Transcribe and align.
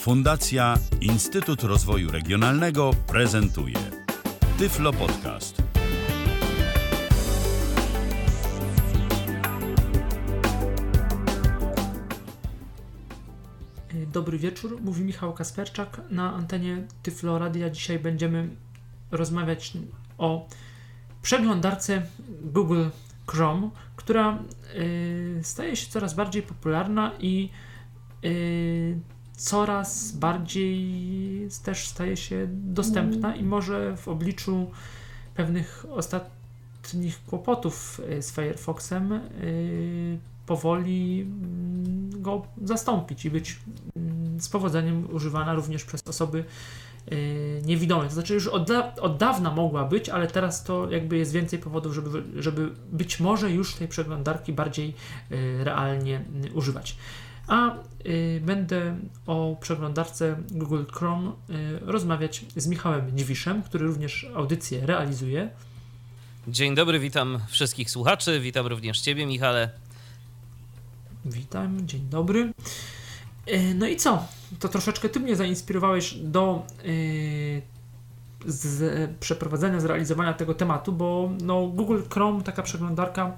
Fundacja 0.00 0.74
Instytut 1.00 1.62
Rozwoju 1.62 2.10
Regionalnego 2.10 2.90
prezentuje 3.06 3.76
Tyflo 4.58 4.92
Podcast. 4.92 5.62
Dobry 14.12 14.38
wieczór, 14.38 14.80
mówi 14.80 15.02
Michał 15.02 15.32
Kasperczak 15.32 16.00
na 16.10 16.34
antenie 16.34 16.86
Tyflo 17.02 17.38
Radia. 17.38 17.70
Dzisiaj 17.70 17.98
będziemy 17.98 18.48
rozmawiać 19.10 19.72
o 20.18 20.48
przeglądarce 21.22 22.02
Google 22.42 22.84
Chrome, 23.26 23.70
która 23.96 24.38
y, 24.74 25.40
staje 25.42 25.76
się 25.76 25.90
coraz 25.90 26.14
bardziej 26.14 26.42
popularna 26.42 27.12
i 27.18 27.50
y, 28.24 29.00
coraz 29.40 30.12
bardziej 30.12 31.48
też 31.64 31.88
staje 31.88 32.16
się 32.16 32.46
dostępna 32.50 33.36
i 33.36 33.44
może 33.44 33.96
w 33.96 34.08
obliczu 34.08 34.70
pewnych 35.34 35.86
ostatnich 35.90 37.24
kłopotów 37.24 38.00
y, 38.18 38.22
z 38.22 38.32
Firefoxem 38.32 39.20
powoli 40.46 41.20
mm, 41.20 42.22
go 42.22 42.46
zastąpić 42.64 43.24
i 43.24 43.30
być 43.30 43.58
mm, 43.96 44.40
z 44.40 44.48
powodzeniem 44.48 45.14
używana 45.14 45.54
również 45.54 45.84
przez 45.84 46.00
osoby 46.06 46.44
Y, 47.12 47.62
niewidome. 47.64 48.04
To 48.04 48.14
znaczy 48.14 48.34
już 48.34 48.46
od, 48.46 48.68
da 48.68 48.94
od, 48.94 49.16
dawna 49.16 49.50
mogła 49.50 49.84
być, 49.84 50.08
ale 50.08 50.26
teraz 50.26 50.64
to 50.64 50.90
jakby 50.90 51.16
jest 51.16 51.32
więcej 51.32 51.58
powodów, 51.58 51.94
żeby, 51.94 52.22
żeby 52.42 52.70
być 52.92 53.20
może 53.20 53.50
już 53.50 53.74
tej 53.74 53.88
przeglądarki 53.88 54.52
bardziej 54.52 54.94
y, 55.32 55.64
realnie 55.64 56.24
y, 56.44 56.52
używać. 56.52 56.96
A 57.50 57.74
y, 58.06 58.40
będę 58.44 58.96
o 59.26 59.56
przeglądarce 59.60 60.36
Google 60.50 60.84
Chrome 60.92 61.30
y, 61.30 61.32
rozmawiać 61.80 62.44
z 62.56 62.66
Michałem 62.66 63.16
Dziwiszem, 63.18 63.62
który 63.62 63.86
również 63.86 64.26
audycję 64.34 64.86
realizuje. 64.86 65.50
Dzień 66.48 66.74
dobry, 66.74 66.98
witam 66.98 67.40
wszystkich 67.48 67.90
słuchaczy, 67.90 68.40
witam 68.40 68.66
również 68.66 69.00
Ciebie, 69.00 69.26
Michale. 69.26 69.70
Witam, 71.24 71.88
dzień 71.88 72.00
dobry. 72.10 72.52
Y, 73.48 73.74
no 73.74 73.86
i 73.86 73.96
co? 73.96 74.26
To 74.60 74.68
troszeczkę 74.68 75.08
ty 75.08 75.20
mnie 75.20 75.36
zainspirowałeś 75.36 76.14
do 76.14 76.66
z 78.46 79.10
przeprowadzenia, 79.20 79.80
zrealizowania 79.80 80.32
tego 80.32 80.54
tematu, 80.54 80.92
bo 80.92 81.30
no, 81.42 81.66
Google 81.66 82.00
Chrome, 82.10 82.42
taka 82.42 82.62
przeglądarka 82.62 83.32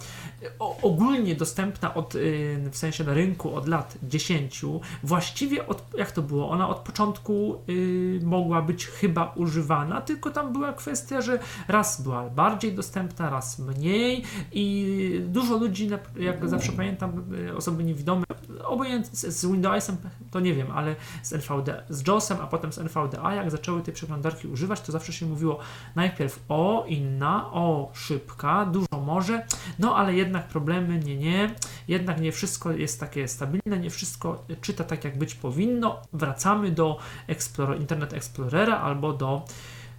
ogólnie 0.83 1.35
dostępna 1.35 1.95
od, 1.95 2.15
yy, 2.15 2.71
w 2.71 2.77
sensie 2.77 3.05
na 3.05 3.15
rynku 3.15 3.55
od 3.55 3.69
lat 3.69 3.99
10, 4.03 4.63
właściwie 5.03 5.67
od, 5.67 5.85
jak 5.99 6.13
to 6.13 6.23
było, 6.23 6.51
ona 6.51 6.69
od 6.69 6.79
początku 6.79 7.63
yy, 7.67 8.21
mogła 8.23 8.63
być 8.63 8.87
chyba 8.87 9.33
używana, 9.37 10.01
tylko 10.01 10.31
tam 10.31 10.53
była 10.53 10.73
kwestia, 10.73 11.21
że 11.21 11.39
raz 11.69 12.03
była 12.03 12.31
bardziej 12.31 12.73
dostępna, 12.73 13.31
raz 13.31 13.59
mniej 13.59 14.25
i 14.53 15.21
dużo 15.27 15.57
ludzi, 15.57 15.91
jak 16.17 16.49
zawsze 16.49 16.73
pamiętam, 16.73 17.35
y, 17.49 17.57
osoby 17.57 17.85
niewidome, 17.85 18.25
obojętnie 18.65 19.31
z 19.31 19.47
Windowsem, 19.47 19.97
to 20.31 20.41
nie 20.41 20.55
wiem, 20.55 20.71
ale 20.71 20.97
z 21.23 21.33
NVD, 21.33 21.83
z 21.89 22.07
JOSem, 22.07 22.39
a 22.41 22.47
potem 22.47 22.73
z 22.73 22.79
NVDA, 22.79 23.35
jak 23.35 23.51
zaczęły 23.51 23.83
tej 23.83 23.95
przeglądarki 23.95 24.49
używać, 24.49 24.81
to 24.81 24.92
zawsze 24.93 25.13
się 25.13 25.27
mówiło 25.27 25.59
najpierw 25.95 26.41
o, 26.49 26.85
inna, 26.89 27.53
o, 27.53 27.91
szybka, 27.95 28.67
dużo 28.67 29.01
może, 29.07 29.47
no 29.79 29.97
ale 29.97 30.15
jednak 30.15 30.49
problemy, 30.49 30.99
nie, 30.99 31.17
nie, 31.17 31.55
jednak 31.89 32.21
nie 32.21 32.33
wszystko 32.33 32.73
jest 32.73 33.01
takie 33.01 33.29
stabilne, 33.29 33.79
nie 33.79 33.91
wszystko 33.91 34.45
czyta 34.61 34.85
tak, 34.85 35.05
jak 35.05 35.19
być 35.19 35.35
powinno, 35.35 36.03
wracamy 36.13 36.71
do 36.71 36.99
Explorer, 37.27 37.81
Internet 37.81 38.13
Explorera 38.13 38.79
albo 38.79 39.13
do 39.13 39.45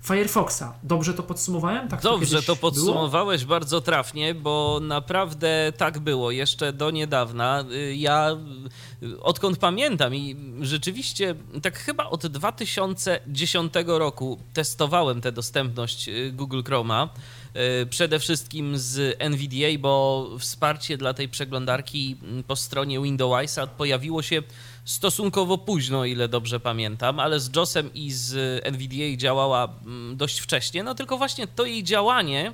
Firefoxa. 0.07 0.73
Dobrze 0.83 1.13
to 1.13 1.23
podsumowałem? 1.23 1.87
Tak 1.87 2.01
Dobrze 2.01 2.41
to, 2.41 2.43
to 2.43 2.55
podsumowałeś 2.55 3.41
było? 3.43 3.49
bardzo 3.49 3.81
trafnie, 3.81 4.35
bo 4.35 4.79
naprawdę 4.81 5.73
tak 5.77 5.99
było 5.99 6.31
jeszcze 6.31 6.73
do 6.73 6.91
niedawna. 6.91 7.65
Y, 7.71 7.95
ja 7.95 8.37
y, 9.03 9.21
odkąd 9.21 9.57
pamiętam 9.57 10.15
i 10.15 10.35
rzeczywiście 10.61 11.35
tak 11.61 11.77
chyba 11.77 12.05
od 12.05 12.27
2010 12.27 13.73
roku 13.85 14.39
testowałem 14.53 15.21
tę 15.21 15.31
dostępność 15.31 16.09
y, 16.09 16.31
Google 16.31 16.61
Chroma 16.65 17.09
przede 17.89 18.19
wszystkim 18.19 18.77
z 18.77 19.15
NVDA, 19.19 19.79
bo 19.79 20.29
wsparcie 20.39 20.97
dla 20.97 21.13
tej 21.13 21.29
przeglądarki 21.29 22.17
po 22.47 22.55
stronie 22.55 23.01
Windowsa 23.01 23.67
pojawiło 23.67 24.21
się 24.21 24.43
stosunkowo 24.85 25.57
późno, 25.57 26.05
ile 26.05 26.27
dobrze 26.27 26.59
pamiętam, 26.59 27.19
ale 27.19 27.39
z 27.39 27.55
JOSem 27.55 27.93
i 27.93 28.11
z 28.11 28.61
NVDA 28.65 29.17
działała 29.17 29.69
mm, 29.85 30.17
dość 30.17 30.39
wcześnie, 30.39 30.83
no 30.83 30.95
tylko 30.95 31.17
właśnie 31.17 31.47
to 31.47 31.65
jej 31.65 31.83
działanie 31.83 32.53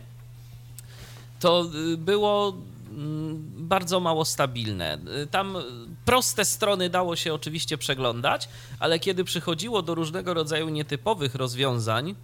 to 1.40 1.66
y, 1.94 1.98
było 1.98 2.54
mm, 2.90 3.44
bardzo 3.58 4.00
mało 4.00 4.26
stabilne. 4.26 5.00
Y, 5.24 5.28
tam 5.28 5.58
proste 6.06 6.46
strony 6.46 6.90
dało 6.90 7.16
się 7.16 7.34
oczywiście 7.34 7.78
przeglądać, 7.78 8.50
ale 8.80 9.00
kiedy 9.00 9.24
przychodziło 9.24 9.82
do 9.82 9.96
różnego 9.96 10.34
rodzaju 10.34 10.70
nietypowych 10.70 11.36
rozwiązań, 11.36 12.16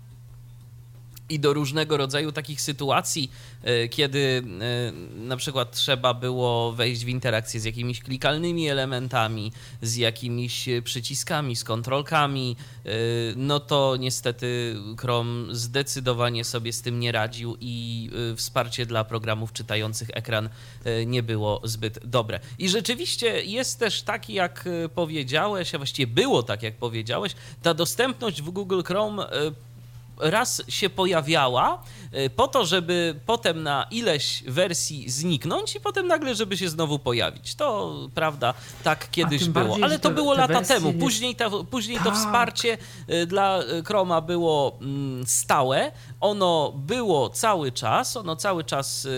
i 1.29 1.39
do 1.39 1.53
różnego 1.53 1.97
rodzaju 1.97 2.31
takich 2.31 2.61
sytuacji, 2.61 3.31
e, 3.63 3.87
kiedy 3.87 4.43
e, 4.61 5.17
na 5.19 5.37
przykład 5.37 5.71
trzeba 5.71 6.13
było 6.13 6.71
wejść 6.71 7.05
w 7.05 7.07
interakcję 7.07 7.59
z 7.59 7.63
jakimiś 7.63 7.99
klikalnymi 7.99 8.69
elementami, 8.69 9.51
z 9.81 9.95
jakimiś 9.95 10.69
przyciskami, 10.83 11.55
z 11.55 11.63
kontrolkami, 11.63 12.55
e, 12.85 12.89
no 13.35 13.59
to 13.59 13.95
niestety 13.99 14.75
Chrome 14.99 15.55
zdecydowanie 15.55 16.43
sobie 16.43 16.73
z 16.73 16.81
tym 16.81 16.99
nie 16.99 17.11
radził 17.11 17.57
i 17.59 18.09
wsparcie 18.35 18.85
dla 18.85 19.03
programów 19.03 19.53
czytających 19.53 20.09
ekran 20.13 20.49
nie 21.05 21.23
było 21.23 21.61
zbyt 21.63 21.99
dobre. 22.07 22.39
I 22.59 22.69
rzeczywiście 22.69 23.43
jest 23.43 23.79
też 23.79 24.01
taki, 24.01 24.33
jak 24.33 24.65
powiedziałeś, 24.95 25.75
a 25.75 25.77
właściwie 25.77 26.13
było 26.13 26.43
tak, 26.43 26.63
jak 26.63 26.75
powiedziałeś, 26.75 27.35
ta 27.61 27.73
dostępność 27.73 28.41
w 28.41 28.49
Google 28.49 28.81
Chrome 28.85 29.27
raz 30.17 30.61
się 30.67 30.89
pojawiała, 30.89 31.83
e, 32.11 32.29
po 32.29 32.47
to, 32.47 32.65
żeby 32.65 33.19
potem 33.25 33.63
na 33.63 33.87
ileś 33.91 34.43
wersji 34.47 35.09
zniknąć 35.09 35.75
i 35.75 35.79
potem 35.79 36.07
nagle, 36.07 36.35
żeby 36.35 36.57
się 36.57 36.69
znowu 36.69 36.99
pojawić. 36.99 37.55
To 37.55 37.95
prawda, 38.15 38.53
tak 38.83 39.11
kiedyś 39.11 39.45
było. 39.45 39.65
Bardziej, 39.65 39.83
Ale 39.83 39.99
to 39.99 40.09
te, 40.09 40.15
było 40.15 40.35
te 40.35 40.41
lata 40.41 40.61
temu. 40.61 40.93
Później, 40.93 41.35
ta, 41.35 41.49
później 41.49 41.97
tak. 41.97 42.05
to 42.05 42.11
wsparcie 42.11 42.77
e, 43.07 43.25
dla 43.25 43.59
Chroma 43.85 44.21
było 44.21 44.77
mm, 44.81 45.27
stałe. 45.27 45.91
Ono 46.21 46.73
było 46.75 47.29
cały 47.29 47.71
czas, 47.71 48.17
ono 48.17 48.35
cały 48.35 48.63
czas 48.63 49.05
e, 49.05 49.09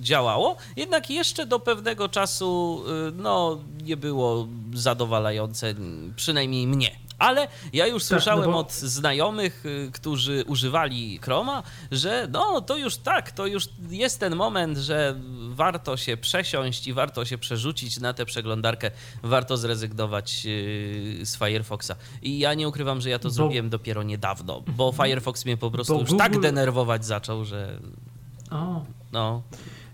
działało, 0.00 0.56
jednak 0.76 1.10
jeszcze 1.10 1.46
do 1.46 1.60
pewnego 1.60 2.08
czasu 2.08 2.82
no, 3.14 3.58
nie 3.82 3.96
było 3.96 4.48
zadowalające, 4.74 5.74
przynajmniej 6.16 6.66
mnie. 6.66 7.07
Ale 7.18 7.48
ja 7.72 7.86
już 7.86 8.02
tak, 8.02 8.08
słyszałem 8.08 8.44
no 8.44 8.52
bo... 8.52 8.58
od 8.58 8.72
znajomych, 8.72 9.66
y, 9.66 9.90
którzy 9.92 10.44
używali 10.46 11.18
Chroma, 11.18 11.62
że 11.90 12.28
no 12.30 12.60
to 12.60 12.76
już 12.76 12.96
tak, 12.96 13.32
to 13.32 13.46
już 13.46 13.68
jest 13.90 14.20
ten 14.20 14.36
moment, 14.36 14.78
że 14.78 15.20
warto 15.48 15.96
się 15.96 16.16
przesiąść 16.16 16.86
i 16.86 16.92
warto 16.92 17.24
się 17.24 17.38
przerzucić 17.38 18.00
na 18.00 18.12
tę 18.12 18.24
przeglądarkę, 18.24 18.90
warto 19.22 19.56
zrezygnować 19.56 20.42
y, 20.46 21.20
z 21.22 21.38
Firefoxa. 21.38 21.92
I 22.22 22.38
ja 22.38 22.54
nie 22.54 22.68
ukrywam, 22.68 23.00
że 23.00 23.10
ja 23.10 23.18
to 23.18 23.28
bo... 23.28 23.34
zrobiłem 23.34 23.70
dopiero 23.70 24.02
niedawno, 24.02 24.62
bo 24.76 24.88
mhm. 24.88 25.08
Firefox 25.08 25.44
mnie 25.44 25.56
po 25.56 25.70
prostu 25.70 26.00
już 26.00 26.10
tak 26.10 26.32
Google... 26.32 26.32
tak 26.32 26.40
denerwować 26.40 27.04
zaczął, 27.04 27.44
że. 27.44 27.78
O. 28.50 28.84
No. 29.12 29.42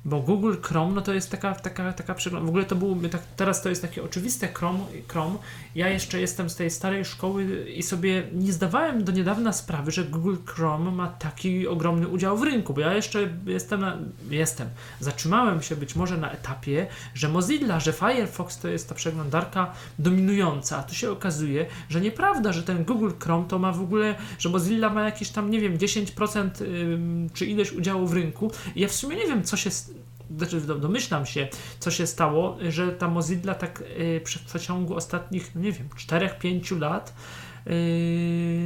Bo 0.04 0.20
Google 0.20 0.54
Chrome, 0.62 0.94
no 0.94 1.00
to 1.00 1.14
jest 1.14 1.30
taka, 1.30 1.54
taka, 1.54 1.92
taka 1.92 2.14
przegląd. 2.14 2.46
W 2.46 2.48
ogóle 2.48 2.64
to 2.64 2.76
było, 2.76 2.96
tak, 3.10 3.22
teraz 3.36 3.62
to 3.62 3.68
jest 3.68 3.82
takie 3.82 4.02
oczywiste 4.02 4.48
Chrome, 4.48 4.78
Chrome. 5.08 5.36
Ja 5.74 5.88
jeszcze 5.88 6.20
jestem 6.20 6.50
z 6.50 6.56
tej 6.56 6.70
starej 6.70 7.04
szkoły 7.04 7.70
i 7.70 7.82
sobie 7.82 8.22
nie 8.32 8.52
zdawałem 8.52 9.04
do 9.04 9.12
niedawna 9.12 9.52
sprawy, 9.52 9.90
że 9.90 10.04
Google 10.04 10.36
Chrome 10.46 10.90
ma 10.90 11.08
taki 11.08 11.68
ogromny 11.68 12.08
udział 12.08 12.38
w 12.38 12.42
rynku, 12.42 12.74
bo 12.74 12.80
ja 12.80 12.94
jeszcze 12.94 13.28
jestem, 13.46 13.80
na, 13.80 13.98
jestem, 14.30 14.68
zatrzymałem 15.00 15.62
się 15.62 15.76
być 15.76 15.96
może 15.96 16.16
na 16.16 16.30
etapie, 16.30 16.86
że 17.14 17.28
Mozilla, 17.28 17.80
że 17.80 17.92
Firefox 17.92 18.58
to 18.58 18.68
jest 18.68 18.88
ta 18.88 18.94
przeglądarka 18.94 19.72
dominująca, 19.98 20.78
a 20.78 20.82
tu 20.82 20.94
się 20.94 21.10
okazuje, 21.10 21.66
że 21.88 22.00
nieprawda, 22.00 22.52
że 22.52 22.62
ten 22.62 22.84
Google 22.84 23.10
Chrome 23.22 23.48
to 23.48 23.58
ma 23.58 23.72
w 23.72 23.80
ogóle, 23.80 24.14
że 24.38 24.48
Mozilla 24.48 24.90
ma 24.90 25.04
jakieś 25.04 25.28
tam, 25.28 25.50
nie 25.50 25.60
wiem, 25.60 25.78
10% 25.78 26.50
czy 27.32 27.46
ileś 27.46 27.72
udziału 27.72 28.06
w 28.06 28.12
rynku. 28.12 28.50
I 28.74 28.80
ja 28.80 28.88
w 28.88 28.92
sumie 28.92 29.16
nie 29.16 29.26
wiem, 29.26 29.42
co 29.42 29.56
się 29.56 29.70
znaczy 30.36 30.60
domyślam 30.60 31.26
się, 31.26 31.48
co 31.78 31.90
się 31.90 32.06
stało, 32.06 32.58
że 32.68 32.92
ta 32.92 33.08
Mozilla 33.08 33.54
tak 33.54 33.80
y, 33.80 34.20
w 34.24 34.44
przeciągu 34.46 34.96
ostatnich, 34.96 35.54
no 35.54 35.60
nie 35.60 35.72
wiem, 35.72 35.88
4-5 35.88 36.80
lat 36.80 37.14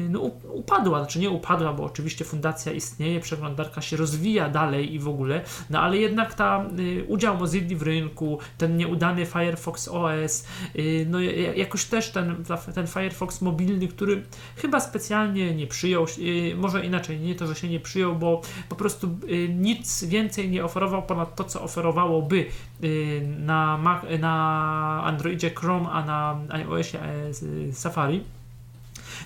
no, 0.08 0.20
upadła, 0.52 0.98
znaczy 0.98 1.18
nie 1.18 1.30
upadła, 1.30 1.72
bo 1.72 1.84
oczywiście 1.84 2.24
fundacja 2.24 2.72
istnieje, 2.72 3.20
przeglądarka 3.20 3.80
się 3.80 3.96
rozwija 3.96 4.48
dalej 4.48 4.94
i 4.94 4.98
w 4.98 5.08
ogóle, 5.08 5.40
no 5.70 5.80
ale 5.80 5.96
jednak 5.96 6.34
ta 6.34 6.64
udział 7.08 7.36
Mozilla 7.36 7.58
w 7.78 7.82
rynku, 7.82 8.38
ten 8.58 8.76
nieudany 8.76 9.26
Firefox 9.26 9.88
OS, 9.88 10.46
no 11.06 11.20
jakoś 11.56 11.84
też 11.84 12.10
ten, 12.10 12.44
ten 12.74 12.86
Firefox 12.86 13.42
mobilny, 13.42 13.88
który 13.88 14.22
chyba 14.56 14.80
specjalnie 14.80 15.54
nie 15.54 15.66
przyjął, 15.66 16.06
może 16.56 16.86
inaczej, 16.86 17.20
nie 17.20 17.34
to, 17.34 17.46
że 17.46 17.54
się 17.54 17.68
nie 17.68 17.80
przyjął, 17.80 18.16
bo 18.16 18.40
po 18.68 18.76
prostu 18.76 19.18
nic 19.48 20.04
więcej 20.04 20.50
nie 20.50 20.64
oferował 20.64 21.02
ponad 21.02 21.36
to, 21.36 21.44
co 21.44 21.62
oferowałoby 21.62 22.46
na, 23.38 23.78
na 24.20 25.02
Androidzie 25.04 25.50
Chrome, 25.50 25.88
a 25.90 26.04
na 26.04 26.40
iOSie 26.48 26.98
e, 27.02 27.72
Safari. 27.72 28.38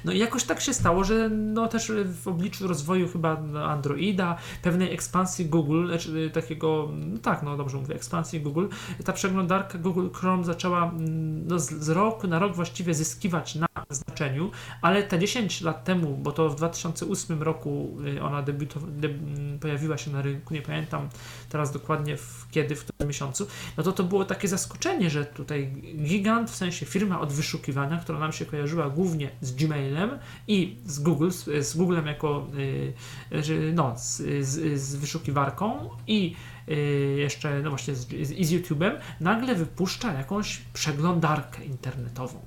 No 0.05 0.13
i 0.13 0.19
jakoś 0.19 0.45
tak 0.45 0.61
się 0.61 0.75
stało, 0.75 1.05
że 1.05 1.29
no 1.29 1.69
też 1.69 1.93
w 2.23 2.29
obliczu 2.29 2.69
rozwoju 2.69 3.09
chyba 3.09 3.37
Androida, 3.69 4.37
pewnej 4.63 4.95
ekspansji 4.95 5.47
Google, 5.47 5.87
znaczy 5.87 6.31
takiego, 6.35 6.89
no 6.97 7.19
tak, 7.19 7.43
no 7.43 7.57
dobrze 7.57 7.79
mówię, 7.79 7.95
ekspansji 7.95 8.41
Google, 8.41 8.67
ta 9.05 9.13
przeglądarka 9.13 9.79
Google 9.79 10.09
Chrome 10.15 10.45
zaczęła 10.45 10.85
mm, 10.85 11.47
no, 11.47 11.59
z, 11.59 11.71
z 11.71 11.89
roku 11.89 12.27
na 12.27 12.39
rok 12.39 12.55
właściwie 12.55 12.95
zyskiwać 12.95 13.55
na 13.55 13.67
znaczeniu, 13.91 14.51
ale 14.83 15.03
te 15.03 15.19
10 15.19 15.61
lat 15.61 15.85
temu, 15.85 16.17
bo 16.17 16.33
to 16.33 16.49
w 16.51 16.57
2008 16.57 17.43
roku 17.43 17.99
y, 18.17 18.23
ona 18.23 18.43
debiutow- 18.43 18.91
de- 18.91 19.59
pojawiła 19.61 19.99
się 19.99 20.11
na 20.11 20.23
rynku, 20.23 20.55
nie 20.55 20.63
pamiętam 20.63 21.09
teraz 21.49 21.73
dokładnie 21.73 22.17
w 22.17 22.47
kiedy, 22.51 22.77
w 22.77 22.85
którym 22.85 23.09
miesiącu, 23.09 23.47
no 23.77 23.83
to 23.83 23.93
to 23.93 24.05
było 24.05 24.25
takie 24.25 24.49
zaskoczenie, 24.49 25.11
że 25.11 25.25
tutaj 25.25 25.73
gigant, 25.97 26.51
w 26.51 26.57
sensie 26.57 26.87
firma 26.87 27.21
od 27.21 27.33
wyszukiwania, 27.33 27.97
która 27.97 28.19
nam 28.19 28.33
się 28.33 28.47
kojarzyła 28.47 28.91
głównie 28.91 29.31
z 29.41 29.55
I 30.49 30.77
z 30.87 30.99
Google, 30.99 31.31
z, 31.31 31.67
z 31.67 31.77
Googlem 31.77 32.07
jako 32.07 32.47
y, 33.33 33.73
no, 33.75 33.95
z, 33.97 34.17
z, 34.47 34.81
z 34.81 34.97
wyszukiwarką 34.97 35.91
i 36.07 36.37
y, 36.69 36.75
jeszcze 37.19 37.61
no 37.63 37.71
właśnie 37.71 37.95
z, 37.95 38.13
i 38.13 38.45
z 38.45 38.53
YouTube'em, 38.53 38.93
nagle 39.21 39.55
wypuszcza 39.55 40.13
jakąś 40.13 40.59
przeglądarkę 40.73 41.65
internetową. 41.65 42.41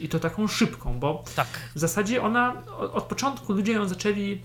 I 0.00 0.08
to 0.08 0.18
taką 0.18 0.46
szybką, 0.48 0.98
bo 0.98 1.24
tak. 1.36 1.46
w 1.74 1.78
zasadzie 1.78 2.22
ona 2.22 2.62
od 2.92 3.04
początku 3.04 3.52
ludzie 3.52 3.72
ją 3.72 3.88
zaczęli 3.88 4.40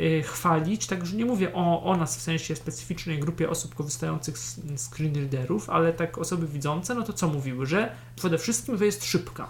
Y, 0.00 0.22
chwalić, 0.22 0.86
także 0.86 1.16
nie 1.16 1.24
mówię 1.24 1.54
o, 1.54 1.82
o 1.82 1.96
nas 1.96 2.16
w 2.16 2.20
sensie 2.20 2.56
specyficznej 2.56 3.18
grupie 3.18 3.50
osób 3.50 3.74
korzystających 3.74 4.38
z 4.38 4.60
screenreaderów, 4.76 5.70
ale 5.70 5.92
tak 5.92 6.18
osoby 6.18 6.46
widzące, 6.46 6.94
no 6.94 7.02
to 7.02 7.12
co 7.12 7.28
mówiły, 7.28 7.66
że 7.66 7.92
przede 8.16 8.38
wszystkim 8.38 8.78
to 8.78 8.84
jest 8.84 9.04
szybka. 9.04 9.48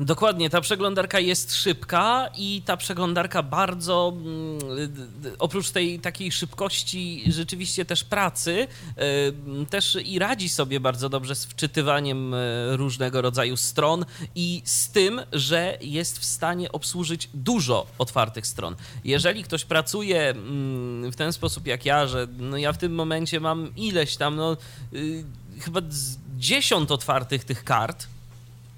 Dokładnie, 0.00 0.50
ta 0.50 0.60
przeglądarka 0.60 1.20
jest 1.20 1.54
szybka 1.54 2.30
i 2.36 2.62
ta 2.64 2.76
przeglądarka 2.76 3.42
bardzo, 3.42 4.12
mm, 4.16 4.58
oprócz 5.38 5.70
tej 5.70 6.00
takiej 6.00 6.32
szybkości 6.32 7.24
rzeczywiście 7.26 7.84
też 7.84 8.04
pracy, 8.04 8.68
y, 9.62 9.66
też 9.66 9.98
i 10.04 10.18
radzi 10.18 10.48
sobie 10.48 10.80
bardzo 10.80 11.08
dobrze 11.08 11.34
z 11.34 11.44
wczytywaniem 11.44 12.34
y, 12.34 12.76
różnego 12.76 13.22
rodzaju 13.22 13.56
stron 13.56 14.04
i 14.34 14.62
z 14.64 14.88
tym, 14.90 15.20
że 15.32 15.78
jest 15.80 16.18
w 16.18 16.24
stanie 16.24 16.72
obsłużyć 16.72 17.28
dużo 17.34 17.86
otwartych 17.98 18.46
stron. 18.46 18.76
Jeżeli 19.04 19.44
ktoś 19.44 19.64
pracuje 19.64 20.30
mm, 20.30 21.12
w 21.12 21.16
ten 21.16 21.32
sposób 21.32 21.66
jak 21.66 21.84
ja, 21.86 22.06
że 22.06 22.26
no 22.38 22.56
ja 22.56 22.72
w 22.72 22.78
tym 22.78 22.94
momencie 22.94 23.40
mam 23.40 23.76
ileś 23.76 24.16
tam, 24.16 24.36
no 24.36 24.56
y, 24.92 25.24
chyba 25.60 25.80
dziesiąt 26.36 26.90
otwartych 26.92 27.44
tych 27.44 27.64
kart, 27.64 28.06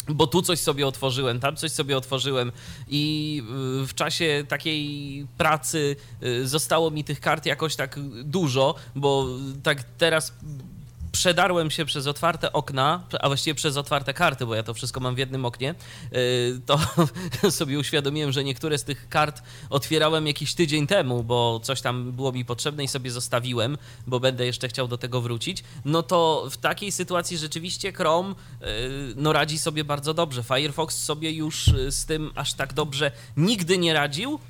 bo 0.08 0.26
tu 0.26 0.43
coś 0.43 0.58
sobie 0.58 0.87
otworzyłem, 0.87 1.41
tam 1.41 1.56
coś 1.56 1.73
sobie 1.73 1.97
otworzyłem 1.97 2.52
i 2.88 3.43
y, 3.82 3.87
w 3.87 3.94
czasie 3.94 4.44
takiej 4.49 5.26
pracy 5.38 5.97
y, 6.23 6.49
zostało 6.49 6.91
mi 6.91 7.05
tych 7.05 7.20
kart 7.20 7.47
jakoś 7.47 7.76
tak 7.76 7.99
dużo, 8.25 8.75
bo 8.97 9.26
tak 9.62 9.85
teraz 9.99 10.32
przedarłem 11.12 11.70
się 11.70 11.84
przez 11.84 12.06
otwarte 12.06 12.52
okna, 12.52 13.04
a 13.20 13.28
właściwie 13.28 13.54
przez 13.54 13.76
otwarte 13.76 14.14
karty, 14.14 14.46
bo 14.46 14.54
ja 14.54 14.62
to 14.62 14.74
wszystko 14.74 15.00
mam 15.00 15.14
w 15.14 15.18
jednym 15.18 15.44
oknie, 15.44 15.74
y, 16.14 16.60
to 16.66 16.80
sobie 17.50 17.78
uświadomiłem, 17.78 18.32
że 18.32 18.44
niektóre 18.44 18.78
z 18.78 18.84
tych 18.84 19.08
kart 19.08 19.42
otwierałem 19.70 20.26
jakiś 20.26 20.54
tydzień 20.54 20.86
temu, 20.86 21.24
bo 21.24 21.60
coś 21.62 21.80
tam 21.80 22.12
było 22.12 22.32
mi 22.32 22.44
potrzebne 22.44 22.84
i 22.84 22.88
sobie 22.88 23.10
zostawiłem, 23.10 23.78
bo 24.06 24.20
będę 24.20 24.46
jeszcze 24.46 24.68
chciał 24.68 24.88
do 24.88 24.98
tego 24.98 25.20
wrócić. 25.20 25.64
No 25.84 26.02
to 26.02 26.48
w 26.50 26.56
takiej 26.56 26.92
sytuacji 26.92 27.38
rzeczywiście 27.38 27.92
Chrome 27.92 28.30
y, 28.32 28.34
no 29.16 29.32
radzi 29.32 29.58
sobie 29.58 29.84
bardzo 29.84 30.14
dobrze. 30.14 30.42
Firefox 30.42 31.04
sobie 31.04 31.32
już 31.32 31.68
y, 31.68 31.92
z 31.92 32.06
tym 32.06 32.30
aż 32.34 32.54
tak 32.54 32.72
dobrze 32.72 33.12
nigdy 33.36 33.78
nie 33.78 33.94
radził, 33.94 34.40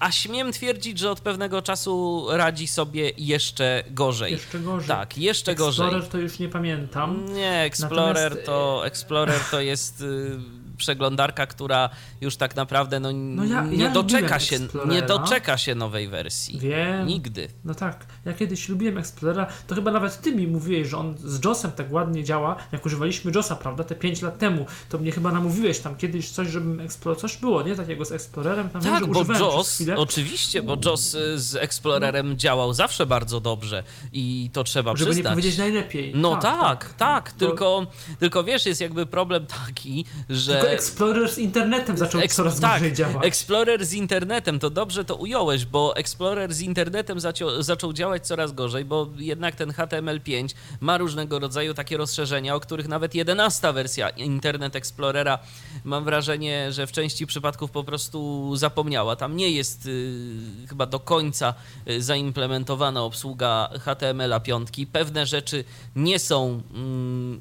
a 0.00 0.10
śmiem 0.12 0.52
twierdzić, 0.52 0.98
że 0.98 1.10
od 1.10 1.20
pewnego 1.20 1.62
czasu 1.62 2.26
radzi 2.30 2.68
sobie 2.68 3.12
jeszcze 3.16 3.84
gorzej. 3.90 4.32
Jeszcze 4.32 4.58
gorzej. 4.60 4.88
Tak, 4.88 5.18
jeszcze 5.18 5.52
Explorer 5.52 5.74
gorzej. 5.74 5.86
Explorer 5.86 6.10
to 6.12 6.18
już 6.18 6.38
nie 6.38 6.48
pamiętam. 6.48 7.34
Nie, 7.34 7.60
Explorer 7.60 8.22
Natomiast... 8.22 8.46
to 8.46 8.86
Explorer 8.86 9.40
to 9.50 9.60
jest 9.60 10.00
y, 10.00 10.38
przeglądarka, 10.76 11.46
która 11.46 11.90
już 12.20 12.36
tak 12.36 12.56
naprawdę 12.56 13.00
no, 13.00 13.12
no 13.12 13.44
ja, 13.44 13.64
nie, 13.64 13.76
ja 13.76 13.90
doczeka 13.90 14.38
się, 14.38 14.58
nie 14.88 15.02
doczeka 15.02 15.58
się 15.58 15.74
nowej 15.74 16.08
wersji. 16.08 16.58
Wiem. 16.58 17.06
Nigdy. 17.06 17.48
No 17.64 17.74
tak. 17.74 18.06
Ja 18.24 18.32
kiedyś 18.32 18.68
lubiłem 18.68 18.98
Explorera, 18.98 19.46
to 19.66 19.74
chyba 19.74 19.90
nawet 19.90 20.20
ty 20.20 20.34
mi 20.34 20.46
mówiłeś, 20.46 20.88
że 20.88 20.98
on 20.98 21.14
z 21.18 21.44
JOSem 21.44 21.72
tak 21.72 21.92
ładnie 21.92 22.24
działa, 22.24 22.56
jak 22.72 22.86
używaliśmy 22.86 23.32
JOSa, 23.34 23.56
prawda, 23.56 23.84
te 23.84 23.94
5 23.94 24.22
lat 24.22 24.38
temu, 24.38 24.66
to 24.88 24.98
mnie 24.98 25.12
chyba 25.12 25.32
namówiłeś 25.32 25.78
tam 25.78 25.96
kiedyś 25.96 26.30
coś, 26.30 26.48
żebym 26.48 26.80
Explorer, 26.80 27.20
coś 27.20 27.36
było, 27.36 27.62
nie, 27.62 27.76
takiego 27.76 28.04
z 28.04 28.12
Explorerem, 28.12 28.68
tam 28.68 28.82
tak, 28.82 29.02
wiem, 29.02 29.12
bo 29.12 29.34
JOS, 29.38 29.82
oczywiście, 29.96 30.62
bo 30.62 30.76
JOS 30.84 31.14
y, 31.14 31.38
z 31.38 31.56
Explorerem 31.56 32.28
no. 32.28 32.34
działał 32.34 32.72
zawsze 32.72 33.06
bardzo 33.06 33.40
dobrze 33.40 33.84
i 34.12 34.50
to 34.52 34.64
trzeba 34.64 34.90
Żeby 34.90 34.96
przyznać. 34.96 35.16
Żeby 35.16 35.28
nie 35.28 35.34
powiedzieć 35.34 35.58
najlepiej. 35.58 36.12
No 36.14 36.36
tak, 36.36 36.42
tak, 36.42 36.84
tak, 36.84 36.94
tak 36.96 37.32
tylko, 37.32 37.86
tylko 38.18 38.44
wiesz, 38.44 38.66
jest 38.66 38.80
jakby 38.80 39.06
problem 39.06 39.46
taki, 39.46 40.04
że... 40.30 40.63
Tylko 40.64 40.82
Explorer 40.82 41.30
z 41.30 41.38
internetem 41.38 41.98
zaczął 41.98 42.20
Ex 42.20 42.36
coraz 42.36 42.60
tak, 42.60 42.72
gorzej 42.72 42.92
działać. 42.92 43.26
Explorer 43.26 43.86
z 43.86 43.92
internetem, 43.92 44.58
to 44.58 44.70
dobrze 44.70 45.04
to 45.04 45.16
ująłeś, 45.16 45.64
bo 45.64 45.96
Explorer 45.96 46.54
z 46.54 46.60
internetem 46.60 47.18
zaczął 47.58 47.92
działać 47.92 48.26
coraz 48.26 48.52
gorzej, 48.52 48.84
bo 48.84 49.08
jednak 49.16 49.54
ten 49.54 49.70
HTML5 49.70 50.54
ma 50.80 50.98
różnego 50.98 51.38
rodzaju 51.38 51.74
takie 51.74 51.96
rozszerzenia, 51.96 52.54
o 52.54 52.60
których 52.60 52.88
nawet 52.88 53.14
11 53.14 53.72
wersja 53.72 54.08
Internet 54.08 54.76
Explorera 54.76 55.38
mam 55.84 56.04
wrażenie, 56.04 56.72
że 56.72 56.86
w 56.86 56.92
części 56.92 57.26
przypadków 57.26 57.70
po 57.70 57.84
prostu 57.84 58.50
zapomniała. 58.56 59.16
Tam 59.16 59.36
nie 59.36 59.50
jest 59.50 59.86
y, 59.86 60.66
chyba 60.68 60.86
do 60.86 61.00
końca 61.00 61.54
y, 61.88 62.02
zaimplementowana 62.02 63.02
obsługa 63.02 63.68
HTML-a 63.80 64.40
5. 64.40 64.68
Pewne 64.92 65.26
rzeczy 65.26 65.64
nie 65.96 66.18
są 66.18 66.60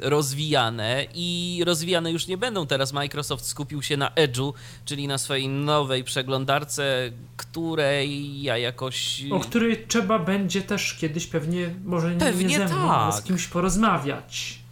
y, 0.01 0.09
rozwijane 0.09 1.05
i 1.13 1.61
rozwijane 1.65 2.11
już 2.11 2.27
nie 2.27 2.37
będą. 2.37 2.67
Teraz 2.67 2.93
Microsoft 2.93 3.12
skupił 3.41 3.81
się 3.81 3.97
na 3.97 4.09
Edge'u, 4.09 4.53
czyli 4.85 5.07
na 5.07 5.17
swojej 5.17 5.49
nowej 5.49 6.03
przeglądarce, 6.03 7.11
której 7.37 8.41
ja 8.41 8.57
jakoś... 8.57 9.23
O 9.31 9.39
której 9.39 9.85
trzeba 9.87 10.19
będzie 10.19 10.61
też 10.61 10.93
kiedyś 10.93 11.27
pewnie, 11.27 11.75
może 11.85 12.11
pewnie 12.11 12.45
nie 12.45 12.57
ze 12.57 12.65
mną, 12.65 12.87
tak. 12.87 13.13
z 13.13 13.21
kimś 13.21 13.47
porozmawiać. 13.47 14.62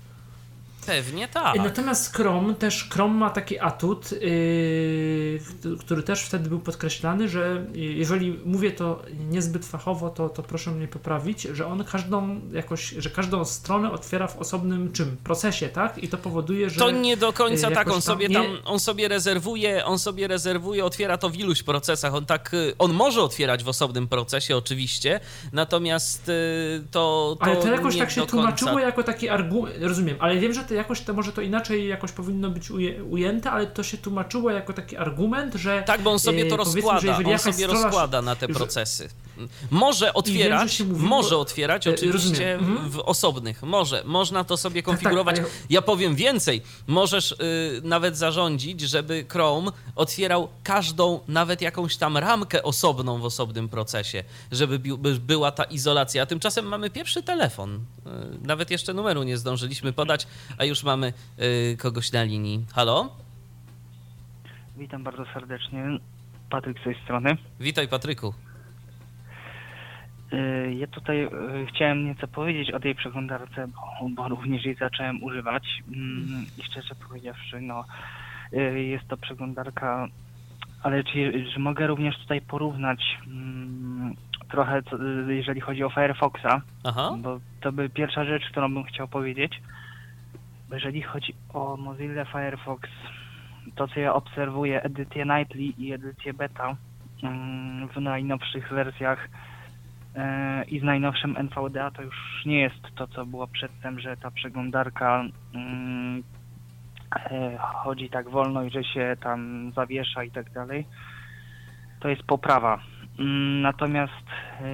Pewnie 0.85 1.27
tak. 1.27 1.55
Natomiast 1.55 2.15
Chrome 2.15 2.55
też 2.55 2.89
Chrome 2.89 3.13
ma 3.13 3.29
taki 3.29 3.59
atut, 3.59 4.11
yy, 4.11 5.39
który 5.79 6.03
też 6.03 6.23
wtedy 6.23 6.49
był 6.49 6.59
podkreślany, 6.59 7.29
że 7.29 7.65
jeżeli 7.73 8.39
mówię 8.45 8.71
to 8.71 9.01
niezbyt 9.29 9.65
fachowo, 9.65 10.09
to, 10.09 10.29
to 10.29 10.43
proszę 10.43 10.71
mnie 10.71 10.87
poprawić, 10.87 11.41
że 11.41 11.67
on 11.67 11.83
każdą 11.83 12.41
jakoś, 12.53 12.89
że 12.89 13.09
każdą 13.09 13.45
stronę 13.45 13.91
otwiera 13.91 14.27
w 14.27 14.37
osobnym 14.37 14.91
czym? 14.91 15.17
Procesie, 15.23 15.69
tak? 15.69 15.97
I 15.97 16.07
to 16.07 16.17
powoduje, 16.17 16.69
że. 16.69 16.79
To 16.79 16.91
nie 16.91 17.17
do 17.17 17.33
końca 17.33 17.69
yy, 17.69 17.75
tak. 17.75 17.91
On 17.91 18.01
sobie 18.01 18.29
tam, 18.29 18.45
on 18.65 18.79
sobie 18.79 19.07
rezerwuje, 19.07 19.85
on 19.85 19.99
sobie 19.99 20.27
rezerwuje, 20.27 20.85
otwiera 20.85 21.17
to 21.17 21.29
w 21.29 21.35
iluś 21.35 21.63
procesach. 21.63 22.13
On 22.13 22.25
tak, 22.25 22.53
y, 22.53 22.73
on 22.79 22.93
może 22.93 23.21
otwierać 23.21 23.63
w 23.63 23.67
osobnym 23.67 24.07
procesie, 24.07 24.57
oczywiście, 24.57 25.19
natomiast 25.53 26.29
y, 26.29 26.83
to. 26.91 27.37
to 27.39 27.45
ale 27.45 27.57
to 27.57 27.67
jakoś 27.67 27.97
tak 27.97 28.11
się 28.11 28.27
tłumaczyło 28.27 28.79
jako 28.79 29.03
taki 29.03 29.29
argument. 29.29 29.75
Rozumiem, 29.81 30.17
ale 30.19 30.37
wiem, 30.37 30.53
że 30.53 30.70
to 30.71 30.75
jakoś 30.75 31.01
to 31.01 31.13
może 31.13 31.33
to 31.33 31.41
inaczej 31.41 31.87
jakoś 31.87 32.11
powinno 32.11 32.49
być 32.49 32.71
ujęte, 33.09 33.51
ale 33.51 33.67
to 33.67 33.83
się 33.83 33.97
tłumaczyło 33.97 34.51
jako 34.51 34.73
taki 34.73 34.97
argument, 34.97 35.55
że. 35.55 35.83
Tak, 35.85 36.01
bo 36.01 36.11
on 36.11 36.19
sobie 36.19 36.45
to 36.45 36.55
e, 36.55 36.57
rozkłada, 36.57 37.17
on 37.25 37.39
sobie 37.39 37.67
rozkłada 37.67 38.21
na 38.21 38.35
te 38.35 38.47
procesy. 38.47 39.09
Może 39.71 40.13
otwierać, 40.13 40.77
wiem, 40.77 40.99
może 40.99 41.37
otwierać 41.37 41.87
e, 41.87 41.91
oczywiście 41.91 42.53
mhm. 42.53 42.89
w 42.89 42.99
osobnych, 42.99 43.63
może, 43.63 44.03
można 44.05 44.43
to 44.43 44.57
sobie 44.57 44.83
konfigurować. 44.83 45.35
Tak, 45.35 45.45
tak. 45.45 45.53
Ja 45.69 45.81
powiem 45.81 46.15
więcej, 46.15 46.61
możesz 46.87 47.31
y, 47.31 47.35
nawet 47.83 48.17
zarządzić, 48.17 48.81
żeby 48.81 49.25
Chrome 49.29 49.71
otwierał 49.95 50.49
każdą, 50.63 51.19
nawet 51.27 51.61
jakąś 51.61 51.97
tam 51.97 52.17
ramkę 52.17 52.63
osobną 52.63 53.19
w 53.19 53.25
osobnym 53.25 53.69
procesie, 53.69 54.23
żeby 54.51 54.79
bi 54.79 54.91
była 55.19 55.51
ta 55.51 55.63
izolacja. 55.63 56.23
A 56.23 56.25
tymczasem 56.25 56.65
mamy 56.65 56.89
pierwszy 56.89 57.23
telefon. 57.23 57.75
Y, 57.75 57.79
nawet 58.47 58.71
jeszcze 58.71 58.93
numeru 58.93 59.23
nie 59.23 59.37
zdążyliśmy 59.37 59.93
podać, 59.93 60.27
a 60.57 60.65
już 60.65 60.83
mamy 60.83 61.13
y, 61.39 61.77
kogoś 61.77 62.11
na 62.11 62.23
linii. 62.23 62.65
Halo? 62.73 63.09
Witam 64.77 65.03
bardzo 65.03 65.25
serdecznie. 65.33 65.99
Patryk 66.49 66.79
z 66.79 66.83
tej 66.83 66.95
strony. 67.03 67.37
Witaj, 67.59 67.87
Patryku. 67.87 68.33
Y, 70.33 70.73
Ja 70.75 70.87
tutaj 70.87 71.23
y, 71.23 71.29
chciałem 71.65 72.05
nieco 72.05 72.27
powiedzieć 72.27 72.71
o 72.71 72.79
tej 72.79 72.95
przeglądarce, 72.95 73.67
bo, 73.67 74.09
bo 74.09 74.27
również 74.27 74.65
jej 74.65 74.75
zacząłem 74.75 75.23
używać. 75.23 75.63
Mm, 75.87 76.45
I 76.57 76.63
szczerze 76.63 76.95
powiedziawszy, 76.95 77.61
no, 77.61 77.85
y, 78.53 78.83
jest 78.83 79.07
to 79.07 79.17
przeglądarka, 79.17 80.07
ale 80.83 81.03
czy, 81.03 81.45
czy 81.53 81.59
mogę 81.59 81.87
również 81.87 82.17
tutaj 82.17 82.41
porównać 82.41 83.17
mm, 83.27 84.13
trochę, 84.51 84.81
jeżeli 85.27 85.61
chodzi 85.61 85.83
o 85.83 85.89
Firefoxa, 85.89 86.61
Aha. 86.83 87.15
bo 87.21 87.39
to 87.61 87.71
by 87.71 87.89
pierwsza 87.89 88.25
rzecz, 88.25 88.43
którą 88.51 88.73
bym 88.73 88.83
chciał 88.83 89.07
powiedzieć. 89.07 89.61
Jeżeli 90.71 91.01
chodzi 91.01 91.33
o 91.53 91.77
Mozilla 91.77 92.25
Firefox, 92.25 92.89
to 93.75 93.87
co 93.87 93.99
ja 93.99 94.13
obserwuję, 94.13 94.83
edycję 94.83 95.25
Nightly 95.25 95.61
i 95.61 95.93
edycję 95.93 96.33
beta 96.33 96.75
mm, 97.23 97.87
w 97.87 98.01
najnowszych 98.01 98.69
wersjach 98.69 99.29
i 100.67 100.79
z 100.79 100.83
najnowszym 100.83 101.37
NVDA 101.37 101.91
to 101.91 102.01
już 102.01 102.45
nie 102.45 102.59
jest 102.59 102.95
to, 102.95 103.07
co 103.07 103.25
było 103.25 103.47
przedtem, 103.47 103.99
że 103.99 104.17
ta 104.17 104.31
przeglądarka 104.31 105.23
mm, 105.55 106.23
e, 107.15 107.57
chodzi 107.57 108.09
tak 108.09 108.29
wolno 108.29 108.63
i 108.63 108.71
że 108.71 108.83
się 108.83 109.17
tam 109.23 109.71
zawiesza 109.75 110.23
i 110.23 110.31
tak 110.31 110.51
dalej. 110.51 110.85
To 111.99 112.09
jest 112.09 112.23
poprawa. 112.23 112.79
Mm, 113.19 113.61
Natomiast 113.61 114.25
e, 114.61 114.65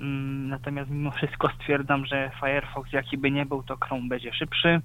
mm, 0.00 0.48
natomiast 0.48 0.90
mimo 0.90 1.10
wszystko 1.10 1.48
stwierdzam, 1.60 2.06
że 2.06 2.30
Firefox 2.40 2.92
jaki 2.92 3.18
by 3.18 3.30
nie 3.30 3.46
był, 3.46 3.62
to 3.62 3.76
Chrome 3.76 4.08
będzie 4.08 4.32
szybszy. 4.32 4.80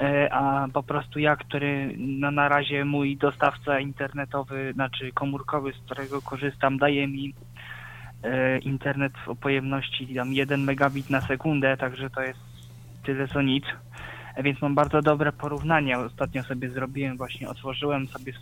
E, 0.00 0.32
A 0.32 0.68
po 0.72 0.82
prostu 0.82 1.18
ja, 1.18 1.36
który 1.36 1.94
no 1.98 2.30
na 2.30 2.48
razie 2.48 2.84
mój 2.84 3.16
dostawca 3.16 3.80
internetowy, 3.80 4.72
znaczy 4.72 5.12
komórkowy, 5.12 5.72
z 5.72 5.78
którego 5.78 6.22
korzystam, 6.22 6.78
daje 6.78 7.08
mi 7.08 7.28
e, 7.28 7.45
internet 8.62 9.12
o 9.26 9.34
pojemności 9.34 10.14
tam 10.14 10.32
1 10.32 10.60
megabit 10.64 11.10
na 11.10 11.20
sekundę, 11.20 11.76
także 11.76 12.10
to 12.10 12.22
jest 12.22 12.40
tyle 13.02 13.28
co 13.28 13.42
nic. 13.42 13.64
E, 14.34 14.42
Więc 14.42 14.62
mam 14.62 14.74
bardzo 14.74 15.02
dobre 15.02 15.32
porównanie. 15.32 15.98
Ostatnio 15.98 16.42
sobie 16.42 16.70
zrobiłem, 16.70 17.16
właśnie 17.16 17.48
otworzyłem 17.48 18.08
sobie 18.08 18.32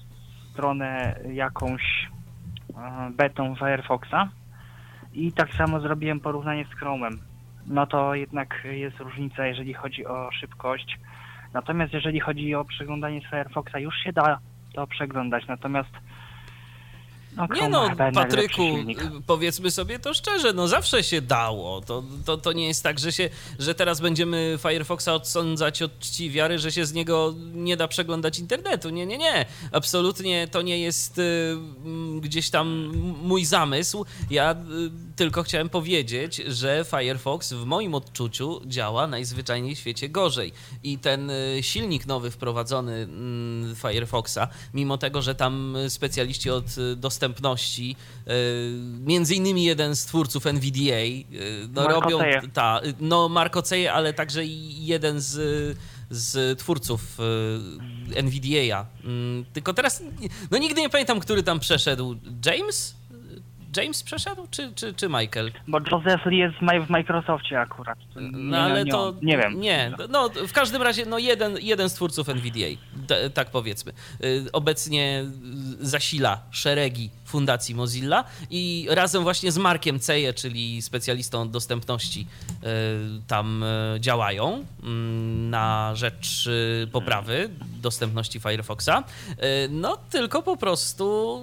stronę 0.51 1.19
jakąś 1.33 2.09
e, 2.77 3.11
betą 3.11 3.57
Firefoxa 3.57 4.29
i 5.13 5.33
tak 5.33 5.55
samo 5.55 5.81
zrobiłem 5.81 6.21
porównanie 6.21 6.65
z 6.65 6.83
Chrome'em. 6.83 7.17
No 7.67 7.87
to 7.87 8.15
jednak 8.15 8.67
jest 8.73 9.01
różnica, 9.01 9.47
jeżeli 9.47 9.75
chodzi 9.75 10.07
o 10.07 10.31
szybkość. 10.33 10.99
Natomiast 11.53 11.93
jeżeli 11.93 12.21
chodzi 12.21 12.55
o 12.55 12.65
przeglądanie 12.65 13.21
z 13.21 13.31
Firefoxa, 13.31 13.79
już 13.79 13.95
się 13.97 14.13
da 14.13 14.39
to 14.75 14.87
przeglądać. 14.87 15.47
Natomiast 15.47 15.91
no, 17.37 17.47
Nie 17.55 17.69
no, 17.69 17.91
Patryku, 18.15 18.63
y, 18.63 19.23
powiedzmy 19.27 19.71
sobie 19.71 19.99
to 19.99 20.15
szczerze, 20.15 20.53
no 20.53 20.69
zawsze 20.69 21.03
się 21.05 21.21
dało. 21.21 21.81
To, 21.81 22.03
to, 22.25 22.37
to 22.37 22.53
nie 22.53 22.67
jest 22.67 22.83
tak, 22.83 22.99
że, 22.99 23.13
się, 23.13 23.29
że 23.59 23.75
teraz 23.75 24.01
będziemy 24.01 24.59
Firefoxa 24.63 25.09
odsądzać 25.09 25.83
od 25.83 25.99
czci 25.99 26.31
wiary, 26.31 26.59
że 26.59 26.73
się 26.73 26.87
z 26.87 26.93
niego 26.93 27.35
nie 27.55 27.77
da 27.77 27.89
przeglądać 27.89 28.39
internetu. 28.39 28.91
Nie, 28.91 29.07
nie, 29.07 29.19
nie. 29.19 29.47
Absolutnie 29.73 30.49
to 30.49 30.63
nie 30.63 30.79
jest 30.79 31.19
y, 31.19 31.57
gdzieś 32.21 32.51
tam 32.51 32.93
mój 33.23 33.45
zamysł. 33.45 34.07
Ja 34.31 34.53
y, 34.53 34.57
tylko 35.17 35.43
chciałem 35.43 35.69
powiedzieć, 35.69 36.37
że 36.37 36.85
Firefox 36.91 37.53
w 37.53 37.65
moim 37.65 37.95
odczuciu 37.95 38.61
działa 38.67 39.07
najzwyczajniej 39.07 39.75
w 39.75 39.79
świecie 39.79 40.09
gorzej. 40.09 40.53
I 40.83 40.99
ten 40.99 41.31
y, 41.31 41.59
silnik 41.61 42.07
nowy 42.07 42.31
wprowadzony 42.31 42.93
mm, 42.95 43.77
Firefoxa, 43.77 44.49
mimo 44.75 44.99
tego, 44.99 45.23
że 45.23 45.35
tam 45.35 45.77
specjaliści 45.89 46.51
od 46.51 46.79
y, 46.79 46.97
dostępności, 46.97 47.97
y, 48.29 48.31
między 49.07 49.35
innymi 49.35 49.65
jeden 49.65 49.97
z 49.97 50.05
twórców 50.07 50.47
NVDA, 50.47 51.05
no 51.69 51.83
Marco 51.83 52.01
robią 52.01 52.19
Ceje. 52.19 52.43
ta, 52.53 52.81
no 53.01 53.29
Marco 53.29 53.63
Ceje, 53.63 53.93
ale 53.93 54.13
także 54.13 54.45
i 54.45 54.87
jeden 54.87 55.21
z 55.21 55.79
z 56.11 56.59
twórców 56.59 57.19
NVDA. 58.15 58.87
Mm, 59.05 59.45
Tylko 59.53 59.75
teraz, 59.75 60.03
no 60.51 60.59
nigdy 60.59 60.81
nie 60.81 60.91
pamiętam, 60.91 61.21
który 61.21 61.43
tam 61.43 61.61
przeszedł. 61.61 62.17
James? 62.47 62.95
James 63.77 64.03
przeszedł, 64.03 64.47
czy, 64.51 64.73
czy, 64.75 64.95
czy 64.95 65.09
Michael? 65.09 65.53
Bo 65.69 65.79
Joseph 65.93 66.27
Lee 66.27 66.37
jest 66.39 66.57
w 66.57 66.63
Mi- 66.63 66.87
w 66.87 66.91
Microsoftie 66.91 67.61
akurat. 67.61 67.99
No 68.33 68.57
ale 68.59 68.85
nie, 68.85 68.91
to. 68.91 69.15
Nie 69.23 69.39
wiem. 69.39 69.61
Nie, 69.61 69.93
no 70.09 70.29
w 70.49 70.53
każdym 70.53 70.83
razie, 70.83 71.07
no 71.07 71.19
jeden, 71.19 71.59
jeden 71.61 71.89
z 71.89 71.95
twórców 71.95 72.29
NVDA, 72.29 72.67
tak 73.35 73.51
powiedzmy. 73.51 73.93
Y, 74.25 74.45
Obecnie 74.53 75.25
zasila 75.81 76.41
szeregi 76.51 77.11
Fundacji 77.25 77.75
Mozilla 77.75 78.25
i 78.51 78.87
razem 78.91 79.23
właśnie 79.23 79.53
z 79.53 79.59
Markiem 79.59 80.01
Ceje, 80.01 80.33
czyli 80.35 80.83
specjalistą 80.83 81.41
od 81.41 81.51
dostępności, 81.51 82.27
y, 82.51 82.67
tam 83.27 83.63
y, 83.63 84.01
działają 84.01 84.65
mm, 84.83 85.51
na 85.51 85.93
rzecz 85.95 86.49
poprawy 86.93 87.51
dostępności 87.83 88.41
Firefoxa. 88.41 89.05
No 89.71 89.97
tylko 90.11 90.43
po 90.43 90.57
prostu 90.57 91.41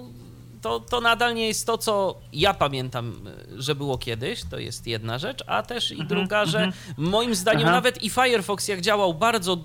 to, 0.62 0.80
to 0.80 1.00
nadal 1.00 1.34
nie 1.34 1.46
jest 1.48 1.66
to, 1.66 1.78
co 1.78 2.18
ja 2.32 2.54
pamiętam, 2.54 3.12
że 3.56 3.74
było 3.74 3.98
kiedyś. 3.98 4.44
To 4.44 4.58
jest 4.58 4.86
jedna 4.86 5.18
rzecz, 5.18 5.44
a 5.46 5.62
też 5.62 5.90
i 5.92 6.04
druga, 6.04 6.44
że 6.46 6.72
moim 6.96 7.34
zdaniem 7.34 7.60
Mhm, 7.60 7.68
Aha. 7.68 7.76
nawet 7.78 8.02
i 8.02 8.10
Firefox, 8.10 8.68
jak 8.68 8.80
działał 8.80 9.14
bardzo 9.14 9.58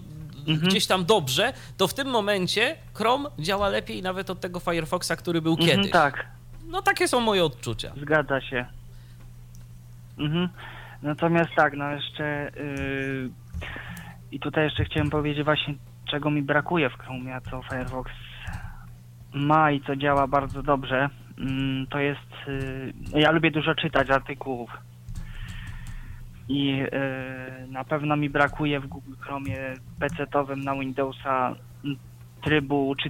Mhm. 0.48 0.60
gdzieś 0.70 0.88
tam 0.88 1.06
dobrze, 1.06 1.54
to 1.78 1.88
w 1.88 1.94
tym 1.94 2.08
momencie 2.08 2.76
Chrome 2.94 3.30
działa 3.40 3.70
lepiej 3.70 4.02
nawet 4.02 4.30
od 4.30 4.40
tego 4.40 4.60
Firefoxa, 4.60 5.12
który 5.18 5.42
był 5.42 5.54
Mhm, 5.54 5.70
kiedyś. 5.78 5.92
tak, 5.92 6.26
No 6.68 6.82
takie 6.82 7.08
są 7.08 7.20
moje 7.20 7.46
odczucia. 7.46 7.92
zgadza 8.02 8.42
się. 8.42 8.66
Mhm. 10.20 10.50
Natomiast 11.02 11.50
tak, 11.56 11.74
no 11.78 11.92
jeszcze 11.92 12.52
yy, 12.56 13.30
i 14.32 14.40
tutaj 14.40 14.64
jeszcze 14.64 14.86
chciałem 14.86 15.10
powiedzieć 15.10 15.46
właśnie, 15.46 15.74
czego 16.12 16.30
mi 16.32 16.42
brakuje 16.42 16.90
w 16.90 16.94
Chrome, 16.98 17.36
a 17.36 17.42
co 17.42 17.62
Firefox 17.70 18.12
ma 19.34 19.72
i 19.72 19.82
co 19.82 19.96
działa 19.96 20.28
bardzo 20.28 20.64
dobrze. 20.64 21.10
Mm, 21.40 21.88
to 21.88 22.00
jest, 22.00 22.48
yy, 23.14 23.22
ja 23.22 23.32
lubię 23.32 23.52
dużo 23.52 23.76
czytać 23.76 24.10
artykułów 24.10 24.70
i 26.50 26.68
yy, 26.68 26.88
na 27.70 27.84
pewno 27.84 28.16
mi 28.16 28.30
brakuje 28.30 28.80
w 28.80 28.88
Google 28.88 29.14
Chromie 29.20 29.58
PC-owym 30.00 30.64
na 30.64 30.76
Windowsa 30.76 31.56
mm, 31.86 31.98
trybu 32.44 32.96
czy, 33.04 33.10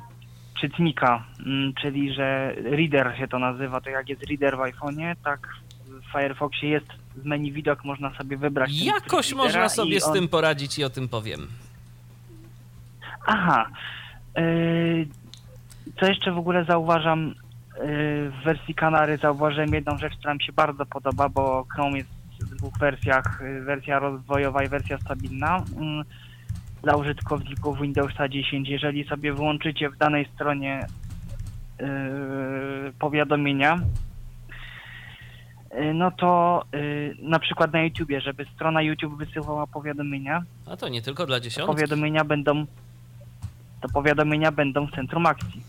czytnika, 0.61 1.23
mm, 1.45 1.73
czyli 1.81 2.13
że 2.13 2.55
reader 2.55 3.13
się 3.17 3.27
to 3.27 3.39
nazywa, 3.39 3.81
to 3.81 3.89
jak 3.89 4.09
jest 4.09 4.23
reader 4.29 4.57
w 4.57 4.59
iPhone'ie, 4.59 5.15
tak 5.23 5.47
w 5.85 6.11
Firefoxie 6.11 6.69
jest 6.69 6.87
w 7.15 7.25
menu 7.25 7.51
widok, 7.51 7.83
można 7.85 8.13
sobie 8.17 8.37
wybrać. 8.37 8.71
Jakoś 8.81 9.33
można 9.33 9.69
sobie 9.69 9.95
i 9.97 10.01
z 10.01 10.07
on- 10.07 10.13
tym 10.13 10.27
poradzić 10.27 10.79
i 10.79 10.83
o 10.83 10.89
tym 10.89 11.09
powiem. 11.09 11.47
Aha. 13.27 13.69
Yy, 14.37 15.07
co 15.99 16.05
jeszcze 16.05 16.31
w 16.31 16.37
ogóle 16.37 16.65
zauważam 16.65 17.27
yy, 17.27 17.33
w 18.31 18.43
wersji 18.45 18.75
Kanary, 18.75 19.17
zauważyłem 19.17 19.73
jedną 19.73 19.97
rzecz, 19.97 20.13
która 20.19 20.33
mi 20.33 20.43
się 20.43 20.53
bardzo 20.53 20.85
podoba, 20.85 21.29
bo 21.29 21.65
Chrome 21.73 21.97
jest 21.97 22.09
w 22.41 22.55
dwóch 22.55 22.77
wersjach, 22.79 23.39
yy, 23.43 23.61
wersja 23.61 23.99
rozwojowa 23.99 24.63
i 24.63 24.67
wersja 24.67 24.97
stabilna. 24.97 25.63
Yy, 25.81 26.03
dla 26.83 26.95
użytkowników 26.95 27.81
Windowsa 27.81 28.29
10, 28.29 28.69
jeżeli 28.69 29.07
sobie 29.07 29.33
wyłączycie 29.33 29.89
w 29.89 29.97
danej 29.97 30.25
stronie 30.35 30.87
yy, 31.79 31.87
powiadomienia, 32.99 33.79
yy, 35.75 35.93
no 35.93 36.11
to 36.11 36.63
yy, 36.73 37.15
na 37.21 37.39
przykład 37.39 37.73
na 37.73 37.81
YouTubie, 37.83 38.21
żeby 38.21 38.45
strona 38.55 38.81
YouTube 38.81 39.17
wysyłała 39.17 39.67
powiadomienia, 39.67 40.43
A 40.65 40.77
to 40.77 40.89
nie 40.89 41.01
tylko 41.01 41.25
dla 41.25 41.39
dziesiątki. 41.39 41.75
powiadomienia 41.75 42.23
będą 42.23 42.65
to 43.81 43.89
powiadomienia 43.89 44.51
będą 44.51 44.87
w 44.87 44.91
centrum 44.91 45.25
akcji. 45.25 45.61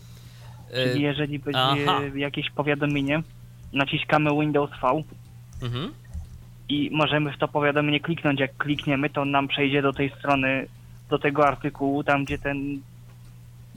Czyli 0.73 0.99
Y, 1.05 1.07
jeżeli 1.07 1.39
będzie 1.39 1.59
aha. 1.59 2.01
jakieś 2.15 2.49
powiadomienie, 2.49 3.23
naciskamy 3.73 4.29
Windows 4.41 4.71
V 4.81 5.03
mhm. 5.61 5.93
i 6.69 6.89
możemy 6.93 7.31
w 7.31 7.37
to 7.37 7.47
powiadomienie 7.47 7.99
kliknąć. 7.99 8.39
Jak 8.39 8.57
klikniemy, 8.57 9.09
to 9.09 9.25
nam 9.25 9.47
przejdzie 9.47 9.81
do 9.81 9.93
tej 9.93 10.09
strony, 10.09 10.67
do 11.09 11.19
tego 11.19 11.47
artykułu, 11.47 12.03
tam 12.03 12.25
gdzie 12.25 12.37
ten 12.37 12.79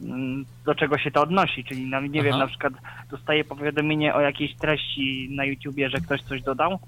mm, 0.02 0.44
do 0.64 0.75
czego 0.75 0.99
się 0.99 1.11
to 1.11 1.22
odnosi, 1.22 1.64
czyli 1.64 1.87
na, 1.87 2.00
nie 2.00 2.22
wiem, 2.22 2.34
Aha. 2.34 2.38
na 2.38 2.46
przykład 2.46 2.72
dostaję 3.11 3.44
powiadomienie 3.44 4.14
o 4.14 4.20
jakiejś 4.20 4.54
treści 4.54 5.28
na 5.30 5.44
YouTubie, 5.44 5.90
że 5.90 5.99
ktoś 6.00 6.22
coś 6.22 6.42
dodał, 6.42 6.78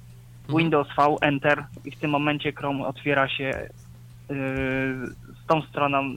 Mhm. 0.48 0.58
Windows 0.58 0.88
V, 0.96 1.16
Enter 1.20 1.64
i 1.84 1.90
w 1.90 1.96
tym 1.96 2.10
momencie 2.10 2.52
Chrome 2.52 2.86
otwiera 2.86 3.28
się 3.28 3.68
yy, 4.30 4.36
z 5.44 5.46
tą 5.46 5.62
stroną, 5.62 6.16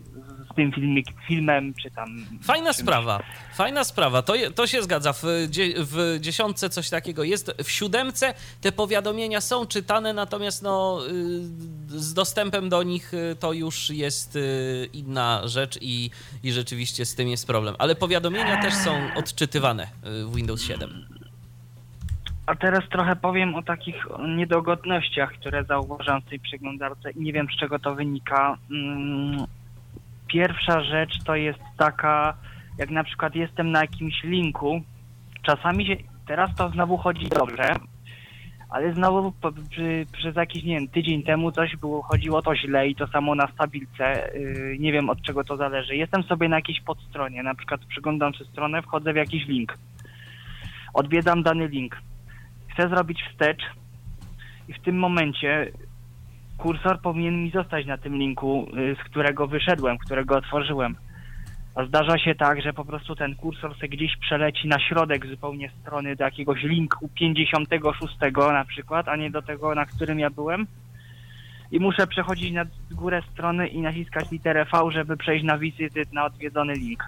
z 0.51 0.55
tym 0.55 0.72
filmik, 0.72 1.07
filmem, 1.27 1.74
czy 1.74 1.91
tam... 1.91 2.25
Fajna 2.43 2.65
czymś. 2.74 2.77
sprawa, 2.77 3.24
fajna 3.55 3.84
sprawa, 3.84 4.22
to, 4.22 4.36
je- 4.36 4.51
to 4.51 4.67
się 4.67 4.84
zgadza. 4.84 5.13
W, 5.13 5.24
w 5.77 6.17
dziesiątce 6.19 6.69
coś 6.69 6.89
takiego 6.89 7.24
jest. 7.24 7.51
W 7.63 7.72
siódemce 7.72 8.34
te 8.62 8.72
powiadomienia 8.72 9.41
są 9.41 9.65
czytane, 9.65 10.13
natomiast 10.13 10.63
no, 10.63 11.00
y, 11.07 12.00
z 12.00 12.13
dostępem 12.13 12.69
do 12.69 12.84
nich 12.84 13.13
y, 13.13 13.36
to 13.39 13.53
już 13.53 13.89
jest 13.89 14.36
y, 14.36 14.89
inna 14.93 15.41
rzecz 15.46 15.77
i, 15.81 16.10
i 16.43 16.51
rzeczywiście 16.51 17.05
z 17.05 17.15
tym 17.15 17.27
jest 17.29 17.48
problem. 17.48 17.75
Ale 17.79 17.96
powiadomienia 17.96 18.62
też 18.62 18.74
są 18.74 19.10
odczytywane 19.15 19.88
w 20.03 20.36
Windows 20.36 20.62
7. 20.62 21.17
A 22.48 22.56
teraz 22.56 22.89
trochę 22.89 23.16
powiem 23.16 23.56
o 23.56 23.63
takich 23.63 24.08
niedogodnościach, 24.27 25.32
które 25.32 25.63
zauważam 25.63 26.22
w 26.22 26.30
tej 26.30 26.39
przeglądarce 26.39 27.12
i 27.12 27.22
nie 27.22 27.34
wiem 27.34 27.48
z 27.56 27.60
czego 27.60 27.80
to 27.80 27.96
wynika. 27.96 28.58
Mm, 28.72 29.46
Pierwsza 30.27 30.84
rzecz 30.84 31.24
to 31.25 31.36
jest 31.36 31.60
taka, 31.77 32.34
jak 32.77 32.89
na 32.89 33.04
przykład 33.04 33.36
jestem 33.36 33.72
na 33.72 33.82
jakimś 33.82 34.24
linku, 34.24 34.82
czasami 35.42 35.86
się, 35.86 35.96
teraz 36.27 36.56
to 36.56 36.70
znowu 36.70 36.98
chodzi 36.98 37.30
dobrze, 37.30 37.72
ale 38.70 38.94
znowu 38.94 39.32
po, 39.32 39.51
przy, 39.51 40.06
przez 40.12 40.36
jakiś, 40.36 40.63
nie 40.63 40.75
wiem, 40.75 40.88
tydzień 40.88 41.24
temu 41.24 41.51
coś 41.51 41.75
było, 41.75 42.01
chodziło 42.01 42.42
to 42.42 42.56
źle 42.56 42.88
i 42.88 42.96
to 42.96 43.08
samo 43.08 43.36
na 43.36 43.48
stabilce, 43.48 44.32
yy, 44.34 44.77
nie 44.80 44.92
wiem 44.92 45.10
od 45.10 45.22
czego 45.22 45.44
to 45.44 45.58
zależy. 45.58 45.96
Jestem 45.96 46.24
sobie 46.24 46.50
na 46.50 46.56
jakiejś 46.56 46.82
podstronie, 46.82 47.44
na 47.44 47.56
przykład 47.56 47.86
przeglądam 47.86 48.34
tę 48.34 48.46
stronę, 48.46 48.82
wchodzę 48.82 49.13
w 49.13 49.16
jakiś 49.16 49.48
link, 49.48 49.77
odwiedzam 50.94 51.44
dany 51.44 51.68
link, 51.68 51.98
chcę 52.77 52.89
zrobić 52.89 53.24
wstecz 53.24 53.63
i 54.67 54.74
w 54.74 54.81
tym 54.81 55.00
momencie 55.00 55.72
kursor 56.57 57.01
powinien 57.01 57.43
mi 57.43 57.51
zostać 57.51 57.86
na 57.86 57.98
tym 57.98 58.15
linku, 58.15 58.67
y, 58.77 58.96
z 58.96 59.10
którego 59.10 59.48
wyszedłem, 59.48 59.98
którego 59.98 60.38
otworzyłem. 60.38 60.96
A 61.75 61.86
zdarza 61.86 62.17
się 62.17 62.36
tak, 62.36 62.62
że 62.62 62.74
po 62.74 62.86
prostu 62.86 63.15
ten 63.15 63.36
kursor 63.36 63.77
se 63.79 63.88
gdzieś 63.88 64.17
przeleci 64.17 64.67
na 64.67 64.79
środek 64.79 65.25
zupełnie 65.25 65.69
strony 65.81 66.15
do 66.15 66.24
jakiegoś 66.24 66.63
linku 66.63 67.10
56 67.15 68.15
na 68.53 68.65
przykład, 68.65 69.07
a 69.07 69.15
nie 69.15 69.31
do 69.31 69.41
tego, 69.41 69.75
na 69.75 69.86
którym 69.86 70.19
ja 70.19 70.29
byłem. 70.29 70.67
I 71.72 71.79
muszę 71.79 72.07
przechodzić 72.07 72.51
na 72.51 72.63
górę 72.91 73.22
strony 73.34 73.67
i 73.67 73.81
naciskać 73.81 74.31
literę 74.31 74.65
V, 74.65 74.91
żeby 74.91 75.17
przejść 75.17 75.46
na 75.46 75.57
wizyty 75.57 76.03
na 76.13 76.25
odwiedzony 76.25 76.74
link. 76.74 77.03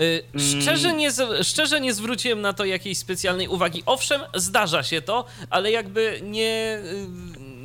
Y, 0.00 0.22
Szczerze 0.38 0.92
nie, 0.92 1.10
szczerze 1.42 1.80
nie 1.80 1.94
zwróciłem 1.94 2.40
na 2.40 2.52
to 2.52 2.64
jakiejś 2.64 2.98
specjalnej 2.98 3.48
uwagi. 3.48 3.82
Owszem, 3.86 4.20
zdarza 4.34 4.82
się 4.82 5.02
to, 5.02 5.24
ale 5.50 5.70
jakby 5.70 6.20
nie, 6.22 6.78
y, 6.84 7.06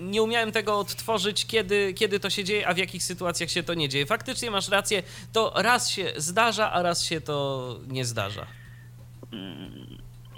nie 0.02 0.22
umiałem 0.22 0.52
tego 0.52 0.80
odtworzyć, 0.80 1.46
kiedy, 1.46 1.94
kiedy 1.94 2.20
to 2.20 2.30
się 2.30 2.44
dzieje, 2.44 2.68
a 2.68 2.74
w 2.74 2.78
jakich 2.78 3.04
sytuacjach 3.04 3.50
się 3.50 3.64
to 3.64 3.74
nie 3.74 3.90
dzieje. 3.90 4.06
Faktycznie 4.06 4.52
masz 4.52 4.70
rację, 4.70 5.04
to 5.34 5.54
raz 5.56 5.90
się 5.90 6.06
zdarza, 6.18 6.72
a 6.72 6.82
raz 6.82 7.06
się 7.06 7.22
to 7.22 7.76
nie 7.88 8.06
zdarza. 8.06 8.46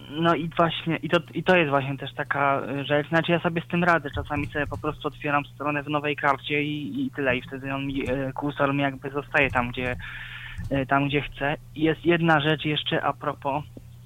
No 0.09 0.35
i 0.35 0.49
właśnie, 0.57 0.97
i 0.97 1.09
to, 1.09 1.17
i 1.33 1.43
to 1.43 1.55
jest 1.55 1.69
właśnie 1.69 1.97
też 1.97 2.13
taka 2.13 2.61
y, 2.81 2.85
rzecz, 2.85 3.07
znaczy 3.09 3.31
ja 3.31 3.39
sobie 3.39 3.61
z 3.61 3.67
tym 3.67 3.83
radzę, 3.83 4.09
czasami 4.15 4.47
sobie 4.47 4.67
po 4.67 4.77
prostu 4.77 5.07
otwieram 5.07 5.45
stronę 5.45 5.83
w 5.83 5.89
nowej 5.89 6.15
karcie 6.15 6.63
i, 6.63 7.05
i 7.05 7.11
tyle, 7.11 7.37
i 7.37 7.41
wtedy 7.41 7.73
on 7.73 7.87
mi, 7.87 8.03
kursor 8.35 8.73
mi 8.73 8.81
jakby 8.81 9.09
zostaje 9.09 9.49
tam, 9.49 9.71
gdzie, 9.71 9.95
tam, 10.87 11.07
gdzie 11.07 11.21
chcę. 11.21 11.55
I 11.75 11.81
jest 11.81 12.05
jedna 12.05 12.39
rzecz 12.39 12.65
jeszcze 12.65 13.03
a 13.03 13.13
propos, 13.13 13.63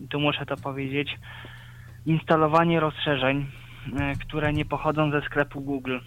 tu 0.10 0.20
muszę 0.20 0.46
to 0.46 0.58
powiedzieć, 0.58 1.18
instalowanie 2.06 2.80
rozszerzeń, 2.80 3.46
y, 3.88 4.20
które 4.20 4.54
nie 4.54 4.66
pochodzą 4.66 5.12
ze 5.12 5.22
sklepu 5.22 5.62
Google, 5.62 5.98
y, 5.98 6.02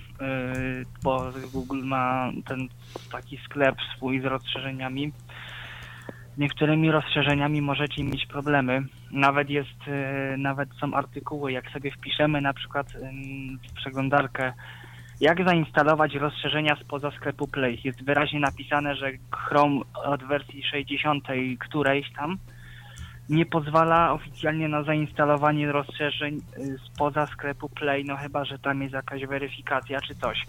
bo 1.03 1.33
Google 1.53 1.85
ma 1.85 2.31
ten 2.47 2.69
taki 3.13 3.39
sklep 3.39 3.77
swój 3.97 4.21
z 4.21 4.25
rozszerzeniami, 4.25 5.13
niektórymi 6.39 6.91
rozszerzeniami 6.91 7.63
możecie 7.63 8.05
mieć 8.05 8.27
problemy. 8.27 8.83
Nawet 9.11 9.51
jest, 9.51 9.79
nawet 10.39 10.69
są 10.81 10.95
artykuły, 10.95 11.53
jak 11.53 11.71
sobie 11.71 11.91
wpiszemy 11.91 12.41
na 12.41 12.53
przykład 12.53 12.93
w 13.71 13.73
przeglądarkę, 13.73 14.53
jak 15.21 15.45
zainstalować 15.45 16.15
rozszerzenia 16.15 16.77
spoza 16.77 17.11
sklepu 17.11 17.49
Play. 17.49 17.81
Jest 17.85 18.05
wyraźnie 18.05 18.41
napisane, 18.41 18.97
że 18.97 19.11
Chrome 19.31 19.81
od 20.05 20.25
wersji 20.25 20.63
60 20.63 21.25
którejś 21.59 22.13
tam 22.13 22.39
nie 23.29 23.47
pozwala 23.47 24.13
oficjalnie 24.13 24.69
na 24.69 24.83
zainstalowanie 24.83 25.73
rozszerzeń 25.73 26.41
y, 26.59 26.79
spoza 26.79 27.27
sklepu 27.27 27.69
Play, 27.69 28.05
no 28.05 28.17
chyba, 28.17 28.45
że 28.45 28.59
tam 28.59 28.83
jest 28.83 28.95
jakaś 28.95 29.27
weryfikacja 29.27 30.01
czy 30.01 30.15
coś. 30.15 30.47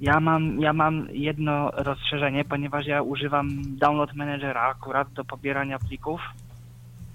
Ja 0.00 0.20
mam, 0.20 0.60
ja 0.60 0.72
mam 0.72 1.06
jedno 1.10 1.70
rozszerzenie, 1.70 2.44
ponieważ 2.44 2.86
ja 2.86 3.02
używam 3.02 3.48
Download 3.78 4.14
Managera 4.14 4.62
akurat 4.62 5.12
do 5.12 5.24
pobierania 5.24 5.78
plików 5.78 6.20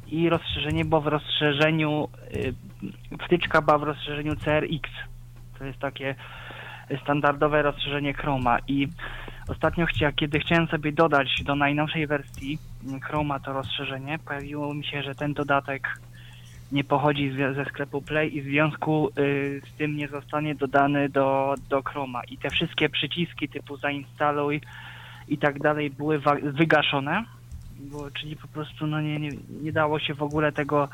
i 0.07 0.29
rozszerzenie, 0.29 0.85
bo 0.85 1.01
w 1.01 1.07
rozszerzeniu, 1.07 2.07
y, 2.35 2.53
wtyczka 3.25 3.61
była 3.61 3.77
w 3.77 3.83
rozszerzeniu 3.83 4.35
CRX. 4.35 4.89
To 5.59 5.65
jest 5.65 5.79
takie 5.79 6.15
standardowe 7.01 7.61
rozszerzenie 7.61 8.13
Chroma 8.13 8.57
i 8.67 8.87
ostatnio 9.47 9.85
kiedy 10.15 10.39
chciałem 10.39 10.67
sobie 10.67 10.91
dodać 10.91 11.43
do 11.45 11.55
najnowszej 11.55 12.07
wersji 12.07 12.57
Chroma 13.01 13.39
to 13.39 13.53
rozszerzenie, 13.53 14.19
pojawiło 14.19 14.73
mi 14.73 14.85
się, 14.85 15.03
że 15.03 15.15
ten 15.15 15.33
dodatek 15.33 15.99
nie 16.71 16.83
pochodzi 16.83 17.31
ze 17.55 17.65
sklepu 17.65 18.01
Play 18.01 18.37
i 18.37 18.41
w 18.41 18.45
związku 18.45 19.09
y, 19.17 19.61
z 19.73 19.77
tym 19.77 19.97
nie 19.97 20.07
zostanie 20.07 20.55
dodany 20.55 21.09
do, 21.09 21.55
do 21.69 21.83
Chroma. 21.83 22.23
I 22.23 22.37
te 22.37 22.49
wszystkie 22.49 22.89
przyciski 22.89 23.49
typu 23.49 23.77
zainstaluj 23.77 24.61
i 25.27 25.37
tak 25.37 25.59
dalej 25.59 25.89
były 25.89 26.21
wygaszone, 26.43 27.23
bo, 27.79 28.11
czyli 28.11 28.35
po 28.35 28.47
prostu 28.47 28.87
no 28.87 29.01
nie, 29.01 29.19
nie, 29.19 29.29
nie 29.61 29.71
dało 29.71 29.99
się 29.99 30.13
w 30.13 30.23
ogóle 30.23 30.51
tego 30.51 30.89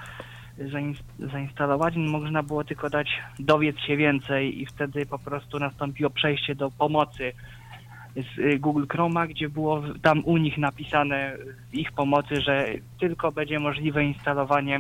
zainstalować. 1.20 1.96
Można 1.98 2.44
było 2.44 2.64
tylko 2.64 2.90
dać 2.90 3.08
dowiedz 3.40 3.78
się 3.80 3.98
więcej 3.98 4.62
i 4.62 4.66
wtedy 4.66 5.06
po 5.06 5.20
prostu 5.20 5.60
nastąpiło 5.60 6.10
przejście 6.10 6.56
do 6.56 6.72
pomocy 6.72 7.32
z 8.16 8.40
y, 8.40 8.60
Google 8.60 8.86
Chroma, 8.92 9.28
gdzie 9.28 9.50
było 9.50 9.82
w- 9.82 10.00
tam 10.02 10.22
u 10.26 10.38
nich 10.38 10.58
napisane 10.58 11.38
z 11.72 11.74
ich 11.74 11.92
pomocy, 11.92 12.42
że 12.42 12.66
tylko 13.00 13.32
będzie 13.32 13.60
możliwe 13.60 14.04
instalowanie 14.06 14.80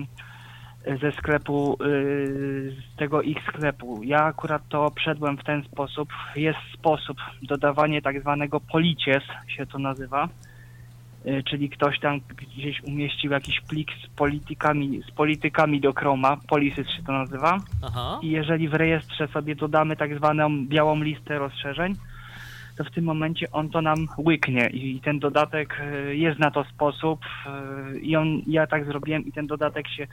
ze 1.01 1.11
sklepu, 1.11 1.73
y, 1.83 2.75
z 2.93 2.95
tego 2.97 3.21
ich 3.21 3.37
sklepu. 3.47 4.01
Ja 4.03 4.23
akurat 4.23 4.61
to 4.69 4.85
obszedłem 4.85 5.37
w 5.37 5.43
ten 5.43 5.63
sposób. 5.63 6.09
Jest 6.35 6.59
sposób 6.73 7.17
dodawanie 7.41 8.01
tak 8.01 8.21
zwanego 8.21 8.59
policies, 8.59 9.23
się 9.47 9.65
to 9.65 9.79
nazywa, 9.79 10.25
y, 10.25 10.48
czyli 11.45 11.69
ktoś 11.69 11.99
tam 11.99 12.19
gdzieś 12.37 12.83
umieścił 12.83 13.31
jakiś 13.31 13.61
plik 13.61 13.91
z 14.03 14.07
politykami, 14.07 15.01
z 15.07 15.11
politykami 15.11 15.81
do 15.81 15.93
Chroma, 15.93 16.37
policies 16.47 16.89
się 16.89 17.03
to 17.03 17.11
nazywa. 17.11 17.57
Aha. 17.83 18.19
I 18.23 18.29
jeżeli 18.29 18.69
w 18.69 18.73
rejestrze 18.73 19.27
sobie 19.27 19.55
dodamy 19.55 19.95
tak 19.95 20.17
zwaną 20.17 20.65
białą 20.67 21.03
listę 21.03 21.39
rozszerzeń, 21.39 21.95
to 22.77 22.83
w 22.83 22.91
tym 22.91 23.03
momencie 23.03 23.51
on 23.51 23.69
to 23.69 23.81
nam 23.81 24.07
łyknie 24.17 24.67
i 24.67 24.99
ten 24.99 25.19
dodatek 25.19 25.81
y, 26.09 26.15
jest 26.15 26.39
na 26.39 26.51
to 26.51 26.63
sposób 26.63 27.19
y, 27.95 27.99
i 27.99 28.15
on, 28.15 28.41
ja 28.47 28.67
tak 28.67 28.85
zrobiłem 28.85 29.25
i 29.25 29.31
ten 29.31 29.47
dodatek 29.47 29.87
się 29.87 30.07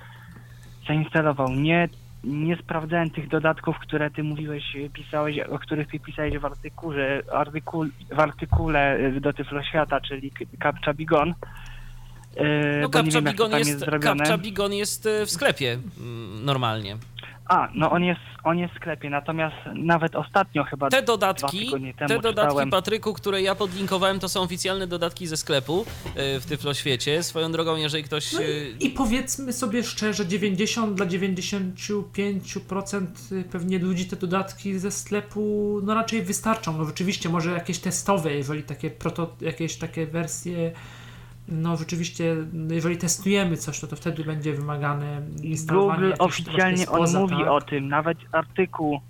zainstalował. 0.89 1.51
Nie, 1.51 1.89
nie 2.27 2.57
sprawdzałem 2.57 3.11
tych 3.11 3.29
dodatków, 3.29 3.79
które 3.79 4.11
ty 4.11 4.23
mówiłeś, 4.23 4.77
y, 4.77 4.91
pisałeś, 4.91 5.39
o 5.39 5.59
których 5.59 5.89
ty 5.91 6.01
pisałeś 6.01 6.39
w 6.39 6.45
artykule, 6.45 7.23
artykul, 7.33 7.91
w 8.13 8.21
artykule 8.21 8.99
y, 9.17 9.21
do 9.21 9.33
Tyflo 9.33 9.63
Świata, 9.63 10.01
czyli 10.01 10.31
K- 10.31 10.45
Captcha 10.63 10.95
Bigon. 10.95 11.29
Y, 11.31 11.35
No 12.83 12.89
wiem, 12.89 13.25
jak 13.27 13.37
to 13.37 13.45
Bigon 13.45 13.59
jest, 13.59 13.71
jest. 13.71 14.03
Captcha 14.05 14.39
Bigon 14.39 14.73
jest 14.73 15.07
y, 15.07 15.27
w 15.27 15.31
sklepie 15.31 15.79
mm, 16.01 16.45
normalnie. 16.45 16.97
A, 17.49 17.69
no 17.75 17.91
on 17.91 18.05
jest, 18.05 18.21
on 18.45 18.59
jest 18.59 18.75
w 18.75 18.77
sklepie, 18.77 19.11
natomiast 19.11 19.57
nawet 19.75 20.17
ostatnio 20.17 20.65
chyba 20.65 20.91
Te 20.91 21.03
dodatki, 21.03 21.71
temu 21.71 21.93
te 22.09 22.19
dodatki 22.19 22.49
czytałem. 22.49 22.71
Patryku, 22.71 23.15
które 23.15 23.43
ja 23.43 23.55
podlinkowałem, 23.55 24.21
to 24.21 24.29
są 24.29 24.43
oficjalne 24.43 24.87
dodatki 24.87 25.27
ze 25.27 25.37
sklepu 25.37 25.81
y, 25.81 25.85
w 26.41 26.47
Tyfloświecie. 26.47 27.23
Swoją 27.23 27.53
drogą, 27.53 27.77
jeżeli 27.77 28.05
ktoś... 28.05 28.33
No 28.33 28.41
y, 28.41 28.75
i, 28.81 28.87
I 28.87 28.91
powiedzmy 28.91 29.53
sobie 29.53 29.85
szczerze, 29.85 30.27
90 30.27 30.95
dla 30.95 31.07
95% 31.07 33.07
pewnie 33.51 33.79
ludzi 33.79 34.07
te 34.07 34.17
dodatki 34.17 34.79
ze 34.79 34.91
sklepu 34.91 35.81
no 35.83 35.95
raczej 35.95 36.23
wystarczą. 36.23 36.79
No 36.79 36.85
rzeczywiście 36.85 37.29
może 37.29 37.53
jakieś 37.53 37.79
testowe, 37.79 38.35
jeżeli 38.35 38.63
takie 38.63 38.91
proto, 38.91 39.37
jakieś 39.41 39.77
takie 39.77 40.07
wersje 40.07 40.73
no 41.49 41.77
rzeczywiście, 41.77 42.37
jeżeli 42.71 42.97
testujemy 42.97 43.57
coś, 43.57 43.83
no 43.83 43.89
to 43.89 43.97
wtedy 43.97 44.25
będzie 44.25 44.53
wymagane 44.53 45.23
instalowanie 45.43 46.01
Google 46.01 46.15
oficjalnie 46.19 46.79
spoza, 46.79 47.19
on 47.19 47.25
mówi 47.25 47.43
tak? 47.43 47.53
o 47.53 47.61
tym, 47.61 47.89
nawet 47.89 48.19
artykuł 48.33 49.01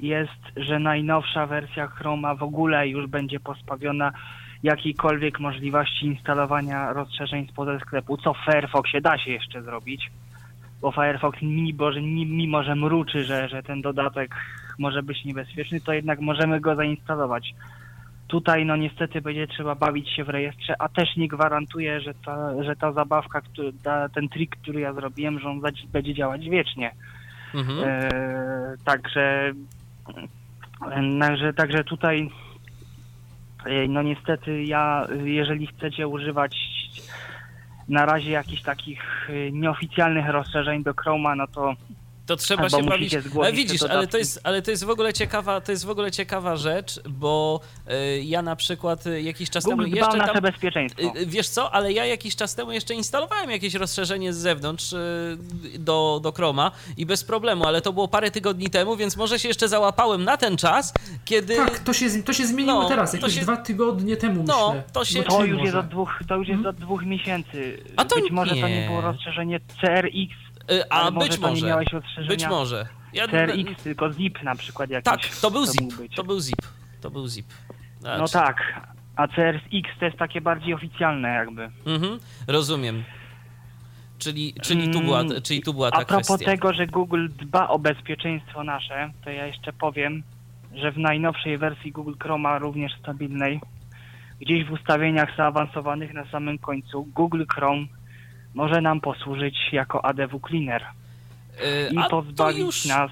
jest, 0.00 0.42
że 0.56 0.78
najnowsza 0.78 1.46
wersja 1.46 1.86
Chroma 1.86 2.34
w 2.34 2.42
ogóle 2.42 2.88
już 2.88 3.06
będzie 3.06 3.40
pozbawiona 3.40 4.12
jakiejkolwiek 4.62 5.40
możliwości 5.40 6.06
instalowania 6.06 6.92
rozszerzeń 6.92 7.48
spoza 7.48 7.78
sklepu, 7.78 8.16
co 8.16 8.34
w 8.34 8.44
Firefoxie 8.44 9.00
da 9.00 9.18
się 9.18 9.30
jeszcze 9.30 9.62
zrobić, 9.62 10.10
bo 10.80 10.92
Firefox 10.92 11.38
mimo, 11.42 11.92
że, 11.92 12.02
mimo, 12.02 12.62
że 12.62 12.74
mruczy, 12.74 13.24
że, 13.24 13.48
że 13.48 13.62
ten 13.62 13.82
dodatek 13.82 14.34
może 14.78 15.02
być 15.02 15.24
niebezpieczny, 15.24 15.80
to 15.80 15.92
jednak 15.92 16.20
możemy 16.20 16.60
go 16.60 16.74
zainstalować. 16.74 17.54
Tutaj 18.28 18.66
no 18.66 18.76
niestety 18.76 19.20
będzie 19.20 19.46
trzeba 19.46 19.74
bawić 19.74 20.10
się 20.10 20.24
w 20.24 20.28
rejestrze, 20.28 20.74
a 20.78 20.88
też 20.88 21.16
nie 21.16 21.28
gwarantuję, 21.28 22.00
że 22.00 22.14
ta, 22.14 22.64
że 22.64 22.76
ta 22.76 22.92
zabawka, 22.92 23.40
który, 23.40 23.72
ta, 23.82 24.08
ten 24.08 24.28
trik, 24.28 24.56
który 24.56 24.80
ja 24.80 24.92
zrobiłem, 24.92 25.40
że 25.40 25.48
on 25.48 25.60
będzie 25.92 26.14
działać 26.14 26.48
wiecznie. 26.48 26.94
Mhm. 27.54 27.78
E, 27.84 28.10
także, 28.84 29.52
także, 31.20 31.52
także 31.52 31.84
tutaj 31.84 32.30
e, 33.66 33.88
no 33.88 34.02
niestety 34.02 34.64
ja, 34.64 35.06
jeżeli 35.24 35.66
chcecie 35.66 36.08
używać 36.08 36.56
na 37.88 38.06
razie 38.06 38.30
jakichś 38.30 38.62
takich 38.62 39.30
e, 39.30 39.52
nieoficjalnych 39.52 40.28
rozszerzeń 40.28 40.82
do 40.82 40.94
Chroma, 40.94 41.34
no 41.34 41.46
to 41.46 41.74
To 42.26 42.36
trzeba 42.36 42.62
Albo 42.62 42.76
się 42.78 42.82
bawić. 42.84 43.14
Ale 43.40 43.52
widzisz, 43.52 43.82
ale 43.82 44.06
to 44.06 44.18
jest, 44.18 44.40
ale 44.44 44.62
to 44.62 44.70
jest 44.70 44.84
w 44.84 44.90
ogóle 44.90 45.12
ciekawa, 45.12 45.60
to 45.60 45.72
jest 45.72 45.84
w 45.86 45.90
ogóle 45.90 46.10
ciekawa 46.12 46.56
rzecz, 46.56 47.00
bo 47.08 47.60
y, 48.18 48.22
ja 48.24 48.42
na 48.42 48.56
przykład 48.56 49.06
y, 49.06 49.22
jakiś 49.22 49.50
czas 49.50 49.64
Google 49.64 49.82
temu 49.84 49.96
jeszcze 49.96 50.16
nasze 50.16 50.32
tam 50.32 50.42
bezpieczeństwo. 50.42 51.02
Y, 51.02 51.26
Wiesz 51.26 51.48
co, 51.48 51.74
ale 51.74 51.92
ja 51.92 52.06
jakiś 52.06 52.36
czas 52.36 52.54
temu 52.54 52.72
jeszcze 52.72 52.94
instalowałem 52.94 53.50
jakieś 53.50 53.74
rozszerzenie 53.74 54.32
z 54.32 54.36
zewnątrz 54.36 54.92
y, 54.92 54.98
do, 55.78 56.20
do 56.22 56.32
Chroma 56.32 56.70
i 56.96 57.06
bez 57.06 57.24
problemu, 57.24 57.66
ale 57.66 57.80
to 57.82 57.92
było 57.92 58.08
parę 58.08 58.30
tygodni 58.30 58.70
temu, 58.70 58.96
więc 58.96 59.16
może 59.16 59.38
się 59.38 59.48
jeszcze 59.48 59.68
załapałem 59.68 60.24
na 60.24 60.36
ten 60.36 60.56
czas, 60.56 60.94
kiedy... 61.24 61.56
Tak, 61.56 61.78
to 61.78 61.92
się, 61.92 62.22
to 62.22 62.32
się 62.32 62.46
zmieniło 62.46 62.82
No, 62.82 62.88
teraz, 62.88 63.10
to 63.10 63.16
jakieś 63.16 63.34
się- 63.34 63.40
dwa 63.40 63.56
tygodnie 63.56 64.16
temu 64.16 64.44
No, 64.46 64.68
myślę. 64.68 64.82
to 64.92 65.04
się- 65.04 65.22
Bo 65.22 65.28
To 65.38 65.44
już 65.44 65.62
jest 65.62 65.74
od 65.76 65.88
dwóch, 65.88 66.10
to 66.28 66.36
już 66.36 66.48
jest 66.48 66.66
od 66.66 66.76
dwóch 66.76 67.06
miesięcy. 67.06 67.82
A 67.96 68.04
to 68.04 68.16
Być 68.20 68.30
może 68.30 68.50
to 68.56 68.68
nie. 68.68 68.80
nie 68.80 68.86
było 68.86 69.00
rozszerzenie 69.00 69.60
CRX, 69.80 70.43
A 70.90 70.94
ale 70.94 71.10
może 71.10 71.28
być 71.28 71.38
to 71.38 71.48
może, 71.48 71.74
rozszerzenia 71.92 72.28
być 72.28 72.46
może. 72.46 72.86
Ja, 73.12 73.28
CRX, 73.28 73.82
tylko 73.82 74.12
ZIP 74.12 74.42
na 74.42 74.54
przykład 74.54 74.90
jakiś. 74.90 75.04
tak, 75.04 75.20
to 75.40 75.50
był 75.50 75.66
zip, 75.66 75.80
mógł 75.82 75.96
być. 75.96 76.14
to 76.14 76.24
był 76.24 76.40
zip, 76.40 76.56
to 77.00 77.10
był 77.10 77.28
zip. 77.28 77.46
No 78.02 78.26
Znaczy- 78.28 78.32
tak, 78.32 78.80
a 79.16 79.28
CRX 79.28 79.88
to 80.00 80.04
jest 80.04 80.18
takie 80.18 80.40
bardziej 80.40 80.74
oficjalne 80.74 81.28
jakby. 81.28 81.70
Mhm, 81.86 82.18
rozumiem. 82.46 83.04
Czyli, 84.18 84.54
czyli, 84.62 84.90
tu 84.90 85.00
była, 85.00 85.20
Mm, 85.20 85.42
czyli 85.42 85.62
tu 85.62 85.74
była 85.74 85.90
ta 85.90 85.96
A 85.98 86.04
propos 86.04 86.26
kwestia. 86.26 86.46
tego, 86.46 86.72
że 86.72 86.86
Google 86.86 87.28
dba 87.38 87.68
o 87.68 87.78
bezpieczeństwo 87.78 88.64
nasze, 88.64 89.10
to 89.24 89.30
ja 89.30 89.46
jeszcze 89.46 89.72
powiem, 89.72 90.22
że 90.74 90.92
w 90.92 90.98
najnowszej 90.98 91.58
wersji 91.58 91.92
Google 91.92 92.12
Chroma, 92.22 92.58
również 92.58 92.92
stabilnej, 93.00 93.60
gdzieś 94.40 94.64
w 94.64 94.72
ustawieniach 94.72 95.36
zaawansowanych 95.36 96.14
na 96.14 96.24
samym 96.30 96.58
końcu, 96.58 97.04
Google 97.04 97.42
Chrome 97.54 97.86
może 98.54 98.80
nam 98.80 99.00
posłużyć 99.00 99.56
jako 99.72 100.04
ADW 100.04 100.40
Cleaner 100.48 100.84
Y, 101.60 101.94
i 101.94 101.98
a 101.98 102.08
pozbawić 102.08 102.58
już, 102.58 102.84
nas 102.84 103.10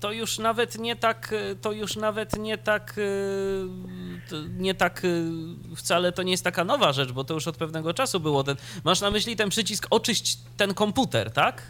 to 0.00 0.12
już 0.12 0.38
nawet 0.38 0.78
nie 0.78 0.96
tak, 0.96 1.32
y, 1.32 1.56
to 1.56 1.72
już 1.72 1.96
nawet 1.96 2.38
nie 2.38 2.58
tak, 2.58 2.94
y, 2.98 3.66
nie 4.58 4.74
tak, 4.74 5.02
wcale 5.76 6.12
to 6.12 6.22
nie 6.22 6.30
jest 6.30 6.44
taka 6.44 6.64
nowa 6.64 6.92
rzecz, 6.92 7.12
bo 7.12 7.24
to 7.24 7.34
już 7.34 7.48
od 7.48 7.56
pewnego 7.56 7.94
czasu 7.94 8.20
było 8.20 8.44
ten, 8.44 8.56
masz 8.84 9.00
na 9.00 9.10
myśli 9.10 9.36
ten 9.36 9.48
przycisk 9.48 9.86
oczyść 9.90 10.38
ten 10.56 10.74
komputer, 10.74 11.30
tak? 11.30 11.62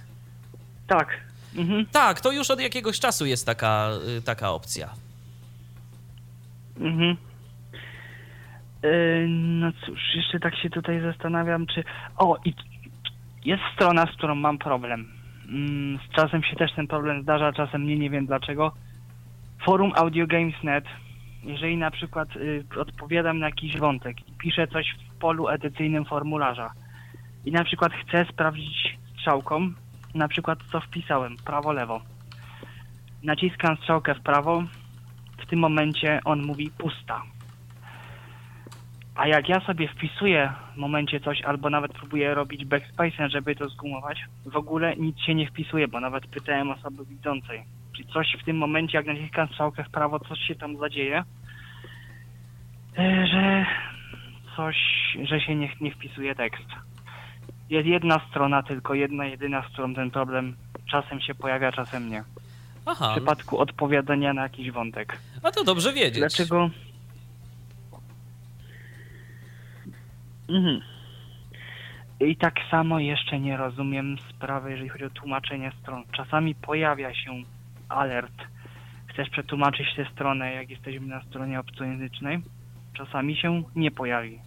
Tak. 0.86 1.08
Mhm, 1.56 1.86
Tak, 1.92 2.20
to 2.20 2.32
już 2.32 2.50
od 2.50 2.60
jakiegoś 2.60 3.00
czasu 3.00 3.26
jest 3.26 3.46
taka, 3.46 3.90
taka 4.24 4.50
opcja. 4.50 4.90
mhm. 6.80 7.16
Yy, 8.86 9.26
No 9.28 9.72
cóż, 9.72 10.14
jeszcze 10.14 10.40
tak 10.40 10.56
się 10.56 10.70
tutaj 10.70 11.00
zastanawiam, 11.00 11.66
czy... 11.66 11.84
O, 12.16 12.36
i 12.44 12.54
jest 13.44 13.62
strona, 13.74 14.06
z 14.06 14.16
którą 14.16 14.34
mam 14.34 14.58
problem. 14.58 15.12
Mm, 15.48 15.98
Z 15.98 16.16
czasem 16.16 16.42
się 16.42 16.56
też 16.56 16.72
ten 16.72 16.86
problem 16.86 17.22
zdarza, 17.22 17.52
czasem 17.52 17.86
nie, 17.86 17.98
nie 17.98 18.10
wiem 18.10 18.26
dlaczego. 18.26 18.72
Forum 19.64 19.92
Audio 19.96 20.26
Games.net. 20.26 20.84
Jeżeli 21.42 21.76
na 21.76 21.90
przykład 21.90 22.36
y, 22.36 22.64
odpowiadam 22.80 23.38
na 23.38 23.46
jakiś 23.46 23.78
wątek 23.78 24.28
i 24.28 24.32
piszę 24.38 24.66
coś 24.68 24.86
w 25.10 25.18
polu 25.18 25.48
edycyjnym 25.48 26.04
formularza 26.04 26.70
i 27.44 27.52
na 27.52 27.64
przykład 27.64 27.92
chcę 27.92 28.26
sprawdzić 28.32 28.98
strzałką, 29.18 29.72
na 30.14 30.28
przykład 30.28 30.58
co 30.72 30.80
wpisałem, 30.80 31.36
prawo-lewo. 31.44 32.00
Naciskam 33.22 33.76
strzałkę 33.76 34.14
w 34.14 34.20
prawo, 34.20 34.62
w 35.38 35.46
tym 35.46 35.58
momencie 35.58 36.20
on 36.24 36.42
mówi 36.42 36.70
pusta. 36.78 37.22
A 39.16 39.26
jak 39.28 39.48
ja 39.48 39.60
sobie 39.60 39.88
wpisuję 39.88 40.52
w 40.74 40.76
momencie 40.76 41.20
coś, 41.20 41.42
albo 41.42 41.70
nawet 41.70 41.92
próbuję 41.92 42.34
robić 42.34 42.64
backspace'em, 42.66 43.28
żeby 43.28 43.56
to 43.56 43.68
zgumować, 43.68 44.18
w 44.46 44.56
ogóle 44.56 44.96
nic 44.96 45.18
się 45.20 45.34
nie 45.34 45.46
wpisuje, 45.46 45.88
bo 45.88 46.00
nawet 46.00 46.26
pytałem 46.26 46.70
osoby 46.70 47.04
widzącej. 47.04 47.64
Czy 47.96 48.04
coś 48.04 48.36
w 48.42 48.44
tym 48.44 48.58
momencie, 48.58 48.98
jak 48.98 49.06
naciskam 49.06 49.48
strzałkę 49.48 49.84
w 49.84 49.90
prawo, 49.90 50.18
coś 50.18 50.38
się 50.38 50.54
tam 50.54 50.76
zadzieje, 50.78 51.24
e, 52.98 53.26
że 53.26 53.66
coś, 54.56 54.76
że 55.24 55.40
się 55.40 55.54
nie, 55.54 55.68
nie 55.80 55.90
wpisuje 55.90 56.34
tekst. 56.34 56.66
Jest 57.70 57.86
jedna 57.88 58.20
strona, 58.30 58.62
tylko 58.62 58.94
jedna, 58.94 59.24
jedyna, 59.26 59.62
z 59.62 59.72
którą 59.72 59.94
ten 59.94 60.10
problem 60.10 60.56
czasem 60.90 61.20
się 61.20 61.34
pojawia, 61.34 61.72
czasem 61.72 62.10
nie. 62.10 62.22
W 62.84 62.88
Aha, 62.88 63.12
przypadku 63.16 63.58
odpowiadania 63.58 64.32
na 64.32 64.42
jakiś 64.42 64.70
wątek. 64.70 65.18
a 65.42 65.50
to 65.50 65.64
dobrze 65.64 65.92
wiedzieć. 65.92 66.18
Dlaczego? 66.18 66.70
Mhm. 70.48 70.80
I 72.20 72.36
tak 72.36 72.54
samo 72.70 72.98
jeszcze 72.98 73.40
nie 73.40 73.56
rozumiem 73.56 74.16
sprawy, 74.30 74.70
jeżeli 74.70 74.88
chodzi 74.88 75.04
o 75.04 75.10
tłumaczenie 75.10 75.72
stron. 75.82 76.04
Czasami 76.16 76.54
pojawia 76.54 77.14
się 77.14 77.42
alert. 77.88 78.32
Chcesz 79.06 79.30
przetłumaczyć 79.30 79.86
tę 79.96 80.06
stronę, 80.12 80.54
jak 80.54 80.70
jesteśmy 80.70 81.06
na 81.06 81.22
stronie 81.22 81.60
obcojęzycznej? 81.60 82.38
Czasami 82.96 83.36
się 83.36 83.62
nie 83.76 83.90
pojawi. 83.90 84.38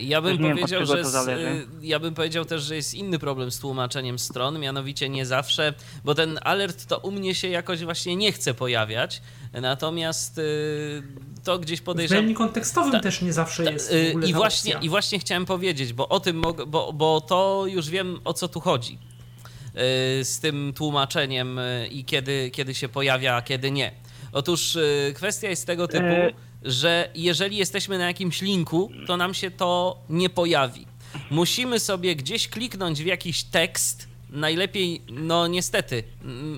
Ja 0.00 0.22
bym 0.22 0.38
wiem, 0.38 0.52
od 0.52 0.58
powiedział, 0.58 0.86
że 0.86 0.96
to 0.96 1.04
z, 1.04 1.12
zależy. 1.12 1.46
y, 1.46 1.66
ja 1.82 1.98
bym 2.00 2.14
powiedział 2.14 2.44
też, 2.44 2.62
że 2.62 2.76
jest 2.76 2.94
inny 2.94 3.18
problem 3.18 3.50
z 3.50 3.60
tłumaczeniem 3.60 4.18
stron, 4.18 4.58
mianowicie 4.58 5.08
nie 5.08 5.26
zawsze, 5.26 5.74
bo 6.04 6.14
ten 6.14 6.38
alert 6.42 6.86
to 6.86 6.98
u 6.98 7.10
mnie 7.10 7.34
się 7.34 7.48
jakoś 7.48 7.84
właśnie 7.84 8.16
nie 8.16 8.32
chce 8.32 8.54
pojawiać, 8.54 9.22
natomiast 9.52 10.38
y, 10.38 11.02
to 11.44 11.58
gdzieś 11.58 11.80
W 11.80 11.82
podejrzewam. 11.82 12.24
menu 12.24 12.34
kontekstowym 12.34 12.92
Ta- 12.92 13.00
też 13.00 13.22
nie 13.22 13.32
zawsze 13.32 13.64
Ta- 13.64 13.70
jest 13.70 13.92
y, 13.92 14.06
w 14.06 14.10
ogóle 14.10 14.28
I 14.28 14.32
ta 14.32 14.38
właśnie, 14.38 14.72
opcja. 14.74 14.86
I 14.86 14.88
właśnie 14.88 15.18
chciałem 15.18 15.46
powiedzieć, 15.46 15.92
bo 15.92 16.08
o 16.08 16.20
tym 16.20 16.36
mogę, 16.36 16.66
bo, 16.66 16.92
bo 16.92 17.20
to 17.20 17.64
już 17.68 17.90
wiem 17.90 18.20
o 18.24 18.32
co 18.34 18.48
tu 18.48 18.60
chodzi. 18.60 18.98
y, 20.20 20.24
Z 20.24 20.40
tym 20.40 20.72
tłumaczeniem 20.76 21.58
y, 21.58 21.88
i 21.92 22.04
kiedy, 22.04 22.50
kiedy 22.50 22.74
się 22.74 22.88
pojawia, 22.88 23.34
a 23.36 23.42
kiedy 23.42 23.70
nie. 23.70 23.92
Otóż 24.32 24.78
kwestia 25.14 25.48
jest 25.48 25.66
tego 25.66 25.88
typu, 25.88 26.04
E. 26.06 26.32
że 26.62 27.10
jeżeli 27.14 27.56
jesteśmy 27.56 27.98
na 27.98 28.06
jakimś 28.06 28.42
linku, 28.42 28.90
to 29.06 29.16
nam 29.16 29.34
się 29.34 29.50
to 29.50 29.98
nie 30.08 30.30
pojawi. 30.30 30.86
Musimy 31.30 31.80
sobie 31.80 32.16
gdzieś 32.16 32.48
kliknąć 32.48 33.02
w 33.02 33.06
jakiś 33.06 33.44
tekst, 33.44 34.08
najlepiej, 34.30 35.02
no 35.10 35.46
niestety, 35.46 36.02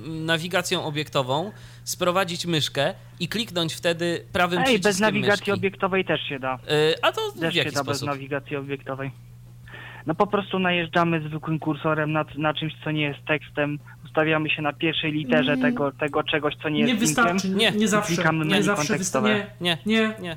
nawigacją 0.06 0.84
obiektową, 0.84 1.52
sprowadzić 1.90 2.46
myszkę 2.46 2.94
i 3.20 3.28
kliknąć 3.28 3.74
wtedy 3.74 4.24
prawym 4.32 4.58
Ej, 4.58 4.64
przyciskiem 4.64 4.90
bez 4.90 5.00
nawigacji 5.00 5.30
myszki. 5.40 5.52
obiektowej 5.52 6.04
też 6.04 6.20
się 6.28 6.38
da. 6.38 6.54
Y, 6.54 6.94
A 7.02 7.12
to 7.12 7.20
w 7.36 7.40
Też 7.40 7.54
się 7.54 7.58
jaki 7.58 7.70
da 7.74 7.84
bez 7.84 7.96
sposób? 7.96 8.08
nawigacji 8.08 8.56
obiektowej. 8.56 9.10
No 10.06 10.14
po 10.14 10.26
prostu 10.26 10.58
najeżdżamy 10.58 11.20
zwykłym 11.28 11.58
kursorem 11.58 12.12
na, 12.12 12.24
na 12.38 12.54
czymś, 12.54 12.72
co 12.84 12.90
nie 12.90 13.02
jest 13.02 13.18
tekstem. 13.26 13.78
Ustawiamy 14.04 14.50
się 14.50 14.62
na 14.62 14.72
pierwszej 14.72 15.12
literze 15.12 15.52
Mm. 15.52 15.62
tego, 15.72 15.92
tego 15.92 16.22
czegoś, 16.22 16.54
co 16.62 16.68
nie 16.68 16.82
Nie 16.82 16.88
jest 16.88 17.00
wystarczy, 17.00 17.48
Nie. 17.48 17.54
nie, 17.70 17.78
nie 17.78 17.88
zawsze. 17.88 18.14
Klikamy 18.14 18.44
Nie 18.44 18.50
menu 18.50 18.62
zawsze. 18.62 18.94
Nie, 19.22 19.46
Nie, 19.60 19.78
nie. 19.86 20.14
nie. 20.20 20.36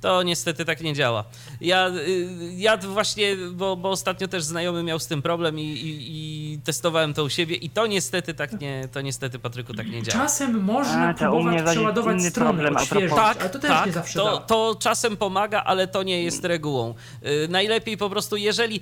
To 0.00 0.22
niestety 0.22 0.64
tak 0.64 0.80
nie 0.80 0.94
działa. 0.94 1.24
Ja, 1.60 1.88
y, 1.88 2.28
ja 2.56 2.76
właśnie, 2.76 3.36
bo, 3.52 3.76
bo 3.76 3.90
ostatnio 3.90 4.28
też 4.28 4.42
znajomy 4.44 4.82
miał 4.82 4.98
z 4.98 5.06
tym 5.06 5.22
problem 5.22 5.58
i, 5.58 5.62
i, 5.62 6.06
i 6.54 6.58
testowałem 6.64 7.14
to 7.14 7.24
u 7.24 7.28
siebie 7.28 7.56
i 7.56 7.70
to 7.70 7.86
niestety 7.86 8.34
tak 8.34 8.60
nie, 8.60 8.88
to 8.92 9.00
niestety 9.00 9.38
Patryku 9.38 9.74
tak 9.74 9.86
nie 9.90 10.02
działa. 10.02 10.24
Czasem 10.24 10.64
można 10.64 11.08
A, 11.08 11.14
próbować 11.14 11.62
przeładować 11.70 12.16
problem, 12.34 12.76
a 12.76 12.80
odświeżyć, 12.80 13.10
propos- 13.10 13.36
ale 13.40 13.50
to 13.50 13.58
też 13.58 13.70
tak, 13.70 13.86
nie 13.86 13.92
zawsze 13.92 14.18
to, 14.18 14.24
da. 14.38 14.38
to 14.46 14.76
czasem 14.80 15.16
pomaga, 15.16 15.62
ale 15.64 15.86
to 15.88 16.02
nie 16.02 16.22
jest 16.22 16.44
regułą. 16.44 16.94
Y, 17.26 17.48
najlepiej 17.48 17.96
po 17.96 18.10
prostu, 18.10 18.36
jeżeli, 18.36 18.80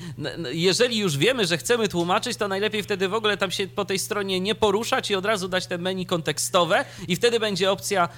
jeżeli 0.52 0.98
już 0.98 1.16
wiemy, 1.16 1.46
że 1.46 1.58
chcemy 1.58 1.88
tłumaczyć, 1.88 2.36
to 2.36 2.48
najlepiej 2.48 2.82
wtedy 2.82 3.08
w 3.08 3.14
ogóle 3.14 3.36
tam 3.36 3.50
się 3.50 3.66
po 3.66 3.84
tej 3.84 3.98
stronie 3.98 4.40
nie 4.40 4.54
poruszać 4.54 5.10
i 5.10 5.14
od 5.14 5.24
razu 5.26 5.48
dać 5.48 5.66
te 5.66 5.78
meni 5.78 6.06
kontekstowe 6.06 6.84
i 7.08 7.16
wtedy 7.16 7.40
będzie 7.40 7.70
opcja 7.70 8.08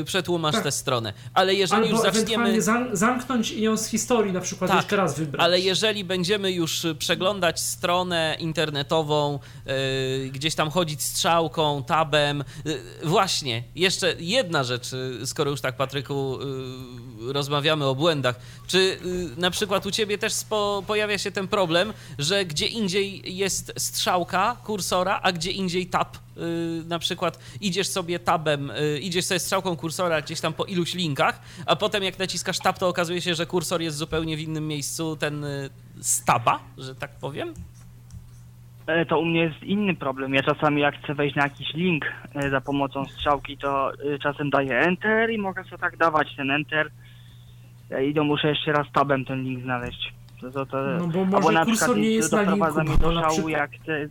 y, 0.00 0.04
przetłumacz 0.04 0.54
Tak. 0.54 0.64
tę 0.64 0.72
stronę. 0.72 1.12
Ale 1.34 1.54
jeżeli 1.54 1.82
Albo 1.82 1.90
już 1.96 2.00
zaczniemy 2.02 2.23
ewentualnie 2.32 2.62
zamknąć 2.92 3.50
i 3.50 3.62
ją 3.62 3.76
z 3.76 3.86
historii 3.86 4.32
na 4.32 4.40
przykład 4.40 4.70
tak, 4.70 4.80
jeszcze 4.80 4.96
raz 4.96 5.18
wybrać. 5.18 5.44
Ale 5.44 5.60
jeżeli 5.60 6.04
będziemy 6.04 6.52
już 6.52 6.86
przeglądać 6.98 7.60
stronę 7.60 8.36
internetową, 8.38 9.38
yy, 9.66 10.30
gdzieś 10.30 10.54
tam 10.54 10.70
chodzić 10.70 11.02
strzałką, 11.02 11.84
tabem, 11.84 12.44
yy, 12.64 12.80
właśnie, 13.04 13.62
jeszcze 13.74 14.14
jedna 14.18 14.64
rzecz, 14.64 14.92
yy, 14.92 15.26
skoro 15.26 15.50
już 15.50 15.60
tak 15.60 15.76
Patryku 15.76 16.38
rozmawiamy 17.32 17.84
o 17.84 17.94
błędach, 17.94 18.40
czy 18.66 18.98
na 19.36 19.50
przykład 19.50 19.86
u 19.86 19.90
ciebie 19.90 20.18
też 20.18 20.32
spo, 20.32 20.82
pojawia 20.86 21.18
się 21.18 21.30
ten 21.30 21.48
problem, 21.48 21.92
że 22.18 22.44
gdzie 22.44 22.66
indziej 22.66 23.36
jest 23.36 23.72
strzałka 23.78 24.56
kursora, 24.64 25.20
a 25.22 25.32
gdzie 25.32 25.50
indziej 25.50 25.86
tab 25.86 26.16
na 26.88 26.98
przykład 26.98 27.38
idziesz 27.60 27.88
sobie 27.88 28.18
tabem, 28.18 28.72
idziesz 29.00 29.24
sobie 29.24 29.40
strzałką 29.40 29.76
kursora 29.76 30.22
gdzieś 30.22 30.40
tam 30.40 30.52
po 30.52 30.64
iluś 30.64 30.94
linkach, 30.94 31.40
a 31.66 31.76
potem 31.76 32.02
jak 32.02 32.18
naciskasz 32.18 32.58
tab, 32.58 32.78
to 32.78 32.88
okazuje 32.88 33.20
się, 33.20 33.34
że 33.34 33.46
kursor 33.46 33.82
jest 33.82 33.96
zupełnie 33.96 34.36
w 34.36 34.40
innym 34.40 34.68
miejscu, 34.68 35.16
ten 35.16 35.44
y, 35.44 35.70
staba, 36.00 36.60
że 36.78 36.94
tak 36.94 37.10
powiem? 37.20 37.54
E, 38.86 39.06
to 39.06 39.20
u 39.20 39.24
mnie 39.24 39.40
jest 39.40 39.62
inny 39.62 39.94
problem. 39.94 40.34
Ja 40.34 40.42
czasami 40.42 40.80
jak 40.80 40.98
chcę 41.02 41.14
wejść 41.14 41.36
na 41.36 41.42
jakiś 41.42 41.74
link 41.74 42.04
e, 42.34 42.50
za 42.50 42.60
pomocą 42.60 43.04
strzałki, 43.04 43.58
to 43.58 43.92
e, 43.92 44.18
czasem 44.18 44.50
daję 44.50 44.78
enter 44.78 45.30
i 45.30 45.38
mogę 45.38 45.64
sobie 45.64 45.78
tak 45.78 45.96
dawać 45.96 46.36
ten 46.36 46.50
enter 46.50 46.90
i 48.08 48.14
to 48.14 48.24
muszę 48.24 48.48
jeszcze 48.48 48.72
raz 48.72 48.86
tabem 48.92 49.24
ten 49.24 49.42
link 49.42 49.62
znaleźć. 49.62 50.12
To, 50.40 50.50
to, 50.50 50.66
to, 50.66 50.78
no 50.98 51.06
bo 51.06 51.24
może 51.24 51.52
na 51.52 51.64
kursor 51.64 51.96
nie 51.96 52.10
jest 52.10 52.32
na 52.32 52.42
linku. 52.42 52.80
mnie 52.84 52.96
do 52.98 53.48
jak 53.48 53.70
chcę 53.82 54.08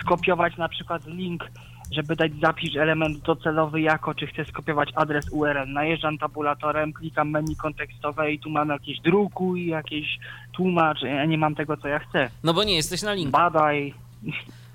skopiować 0.00 0.56
na 0.56 0.68
przykład 0.68 1.06
link 1.06 1.44
żeby 1.90 2.16
dać 2.16 2.32
zapisz 2.42 2.76
element 2.76 3.18
docelowy 3.18 3.80
jako, 3.80 4.14
czy 4.14 4.26
chcę 4.26 4.44
skopiować 4.44 4.88
adres 4.94 5.26
URL. 5.32 5.72
Najeżdżam 5.72 6.18
tabulatorem, 6.18 6.92
klikam 6.92 7.30
menu 7.30 7.56
kontekstowe 7.56 8.32
i 8.32 8.38
tu 8.38 8.50
mam 8.50 8.68
jakieś 8.68 9.00
drukuj, 9.00 9.66
jakieś 9.66 10.18
tłumacz, 10.52 11.02
ja 11.02 11.24
nie 11.24 11.38
mam 11.38 11.54
tego, 11.54 11.76
co 11.76 11.88
ja 11.88 11.98
chcę. 11.98 12.30
No 12.44 12.54
bo 12.54 12.64
nie 12.64 12.76
jesteś 12.76 13.02
na 13.02 13.12
linku. 13.12 13.32
Badaj. 13.32 13.94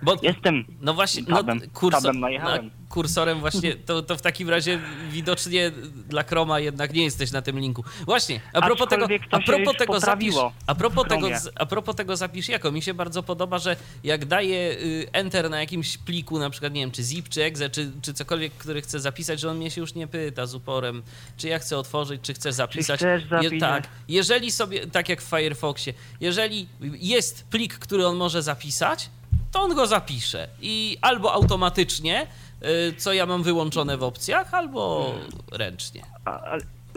Bo, 0.03 0.17
Jestem. 0.21 0.65
No 0.81 0.93
właśnie, 0.93 1.25
tabem, 1.25 1.57
no, 1.57 1.65
kursor, 1.73 2.01
tabem 2.01 2.19
najechałem. 2.19 2.65
No, 2.65 2.83
kursorem 2.93 3.39
właśnie, 3.39 3.75
to, 3.75 4.01
to 4.01 4.17
w 4.17 4.21
takim 4.21 4.49
razie 4.49 4.79
widocznie 5.11 5.71
dla 6.09 6.23
Chroma 6.23 6.59
jednak 6.59 6.93
nie 6.93 7.03
jesteś 7.03 7.31
na 7.31 7.41
tym 7.41 7.59
linku. 7.59 7.83
Właśnie, 8.05 8.39
a 8.53 8.61
propos 8.61 8.89
tego, 8.89 9.07
a 9.31 9.39
propos 9.39 9.77
tego 9.77 9.99
zapisz, 9.99 10.35
a 10.67 10.75
propos 10.75 11.07
tego, 11.07 11.27
a 11.55 11.65
propos 11.65 11.95
tego 11.95 12.17
zapisz 12.17 12.49
jako, 12.49 12.71
mi 12.71 12.81
się 12.81 12.93
bardzo 12.93 13.23
podoba, 13.23 13.59
że 13.59 13.75
jak 14.03 14.25
daję 14.25 14.71
y, 14.71 15.07
enter 15.11 15.49
na 15.49 15.59
jakimś 15.59 15.97
pliku, 15.97 16.39
na 16.39 16.49
przykład, 16.49 16.73
nie 16.73 16.81
wiem, 16.81 16.91
czy 16.91 17.03
zip, 17.03 17.29
czy 17.29 17.43
exe, 17.43 17.69
czy, 17.69 17.91
czy 18.01 18.13
cokolwiek, 18.13 18.53
który 18.53 18.81
chcę 18.81 18.99
zapisać, 18.99 19.39
że 19.39 19.49
on 19.49 19.57
mnie 19.57 19.71
się 19.71 19.81
już 19.81 19.93
nie 19.93 20.07
pyta 20.07 20.45
z 20.45 20.55
uporem, 20.55 21.03
czy 21.37 21.47
ja 21.47 21.59
chcę 21.59 21.77
otworzyć, 21.77 22.21
czy 22.21 22.33
chcę 22.33 22.53
zapisać. 22.53 22.99
Czy 22.99 23.05
chcesz 23.05 23.29
zapisać? 23.29 23.53
Je, 23.53 23.59
tak, 23.59 23.87
jeżeli 24.07 24.51
sobie, 24.51 24.87
tak 24.87 25.09
jak 25.09 25.21
w 25.21 25.29
Firefoxie, 25.29 25.93
jeżeli 26.19 26.67
jest 26.81 27.45
plik, 27.49 27.73
który 27.73 28.07
on 28.07 28.15
może 28.17 28.41
zapisać, 28.41 29.09
to 29.53 29.61
on 29.61 29.75
go 29.75 29.87
zapisze 29.87 30.47
i 30.61 30.97
albo 31.01 31.33
automatycznie, 31.33 32.27
y, 32.89 32.93
co 32.93 33.13
ja 33.13 33.25
mam 33.25 33.43
wyłączone 33.43 33.97
w 33.97 34.03
opcjach, 34.03 34.53
albo 34.53 35.11
ręcznie. 35.51 36.01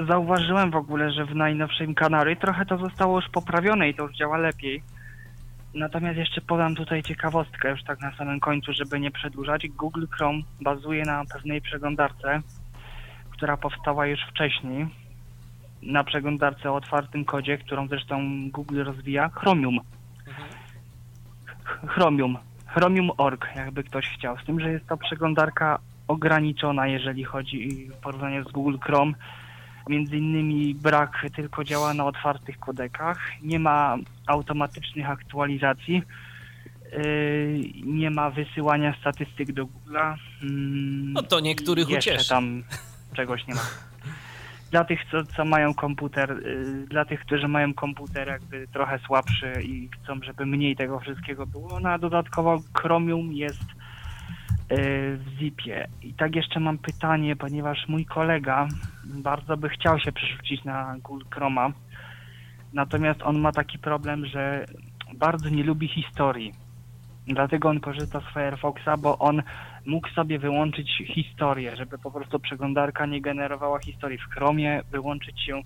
Zauważyłem 0.08 0.70
w 0.70 0.76
ogóle, 0.76 1.12
że 1.12 1.26
w 1.26 1.34
najnowszym 1.34 1.94
kanale 1.94 2.36
trochę 2.36 2.66
to 2.66 2.78
zostało 2.78 3.20
już 3.20 3.28
poprawione 3.28 3.88
i 3.88 3.94
to 3.94 4.02
już 4.02 4.16
działa 4.16 4.38
lepiej. 4.38 4.82
Natomiast 5.74 6.18
jeszcze 6.18 6.40
podam 6.40 6.74
tutaj 6.74 7.02
ciekawostkę 7.02 7.70
już 7.70 7.84
tak 7.84 8.00
na 8.00 8.16
samym 8.16 8.40
końcu, 8.40 8.72
żeby 8.72 9.00
nie 9.00 9.10
przedłużać. 9.10 9.68
Google 9.68 10.06
Chrome 10.10 10.42
bazuje 10.60 11.02
na 11.04 11.24
pewnej 11.24 11.60
przeglądarce, 11.60 12.40
która 13.30 13.56
powstała 13.56 14.06
już 14.06 14.20
wcześniej. 14.30 14.86
Na 15.82 16.04
przeglądarce 16.04 16.70
o 16.70 16.74
otwartym 16.74 17.24
kodzie, 17.24 17.58
którą 17.58 17.88
zresztą 17.88 18.20
Google 18.50 18.84
rozwija, 18.84 19.28
Chromium. 19.28 19.80
Chromium. 21.88 22.38
Chromium.org, 22.66 23.46
jakby 23.57 23.85
ktoś 23.85 24.09
chciał. 24.09 24.38
Z 24.38 24.44
tym, 24.44 24.61
że 24.61 24.70
jest 24.72 24.87
to 24.87 24.96
przeglądarka 24.96 25.79
ograniczona, 26.09 26.87
jeżeli 26.87 27.24
chodzi 27.24 27.88
o 27.92 28.02
porównanie 28.02 28.42
z 28.42 28.52
Google 28.52 28.76
Chrome. 28.79 29.12
Między 29.88 30.16
innymi 30.16 30.74
brak 30.74 31.26
tylko 31.37 31.64
działa 31.64 31.94
na 31.94 32.05
otwartych 32.05 32.59
kodekach, 32.59 33.18
nie 33.42 33.59
ma 33.59 33.96
automatycznych 34.26 35.11
aktualizacji, 35.11 36.02
yy, 36.92 37.61
nie 37.85 38.11
ma 38.11 38.31
wysyłania 38.31 38.94
statystyk 39.00 39.52
do 39.52 39.64
Google'a. 39.64 40.16
Mm, 40.42 41.12
no 41.12 41.22
to 41.22 41.40
niektórych 41.40 41.88
ucieszy. 41.90 42.29
tam 42.29 42.62
czegoś 43.14 43.46
nie 43.46 43.55
ma. 43.55 43.61
dla 44.70 44.85
tych, 44.85 45.00
co, 45.11 45.24
co 45.24 45.44
mają 45.44 45.74
komputer, 45.74 46.31
y, 46.31 46.87
dla 46.87 47.05
tych, 47.05 47.20
którzy 47.20 47.48
mają 47.48 47.74
komputer 47.74 48.29
jakby 48.29 48.68
trochę 48.68 48.98
słabszy 48.98 49.52
i 49.62 49.88
chcą, 49.88 50.20
żeby 50.22 50.46
mniej 50.46 50.76
tego 50.76 51.00
wszystkiego 51.00 51.46
było, 51.46 51.81
no 51.81 51.88
a 51.90 51.98
dodatkowo 51.98 52.59
Chromium 52.74 53.33
jest 53.33 53.62
y, 53.62 55.16
w 55.16 55.24
Zipie. 55.38 55.88
I 56.02 56.14
tak 56.14 56.37
jeszcze 56.37 56.61
mam 56.61 56.79
pytanie, 56.79 57.37
ponieważ 57.37 57.88
mój 57.88 58.05
kolega 58.05 58.68
bardzo 59.05 59.57
by 59.57 59.68
chciał 59.68 60.00
się 60.00 60.12
przerzucić 60.12 60.64
na 60.64 60.96
Google 61.02 61.24
Chroma, 61.31 61.72
natomiast 62.72 63.22
on 63.22 63.40
ma 63.40 63.52
taki 63.52 63.79
problem, 63.79 64.26
że 64.26 64.64
bardzo 65.14 65.48
nie 65.48 65.64
lubi 65.64 65.88
historii. 65.88 66.52
Dlatego 67.26 67.68
on 67.68 67.81
korzysta 67.81 68.20
z 68.20 68.35
Firefoxa, 68.35 68.96
bo 68.98 69.18
on 69.18 69.42
mógł 69.87 70.09
sobie 70.09 70.38
wyłączyć 70.38 71.03
historię, 71.14 71.77
żeby 71.77 71.99
po 71.99 72.11
prostu 72.11 72.40
przeglądarka 72.40 73.07
nie 73.07 73.20
generowała 73.20 73.79
historii. 73.79 74.18
W 74.18 74.35
Chromie 74.35 74.83
wyłączyć 74.90 75.40
się 75.40 75.62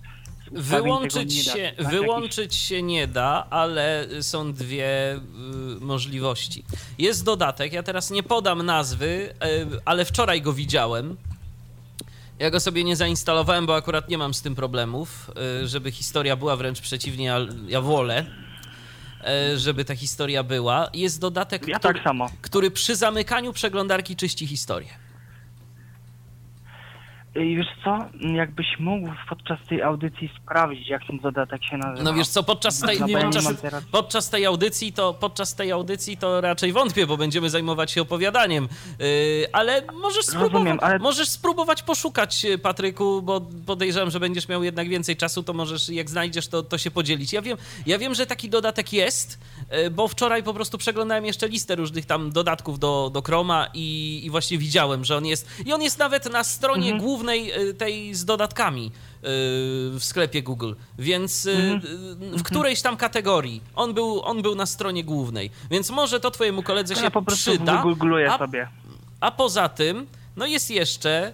Wyłączyć 0.51 1.33
się, 1.33 1.71
tak? 1.77 1.87
wyłączyć 1.87 2.55
się 2.55 2.81
nie 2.81 3.07
da, 3.07 3.47
ale 3.49 4.07
są 4.21 4.53
dwie 4.53 5.15
y, 5.15 5.19
możliwości. 5.81 6.63
Jest 6.97 7.25
dodatek, 7.25 7.73
ja 7.73 7.83
teraz 7.83 8.11
nie 8.11 8.23
podam 8.23 8.65
nazwy, 8.65 9.05
y, 9.05 9.79
ale 9.85 10.05
wczoraj 10.05 10.41
go 10.41 10.53
widziałem. 10.53 11.17
Ja 12.39 12.49
go 12.49 12.59
sobie 12.59 12.83
nie 12.83 12.95
zainstalowałem, 12.95 13.65
bo 13.65 13.75
akurat 13.75 14.09
nie 14.09 14.17
mam 14.17 14.33
z 14.33 14.41
tym 14.41 14.55
problemów, 14.55 15.31
y, 15.63 15.67
żeby 15.67 15.91
historia 15.91 16.35
była 16.35 16.55
wręcz 16.55 16.81
przeciwnie, 16.81 17.25
ja, 17.25 17.39
ja 17.67 17.81
wolę 17.81 18.25
żeby 19.55 19.85
ta 19.85 19.95
historia 19.95 20.43
była. 20.43 20.89
Jest 20.93 21.19
dodatek, 21.19 21.67
ja 21.67 21.79
który, 21.79 21.99
tak 21.99 22.31
który 22.41 22.71
przy 22.71 22.95
zamykaniu 22.95 23.53
przeglądarki 23.53 24.15
czyści 24.15 24.47
historię. 24.47 25.00
I 27.35 27.55
wiesz 27.55 27.67
co, 27.83 27.97
jakbyś 28.33 28.67
mógł 28.79 29.09
podczas 29.29 29.59
tej 29.69 29.81
audycji 29.81 30.29
sprawdzić, 30.43 30.89
jak 30.89 31.07
ten 31.07 31.17
dodatek 31.17 31.63
się 31.63 31.77
nazywa. 31.77 32.03
No 32.03 32.13
wiesz 32.13 32.27
co, 32.27 32.43
podczas 32.43 32.79
tej, 32.79 32.99
no, 32.99 33.07
podczas, 33.21 33.53
podczas, 33.91 34.29
tej 34.29 34.45
audycji 34.45 34.93
to 34.93 35.13
podczas 35.13 35.55
tej 35.55 35.71
audycji 35.71 36.17
to 36.17 36.41
raczej 36.41 36.73
wątpię, 36.73 37.07
bo 37.07 37.17
będziemy 37.17 37.49
zajmować 37.49 37.91
się 37.91 38.01
opowiadaniem. 38.01 38.67
Yy, 38.99 39.05
ale 39.53 39.81
możesz 40.01 40.25
spróbować, 40.25 40.53
Rozumiem, 40.53 40.77
ale... 40.81 40.99
możesz 40.99 41.29
spróbować 41.29 41.83
poszukać, 41.83 42.45
y, 42.45 42.57
Patryku, 42.57 43.21
bo 43.21 43.41
podejrzewam, 43.65 44.11
że 44.11 44.19
będziesz 44.19 44.47
miał 44.47 44.63
jednak 44.63 44.89
więcej 44.89 45.17
czasu, 45.17 45.43
to 45.43 45.53
możesz, 45.53 45.89
jak 45.89 46.09
znajdziesz, 46.09 46.47
to, 46.47 46.63
to 46.63 46.77
się 46.77 46.91
podzielić. 46.91 47.33
Ja 47.33 47.41
wiem, 47.41 47.57
ja 47.85 47.97
wiem, 47.97 48.15
że 48.15 48.25
taki 48.25 48.49
dodatek 48.49 48.93
jest, 48.93 49.39
yy, 49.71 49.89
bo 49.89 50.07
wczoraj 50.07 50.43
po 50.43 50.53
prostu 50.53 50.77
przeglądałem 50.77 51.25
jeszcze 51.25 51.47
listę 51.47 51.75
różnych 51.75 52.05
tam 52.05 52.31
dodatków 52.31 52.79
do, 52.79 53.09
do 53.13 53.21
Chroma 53.21 53.67
i, 53.73 54.21
i 54.23 54.29
właśnie 54.29 54.57
widziałem, 54.57 55.05
że 55.05 55.17
on 55.17 55.25
jest. 55.25 55.49
I 55.65 55.73
on 55.73 55.81
jest 55.81 55.99
nawet 55.99 56.31
na 56.31 56.43
stronie 56.43 56.91
mhm. 56.91 57.01
głównej 57.01 57.20
głównej 57.21 57.69
y, 57.69 57.73
tej 57.73 58.15
z 58.15 58.25
dodatkami 58.25 58.85
y, 58.85 58.91
w 59.91 59.99
sklepie 59.99 60.43
Google, 60.43 60.73
więc 60.99 61.47
mhm. 61.47 61.81
w 62.37 62.43
którejś 62.43 62.81
tam 62.81 62.97
kategorii. 62.97 63.61
On 63.75 63.93
był, 63.93 64.21
on 64.21 64.41
był 64.41 64.55
na 64.55 64.65
stronie 64.65 65.03
głównej, 65.03 65.51
więc 65.71 65.89
może 65.89 66.19
to 66.19 66.31
twojemu 66.31 66.63
koledze 66.63 66.95
się 66.95 67.11
po 67.11 67.21
prostu 67.21 67.51
przyda. 67.51 67.83
A, 68.31 68.37
sobie. 68.37 68.67
a 69.19 69.31
poza 69.31 69.69
tym, 69.69 70.07
no 70.35 70.45
jest 70.45 70.71
jeszcze 70.71 71.33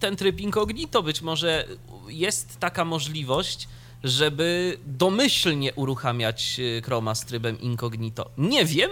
ten 0.00 0.16
tryb 0.16 0.40
incognito, 0.40 1.02
być 1.02 1.22
może 1.22 1.64
jest 2.08 2.60
taka 2.60 2.84
możliwość, 2.84 3.68
żeby 4.04 4.78
domyślnie 4.86 5.74
uruchamiać 5.74 6.60
Chroma 6.84 7.14
z 7.14 7.24
trybem 7.24 7.60
incognito. 7.60 8.30
Nie 8.38 8.64
wiem, 8.64 8.90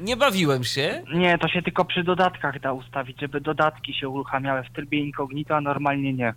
nie 0.00 0.16
bawiłem 0.16 0.64
się. 0.64 1.02
Nie, 1.14 1.38
to 1.38 1.48
się 1.48 1.62
tylko 1.62 1.84
przy 1.84 2.04
dodatkach 2.04 2.60
da 2.60 2.72
ustawić, 2.72 3.20
żeby 3.20 3.40
dodatki 3.40 3.94
się 3.94 4.08
uruchamiały 4.08 4.62
w 4.62 4.72
trybie 4.72 4.98
incognito, 4.98 5.56
a 5.56 5.60
normalnie 5.60 6.12
nie. 6.12 6.34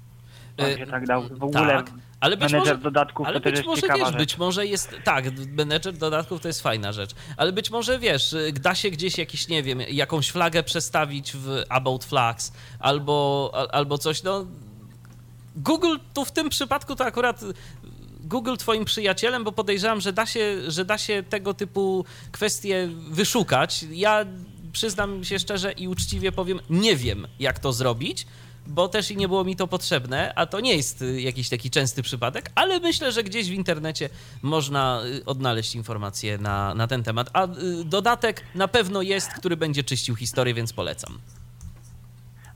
Się 0.77 0.87
tak 0.87 1.05
dał. 1.07 1.23
W 1.29 1.43
ogóle 1.43 1.73
tak, 1.73 1.91
ale 2.19 2.37
być 2.37 2.53
może, 2.53 2.77
dodatków 2.77 3.27
ale 3.27 3.41
to 3.41 3.51
być 3.51 3.65
może 3.65 3.81
wiesz, 3.81 4.07
rzecz. 4.07 4.17
być 4.17 4.37
może 4.37 4.65
jest, 4.65 4.97
tak, 5.03 5.25
menedżer 5.47 5.93
dodatków 5.93 6.41
to 6.41 6.47
jest 6.47 6.61
fajna 6.61 6.91
rzecz, 6.91 7.11
ale 7.37 7.51
być 7.51 7.71
może 7.71 7.99
wiesz, 7.99 8.35
da 8.53 8.75
się 8.75 8.89
gdzieś 8.89 9.17
jakiś, 9.17 9.47
nie 9.47 9.63
wiem, 9.63 9.81
jakąś 9.89 10.29
flagę 10.29 10.63
przestawić 10.63 11.33
w 11.33 11.63
About 11.69 12.05
Flags 12.05 12.53
albo, 12.79 13.51
albo 13.71 13.97
coś, 13.97 14.23
no 14.23 14.45
Google 15.55 15.97
tu 16.13 16.25
w 16.25 16.31
tym 16.31 16.49
przypadku 16.49 16.95
to 16.95 17.05
akurat 17.05 17.41
Google 18.23 18.55
twoim 18.57 18.85
przyjacielem, 18.85 19.43
bo 19.43 19.51
podejrzewam, 19.51 20.01
że 20.01 20.13
da 20.13 20.25
się, 20.25 20.71
że 20.71 20.85
da 20.85 20.97
się 20.97 21.23
tego 21.29 21.53
typu 21.53 22.05
kwestie 22.31 22.89
wyszukać. 23.09 23.85
Ja 23.91 24.25
przyznam 24.71 25.23
się 25.23 25.39
szczerze 25.39 25.71
i 25.71 25.87
uczciwie 25.87 26.31
powiem, 26.31 26.59
nie 26.69 26.95
wiem, 26.95 27.27
jak 27.39 27.59
to 27.59 27.73
zrobić. 27.73 28.27
bo 28.67 28.87
też 28.87 29.11
i 29.11 29.17
nie 29.17 29.27
było 29.27 29.43
mi 29.43 29.55
to 29.55 29.67
potrzebne, 29.67 30.33
a 30.35 30.45
to 30.45 30.59
nie 30.59 30.75
jest 30.75 31.01
y, 31.01 31.21
jakiś 31.21 31.49
taki 31.49 31.69
częsty 31.69 32.03
przypadek, 32.03 32.51
ale 32.55 32.79
myślę, 32.79 33.11
że 33.11 33.23
gdzieś 33.23 33.49
w 33.49 33.53
internecie 33.53 34.09
można 34.41 35.01
y, 35.05 35.25
odnaleźć 35.25 35.75
informacje 35.75 36.37
na, 36.37 36.73
na 36.75 36.87
ten 36.87 37.03
temat. 37.03 37.29
A 37.33 37.45
y, 37.47 37.49
dodatek 37.85 38.43
na 38.55 38.67
pewno 38.67 39.01
jest, 39.01 39.33
który 39.33 39.57
będzie 39.57 39.83
czyścił 39.83 40.15
historię, 40.15 40.53
więc 40.53 40.73
polecam. 40.73 41.19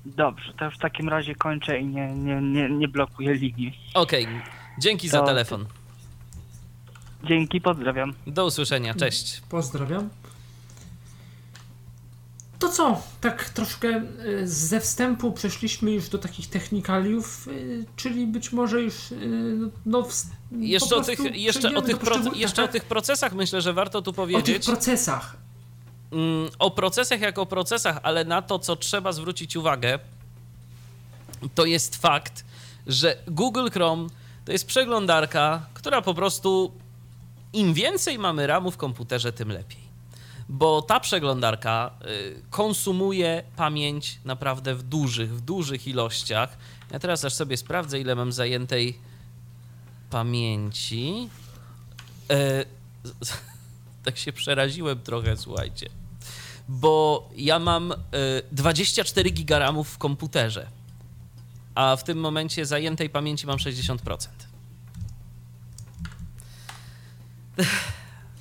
Dobrze, 0.05 0.53
to 0.59 0.65
już 0.65 0.75
w 0.75 0.79
takim 0.79 1.09
razie 1.09 1.35
kończę 1.35 1.79
i 1.79 1.85
nie, 1.85 2.07
nie, 2.07 2.41
nie, 2.41 2.69
nie 2.69 2.87
blokuję 2.87 3.33
linii. 3.33 3.79
Okej, 3.93 4.27
dzięki 4.79 5.09
za 5.09 5.19
To- 5.19 5.25
telefon. 5.25 5.65
Dzięki, 7.23 7.61
pozdrawiam. 7.61 8.13
Do 8.27 8.45
usłyszenia, 8.45 8.93
cześć. 8.93 9.41
Pozdrawiam. 9.49 10.09
To 12.59 12.69
co? 12.69 13.01
Tak 13.21 13.49
troszkę 13.49 13.87
y, 14.25 14.47
ze 14.47 14.79
wstępu 14.81 15.31
przeszliśmy 15.31 15.91
już 15.91 16.09
do 16.09 16.17
takich 16.17 16.47
technikaliów, 16.49 17.47
y, 17.47 17.85
czyli 17.95 18.27
być 18.27 18.51
może 18.51 18.81
już 18.81 19.11
y, 19.11 19.57
no, 19.85 20.03
w, 20.03 20.13
Jeszcze, 20.51 20.95
o 20.95 21.01
tych, 21.03 21.19
jeszcze, 21.35 21.75
o 21.75 21.81
tych, 21.81 21.97
jeszcze 22.35 22.63
o 22.63 22.67
tych 22.67 22.85
procesach 22.85 23.33
myślę, 23.33 23.61
że 23.61 23.73
warto 23.73 24.01
tu 24.01 24.09
o 24.09 24.13
tych 24.13 24.15
powiedzieć. 24.15 24.65
procesach. 24.65 25.35
Mm, 26.11 26.49
o 26.59 26.71
procesach 26.71 27.19
jak 27.21 27.37
o 27.37 27.45
procesach, 27.45 27.99
ale 28.03 28.25
na 28.25 28.41
to, 28.41 28.59
co 28.59 28.75
trzeba 28.75 29.11
zwrócić 29.11 29.55
uwagę, 29.55 29.99
to 31.55 31.65
jest 31.65 31.95
fakt, 31.95 32.45
że 32.87 33.17
Google 33.27 33.69
Chrome 33.73 34.07
to 34.47 34.51
jest 34.51 34.67
przeglądarka, 34.67 35.65
która 35.73 36.01
po 36.01 36.13
prostu 36.13 36.71
im 37.53 37.73
więcej 37.73 38.19
mamy 38.19 38.47
RAMu 38.47 38.71
w 38.71 38.77
komputerze, 38.77 39.33
tym 39.33 39.51
lepiej. 39.51 39.81
Bo 40.49 40.81
ta 40.81 40.99
przeglądarka 40.99 41.91
y, 42.05 42.41
konsumuje 42.49 43.43
pamięć 43.55 44.19
naprawdę 44.25 44.75
w 44.75 44.83
dużych, 44.83 45.35
w 45.35 45.41
dużych 45.41 45.87
ilościach. 45.87 46.57
Ja 46.91 46.99
teraz 46.99 47.25
aż 47.25 47.33
sobie 47.33 47.57
sprawdzę, 47.57 47.99
ile 47.99 48.15
mam 48.15 48.31
zajętej 48.31 48.99
pamięci. 50.09 51.29
E, 52.29 52.65
tak 54.05 54.17
się 54.17 54.33
przeraziłem 54.33 54.99
trochę, 54.99 55.37
słuchajcie. 55.37 55.89
Bo 56.67 57.29
ja 57.35 57.59
mam 57.59 57.91
y, 57.91 57.95
24 58.51 59.29
gigaramów 59.29 59.89
w 59.89 59.97
komputerze, 59.97 60.67
a 61.77 61.95
w 61.95 62.03
tym 62.03 62.17
momencie 62.19 62.65
zajętej 62.65 63.09
pamięci 63.09 63.47
mam 63.47 63.57
60%. 63.57 63.97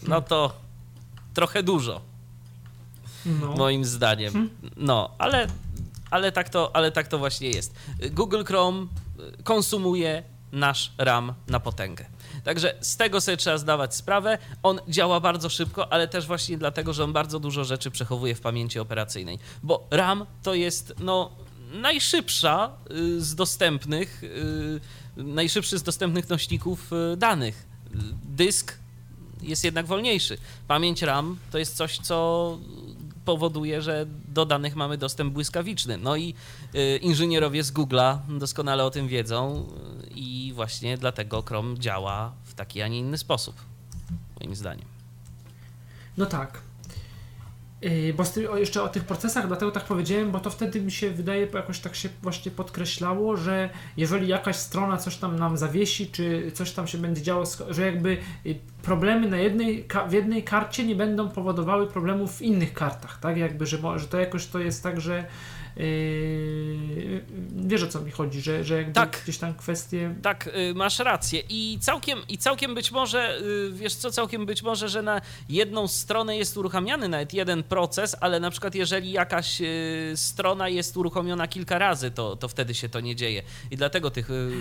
No 0.02 0.20
to 0.22 0.52
trochę 1.34 1.62
dużo, 1.62 2.00
No. 3.26 3.56
moim 3.56 3.84
zdaniem. 3.84 4.50
No, 4.76 5.10
ale, 5.18 5.46
ale, 6.10 6.32
tak 6.32 6.48
to, 6.48 6.76
ale 6.76 6.92
tak 6.92 7.08
to 7.08 7.18
właśnie 7.18 7.50
jest. 7.50 7.74
Google 8.10 8.44
Chrome 8.44 8.86
y, 9.38 9.42
konsumuje 9.42 10.22
nasz 10.52 10.92
RAM 10.98 11.34
na 11.48 11.60
potęgę. 11.60 12.04
Także 12.44 12.74
z 12.80 12.96
tego 12.96 13.20
sobie 13.20 13.36
trzeba 13.36 13.58
zdawać 13.58 13.94
sprawę. 13.94 14.38
On 14.62 14.80
działa 14.88 15.20
bardzo 15.20 15.48
szybko, 15.48 15.92
ale 15.92 16.08
też 16.08 16.26
właśnie 16.26 16.58
dlatego, 16.58 16.92
że 16.92 17.04
on 17.04 17.12
bardzo 17.12 17.40
dużo 17.40 17.64
rzeczy 17.64 17.90
przechowuje 17.90 18.34
w 18.34 18.40
pamięci 18.40 18.78
operacyjnej. 18.78 19.38
Bo 19.62 19.86
RAM 19.90 20.26
to 20.42 20.54
jest 20.54 20.94
no, 20.98 21.30
najszybsza 21.72 22.70
y, 22.90 23.20
z 23.20 23.34
dostępnych, 23.34 24.22
y, 24.24 24.80
najszybszy 25.16 25.78
z 25.78 25.82
dostępnych 25.82 26.28
nośników 26.28 26.92
y, 26.92 27.16
danych. 27.16 27.66
Dysk 28.24 28.78
jest 29.42 29.64
jednak 29.64 29.86
wolniejszy. 29.86 30.38
Pamięć 30.68 31.02
RAM 31.02 31.38
to 31.50 31.58
jest 31.58 31.76
coś, 31.76 31.98
co 31.98 32.58
powoduje, 33.24 33.82
że 33.82 34.06
do 34.28 34.46
danych 34.46 34.76
mamy 34.76 34.98
dostęp 34.98 35.32
błyskawiczny. 35.32 35.98
No 35.98 36.16
i 36.16 36.34
inżynierowie 37.00 37.64
z 37.64 37.72
Google'a 37.72 38.38
doskonale 38.38 38.84
o 38.84 38.90
tym 38.90 39.08
wiedzą 39.08 39.68
i 40.14 40.52
właśnie 40.54 40.98
dlatego 40.98 41.42
Chrome 41.42 41.78
działa 41.78 42.32
w 42.44 42.54
taki, 42.54 42.82
a 42.82 42.88
nie 42.88 42.98
inny 42.98 43.18
sposób, 43.18 43.56
moim 44.40 44.56
zdaniem. 44.56 44.86
No 46.16 46.26
tak. 46.26 46.60
Yy, 47.86 48.14
Bo 48.14 48.24
tym, 48.24 48.50
o, 48.50 48.56
jeszcze 48.56 48.82
o 48.82 48.88
tych 48.88 49.04
procesach, 49.04 49.46
dlatego 49.46 49.72
tak 49.72 49.84
powiedziałem, 49.84 50.30
bo 50.30 50.40
to 50.40 50.50
wtedy 50.50 50.80
mi 50.80 50.92
się 50.92 51.10
wydaje, 51.10 51.48
jakoś 51.54 51.80
tak 51.80 51.94
się 51.94 52.08
właśnie 52.22 52.50
podkreślało, 52.50 53.36
że 53.36 53.70
jeżeli 53.96 54.28
jakaś 54.28 54.56
strona 54.56 54.96
coś 54.96 55.16
tam 55.16 55.38
nam 55.38 55.56
zawiesi, 55.56 56.06
czy 56.06 56.52
coś 56.54 56.72
tam 56.72 56.86
się 56.86 56.98
będzie 56.98 57.22
działo, 57.22 57.44
że 57.70 57.86
jakby 57.86 58.16
y, 58.46 58.58
problemy 58.82 59.28
na 59.28 59.36
jednej, 59.36 59.86
w 60.08 60.12
jednej 60.12 60.44
karcie 60.44 60.84
nie 60.84 60.94
będą 60.94 61.28
powodowały 61.28 61.86
problemów 61.86 62.36
w 62.36 62.42
innych 62.42 62.72
kartach, 62.72 63.20
tak? 63.20 63.36
Jakby, 63.36 63.66
że, 63.66 63.78
że 63.96 64.06
to 64.06 64.18
jakoś 64.18 64.46
to 64.46 64.58
jest 64.58 64.82
tak, 64.82 65.00
że 65.00 65.24
yy, 65.76 67.24
wiesz 67.56 67.82
o 67.82 67.86
co 67.86 68.00
mi 68.00 68.10
chodzi, 68.10 68.40
że, 68.40 68.64
że 68.64 68.76
jakby 68.76 68.92
Tak. 68.92 69.20
gdzieś 69.22 69.38
tam 69.38 69.54
kwestie 69.54 70.14
Tak, 70.22 70.46
y, 70.70 70.74
masz 70.74 70.98
rację. 70.98 71.42
I 71.48 71.78
całkiem, 71.80 72.18
I 72.28 72.38
całkiem 72.38 72.74
być 72.74 72.90
może, 72.92 73.38
y, 73.40 73.70
wiesz 73.72 73.94
co, 73.94 74.10
całkiem 74.10 74.46
być 74.46 74.62
może, 74.62 74.88
że 74.88 75.02
na 75.02 75.20
jedną 75.48 75.88
stronę 75.88 76.36
jest 76.36 76.56
uruchamiany 76.56 77.08
nawet 77.08 77.34
jeden 77.34 77.62
proces, 77.62 78.16
ale 78.20 78.40
na 78.40 78.50
przykład 78.50 78.74
jeżeli 78.74 79.12
jakaś 79.12 79.60
y, 79.60 80.12
strona 80.14 80.68
jest 80.68 80.96
uruchomiona 80.96 81.48
kilka 81.48 81.78
razy, 81.78 82.10
to, 82.10 82.36
to 82.36 82.48
wtedy 82.48 82.74
się 82.74 82.88
to 82.88 83.00
nie 83.00 83.16
dzieje. 83.16 83.42
I 83.70 83.76
dlatego 83.76 84.10
tych 84.10 84.30
y, 84.30 84.52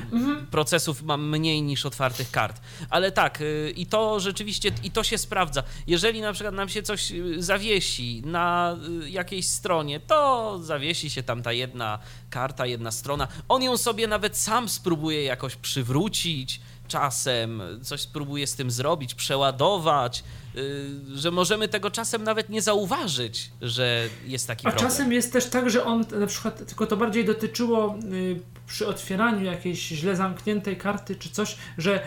procesów 0.52 1.04
mam 1.04 1.30
mniej 1.30 1.62
niż 1.62 1.86
otwartych 1.86 2.32
kart. 2.32 2.62
Ale 2.90 3.12
tak, 3.12 3.42
y, 3.42 3.74
i 3.76 3.86
to 3.86 4.20
rzeczywiście, 4.20 4.72
i 4.84 4.92
to 4.92 5.04
się 5.04 5.18
sprawdza. 5.18 5.64
Jeżeli 5.88 6.22
na 6.22 6.34
przykład 6.34 6.56
nam 6.56 6.70
się 6.70 6.84
coś 6.84 7.12
zawiesi 7.38 8.22
na 8.26 8.78
jakiejś 9.08 9.48
stronie, 9.48 10.00
to 10.00 10.60
zawiesi 10.62 11.05
się 11.10 11.24
tam 11.24 11.42
ta 11.42 11.52
jedna 11.52 12.00
karta, 12.30 12.66
jedna 12.66 12.92
strona. 12.92 13.28
On 13.50 13.64
ją 13.64 13.78
sobie 13.78 14.08
nawet 14.08 14.38
sam 14.38 14.70
spróbuje 14.70 15.24
jakoś 15.24 15.56
przywrócić 15.56 16.62
czasem, 16.88 17.62
coś 17.82 18.02
spróbuje 18.02 18.48
z 18.48 18.56
tym 18.56 18.72
zrobić, 18.72 19.16
przeładować, 19.16 20.24
y, 20.56 20.90
że 21.16 21.32
możemy 21.32 21.68
tego 21.68 21.92
czasem 21.92 22.24
nawet 22.24 22.50
nie 22.50 22.62
zauważyć, 22.62 23.52
że 23.62 24.10
jest 24.26 24.48
taki 24.48 24.68
A 24.68 24.72
problem. 24.72 24.92
czasem 24.92 25.14
jest 25.14 25.34
też 25.34 25.46
tak, 25.46 25.70
że 25.70 25.84
on 25.84 26.06
na 26.20 26.28
przykład, 26.28 26.68
tylko 26.68 26.88
to 26.88 26.98
bardziej 26.98 27.26
dotyczyło 27.26 27.96
y, 28.14 28.40
przy 28.68 28.88
otwieraniu 28.88 29.46
jakiejś 29.46 29.88
źle 29.88 30.16
zamkniętej 30.16 30.78
karty 30.78 31.16
czy 31.16 31.30
coś, 31.30 31.58
że 31.78 32.02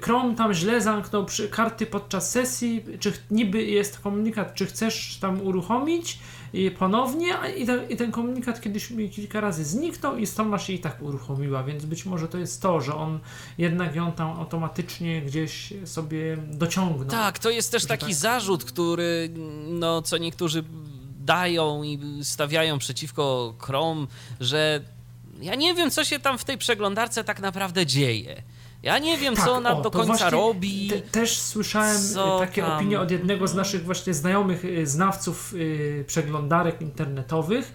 Chrome 0.00 0.36
tam 0.36 0.54
źle 0.54 0.80
zamknął 0.80 1.26
karty 1.50 1.86
podczas 1.86 2.30
sesji, 2.30 2.84
czy 3.00 3.12
niby 3.30 3.62
jest 3.62 4.00
komunikat, 4.00 4.54
czy 4.54 4.66
chcesz 4.66 5.18
tam 5.20 5.40
uruchomić 5.40 6.18
i 6.52 6.70
ponownie, 6.70 7.34
i, 7.56 7.66
te, 7.66 7.86
i 7.88 7.96
ten 7.96 8.12
komunikat 8.12 8.60
kiedyś 8.60 8.90
mi 8.90 9.10
kilka 9.10 9.40
razy 9.40 9.64
zniknął 9.64 10.16
i 10.16 10.26
strona 10.26 10.58
się 10.58 10.72
i 10.72 10.78
tak 10.78 11.02
uruchomiła, 11.02 11.64
więc 11.64 11.84
być 11.84 12.06
może 12.06 12.28
to 12.28 12.38
jest 12.38 12.62
to, 12.62 12.80
że 12.80 12.94
on 12.94 13.20
jednak 13.58 13.94
ją 13.94 14.12
tam 14.12 14.30
automatycznie 14.30 15.22
gdzieś 15.22 15.72
sobie 15.84 16.36
dociągnął. 16.36 17.08
Tak, 17.08 17.38
to 17.38 17.50
jest 17.50 17.72
też 17.72 17.86
taki 17.86 18.06
tak. 18.06 18.14
zarzut, 18.14 18.64
który, 18.64 19.30
no, 19.68 20.02
co 20.02 20.18
niektórzy 20.18 20.64
dają 21.20 21.82
i 21.82 21.98
stawiają 22.22 22.78
przeciwko 22.78 23.54
Chrome, 23.58 24.06
że 24.40 24.80
ja 25.40 25.54
nie 25.54 25.74
wiem, 25.74 25.90
co 25.90 26.04
się 26.04 26.18
tam 26.18 26.38
w 26.38 26.44
tej 26.44 26.58
przeglądarce 26.58 27.24
tak 27.24 27.40
naprawdę 27.40 27.86
dzieje. 27.86 28.42
Ja 28.82 28.98
nie 28.98 29.18
wiem, 29.18 29.34
Tak, 29.36 29.44
co 29.44 29.52
ona 29.52 29.72
o, 29.76 29.82
do 29.82 29.90
to 29.90 29.98
końca 29.98 30.30
robi. 30.30 30.88
Te, 30.88 31.00
też 31.00 31.38
słyszałem 31.38 31.96
y, 31.96 32.38
takie 32.38 32.62
tam? 32.62 32.72
opinie 32.72 33.00
od 33.00 33.10
jednego 33.10 33.46
z 33.48 33.54
naszych 33.54 33.84
właśnie 33.84 34.14
znajomych 34.14 34.64
y, 34.64 34.86
znawców 34.86 35.54
y, 35.54 36.04
przeglądarek 36.06 36.80
internetowych, 36.80 37.72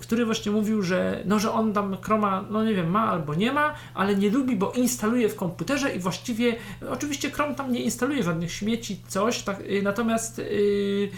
który 0.00 0.26
właśnie 0.26 0.52
mówił, 0.52 0.82
że 0.82 1.22
no, 1.24 1.38
że 1.38 1.52
on 1.52 1.72
tam 1.72 1.96
Chroma, 2.02 2.44
no 2.50 2.64
nie 2.64 2.74
wiem, 2.74 2.90
ma 2.90 3.10
albo 3.10 3.34
nie 3.34 3.52
ma, 3.52 3.74
ale 3.94 4.16
nie 4.16 4.30
lubi, 4.30 4.56
bo 4.56 4.72
instaluje 4.72 5.28
w 5.28 5.36
komputerze 5.36 5.94
i 5.96 5.98
właściwie, 5.98 6.56
oczywiście 6.90 7.30
Chrome 7.30 7.54
tam 7.54 7.72
nie 7.72 7.80
instaluje 7.80 8.22
żadnych 8.22 8.52
śmieci, 8.52 9.00
coś, 9.08 9.42
tak, 9.42 9.62
natomiast 9.82 10.38
y, 10.38 10.42
y, 10.42 11.08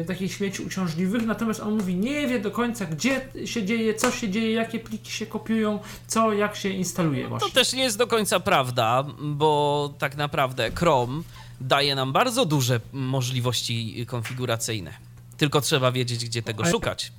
y, 0.00 0.04
takich 0.06 0.32
śmieci 0.32 0.62
uciążliwych, 0.62 1.26
natomiast 1.26 1.60
on 1.60 1.76
mówi, 1.76 1.94
nie 1.96 2.26
wie 2.28 2.40
do 2.40 2.50
końca, 2.50 2.84
gdzie 2.86 3.20
się 3.44 3.64
dzieje, 3.64 3.94
co 3.94 4.10
się 4.10 4.28
dzieje, 4.28 4.52
jakie 4.52 4.78
pliki 4.78 5.12
się 5.12 5.26
kopiują, 5.26 5.78
co, 6.06 6.32
jak 6.32 6.56
się 6.56 6.68
instaluje 6.68 7.22
To 7.22 7.28
właśnie. 7.28 7.50
też 7.50 7.72
nie 7.72 7.89
jest 7.90 7.98
do 7.98 8.06
końca 8.06 8.40
prawda, 8.40 9.04
bo 9.20 9.94
tak 9.98 10.16
naprawdę 10.16 10.70
Chrome 10.70 11.22
daje 11.60 11.94
nam 11.94 12.12
bardzo 12.12 12.44
duże 12.44 12.80
możliwości 12.92 14.06
konfiguracyjne. 14.06 14.94
Tylko 15.36 15.60
trzeba 15.60 15.92
wiedzieć, 15.92 16.24
gdzie 16.24 16.42
tego 16.42 16.64
szukać. 16.64 17.12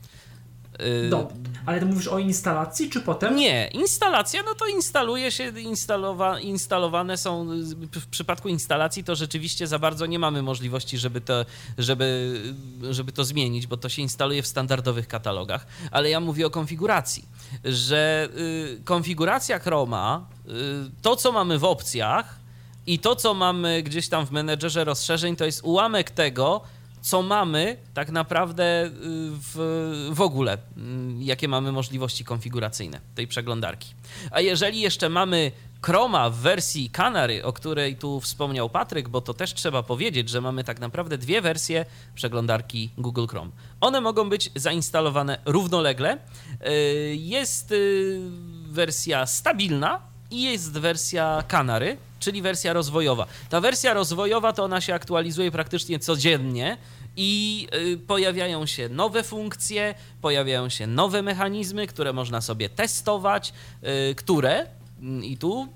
Y, 0.81 1.09
Dobrze, 1.09 1.35
ale 1.65 1.79
ty 1.79 1.85
mówisz 1.85 2.07
o 2.07 2.19
instalacji, 2.19 2.89
czy 2.89 3.01
potem? 3.01 3.35
Nie, 3.35 3.67
instalacja, 3.67 4.43
no 4.43 4.55
to 4.55 4.67
instaluje 4.67 5.31
się, 5.31 5.59
instalowa, 5.59 6.39
instalowane 6.39 7.17
są, 7.17 7.47
w 7.91 8.07
przypadku 8.07 8.49
instalacji 8.49 9.03
to 9.03 9.15
rzeczywiście 9.15 9.67
za 9.67 9.79
bardzo 9.79 10.05
nie 10.05 10.19
mamy 10.19 10.41
możliwości, 10.41 10.97
żeby 10.97 11.21
to, 11.21 11.45
żeby, 11.77 12.41
żeby 12.89 13.11
to 13.11 13.23
zmienić, 13.23 13.67
bo 13.67 13.77
to 13.77 13.89
się 13.89 14.01
instaluje 14.01 14.43
w 14.43 14.47
standardowych 14.47 15.07
katalogach, 15.07 15.65
ale 15.91 16.09
ja 16.09 16.19
mówię 16.19 16.47
o 16.47 16.49
konfiguracji, 16.49 17.25
że 17.65 18.29
y, 18.37 18.81
konfiguracja 18.83 19.59
Chroma, 19.59 20.25
y, 20.47 20.51
to 21.01 21.15
co 21.15 21.31
mamy 21.31 21.59
w 21.59 21.63
opcjach 21.63 22.39
i 22.87 22.99
to 22.99 23.15
co 23.15 23.33
mamy 23.33 23.83
gdzieś 23.83 24.09
tam 24.09 24.25
w 24.25 24.31
menedżerze 24.31 24.83
rozszerzeń, 24.83 25.35
to 25.35 25.45
jest 25.45 25.63
ułamek 25.63 26.11
tego, 26.11 26.61
co 27.01 27.21
mamy 27.21 27.77
tak 27.93 28.09
naprawdę 28.09 28.85
y, 28.85 28.91
w, 29.53 30.09
w 30.11 30.21
ogóle, 30.21 30.57
mm, 30.77 31.21
jakie 31.21 31.47
mamy 31.47 31.71
możliwości 31.71 32.25
konfiguracyjne 32.25 32.99
tej 33.15 33.27
przeglądarki. 33.27 33.93
A 34.31 34.41
jeżeli 34.41 34.81
jeszcze 34.81 35.09
mamy 35.09 35.51
Chroma 35.81 36.29
w 36.29 36.35
wersji 36.35 36.89
Canary, 36.89 37.43
o 37.43 37.53
której 37.53 37.95
tu 37.95 38.19
wspomniał 38.19 38.69
Patryk, 38.69 39.09
bo 39.09 39.21
to 39.21 39.33
też 39.33 39.53
trzeba 39.53 39.83
powiedzieć, 39.83 40.29
że 40.29 40.41
mamy 40.41 40.63
tak 40.63 40.79
naprawdę 40.79 41.17
dwie 41.17 41.41
wersje 41.41 41.85
przeglądarki 42.15 42.91
Google 42.97 43.25
Chrome. 43.27 43.51
One 43.81 44.01
mogą 44.01 44.29
być 44.29 44.51
zainstalowane 44.55 45.37
równolegle. 45.45 46.17
Y, 46.67 47.15
jest 47.15 47.71
y, 47.71 48.19
wersja 48.69 49.25
stabilna 49.25 50.10
i 50.31 50.41
jest 50.41 50.71
wersja 50.71 51.43
Canary, 51.47 51.97
czyli 52.19 52.41
wersja 52.41 52.73
rozwojowa. 52.73 53.25
Ta 53.49 53.61
wersja 53.61 53.93
rozwojowa 53.93 54.53
to 54.53 54.63
ona 54.63 54.81
się 54.81 54.93
aktualizuje 54.93 55.51
praktycznie 55.51 55.99
codziennie 55.99 56.77
i 57.17 57.67
y, 57.75 57.97
pojawiają 57.97 58.65
się 58.65 58.89
nowe 58.89 59.23
funkcje, 59.23 59.95
pojawiają 60.21 60.69
się 60.69 60.87
nowe 60.87 61.21
mechanizmy, 61.21 61.87
które 61.87 62.13
można 62.13 62.41
sobie 62.41 62.69
testować, 62.69 63.53
które 64.15 64.67
mm, 65.01 65.23
i 65.23 65.37
tu 65.37 65.67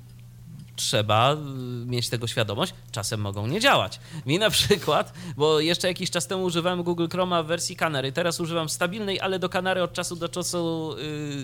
trzeba 0.76 1.34
y, 1.34 1.38
mieć 1.86 2.09
tego 2.09 2.28
świadomość, 2.28 2.73
czasem 2.91 3.21
mogą 3.21 3.47
nie 3.47 3.59
działać. 3.59 3.99
Mi 4.26 4.39
na 4.39 4.49
przykład, 4.49 5.13
bo 5.38 5.59
jeszcze 5.59 5.88
jakiś 5.88 6.11
czas 6.11 6.28
temu 6.28 6.43
używałem 6.43 6.84
Google 6.84 7.07
Chroma 7.11 7.43
w 7.43 7.47
wersji 7.47 7.76
Canary, 7.76 8.11
teraz 8.11 8.39
używam 8.39 8.69
stabilnej, 8.69 9.19
ale 9.19 9.39
do 9.39 9.49
Canary 9.49 9.84
od 9.84 9.93
czasu 9.93 10.15
do 10.15 10.30
czasu 10.30 10.95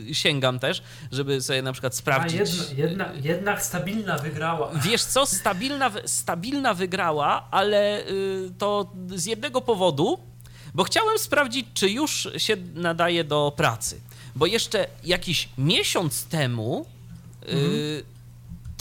yy, 0.07 0.15
sięgam 0.15 0.59
też, 0.59 0.83
żeby 1.11 1.41
sobie 1.41 1.61
na 1.61 1.71
przykład 1.71 1.95
sprawdzić. 1.95 2.41
A 2.41 2.43
jedna, 2.43 2.65
jedna, 2.75 3.11
jednak 3.21 3.63
stabilna 3.63 4.17
wygrała. 4.17 4.71
Wiesz 4.85 5.03
co, 5.03 5.25
stabilna, 5.25 5.91
stabilna 6.05 6.73
wygrała, 6.73 7.47
ale 7.51 8.03
yy, 8.09 8.51
to 8.57 8.91
z 9.15 9.25
jednego 9.25 9.61
powodu, 9.61 10.19
bo 10.73 10.83
chciałem 10.83 11.19
sprawdzić, 11.19 11.67
czy 11.73 11.89
już 11.89 12.29
się 12.37 12.57
nadaje 12.73 13.23
do 13.23 13.53
pracy. 13.55 14.01
Bo 14.35 14.45
jeszcze 14.45 14.87
jakiś 15.03 15.49
miesiąc 15.57 16.25
temu 16.25 16.85
yy, 17.41 17.51
mhm 17.51 18.11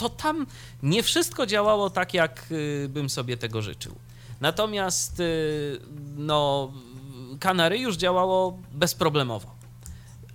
to 0.01 0.09
tam 0.09 0.47
nie 0.83 1.03
wszystko 1.03 1.47
działało 1.47 1.91
tak, 1.91 2.15
jak 2.15 2.47
y, 2.51 2.89
bym 2.89 3.11
sobie 3.11 3.37
tego 3.37 3.63
życzył. 3.63 3.95
Natomiast 4.41 5.21
y, 5.21 5.81
no, 6.17 6.73
Kanary 7.41 7.79
już 7.79 7.97
działało 7.97 8.59
bezproblemowo. 8.73 9.55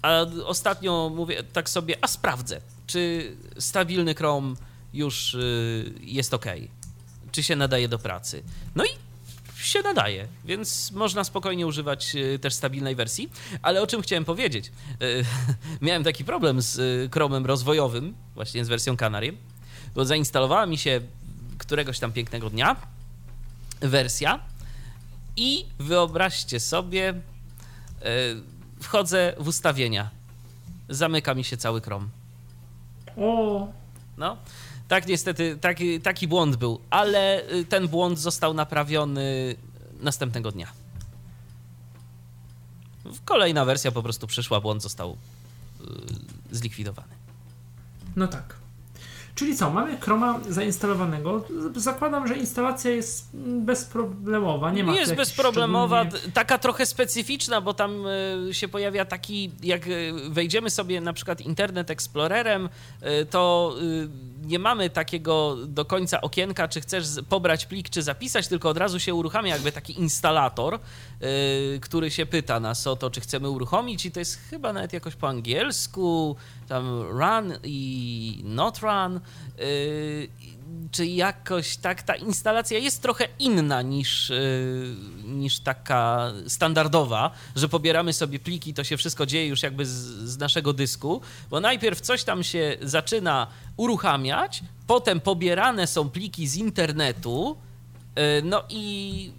A 0.02 0.26
ostatnio 0.46 1.12
mówię 1.16 1.44
tak 1.44 1.70
sobie, 1.70 1.96
a 2.02 2.08
sprawdzę, 2.08 2.62
czy 2.88 3.32
stabilny 3.58 4.16
Chrome 4.16 4.56
już 4.94 5.34
y, 5.34 5.94
jest 6.02 6.34
ok, 6.34 6.46
czy 7.32 7.44
się 7.44 7.56
nadaje 7.56 7.88
do 7.88 8.00
pracy. 8.00 8.44
No 8.76 8.86
i 8.86 8.90
się 9.56 9.82
nadaje, 9.82 10.28
więc 10.46 10.92
można 10.92 11.24
spokojnie 11.24 11.68
używać 11.68 12.16
też 12.42 12.54
stabilnej 12.54 12.96
wersji. 12.96 13.30
Ale 13.62 13.82
o 13.82 13.88
czym 13.88 14.02
chciałem 14.02 14.26
powiedzieć? 14.26 14.72
Miałem 15.82 16.04
taki 16.04 16.26
problem 16.26 16.62
z 16.62 16.78
Chrome'em 17.12 17.46
rozwojowym, 17.46 18.16
właśnie 18.36 18.66
z 18.66 18.68
wersją 18.68 18.98
Canary 18.98 19.38
bo 19.96 20.06
zainstalowała 20.06 20.66
mi 20.66 20.78
się 20.78 21.02
któregoś 21.58 22.00
tam 22.00 22.12
pięknego 22.12 22.50
dnia 22.50 22.76
wersja 23.82 24.40
i 25.36 25.66
wyobraźcie 25.80 26.60
sobie, 26.60 27.14
yy, 28.02 28.08
wchodzę 28.82 29.34
w 29.40 29.48
ustawienia. 29.48 30.10
Zamyka 30.90 31.34
mi 31.34 31.44
się 31.44 31.58
cały. 31.58 31.82
O. 33.18 33.68
No, 34.18 34.38
tak 34.88 35.08
niestety, 35.08 35.58
taki, 35.62 36.02
taki 36.02 36.28
błąd 36.28 36.56
był, 36.56 36.80
ale 36.90 37.44
e, 37.44 37.64
ten 37.64 37.88
błąd 37.88 38.20
został 38.20 38.54
naprawiony 38.54 39.56
następnego 40.02 40.52
dnia. 40.52 40.68
Kolejna 43.26 43.66
wersja 43.66 43.92
po 43.92 44.04
prostu 44.04 44.28
przyszła, 44.28 44.62
błąd 44.62 44.84
został 44.84 45.18
yy, 45.80 45.88
zlikwidowany. 46.52 47.14
No 48.16 48.28
tak. 48.28 48.65
Czyli 49.36 49.56
co, 49.56 49.70
mamy 49.70 49.98
Chroma 49.98 50.40
zainstalowanego. 50.50 51.46
Zakładam, 51.76 52.28
że 52.28 52.36
instalacja 52.36 52.92
jest 52.92 53.30
bezproblemowa. 53.34 54.72
Nie 54.72 54.84
ma 54.84 54.96
Jest 54.96 55.16
bezproblemowa, 55.16 56.02
szczególnie... 56.02 56.32
taka 56.34 56.58
trochę 56.58 56.86
specyficzna, 56.86 57.62
bo 57.62 57.74
tam 57.74 58.04
e, 58.50 58.54
się 58.54 58.68
pojawia 58.68 59.06
taki, 59.06 59.52
jak 59.64 59.88
e, 59.88 59.90
wejdziemy 60.30 60.70
sobie 60.70 61.02
na 61.02 61.14
przykład 61.14 61.42
Internet 61.42 61.92
Explorerem, 61.92 62.70
e, 63.02 63.26
to 63.26 63.76
nie 64.46 64.60
mamy 64.60 64.90
takiego 64.90 65.58
do 65.68 65.86
końca 65.86 66.22
okienka, 66.22 66.68
czy 66.68 66.82
chcesz 66.82 67.06
pobrać 67.30 67.66
plik, 67.66 67.90
czy 67.90 68.04
zapisać, 68.04 68.48
tylko 68.48 68.70
od 68.70 68.78
razu 68.78 69.00
się 69.00 69.14
uruchamia 69.14 69.54
jakby 69.54 69.72
taki 69.72 70.00
instalator, 70.00 70.80
który 71.82 72.12
się 72.12 72.26
pyta 72.26 72.60
nas 72.60 72.88
o 72.88 72.96
to, 72.96 73.10
czy 73.10 73.22
chcemy 73.22 73.50
uruchomić 73.50 74.06
i 74.06 74.12
to 74.12 74.20
jest 74.20 74.40
chyba 74.50 74.74
nawet 74.74 74.94
jakoś 74.94 75.16
po 75.16 75.28
angielsku, 75.28 76.36
tam 76.68 77.02
run 77.02 77.54
i 77.64 78.42
not 78.44 78.80
run, 78.80 79.20
yy, 79.58 80.55
czy 80.92 81.06
jakoś 81.06 81.78
tak 81.78 82.04
ta 82.04 82.16
instalacja 82.16 82.78
jest 82.78 83.02
trochę 83.02 83.28
inna 83.40 83.82
niż, 83.82 84.30
yy, 84.30 84.96
niż 85.24 85.60
taka 85.60 86.32
standardowa, 86.48 87.32
że 87.56 87.70
pobieramy 87.70 88.14
sobie 88.14 88.40
pliki, 88.40 88.74
to 88.74 88.84
się 88.84 88.98
wszystko 88.98 89.26
dzieje 89.26 89.48
już 89.48 89.64
jakby 89.64 89.86
z, 89.86 89.92
z 90.30 90.38
naszego 90.38 90.74
dysku, 90.74 91.22
bo 91.50 91.60
najpierw 91.60 92.02
coś 92.02 92.24
tam 92.24 92.44
się 92.44 92.78
zaczyna 92.82 93.48
uruchamiać, 93.78 94.64
potem 94.88 95.20
pobierane 95.20 95.88
są 95.88 96.10
pliki 96.10 96.48
z 96.48 96.56
internetu, 96.56 97.58
yy, 98.16 98.24
no 98.44 98.64
i 98.70 99.32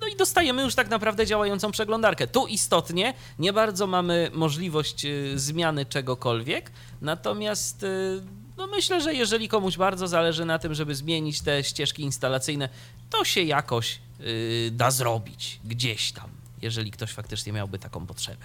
no 0.00 0.06
i 0.06 0.16
dostajemy 0.16 0.62
już 0.62 0.74
tak 0.74 0.88
naprawdę 0.88 1.26
działającą 1.26 1.70
przeglądarkę. 1.70 2.26
Tu 2.26 2.46
istotnie 2.46 3.14
nie 3.38 3.52
bardzo 3.52 3.86
mamy 3.86 4.30
możliwość 4.34 5.04
y, 5.04 5.38
zmiany 5.38 5.86
czegokolwiek, 5.86 6.70
natomiast 7.00 7.82
y, 7.82 8.22
no 8.60 8.66
myślę, 8.66 9.00
że 9.00 9.14
jeżeli 9.14 9.48
komuś 9.48 9.76
bardzo 9.76 10.08
zależy 10.08 10.44
na 10.44 10.58
tym, 10.58 10.74
żeby 10.74 10.94
zmienić 10.94 11.40
te 11.40 11.64
ścieżki 11.64 12.02
instalacyjne, 12.02 12.68
to 13.10 13.24
się 13.24 13.42
jakoś 13.42 14.00
y, 14.20 14.70
da 14.72 14.90
zrobić 14.90 15.60
gdzieś 15.64 16.12
tam, 16.12 16.30
jeżeli 16.62 16.90
ktoś 16.90 17.12
faktycznie 17.12 17.52
miałby 17.52 17.78
taką 17.78 18.06
potrzebę. 18.06 18.44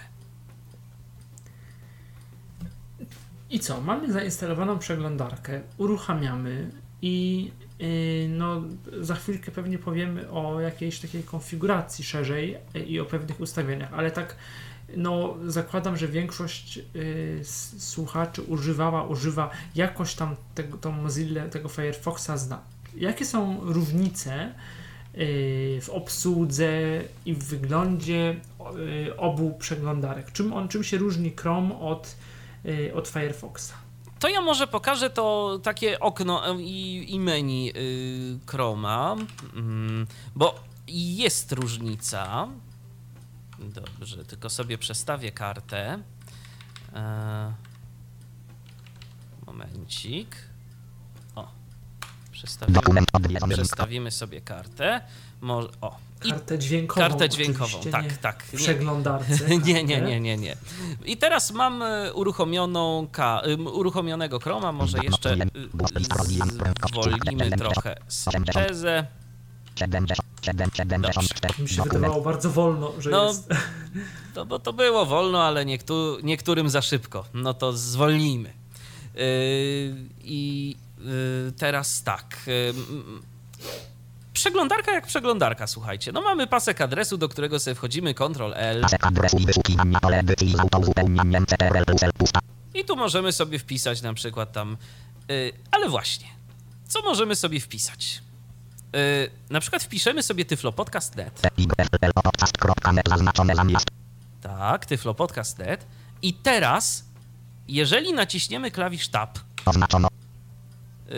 I 3.50 3.60
co? 3.60 3.80
Mamy 3.80 4.12
zainstalowaną 4.12 4.78
przeglądarkę, 4.78 5.60
uruchamiamy 5.78 6.70
i 7.02 7.50
Yy, 7.78 8.28
no, 8.28 8.62
za 9.00 9.14
chwilkę 9.14 9.52
pewnie 9.52 9.78
powiemy 9.78 10.30
o 10.30 10.60
jakiejś 10.60 11.00
takiej 11.00 11.22
konfiguracji 11.22 12.04
szerzej 12.04 12.56
yy, 12.74 12.80
i 12.80 13.00
o 13.00 13.04
pewnych 13.04 13.40
ustawieniach, 13.40 13.92
ale 13.92 14.10
tak 14.10 14.36
no, 14.96 15.34
zakładam, 15.46 15.96
że 15.96 16.08
większość 16.08 16.78
y, 16.96 17.40
słuchaczy 17.78 18.42
używała, 18.42 19.06
używa 19.06 19.50
jakoś 19.74 20.14
tam 20.14 20.36
tego, 20.54 20.78
tą 20.78 20.92
Mozilla, 20.92 21.48
tego 21.48 21.68
Firefoxa 21.68 22.36
zna. 22.36 22.60
Jakie 22.96 23.24
są 23.24 23.60
różnice 23.60 24.54
y, 25.14 25.80
w 25.82 25.88
obsłudze 25.90 27.02
i 27.26 27.34
w 27.34 27.44
wyglądzie 27.44 28.36
y, 29.08 29.16
obu 29.16 29.54
przeglądarek? 29.58 30.32
Czym 30.32 30.52
on, 30.52 30.68
czym 30.68 30.84
się 30.84 30.98
różni 30.98 31.32
Chrome 31.36 31.78
od, 31.78 32.16
od 32.94 33.08
Firefoxa? 33.08 33.86
To 34.18 34.28
ja 34.28 34.40
może 34.40 34.66
pokażę 34.66 35.10
to 35.10 35.58
takie 35.62 36.00
okno 36.00 36.50
e, 36.50 36.62
i, 36.62 37.14
i 37.14 37.20
menu 37.20 37.66
yy, 37.66 37.72
Chroma, 38.46 39.16
yy, 39.54 40.06
bo 40.36 40.54
jest 40.88 41.52
różnica. 41.52 42.48
Dobrze, 43.58 44.24
tylko 44.24 44.50
sobie 44.50 44.78
przestawię 44.78 45.32
kartę. 45.32 45.98
E, 46.94 47.52
momencik. 49.46 50.36
O, 51.34 51.48
przestawimy, 52.32 52.80
przestawimy 53.48 54.10
sobie 54.10 54.40
kartę. 54.40 55.00
Może, 55.40 55.68
o, 55.80 55.96
Kartę 56.18 56.58
dźwiękową. 56.58 57.00
Kartę 57.00 57.28
dźwiękową, 57.28 57.80
tak, 57.90 58.16
tak. 58.16 58.42
W 58.42 58.56
przeglądarce. 58.56 59.58
nie, 59.64 59.84
nie, 59.84 60.00
nie, 60.00 60.20
nie, 60.20 60.36
nie. 60.36 60.56
I 61.04 61.16
teraz 61.16 61.50
mam 61.50 61.82
e, 61.82 62.12
uruchomioną 62.14 63.08
ka, 63.12 63.42
uruchomionego 63.72 64.38
Chroma, 64.40 64.72
może 64.72 64.98
jeszcze 64.98 65.32
e, 65.32 65.46
zwolnimy 66.90 67.50
trochę 67.50 67.96
syntezę. 68.08 69.06
Mi 71.58 71.68
się 71.68 71.82
wydawało 71.82 72.22
bardzo 72.22 72.50
wolno, 72.50 72.92
że 72.98 73.10
no, 73.10 73.26
jest. 73.26 73.48
No 74.36 74.46
bo 74.46 74.58
to 74.58 74.72
było 74.72 75.06
wolno, 75.06 75.42
ale 75.42 75.64
niektó 75.64 76.18
niektórym 76.22 76.70
za 76.70 76.82
szybko. 76.82 77.24
No 77.34 77.54
to 77.54 77.72
zwolnijmy. 77.72 78.52
Yy, 79.14 79.22
I 80.24 80.76
yy, 80.98 81.52
teraz 81.58 82.02
tak. 82.02 82.40
Yy, 82.46 82.74
przeglądarka 84.32 84.92
jak 84.92 85.06
przeglądarka, 85.06 85.66
słuchajcie. 85.66 86.12
No 86.12 86.22
mamy 86.22 86.46
pasek 86.46 86.80
adresu, 86.80 87.18
do 87.18 87.28
którego 87.28 87.58
sobie 87.58 87.74
wchodzimy, 87.74 88.14
Ctrl 88.14 88.52
L. 88.54 88.80
Pasek 88.80 89.06
adresu 89.06 89.38
i 89.38 89.46
wyszukiwania 89.46 90.00
pole 90.00 90.18
edycji 90.18 90.54
I 92.74 92.84
tu 92.84 92.96
możemy 92.96 93.32
sobie 93.32 93.58
wpisać 93.58 94.02
na 94.02 94.14
przykład 94.14 94.52
tam... 94.52 94.76
Yy, 95.28 95.52
ale 95.70 95.88
właśnie, 95.88 96.26
co 96.88 97.02
możemy 97.02 97.36
sobie 97.36 97.60
wpisać? 97.60 98.25
Na 99.50 99.60
przykład 99.60 99.82
wpiszemy 99.82 100.22
sobie 100.22 100.44
tyflopodcast.net. 100.44 101.40
Tak, 104.42 104.86
tyflopodcast.net. 104.86 105.86
I 106.22 106.34
teraz, 106.34 107.04
jeżeli 107.68 108.12
naciśniemy 108.12 108.70
klawisz 108.70 109.08
Tab 109.08 109.38
yy, 111.08 111.16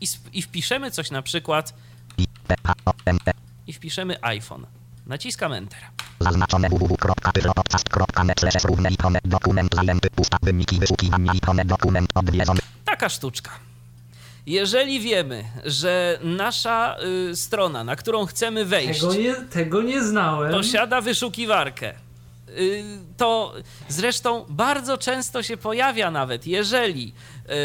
i, 0.00 0.06
i 0.32 0.42
wpiszemy 0.42 0.90
coś 0.90 1.10
na 1.10 1.22
przykład 1.22 1.74
i 3.66 3.72
wpiszemy 3.72 4.22
iPhone, 4.22 4.66
naciskam 5.06 5.52
Enter. 5.52 5.80
Zaznaczone 6.20 6.68
www.tyflopodcast.net 6.68 8.64
równe 8.64 8.90
dokument 9.24 9.74
zajęty 9.74 10.10
pusta 10.10 10.38
wyniki 10.42 10.78
wyszukiwania 10.78 11.32
dokument 11.64 12.10
odwiedzony. 12.14 12.60
Taka 12.84 13.08
sztuczka. 13.08 13.71
Jeżeli 14.46 15.00
wiemy, 15.00 15.44
że 15.64 16.18
nasza 16.22 16.96
y, 17.30 17.36
strona, 17.36 17.84
na 17.84 17.96
którą 17.96 18.26
chcemy 18.26 18.64
wejść, 18.64 19.00
Tego 19.00 19.14
nie, 19.14 19.34
tego 19.34 19.82
nie 19.82 20.02
znałem. 20.02 20.52
posiada 20.52 21.00
wyszukiwarkę, 21.00 21.94
y, 22.48 22.84
to 23.16 23.54
zresztą 23.88 24.44
bardzo 24.48 24.98
często 24.98 25.42
się 25.42 25.56
pojawia 25.56 26.10
nawet, 26.10 26.46
jeżeli 26.46 27.12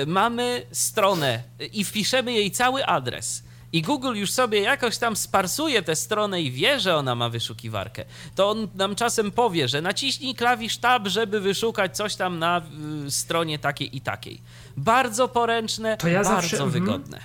y, 0.03 0.05
mamy 0.05 0.61
stronę 0.71 1.43
i 1.73 1.83
wpiszemy 1.83 2.33
jej 2.33 2.51
cały 2.51 2.85
adres. 2.85 3.43
I 3.73 3.81
Google 3.81 4.15
już 4.15 4.31
sobie 4.31 4.61
jakoś 4.61 4.97
tam 4.97 5.15
sparsuje 5.15 5.81
tę 5.81 5.95
stronę 5.95 6.41
i 6.41 6.51
wie, 6.51 6.79
że 6.79 6.95
ona 6.95 7.15
ma 7.15 7.29
wyszukiwarkę, 7.29 8.05
to 8.35 8.49
on 8.49 8.67
nam 8.75 8.95
czasem 8.95 9.31
powie, 9.31 9.67
że 9.67 9.81
naciśnij 9.81 10.35
klawisz 10.35 10.77
Tab, 10.77 11.07
żeby 11.07 11.39
wyszukać 11.41 11.97
coś 11.97 12.15
tam 12.15 12.39
na 12.39 12.61
y, 13.07 13.11
stronie 13.11 13.59
takiej 13.59 13.97
i 13.97 14.01
takiej. 14.01 14.41
Bardzo 14.77 15.27
poręczne, 15.27 15.89
ja 15.89 16.13
bardzo 16.13 16.29
zawsze- 16.31 16.57
mhm. 16.63 16.71
wygodne. 16.71 17.19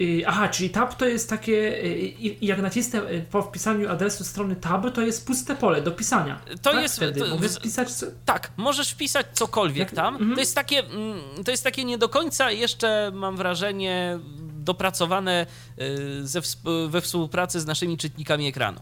Y, 0.00 0.22
Aha, 0.26 0.48
czyli 0.48 0.70
tab 0.70 0.94
to 0.94 1.06
jest 1.06 1.30
takie, 1.30 1.84
y, 1.84 2.14
jak 2.42 2.62
nacisnę 2.62 3.10
y, 3.10 3.24
po 3.30 3.42
wpisaniu 3.42 3.90
adresu 3.90 4.24
strony 4.24 4.56
tab, 4.56 4.90
to 4.94 5.02
jest 5.02 5.26
puste 5.26 5.56
pole 5.56 5.82
do 5.82 5.90
pisania. 5.90 6.40
To 6.62 6.70
tak? 6.72 6.82
jest- 6.82 6.96
Wtedy 6.96 7.20
to- 7.20 7.26
mogę 7.26 7.48
wpisać 7.48 7.92
co... 7.92 8.06
Tak, 8.24 8.50
możesz 8.56 8.90
wpisać 8.90 9.26
cokolwiek 9.32 9.90
tam. 9.90 10.14
mhm. 10.14 10.34
To 10.34 10.40
jest 10.40 10.54
takie, 10.54 10.78
mm, 10.78 11.20
to 11.44 11.50
jest 11.50 11.64
takie 11.64 11.84
nie 11.84 11.98
do 11.98 12.08
końca 12.08 12.50
jeszcze, 12.50 13.10
mam 13.14 13.36
wrażenie, 13.36 14.18
dopracowane 14.64 15.46
y, 15.80 16.26
ze, 16.26 16.40
wsp- 16.40 16.88
we 16.90 17.00
współpracy 17.00 17.60
z 17.60 17.66
naszymi 17.66 17.96
czytnikami 17.98 18.46
ekranu. 18.46 18.80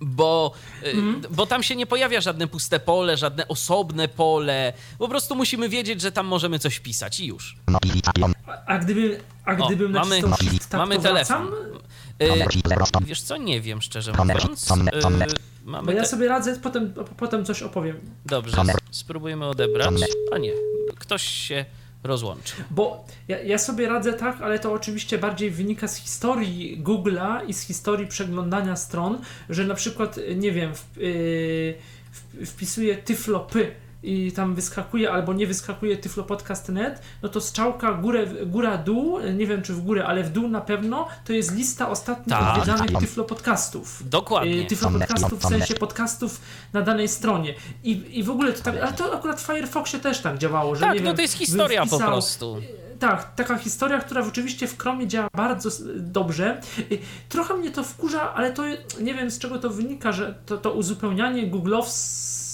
Bo, 0.00 0.52
y, 0.82 0.90
Mhm. 0.90 1.22
bo 1.30 1.46
tam 1.46 1.62
się 1.62 1.76
nie 1.76 1.86
pojawia 1.86 2.20
żadne 2.20 2.46
puste 2.46 2.80
pole, 2.80 3.16
żadne 3.16 3.48
osobne 3.48 4.08
pole. 4.08 4.72
Po 4.98 5.08
prostu 5.08 5.34
musimy 5.36 5.68
wiedzieć, 5.68 6.00
że 6.00 6.12
tam 6.12 6.26
możemy 6.26 6.58
coś 6.58 6.80
pisać 6.80 7.20
i 7.20 7.26
już. 7.26 7.56
Notifikation. 7.68 8.32
A, 8.46 8.64
a 8.64 8.78
gdybym, 8.78 9.12
a 9.44 9.52
O, 9.56 9.66
gdybym 9.66 9.92
mamy- 9.92 10.08
nacisnął 10.22 10.38
shift 10.50 10.68
tab, 10.70 10.78
mamy 10.78 10.98
telefon. 10.98 11.46
wracam? 11.46 13.00
Y, 13.02 13.06
wiesz 13.06 13.22
co, 13.22 13.36
nie 13.36 13.60
wiem 13.60 13.82
szczerze 13.82 14.12
mówiąc. 14.12 14.70
Y, 14.70 14.74
Bo 15.02 15.70
mamy 15.70 15.94
ja 15.94 16.04
sobie 16.04 16.28
radzę, 16.28 16.56
potem, 16.62 16.94
potem 17.16 17.44
coś 17.44 17.62
opowiem. 17.62 18.00
Dobrze, 18.26 18.56
spróbujemy 18.90 19.46
odebrać. 19.46 19.94
A 20.32 20.38
nie, 20.38 20.52
ktoś 20.98 21.22
się 21.22 21.64
rozłączy. 22.04 22.54
Bo 22.70 23.04
ja, 23.28 23.42
ja 23.42 23.58
sobie 23.58 23.88
radzę 23.88 24.12
tak, 24.12 24.40
ale 24.40 24.58
to 24.58 24.72
oczywiście 24.72 25.18
bardziej 25.18 25.50
wynika 25.50 25.88
z 25.88 25.96
historii 25.96 26.82
Google'a 26.82 27.46
i 27.46 27.54
z 27.54 27.60
historii 27.60 28.06
przeglądania 28.06 28.76
stron, 28.76 29.18
że 29.50 29.64
na 29.64 29.74
przykład, 29.74 30.18
nie 30.36 30.52
wiem, 30.52 30.74
w, 30.74 30.96
yy, 30.96 32.46
wpisuję 32.46 32.96
tyflopy 32.96 33.74
i 34.02 34.32
tam 34.32 34.54
wyskakuje 34.54 35.12
albo 35.12 35.32
nie 35.32 35.46
wyskakuje 35.46 35.96
tyflopodcast.net, 35.96 37.00
no 37.22 37.28
to 37.28 37.40
strzałka 37.40 37.92
górę, 37.92 38.26
góra 38.46 38.78
dół, 38.78 39.20
nie 39.20 39.46
wiem 39.46 39.62
czy 39.62 39.72
w 39.74 39.80
górę, 39.80 40.06
ale 40.06 40.22
w 40.24 40.30
dół 40.30 40.48
na 40.48 40.60
pewno, 40.60 41.08
to 41.24 41.32
jest 41.32 41.54
lista 41.54 41.88
ostatnich 41.90 42.36
Tak. 42.38 42.52
odwiedzanych 42.58 42.90
tyflopodcastów. 43.00 44.08
Dokładnie. 44.08 44.62
Y, 44.62 44.64
Tyflopodcastów 44.66 45.40
w 45.40 45.48
sensie 45.48 45.74
podcastów 45.74 46.40
na 46.72 46.82
danej 46.82 47.08
stronie. 47.08 47.54
I, 47.84 48.18
I 48.18 48.22
w 48.24 48.30
ogóle 48.30 48.52
to 48.52 48.62
tak, 48.62 48.76
ale 48.82 48.92
to 48.92 49.14
akurat 49.14 49.40
w 49.40 49.46
Firefoxie 49.46 49.98
też 50.00 50.18
tak 50.20 50.38
działało, 50.38 50.74
że 50.74 50.80
Tak, 50.80 50.94
nie 50.94 51.00
no 51.00 51.06
wiem, 51.06 51.16
to 51.16 51.22
jest 51.22 51.34
historia 51.34 51.80
po 51.86 51.96
wpisał- 51.96 52.06
prostu. 52.08 52.56
tak, 52.98 53.34
taka 53.34 53.58
historia, 53.58 53.98
która 54.00 54.26
oczywiście 54.28 54.68
w 54.68 54.78
Chromie 54.78 55.06
działa 55.08 55.28
bardzo 55.34 55.70
dobrze. 55.96 56.60
Y, 56.92 56.98
Trochę 57.28 57.54
mnie 57.54 57.70
to 57.70 57.84
wkurza, 57.84 58.34
ale 58.34 58.52
to 58.52 58.62
nie 59.00 59.14
wiem 59.14 59.30
z 59.30 59.38
czego 59.38 59.58
to 59.58 59.70
wynika, 59.70 60.12
że 60.12 60.34
to, 60.46 60.58
to 60.58 60.72
uzupełnianie 60.72 61.46
googlowskie 61.46 62.45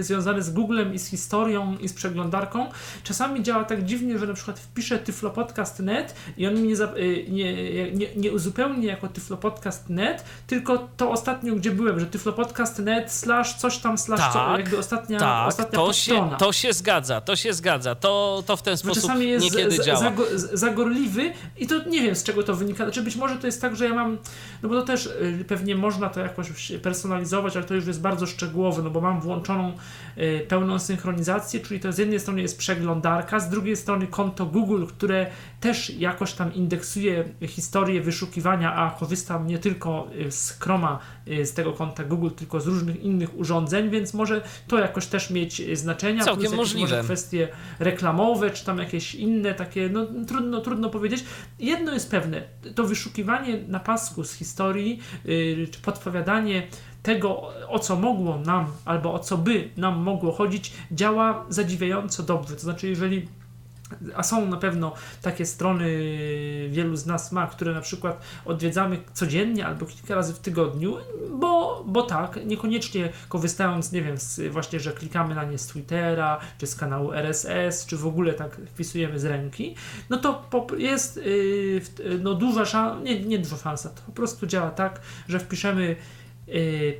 związane 0.00 0.42
z 0.42 0.50
Googlem 0.50 0.94
i 0.94 0.98
z 0.98 1.06
historią 1.08 1.76
i 1.80 1.88
z 1.88 1.92
przeglądarką 1.92 2.66
czasami 3.04 3.42
działa 3.42 3.64
tak 3.64 3.84
dziwnie, 3.84 4.18
że 4.18 4.26
na 4.26 4.34
przykład 4.34 4.58
wpiszę 4.60 4.98
tyflopodcast.net 4.98 6.14
i 6.36 6.46
on 6.46 6.54
mi 6.54 6.62
nie, 6.68 6.76
za- 6.76 6.94
y, 6.96 7.24
nie, 7.28 7.92
nie, 7.92 8.06
nie 8.16 8.32
uzupełni 8.32 8.86
jako 8.86 9.08
tyflopodcast.net, 9.08 10.24
tylko 10.46 10.88
to 10.96 11.10
ostatnio, 11.10 11.54
gdzie 11.54 11.70
byłem, 11.70 12.00
że 12.00 12.06
tyflopodcast.net 12.06 13.12
slash 13.12 13.54
coś 13.54 13.78
tam 13.78 13.98
slash 13.98 14.20
co, 14.32 14.32
Tak, 14.32 14.58
jakby 14.58 14.78
ostatnia, 14.78 15.18
Tak, 15.18 15.48
ostatnia 15.48 15.78
to 15.78 15.92
się, 15.92 16.30
to 16.38 16.52
się 16.52 16.72
zgadza, 16.72 17.20
to 17.20 17.36
się 17.36 17.52
zgadza. 17.52 17.94
To, 17.94 18.42
to 18.46 18.56
w 18.56 18.62
ten 18.62 18.76
sposób 18.76 19.02
czasami 19.02 19.28
jest 19.28 19.44
niekiedy 19.44 19.76
za, 19.76 19.82
działa. 19.82 19.98
za, 20.00 20.12
za, 20.38 20.56
zagorliwy 20.56 21.32
i 21.58 21.66
to 21.66 21.84
nie 21.88 22.02
wiem 22.02 22.16
z 22.16 22.22
czego 22.22 22.42
to 22.42 22.54
wynika. 22.54 22.84
Znaczy 22.84 23.02
być 23.02 23.16
może 23.16 23.36
to 23.36 23.46
jest 23.46 23.60
tak, 23.60 23.76
że 23.76 23.84
ja 23.84 23.94
mam, 23.94 24.18
no 24.62 24.68
bo 24.68 24.74
to 24.80 24.82
też 24.86 25.06
y, 25.06 25.44
pewnie 25.48 25.76
można 25.76 26.08
to 26.08 26.20
jakoś 26.20 26.46
personalizować, 26.82 27.56
ale 27.56 27.64
to 27.64 27.74
już 27.74 27.86
jest 27.86 28.00
bardzo 28.00 28.26
szczegółowe, 28.26 28.82
no 28.82 28.90
bo 28.90 29.00
mam 29.00 29.20
włączoną 29.46 29.72
y, 30.18 30.46
pełną 30.48 30.78
synchronizację, 30.78 31.60
czyli 31.60 31.80
to 31.80 31.92
z 31.92 31.98
jednej 31.98 32.20
strony 32.20 32.42
jest 32.42 32.58
przeglądarka, 32.58 33.40
z 33.40 33.50
drugiej 33.50 33.76
strony 33.76 34.06
konto 34.06 34.46
Google, 34.46 34.86
które 34.86 35.26
też 35.60 35.90
jakoś 35.90 36.32
tam 36.32 36.54
indeksuje 36.54 37.24
historię 37.46 38.00
wyszukiwania, 38.00 38.74
a 38.74 38.90
korzystam 38.90 39.46
nie 39.46 39.58
tylko 39.58 40.08
y, 40.26 40.30
z 40.30 40.50
Chroma, 40.50 40.98
y, 41.28 41.46
z 41.46 41.52
tego 41.52 41.72
konta 41.72 42.04
Google, 42.04 42.30
tylko 42.30 42.60
z 42.60 42.66
różnych 42.66 43.02
innych 43.02 43.38
urządzeń, 43.38 43.90
więc 43.90 44.14
może 44.14 44.42
to 44.66 44.78
jakoś 44.78 45.06
też 45.06 45.30
mieć 45.30 45.62
znaczenia. 45.78 46.24
Całkiem 46.24 46.46
plus 46.46 46.56
możliwe. 46.56 46.90
Może 46.90 47.02
kwestie 47.02 47.48
reklamowe, 47.78 48.50
czy 48.50 48.64
tam 48.64 48.78
jakieś 48.78 49.14
inne 49.14 49.54
takie, 49.54 49.88
no 49.88 50.06
trudno, 50.26 50.60
trudno 50.60 50.90
powiedzieć. 50.90 51.24
Jedno 51.58 51.92
jest 51.92 52.10
pewne, 52.10 52.42
to 52.74 52.84
wyszukiwanie 52.84 53.58
na 53.68 53.80
pasku 53.80 54.24
z 54.24 54.32
historii, 54.32 55.00
czy 55.70 55.80
podpowiadanie 55.82 56.66
tego, 57.06 57.52
o 57.68 57.78
co 57.78 57.96
mogło 57.96 58.38
nam, 58.38 58.66
albo 58.84 59.14
o 59.14 59.18
co 59.18 59.38
by 59.38 59.70
nam 59.76 59.98
mogło 59.98 60.32
chodzić, 60.32 60.72
działa 60.92 61.44
zadziwiająco 61.48 62.22
dobrze. 62.22 62.54
To 62.54 62.60
znaczy, 62.60 62.88
jeżeli 62.88 63.28
a 64.14 64.22
są 64.22 64.46
na 64.46 64.56
pewno 64.56 64.92
takie 65.22 65.46
strony, 65.46 65.88
wielu 66.68 66.96
z 66.96 67.06
nas 67.06 67.32
ma, 67.32 67.46
które 67.46 67.74
na 67.74 67.80
przykład 67.80 68.20
odwiedzamy 68.44 68.98
codziennie 69.12 69.66
albo 69.66 69.86
kilka 69.86 70.14
razy 70.14 70.34
w 70.34 70.38
tygodniu, 70.38 70.96
bo, 71.30 71.84
bo 71.86 72.02
tak, 72.02 72.38
niekoniecznie 72.46 73.12
korzystając, 73.28 73.92
nie 73.92 74.02
wiem, 74.02 74.18
z, 74.18 74.52
właśnie, 74.52 74.80
że 74.80 74.92
klikamy 74.92 75.34
na 75.34 75.44
nie 75.44 75.58
z 75.58 75.66
Twittera, 75.66 76.40
czy 76.58 76.66
z 76.66 76.76
kanału 76.76 77.12
RSS, 77.12 77.86
czy 77.86 77.96
w 77.96 78.06
ogóle 78.06 78.32
tak 78.32 78.56
wpisujemy 78.56 79.20
z 79.20 79.24
ręki, 79.24 79.74
no 80.10 80.16
to 80.16 80.42
jest 80.78 81.16
yy, 81.16 81.80
no, 82.20 82.34
duża 82.34 82.64
szansa, 82.64 83.02
nie, 83.02 83.20
nie 83.20 83.38
duża 83.38 83.56
szansa, 83.56 83.88
to 83.88 84.02
po 84.06 84.12
prostu 84.12 84.46
działa 84.46 84.70
tak, 84.70 85.00
że 85.28 85.38
wpiszemy 85.38 85.96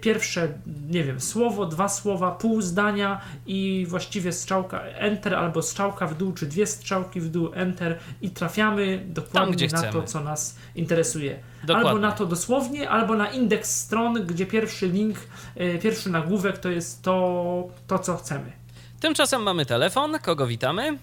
pierwsze, 0.01 0.49
nie 0.91 1.05
wiem, 1.05 1.21
słowo, 1.21 1.67
dwa 1.67 1.89
słowa, 1.89 2.31
pół 2.31 2.61
zdania 2.63 3.21
i 3.47 3.87
właściwie 3.89 4.33
strzałka 4.33 4.81
Enter 4.81 5.35
albo 5.35 5.63
strzałka 5.63 6.07
w 6.07 6.17
dół, 6.17 6.33
czy 6.33 6.47
dwie 6.47 6.67
strzałki 6.67 7.21
w 7.21 7.29
dół 7.31 7.51
Enter 7.55 7.99
i 8.23 8.31
trafiamy 8.31 9.03
dokładnie 9.07 9.57
gdzie 9.57 9.67
na 9.67 9.83
to, 9.83 9.89
chcemy. 9.89 10.05
co 10.05 10.21
nas 10.21 10.59
interesuje. 10.75 11.39
Dokładnie. 11.65 11.91
Albo 11.91 12.01
na 12.01 12.13
to 12.13 12.27
dosłownie, 12.27 12.91
albo 12.91 13.15
na 13.15 13.31
indeks 13.31 13.77
stron, 13.81 14.27
gdzie 14.27 14.47
pierwszy 14.47 14.89
link, 14.89 15.17
yy, 15.57 15.79
pierwszy 15.79 16.11
nagłówek 16.11 16.59
to 16.59 16.69
jest 16.69 17.03
to, 17.03 17.69
to 17.87 17.99
co 17.99 18.17
chcemy. 18.17 18.53
Tymczasem 19.01 19.43
mamy 19.43 19.67
telefon. 19.67 20.19
Kogo 20.23 20.47
witamy? 20.47 20.99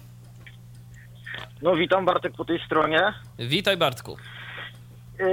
No 1.62 1.76
witam 1.76 2.04
Bartek 2.04 2.32
po 2.36 2.44
tej 2.44 2.60
stronie. 2.66 3.14
Witaj 3.38 3.76
Bartku. 3.76 4.16
Yy, 5.18 5.26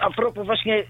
a 0.00 0.10
propos 0.10 0.46
właśnie 0.46 0.84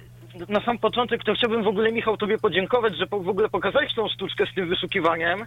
na 0.48 0.60
sam 0.60 0.78
początek 0.78 1.24
to 1.24 1.34
chciałbym 1.34 1.62
w 1.62 1.68
ogóle 1.68 1.92
Michał 1.92 2.16
tobie 2.16 2.38
podziękować, 2.38 2.96
że 2.96 3.06
w 3.06 3.28
ogóle 3.28 3.48
pokazałeś 3.48 3.94
tą 3.94 4.08
sztuczkę 4.08 4.46
z 4.46 4.54
tym 4.54 4.68
wyszukiwaniem. 4.68 5.46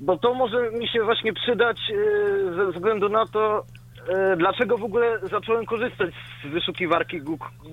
Bo 0.00 0.18
to 0.18 0.34
może 0.34 0.70
mi 0.70 0.88
się 0.88 1.04
właśnie 1.04 1.32
przydać 1.32 1.78
yy, 1.88 2.54
ze 2.56 2.72
względu 2.72 3.08
na 3.08 3.26
to, 3.26 3.64
yy, 4.08 4.36
dlaczego 4.36 4.78
w 4.78 4.84
ogóle 4.84 5.18
zacząłem 5.22 5.66
korzystać 5.66 6.10
z 6.44 6.48
wyszukiwarki 6.48 7.20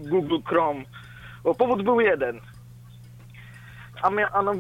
Google, 0.10 0.38
Chrome. 0.46 0.84
Bo 1.44 1.56
powód 1.56 1.84
był 1.84 2.02
jeden. 2.02 2.40
No- 4.04 4.54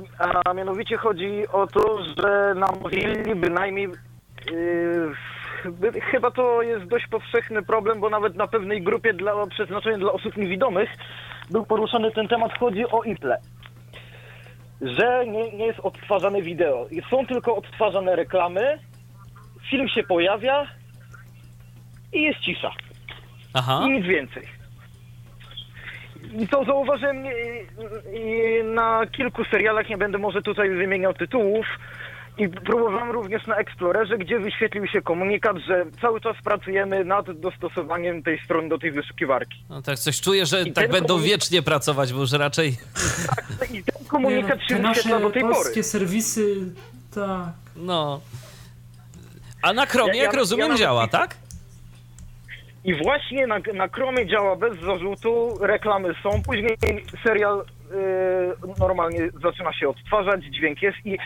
a 0.45 0.53
mianowicie 0.53 0.97
chodzi 0.97 1.47
o 1.51 1.67
to, 1.67 2.03
że 2.03 2.53
na 2.55 2.67
Mozilla 2.81 3.35
bynajmniej 3.35 3.89
Yy, 4.51 5.13
Chyba 6.11 6.31
to 6.31 6.61
jest 6.61 6.85
dość 6.85 7.07
powszechny 7.07 7.63
problem, 7.63 7.99
bo 7.99 8.09
nawet 8.09 8.35
na 8.35 8.47
pewnej 8.47 8.81
grupie 8.81 9.13
dla, 9.13 9.47
przeznaczonej 9.47 9.99
dla 9.99 10.11
osób 10.11 10.37
niewidomych 10.37 10.89
był 11.49 11.65
poruszany 11.65 12.11
ten 12.11 12.27
temat. 12.27 12.57
Chodzi 12.59 12.85
o 12.91 13.03
IPLE. 13.03 13.37
Że 14.81 15.27
nie, 15.27 15.51
nie 15.51 15.65
jest 15.65 15.79
odtwarzane 15.79 16.41
wideo. 16.41 16.87
Są 17.09 17.25
tylko 17.25 17.55
odtwarzane 17.55 18.15
reklamy, 18.15 18.79
film 19.69 19.89
się 19.89 20.03
pojawia 20.03 20.67
i 22.13 22.21
jest 22.21 22.39
cisza. 22.39 22.71
Aha. 23.53 23.81
i 23.87 23.91
nic 23.91 24.05
więcej. 24.05 24.43
I 26.39 26.47
to 26.47 26.65
zauważyłem 26.65 27.23
na 28.63 29.05
kilku 29.11 29.45
serialach, 29.45 29.89
nie 29.89 29.97
będę 29.97 30.17
może 30.17 30.41
tutaj 30.41 30.69
wymieniał 30.69 31.13
tytułów. 31.13 31.65
I 32.37 32.49
próbowałem 32.49 33.11
również 33.11 33.47
na 33.47 33.55
Explorerze, 33.55 34.17
gdzie 34.17 34.39
wyświetlił 34.39 34.87
się 34.87 35.01
komunikat, 35.01 35.57
że 35.67 35.85
cały 36.01 36.21
czas 36.21 36.35
pracujemy 36.43 37.05
nad 37.05 37.31
dostosowaniem 37.39 38.23
tej 38.23 38.39
strony 38.39 38.69
do 38.69 38.77
tej 38.77 38.91
wyszukiwarki. 38.91 39.63
No 39.69 39.81
tak 39.81 39.99
coś 39.99 40.21
czuję, 40.21 40.45
że 40.45 40.61
I 40.61 40.73
tak 40.73 40.91
będą 40.91 41.15
komunikat- 41.15 41.23
wiecznie 41.25 41.61
pracować, 41.61 42.13
bo 42.13 42.19
już 42.19 42.31
raczej... 42.31 42.77
I 43.73 43.83
ten 43.83 44.05
komunikat 44.07 44.59
no, 44.59 44.67
się 44.67 44.75
te 44.75 44.87
wyświetla 44.87 45.11
nasze 45.11 45.19
do 45.19 45.29
tej 45.29 45.41
polskie 45.41 45.69
pory. 45.71 45.83
serwisy, 45.83 46.55
tak. 47.15 47.53
No. 47.75 48.21
A 49.61 49.73
na 49.73 49.85
Chromie, 49.85 50.09
Ja- 50.11 50.17
ja- 50.17 50.23
jak 50.23 50.33
rozumiem, 50.33 50.71
ja 50.71 50.77
działa, 50.77 51.07
tak? 51.07 51.35
I 52.85 52.93
właśnie 53.03 53.47
na, 53.47 53.59
na 53.73 53.87
Chromie 53.87 54.27
działa 54.27 54.55
bez 54.55 54.79
zarzutu, 54.79 55.57
reklamy 55.61 56.13
są, 56.23 56.43
później 56.43 56.77
serial 57.23 57.59
y, 57.59 58.79
normalnie 58.79 59.29
zaczyna 59.43 59.73
się 59.73 59.89
odtwarzać, 59.89 60.43
dźwięk 60.43 60.81
jest 60.81 60.97
i 61.05 61.17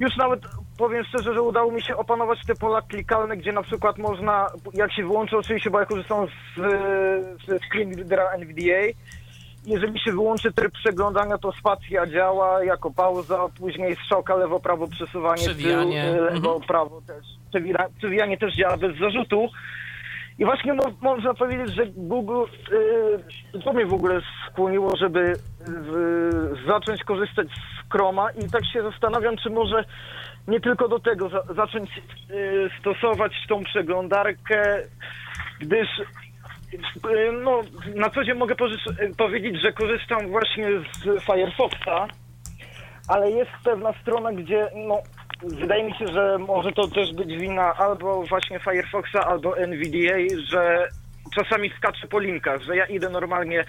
już 0.00 0.16
nawet 0.16 0.40
powiem 0.78 1.04
szczerze, 1.04 1.34
że 1.34 1.42
udało 1.42 1.72
mi 1.72 1.82
się 1.82 1.96
opanować 1.96 2.38
te 2.46 2.54
pola 2.54 2.82
klikalne, 2.82 3.36
gdzie 3.36 3.52
na 3.52 3.62
przykład 3.62 3.98
można, 3.98 4.46
jak 4.74 4.92
się 4.92 5.02
wyłączy 5.02 5.36
oczywiście, 5.36 5.70
bo 5.70 5.80
ja 5.80 5.86
korzystam 5.86 6.26
z, 6.26 6.60
ze 7.46 7.58
screen 7.58 7.94
readera 7.96 8.30
NVDA, 8.30 8.92
jeżeli 9.66 10.00
się 10.00 10.12
wyłączy 10.12 10.52
tryb 10.52 10.72
przeglądania, 10.72 11.38
to 11.38 11.52
spacja 11.52 12.06
działa 12.06 12.64
jako 12.64 12.90
pauza, 12.90 13.48
później 13.58 13.96
strzałka 14.04 14.34
lewo-prawo 14.36 14.88
przesuwanie, 14.88 15.44
tył, 15.44 15.54
Przewijanie, 15.54 16.10
y, 16.10 16.20
lewo, 16.20 16.60
mhm. 16.70 17.02
też. 17.06 17.26
Przewira- 17.54 17.88
Przewijanie 17.98 18.38
też 18.38 18.54
działa 18.54 18.76
bez 18.76 18.98
zarzutu. 18.98 19.48
I 20.42 20.44
właśnie 20.44 20.72
mo- 20.72 20.92
można 21.00 21.34
powiedzieć, 21.34 21.74
że 21.74 21.86
Google, 21.86 22.42
y, 23.54 23.62
to 23.64 23.72
mnie 23.72 23.86
w 23.86 23.94
ogóle 23.94 24.20
skłoniło, 24.50 24.96
żeby 24.96 25.20
y, 25.20 25.36
zacząć 26.66 27.04
korzystać 27.04 27.46
z 27.48 27.92
Chroma 27.92 28.30
i 28.30 28.50
tak 28.50 28.66
się 28.66 28.82
zastanawiam, 28.82 29.36
czy 29.36 29.50
może 29.50 29.84
nie 30.48 30.60
tylko 30.60 30.88
do 30.88 30.98
tego 30.98 31.28
za, 31.28 31.42
zacząć 31.54 31.90
y, 32.30 32.70
stosować 32.80 33.32
tą 33.48 33.64
przeglądarkę, 33.64 34.82
gdyż 35.60 35.88
y, 35.98 37.32
no, 37.42 37.60
na 37.94 38.10
co 38.10 38.24
dzień 38.24 38.38
mogę 38.38 38.54
y, 38.54 39.16
powiedzieć, 39.16 39.60
że 39.60 39.72
korzystam 39.72 40.28
właśnie 40.28 40.66
z 40.80 41.24
Firefoxa, 41.24 42.08
ale 43.08 43.30
jest 43.30 43.50
pewna 43.64 43.92
strona, 44.02 44.32
gdzie 44.32 44.68
no, 44.88 44.98
wydaje 45.44 45.84
mi 45.84 45.94
się, 45.94 46.06
że 46.06 46.38
może 46.38 46.72
to 46.72 46.88
też 46.88 47.12
być 47.14 47.36
wina 47.36 47.74
albo 47.74 48.22
właśnie 48.22 48.60
Firefoxa, 48.60 49.26
albo 49.26 49.58
NVDA, 49.58 50.18
że 50.50 50.88
czasami 51.34 51.70
skacze 51.78 52.08
po 52.08 52.18
linkach, 52.18 52.62
że 52.62 52.76
ja 52.76 52.86
idę 52.86 53.10
normalnie 53.10 53.64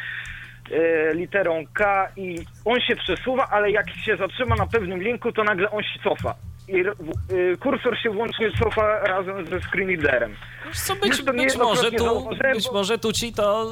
e, 0.71 1.13
literą 1.13 1.63
K 1.73 2.07
i 2.17 2.39
on 2.65 2.79
się 2.79 2.95
przesuwa, 2.95 3.47
ale 3.51 3.71
jak 3.71 3.89
się 3.89 4.17
zatrzyma 4.17 4.55
na 4.55 4.67
pewnym 4.67 5.03
linku, 5.03 5.31
to 5.31 5.43
nagle 5.43 5.71
on 5.71 5.83
się 5.83 5.99
cofa. 6.03 6.35
I 6.67 6.73
y, 7.33 7.57
kursor 7.57 7.97
się 7.97 8.09
włącznie 8.09 8.51
cofa 8.63 8.99
razem 8.99 9.45
ze 9.45 9.59
screenreaderem. 9.61 10.35
Wiesz 10.67 10.79
Co 10.79 10.95
być, 10.95 11.17
to 11.25 11.33
być 11.33 11.57
może 11.57 11.91
tu, 11.91 12.27
być 12.53 12.65
bo- 12.67 12.73
może 12.73 12.97
tu 12.97 13.13
ci 13.13 13.33
to 13.33 13.71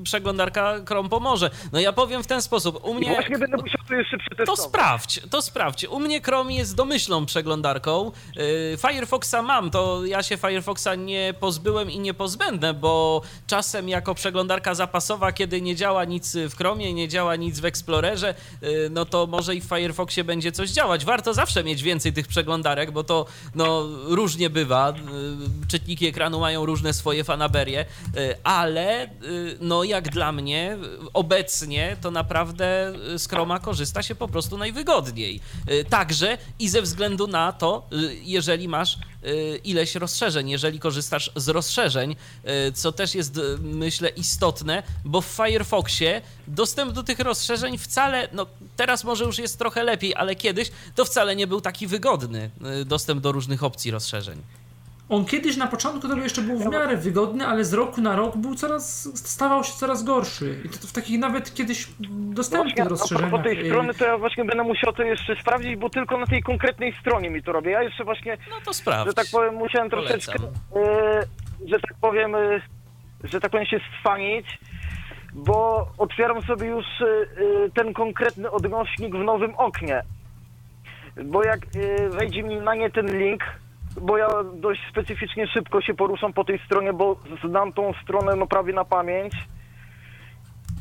y, 0.00 0.04
przeglądarka 0.04 0.74
Chrome 0.88 1.08
pomoże. 1.08 1.50
No 1.72 1.80
ja 1.80 1.92
powiem 1.92 2.22
w 2.22 2.26
ten 2.26 2.42
sposób. 2.42 2.84
U 2.84 2.92
I 2.94 2.96
mnie 2.96 3.08
właśnie 3.14 3.38
będę 3.38 3.56
musiał 3.56 3.80
to 3.88 3.94
jeszcze 3.94 4.16
To 4.18 4.22
przetestować. 4.24 4.60
sprawdź, 4.60 5.20
to 5.30 5.42
sprawdź. 5.42 5.84
U 5.84 6.00
mnie 6.00 6.20
Chrome 6.22 6.52
jest 6.54 6.76
domyślną 6.76 7.26
przeglądarką. 7.26 8.12
Yy, 8.36 8.42
Firefoxa 8.88 9.42
mam, 9.42 9.70
to 9.70 10.06
ja 10.06 10.22
się 10.22 10.36
Firefoxa 10.36 10.94
nie 10.98 11.34
pozbyłem 11.40 11.90
i 11.90 11.98
nie 11.98 12.14
pozbędę, 12.14 12.74
bo 12.74 13.22
czasem 13.46 13.88
jako 13.88 14.14
przeglądarka 14.14 14.74
zapasowa, 14.74 15.32
kiedy 15.32 15.60
nie 15.60 15.76
działa 15.76 16.04
nic 16.04 16.36
w 16.36 16.56
Chromie, 16.56 16.94
nie 16.94 17.08
działa 17.08 17.36
nic 17.36 17.60
w 17.60 17.64
Explorerze, 17.64 18.34
no 18.90 19.04
to 19.04 19.26
może 19.26 19.54
i 19.54 19.60
w 19.60 19.64
Firefoxie 19.64 20.24
będzie 20.24 20.52
coś 20.52 20.70
działać. 20.70 21.04
Warto 21.04 21.34
zawsze 21.34 21.64
mieć 21.64 21.82
więcej 21.82 22.12
tych 22.12 22.29
przeglądarek, 22.30 22.90
bo 22.90 23.04
to 23.04 23.26
no, 23.54 23.88
różnie 24.04 24.50
bywa. 24.50 24.94
Yy, 24.96 25.66
Czytniki 25.68 26.06
ekranu 26.06 26.40
mają 26.40 26.66
różne 26.66 26.92
swoje 26.92 27.24
fanaberie, 27.24 27.86
yy, 28.14 28.36
ale 28.44 29.10
yy, 29.22 29.58
no 29.60 29.84
jak 29.84 30.08
dla 30.08 30.32
mnie 30.32 30.78
obecnie 31.12 31.96
to 32.00 32.10
naprawdę 32.10 32.92
z 33.16 33.28
Chroma 33.28 33.58
korzysta 33.58 34.02
się 34.02 34.14
po 34.14 34.28
prostu 34.28 34.58
najwygodniej. 34.58 35.40
Także 35.88 36.38
i 36.58 36.68
ze 36.68 36.82
względu 36.82 37.26
na 37.26 37.52
to, 37.52 37.88
jeżeli 38.22 38.68
masz 38.68 38.98
ileś 39.64 39.94
rozszerzeń, 39.94 40.50
jeżeli 40.50 40.78
korzystasz 40.78 41.30
z 41.36 41.48
rozszerzeń, 41.48 42.16
yy, 42.44 42.72
co 42.72 42.92
też 42.92 43.14
jest 43.14 43.36
yy, 43.36 43.58
myślę 43.62 44.08
istotne, 44.08 44.82
bo 45.04 45.20
w 45.20 45.26
Firefoxie 45.26 46.22
dostęp 46.46 46.92
do 46.92 47.02
tych 47.02 47.18
rozszerzeń 47.18 47.78
wcale, 47.78 48.28
no 48.32 48.46
teraz 48.76 49.04
może 49.04 49.24
już 49.24 49.38
jest 49.38 49.58
trochę 49.58 49.84
lepiej, 49.84 50.14
ale 50.14 50.36
kiedyś 50.36 50.70
to 50.94 51.04
wcale 51.04 51.36
nie 51.36 51.46
był 51.46 51.60
taki 51.60 51.86
wygodny 51.86 52.50
dostęp 52.86 53.20
do 53.20 53.32
różnych 53.32 53.64
opcji 53.64 53.90
rozszerzeń. 53.90 54.42
On 55.10 55.24
kiedyś 55.24 55.56
na 55.56 55.66
początku 55.66 56.08
to 56.08 56.16
jeszcze 56.16 56.42
był 56.42 56.58
w 56.58 56.66
miarę 56.66 56.96
wygodny, 56.96 57.46
ale 57.46 57.64
z 57.64 57.74
roku 57.74 58.00
na 58.00 58.16
rok 58.16 58.36
był 58.36 58.54
coraz, 58.54 59.08
stawał 59.28 59.64
się 59.64 59.72
coraz 59.72 60.02
gorszy. 60.02 60.62
I 60.64 60.68
to, 60.68 60.86
w 60.86 60.92
takich 60.92 61.18
nawet 61.18 61.54
kiedyś 61.54 61.88
dostępnych 62.10 62.74
Właśnie, 62.74 62.90
rozszerzeniach. 62.90 63.30
propos 63.30 63.44
tej 63.44 63.62
y, 63.62 63.66
strony, 63.70 63.94
to 63.94 64.04
ja 64.04 64.18
właśnie 64.18 64.44
będę 64.44 64.64
musiał 64.64 64.92
to 64.92 65.02
jeszcze 65.02 65.36
sprawdzić, 65.40 65.76
bo 65.76 65.90
tylko 65.90 66.18
na 66.18 66.26
tej 66.26 66.42
konkretnej 66.42 66.94
stronie 67.00 67.30
mi 67.30 67.42
to 67.42 67.52
robię. 67.52 67.70
Ja 67.70 67.82
jeszcze 67.82 68.04
właśnie 68.04 68.36
No 68.50 68.56
to 68.64 68.74
sprawdź. 68.74 69.08
że 69.08 69.14
tak 69.14 69.26
powiem, 69.32 69.54
musiałem 69.54 69.90
troszeczkę, 69.90 70.34
e, 70.76 71.22
że 71.66 71.80
tak 71.80 71.94
powiem, 72.00 72.34
e, 72.34 72.60
że 73.24 73.40
tak 73.40 73.50
powiem 73.50 73.66
się 73.66 73.80
stwanić, 73.98 74.58
bo 75.32 75.88
otwieram 75.98 76.42
sobie 76.42 76.66
już 76.68 76.86
ten 77.74 77.92
konkretny 77.94 78.50
odnośnik 78.50 79.14
w 79.14 79.24
nowym 79.24 79.54
oknie. 79.54 80.02
Bo 81.24 81.44
jak 81.44 81.58
e, 81.76 82.08
wejdzie 82.08 82.42
mi 82.42 82.56
na 82.56 82.74
nie 82.74 82.90
ten 82.90 83.18
link, 83.18 83.42
bo 84.00 84.18
ja 84.18 84.28
dość 84.54 84.80
specyficznie 84.90 85.46
szybko 85.46 85.80
się 85.80 85.94
poruszam 85.94 86.32
po 86.32 86.44
tej 86.44 86.58
stronie, 86.66 86.92
bo 86.92 87.16
znam 87.48 87.72
tą 87.72 87.92
stronę 88.02 88.36
no 88.36 88.46
prawie 88.46 88.72
na 88.72 88.84
pamięć. 88.84 89.32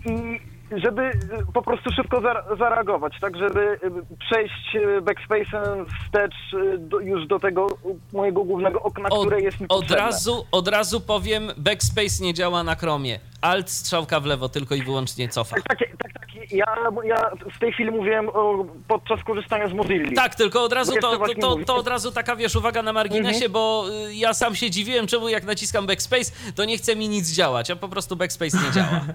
I 0.06 0.40
żeby 0.78 1.02
e, 1.02 1.12
po 1.54 1.62
prostu 1.62 1.92
szybko 1.92 2.22
za- 2.22 2.56
zareagować, 2.60 3.14
tak, 3.22 3.38
żeby 3.38 3.60
e, 3.62 3.78
przejść 4.20 4.76
e, 4.76 5.02
backspace'em 5.02 5.86
wstecz 6.06 6.36
do, 6.78 7.00
już 7.00 7.28
do 7.28 7.40
tego 7.40 7.68
mojego 8.14 8.44
głównego 8.44 8.82
okna, 8.82 9.10
Od, 9.10 9.20
które 9.22 9.42
jest 9.42 9.60
mi 9.60 9.66
od, 9.70 9.92
razu, 9.92 10.46
od 10.52 10.68
razu 10.68 11.02
powiem, 11.02 11.52
backspace 11.58 12.24
nie 12.24 12.34
działa 12.34 12.64
na 12.64 12.76
Chromie. 12.76 13.20
Alt 13.42 13.70
strzałka 13.70 14.20
w 14.20 14.26
lewo, 14.26 14.50
tylko 14.50 14.76
i 14.76 14.82
wyłącznie 14.84 15.30
cofa. 15.30 15.56
Tak, 15.56 15.64
tak, 15.68 15.78
tak, 15.80 16.14
tak. 16.14 16.30
Ja, 16.52 16.66
ja 17.04 17.32
w 17.56 17.60
tej 17.60 17.74
chwili 17.74 17.92
mówiłem 17.92 18.30
o, 18.30 18.66
podczas 18.88 19.24
korzystania 19.24 19.68
z 19.68 19.74
Mozilla. 19.74 20.12
Tak, 20.16 20.36
tylko 20.36 20.64
od 20.64 20.74
razu 20.74 20.94
to, 21.02 21.18
to, 21.18 21.26
to, 21.42 21.56
to 21.66 21.76
od 21.76 21.88
razu 21.88 22.12
taka 22.12 22.36
wiesz 22.36 22.56
uwaga 22.56 22.82
na 22.84 22.94
marginesie, 22.94 23.36
Mhm. 23.46 23.52
bo 23.52 23.86
y, 24.10 24.14
ja 24.16 24.34
sam 24.34 24.56
się 24.56 24.70
dziwiłem, 24.72 25.08
czemu 25.08 25.30
jak 25.30 25.44
naciskam 25.44 25.88
backspace, 25.88 26.32
to 26.56 26.66
nie 26.66 26.78
chce 26.78 26.96
mi 26.96 27.10
nic 27.10 27.32
działać, 27.32 27.72
a 27.72 27.76
po 27.76 27.88
prostu 27.90 28.16
backspace 28.16 28.58
nie 28.68 28.72
działa. 28.72 29.02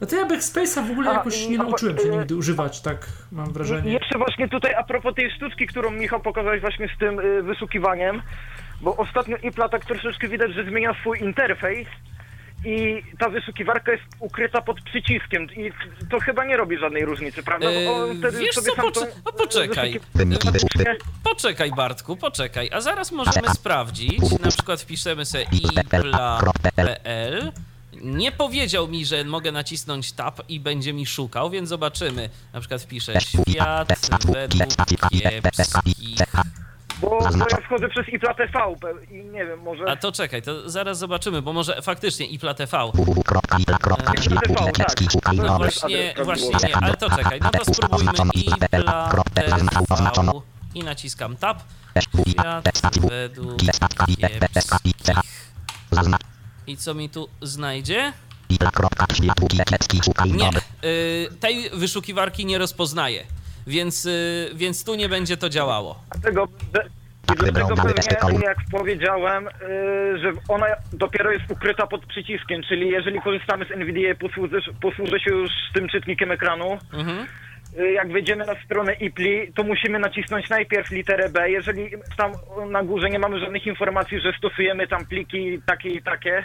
No 0.00 0.06
to 0.06 0.16
ja 0.16 0.26
Backspace'a 0.26 0.88
w 0.88 0.90
ogóle 0.90 1.10
A, 1.10 1.12
jakoś 1.12 1.46
nie 1.48 1.58
nauczyłem 1.58 1.98
się 1.98 2.04
y, 2.04 2.08
nigdy 2.10 2.36
używać, 2.36 2.80
tak 2.80 3.06
mam 3.32 3.52
wrażenie. 3.52 3.92
jeszcze 3.92 4.18
właśnie 4.18 4.48
tutaj 4.48 4.74
a 4.74 4.84
propos 4.84 5.14
tej 5.14 5.30
sztuczki, 5.30 5.66
którą 5.66 5.90
Michał 5.90 6.20
pokazałeś 6.20 6.60
właśnie 6.60 6.88
z 6.96 6.98
tym 6.98 7.18
y, 7.20 7.42
wyszukiwaniem, 7.42 8.22
bo 8.80 8.96
ostatnio 8.96 9.36
Ipla 9.36 9.68
tak 9.68 9.84
troszeczkę 9.84 10.28
widać, 10.28 10.54
że 10.54 10.64
zmienia 10.64 10.94
swój 11.00 11.20
interfejs 11.20 11.88
i 12.64 13.02
ta 13.18 13.28
wyszukiwarka 13.28 13.92
jest 13.92 14.04
ukryta 14.18 14.60
pod 14.62 14.80
przyciskiem 14.82 15.46
i 15.56 15.72
to 16.10 16.20
chyba 16.20 16.44
nie 16.44 16.56
robi 16.56 16.78
żadnej 16.78 17.04
różnicy, 17.04 17.42
prawda? 17.42 17.66
Bo 17.86 18.08
Eee, 18.08 18.20
wiesz 18.40 18.54
sobie 18.54 18.70
co, 18.70 18.76
sam 18.76 18.84
pocze- 18.84 19.00
tą, 19.00 19.06
no 19.26 19.32
poczekaj. 19.32 20.00
wyszuki. 20.14 20.78
Poczekaj 21.24 21.70
Bartku, 21.76 22.16
poczekaj, 22.16 22.70
a 22.72 22.80
zaraz 22.80 23.12
możemy 23.12 23.48
sprawdzić, 23.50 24.40
na 24.44 24.50
przykład 24.50 24.80
wpiszemy 24.80 25.24
sobie 25.24 25.44
ipla.pl 25.52 27.52
nie 28.00 28.32
powiedział 28.32 28.88
mi, 28.88 29.06
że 29.06 29.24
mogę 29.24 29.52
nacisnąć 29.52 30.12
tab 30.12 30.40
i 30.48 30.60
będzie 30.60 30.92
mi 30.92 31.06
szukał, 31.06 31.50
więc 31.50 31.68
zobaczymy. 31.68 32.30
Na 32.52 32.60
przykład 32.60 32.82
wpiszę 32.82 33.20
świat 33.20 33.88
według 34.24 34.76
kiepskich 34.76 35.22
Bo, 37.00 37.18
bo 37.18 37.28
ja 37.50 37.56
wchodzę 37.66 37.88
przez 37.88 38.08
Ipla 38.08 38.34
TV 38.34 38.52
i 39.10 39.14
nie 39.24 39.46
wiem, 39.46 39.60
może... 39.60 39.84
A 39.90 39.96
to 39.96 40.12
czekaj, 40.12 40.42
to 40.42 40.70
zaraz 40.70 40.98
zobaczymy, 40.98 41.42
bo 41.42 41.52
może 41.52 41.82
faktycznie 41.82 42.26
IPLA 42.26 42.54
TV. 42.54 42.90
www.ipla.kiepski 42.94 45.06
szukaj 45.12 45.36
No 45.36 45.42
nowych. 45.42 45.72
właśnie, 45.74 46.14
właśnie 46.24 46.68
nie, 46.68 46.76
ale 46.76 46.96
to 46.96 47.10
czekaj, 47.10 47.40
no 47.40 47.50
to 47.50 47.74
spróbujmy 47.74 48.10
IPLA 48.34 49.10
TV 49.74 50.32
i 50.74 50.84
naciskam 50.84 51.36
tab. 51.36 51.58
Świat 51.98 52.80
według 53.00 53.56
kiepskich. 53.56 54.16
I 56.70 56.76
co 56.76 56.94
mi 56.94 57.08
tu 57.10 57.28
znajdzie? 57.42 58.12
Nie, 60.36 60.88
y, 60.88 61.28
tej 61.40 61.70
wyszukiwarki 61.70 62.46
nie 62.46 62.58
rozpoznaje, 62.58 63.22
więc, 63.66 64.06
y, 64.06 64.50
więc 64.54 64.84
tu 64.84 64.94
nie 64.94 65.08
będzie 65.08 65.36
to 65.36 65.48
działało. 65.48 66.02
Dlatego, 66.12 66.48
I 67.32 67.36
dlatego 67.36 67.68
pewnie, 67.76 68.44
jak 68.44 68.56
powiedziałem, 68.70 69.44
yy, 69.44 70.18
że 70.18 70.32
ona 70.48 70.66
dopiero 70.92 71.32
jest 71.32 71.50
ukryta 71.50 71.86
pod 71.86 72.06
przyciskiem, 72.06 72.62
czyli 72.68 72.88
jeżeli 72.88 73.20
korzystamy 73.20 73.64
z 73.64 73.70
NVIDIA, 73.70 74.14
posłużę, 74.14 74.56
posłużę 74.80 75.20
się 75.20 75.30
już 75.30 75.50
tym 75.74 75.88
czytnikiem 75.88 76.30
ekranu, 76.30 76.78
Mhm. 76.92 77.26
Yy, 77.76 77.92
jak 77.92 78.12
wejdziemy 78.12 78.46
na 78.46 78.54
stronę 78.64 78.92
IPLI, 78.94 79.52
to 79.54 79.62
musimy 79.62 79.98
nacisnąć 79.98 80.48
najpierw 80.48 80.90
literę 80.90 81.28
B. 81.28 81.50
Jeżeli 81.50 81.90
tam 82.16 82.32
na 82.70 82.82
górze 82.82 83.10
nie 83.10 83.18
mamy 83.18 83.40
żadnych 83.40 83.66
informacji, 83.66 84.20
że 84.20 84.32
stosujemy 84.38 84.88
tam 84.88 85.06
pliki 85.06 85.60
takie 85.66 85.88
i 85.88 86.02
takie, 86.02 86.44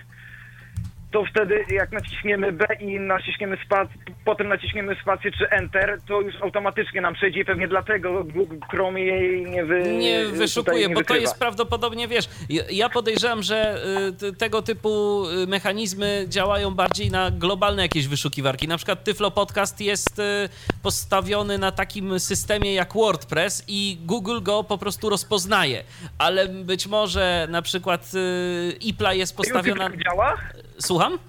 to 1.12 1.26
wtedy 1.26 1.64
jak 1.70 1.92
naciśniemy 1.92 2.52
B 2.52 2.66
i 2.80 3.00
naciśniemy 3.00 3.58
spac, 3.66 3.90
potem 4.26 4.48
naciśniemy 4.48 4.96
spację 5.02 5.32
czy 5.32 5.50
Enter, 5.50 6.00
to 6.08 6.22
już 6.22 6.36
automatycznie 6.42 7.02
nam 7.02 7.14
przejdzie 7.14 7.40
i 7.40 7.46
pewnie 7.46 7.68
dlatego 7.68 8.24
Google 8.24 8.56
Chrome 8.72 9.02
jej 9.02 9.46
nie, 9.46 9.66
wy, 9.66 9.82
nie 9.98 10.26
wyszukuje, 10.26 10.88
nie 10.88 10.94
bo 10.94 10.94
to 10.94 11.00
wykrywa. 11.00 11.22
jest 11.22 11.40
prawdopodobnie, 11.40 12.08
wiesz, 12.08 12.26
ja- 12.72 12.90
podejrzewam, 12.90 13.44
że 13.44 13.78
y, 14.24 14.34
tego 14.34 14.62
typu 14.62 15.24
y, 15.44 15.48
mechanizmy 15.48 16.26
działają 16.28 16.72
bardziej 16.72 17.12
na 17.12 17.32
globalne 17.32 17.82
jakieś 17.82 18.08
wyszukiwarki. 18.08 18.68
Na 18.68 18.78
przykład 18.78 19.04
Tyflo 19.04 19.32
Podcast 19.32 19.82
jest 19.82 20.20
y, 20.20 20.50
postawiony 20.86 21.58
na 21.58 21.72
takim 21.72 22.20
systemie 22.20 22.74
jak 22.74 22.94
WordPress 22.94 23.64
i 23.68 23.98
Google 24.02 24.42
go 24.42 24.64
po 24.64 24.78
prostu 24.78 25.10
rozpoznaje, 25.10 25.84
ale 26.18 26.48
być 26.48 26.88
może 26.88 27.48
na 27.50 27.62
przykład 27.62 28.12
y, 28.14 28.78
IPLA 28.82 29.14
jest 29.14 29.38
postawiona... 29.38 29.84
YouTube 29.84 29.98
tak 29.98 30.04
działa? 30.04 30.38
Słucham? 30.80 31.20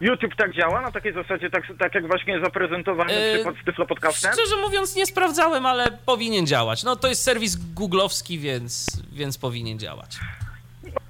YouTube 0.00 0.34
tak 0.36 0.52
działa 0.52 0.80
na 0.80 0.90
takiej 0.90 1.14
zasadzie, 1.14 1.50
tak, 1.50 1.62
tak 1.78 1.94
jak 1.94 2.06
właśnie 2.06 2.40
zaprezentowany 2.40 3.12
Yy, 3.12 3.34
przykład 3.34 3.54
z 3.62 3.64
Tyflo 3.64 3.86
Podcastem? 3.86 4.32
Szczerze 4.32 4.56
mówiąc 4.56 4.96
nie 4.96 5.06
sprawdzałem, 5.06 5.66
ale 5.66 5.98
powinien 6.06 6.46
działać. 6.46 6.82
No 6.82 6.96
to 6.96 7.08
jest 7.08 7.22
serwis 7.22 7.56
googlowski, 7.56 8.38
więc, 8.38 9.02
więc 9.12 9.38
powinien 9.38 9.78
działać. 9.78 10.18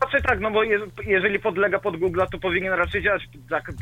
Raczej 0.03 0.23
tak, 0.23 0.41
no 0.41 0.51
bo 0.51 0.63
je, 0.63 0.81
jeżeli 1.07 1.39
podlega 1.39 1.79
pod 1.79 1.97
Google'a, 1.97 2.27
to 2.33 2.39
powinien 2.39 2.73
raczej 2.73 3.03
działać. 3.03 3.23
Tak, 3.51 3.73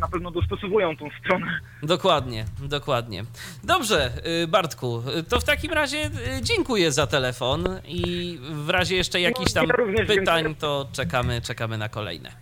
na 0.00 0.08
pewno 0.08 0.30
dostosowują 0.30 0.96
tą 0.96 1.08
stronę. 1.20 1.60
Dokładnie, 1.82 2.44
dokładnie. 2.60 3.24
Dobrze, 3.64 4.10
y, 4.44 4.46
Bartku, 4.46 5.02
to 5.28 5.40
w 5.40 5.44
takim 5.44 5.72
razie 5.72 5.98
y, 5.98 6.42
dziękuję 6.42 6.92
za 6.92 7.06
telefon 7.06 7.64
i 7.84 8.38
w 8.42 8.70
razie 8.70 8.96
jeszcze 8.96 9.20
jakichś 9.20 9.52
tam 9.52 9.66
ja 9.66 9.76
również 9.76 10.06
pytań, 10.06 10.44
dziękuję. 10.44 10.54
to 10.54 10.88
czekamy, 10.92 11.40
czekamy 11.40 11.78
na 11.78 11.88
kolejne. 11.88 12.41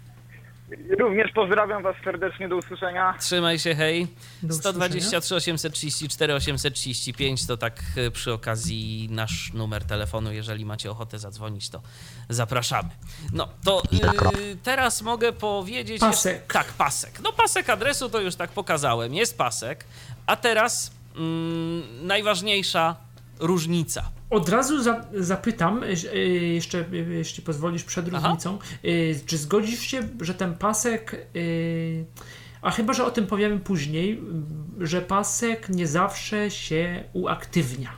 Również 0.99 1.33
pozdrawiam 1.35 1.83
Was 1.83 1.97
serdecznie, 2.05 2.49
do 2.49 2.57
usłyszenia. 2.57 3.15
Trzymaj 3.21 3.59
się, 3.59 3.75
hej. 3.75 4.07
Do 4.43 4.55
123 4.55 5.17
834 5.37 6.35
835 6.35 7.47
to 7.47 7.57
tak 7.57 7.83
y, 7.97 8.11
przy 8.11 8.33
okazji 8.33 9.09
nasz 9.11 9.53
numer 9.53 9.85
telefonu. 9.85 10.33
Jeżeli 10.33 10.65
macie 10.65 10.91
ochotę 10.91 11.19
zadzwonić, 11.19 11.71
to 11.71 11.83
zapraszamy. 12.29 12.89
No 13.33 13.49
to 13.65 13.83
y, 13.83 14.57
teraz 14.63 15.03
mogę 15.03 15.33
powiedzieć. 15.33 16.01
Pasek. 16.01 16.33
Jeszcze, 16.35 16.53
tak, 16.53 16.67
pasek. 16.67 17.21
No 17.23 17.33
pasek 17.33 17.71
adresu 17.71 18.09
to 18.09 18.21
już 18.21 18.37
tak 18.37 18.51
pokazałem. 18.51 19.15
Jest 19.15 19.39
pasek. 19.39 19.85
A 20.27 20.37
teraz 20.37 20.93
mm, 21.17 22.07
najważniejsza 22.07 22.97
różnica. 23.39 24.20
Od 24.31 24.49
razu 24.49 24.83
za, 24.83 25.05
zapytam, 25.15 25.83
e, 25.83 26.19
jeszcze 26.19 26.79
e, 26.93 26.97
jeśli 26.97 27.43
pozwolisz, 27.43 27.85
przed 27.85 28.07
Aha. 28.15 28.29
różnicą, 28.29 28.59
e, 28.83 28.89
czy 29.27 29.39
zgodzisz 29.39 29.81
się, 29.81 30.09
że 30.21 30.35
ten 30.35 30.55
pasek, 30.55 31.15
e, 31.15 31.39
a 32.63 32.71
chyba, 32.71 32.93
że 32.93 33.05
o 33.05 33.11
tym 33.11 33.27
powiemy 33.27 33.59
później, 33.59 34.21
że 34.81 35.03
pasek 35.03 35.69
nie 35.69 35.87
zawsze 35.87 36.51
się 36.51 37.05
uaktywnia. 37.13 37.91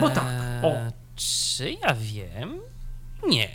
Bo 0.00 0.10
tak, 0.10 0.24
o. 0.62 0.72
Eee, 0.72 0.92
Czy 1.16 1.70
ja 1.70 1.94
wiem? 1.94 2.60
Nie. 3.28 3.48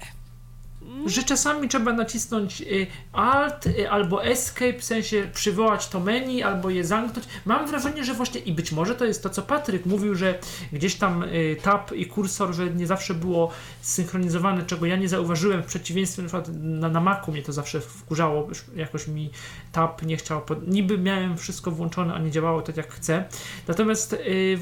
Że 1.06 1.24
czasami 1.24 1.68
trzeba 1.68 1.94
nacisnąć 1.94 2.62
y, 2.62 2.88
Alt 3.14 3.68
y, 3.68 3.92
albo 3.92 4.26
Escape, 4.26 4.80
w 4.80 4.84
sensie 4.84 5.30
przywołać 5.34 5.88
to 5.88 6.00
menu, 6.00 6.44
albo 6.44 6.70
je 6.70 6.84
zamknąć. 6.86 7.28
Mam 7.46 7.68
wrażenie, 7.68 8.04
że 8.04 8.14
właśnie 8.14 8.42
i 8.42 8.54
być 8.54 8.72
może 8.72 8.96
to 8.96 9.06
jest 9.06 9.24
to, 9.24 9.30
co 9.30 9.42
Patryk 9.42 9.86
mówił, 9.86 10.16
że 10.16 10.40
gdzieś 10.74 10.96
tam 10.96 11.24
y, 11.24 11.58
tab 11.64 11.92
i 11.92 12.06
kursor, 12.06 12.54
że 12.54 12.70
nie 12.70 12.88
zawsze 12.88 13.14
było 13.14 13.52
synchronizowane, 13.82 14.66
czego 14.66 14.86
ja 14.86 14.96
nie 14.96 15.10
zauważyłem, 15.10 15.64
w 15.64 15.66
przeciwieństwie 15.66 16.22
na 16.22 16.28
przykład 16.28 16.50
na, 16.62 16.90
na 16.90 17.02
Macu 17.02 17.32
mnie 17.32 17.42
to 17.42 17.54
zawsze 17.54 17.82
wkurzało, 17.82 18.48
jakoś 18.76 19.08
mi 19.08 19.30
tab 19.72 20.04
nie 20.04 20.18
chciał, 20.18 20.42
pod... 20.42 20.68
niby 20.68 20.98
miałem 20.98 21.38
wszystko 21.38 21.72
włączone, 21.72 22.14
a 22.14 22.20
nie 22.20 22.32
działało 22.32 22.62
tak 22.62 22.78
jak 22.78 22.94
chcę. 22.94 23.26
Natomiast 23.68 24.16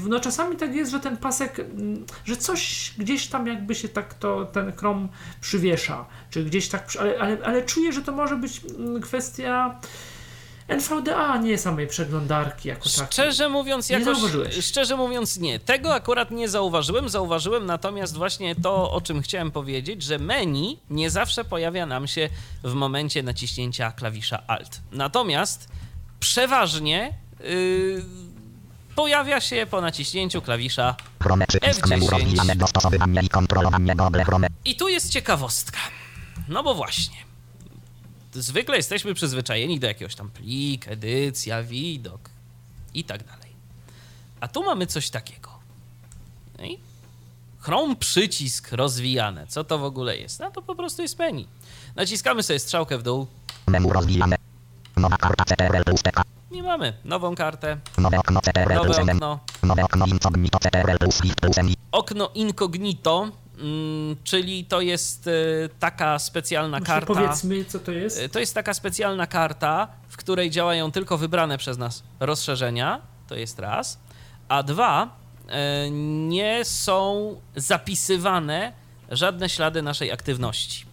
no 0.08 0.20
czasami 0.20 0.56
tak 0.56 0.74
jest, 0.74 0.90
że 0.90 1.00
ten 1.00 1.16
pasek, 1.16 1.58
mm, 1.58 2.04
że 2.24 2.36
coś 2.36 2.94
gdzieś 2.98 3.26
tam 3.26 3.46
jakby 3.46 3.74
się 3.74 3.88
tak 3.88 4.14
to, 4.14 4.44
ten 4.44 4.72
Chrome 4.72 5.08
przywiesza, 5.40 6.06
czy 6.30 6.44
gdzieś 6.44 6.68
tak, 6.68 6.88
ale, 7.00 7.18
ale, 7.18 7.38
ale 7.44 7.62
czuję, 7.62 7.92
że 7.92 8.02
to 8.02 8.12
może 8.12 8.36
być 8.36 8.60
mm, 8.78 9.00
kwestia 9.02 9.80
NVDA, 10.68 11.36
nie 11.36 11.58
samej 11.58 11.86
przeglądarki 11.86 12.68
jako 12.68 12.88
takiej. 12.88 13.06
Szczerze 13.06 13.48
mówiąc, 13.48 13.90
Nie 13.90 13.98
jakoś, 13.98 14.14
zauważyłeś. 14.16 14.64
szczerze 14.64 14.96
mówiąc 14.96 15.38
nie. 15.38 15.58
Tego 15.60 15.94
akurat 15.94 16.30
nie 16.30 16.48
zauważyłem. 16.48 17.08
Zauważyłem 17.08 17.66
natomiast 17.66 18.16
właśnie 18.16 18.54
to, 18.56 18.90
o 18.92 19.00
czym 19.00 19.22
chciałem 19.22 19.50
powiedzieć, 19.50 20.02
że 20.02 20.18
menu 20.18 20.78
nie 20.90 21.10
zawsze 21.10 21.44
pojawia 21.44 21.86
nam 21.86 22.06
się 22.06 22.28
w 22.64 22.72
momencie 22.74 23.22
naciśnięcia 23.22 23.92
klawisza 23.92 24.42
Alt. 24.46 24.80
Natomiast 24.92 25.68
przeważnie 26.20 27.14
yy, 27.40 28.04
pojawia 28.96 29.40
się 29.40 29.66
po 29.70 29.80
naciśnięciu 29.80 30.42
klawisza 30.42 30.96
Chrome 31.22 31.46
przycisk 31.46 31.86
menu 31.88 32.06
F10. 32.06 32.10
rozwijane 32.10 32.56
dostosowywanie 32.56 33.20
i 33.22 33.28
kontrolowanie 33.28 33.94
Google 33.96 34.20
Chrome. 34.20 34.46
I 34.64 34.76
tu 34.76 34.88
jest 34.88 35.10
ciekawostka. 35.10 35.78
No 36.50 36.62
bo 36.62 36.74
właśnie. 36.74 37.16
Zwykle 38.32 38.76
jesteśmy 38.76 39.14
przyzwyczajeni 39.14 39.80
do 39.80 39.86
jakiegoś 39.86 40.14
tam 40.14 40.30
plik, 40.30 40.88
edycja, 40.88 41.62
widok 41.62 42.30
i 42.94 43.04
tak 43.04 43.24
dalej. 43.24 43.50
A 44.40 44.48
tu 44.48 44.62
mamy 44.62 44.86
coś 44.86 45.10
takiego. 45.10 45.50
No 46.58 46.64
i 46.64 46.78
Chrome 47.58 47.96
przycisk 47.96 48.72
rozwijane. 48.72 49.46
Co 49.46 49.64
to 49.64 49.78
w 49.78 49.84
ogóle 49.84 50.16
jest? 50.16 50.40
No 50.40 50.50
to 50.50 50.62
po 50.62 50.74
prostu 50.74 51.02
jest 51.02 51.18
menu. 51.18 51.46
Naciskamy 51.96 52.42
sobie 52.42 52.58
strzałkę 52.58 52.98
w 52.98 53.02
dół. 53.02 53.26
Menu 53.66 53.92
rozwijane. 53.92 54.36
Nowa 54.96 55.16
karta 55.16 55.44
CTRL. 55.44 55.82
Nie 56.50 56.62
mamy. 56.62 56.92
Nową 57.04 57.34
kartę, 57.34 57.78
Nowe 57.98 58.18
okno 58.18 58.40
CTRL 58.40 58.74
nowe 58.74 59.02
okno. 59.02 59.40
Nowe 59.62 59.84
okno 59.84 60.06
incognito 60.06 60.58
CTRL 60.58 60.98
plus. 60.98 61.20
Okno 61.92 62.30
incognito, 62.34 63.28
czyli 64.24 64.64
to 64.64 64.80
jest 64.80 65.26
e, 65.26 65.30
taka 65.78 66.18
specjalna 66.18 66.78
Może 66.78 66.86
karta. 66.92 67.14
Powiedzmy, 67.14 67.64
co 67.64 67.78
to 67.78 67.92
jest. 67.92 68.20
E, 68.20 68.28
To 68.28 68.40
jest 68.40 68.54
taka 68.54 68.74
specjalna 68.74 69.26
karta, 69.26 69.88
w 70.08 70.16
której 70.16 70.50
działają 70.50 70.92
tylko 70.92 71.18
wybrane 71.18 71.58
przez 71.58 71.78
nas 71.78 72.02
rozszerzenia. 72.20 73.00
To 73.28 73.34
jest 73.34 73.58
raz. 73.58 73.98
A 74.48 74.62
dwa, 74.62 75.16
e, 75.48 75.90
nie 76.28 76.64
są 76.64 77.36
zapisywane 77.56 78.72
żadne 79.10 79.48
ślady 79.48 79.82
naszej 79.82 80.12
aktywności. 80.12 80.90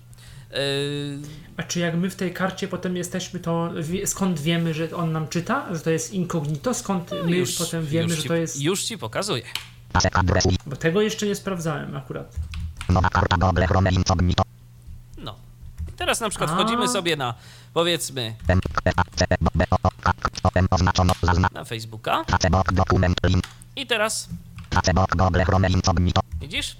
A 1.57 1.63
czy 1.63 1.80
jak 1.80 1.95
my 1.95 2.09
w 2.09 2.15
tej 2.15 2.34
karcie 2.34 2.68
potem 2.68 2.95
jesteśmy, 2.95 3.39
to 3.39 3.70
skąd 4.05 4.39
wiemy, 4.39 4.74
że 4.74 4.95
on 4.95 5.11
nam 5.11 5.28
czyta? 5.28 5.76
Że 5.76 5.80
to 5.80 5.89
jest 5.89 6.13
incognito? 6.13 6.74
Skąd 6.74 7.11
my 7.26 7.43
potem 7.57 7.86
wiemy, 7.86 8.07
No 8.07 8.09
już 8.13 8.18
że 8.18 8.22
ci, 8.24 8.28
to 8.28 8.36
jest... 8.36 8.61
Już 8.61 8.84
ci 8.84 8.97
pokazuję. 8.97 9.43
Bo 10.65 10.76
tego 10.76 11.01
jeszcze 11.01 11.26
nie 11.26 11.36
sprawdzałem 11.36 11.95
akurat. 11.95 12.36
Incognito. 13.92 14.44
No. 15.18 15.36
Teraz 15.98 16.20
na 16.20 16.30
przykład 16.30 16.52
wchodzimy 16.52 16.88
sobie 16.88 17.16
na, 17.16 17.34
powiedzmy, 17.74 18.36
na 21.54 21.64
Facebooka. 21.66 22.24
I 23.76 23.88
teraz. 23.88 24.30
Widzisz? 26.42 26.78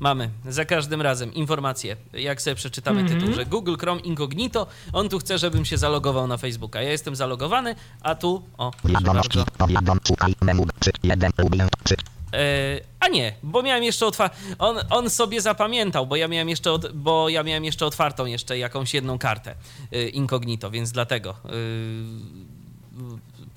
Mamy 0.00 0.30
za 0.48 0.64
każdym 0.64 1.02
razem 1.02 1.34
informację, 1.34 1.96
jak 2.12 2.42
sobie 2.42 2.54
przeczytamy 2.54 3.00
Mhm. 3.00 3.20
tytuł, 3.20 3.34
że 3.34 3.46
Google 3.46 3.76
Chrome 3.80 4.00
Incognito, 4.00 4.66
on 4.92 5.08
tu 5.08 5.18
chce, 5.18 5.38
żebym 5.38 5.64
się 5.64 5.78
zalogował 5.78 6.26
na 6.26 6.36
Facebooka. 6.36 6.82
Ja 6.82 6.90
jestem 6.90 7.16
zalogowany, 7.16 7.74
a 8.02 8.14
tu, 8.14 8.42
o, 8.58 8.70
Wiadomości. 8.84 9.38
Powiadom. 9.58 9.98
Szukaj 10.08 10.34
menu. 10.40 10.64
Czy 10.80 10.90
jeden 11.02 11.32
lubię. 11.38 11.68
Czy 11.84 11.94
E, 12.32 12.80
a 13.00 13.08
nie, 13.08 13.32
bo 13.42 13.62
miałem 13.62 13.84
jeszcze 13.84 14.06
otwartą. 14.06 14.36
On, 14.58 14.78
on 14.90 15.10
sobie 15.10 15.40
zapamiętał, 15.40 16.06
bo 16.06 16.16
ja 16.16 16.28
miałem 16.28 16.48
jeszcze, 16.48 16.72
od, 16.72 16.92
bo 16.92 17.28
ja 17.28 17.42
miałem 17.42 17.64
jeszcze 17.64 17.86
otwartą 17.86 18.26
jeszcze 18.26 18.58
jakąś 18.58 18.94
jedną 18.94 19.18
kartę 19.18 19.54
e, 19.92 20.08
incognito, 20.08 20.70
więc 20.70 20.92
dlatego. 20.92 21.30
e, 21.30 22.49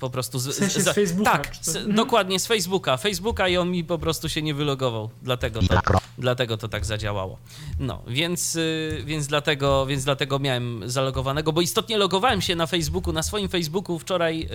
po 0.04 0.10
prostu 0.10 0.38
z, 0.38 0.46
W 0.48 0.54
sensie 0.54 0.80
z 0.80 0.88
Facebooka, 0.88 1.30
Tak, 1.32 1.56
z, 1.60 1.76
Mhm. 1.76 1.94
dokładnie 1.96 2.40
z 2.40 2.46
Facebooka. 2.46 2.96
Facebooka 2.96 3.48
i 3.48 3.56
on 3.56 3.70
mi 3.70 3.84
po 3.84 3.98
prostu 3.98 4.28
się 4.28 4.42
nie 4.42 4.54
wylogował. 4.54 5.10
Dlatego 5.22 5.60
to, 5.62 5.80
dlatego 6.18 6.56
to 6.56 6.68
tak 6.68 6.84
zadziałało. 6.84 7.38
No, 7.78 8.02
więc, 8.06 8.56
y, 8.56 9.02
więc, 9.06 9.26
dlatego, 9.26 9.86
więc 9.86 10.04
dlatego 10.04 10.38
miałem 10.38 10.82
zalogowanego, 10.90 11.52
bo 11.52 11.60
istotnie 11.60 11.98
logowałem 11.98 12.40
się 12.42 12.56
na 12.56 12.66
Facebooku, 12.66 13.12
na 13.12 13.22
swoim 13.22 13.48
Facebooku 13.48 13.98
wczoraj 13.98 14.48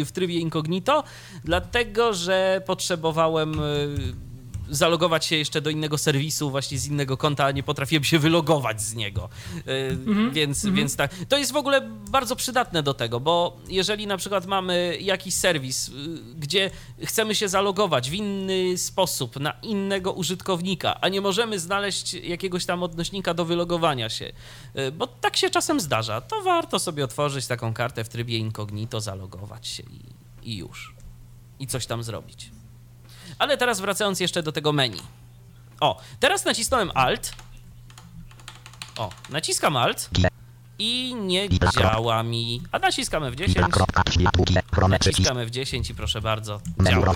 y, 0.00 0.04
w 0.04 0.12
trybie 0.12 0.38
incognito, 0.40 1.04
dlatego 1.44 2.14
że 2.14 2.62
potrzebowałem 2.66 3.60
y, 3.60 4.27
zalogować 4.70 5.26
się 5.26 5.36
jeszcze 5.36 5.60
do 5.60 5.70
innego 5.70 5.98
serwisu, 5.98 6.50
właśnie 6.50 6.78
z 6.78 6.86
innego 6.86 7.16
konta, 7.16 7.44
a 7.44 7.50
nie 7.50 7.62
potrafiłem 7.62 8.04
się 8.04 8.18
wylogować 8.18 8.82
z 8.82 8.94
niego. 8.94 9.28
Y, 9.56 9.62
Więc, 10.32 10.66
więc 10.66 10.96
tak. 10.96 11.14
To 11.28 11.38
jest 11.38 11.52
w 11.52 11.56
ogóle 11.56 11.80
bardzo 12.10 12.36
przydatne 12.36 12.82
do 12.82 12.94
tego, 12.94 13.20
bo 13.20 13.56
jeżeli 13.68 14.06
na 14.06 14.16
przykład 14.16 14.46
mamy 14.46 14.98
jakiś 15.00 15.34
serwis, 15.34 15.88
y, 15.88 15.92
gdzie 16.36 16.70
chcemy 17.04 17.34
się 17.34 17.48
zalogować 17.48 18.10
w 18.10 18.14
inny 18.14 18.78
sposób 18.78 19.40
na 19.40 19.52
innego 19.62 20.12
użytkownika, 20.12 21.00
a 21.00 21.08
nie 21.08 21.20
możemy 21.20 21.58
znaleźć 21.58 22.14
jakiegoś 22.14 22.66
tam 22.66 22.82
odnośnika 22.82 23.34
do 23.34 23.44
wylogowania 23.44 24.08
się, 24.10 24.32
y, 24.78 24.92
bo 24.92 25.06
tak 25.06 25.36
się 25.36 25.50
czasem 25.50 25.80
zdarza, 25.80 26.20
to 26.20 26.42
warto 26.42 26.78
sobie 26.78 27.04
otworzyć 27.04 27.46
taką 27.46 27.74
kartę 27.74 28.04
w 28.04 28.08
trybie 28.08 28.38
incognito, 28.38 29.00
zalogować 29.00 29.68
się 29.68 29.82
i, 29.82 30.50
i 30.52 30.56
już. 30.56 30.94
I 31.58 31.66
coś 31.66 31.86
tam 31.86 32.02
zrobić. 32.02 32.50
Ale 33.38 33.56
teraz 33.56 33.80
wracając 33.80 34.20
jeszcze 34.20 34.42
do 34.42 34.52
tego 34.52 34.72
menu. 34.72 35.00
O, 35.80 36.00
teraz 36.20 36.44
nacisnąłem 36.44 36.90
Alt. 36.94 37.32
O, 38.98 39.10
naciskam 39.30 39.76
Alt 39.76 40.10
i 40.78 41.14
nie 41.14 41.48
działa 41.78 42.22
mi. 42.22 42.62
A 42.72 42.78
naciskam 42.78 43.22
F10. 43.22 43.46
Libra 43.48 43.68
kropka 43.68 44.02
światło 44.10 44.44
G. 44.44 44.62
Chrome 44.74 44.98
przycisk. 44.98 45.34
Naciskam 45.34 45.48
F10 45.50 45.90
i 45.90 45.94
proszę 45.94 46.20
bardzo, 46.20 46.60
działa. 46.90 47.14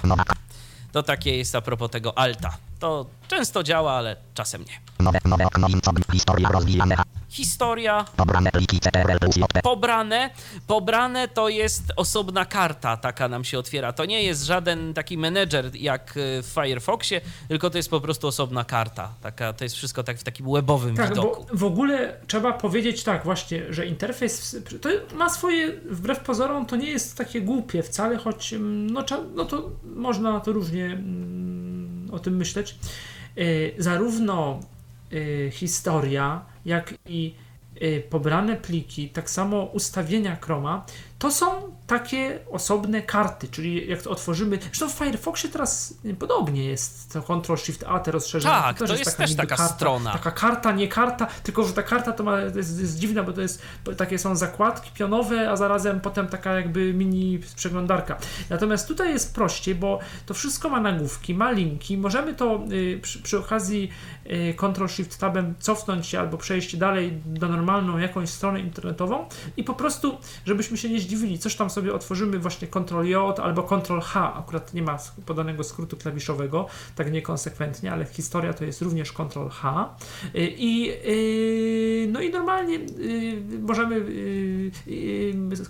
To 0.92 1.02
takie 1.02 1.36
jest 1.36 1.54
a 1.54 1.60
propos 1.60 1.90
tego 1.90 2.18
Alta. 2.18 2.56
To 2.82 3.06
często 3.28 3.62
działa, 3.62 3.92
ale 3.92 4.16
czasem 4.34 4.64
nie. 4.64 5.04
Nowe, 5.04 5.18
nowe 5.24 5.44
okno 5.46 5.68
incogn. 5.68 6.02
Historia 6.12 6.48
rozwijane. 6.48 6.96
Historia, 7.28 8.04
Pobrane 8.16 8.50
pliki 8.52 8.80
CTRL 8.80 9.18
pobrane. 9.62 10.30
Pobrane 10.66 11.28
to 11.28 11.48
jest 11.48 11.82
osobna 11.96 12.44
karta, 12.44 12.96
taka 12.96 13.28
nam 13.28 13.44
się 13.44 13.58
otwiera. 13.58 13.92
To 13.92 14.04
nie 14.04 14.22
jest 14.22 14.44
żaden 14.44 14.94
taki 14.94 15.18
menedżer 15.18 15.76
jak 15.76 16.16
y, 16.16 16.42
w 16.42 16.46
Firefoxie, 16.46 17.20
tylko 17.48 17.70
to 17.70 17.78
jest 17.78 17.90
po 17.90 18.00
prostu 18.00 18.26
osobna 18.26 18.64
karta. 18.64 19.14
Taka, 19.20 19.52
to 19.52 19.64
jest 19.64 19.76
wszystko 19.76 20.02
tak 20.02 20.18
w 20.18 20.24
takim 20.24 20.52
webowym 20.52 20.96
Tak, 20.96 21.08
widoku. 21.08 21.46
bo 21.50 21.56
w 21.58 21.64
ogóle 21.64 22.16
trzeba 22.26 22.52
powiedzieć 22.52 23.02
tak 23.02 23.24
właśnie, 23.24 23.62
że 23.72 23.86
interfejs 23.86 24.56
to 24.80 24.88
ma 25.16 25.28
swoje, 25.28 25.72
wbrew 25.90 26.20
pozorom, 26.20 26.66
to 26.66 26.76
nie 26.76 26.90
jest 26.90 27.16
takie 27.18 27.40
głupie 27.40 27.82
wcale, 27.82 28.16
choć 28.16 28.52
mm, 28.52 28.90
no, 28.90 29.04
no 29.34 29.44
to 29.44 29.70
można 29.84 30.40
to 30.40 30.52
różnie 30.52 30.84
mm, 30.84 31.51
o 32.12 32.18
tym 32.18 32.36
myśleć. 32.36 32.76
Y, 33.38 33.74
zarówno 33.78 34.60
y, 35.12 35.50
historia, 35.52 36.44
jak 36.64 36.94
i 37.06 37.34
y, 37.82 38.02
pobrane 38.10 38.56
pliki, 38.56 39.08
tak 39.08 39.30
samo 39.30 39.64
ustawienia 39.64 40.36
Chroma, 40.36 40.86
to 41.18 41.30
są 41.30 41.71
takie 41.86 42.38
osobne 42.50 43.02
karty, 43.02 43.48
czyli 43.48 43.88
jak 43.88 44.02
to 44.02 44.10
otworzymy, 44.10 44.58
zresztą 44.62 44.88
w 44.88 44.92
Firefoxie 44.92 45.50
teraz 45.50 45.94
podobnie 46.18 46.64
jest, 46.64 47.12
to 47.12 47.20
Ctrl-Shift-A, 47.20 48.00
te 48.00 48.10
rozszerzenia. 48.10 48.62
Tak, 48.62 48.78
to 48.78 48.96
jest 48.96 49.16
też 49.16 49.30
niby 49.30 49.46
taka 49.46 49.68
strona. 49.68 50.12
Taka 50.12 50.30
karta, 50.30 50.72
nie 50.72 50.88
karta, 50.88 51.26
tylko 51.26 51.64
że 51.64 51.72
ta 51.72 51.82
karta 51.82 52.12
to 52.12 52.24
ma, 52.24 52.50
to 52.50 52.58
jest, 52.58 52.80
jest 52.80 52.98
dziwna, 52.98 53.22
bo 53.22 53.32
to 53.32 53.40
jest, 53.40 53.62
takie 53.96 54.18
są 54.18 54.36
zakładki 54.36 54.90
pionowe, 54.94 55.50
a 55.50 55.56
zarazem 55.56 56.00
potem 56.00 56.28
taka 56.28 56.54
jakby 56.54 56.94
mini 56.94 57.40
przeglądarka. 57.56 58.18
Natomiast 58.50 58.88
tutaj 58.88 59.12
jest 59.12 59.34
prościej, 59.34 59.74
bo 59.74 59.98
to 60.26 60.34
wszystko 60.34 60.68
ma 60.68 60.80
nagłówki, 60.80 61.34
ma 61.34 61.50
linki, 61.50 61.98
możemy 61.98 62.34
to 62.34 62.64
y, 62.72 62.98
przy, 63.02 63.22
przy 63.22 63.38
okazji 63.38 63.90
y, 64.26 64.54
Ctrl-Shift-Tabem 64.56 65.52
cofnąć 65.58 66.06
się 66.06 66.20
albo 66.20 66.38
przejść 66.38 66.76
dalej 66.76 67.12
do 67.26 67.48
normalną 67.48 67.98
jakąś 67.98 68.28
stronę 68.28 68.60
internetową 68.60 69.28
i 69.56 69.64
po 69.64 69.74
prostu, 69.74 70.18
żebyśmy 70.44 70.76
się 70.76 70.88
nie 70.88 71.00
zdziwili, 71.00 71.38
coś 71.38 71.56
tam 71.56 71.70
sobie 71.72 71.94
otworzymy 71.94 72.38
właśnie 72.38 72.68
Ctrl-J 72.68 73.40
albo 73.40 73.62
Ctrl-H, 73.62 74.34
akurat 74.34 74.74
nie 74.74 74.82
ma 74.82 74.98
podanego 75.26 75.64
skrótu 75.64 75.96
klawiszowego, 75.96 76.66
tak 76.96 77.12
niekonsekwentnie, 77.12 77.92
ale 77.92 78.04
historia 78.04 78.52
to 78.52 78.64
jest 78.64 78.82
również 78.82 79.12
Ctrl-H 79.12 79.92
Y, 80.34 80.54
i 80.58 80.90
y, 80.90 82.08
no 82.12 82.20
i 82.20 82.30
normalnie 82.30 82.74
y, 82.74 83.42
możemy 83.60 83.96
y, 83.96 84.70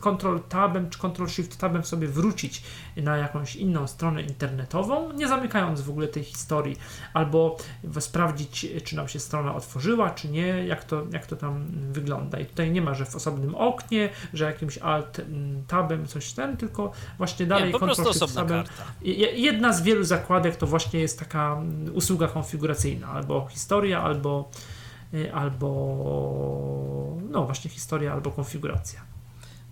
Ctrl-Tabem 0.01 0.89
czy 0.89 0.99
Ctrl-Shift-Tabem 0.99 1.83
sobie 1.83 2.09
wrócić 2.09 2.63
na 2.97 3.17
jakąś 3.17 3.57
inną 3.57 3.87
stronę 3.87 4.23
internetową, 4.23 5.13
nie 5.13 5.29
zamykając 5.29 5.81
w 5.81 5.91
ogóle 5.91 6.09
tej 6.09 6.25
historii, 6.25 6.77
albo 7.15 7.57
sprawdzić, 8.01 8.67
czy 8.85 8.97
nam 8.97 9.09
się 9.09 9.19
strona 9.19 9.55
otworzyła, 9.55 10.11
czy 10.11 10.29
nie, 10.29 10.67
jak 10.67 10.85
to, 10.85 11.03
jak 11.13 11.27
to 11.27 11.37
tam 11.37 11.65
wygląda. 11.93 12.39
I 12.39 12.47
tutaj 12.47 12.71
nie 12.71 12.83
ma, 12.83 12.95
że 12.95 13.05
w 13.05 13.17
osobnym 13.17 13.55
oknie, 13.55 14.09
że 14.35 14.45
jakimś 14.45 14.79
alt-tabem 15.93 16.07
coś 16.07 16.32
ten, 16.32 16.57
tylko 16.57 16.93
właśnie 17.18 17.47
dalej 17.47 17.64
Nie, 17.66 17.70
po 17.72 17.78
prostu 17.78 18.03
Ctrl-Shift 18.03 18.09
osobna 18.24 18.43
tabem. 18.43 18.64
karta. 18.64 18.82
Je- 19.03 19.32
Jedna 19.32 19.72
z 19.72 19.82
wielu 19.82 20.05
zakładek 20.05 20.57
to 20.57 20.66
właśnie 20.66 21.01
jest 21.01 21.18
taka 21.18 21.53
mm, 21.53 21.95
usługa 21.97 22.28
konfiguracyjna, 22.28 23.09
albo 23.09 23.47
historia, 23.51 24.03
albo, 24.03 24.51
y, 25.14 25.34
albo 25.34 25.68
no 27.30 27.45
właśnie 27.45 27.70
historia, 27.70 28.12
albo 28.12 28.30
konfiguracja. 28.30 29.01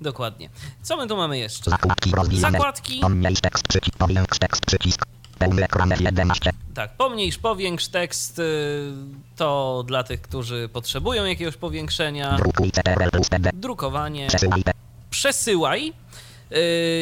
Dokładnie. 0.00 0.50
Co 0.82 0.96
my 0.96 1.06
tu 1.06 1.16
mamy 1.16 1.38
jeszcze? 1.38 1.70
Zakładki 1.70 2.10
rozwijane. 2.10 2.58
Zakładki. 2.58 3.00
Pomniejsz 3.00 3.40
tekst 3.40 3.68
przycisk. 3.68 3.98
Powiększ 3.98 4.38
tekst 4.38 4.66
przycisk. 4.66 5.06
Pełny 5.38 5.64
ekran 5.64 5.88
F11. 5.88 6.50
Tak, 6.74 6.96
pomniejsz, 6.96 7.38
powiększ 7.38 7.88
tekst. 7.88 8.38
y, 8.38 8.92
To 9.36 9.84
dla 9.86 10.02
tych, 10.04 10.22
którzy 10.22 10.68
potrzebują 10.72 11.24
jakiegoś 11.24 11.56
powiększenia. 11.56 12.38
Drukowanie. 13.52 14.28
Przesyłaj 15.10 15.92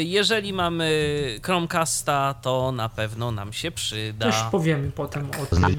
Jeżeli 0.05 0.53
mamy 0.53 1.41
Chromecasta, 1.43 2.35
to 2.43 2.73
na 2.73 2.89
pewno 2.89 3.31
nam 3.31 3.53
się 3.53 3.71
Też 3.71 3.81
przyda. 3.85 4.49
powiemy 4.51 4.91
potem 4.91 5.31
o 5.43 5.47
tym. 5.47 5.77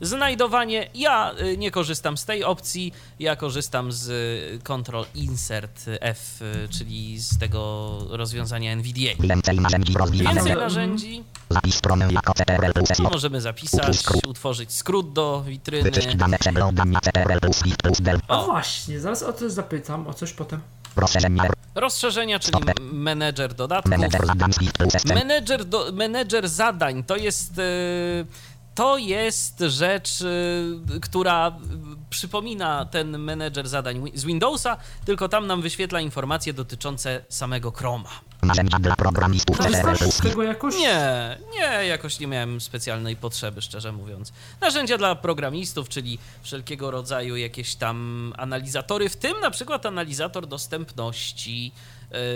Znajdowanie. 0.00 0.90
Ja 0.94 1.34
y, 1.40 1.56
nie 1.56 1.70
korzystam 1.70 2.16
z 2.16 2.24
tej 2.24 2.44
opcji. 2.44 2.92
Ja 3.18 3.36
korzystam 3.36 3.92
z 3.92 4.08
y, 4.08 4.58
Ctrl 4.64 5.04
Insert 5.14 5.84
F, 6.00 6.42
y, 6.42 6.68
czyli 6.68 7.20
z 7.20 7.38
tego 7.38 7.98
rozwiązania 8.10 8.72
NVDA. 8.72 9.10
Więcej 9.20 9.60
narzędzi. 9.60 9.94
Więcej 10.12 10.54
narzędzi. 10.56 11.24
Stronę 11.70 12.08
jako 12.12 12.34
CTRL 12.34 12.72
możemy 13.12 13.40
zapisać, 13.40 14.02
utworzyć 14.28 14.72
skrót 14.72 15.12
do 15.12 15.42
witryny. 15.46 15.82
Wyczyść 15.82 16.16
dane 16.16 16.38
przeglądania 16.38 17.00
CTRL 17.00 17.40
plus 17.40 17.62
plus 17.82 18.00
Del. 18.00 18.20
O. 18.28 18.44
właśnie, 18.44 19.00
zaraz 19.00 19.22
o 19.22 19.32
to 19.32 19.50
zapytam, 19.50 20.06
o 20.06 20.14
coś 20.14 20.32
potem. 20.32 20.60
Rozszerzenie. 20.96 21.42
Rozszerzenia, 21.74 22.38
czyli 22.38 22.58
menedżer 22.92 23.54
dodatków. 23.54 23.94
Menedżer 25.14 25.64
do, 25.64 25.92
menedżer 25.92 26.48
zadań 26.48 27.04
to 27.04 27.16
jest. 27.16 27.58
e, 27.58 27.62
To 28.74 28.98
jest 28.98 29.60
rzecz, 29.60 30.22
e, 30.22 30.26
która 31.00 31.56
przypomina 32.10 32.84
ten 32.84 33.18
menedżer 33.18 33.68
zadań 33.68 34.10
z 34.14 34.24
Windowsa, 34.24 34.76
tylko 35.04 35.28
tam 35.28 35.46
nam 35.46 35.62
wyświetla 35.62 36.00
informacje 36.00 36.52
dotyczące 36.52 37.24
samego 37.28 37.70
Chroma. 37.70 38.10
Narzędzia 38.42 38.78
dla 38.78 38.96
programistów 38.96 39.58
tego 40.22 40.42
jakoś? 40.42 40.74
Nie, 40.74 41.38
nie, 41.52 41.86
jakoś 41.86 42.20
nie 42.20 42.26
miałem 42.26 42.60
specjalnej 42.60 43.16
potrzeby, 43.16 43.62
szczerze 43.62 43.92
mówiąc. 43.92 44.32
Narzędzia 44.60 44.98
dla 44.98 45.14
programistów, 45.14 45.88
czyli 45.88 46.18
wszelkiego 46.42 46.90
rodzaju 46.90 47.36
jakieś 47.36 47.74
tam 47.74 48.32
analizatory, 48.36 49.08
w 49.08 49.16
tym 49.16 49.40
na 49.40 49.50
przykład 49.50 49.86
analizator 49.86 50.46
dostępności. 50.46 51.72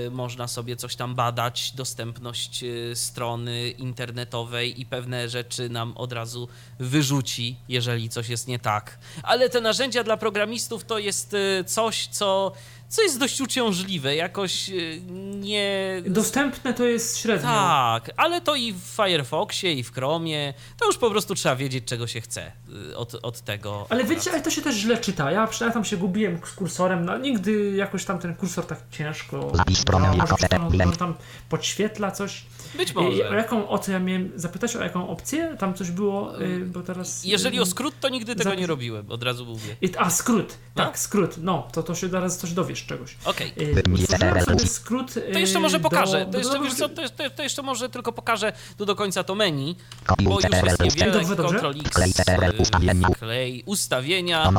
Y, 0.06 0.10
Można 0.10 0.48
sobie 0.48 0.76
coś 0.76 0.96
tam 0.96 1.14
badać, 1.14 1.72
dostępność 1.72 2.62
y, 2.62 2.92
strony 2.94 3.70
internetowej 3.70 4.80
i 4.80 4.86
pewne 4.86 5.28
rzeczy 5.28 5.68
nam 5.68 5.92
od 5.96 6.12
razu 6.12 6.48
wyrzuci, 6.78 7.56
jeżeli 7.68 8.08
coś 8.08 8.28
jest 8.28 8.48
nie 8.48 8.58
tak. 8.58 8.98
Ale 9.22 9.50
te 9.50 9.60
narzędzia 9.60 10.04
dla 10.04 10.16
programistów 10.16 10.84
to 10.84 10.98
jest 10.98 11.34
y, 11.34 11.64
coś, 11.66 12.06
co, 12.06 12.52
co 12.94 13.02
jest 13.02 13.18
dość 13.18 13.40
uciążliwe, 13.40 14.16
jakoś 14.16 14.68
y, 14.68 15.00
nie. 15.40 16.02
Dostępne 16.06 16.74
to 16.74 16.84
jest 16.84 17.18
średnio. 17.18 17.48
Tak, 17.48 18.10
ale 18.16 18.40
to 18.40 18.54
i 18.54 18.72
w 18.72 18.78
Firefoxie, 18.96 19.72
i 19.72 19.82
w 19.82 19.92
Chromie, 19.92 20.54
to 20.78 20.86
już 20.86 20.98
po 20.98 21.10
prostu 21.10 21.34
trzeba 21.34 21.56
wiedzieć, 21.56 21.84
czego 21.84 22.06
się 22.06 22.20
chce 22.20 22.52
y, 22.90 22.96
od, 22.96 23.14
od 23.22 23.40
tego. 23.40 23.86
Ale 23.88 24.02
akurat. 24.02 24.18
wiecie, 24.18 24.30
ale 24.32 24.40
to 24.42 24.50
się 24.50 24.62
też 24.62 24.74
źle 24.76 24.98
czyta. 24.98 25.30
Ja 25.30 25.46
przynajmniej 25.46 25.74
tam 25.74 25.84
się 25.84 25.96
gubiłem 25.96 26.38
z 26.44 26.52
kursorem, 26.52 27.04
no 27.04 27.18
nigdy 27.18 27.70
jakoś 27.76 28.04
tam 28.04 28.18
ten 28.18 28.34
kursor 28.34 28.66
tak 28.66 28.78
ciężko. 28.90 29.36
Może 29.36 30.34
CTRL. 30.36 30.62
on, 30.62 30.82
on 30.82 30.92
tam 30.96 31.14
podświetla 31.48 32.10
coś. 32.10 32.44
Być 32.76 32.90
I, 32.90 32.96
o 32.96 33.02
może. 33.02 33.18
jaką, 33.36 33.68
o 33.68 33.78
co 33.78 33.92
ja 33.92 33.98
miałem 33.98 34.32
zapytać, 34.36 34.76
o 34.76 34.82
jaką 34.84 35.08
opcję? 35.08 35.56
Tam 35.58 35.74
coś 35.74 35.90
było, 35.90 36.42
y, 36.42 36.64
bo 36.66 36.80
teraz... 36.82 37.24
Jeżeli 37.24 37.60
o 37.60 37.66
skrót, 37.66 37.94
to 38.00 38.08
nigdy 38.08 38.36
tego 38.36 38.50
zapis- 38.50 38.58
nie 38.58 38.66
robiłem, 38.66 39.10
od 39.10 39.22
razu 39.22 39.46
mówię. 39.46 39.76
A, 39.98 40.10
skrót, 40.10 40.54
No. 40.76 40.84
tak, 40.84 40.98
skrót, 40.98 41.34
no, 41.38 41.68
to, 41.72 41.82
to 41.82 41.94
się 41.94 42.08
zaraz 42.08 42.38
coś 42.38 42.52
dowiesz. 42.52 42.83
Czegoś. 42.86 43.16
Okej. 43.24 43.52
Y, 43.58 44.44
sobie 44.44 44.66
skrót. 44.66 45.14
To 45.32 45.38
jeszcze 45.38 45.60
może 45.60 45.76
y, 45.76 45.80
pokażę. 45.80 46.26
do- 46.26 46.32
To 46.32 46.38
jeszcze, 46.38 46.58
do- 46.58 46.74
co, 46.74 46.88
to, 46.88 47.08
to, 47.08 47.30
to 47.30 47.42
jeszcze 47.42 47.62
może 47.62 47.88
tylko 47.88 48.12
pokażę 48.12 48.52
tu 48.78 48.86
do 48.86 48.96
końca 48.96 49.24
to 49.24 49.34
menu, 49.34 49.76
bo 50.22 50.34
już 50.34 50.44
jest 50.44 50.80
niewiele. 50.80 51.12
Dobrze, 51.12 51.36
dobrze. 51.36 51.58
Ctrl 51.58 51.80
X, 51.80 51.90
Klej 51.90 52.12
CTRL 52.12 52.52
ustawienia. 52.62 53.08
klej, 53.08 53.62
ustawienia, 53.66 54.52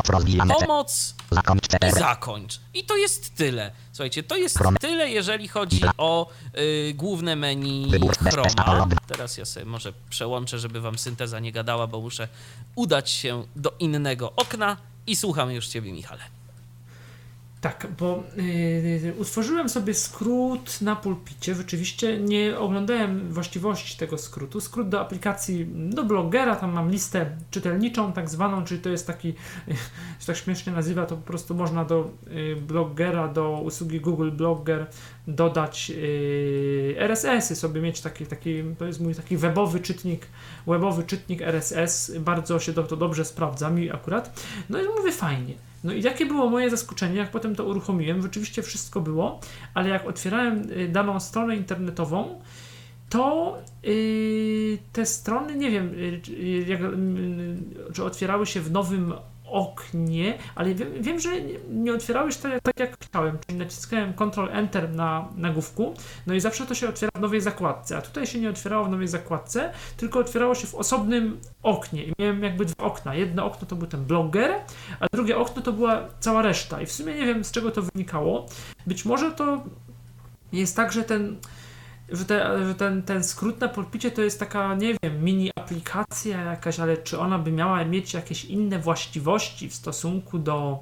Pomoc 0.60 1.16
i 1.88 1.92
zakończ. 1.92 2.60
I 2.74 2.84
to 2.84 2.98
jest 2.98 3.36
tyle. 3.36 3.72
Słuchajcie, 3.92 4.24
to 4.24 4.36
jest 4.36 4.58
Chrome. 4.58 4.78
tyle, 4.78 5.10
jeżeli 5.10 5.48
chodzi 5.48 5.82
o 5.98 6.30
y, 6.58 6.94
główne 6.96 7.36
menu 7.36 7.92
Chroma. 8.30 8.88
Teraz 9.08 9.38
ja 9.38 9.46
sobie 9.46 9.66
może 9.66 9.94
przełączę, 10.10 10.60
żeby 10.60 10.82
wam 10.82 10.98
synteza 10.98 11.40
nie 11.40 11.52
gadała, 11.52 11.88
bo 11.88 12.02
muszę 12.02 12.28
udać 12.76 13.10
się 13.12 13.44
do 13.56 13.74
innego 13.80 14.34
okna 14.36 14.78
i 15.08 15.16
słucham 15.16 15.52
już 15.52 15.68
ciebie, 15.68 15.92
Michale. 15.94 16.22
Tak, 17.66 17.88
bo 18.00 18.24
yy, 19.04 19.14
utworzyłem 19.18 19.70
sobie 19.70 19.94
skrót 19.94 20.82
na 20.82 20.96
pulpicie. 20.96 21.56
Rzeczywiście 21.56 22.20
nie 22.20 22.60
oglądałem 22.60 23.34
właściwości 23.34 23.98
tego 23.98 24.18
skrótu. 24.18 24.62
Skrót 24.62 24.90
do 24.90 25.00
aplikacji 25.00 25.68
do 25.90 26.04
blogera, 26.04 26.56
tam 26.56 26.74
mam 26.74 26.92
listę 26.92 27.38
czytelniczą, 27.52 28.14
tak 28.14 28.30
zwaną, 28.30 28.64
czyli 28.64 28.82
to 28.82 28.90
jest 28.90 29.08
taki, 29.08 29.34
się 30.20 30.26
tak 30.28 30.38
śmiesznie 30.38 30.74
nazywa, 30.74 31.06
to 31.06 31.16
po 31.16 31.22
prostu 31.22 31.56
można 31.56 31.86
do 31.86 32.12
yy, 32.28 32.56
blogera, 32.56 33.28
do 33.28 33.52
usługi 33.52 34.00
Google 34.00 34.32
Blogger 34.32 34.88
dodać 35.28 35.90
yy, 35.90 36.96
RSS-y, 36.98 37.56
sobie 37.56 37.82
mieć 37.82 38.02
taki, 38.02 38.26
taki, 38.26 38.64
to 38.80 38.86
jest 38.86 39.00
mój 39.00 39.16
taki 39.16 39.38
webowy 39.38 39.80
czytnik, 39.80 40.28
webowy 40.68 41.04
czytnik 41.04 41.42
RSS. 41.42 42.12
Bardzo 42.20 42.60
się 42.60 42.74
to, 42.74 42.84
to 42.84 42.98
dobrze 42.98 43.26
sprawdza, 43.26 43.70
mi 43.70 43.92
akurat. 43.92 44.40
No 44.70 44.82
i 44.82 44.86
mówię 44.98 45.12
fajnie. 45.12 45.54
No 45.86 45.94
i 45.94 46.02
jakie 46.02 46.26
było 46.26 46.50
moje 46.50 46.70
zaskoczenie, 46.70 47.16
jak 47.18 47.32
potem 47.32 47.56
to 47.56 47.66
uruchomiłem? 47.66 48.22
Rzeczywiście 48.22 48.62
wszystko 48.64 49.02
było, 49.02 49.40
ale 49.74 49.90
jak 49.90 50.08
otwierałem 50.08 50.72
y, 50.72 50.88
daną 50.88 51.20
stronę 51.20 51.56
internetową, 51.56 52.42
to 53.10 53.58
yy, 53.84 54.78
te 54.94 55.06
strony, 55.06 55.56
nie 55.56 55.72
wiem, 55.72 55.92
czy- 56.22 56.32
yy, 56.32 56.66
jak, 56.68 56.80
czy 57.94 58.04
otwierały 58.04 58.46
się 58.46 58.62
w 58.62 58.72
nowym 58.72 59.14
oknie, 59.48 60.38
ale 60.56 60.76
wiem, 60.76 60.88
wiem 61.00 61.20
że 61.20 61.30
nie, 61.70 62.00
się 62.00 62.14
tak, 62.14 62.62
tak 62.64 62.80
jak 62.80 62.98
chciałem, 63.06 63.38
czyli 63.48 63.60
naciskałem 63.60 64.14
Ctrl 64.14 64.50
Enter 64.52 64.90
na 64.90 65.28
nagłówku, 65.36 65.94
no 66.28 66.34
i 66.34 66.40
zawsze 66.40 66.66
to 66.66 66.76
się 66.76 66.90
otwiera 66.90 67.12
w 67.16 67.22
nowej 67.22 67.42
zakładce, 67.42 67.98
a 67.98 68.02
tutaj 68.02 68.28
się 68.28 68.40
nie 68.40 68.50
otwierało 68.50 68.86
w 68.86 68.90
nowej 68.90 69.08
zakładce, 69.08 69.72
tylko 69.98 70.20
otwierało 70.20 70.56
się 70.56 70.68
w 70.68 70.76
osobnym 70.76 71.40
oknie 71.64 72.04
i 72.04 72.14
miałem 72.20 72.44
jakby 72.44 72.66
dwa 72.66 72.84
okna. 72.84 73.16
Jedno 73.16 73.46
okno 73.46 73.68
to 73.68 73.76
był 73.76 73.88
ten 73.88 74.06
blogger, 74.06 74.52
a 75.00 75.06
drugie 75.14 75.38
okno 75.38 75.62
to 75.62 75.74
była 75.74 76.08
cała 76.20 76.42
reszta 76.42 76.82
i 76.82 76.86
w 76.86 76.92
sumie 76.92 77.14
nie 77.14 77.26
wiem 77.26 77.44
z 77.44 77.52
czego 77.52 77.72
to 77.72 77.82
wynikało. 77.82 78.46
Być 78.88 79.06
może 79.06 79.32
to 79.32 79.64
jest 80.52 80.76
tak, 80.76 80.92
że 80.92 81.04
ten 81.04 81.38
że, 82.10 82.26
te, 82.26 82.66
że 82.68 82.76
ten, 82.76 83.04
ten 83.04 83.24
skrót 83.24 83.60
na 83.60 83.68
pulpicie 83.68 84.12
to 84.12 84.22
jest 84.22 84.40
taka, 84.40 84.76
nie 84.76 84.96
wiem, 85.04 85.24
mini 85.24 85.52
aplikacja 85.60 86.42
jakaś, 86.42 86.80
ale 86.80 86.98
czy 86.98 87.20
ona 87.20 87.40
by 87.40 87.52
miała 87.52 87.86
mieć 87.86 88.14
jakieś 88.14 88.46
inne 88.46 88.80
właściwości 88.80 89.70
w 89.70 89.76
stosunku 89.76 90.40
do 90.40 90.80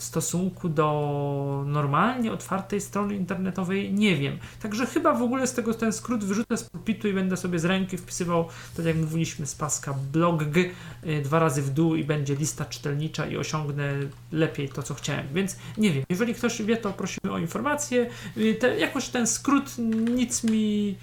w 0.00 0.02
stosunku 0.02 0.68
do 0.68 1.64
normalnie 1.66 2.32
otwartej 2.32 2.80
strony 2.80 3.14
internetowej, 3.14 3.92
nie 3.92 4.16
wiem. 4.16 4.38
Także 4.62 4.86
chyba 4.86 5.14
w 5.14 5.22
ogóle 5.22 5.46
z 5.46 5.52
tego 5.52 5.74
ten 5.74 5.92
skrót 5.92 6.24
wyrzucę 6.24 6.56
z 6.56 6.64
pulpitu 6.64 7.08
i 7.08 7.12
będę 7.12 7.36
sobie 7.36 7.58
z 7.58 7.64
ręki 7.64 7.96
wpisywał, 7.96 8.48
tak 8.76 8.86
jak 8.86 8.96
mówiliśmy 8.96 9.46
z 9.46 9.54
paska 9.54 9.94
blog 10.12 10.42
y, 10.42 11.22
dwa 11.22 11.38
razy 11.38 11.62
w 11.62 11.70
dół 11.70 11.94
i 11.94 12.04
będzie 12.04 12.34
lista 12.34 12.64
czytelnicza 12.64 13.26
i 13.26 13.36
osiągnę 13.36 13.92
lepiej 14.32 14.68
to, 14.68 14.82
co 14.82 14.94
chciałem. 14.94 15.26
Więc 15.34 15.56
nie 15.78 15.90
wiem, 15.90 16.04
jeżeli 16.08 16.34
ktoś 16.34 16.62
wie, 16.62 16.76
to 16.76 16.92
prosimy 16.92 17.32
o 17.32 17.38
informację. 17.38 18.10
Y, 18.36 18.54
Te, 18.54 18.78
jakoś 18.78 19.08
ten 19.08 19.26
skrót 19.26 19.78
nic 20.14 20.44
mi 20.44 20.96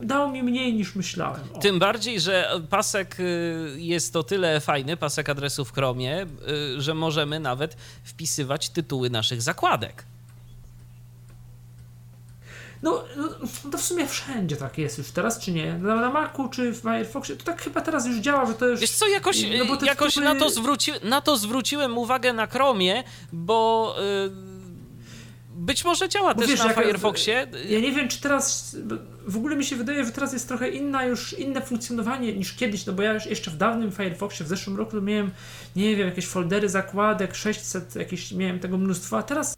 dał 0.00 0.30
mi 0.30 0.42
mniej 0.42 0.74
niż 0.74 0.94
myślałem. 0.94 1.40
O. 1.54 1.58
Tym 1.58 1.78
bardziej, 1.78 2.20
że 2.20 2.60
pasek 2.70 3.20
y, 3.20 3.76
jest 3.76 4.16
o 4.16 4.22
tyle 4.22 4.60
fajny, 4.60 4.96
pasek 4.96 5.28
adresu 5.28 5.64
w 5.64 5.72
Chromie, 5.72 6.26
y, 6.76 6.80
że 6.82 6.94
możemy 6.94 7.40
nawet 7.40 7.76
wpisywać 8.04 8.68
tytuły 8.68 9.10
naszych 9.10 9.42
zakładek. 9.42 10.04
No, 12.82 13.04
no, 13.16 13.28
to 13.72 13.78
w 13.78 13.82
sumie 13.82 14.06
wszędzie 14.06 14.56
tak 14.56 14.78
jest 14.78 14.98
już 14.98 15.10
teraz, 15.10 15.38
czy 15.38 15.52
nie? 15.52 15.78
Na, 15.78 15.94
na 15.96 16.10
Macu 16.10 16.48
czy 16.48 16.72
w 16.72 16.76
Firefoxie, 16.76 17.36
to 17.36 17.44
tak 17.44 17.62
chyba 17.62 17.80
teraz 17.80 18.06
już 18.06 18.16
działa, 18.16 18.46
że 18.46 18.54
to 18.54 18.66
już... 18.66 18.80
Wiesz 18.80 18.90
co, 18.90 19.06
jakoś, 19.08 19.42
No 19.42 19.86
jakoś 19.86 20.14
tytuły- 20.14 20.24
na, 20.24 20.34
to 20.34 20.50
zwróci, 20.50 20.92
na 21.02 21.20
to 21.20 21.36
zwróciłem 21.36 21.98
uwagę 21.98 22.32
na 22.32 22.46
Chromie, 22.46 23.04
bo 23.32 23.94
y, 24.26 24.30
być 25.56 25.84
może 25.84 26.08
działa 26.08 26.34
Bo 26.34 26.40
też 26.40 26.50
wiesz, 26.50 26.64
na 26.64 26.72
Firefoxie. 26.74 27.46
Ja 27.68 27.80
nie 27.80 27.92
wiem, 27.92 28.08
czy 28.08 28.20
teraz. 28.20 28.76
W 29.26 29.36
ogóle 29.36 29.56
mi 29.56 29.64
się 29.64 29.76
wydaje, 29.76 30.04
że 30.04 30.12
teraz 30.12 30.32
jest 30.32 30.48
trochę 30.48 30.68
inna 30.68 31.04
już 31.04 31.32
inne 31.38 31.62
funkcjonowanie 31.62 32.32
niż 32.32 32.52
kiedyś, 32.52 32.86
no 32.86 32.92
bo 32.92 33.02
ja 33.02 33.12
już 33.12 33.26
jeszcze 33.26 33.50
w 33.50 33.56
dawnym 33.56 33.92
Firefoxie 33.92 34.46
w 34.46 34.48
zeszłym 34.48 34.76
roku 34.76 35.02
miałem, 35.02 35.30
nie 35.76 35.96
wiem, 35.96 36.06
jakieś 36.08 36.26
foldery 36.26 36.68
zakładek, 36.68 37.34
600, 37.34 37.96
jakieś 37.96 38.32
miałem 38.32 38.60
tego 38.60 38.78
mnóstwo, 38.78 39.18
a 39.18 39.22
teraz. 39.22 39.56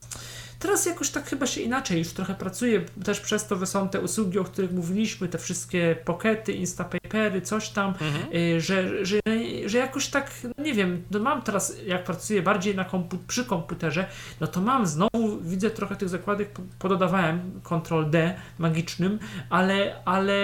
Teraz 0.58 0.86
jakoś 0.86 1.10
tak 1.10 1.26
chyba 1.30 1.46
się 1.46 1.60
inaczej 1.60 1.98
już 1.98 2.08
trochę 2.08 2.34
pracuje, 2.34 2.80
też 3.04 3.20
przez 3.20 3.46
to, 3.46 3.66
są 3.66 3.88
te 3.88 4.00
usługi, 4.00 4.38
o 4.38 4.44
których 4.44 4.72
mówiliśmy, 4.72 5.28
te 5.28 5.38
wszystkie 5.38 5.96
pokety, 6.04 6.52
instapapery, 6.52 7.40
coś 7.42 7.68
tam, 7.68 7.94
y, 8.34 8.60
że, 8.60 9.04
że, 9.04 9.20
że 9.66 9.78
jakoś 9.78 10.08
tak, 10.08 10.30
no 10.44 10.64
nie 10.64 10.74
wiem, 10.74 11.02
no 11.10 11.18
mam 11.18 11.42
teraz, 11.42 11.76
jak 11.86 12.04
pracuję 12.04 12.42
bardziej 12.42 12.74
na 12.74 12.84
kompu- 12.84 13.18
przy 13.28 13.44
komputerze, 13.44 14.06
no 14.40 14.46
to 14.46 14.60
mam 14.60 14.86
znowu, 14.86 15.40
widzę 15.42 15.70
trochę 15.70 15.96
tych 15.96 16.08
zakładek, 16.08 16.50
po- 16.52 16.62
pododawałem 16.78 17.60
Ctrl 17.64 18.10
D 18.10 18.34
magicznym, 18.58 19.18
ale, 19.50 20.02
ale 20.04 20.34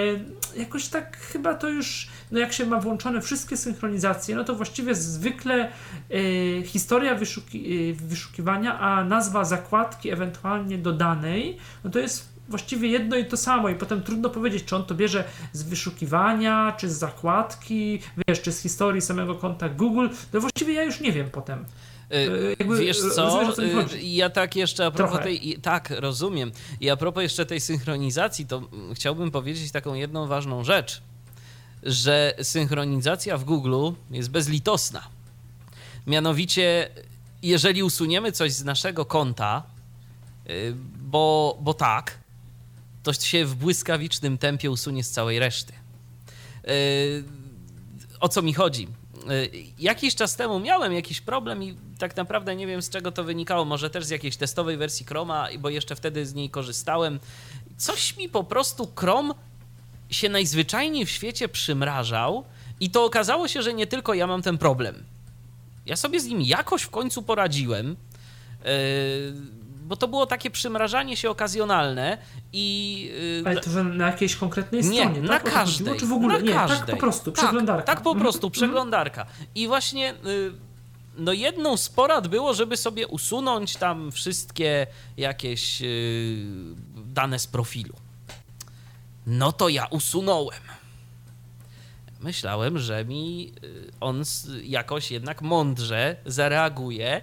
jakoś 0.57 0.89
tak 0.89 1.17
chyba 1.17 1.55
to 1.55 1.69
już, 1.69 2.09
no 2.31 2.39
jak 2.39 2.53
się 2.53 2.67
ma 2.67 2.81
włączone 2.81 3.21
wszystkie 3.21 3.57
synchronizacje, 3.57 4.37
no 4.37 4.45
to 4.45 4.55
właściwie 4.55 4.95
zwykle 4.95 5.69
y, 6.11 6.63
historia 6.67 7.15
wyszuki, 7.15 7.91
y, 7.91 7.95
wyszukiwania, 7.95 8.79
a 8.79 9.05
nazwa 9.05 9.45
zakładki 9.45 10.04
ewentualnie 10.11 10.79
dodanej, 10.79 11.57
no 11.85 11.91
to 11.91 11.99
jest 11.99 12.35
właściwie 12.49 12.89
jedno 12.89 13.17
i 13.17 13.25
to 13.25 13.37
samo 13.37 13.69
i 13.69 13.75
potem 13.75 14.03
trudno 14.03 14.31
powiedzieć, 14.31 14.65
czy 14.65 14.77
on 14.77 14.85
to 14.85 14.95
bierze 14.95 15.25
z 15.53 15.63
wyszukiwania, 15.63 16.75
czy 16.79 16.91
z 16.91 16.99
zakładki, 16.99 18.01
wiesz, 18.29 18.43
czy 18.43 18.53
z 18.53 18.61
historii 18.61 19.01
samego 19.01 19.35
konta 19.35 19.69
Google, 19.69 20.09
no 20.33 20.41
właściwie 20.41 20.75
ja 20.75 20.83
już 20.83 21.01
nie 21.01 21.13
wiem 21.13 21.31
potem. 21.31 21.65
Y, 22.13 22.57
jakby, 22.59 22.79
Wiesz 22.79 23.01
co, 23.15 23.43
mi 23.59 23.95
y, 23.95 24.03
ja 24.03 24.31
tak 24.31 24.57
jeszcze 24.57 24.87
a 24.87 24.91
propos 24.91 25.13
Trochę. 25.13 25.25
tej, 25.25 25.59
tak, 25.63 25.91
rozumiem. 25.91 26.53
I 26.81 26.91
a 26.91 26.97
propos 26.97 27.23
jeszcze 27.23 27.47
tej 27.47 27.61
synchronizacji, 27.61 28.47
to 28.47 28.57
mm, 28.57 28.95
chciałbym 28.95 29.31
powiedzieć 29.31 29.73
taką 29.73 29.95
jedną 29.95 30.27
ważną 30.27 30.65
rzecz, 30.65 31.03
że 31.83 32.35
synchronizacja 32.43 33.39
w 33.39 33.45
Google 33.45 33.91
jest 34.11 34.31
bezlitosna. 34.31 35.03
Mianowicie, 36.07 36.89
jeżeli 37.43 37.83
usuniemy 37.83 38.33
coś 38.33 38.53
z 38.53 38.65
naszego 38.65 39.05
konta, 39.05 39.63
y, 39.69 39.74
bo, 41.03 41.59
bo 41.61 41.75
tak, 41.75 42.19
to 43.03 43.13
się 43.13 43.47
w 43.47 43.55
błyskawicznym 43.55 44.39
tempie 44.39 44.71
usunie 44.71 45.05
z 45.05 45.11
całej 45.11 45.39
reszty. 45.39 45.73
Y, 46.69 47.25
o 48.21 48.29
co 48.29 48.43
mi 48.43 48.55
chodzi? 48.55 48.89
Y, 49.31 49.51
Jakiś 49.79 50.15
czas 50.15 50.37
temu 50.37 50.61
miałem 50.61 50.93
jakiś 50.93 51.21
problem 51.21 51.63
i 51.63 51.77
tak 51.99 52.17
naprawdę 52.17 52.57
nie 52.57 52.67
wiem 52.67 52.83
z 52.83 52.91
czego 52.91 53.13
to 53.13 53.25
wynikało. 53.25 53.65
Może 53.65 53.91
też 53.91 54.05
z 54.05 54.11
jakiejś 54.11 54.37
testowej 54.37 54.77
wersji 54.77 55.07
Chroma, 55.07 55.49
bo 55.59 55.69
jeszcze 55.69 55.97
wtedy 55.97 56.27
z 56.27 56.35
niej 56.35 56.51
korzystałem. 56.51 57.21
Coś 57.77 58.17
mi 58.17 58.29
po 58.29 58.45
prostu 58.45 58.93
Chrome 58.97 59.35
się 60.11 60.29
najzwyczajniej 60.29 61.07
w 61.07 61.11
świecie 61.11 61.49
przymrażał 61.49 62.45
i 62.81 62.91
to 62.91 63.05
okazało 63.05 63.49
się, 63.49 63.63
że 63.63 63.75
nie 63.75 63.87
tylko 63.87 64.15
ja 64.15 64.27
mam 64.27 64.43
ten 64.43 64.59
problem. 64.59 65.05
Ja 65.87 65.97
sobie 65.97 66.21
z 66.21 66.25
nim 66.25 66.41
jakoś 66.41 66.83
w 66.83 66.91
końcu 66.91 67.23
poradziłem, 67.23 67.97
yy, 68.65 68.67
bo 69.85 69.97
to 69.97 70.09
było 70.09 70.27
takie 70.27 70.51
przymrażanie 70.51 71.17
się 71.17 71.31
okazjonalne 71.31 72.19
i... 72.53 73.03
yy, 73.45 73.51
Ale 73.51 73.61
to, 73.61 73.71
że 73.71 73.85
na 73.85 74.07
jakiejś 74.07 74.37
konkretnej 74.37 74.83
nie, 74.83 75.01
stronie, 75.03 75.21
na 75.23 75.29
tak? 75.29 75.43
To 75.43 75.51
każdej. 75.51 75.79
chodziło? 75.87 76.01
Czy 76.01 76.07
w 76.07 76.13
ogóle? 76.13 76.35
Na 76.39 76.41
nie, 76.45 76.53
każdej. 76.53 76.79
tak 76.79 76.91
po 76.91 76.97
prostu, 76.97 77.33
Tak, 77.33 77.45
przeglądarka. 77.45 77.83
Tak, 77.83 78.03
po 78.03 78.11
Mhm. 78.11 78.23
prostu, 78.23 78.51
przeglądarka. 78.51 79.27
I 79.55 79.67
właśnie 79.67 80.13
y, 80.27 80.53
no 81.17 81.33
jedną 81.33 81.77
z 81.77 81.89
porad 81.89 82.29
było, 82.29 82.55
żeby 82.55 82.77
sobie 82.77 83.07
usunąć 83.07 83.77
tam 83.77 84.13
wszystkie 84.13 84.87
jakieś 85.17 85.83
y, 85.83 86.47
dane 87.07 87.39
z 87.39 87.47
profilu. 87.47 87.95
No 89.27 89.53
to 89.53 89.69
ja 89.69 89.87
usunąłem. 89.87 90.61
Myślałem, 92.21 92.79
że 92.79 93.05
mi 93.05 93.53
y, 93.65 93.91
on 94.01 94.23
jakoś 94.63 95.11
jednak 95.11 95.43
mądrze 95.43 96.17
zareaguje, 96.27 97.17
y, 97.17 97.23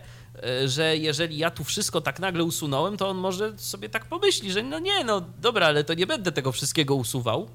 że 0.66 0.98
jeżeli 0.98 1.38
ja 1.38 1.52
tu 1.52 1.64
wszystko 1.64 2.02
tak 2.02 2.20
nagle 2.20 2.44
usunąłem, 2.44 2.98
to 2.98 3.10
on 3.10 3.18
może 3.18 3.58
sobie 3.58 3.90
tak 3.90 4.06
pomyśli, 4.06 4.52
że 4.52 4.64
no 4.64 4.80
nie, 4.80 5.04
no 5.04 5.22
dobra, 5.42 5.68
ale 5.68 5.84
to 5.84 5.94
nie 5.94 6.08
będę 6.08 6.32
tego 6.32 6.52
wszystkiego 6.52 6.96
usuwał, 6.96 7.50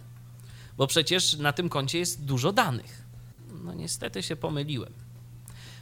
bo 0.77 0.87
przecież 0.87 1.37
na 1.37 1.53
tym 1.53 1.69
koncie 1.69 1.99
jest 1.99 2.25
dużo 2.25 2.53
danych. 2.53 3.03
No 3.65 3.75
niestety 3.75 4.23
się 4.23 4.37
pomyliłem. 4.37 4.93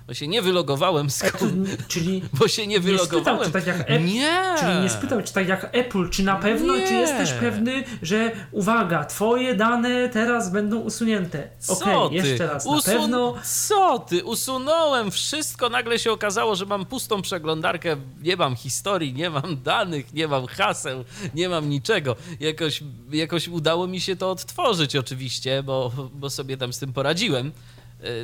Bo 0.07 0.14
się 0.14 0.28
nie 0.28 0.42
wylogowałem 0.42 1.11
z 1.11 1.24
Apple, 1.24 1.46
czyli 1.88 2.22
bo 2.38 2.48
się 2.48 2.66
nie 2.66 2.74
nie 2.74 2.80
spytał, 2.98 3.09
wylogowałem. 3.09 3.44
czy 3.46 3.52
tak 3.52 3.66
jak 3.66 3.80
Apple, 3.80 4.05
Nie! 4.05 4.55
Czyli 4.61 4.80
nie 4.82 4.90
spytał, 4.90 5.22
czy 5.22 5.32
tak 5.32 5.48
jak 5.48 5.68
Apple, 5.72 6.11
czy 6.11 6.22
na 6.22 6.36
pewno, 6.36 6.76
Nie. 6.76 6.88
czy 6.88 6.94
jesteś 6.94 7.32
pewny, 7.32 7.84
że 8.02 8.32
uwaga, 8.52 9.05
twoje 9.05 9.55
dane 9.55 10.09
teraz 10.09 10.50
będą 10.52 10.78
usunięte. 10.80 11.48
Co 11.59 12.02
Okej, 12.05 12.20
ty? 12.22 12.28
jeszcze 12.28 12.46
raz, 12.46 12.64
na 12.66 12.70
Usun- 12.72 12.84
pewno. 13.00 13.34
Co 13.44 13.98
ty? 13.98 14.24
Usunąłem 14.24 15.11
wszystko, 15.11 15.68
nagle 15.68 15.98
się 15.98 16.12
okazało, 16.12 16.55
że 16.57 16.66
mam 16.66 16.86
pustą 16.86 17.22
przeglądarkę, 17.22 17.96
nie 18.22 18.36
mam 18.36 18.57
historii, 18.57 19.12
nie 19.14 19.30
mam 19.30 19.62
danych, 19.62 20.14
nie 20.14 20.28
mam 20.28 20.46
haseł, 20.46 21.05
nie 21.34 21.48
mam 21.48 21.70
niczego. 21.70 22.16
Jakoś, 22.40 22.82
jakoś 23.12 23.48
udało 23.48 23.86
mi 23.86 24.00
się 24.00 24.16
to 24.16 24.30
odtworzyć 24.30 24.96
oczywiście, 24.96 25.62
bo, 25.62 25.92
bo 26.14 26.30
sobie 26.30 26.57
tam 26.57 26.72
z 26.72 26.78
tym 26.78 26.92
poradziłem. 26.92 27.52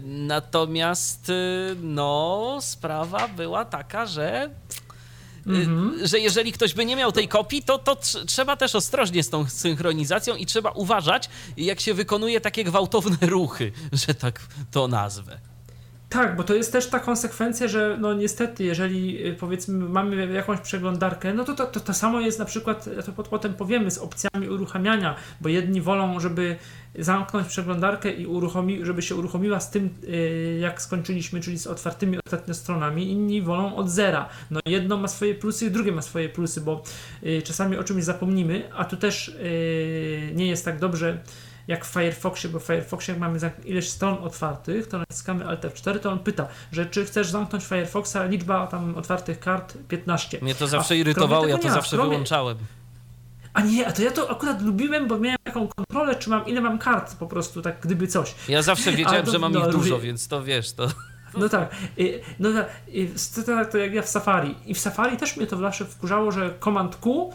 Natomiast 0.04 1.28
y, 1.28 1.32
no, 1.82 2.58
sprawa 2.60 3.28
była 3.28 3.64
taka, 3.64 4.06
że 4.06 4.50
y, 5.46 6.08
że 6.08 6.18
jeżeli 6.18 6.52
ktoś 6.52 6.74
by 6.74 6.84
nie 6.86 6.96
miał 6.96 7.12
tej 7.12 7.28
kopii, 7.28 7.62
to, 7.62 7.78
to 7.78 7.94
tr- 7.94 8.24
trzeba 8.26 8.56
też 8.56 8.74
ostrożnie 8.74 9.22
z 9.22 9.30
tą 9.30 9.48
synchronizacją 9.48 10.34
i 10.36 10.46
trzeba 10.46 10.70
uważać, 10.70 11.30
jak 11.56 11.80
się 11.80 11.94
wykonuje 11.94 12.40
takie 12.40 12.64
gwałtowne 12.64 13.16
ruchy, 13.36 13.72
że 13.92 14.14
tak 14.14 14.40
to 14.70 14.88
nazwę. 14.88 15.38
Tak, 16.08 16.36
bo 16.36 16.42
to 16.44 16.54
jest 16.54 16.72
też 16.72 16.86
ta 16.86 17.00
konsekwencja, 17.00 17.68
że 17.68 17.96
no 18.00 18.14
niestety, 18.14 18.64
jeżeli 18.64 19.26
y, 19.26 19.34
powiedzmy 19.34 19.88
mamy 19.88 20.32
jakąś 20.32 20.60
przeglądarkę, 20.60 21.34
no 21.34 21.44
to 21.44 21.54
to, 21.54 21.66
to, 21.66 21.80
to 21.80 21.94
samo 21.94 22.20
jest 22.20 22.38
na 22.38 22.44
przykład, 22.44 22.88
to 23.06 23.12
pot- 23.12 23.28
potem 23.28 23.54
powiemy, 23.54 23.90
z 23.90 23.98
opcjami 23.98 24.48
uruchamiania, 24.48 25.14
bo 25.40 25.48
jedni 25.48 25.80
wolą, 25.80 26.20
żeby 26.20 26.56
zamknąć 26.98 27.48
przeglądarkę 27.48 28.12
i 28.12 28.26
uruchomi, 28.26 28.84
żeby 28.84 29.02
się 29.02 29.14
uruchomiła 29.16 29.60
z 29.60 29.70
tym, 29.70 29.90
y, 30.04 30.58
jak 30.60 30.82
skończyliśmy, 30.82 31.40
czyli 31.40 31.58
z 31.58 31.66
otwartymi 31.66 32.18
ostatnio 32.26 32.54
stronami, 32.54 33.10
inni 33.10 33.42
wolą 33.42 33.76
od 33.76 33.90
zera. 33.90 34.28
No 34.50 34.60
jedno 34.66 34.96
ma 34.96 35.08
swoje 35.08 35.34
plusy, 35.34 35.70
drugie 35.70 35.92
ma 35.92 36.02
swoje 36.02 36.28
plusy, 36.28 36.60
bo 36.60 36.82
y, 37.22 37.42
czasami 37.42 37.76
o 37.76 37.84
czymś 37.84 38.04
zapomnimy, 38.04 38.68
a 38.74 38.84
tu 38.84 38.96
też 38.96 39.28
y, 39.28 40.32
nie 40.34 40.46
jest 40.46 40.64
tak 40.64 40.78
dobrze 40.78 41.18
jak 41.68 41.84
w 41.84 41.88
Firefoxie, 41.88 42.50
bo 42.50 42.58
w 42.60 42.62
Firefoxie 42.64 43.12
jak 43.14 43.20
mamy 43.20 43.38
ileś 43.64 43.88
stron 43.88 44.18
otwartych, 44.22 44.86
to 44.86 44.98
naciskamy 44.98 45.46
Alt 45.46 45.60
F4, 45.64 45.98
to 45.98 46.12
on 46.12 46.18
pyta, 46.18 46.48
że 46.72 46.86
czy 46.86 47.04
chcesz 47.04 47.30
zamknąć 47.30 47.64
Firefoxa, 47.64 48.16
liczba 48.28 48.66
tam 48.66 48.94
otwartych 48.94 49.40
kart 49.40 49.78
15. 49.88 50.38
Mnie 50.42 50.54
to 50.54 50.66
zawsze 50.66 50.96
irytowało, 50.96 51.46
ja 51.46 51.58
to 51.58 51.64
nie 51.64 51.70
zawsze 51.74 51.96
Chromie- 51.96 52.08
wyłączałem. 52.08 52.56
A 53.54 53.60
nie, 53.60 53.86
a 53.86 53.92
to 53.92 54.02
ja 54.02 54.10
to 54.10 54.30
akurat 54.30 54.62
lubiłem, 54.62 55.08
bo 55.08 55.18
miałem 55.18 55.38
taką 55.44 55.68
kontrolę, 55.68 56.14
czy 56.16 56.30
mam, 56.30 56.46
ile 56.46 56.60
mam 56.60 56.78
kart 56.78 57.16
po 57.16 57.26
prostu, 57.26 57.62
tak 57.62 57.80
gdyby 57.80 58.06
coś. 58.06 58.34
Ja 58.48 58.62
zawsze 58.62 58.92
wiedziałem, 58.92 59.26
to- 59.26 59.32
że 59.32 59.38
mam 59.38 59.52
no, 59.52 59.66
ich 59.66 59.72
dużo, 59.72 60.00
więc 60.00 60.28
to 60.28 60.42
wiesz, 60.42 60.72
to... 60.72 60.88
No 61.38 61.48
tak, 61.48 61.70
no 62.38 62.52
tak, 62.52 62.68
y, 62.94 63.70
to, 63.72 63.78
jak 63.78 63.92
ja 63.94 64.02
w 64.02 64.08
Safari. 64.08 64.54
I 64.66 64.74
w 64.74 64.78
Safari 64.78 65.16
też 65.16 65.36
mnie 65.36 65.46
to 65.46 65.56
zawsze 65.56 65.84
wkurzało, 65.84 66.32
że 66.32 66.54
Command 66.64 66.96
Q 66.96 67.32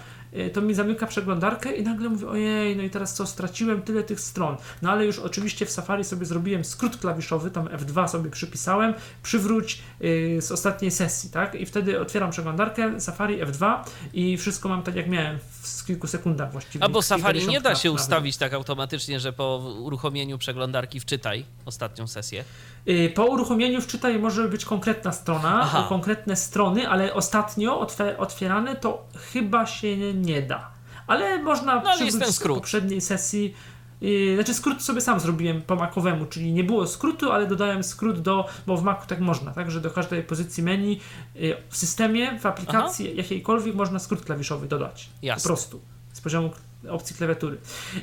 to 0.53 0.61
mi 0.61 0.73
zamyka 0.73 1.07
przeglądarkę 1.07 1.71
i 1.75 1.83
nagle 1.83 2.09
mówię, 2.09 2.27
ojej, 2.27 2.75
no 2.75 2.83
i 2.83 2.89
teraz 2.89 3.13
co, 3.13 3.25
straciłem 3.25 3.81
tyle 3.81 4.03
tych 4.03 4.19
stron. 4.19 4.57
No 4.81 4.91
ale 4.91 5.05
już 5.05 5.19
oczywiście 5.19 5.65
w 5.65 5.71
Safari 5.71 6.03
sobie 6.03 6.25
zrobiłem 6.25 6.65
skrót 6.65 6.97
klawiszowy, 6.97 7.51
tam 7.51 7.65
F2 7.65 8.07
sobie 8.07 8.29
przypisałem, 8.29 8.93
przywróć 9.23 9.81
y, 10.01 10.38
z 10.41 10.51
ostatniej 10.51 10.91
sesji, 10.91 11.29
tak? 11.29 11.55
I 11.55 11.65
wtedy 11.65 11.99
otwieram 12.01 12.31
przeglądarkę, 12.31 13.01
Safari 13.01 13.43
F2 13.43 13.75
i 14.13 14.38
wszystko 14.38 14.69
mam 14.69 14.83
tak 14.83 14.95
jak 14.95 15.07
miałem 15.07 15.39
w 15.61 15.86
kilku 15.86 16.07
sekundach 16.07 16.51
właściwie. 16.51 16.86
A 16.86 16.89
bo 16.89 17.01
Safari 17.01 17.47
nie 17.47 17.61
da 17.61 17.75
się 17.75 17.89
nawet. 17.89 18.01
ustawić 18.01 18.38
tak 18.38 18.53
automatycznie, 18.53 19.19
że 19.19 19.33
po 19.33 19.57
uruchomieniu 19.79 20.38
przeglądarki 20.38 20.99
wczytaj 20.99 21.45
ostatnią 21.65 22.07
sesję. 22.07 22.43
Y, 22.88 23.11
Po 23.15 23.25
uruchomieniu 23.25 23.81
wczytaj 23.81 24.19
może 24.19 24.49
być 24.49 24.65
konkretna 24.65 25.11
strona, 25.11 25.86
konkretne 25.89 26.36
strony, 26.36 26.89
ale 26.89 27.13
ostatnio 27.13 27.88
otwierane 28.17 28.75
to 28.75 29.07
chyba 29.33 29.65
się 29.65 30.13
nie 30.13 30.24
da. 30.41 30.71
Ale 31.07 31.43
można 31.43 31.76
No, 31.76 31.89
ale 31.89 32.05
jest 32.05 32.34
skrót. 32.36 32.57
poprzedniej 32.57 33.01
sesji. 33.01 33.53
Yy, 34.01 34.36
znaczy 34.36 34.53
skrót 34.53 34.84
sobie 34.84 35.01
sam 35.01 35.19
zrobiłem 35.19 35.61
po 35.61 35.76
makowemu, 35.76 36.26
czyli 36.26 36.53
nie 36.53 36.63
było 36.63 36.88
skrótu, 36.88 37.32
ale 37.32 37.47
dodałem 37.47 37.84
skrót 37.84 38.19
do, 38.19 38.47
bo 38.67 38.78
w 38.78 38.84
Macu 38.84 39.07
tak 39.07 39.19
można, 39.19 39.51
tak, 39.51 39.71
że 39.71 39.82
do 39.82 39.91
każdej 39.91 40.23
pozycji 40.23 40.63
meni 40.63 40.99
yy, 41.36 41.57
w 41.69 41.78
systemie, 41.78 42.39
w 42.39 42.45
aplikacji 42.45 43.15
jakiejkolwiek 43.17 43.76
można 43.76 43.99
skrót 43.99 44.26
klawiszowy 44.26 44.67
dodać. 44.67 45.09
Jasne. 45.21 45.43
Po 45.43 45.47
prostu. 45.49 45.82
Z 46.13 46.21
poziomu 46.21 46.51
opcji 46.89 47.15
klawiatury. 47.15 47.57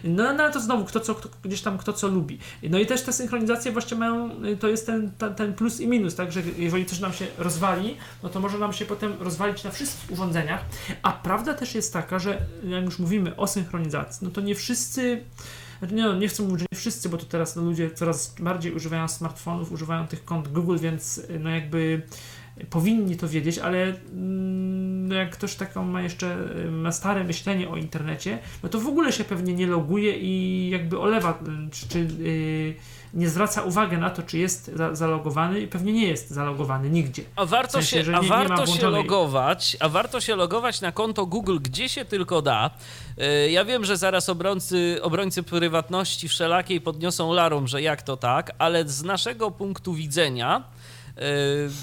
No, 0.04 0.32
no 0.32 0.42
ale 0.42 0.52
to 0.52 0.60
znowu, 0.60 0.84
kto 0.84 1.00
co, 1.00 1.14
kto, 1.14 1.28
gdzieś 1.44 1.62
tam 1.62 1.78
kto 1.78 1.92
co 1.92 2.08
lubi. 2.08 2.38
No 2.62 2.78
i 2.78 2.86
też 2.86 3.02
te 3.02 3.12
synchronizacje 3.12 3.72
właśnie 3.72 3.96
mają, 3.96 4.44
y, 4.44 4.56
to 4.56 4.68
jest 4.68 4.86
ten, 4.86 5.10
ten, 5.18 5.34
ten 5.34 5.54
plus 5.54 5.80
i 5.80 5.88
minus, 5.88 6.14
tak, 6.14 6.32
że 6.32 6.42
jeżeli 6.56 6.86
coś 6.86 7.00
nam 7.00 7.12
się 7.12 7.26
rozwali, 7.38 7.96
no 8.22 8.28
to 8.28 8.40
może 8.40 8.58
nam 8.58 8.72
się 8.72 8.84
potem 8.84 9.12
rozwalić 9.20 9.64
na 9.64 9.70
wszystkich 9.70 10.10
urządzeniach, 10.10 10.64
a 11.02 11.12
prawda 11.12 11.54
też 11.54 11.74
jest 11.74 11.92
taka, 11.92 12.18
że 12.18 12.38
jak 12.64 12.84
już 12.84 12.98
mówimy 12.98 13.36
o 13.36 13.46
synchronizacji, 13.46 14.26
no 14.26 14.30
to 14.30 14.40
nie 14.40 14.54
wszyscy 14.54 15.22
znaczy 15.78 15.94
nie, 15.94 16.02
no, 16.02 16.14
nie 16.14 16.28
chcę 16.28 16.42
mówić, 16.42 16.60
że 16.60 16.66
nie 16.72 16.78
wszyscy, 16.78 17.08
bo 17.08 17.18
to 17.18 17.26
teraz 17.26 17.56
no, 17.56 17.62
ludzie 17.62 17.90
coraz 17.90 18.34
bardziej 18.40 18.72
używają 18.72 19.08
smartfonów, 19.08 19.72
używają 19.72 20.06
tych 20.06 20.24
kont 20.24 20.48
Google, 20.48 20.78
więc 20.78 21.18
y, 21.18 21.38
no 21.40 21.50
jakby 21.50 22.02
powinni 22.70 23.16
to 23.16 23.28
wiedzieć, 23.28 23.58
ale 23.58 23.82
mm, 23.82 25.08
no 25.08 25.14
jak 25.14 25.30
ktoś 25.30 25.54
taką 25.54 25.84
ma 25.84 26.02
jeszcze 26.02 26.36
y, 26.66 26.70
ma 26.70 26.92
stare 26.92 27.24
myślenie 27.24 27.68
o 27.68 27.76
internecie, 27.76 28.38
no 28.62 28.68
to 28.68 28.80
w 28.80 28.86
ogóle 28.86 29.12
się 29.12 29.24
pewnie 29.24 29.54
nie 29.54 29.66
loguje 29.66 30.16
i 30.18 30.68
jakby 30.70 30.98
olewa, 31.00 31.38
czy, 31.72 31.88
czy 31.88 31.98
y, 31.98 32.74
nie 33.14 33.28
zwraca 33.28 33.62
uwagi 33.62 33.96
na 33.96 34.10
to, 34.10 34.22
czy 34.22 34.38
jest 34.38 34.70
za, 34.74 34.94
zalogowany 34.94 35.60
i 35.60 35.66
pewnie 35.68 35.92
nie 35.92 36.06
jest 36.06 36.30
zalogowany 36.30 36.90
nigdzie. 36.90 37.22
A 37.36 37.46
warto, 37.46 37.68
W 37.80 37.84
sensie, 37.84 38.04
się, 38.04 38.12
a 38.12 38.16
nie- 38.16 38.22
nie 38.22 38.28
warto 38.28 38.66
się 38.66 38.72
włączonej- 38.72 38.92
logować, 39.02 39.76
a 39.80 39.88
warto 39.88 40.20
się 40.20 40.36
logować 40.36 40.80
na 40.80 40.92
konto 40.92 41.26
Google, 41.26 41.58
gdzie 41.62 41.88
się 41.88 42.04
tylko 42.04 42.42
da. 42.42 42.70
E, 43.18 43.50
Ja 43.50 43.64
wiem, 43.64 43.84
że 43.84 43.96
zaraz 43.96 44.28
obrońcy, 44.28 44.98
obrońcy 45.02 45.42
prywatności 45.42 46.28
wszelakiej 46.28 46.80
podniosą 46.80 47.32
larum, 47.32 47.68
że 47.68 47.82
jak 47.82 48.02
to 48.02 48.16
tak, 48.16 48.52
ale 48.58 48.88
z 48.88 49.02
naszego 49.02 49.50
punktu 49.50 49.94
widzenia 49.94 50.62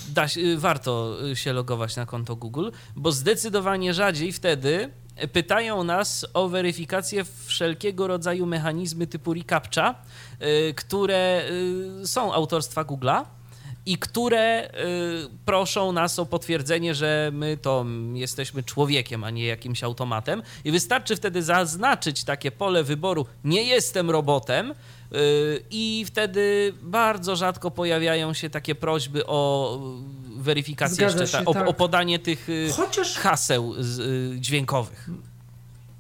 da, 0.10 0.28
się- 0.28 0.58
warto 0.58 1.18
się 1.34 1.54
logować 1.54 1.96
na 1.96 2.06
konto 2.06 2.36
Google, 2.36 2.70
bo 2.96 3.12
zdecydowanie 3.12 3.94
rzadziej 3.94 4.32
wtedy 4.32 4.90
pytają 5.34 5.84
nas 5.84 6.26
o 6.34 6.48
weryfikację 6.50 7.26
wszelkiego 7.46 8.08
rodzaju 8.08 8.46
mechanizmy 8.46 9.08
typu 9.08 9.34
reCAPTCHA, 9.34 9.96
które 10.76 11.44
są 12.06 12.34
autorstwa 12.34 12.84
Google'a 12.84 13.26
i 13.86 13.98
które 13.98 14.70
y, 15.26 15.30
proszą 15.46 15.92
nas 15.92 16.20
o 16.20 16.26
potwierdzenie, 16.26 16.96
że 16.96 17.32
my 17.34 17.58
to 17.58 17.86
jesteśmy 18.14 18.64
człowiekiem, 18.64 19.24
a 19.24 19.30
nie 19.30 19.46
jakimś 19.46 19.84
automatem. 19.84 20.42
I 20.64 20.72
wystarczy 20.72 21.16
wtedy 21.16 21.44
zaznaczyć 21.44 22.24
takie 22.24 22.52
pole 22.52 22.84
wyboru: 22.84 23.26
nie 23.44 23.64
jestem 23.64 24.10
robotem. 24.10 24.74
Y, 25.14 25.64
I 25.72 26.04
wtedy 26.08 26.74
bardzo 26.82 27.36
rzadko 27.36 27.72
pojawiają 27.72 28.34
się 28.34 28.50
takie 28.50 28.76
prośby 28.76 29.26
o 29.26 29.80
y, 30.38 30.44
weryfikację 30.44 30.96
Zgadza 30.96 31.22
jeszcze, 31.22 31.38
ta, 31.38 31.44
się, 31.44 31.50
o, 31.50 31.54
tak. 31.54 31.68
o 31.68 31.74
podanie 31.74 32.20
tych 32.20 32.50
y, 32.50 32.70
Chociaż 32.76 33.16
haseł 33.16 33.74
dźwiękowych. 34.36 35.10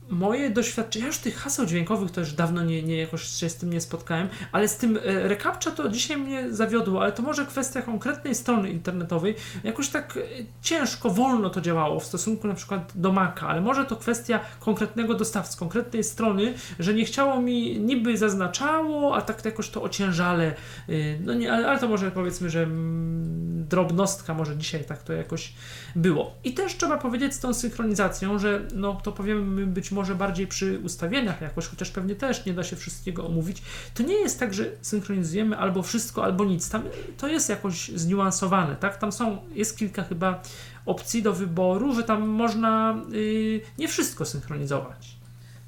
Moje 0.09 0.49
doświadczenie, 0.49 1.03
ja 1.03 1.07
już 1.07 1.17
tych 1.17 1.37
haseł 1.37 1.65
dźwiękowych 1.65 2.11
to 2.11 2.19
już 2.19 2.33
dawno 2.33 2.63
nie, 2.63 2.83
nie 2.83 2.97
jakoś 2.97 3.23
się 3.23 3.49
z 3.49 3.55
tym 3.55 3.69
nie 3.69 3.81
spotkałem, 3.81 4.29
ale 4.51 4.67
z 4.67 4.77
tym 4.77 4.97
e, 4.97 5.27
recaptcha 5.27 5.71
to 5.71 5.89
dzisiaj 5.89 6.17
mnie 6.17 6.53
zawiodło, 6.53 7.01
ale 7.01 7.11
to 7.11 7.23
może 7.23 7.45
kwestia 7.45 7.81
konkretnej 7.81 8.35
strony 8.35 8.69
internetowej. 8.69 9.35
Jakoś 9.63 9.89
tak 9.89 10.17
e, 10.17 10.21
ciężko, 10.61 11.09
wolno 11.09 11.49
to 11.49 11.61
działało 11.61 11.99
w 11.99 12.05
stosunku 12.05 12.47
na 12.47 12.53
przykład 12.53 12.91
do 12.95 13.11
Maca, 13.11 13.47
ale 13.47 13.61
może 13.61 13.85
to 13.85 13.95
kwestia 13.95 14.39
konkretnego 14.59 15.13
dostawcy, 15.13 15.59
konkretnej 15.59 16.03
strony, 16.03 16.53
że 16.79 16.93
nie 16.93 17.05
chciało 17.05 17.41
mi, 17.41 17.79
niby 17.79 18.17
zaznaczało, 18.17 19.15
a 19.15 19.21
tak 19.21 19.45
jakoś 19.45 19.69
to 19.69 19.83
ociężale. 19.83 20.45
e, 20.89 20.93
No 21.19 21.33
nie, 21.33 21.53
ale, 21.53 21.67
ale 21.67 21.79
to 21.79 21.87
może 21.87 22.11
powiedzmy, 22.11 22.49
że 22.49 22.63
mm, 22.63 23.65
drobnostka, 23.69 24.33
może 24.33 24.57
dzisiaj 24.57 24.83
tak 24.83 25.03
to 25.03 25.13
jakoś 25.13 25.53
było. 25.95 26.35
I 26.43 26.53
też 26.53 26.77
trzeba 26.77 26.97
powiedzieć 26.97 27.33
z 27.33 27.39
tą 27.39 27.53
synchronizacją, 27.53 28.39
że 28.39 28.67
no 28.73 29.01
to 29.03 29.11
powiemy 29.11 29.67
być 29.67 29.91
może 29.91 30.15
bardziej 30.15 30.47
przy 30.47 30.79
ustawieniach 30.79 31.41
jakoś, 31.41 31.67
chociaż 31.67 31.91
pewnie 31.91 32.15
też 32.15 32.45
nie 32.45 32.53
da 32.53 32.63
się 32.63 32.75
wszystkiego 32.75 33.27
omówić. 33.27 33.61
To 33.93 34.03
nie 34.03 34.15
jest 34.15 34.39
tak, 34.39 34.53
że 34.53 34.71
synchronizujemy 34.81 35.57
albo 35.57 35.83
wszystko, 35.83 36.23
albo 36.23 36.45
nic. 36.45 36.69
Tam 36.69 36.83
to 37.17 37.27
jest 37.27 37.49
jakoś 37.49 37.89
zniuansowane, 37.89 38.75
tak? 38.75 38.97
Tam 38.97 39.11
są, 39.11 39.37
jest 39.55 39.77
kilka 39.77 40.03
chyba 40.03 40.41
opcji 40.85 41.23
do 41.23 41.33
wyboru, 41.33 41.93
że 41.93 42.03
tam 42.03 42.27
można 42.27 43.01
yy, 43.11 43.61
nie 43.77 43.87
wszystko 43.87 44.25
synchronizować. 44.25 45.18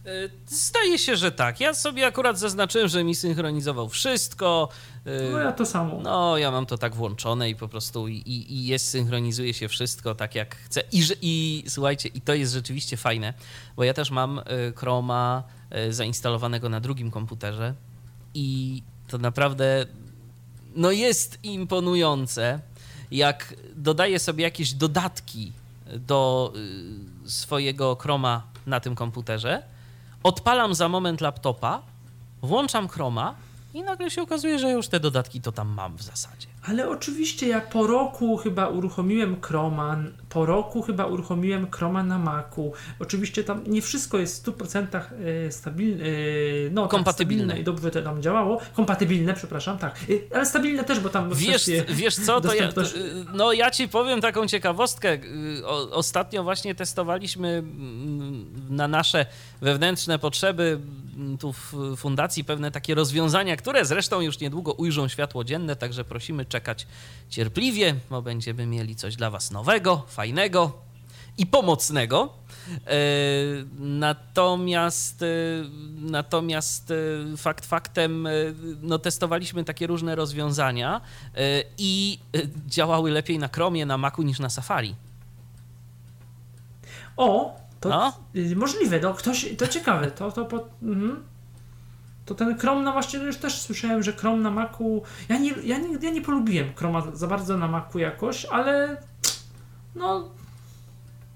Y, 0.08 0.30
Zdaje 0.48 1.00
się, 1.00 1.16
że 1.16 1.32
tak. 1.32 1.60
Ja 1.60 1.74
sobie 1.74 2.06
akurat 2.08 2.40
zaznaczyłem, 2.40 2.88
że 2.88 3.04
mi 3.04 3.16
synchronizował 3.16 3.90
wszystko. 3.90 4.70
y, 5.08 5.30
No 5.32 5.38
ja 5.40 5.52
to 5.52 5.66
samo. 5.66 6.00
No, 6.04 6.38
ja 6.38 6.52
mam 6.52 6.66
to 6.66 6.78
tak 6.78 6.96
włączone 6.96 7.50
i 7.50 7.56
po 7.56 7.68
prostu 7.68 8.08
i, 8.08 8.24
i 8.26 8.66
jest, 8.68 8.90
synchronizuje 8.90 9.54
się 9.54 9.68
wszystko 9.68 10.16
tak 10.16 10.36
jak 10.36 10.56
chcę. 10.56 10.82
I, 10.92 11.04
I 11.22 11.64
słuchajcie, 11.68 12.10
i 12.10 12.22
to 12.22 12.34
jest 12.34 12.54
rzeczywiście 12.54 12.98
fajne, 12.98 13.34
bo 13.76 13.84
ja 13.84 13.94
też 13.94 14.12
mam 14.12 14.40
y, 14.40 14.44
Chroma 14.76 15.44
zainstalowanego 15.90 16.70
na 16.70 16.80
drugim 16.80 17.12
komputerze 17.12 17.74
i 18.34 18.82
to 19.08 19.18
naprawdę 19.18 19.86
no 20.76 20.92
jest 20.92 21.40
imponujące, 21.44 22.60
jak 23.12 23.54
dodaję 23.76 24.20
sobie 24.20 24.44
jakieś 24.44 24.74
dodatki 24.74 25.52
do 25.96 26.54
swojego 27.26 27.96
Chroma 27.96 28.44
na 28.68 28.80
tym 28.80 28.96
komputerze, 28.96 29.64
odpalam 30.24 30.76
za 30.76 30.90
moment 30.90 31.22
laptopa, 31.22 31.82
włączam 32.42 32.88
Chroma 32.88 33.36
i 33.74 33.84
nagle 33.84 34.12
się 34.12 34.22
okazuje, 34.22 34.60
że 34.60 34.70
już 34.72 34.88
te 34.88 35.00
dodatki 35.00 35.42
to 35.42 35.52
tam 35.52 35.68
mam 35.68 35.98
w 35.98 36.02
zasadzie. 36.02 36.51
Ale 36.64 36.90
oczywiście 36.90 37.48
ja 37.48 37.62
po 37.62 37.88
roku 37.88 38.38
chyba 38.38 38.68
uruchomiłem 38.68 39.42
Chroma, 39.42 39.98
po 40.30 40.46
roku 40.46 40.82
chyba 40.82 41.06
uruchomiłem 41.06 41.72
Chroma 41.72 42.04
na 42.04 42.20
Macu. 42.20 42.74
Oczywiście 43.00 43.44
tam 43.44 43.64
nie 43.68 43.82
wszystko 43.82 44.18
jest 44.18 44.46
w 44.46 44.52
100% 44.52 45.02
stabilne, 45.50 46.04
no 46.72 46.82
tak, 46.82 46.92
Kompatybilne. 46.92 47.44
stabilne 47.44 47.62
i 47.62 47.64
dobrze 47.64 47.92
to 47.92 48.02
tam 48.02 48.22
działało. 48.22 48.62
Kompatybilne, 48.74 49.34
przepraszam, 49.34 49.78
tak. 49.78 49.96
Y, 50.10 50.28
Ale 50.36 50.46
stabilne 50.46 50.84
też, 50.84 51.00
bo 51.00 51.10
tam 51.10 51.34
Wiesz, 51.34 51.70
wiesz 51.90 52.16
co, 52.16 52.42
to 52.42 52.54
ja, 52.54 52.70
no 53.34 53.54
ja 53.54 53.72
ci 53.72 53.88
powiem 53.88 54.22
taką 54.22 54.48
ciekawostkę. 54.48 55.18
O, 55.66 55.90
ostatnio 55.92 56.44
właśnie 56.44 56.76
testowaliśmy 56.76 57.50
mm, 57.50 58.46
na 58.70 58.88
nasze 58.88 59.26
wewnętrzne 59.62 60.20
potrzeby 60.20 60.80
tu 61.40 61.54
w 61.54 61.74
fundacji 61.98 62.44
pewne 62.44 62.72
takie 62.72 62.96
rozwiązania, 62.96 63.58
które 63.58 63.86
zresztą 63.86 64.22
już 64.22 64.40
niedługo 64.40 64.74
ujrzą 64.74 65.08
światło 65.08 65.44
dzienne, 65.44 65.76
także 65.76 66.04
prosimy 66.04 66.46
czekać 66.46 66.88
cierpliwie, 67.30 67.96
bo 68.10 68.22
będziemy 68.22 68.66
mieli 68.66 68.96
coś 68.96 69.16
dla 69.16 69.30
was 69.30 69.52
nowego, 69.52 70.06
fajnego 70.08 70.72
i 71.38 71.46
pomocnego. 71.46 72.34
E, 72.88 72.96
Natomiast, 73.80 75.22
e, 75.22 75.26
natomiast 76.00 76.92
e, 76.92 77.38
fakt 77.38 77.66
faktem, 77.66 78.28
no 78.82 79.00
testowaliśmy 79.00 79.64
takie 79.64 79.88
różne 79.88 80.16
rozwiązania 80.16 81.02
i 81.78 82.20
działały 82.68 83.12
lepiej 83.12 83.40
na 83.40 83.48
Chromie, 83.48 83.86
na 83.86 83.98
Macu 83.98 84.22
niż 84.22 84.40
na 84.40 84.50
Safari. 84.50 84.96
O, 87.18 87.61
to 87.82 87.90
No. 87.90 88.14
y, 88.36 88.56
możliwe, 88.56 89.00
no 89.00 89.14
ktoś, 89.14 89.56
to 89.58 89.68
ciekawe, 89.68 90.12
to, 90.12 90.32
to, 90.32 90.46
po, 90.46 90.68
mhm. 90.84 91.24
to 92.26 92.36
ten 92.36 92.58
Chrome 92.58 92.82
na 92.82 92.92
właśnie, 92.92 93.20
no 93.20 93.26
już 93.26 93.38
też 93.38 93.62
słyszałem, 93.62 94.04
że 94.04 94.14
Chrome 94.14 94.42
na 94.42 94.52
Macu, 94.52 95.02
ja 95.30 95.38
nie, 95.38 95.52
ja 95.64 95.78
nie, 95.78 95.98
ja 96.02 96.10
nie 96.10 96.22
polubiłem 96.22 96.76
Chroma 96.76 97.04
za 97.14 97.28
bardzo 97.28 97.58
na 97.58 97.68
Macu 97.68 98.00
jakoś, 98.00 98.46
ale 98.46 98.98
no 99.96 100.30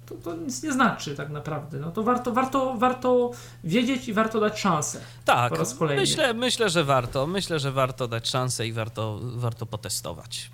to, 0.05 0.15
to 0.15 0.35
nic 0.35 0.63
nie 0.63 0.71
znaczy 0.71 1.15
tak 1.15 1.29
naprawdę, 1.29 1.79
no 1.79 1.91
to 1.91 2.03
warto, 2.03 2.31
warto, 2.31 2.75
warto 2.77 3.31
wiedzieć 3.63 4.07
i 4.07 4.13
warto 4.13 4.39
dać 4.39 4.59
szansę. 4.59 5.01
Tak, 5.25 5.51
Po 5.51 5.57
raz 5.57 5.75
kolejny. 5.75 6.01
myślę, 6.01 6.33
myślę, 6.33 6.69
że 6.69 6.83
warto. 6.83 7.27
Myślę, 7.27 7.59
że 7.59 7.71
warto 7.71 8.07
dać 8.07 8.29
szansę 8.29 8.67
i 8.67 8.73
warto, 8.73 9.19
warto 9.21 9.65
potestować. 9.65 10.51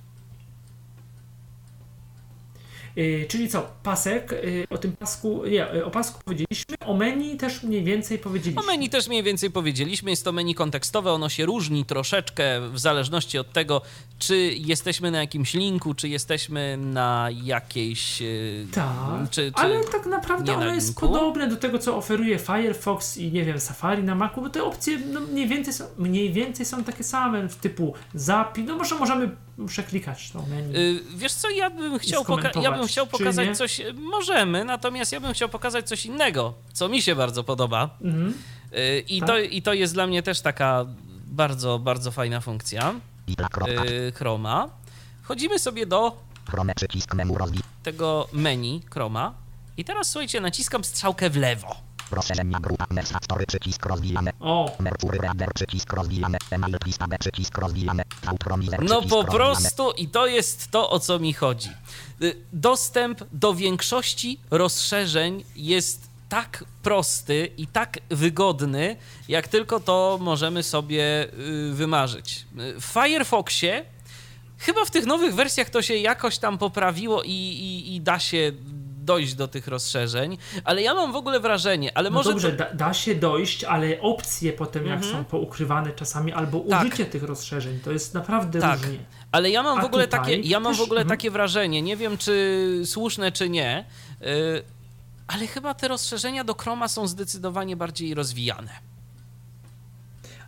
Y, 2.98 3.26
czyli 3.30 3.50
co, 3.50 3.68
pasek, 3.84 4.34
y, 4.34 4.68
o 4.70 4.78
tym 4.78 4.92
pasku, 4.92 5.44
nie, 5.46 5.76
y, 5.76 5.86
o 5.86 5.92
pasku 5.92 6.20
powiedzieliśmy, 6.26 6.76
o 6.86 6.94
menu 6.94 7.38
też 7.38 7.64
mniej 7.64 7.84
więcej 7.84 8.18
powiedzieliśmy. 8.20 8.62
O 8.62 8.66
menu 8.66 8.90
też 8.90 9.08
mniej 9.08 9.24
więcej 9.24 9.52
powiedzieliśmy, 9.52 10.10
jest 10.10 10.26
to 10.26 10.32
menu 10.32 10.56
kontekstowe, 10.56 11.12
ono 11.12 11.30
się 11.30 11.46
różni 11.46 11.86
troszeczkę 11.86 12.70
w 12.70 12.80
zależności 12.80 13.38
od 13.38 13.54
tego, 13.54 13.82
czy 14.20 14.38
jesteśmy 14.56 15.12
na 15.12 15.20
jakimś 15.20 15.54
linku, 15.54 15.94
czy 15.94 16.10
jesteśmy 16.10 16.78
na 16.78 17.30
jakiejś... 17.44 18.24
Tak, 18.74 19.30
czy, 19.32 19.52
czy... 19.52 19.62
ale 19.62 19.84
tak 19.84 20.06
naprawdę 20.06 20.52
nie 20.52 20.58
na 20.58 20.64
ono 20.64 20.76
jest 20.76 20.88
linku? 20.88 21.08
podobne 21.08 21.48
do 21.48 21.56
tego, 21.56 21.80
co 21.80 21.98
oferuje 21.98 22.40
Firefox 22.40 23.18
i 23.18 23.32
nie 23.32 23.46
wiem, 23.46 23.60
Safari 23.60 24.04
na 24.04 24.16
Macu, 24.16 24.42
bo 24.42 24.50
te 24.50 24.64
opcje 24.64 25.00
no, 25.14 25.20
mniej, 25.20 25.48
więcej 25.48 25.74
są, 25.74 25.86
mniej 25.98 26.34
więcej 26.34 26.66
są 26.66 26.84
takie 26.84 27.04
same, 27.04 27.50
w 27.50 27.56
typu 27.56 27.94
zapis, 28.14 28.66
no 28.68 28.76
może 28.76 28.96
możemy 28.96 29.30
przeklikać 29.68 30.32
to 30.32 30.42
menu. 30.42 30.76
Y, 30.78 31.00
Wiesz 31.16 31.34
co, 31.34 31.50
ja 31.50 31.70
bym 31.70 32.00
chciał, 32.00 32.24
poka- 32.24 32.62
ja 32.62 32.72
bym 32.72 32.88
chciał 32.88 33.08
pokazać 33.08 33.58
coś, 33.58 33.82
możemy, 33.96 34.66
natomiast 34.66 35.12
ja 35.12 35.20
bym 35.20 35.34
chciał 35.34 35.50
pokazać 35.50 35.88
coś 35.88 36.06
innego, 36.06 36.54
co 36.74 36.90
mi 36.90 37.02
się 37.02 37.16
bardzo 37.16 37.44
podoba. 37.44 37.90
Mhm. 38.02 38.34
Y, 38.74 39.00
I, 39.08 39.20
Tak. 39.20 39.28
to, 39.30 39.40
I 39.40 39.62
to 39.62 39.74
jest 39.74 39.94
dla 39.94 40.08
mnie 40.08 40.24
też 40.24 40.42
taka 40.42 40.86
bardzo, 41.26 41.80
bardzo 41.80 42.12
fajna 42.12 42.42
funkcja 42.42 42.94
y, 43.30 44.12
Chroma. 44.12 44.70
Wchodzimy 45.24 45.60
sobie 45.60 45.86
do 45.86 46.18
tego 47.84 48.28
menu 48.34 48.82
Chroma 48.92 49.34
i 49.78 49.86
teraz 49.86 50.10
słuchajcie, 50.10 50.42
naciskam 50.42 50.84
strzałkę 50.84 51.30
w 51.30 51.38
lewo. 51.38 51.76
Rozszerzenia 52.14 52.60
grupa 52.60 52.86
Mersa 52.90 53.20
Story 53.24 53.46
przycisk 53.46 53.86
rozwijane. 53.86 54.32
O, 54.40 54.76
Mercury 54.80 55.18
Reader 55.18 55.54
przycisk 55.54 55.94
rozwijane. 55.94 56.38
Email 56.52 56.78
lista 56.86 57.08
B 57.08 57.18
przycisk 57.20 57.58
rozwijane. 57.58 58.04
Autopromizer 58.26 58.84
No 58.84 59.02
po 59.02 59.24
prostu 59.24 59.92
i 59.92 60.08
to 60.08 60.28
jest 60.28 60.72
to, 60.72 60.90
o 60.90 61.00
co 61.00 61.20
mi 61.20 61.34
chodzi. 61.34 61.70
Y, 62.22 62.36
Dostęp 62.54 63.24
do 63.34 63.54
większości 63.54 64.40
rozszerzeń 64.52 65.44
jest 65.56 66.12
tak 66.30 66.64
prosty 66.84 67.50
i 67.58 67.68
tak 67.68 68.00
wygodny, 68.10 68.96
jak 69.28 69.48
tylko 69.48 69.80
to 69.80 70.18
możemy 70.22 70.64
sobie 70.64 71.28
y, 71.70 71.72
wymarzyć. 71.74 72.46
Y, 72.60 72.80
W 72.82 72.86
Firefoxie 72.86 73.86
chyba 74.58 74.86
w 74.86 74.92
tych 74.92 75.06
nowych 75.06 75.36
wersjach 75.36 75.70
to 75.70 75.82
się 75.82 75.96
jakoś 75.96 76.38
tam 76.38 76.58
poprawiło 76.58 77.24
i, 77.24 77.30
i, 77.32 77.96
i 77.96 78.02
da 78.02 78.20
się 78.20 78.52
dojść 79.02 79.34
do 79.34 79.48
tych 79.48 79.68
rozszerzeń, 79.68 80.38
ale 80.64 80.82
ja 80.82 80.94
mam 80.94 81.12
w 81.12 81.16
ogóle 81.16 81.40
wrażenie, 81.40 81.98
ale 81.98 82.10
no 82.10 82.14
może 82.14 82.30
dobrze, 82.30 82.52
to, 82.52 82.58
da, 82.58 82.74
da 82.74 82.94
się 82.94 83.16
dojść, 83.16 83.64
ale 83.64 84.02
opcje 84.02 84.54
potem 84.54 84.88
jak 84.88 85.06
są 85.06 85.26
poukrywane 85.26 85.92
czasami, 85.92 86.34
albo 86.34 86.60
Tak. 86.60 86.82
użycie 86.82 87.06
tych 87.06 87.24
rozszerzeń, 87.24 87.80
to 87.80 87.92
jest 87.92 88.14
naprawdę 88.14 88.62
Tak. 88.62 88.80
różnie. 88.80 89.00
Ale 89.32 89.50
ja 89.50 89.64
mam 89.64 89.80
A 89.80 89.82
w 89.82 89.86
ogóle 89.86 90.08
takie, 90.08 90.36
ja 90.40 90.60
mam 90.60 90.74
w 90.74 90.78
też- 90.78 90.86
ogóle 90.86 91.02
mhm. 91.02 91.18
takie 91.18 91.32
wrażenie, 91.32 91.82
nie 91.82 91.98
wiem 91.98 92.18
czy 92.18 92.82
słuszne 92.86 93.32
czy 93.32 93.50
nie, 93.50 93.86
yy, 94.22 94.28
ale 95.28 95.48
chyba 95.48 95.74
te 95.74 95.88
rozszerzenia 95.88 96.44
do 96.44 96.54
Chroma 96.54 96.88
są 96.88 97.08
zdecydowanie 97.08 97.76
bardziej 97.76 98.14
rozwijane. 98.14 98.72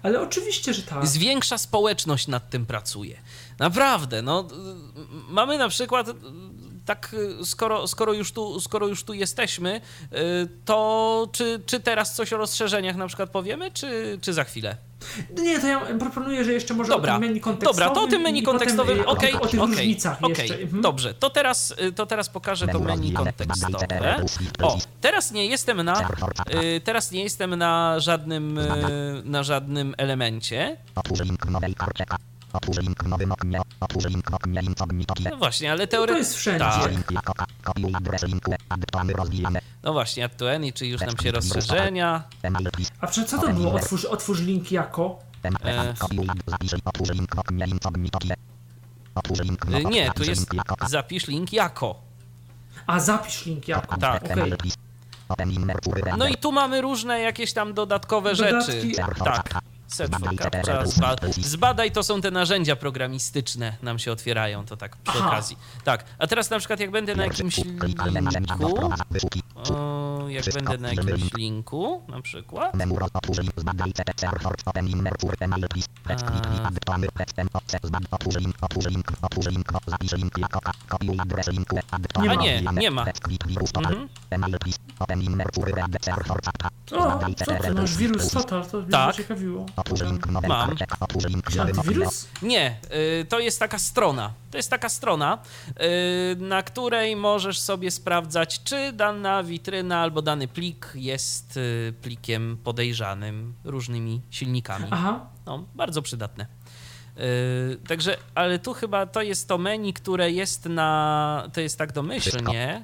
Ale 0.03 0.21
oczywiście, 0.21 0.73
że 0.73 0.81
tak. 0.81 1.07
Zwiększa 1.07 1.57
społeczność 1.57 2.27
nad 2.27 2.49
tym 2.49 2.65
pracuje. 2.65 3.17
Naprawdę, 3.59 4.21
no 4.21 4.47
yy, 4.95 5.05
mamy 5.29 5.57
na 5.57 5.69
przykład 5.69 6.07
tak, 6.85 7.15
yy, 7.39 7.45
skoro, 7.45 7.87
skoro, 7.87 8.13
już 8.13 8.31
tu, 8.31 8.59
skoro 8.59 8.87
już 8.87 9.03
tu 9.03 9.13
jesteśmy, 9.13 9.81
yy, 10.11 10.17
to 10.65 11.29
czy, 11.31 11.61
czy 11.65 11.79
teraz 11.79 12.15
coś 12.15 12.33
o 12.33 12.37
rozszerzeniach 12.37 12.95
na 12.95 13.07
przykład 13.07 13.29
powiemy, 13.29 13.71
czy, 13.71 14.19
czy 14.21 14.33
za 14.33 14.43
chwilę? 14.43 14.77
Nie, 15.41 15.59
to 15.59 15.67
ja 15.67 15.79
proponuję, 15.99 16.45
że 16.45 16.53
jeszcze 16.53 16.73
może 16.73 16.89
Dobra, 16.89 17.15
o 17.15 17.19
tym 17.19 17.27
menu 17.27 17.39
kontekstowym. 17.39 17.79
dobra, 17.79 17.95
to 17.95 18.03
o 18.03 18.07
tym 18.07 18.21
menu 18.21 18.43
kontekstowym, 18.43 18.99
y, 18.99 19.05
okej, 19.05 19.33
o, 19.33 19.41
o 19.41 19.47
tych 19.47 19.61
okej, 19.61 19.75
różnicach 19.75 20.17
okej, 20.23 20.47
jeszcze. 20.47 20.63
Mhm. 20.63 20.81
Dobrze, 20.81 21.13
to 21.13 21.29
teraz, 21.29 21.73
y, 21.81 21.91
to 21.91 22.05
teraz 22.05 22.29
pokażę 22.29 22.67
to 22.67 22.79
Menu 22.79 23.13
kontekstowe. 23.13 24.25
O, 24.61 24.77
teraz 25.01 25.31
nie 25.31 25.45
jestem 25.45 25.83
na, 25.83 26.09
y, 26.63 26.81
teraz 26.81 27.11
nie 27.11 27.23
jestem 27.23 27.55
na 27.55 27.99
żadnym, 27.99 28.57
y, 28.57 29.21
na 29.25 29.43
żadnym 29.43 29.95
elemencie. 29.97 30.77
No 35.31 35.37
właśnie, 35.37 35.71
ale 35.71 35.79
No 35.79 35.85
to 35.87 35.91
teoretycznie... 35.91 36.19
jest 36.19 36.35
wszędzie. 36.35 36.59
Tak, 36.59 36.81
no 39.83 39.93
właśnie, 39.93 40.25
add 40.25 40.37
to 40.37 40.51
any, 40.51 40.73
czy 40.73 40.87
już 40.87 41.01
nam 41.01 41.17
się 41.17 41.31
rozszerzenia. 41.31 42.23
A 42.99 43.07
prze- 43.07 43.25
co 43.25 43.37
to 43.37 43.49
było? 43.49 43.73
Otwórz, 43.73 44.05
otwórz 44.05 44.41
link 44.41 44.71
jako? 44.71 45.19
E. 45.63 45.93
Nie, 49.89 50.11
tu 50.11 50.23
jest 50.23 50.49
zapisz 50.87 51.27
link 51.27 51.53
jako. 51.53 51.95
A 52.87 52.99
zapisz 52.99 53.45
link 53.45 53.67
jako. 53.67 53.97
Tak. 53.97 54.23
Mercury 55.65 56.01
No 56.17 56.27
i 56.27 56.35
tu 56.37 56.51
mamy 56.51 56.81
różne 56.81 57.19
jakieś 57.19 57.53
tam 57.53 57.73
dodatkowe 57.73 58.35
Dodatki. 58.35 58.71
rzeczy. 58.71 59.03
Tak. 59.23 59.72
Set 59.93 60.11
for 60.19 60.35
captcha, 60.37 60.85
zba 60.85 61.15
zbadaj 61.41 61.91
to 61.91 62.03
są 62.03 62.21
te 62.21 62.31
narzędzia 62.31 62.75
programistyczne 62.75 63.77
nam 63.81 63.99
się 63.99 64.11
otwierają, 64.11 64.65
to 64.65 64.77
tak 64.77 64.95
przy 64.97 65.17
Aha. 65.19 65.27
okazji. 65.27 65.57
Tak, 65.83 66.03
a 66.19 66.27
teraz 66.27 66.49
na 66.49 66.59
przykład 66.59 66.79
jak 66.79 66.91
będę 66.91 67.15
na 67.15 67.23
jakimś 67.23 67.57
linku, 67.57 68.89
o, 69.73 70.25
jak 70.29 70.45
będę 70.53 70.77
na 70.77 70.89
jakimś 70.89 71.33
linku 71.33 72.01
na 72.07 72.21
przykład, 72.21 72.73
zbadaj 72.75 72.85
ma. 72.85 73.01
A 82.31 82.35
nie, 82.35 82.61
nie 82.81 82.91
ma. 82.91 83.05
Mhm. 83.91 84.09
O, 86.91 87.19
co 87.45 87.51
ty 87.51 87.73
masz? 87.81 87.97
Wirus 87.97 88.31
total, 88.43 88.65
to 88.65 88.81
mnie 88.81 88.91
Tak. 88.91 89.15
nowej 89.75 89.82
Mam. 90.47 90.69
karcie. 90.69 90.85
Otwórz 90.99 91.25
link 91.25 91.51
w 91.51 91.55
nowym 91.55 91.77
oknie. 91.77 91.89
Antywirus? 91.91 92.27
Nie, 92.41 92.77
y, 93.21 93.25
to 93.25 93.39
jest 93.39 93.59
taka 93.59 93.79
strona. 93.79 94.33
To 94.51 94.57
jest 94.57 94.69
taka 94.69 94.89
strona, 94.89 95.37
y, 95.69 96.35
na 96.35 96.63
której 96.63 97.15
możesz 97.15 97.59
sobie 97.59 97.91
sprawdzać, 97.91 98.63
czy 98.63 98.93
dana 98.93 99.43
witryna 99.43 99.99
albo 99.99 100.21
dany 100.21 100.47
plik 100.47 100.91
jest 100.95 101.57
y, 101.57 101.93
plikiem 102.01 102.57
podejrzanym 102.63 103.53
różnymi 103.63 104.21
silnikami. 104.29 104.85
Aha. 104.91 105.25
No, 105.45 105.65
bardzo 105.75 106.01
przydatne. 106.01 106.45
Yy, 107.17 107.77
także, 107.87 108.17
ale 108.35 108.59
tu 108.59 108.73
chyba 108.73 109.05
to 109.05 109.21
jest 109.21 109.47
to 109.47 109.57
menu, 109.57 109.93
które 109.93 110.31
jest 110.31 110.65
na. 110.65 111.47
To 111.53 111.61
jest 111.61 111.77
tak 111.77 111.91
domyślnie. 111.91 112.83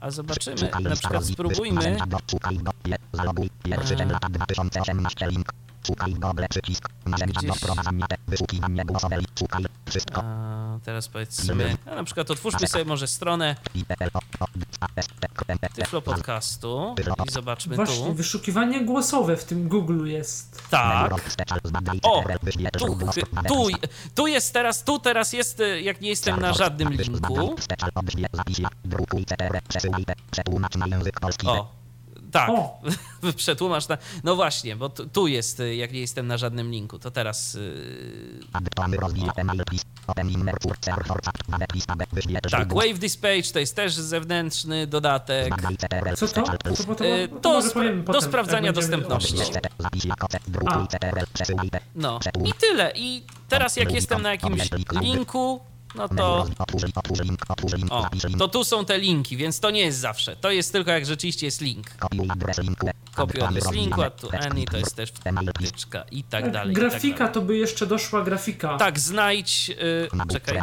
A 0.00 0.10
zobaczymy. 0.10 0.70
Na 0.80 0.96
przykład 0.96 1.24
spróbujmy. 1.26 1.96
Szukaj 2.30 2.58
do- 2.58 2.70
je- 2.90 2.96
Zaloguj. 3.12 3.50
Pierwszy 3.62 3.94
A. 3.94 3.96
ten 3.96 4.10
lat 4.12 4.22
2018 4.30 5.26
link. 5.30 5.52
Szukaj 5.86 6.14
Google 6.14 6.44
przycisk. 6.50 6.88
Narzędzia 7.06 7.40
do 7.42 7.54
wprowadzania. 7.54 8.06
Wyszukiwanie 8.28 8.84
głosowe. 8.84 9.18
Szukaj. 9.38 9.64
Wszystko. 9.88 10.22
A 10.24 10.78
teraz 10.84 11.08
powiedzmy. 11.08 11.76
A 11.86 11.94
na 11.94 12.04
przykład 12.04 12.30
otwórzmy 12.30 12.66
sobie 12.68 12.84
może 12.84 13.06
stronę 13.06 13.56
Tyflo 15.74 16.02
Podcastu 16.02 16.94
i 17.26 17.30
zobaczmy 17.30 17.76
Właśnie, 17.76 18.06
tu. 18.06 18.14
wyszukiwanie 18.14 18.84
głosowe 18.84 19.36
w 19.36 19.44
tym 19.44 19.68
Google 19.68 20.06
jest. 20.06 20.62
Tak. 20.70 21.12
O! 22.02 22.24
Tu, 22.78 22.78
źródło. 22.78 23.12
Tu, 23.56 23.68
tu 24.14 24.26
jest 24.26 24.52
teraz, 24.52 24.84
tu 24.84 24.98
teraz 24.98 25.32
jest, 25.32 25.60
y, 25.60 25.80
jak 25.82 26.00
nie 26.00 26.08
jestem 26.08 26.34
na 26.40 26.52
żadnym 26.58 26.88
linku. 27.12 27.34
O, 31.50 31.72
tak. 32.32 32.50
O! 32.50 32.80
Przetłumacz 33.36 33.88
na. 33.88 33.98
No 34.24 34.36
właśnie, 34.36 34.76
bo 34.76 34.88
tu, 34.88 35.06
tu 35.06 35.26
jest, 35.26 35.60
y, 35.60 35.74
jak 35.76 35.92
nie 35.92 36.00
jestem 36.00 36.26
na 36.26 36.38
żadnym 36.38 36.70
linku, 36.70 36.98
to 36.98 37.10
teraz. 37.10 37.54
y, 37.54 38.40
Tak. 42.50 42.74
Wave 42.74 42.98
This 43.00 43.16
Page 43.16 43.42
to 43.52 43.58
jest 43.58 43.76
też 43.76 43.94
zewnętrzny 43.94 44.86
dodatek. 44.86 45.50
Co 46.16 46.28
to? 46.28 46.32
Special 46.46 46.58
plus. 46.58 46.78
To, 46.86 46.94
to, 46.94 46.94
to, 46.94 47.40
to, 47.40 47.62
do 47.62 47.68
spra- 47.68 48.02
potem, 48.04 48.22
sprawdzania 48.22 48.72
dostępności. 48.72 49.34
No 51.94 52.20
i 52.44 52.52
tyle. 52.52 52.92
I 52.94 53.22
teraz 53.48 53.76
jak 53.76 53.92
jestem 53.92 54.22
na 54.22 54.30
jakimś 54.30 54.70
linku, 55.00 55.60
no 55.96 56.08
to. 56.08 56.46
O, 57.90 58.06
to 58.38 58.48
tu 58.48 58.64
są 58.64 58.84
te 58.84 58.98
linki, 58.98 59.36
więc 59.36 59.60
to 59.60 59.70
nie 59.70 59.80
jest 59.80 59.98
zawsze. 59.98 60.36
To 60.36 60.50
jest 60.50 60.72
tylko 60.72 60.90
jak 60.90 61.06
rzeczywiście 61.06 61.46
jest 61.46 61.60
link. 61.60 61.86
Kopiuj 63.14 63.42
adres 63.42 63.72
linku. 63.72 64.02
A 64.02 64.10
tu 64.10 64.28
any 64.40 64.64
to 64.64 64.76
jest 64.76 64.96
też 64.96 65.12
wtyczka 65.58 66.04
i 66.10 66.24
tak 66.24 66.42
Tak, 66.44 66.52
dalej. 66.52 66.74
tak 66.74 66.84
grafika 66.84 67.28
to 67.28 67.40
by 67.40 67.56
jeszcze 67.56 67.86
doszła 67.86 68.22
grafika. 68.22 68.76
Tak, 68.76 68.98
znajdź. 68.98 69.68
Yy, 69.68 69.76
czekaj. 70.32 70.62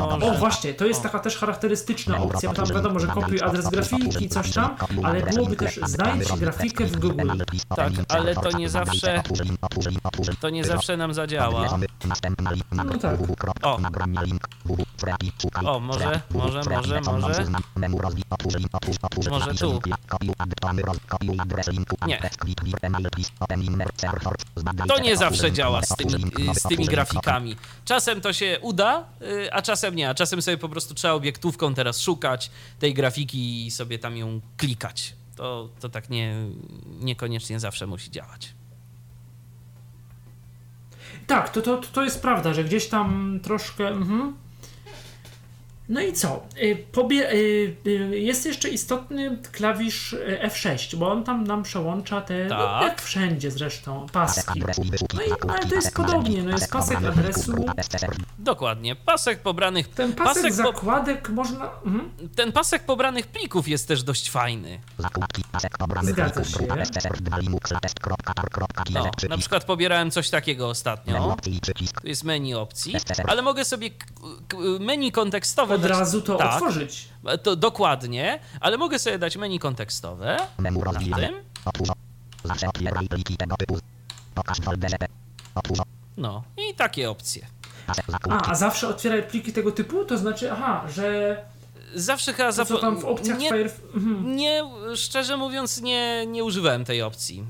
O 0.00 0.18
Może. 0.18 0.38
właśnie, 0.38 0.74
to 0.74 0.86
jest 0.86 1.02
taka 1.02 1.18
też 1.18 1.36
charakterystyczna 1.36 2.18
opcja, 2.18 2.52
tam 2.52 2.66
wiadomo, 2.66 2.98
że 3.00 3.06
kopiuj 3.06 3.40
adres 3.42 3.68
grafiki, 3.68 4.28
coś 4.28 4.50
tam, 4.52 4.76
ale 5.02 5.22
byłoby 5.22 5.56
też 5.56 5.80
znajdź 5.86 6.32
grafikę 6.32 6.84
w 6.86 6.96
Google. 6.96 7.30
Tak, 7.76 7.92
ale 8.08 8.34
to 8.34 8.50
nie 8.58 8.68
zawsze- 8.68 9.22
To 10.40 10.50
nie 10.50 10.64
zawsze 10.64 10.96
nam 10.96 11.14
zadziała. 11.14 11.78
No 12.72 12.84
tak. 12.98 13.18
O. 13.62 13.78
O, 15.64 15.80
może, 15.80 16.20
może, 16.30 16.62
może, 16.76 17.00
może. 17.22 17.44
Może 19.30 19.54
tu. 19.54 19.80
Nie. 22.06 22.18
To 24.88 24.98
nie 24.98 25.16
zawsze 25.16 25.52
działa 25.52 25.82
z 25.82 25.88
tymi, 25.96 26.12
z 26.54 26.62
tymi 26.62 26.84
grafikami. 26.86 27.56
Czasem 27.84 28.20
to 28.20 28.32
się 28.32 28.58
uda, 28.62 29.04
y, 29.22 29.52
a 29.52 29.62
czasem 29.62 29.96
nie. 29.96 30.10
A 30.10 30.14
czasem 30.14 30.42
sobie 30.42 30.58
po 30.58 30.68
prostu 30.68 30.94
trzeba 30.94 31.14
obiektówką 31.14 31.74
teraz 31.74 32.00
szukać 32.00 32.50
tej 32.78 32.94
grafiki 32.94 33.66
i 33.66 33.70
sobie 33.70 33.98
tam 33.98 34.16
ją 34.16 34.40
klikać. 34.56 35.14
To, 35.36 35.68
to 35.80 35.88
tak 35.88 36.10
nie, 36.10 36.34
niekoniecznie 37.00 37.60
zawsze 37.60 37.86
musi 37.86 38.10
działać. 38.10 38.54
Tak, 41.26 41.48
to, 41.48 41.62
to, 41.62 41.76
to 41.92 42.04
jest 42.04 42.22
prawda, 42.22 42.54
że 42.54 42.64
gdzieś 42.64 42.88
tam 42.88 43.40
troszkę. 43.42 43.88
Mhm. 43.88 44.34
No 45.90 46.00
i 46.00 46.12
co? 46.12 46.42
Y, 46.62 46.84
Pobie- 46.92 47.22
y, 47.32 47.76
y, 47.86 48.18
jest 48.18 48.46
jeszcze 48.46 48.68
istotny 48.68 49.38
klawisz 49.52 50.12
y, 50.12 50.40
F6, 50.44 50.96
bo 50.96 51.12
on 51.12 51.24
tam 51.24 51.44
nam 51.44 51.62
przełącza 51.62 52.20
te, 52.20 52.44
no, 52.46 52.56
Tak. 52.58 52.82
jak 52.82 53.02
wszędzie 53.02 53.50
zresztą, 53.50 54.06
paski. 54.12 54.60
No 55.14 55.22
i 55.22 55.30
ale 55.50 55.66
to 55.68 55.74
jest 55.74 55.94
podobnie, 55.94 56.42
no 56.42 56.50
jest 56.50 56.72
pasek 56.72 57.04
adresu, 57.04 57.52
Dokładnie. 58.38 58.96
Pasek 58.96 59.38
pobranych. 59.42 59.88
ten 59.88 60.12
pasek, 60.12 60.34
Pasek 60.42 60.50
po, 60.50 60.72
zakładek 60.72 61.28
można... 61.30 61.70
Mhm. 61.86 62.10
ten 62.36 62.52
pasek 62.52 62.82
pobranych 62.82 63.26
plików 63.26 63.68
jest 63.68 63.88
też 63.88 64.02
dość 64.02 64.30
fajny. 64.30 64.80
Zgadza 66.02 66.44
się. 66.44 66.66
No, 68.90 69.10
na 69.28 69.38
przykład 69.38 69.64
pobierałem 69.64 70.10
coś 70.10 70.30
takiego 70.30 70.68
ostatnio. 70.68 71.36
Tu 72.02 72.08
jest 72.08 72.24
menu 72.24 72.54
opcji, 72.54 72.94
ale 73.28 73.42
mogę 73.42 73.64
sobie 73.64 73.90
k- 73.90 74.06
k- 74.48 74.56
menu 74.80 75.12
kontekstowe 75.12 75.79
Od 75.84 75.90
dać- 75.90 75.98
razu 75.98 76.22
to 76.22 76.36
tak, 76.36 76.52
otworzyć. 76.54 77.08
To 77.42 77.56
dokładnie, 77.56 78.38
ale 78.60 78.76
mogę 78.78 78.98
sobie 78.98 79.18
dać 79.18 79.36
menu 79.36 79.58
kontekstowe. 79.58 80.36
Memu 80.58 80.78
Na 80.84 80.84
rozwijane. 80.92 81.26
tym. 81.28 81.36
Otwórz. 81.64 81.88
Zawsze 82.44 82.68
otwieraj 82.68 83.08
pliki 83.08 83.36
tego 83.36 83.56
typu. 83.56 83.78
Pokaż 84.34 84.58
w 84.60 84.64
folderze. 84.64 84.96
Otwórz. 85.54 85.78
No 86.16 86.42
i 86.70 86.74
takie 86.74 87.10
opcje. 87.10 87.46
A, 88.30 88.50
a 88.50 88.54
zawsze 88.54 88.88
otwieraj 88.88 89.22
pliki 89.22 89.52
tego 89.52 89.72
typu? 89.72 90.04
To 90.04 90.18
znaczy, 90.18 90.52
aha, 90.52 90.84
że 90.94 91.36
Zawsze 91.94 92.32
chyba 92.32 92.52
to, 92.52 92.64
co 92.64 92.74
zapo- 92.74 92.80
tam 92.80 93.00
w 93.00 93.04
opcjach 93.04 93.38
nie. 93.38 93.50
Mhm. 93.94 94.36
nie, 94.36 94.62
szczerze 94.96 95.36
mówiąc, 95.36 95.80
nie, 95.80 96.26
nie 96.26 96.44
używałem 96.44 96.84
tej 96.84 97.02
opcji. 97.02 97.44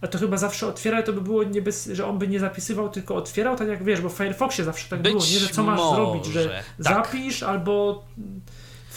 A 0.00 0.06
to 0.06 0.18
chyba 0.18 0.36
zawsze 0.36 0.66
otwieraj, 0.66 1.04
to 1.04 1.12
by 1.12 1.20
było 1.20 1.42
nie 1.42 1.62
bez, 1.62 1.86
że 1.86 2.06
on 2.06 2.18
by 2.18 2.28
nie 2.28 2.40
zapisywał, 2.40 2.88
tylko 2.88 3.14
otwierał, 3.14 3.56
tak 3.56 3.68
jak 3.68 3.84
wiesz, 3.84 4.00
bo 4.00 4.08
w 4.08 4.12
Firefoxie 4.12 4.64
zawsze 4.64 4.88
tak 4.88 5.02
Być 5.02 5.12
było, 5.12 5.24
nie, 5.24 5.38
że 5.38 5.48
co 5.48 5.62
masz 5.62 5.78
może, 5.78 5.96
zrobić, 5.96 6.26
że 6.26 6.48
tak. 6.48 6.64
zapisz 6.78 7.42
albo... 7.42 8.04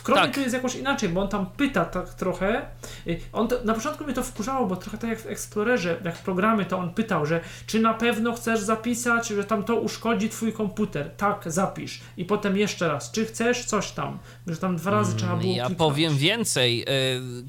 W 0.01 0.13
Tak. 0.13 0.35
to 0.35 0.39
jest 0.41 0.53
jakoś 0.53 0.75
inaczej, 0.75 1.09
bo 1.09 1.21
on 1.21 1.27
tam 1.27 1.45
pyta 1.57 1.85
tak 1.85 2.13
trochę. 2.13 2.65
Y, 3.07 3.19
On 3.33 3.47
to, 3.47 3.55
na 3.63 3.73
początku 3.73 4.03
mnie 4.03 4.13
to 4.13 4.23
wkurzało, 4.23 4.67
bo 4.67 4.75
trochę 4.75 4.97
tak 4.97 5.09
jak 5.09 5.19
w 5.19 5.25
Explorerze, 5.25 5.97
jak 6.05 6.17
w 6.17 6.21
programy, 6.21 6.65
to 6.65 6.77
on 6.77 6.93
pytał, 6.93 7.25
że 7.25 7.41
czy 7.67 7.79
na 7.79 7.93
pewno 7.93 8.33
chcesz 8.33 8.59
zapisać, 8.59 9.27
że 9.27 9.43
tam 9.43 9.63
to 9.63 9.75
uszkodzi 9.75 10.29
twój 10.29 10.53
komputer. 10.53 11.11
Tak, 11.17 11.43
zapisz. 11.45 12.01
I 12.17 12.25
potem 12.25 12.57
jeszcze 12.57 12.87
raz, 12.87 13.11
czy 13.11 13.25
chcesz 13.25 13.65
coś 13.65 13.91
tam, 13.91 14.17
że 14.47 14.57
tam 14.57 14.75
dwa 14.77 14.91
razy 14.91 15.15
trzeba 15.15 15.35
było 15.35 15.53
Ja 15.55 15.65
kliknąć. 15.65 15.77
powiem 15.91 16.17
więcej. 16.17 16.81
y, 16.81 16.85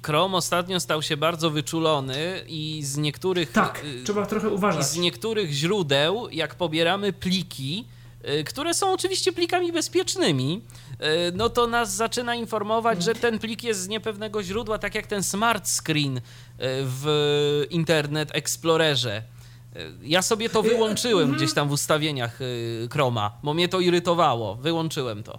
Chrome 0.06 0.36
ostatnio 0.36 0.80
stał 0.80 1.02
się 1.02 1.16
bardzo 1.16 1.50
wyczulony 1.50 2.44
i 2.48 2.80
z 2.84 2.96
niektórych. 2.96 3.52
Tak, 3.52 3.84
y, 3.84 4.04
trzeba 4.04 4.26
trochę 4.26 4.48
uważać. 4.48 4.84
z 4.86 4.96
niektórych 4.96 5.50
źródeł, 5.52 6.28
jak 6.32 6.54
pobieramy 6.54 7.12
pliki, 7.12 7.84
które 8.46 8.74
są 8.74 8.92
oczywiście 8.92 9.32
plikami 9.32 9.72
bezpiecznymi, 9.72 10.60
no 11.34 11.48
to 11.50 11.66
nas 11.66 11.94
zaczyna 11.94 12.34
informować, 12.34 13.02
że 13.02 13.14
ten 13.14 13.38
plik 13.38 13.64
jest 13.64 13.80
z 13.80 13.88
niepewnego 13.88 14.42
źródła, 14.42 14.78
tak 14.78 14.94
jak 14.94 15.06
ten 15.06 15.22
smart 15.22 15.68
screen 15.68 16.16
y, 16.16 16.20
w 16.84 17.66
Internet 17.70 18.30
Explorerze. 18.34 19.22
Y, 19.76 19.92
Ja 20.02 20.22
sobie 20.22 20.48
to 20.48 20.62
wyłączyłem 20.62 21.32
gdzieś 21.32 21.54
tam 21.54 21.68
w 21.68 21.72
ustawieniach 21.72 22.38
Chroma, 22.92 23.38
bo 23.42 23.54
mnie 23.54 23.68
to 23.68 23.80
irytowało. 23.80 24.54
Wyłączyłem 24.54 25.22
to. 25.22 25.38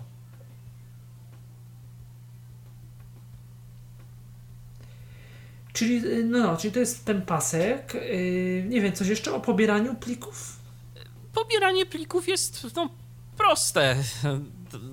Czyli, 5.73 6.01
no, 6.25 6.39
no, 6.39 6.57
czyli 6.57 6.73
to 6.73 6.80
jest 6.80 7.05
ten 7.05 7.21
pasek. 7.21 7.93
Nie 8.65 8.81
wiem, 8.81 8.93
coś 8.93 9.07
jeszcze 9.07 9.34
o 9.34 9.39
pobieraniu 9.39 9.95
plików? 9.95 10.63
pobieranie 11.34 11.85
plików 11.85 12.27
jest 12.27 12.75
no, 12.75 12.89
proste. 13.38 13.95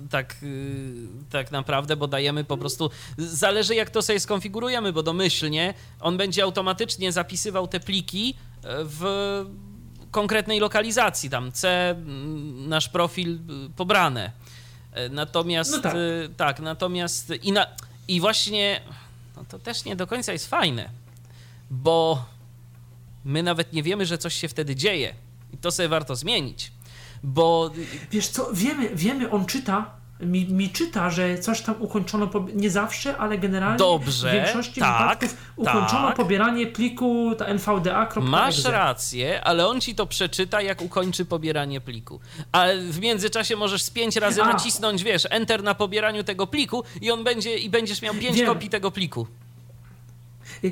Tak, 0.09 0.35
y, 0.43 1.07
tak 1.29 1.51
naprawdę, 1.51 1.95
bo 1.95 2.07
dajemy 2.07 2.43
po 2.43 2.57
prostu. 2.57 2.89
Zależy, 3.17 3.75
jak 3.75 3.89
to 3.89 4.01
sobie 4.01 4.19
skonfigurujemy, 4.19 4.93
bo 4.93 5.03
domyślnie 5.03 5.73
on 5.99 6.17
będzie 6.17 6.43
automatycznie 6.43 7.11
zapisywał 7.11 7.67
te 7.67 7.79
pliki 7.79 8.33
e, 8.63 8.67
w 8.83 9.01
konkretnej 10.11 10.59
lokalizacji. 10.59 11.29
Tam 11.29 11.51
C, 11.51 11.89
mm, 11.89 12.69
nasz 12.69 12.89
profil 12.89 13.35
y, 13.35 13.39
pobrane. 13.75 14.31
E, 14.93 15.09
Natomiast 15.09 15.71
No 15.71 15.79
tak. 15.79 15.95
y, 15.95 16.29
tak, 16.37 16.59
natomiast 16.59 17.33
i, 17.43 17.51
na, 17.51 17.67
i 18.07 18.19
właśnie 18.21 18.81
no 19.37 19.45
to 19.49 19.59
też 19.59 19.85
nie 19.85 19.95
do 19.95 20.07
końca 20.07 20.33
jest 20.33 20.47
fajne, 20.49 20.89
bo 21.71 22.25
my 23.25 23.43
nawet 23.43 23.73
nie 23.73 23.83
wiemy, 23.83 24.05
że 24.05 24.17
coś 24.17 24.33
się 24.33 24.47
wtedy 24.47 24.75
dzieje. 24.75 25.15
I 25.53 25.57
to 25.57 25.71
sobie 25.71 25.89
warto 25.89 26.15
zmienić, 26.15 26.71
bo 27.23 27.71
Wiesz 28.11 28.27
co, 28.27 28.49
wiemy, 28.53 28.89
wiemy, 28.95 29.29
on 29.31 29.45
czyta, 29.45 30.01
mi, 30.21 30.45
mi 30.45 30.69
czyta, 30.69 31.09
że 31.09 31.39
coś 31.39 31.61
tam 31.61 31.75
ukończono, 31.79 32.29
nie 32.53 32.69
zawsze, 32.69 33.17
ale 33.17 33.37
generalnie 33.37 33.77
Dobrze, 33.77 34.29
w 34.29 34.33
większości 34.33 34.79
tak, 34.79 35.19
wypadków 35.19 35.51
ukończono 35.55 36.07
tak. 36.07 36.15
pobieranie 36.15 36.67
pliku 36.67 37.35
ta 37.37 37.45
nvda.exe. 37.45 38.19
masz 38.21 38.63
rację, 38.63 39.43
ale 39.43 39.67
on 39.67 39.81
ci 39.81 39.95
to 39.95 40.05
przeczyta, 40.05 40.61
jak 40.61 40.81
ukończy 40.81 41.25
pobieranie 41.25 41.81
pliku. 41.81 42.19
A 42.51 42.65
w 42.89 42.99
międzyczasie 42.99 43.55
możesz 43.55 43.83
z 43.83 43.89
pięć 43.89 44.15
razy 44.15 44.43
A. 44.43 44.53
nacisnąć, 44.53 45.03
wiesz, 45.03 45.27
enter 45.29 45.63
na 45.63 45.75
pobieraniu 45.75 46.23
tego 46.23 46.47
pliku 46.47 46.83
i 47.01 47.11
on 47.11 47.23
będzie, 47.23 47.57
i 47.57 47.69
będziesz 47.69 48.01
miał 48.01 48.13
pięć 48.13 48.37
Wiem. 48.37 48.47
kopii 48.47 48.69
tego 48.69 48.91
pliku. 48.91 49.27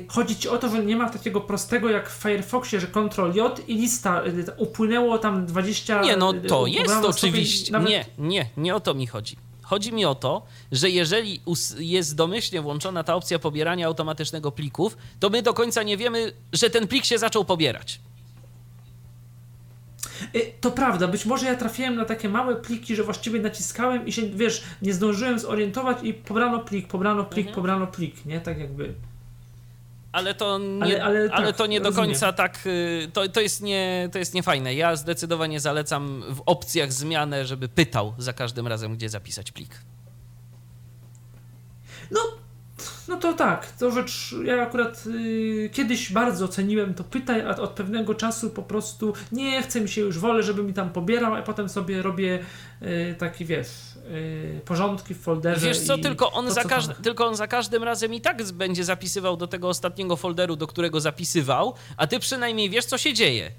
Chodzi 0.08 0.36
ci 0.36 0.48
o 0.48 0.58
to, 0.58 0.68
że 0.68 0.84
nie 0.84 0.96
ma 0.96 1.10
takiego 1.10 1.40
prostego 1.40 1.88
jak 1.90 2.10
w 2.10 2.22
Firefoxie, 2.22 2.80
że 2.80 2.86
Ctrl 2.86 3.32
J 3.34 3.60
i 3.68 3.74
lista 3.74 4.22
y, 4.26 4.44
upłynęło 4.56 5.18
tam 5.18 5.46
20 5.46 6.02
Nie, 6.02 6.16
no 6.16 6.34
y, 6.34 6.40
to 6.40 6.66
jest 6.66 6.94
oczywiście. 7.04 7.72
nawet- 7.72 7.88
Nie, 7.88 8.04
nie, 8.18 8.46
nie 8.56 8.74
o 8.74 8.80
to 8.80 8.94
mi 8.94 9.06
chodzi. 9.06 9.36
Chodzi 9.62 9.92
mi 9.92 10.04
o 10.04 10.14
to, 10.14 10.42
że 10.72 10.90
jeżeli 10.90 11.40
jest 11.78 12.14
domyślnie 12.16 12.62
włączona 12.62 13.04
ta 13.04 13.14
opcja 13.14 13.38
pobierania 13.38 13.86
automatycznego 13.86 14.52
plików, 14.52 14.96
to 15.20 15.30
my 15.30 15.42
do 15.42 15.54
końca 15.54 15.82
nie 15.82 15.96
wiemy, 15.96 16.32
że 16.52 16.70
ten 16.70 16.88
plik 16.88 17.04
się 17.04 17.18
zaczął 17.18 17.44
pobierać. 17.44 18.00
Y, 20.34 20.52
To 20.60 20.70
prawda, 20.70 21.08
być 21.08 21.26
może 21.26 21.46
ja 21.46 21.54
trafiłem 21.56 21.96
na 21.96 22.04
takie 22.04 22.28
małe 22.28 22.56
pliki, 22.56 22.96
że 22.96 23.02
właściwie 23.04 23.40
naciskałem 23.40 24.06
i 24.06 24.12
się, 24.12 24.22
wiesz, 24.28 24.62
nie 24.82 24.94
zdążyłem 24.94 25.38
zorientować 25.38 25.98
i 26.02 26.14
pobrano 26.14 26.58
plik, 26.58 26.88
pobrano 26.88 27.24
plik, 27.24 27.46
Mhm. 27.46 27.54
pobrano 27.54 27.86
plik, 27.86 28.26
nie? 28.26 28.40
Tak 28.40 28.58
jakby. 28.58 28.94
Ale 30.12 30.34
to 30.34 30.58
nie, 30.58 30.82
Ale- 30.82 31.04
ale, 31.04 31.28
ale 31.32 31.46
tak, 31.46 31.56
to 31.56 31.66
nie 31.66 31.80
do 31.80 31.86
rozumiem. 31.88 32.10
końca 32.10 32.32
tak. 32.32 32.58
y, 32.66 33.08
To, 33.12 33.28
to, 33.28 33.40
jest 33.40 33.62
nie, 33.62 34.08
to 34.12 34.18
jest 34.18 34.34
niefajne. 34.34 34.74
Ja 34.74 34.96
zdecydowanie 34.96 35.60
zalecam 35.60 36.22
w 36.28 36.42
opcjach 36.46 36.92
zmianę, 36.92 37.46
żeby 37.46 37.68
pytał 37.68 38.14
za 38.18 38.32
każdym 38.32 38.66
razem, 38.66 38.96
gdzie 38.96 39.08
zapisać 39.08 39.52
plik. 39.52 39.70
No, 42.10 42.20
no 43.08 43.16
to 43.16 43.32
tak, 43.32 43.72
to 43.72 43.90
rzecz, 43.90 44.34
ja 44.44 44.62
akurat 44.62 45.04
y, 45.06 45.70
kiedyś 45.72 46.12
bardzo 46.12 46.48
ceniłem 46.48 46.94
to 46.94 47.04
pytaj, 47.04 47.40
a 47.40 47.56
od 47.56 47.70
pewnego 47.70 48.14
czasu 48.14 48.50
po 48.50 48.62
prostu 48.62 49.12
nie 49.32 49.62
chce 49.62 49.80
mi 49.80 49.88
się 49.88 50.00
już, 50.00 50.18
wolę, 50.18 50.42
żeby 50.42 50.62
mi 50.62 50.72
tam 50.74 50.90
pobierał, 50.90 51.34
a 51.34 51.42
potem 51.42 51.68
sobie 51.68 52.02
robię 52.02 52.38
y, 52.82 53.14
taki, 53.18 53.44
wiesz, 53.44 53.68
porządki 54.64 55.14
w 55.14 55.20
folderze. 55.20 55.66
Wiesz 55.66 55.80
co, 55.80 55.98
tylko 55.98 56.32
on, 56.32 56.46
to, 56.46 56.52
za 56.52 56.62
co 56.62 56.68
każd- 56.68 56.86
tam- 56.94 57.02
tylko 57.02 57.26
on 57.26 57.36
za 57.36 57.46
każdym 57.46 57.84
razem 57.84 58.14
i 58.14 58.20
tak 58.20 58.52
będzie 58.52 58.84
zapisywał 58.84 59.36
do 59.36 59.46
tego 59.46 59.68
ostatniego 59.68 60.16
folderu, 60.16 60.56
do 60.56 60.66
którego 60.66 61.00
zapisywał, 61.00 61.74
a 61.96 62.06
ty 62.06 62.20
przynajmniej 62.20 62.70
wiesz, 62.70 62.84
co 62.84 62.98
się 62.98 63.14
dzieje. 63.14 63.50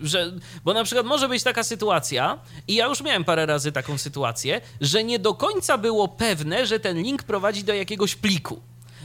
Yy, 0.00 0.06
Że, 0.08 0.32
bo 0.64 0.72
na 0.74 0.84
przykład 0.84 1.06
może 1.06 1.28
być 1.28 1.42
taka 1.42 1.62
sytuacja, 1.64 2.38
i 2.68 2.74
ja 2.74 2.86
już 2.86 3.00
miałem 3.02 3.24
parę 3.24 3.46
razy 3.46 3.72
taką 3.72 3.98
sytuację, 3.98 4.60
że 4.80 5.04
nie 5.04 5.18
do 5.18 5.34
końca 5.34 5.78
było 5.78 6.08
pewne, 6.08 6.66
że 6.66 6.80
ten 6.80 7.02
link 7.02 7.22
prowadzi 7.22 7.64
do 7.64 7.74
jakiegoś 7.74 8.14
pliku. 8.16 8.60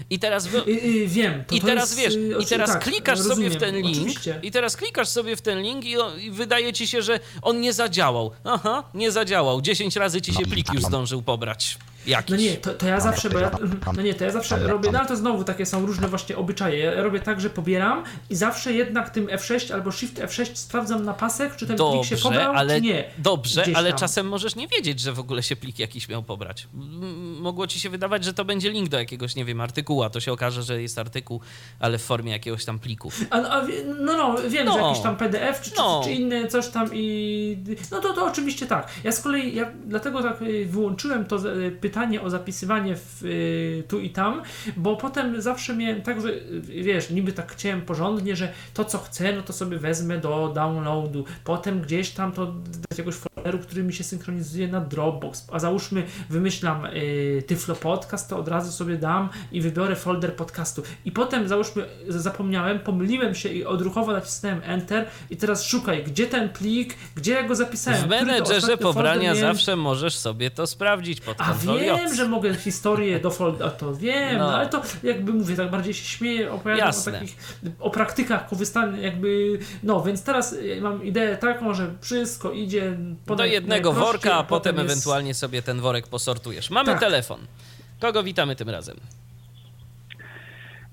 I 0.09 0.19
teraz 0.19 0.47
wy, 0.47 0.63
wiem. 1.07 1.43
I 1.51 1.61
teraz 1.61 1.97
jest, 1.97 2.15
wiesz, 2.15 2.15
y, 2.15 2.43
i 2.43 2.45
teraz 2.45 2.69
tak, 2.69 2.83
klikasz 2.83 3.19
sobie 3.19 3.49
w 3.49 3.53
rozumiem, 3.53 3.59
ten 3.59 3.75
link, 3.75 3.97
Oczywiście. 3.97 4.39
i 4.43 4.51
teraz 4.51 4.77
klikasz 4.77 5.07
sobie 5.07 5.35
w 5.35 5.41
ten 5.41 5.61
link 5.61 5.85
i, 5.85 5.95
i 6.19 6.31
wydaje 6.31 6.73
ci 6.73 6.87
się, 6.87 7.01
że 7.01 7.19
on 7.41 7.61
nie 7.61 7.73
zadziałał. 7.73 8.31
Aha, 8.43 8.83
nie 8.93 9.11
zadziałał. 9.11 9.61
10 9.61 9.95
razy 9.95 10.21
ci 10.21 10.33
się 10.33 10.45
plik 10.45 10.73
już 10.73 10.83
zdążył 10.83 11.21
pobrać. 11.21 11.77
Jakiś. 12.07 12.31
No 12.31 12.37
nie, 12.37 12.57
to, 12.57 12.73
to 12.73 12.87
ja 12.87 12.99
zawsze, 12.99 13.29
bo 13.29 13.39
ja, 13.39 13.51
no 13.95 14.01
nie, 14.01 14.13
to 14.13 14.23
ja 14.23 14.31
zawsze 14.31 14.57
robię, 14.67 14.91
no 14.91 14.99
ale 14.99 15.07
to 15.07 15.15
znowu 15.15 15.43
takie 15.43 15.65
są 15.65 15.85
różne 15.85 16.07
właśnie 16.07 16.37
obyczaje. 16.37 16.77
Ja 16.79 17.03
robię 17.03 17.19
tak, 17.19 17.41
że 17.41 17.49
pobieram 17.49 18.03
i 18.29 18.35
zawsze 18.35 18.73
jednak 18.73 19.09
tym 19.09 19.27
F6 19.27 19.73
albo 19.73 19.91
Shift 19.91 20.19
F6 20.19 20.49
sprawdzam 20.55 21.05
na 21.05 21.13
pasek, 21.13 21.55
czy 21.55 21.67
ten 21.67 21.77
plik 21.77 22.03
się 22.03 22.15
Dobrze, 22.15 22.23
pobrał, 22.23 22.53
ale, 22.53 22.75
czy 22.75 22.81
nie. 22.81 23.03
dobrze, 23.17 23.61
Gdzieś 23.63 23.75
ale 23.75 23.89
tam. 23.89 23.99
czasem 23.99 24.27
możesz 24.27 24.55
nie 24.55 24.67
wiedzieć, 24.67 24.99
że 24.99 25.13
w 25.13 25.19
ogóle 25.19 25.43
się 25.43 25.55
plik 25.55 25.79
jakiś 25.79 26.09
miał 26.09 26.23
pobrać. 26.23 26.67
Mogło 27.39 27.67
ci 27.67 27.79
się 27.79 27.89
wydawać, 27.89 28.23
że 28.23 28.33
to 28.33 28.45
będzie 28.45 28.69
link 28.71 28.89
do 28.89 28.99
jakiegoś, 28.99 29.35
nie 29.35 29.45
wiem, 29.45 29.61
artykułu, 29.61 30.03
a 30.03 30.09
to 30.09 30.19
się 30.19 30.31
okaże, 30.33 30.63
że 30.63 30.81
jest 30.81 30.99
artykuł, 30.99 31.41
ale 31.79 31.97
w 31.97 32.03
formie 32.03 32.31
jakiegoś 32.31 32.65
tam 32.65 32.79
pliku. 32.79 33.11
A, 33.29 33.35
a, 33.41 33.65
wie- 33.65 33.83
no, 33.99 34.17
no, 34.17 34.35
wiem, 34.49 34.67
że 34.73 34.79
No. 34.79 34.87
jakiś 34.87 35.03
tam 35.03 35.17
PDF 35.17 35.61
czy, 35.61 35.69
czy, 35.71 35.77
No. 35.77 36.01
czy 36.03 36.11
inne 36.11 36.47
coś 36.47 36.67
tam 36.67 36.89
i... 36.93 37.57
No 37.91 38.01
to, 38.01 38.13
to 38.13 38.25
oczywiście 38.25 38.65
tak. 38.67 38.87
Ja 39.03 39.11
z 39.11 39.19
kolei, 39.21 39.55
ja 39.55 39.71
dlatego 39.85 40.23
tak 40.23 40.41
y, 40.41 40.65
wyłączyłem 40.65 41.25
to 41.25 41.35
y, 41.55 41.71
pytanie 41.95 42.21
o 42.21 42.29
zapisywanie 42.29 42.95
w, 42.95 43.23
y, 43.23 43.83
tu 43.87 43.99
i 43.99 44.09
tam, 44.09 44.41
bo 44.77 44.95
potem 44.95 45.41
zawsze 45.41 45.75
miałem 45.75 46.01
tak, 46.01 46.21
że 46.21 46.29
y, 46.29 46.61
wiesz, 46.83 47.09
niby 47.09 47.33
tak 47.33 47.51
chciałem 47.51 47.81
porządnie, 47.81 48.35
że 48.35 48.51
to 48.73 48.85
co 48.85 48.97
chcę, 48.97 49.33
no 49.33 49.41
to 49.41 49.53
sobie 49.53 49.77
wezmę 49.77 50.17
do 50.17 50.51
downloadu, 50.55 51.25
potem 51.43 51.81
gdzieś 51.81 52.09
tam 52.09 52.31
to 52.31 52.45
do 52.45 52.87
jakiegoś 52.91 53.15
folderu, 53.15 53.59
który 53.59 53.83
mi 53.83 53.93
się 53.93 54.03
synchronizuje 54.03 54.67
na 54.67 54.81
Dropbox, 54.81 55.47
a 55.51 55.59
załóżmy 55.59 56.03
wymyślam 56.29 56.85
y, 56.85 57.43
Tyflo 57.47 57.75
Podcast, 57.75 58.29
to 58.29 58.37
od 58.37 58.47
razu 58.47 58.71
sobie 58.71 58.97
dam 58.97 59.29
i 59.51 59.61
wybiorę 59.61 59.95
folder 59.95 60.35
podcastu 60.35 60.83
i 61.05 61.11
potem 61.11 61.47
załóżmy 61.47 61.85
zapomniałem, 62.07 62.79
pomyliłem 62.79 63.35
się 63.35 63.49
i 63.49 63.65
odruchowo 63.65 64.11
nacisnąłem 64.11 64.61
Enter 64.63 65.05
i 65.29 65.37
teraz 65.37 65.63
szukaj, 65.63 66.03
gdzie 66.03 66.27
ten 66.27 66.49
plik, 66.49 66.95
gdzie 67.15 67.31
ja 67.31 67.43
go 67.43 67.55
zapisałem. 67.55 68.01
W 68.01 68.07
menedżerze 68.07 68.77
pobrania 68.77 69.21
miałem. 69.21 69.37
zawsze 69.37 69.75
możesz 69.75 70.17
sobie 70.17 70.51
to 70.51 70.67
sprawdzić 70.67 71.21
pod 71.21 71.37
Ctrl 71.37 71.84
wiem, 71.85 72.15
że 72.15 72.27
mogę 72.27 72.53
historię 72.55 73.19
do 73.19 73.31
folderu, 73.31 73.71
to 73.77 73.95
wiem, 73.95 74.37
No. 74.37 74.43
no. 74.47 74.55
ale 74.57 74.69
to 74.69 74.81
jakby 75.03 75.33
mówię, 75.33 75.55
tak 75.55 75.69
bardziej 75.69 75.93
się 75.93 76.05
śmieję, 76.05 76.51
opowiadam 76.51 76.85
Jasne. 76.87 77.11
o 77.11 77.15
takich, 77.19 77.35
o 77.79 77.89
praktykach 77.89 78.47
korzystania 78.49 78.97
jakby, 78.97 79.59
no 79.83 80.03
więc 80.03 80.23
teraz 80.23 80.53
y, 80.53 80.79
mam 80.81 81.03
ideę 81.03 81.37
taką, 81.37 81.73
że 81.73 81.93
wszystko 82.01 82.51
idzie 82.51 82.97
Do 83.37 83.45
jednego 83.45 83.93
worka, 83.93 84.33
a 84.33 84.43
potem 84.43 84.75
jest- 84.75 84.91
ewentualnie 84.91 85.33
sobie 85.33 85.61
ten 85.61 85.79
worek 85.81 86.07
posortujesz. 86.07 86.69
Mamy 86.69 86.85
Tak. 86.91 86.99
telefon. 86.99 87.39
Kogo 87.99 88.23
witamy 88.23 88.55
tym 88.55 88.69
razem? 88.69 88.97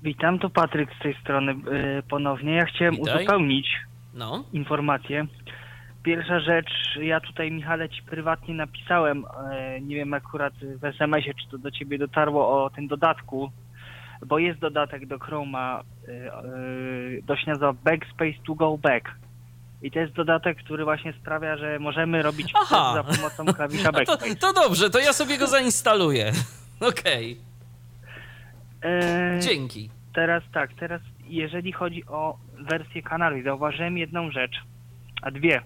Witam, 0.03 0.39
to 0.39 0.49
Patryk 0.49 0.89
z 0.99 1.03
tej 1.03 1.15
strony 1.21 1.51
y, 1.99 2.03
ponownie. 2.09 2.53
Ja 2.55 2.65
chciałem 2.65 2.95
Witaj. 2.95 3.15
uzupełnić 3.17 3.67
No, 4.13 4.43
informację. 4.53 5.25
Pierwsza 6.03 6.39
rzecz, 6.39 6.69
ja 7.01 7.19
tutaj 7.19 7.51
Michale 7.51 7.89
ci 7.89 8.03
prywatnie 8.03 8.53
napisałem, 8.55 9.25
e, 9.51 9.81
nie 9.81 9.95
wiem 9.95 10.13
akurat 10.13 10.53
w 10.81 10.85
SMS-ie, 10.85 11.33
czy 11.33 11.49
to 11.51 11.57
do 11.57 11.71
ciebie 11.71 11.97
dotarło 11.97 12.63
o 12.65 12.69
tym 12.69 12.87
dodatku, 12.87 13.51
bo 14.25 14.39
jest 14.39 14.59
dodatek 14.59 15.05
do 15.05 15.19
Chroma, 15.19 15.83
e, 16.07 16.11
e, 16.11 16.41
to 17.27 17.35
się 17.35 17.47
nazywa 17.47 17.73
Backspace 17.73 18.43
to 18.47 18.55
go 18.55 18.77
back. 18.77 19.11
I 19.81 19.91
to 19.91 19.99
jest 19.99 20.13
dodatek, 20.13 20.57
który 20.57 20.83
właśnie 20.83 21.13
sprawia, 21.13 21.57
że 21.57 21.79
możemy 21.79 22.21
robić 22.21 22.53
za 22.69 23.03
pomocą 23.03 23.45
klawisza 23.53 23.91
to, 23.91 23.97
Backspace. 23.97 24.35
to 24.35 24.53
dobrze, 24.53 24.89
to 24.89 24.99
ja 24.99 25.13
sobie 25.13 25.37
go 25.37 25.47
zainstaluję. 25.47 26.31
Okej, 26.89 27.37
E, 28.83 29.39
dzięki. 29.39 29.89
Teraz 30.15 30.43
tak, 30.53 30.69
teraz 30.79 31.01
jeżeli 31.27 31.71
chodzi 31.71 32.05
o 32.07 32.37
wersję 32.59 33.01
Canary, 33.01 33.43
zauważyłem 33.43 33.97
jedną 33.97 34.31
rzecz, 34.31 34.55
a 35.21 35.31
dwie. 35.31 35.61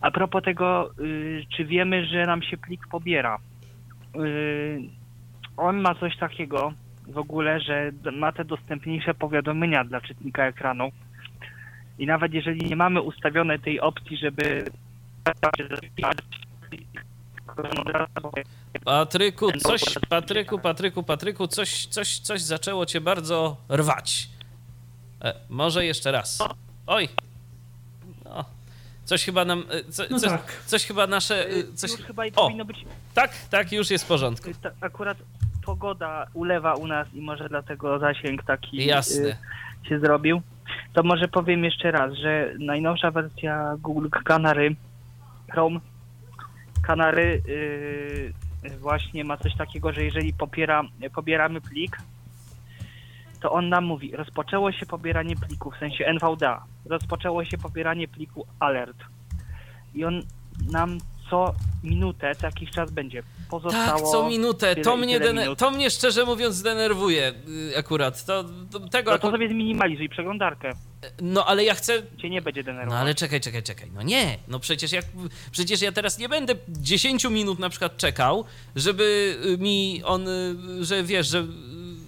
A 0.00 0.10
propos 0.10 0.42
tego, 0.42 0.90
y, 1.00 1.44
czy 1.56 1.64
wiemy, 1.64 2.06
że 2.06 2.26
nam 2.26 2.42
się 2.42 2.56
plik 2.56 2.86
pobiera. 2.88 3.38
Y, 4.16 4.80
on 5.56 5.80
ma 5.80 5.94
coś 5.94 6.16
takiego 6.16 6.72
w 7.08 7.18
ogóle, 7.18 7.60
że 7.60 7.92
ma 8.12 8.32
te 8.32 8.44
dostępniejsze 8.44 9.14
powiadomienia 9.14 9.84
dla 9.84 10.00
czytnika 10.00 10.46
ekranu. 10.46 10.90
I 11.98 12.06
nawet 12.06 12.34
jeżeli 12.34 12.66
nie 12.66 12.76
mamy 12.76 13.02
ustawione 13.02 13.58
tej 13.58 13.80
opcji, 13.80 14.16
żeby 14.16 14.64
Patryku, 18.84 19.52
coś, 19.52 19.82
Patryku, 20.08 20.58
Patryku, 20.58 21.02
Patryku, 21.02 21.46
coś, 21.46 21.86
coś, 21.86 22.18
coś 22.18 22.40
zaczęło 22.40 22.86
cię 22.86 23.00
bardzo 23.00 23.56
rwać. 23.72 24.28
E, 25.22 25.34
może 25.48 25.84
jeszcze 25.84 26.12
raz. 26.12 26.38
Oj. 26.86 27.08
Coś 29.08 29.24
chyba 29.24 29.44
nam, 29.44 29.64
e, 29.70 29.92
co, 29.92 30.02
No 30.10 30.18
coś, 30.18 30.30
tak. 30.30 30.62
coś 30.66 30.84
chyba 30.84 31.06
nasze, 31.06 31.48
e, 31.50 31.72
coś, 31.74 31.90
Już 31.90 32.00
chyba 32.00 32.26
i 32.26 32.30
o, 32.30 32.32
powinno 32.44 32.64
być 32.64 32.84
tak, 33.14 33.30
tak, 33.50 33.72
już 33.72 33.90
jest 33.90 34.04
w 34.04 34.08
porządku. 34.08 34.50
ta, 34.62 34.70
akurat 34.80 35.18
pogoda 35.64 36.26
ulewa 36.34 36.74
u 36.74 36.86
nas 36.86 37.08
i 37.14 37.20
może 37.20 37.48
dlatego 37.48 37.98
zasięg 37.98 38.42
taki 38.42 38.86
Jasne. 38.86 39.28
y, 39.84 39.88
się 39.88 40.00
zrobił. 40.00 40.42
To 40.92 41.02
może 41.02 41.28
powiem 41.28 41.64
jeszcze 41.64 41.90
raz, 41.90 42.14
że 42.14 42.54
najnowsza 42.58 43.10
wersja 43.10 43.76
Google 43.78 44.08
Canary 44.24 44.76
Chrome 45.52 45.80
Canary 46.82 47.42
y, 47.48 48.32
właśnie 48.80 49.24
ma 49.24 49.36
coś 49.36 49.56
takiego, 49.56 49.92
że 49.92 50.04
jeżeli 50.04 50.32
popiera, 50.32 50.82
pobieramy 51.14 51.60
plik, 51.60 51.98
to 53.40 53.52
on 53.52 53.68
nam 53.68 53.84
mówi, 53.84 54.16
rozpoczęło 54.16 54.72
się 54.72 54.86
pobieranie 54.86 55.34
pliku, 55.36 55.70
w 55.70 55.76
sensie 55.76 56.06
NVDA, 56.06 56.64
rozpoczęło 56.88 57.44
się 57.44 57.58
pobieranie 57.58 58.08
pliku 58.08 58.46
alert. 58.60 58.96
I 59.94 60.04
on 60.04 60.22
nam 60.72 60.98
co 61.30 61.54
minutę, 61.84 62.34
co 62.34 62.46
jakiś 62.46 62.70
czas 62.70 62.90
będzie 62.90 63.22
Tak, 63.22 63.48
pozostało... 63.50 64.12
co 64.12 64.28
minutę. 64.28 64.70
tyle 64.74 64.84
To 64.84 64.96
mnie, 64.96 65.20
to 65.56 65.70
mnie 65.70 65.90
szczerze 65.90 66.24
mówiąc 66.24 66.62
denerwuje 66.62 67.32
y, 67.72 67.78
akurat. 67.78 68.24
To, 68.24 68.44
to, 68.44 68.80
tego 68.80 69.10
No 69.10 69.18
to 69.18 69.26
akurat, 69.26 69.32
sobie 69.34 69.48
zminimalizuj 69.48 70.08
przeglądarkę, 70.08 70.70
no 71.22 71.46
ale 71.46 71.64
ja 71.64 71.74
chcę, 71.74 72.02
cię 72.22 72.30
nie 72.30 72.42
będzie 72.42 72.60
No 72.60 72.66
denerwować. 72.66 73.00
ale 73.00 73.14
czekaj, 73.14 73.40
czekaj, 73.40 73.62
czekaj. 73.62 73.90
No 73.94 74.02
nie, 74.02 74.38
no 74.48 74.58
przecież 74.58 74.92
jak, 74.92 75.04
przecież 75.50 75.82
ja 75.82 75.92
teraz 75.92 76.18
nie 76.18 76.28
będę 76.28 76.54
10 76.68 77.24
minut 77.24 77.58
na 77.58 77.68
przykład 77.68 77.96
czekał, 77.96 78.44
żeby 78.76 79.36
y, 79.46 79.58
mi 79.58 80.02
on, 80.04 80.28
y, 80.28 80.84
że 80.84 81.02
wiesz, 81.02 81.28
że 81.28 81.46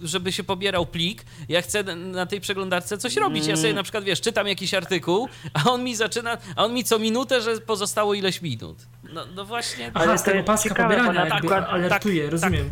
żeby 0.02 0.32
się 0.32 0.44
pobierał 0.44 0.86
plik, 0.86 1.24
ja 1.48 1.62
chcę 1.62 1.82
na 1.96 2.26
tej 2.26 2.40
przeglądarce 2.40 2.98
coś 2.98 3.16
robić. 3.16 3.46
Ja 3.46 3.56
sobie 3.56 3.74
na 3.74 3.82
przykład, 3.82 4.04
wiesz, 4.04 4.20
czytam 4.20 4.48
jakiś 4.48 4.74
artykuł, 4.74 5.28
a 5.54 5.70
on 5.70 5.84
mi 5.84 5.96
zaczyna, 5.96 6.38
a 6.56 6.64
on 6.64 6.74
mi 6.74 6.84
co 6.84 6.98
minutę, 6.98 7.40
że 7.40 7.60
pozostało 7.60 8.14
ileś 8.14 8.42
minut. 8.42 8.76
No, 9.12 9.24
no 9.34 9.44
właśnie. 9.44 9.90
Aha, 9.94 10.04
Ale 10.08 10.18
z 10.18 10.20
to 10.20 10.24
tego 10.24 10.36
jest 10.36 10.46
paska 10.46 10.74
pobierania 10.74 11.12
na 11.12 11.20
jakby 11.24 11.38
przykład- 11.38 11.68
alertuje, 11.68 12.22
tak, 12.22 12.32
rozumiem. 12.32 12.70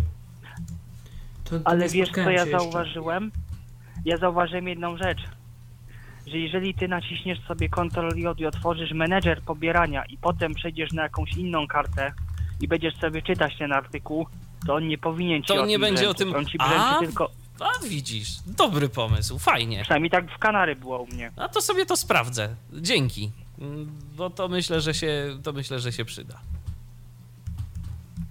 To, 1.45 1.59
to 1.61 1.67
Ale 1.67 1.89
wiesz, 1.89 2.11
co 2.11 2.21
ja 2.21 2.31
jeszcze. 2.31 2.51
zauważyłem? 2.51 3.33
ja 4.05 4.17
zauważyłem 4.17 4.69
jedną 4.69 4.97
rzecz, 4.97 5.19
że 6.27 6.39
jeżeli 6.39 6.75
ty 6.75 6.89
naciśniesz 6.89 7.39
sobie 7.49 7.69
Ctrl 7.69 8.17
J 8.19 8.41
i 8.41 8.47
otworzysz 8.47 8.93
menedżer 8.93 9.43
pobierania 9.43 10.05
i 10.05 10.17
potem 10.19 10.55
przejdziesz 10.55 10.93
na 10.93 11.03
jakąś 11.03 11.33
inną 11.33 11.67
kartę 11.67 12.13
i 12.61 12.69
będziesz 12.69 12.97
sobie 12.97 13.23
czytać 13.23 13.59
ten 13.59 13.73
artykuł, 13.73 14.27
to 14.67 14.75
on 14.75 14.89
nie 14.89 14.99
powinien 14.99 15.43
ci 15.43 15.49
To 15.49 15.63
o 15.63 15.67
nie 15.67 15.79
będzie 15.79 16.09
o 16.11 16.15
tym- 16.15 16.35
On 16.35 16.47
ci 16.47 16.59
A? 16.61 16.99
tylko... 16.99 17.31
A 17.61 17.87
widzisz, 17.89 18.29
dobry 18.47 18.89
pomysł, 18.89 19.39
fajnie. 19.39 19.83
Przynajmniej 19.83 20.11
tak 20.11 20.31
w 20.31 20.39
Kanary 20.39 20.77
było 20.77 20.99
u 21.03 21.07
mnie. 21.07 21.31
A 21.37 21.49
to 21.49 21.61
sobie 21.61 21.87
to 21.87 21.97
sprawdzę. 21.97 22.57
Dzięki. 22.73 23.31
Mm, 23.59 23.93
Bo 24.17 24.31
to 24.31 24.49
myślę, 24.49 24.81
że 24.81 24.95
się, 24.95 25.39
to 25.43 25.53
myślę, 25.53 25.79
że 25.81 25.93
się 25.93 26.05
przyda. 26.05 26.41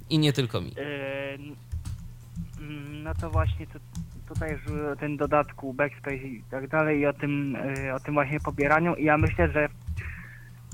I 0.10 0.20
nie 0.20 0.34
tylko 0.34 0.62
mi. 0.62 0.68
Yy, 0.78 1.56
mm, 2.60 3.04
no 3.04 3.14
to 3.22 3.30
właśnie 3.30 3.68
to, 3.68 3.80
tutaj 4.28 4.52
już 4.52 4.82
o 4.94 4.96
tym 4.96 5.18
dodatku 5.18 5.74
backspace 5.74 6.18
i 6.18 6.44
tak 6.52 6.68
dalej 6.68 7.00
i 7.00 7.06
o 7.06 7.14
tym, 7.14 7.58
yy, 7.86 7.94
o 7.94 8.00
tym 8.00 8.14
właśnie 8.14 8.40
pobieraniu 8.40 8.96
i 8.96 9.04
ja 9.06 9.18
myślę, 9.18 9.52
że 9.52 9.70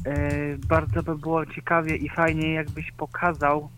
yy, 0.06 0.58
bardzo 0.68 1.04
by 1.04 1.18
było 1.18 1.46
ciekawie 1.46 1.96
i 1.96 2.10
fajnie 2.10 2.54
jakbyś 2.54 2.92
pokazał 2.92 3.70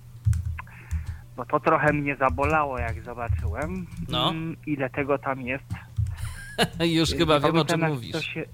bo 1.36 1.45
to 1.45 1.60
trochę 1.60 1.94
mnie 1.94 2.16
zabolało 2.16 2.80
jak 2.80 3.03
zobaczyłem 3.03 3.86
No. 4.10 4.30
mm, 4.30 4.56
ile 4.66 4.90
tego 4.90 5.18
tam 5.18 5.41
jest. 5.41 5.64
Już 6.99 7.10
Yy, 7.12 7.18
chyba 7.18 7.40
wiem, 7.40 7.57
o 7.57 7.66
czym 7.66 7.82
jak 7.82 7.90
mówisz. 7.91 8.12
To 8.12 8.22
się, 8.22 8.45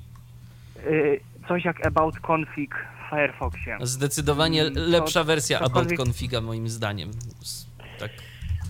yy, 0.89 1.19
coś 1.47 1.65
jak 1.65 1.85
about 1.87 2.15
config 2.31 2.75
w 2.75 3.09
Firefoxie. 3.09 3.77
Zdecydowanie 3.81 4.61
Mm, 4.61 4.73
to 4.73 4.79
lepsza 4.81 5.23
wersja 5.23 5.59
About 5.59 5.71
cokolwiek- 5.87 5.97
Configa 5.97 6.41
moim 6.41 6.69
zdaniem. 6.69 7.11
Tak. 7.99 8.11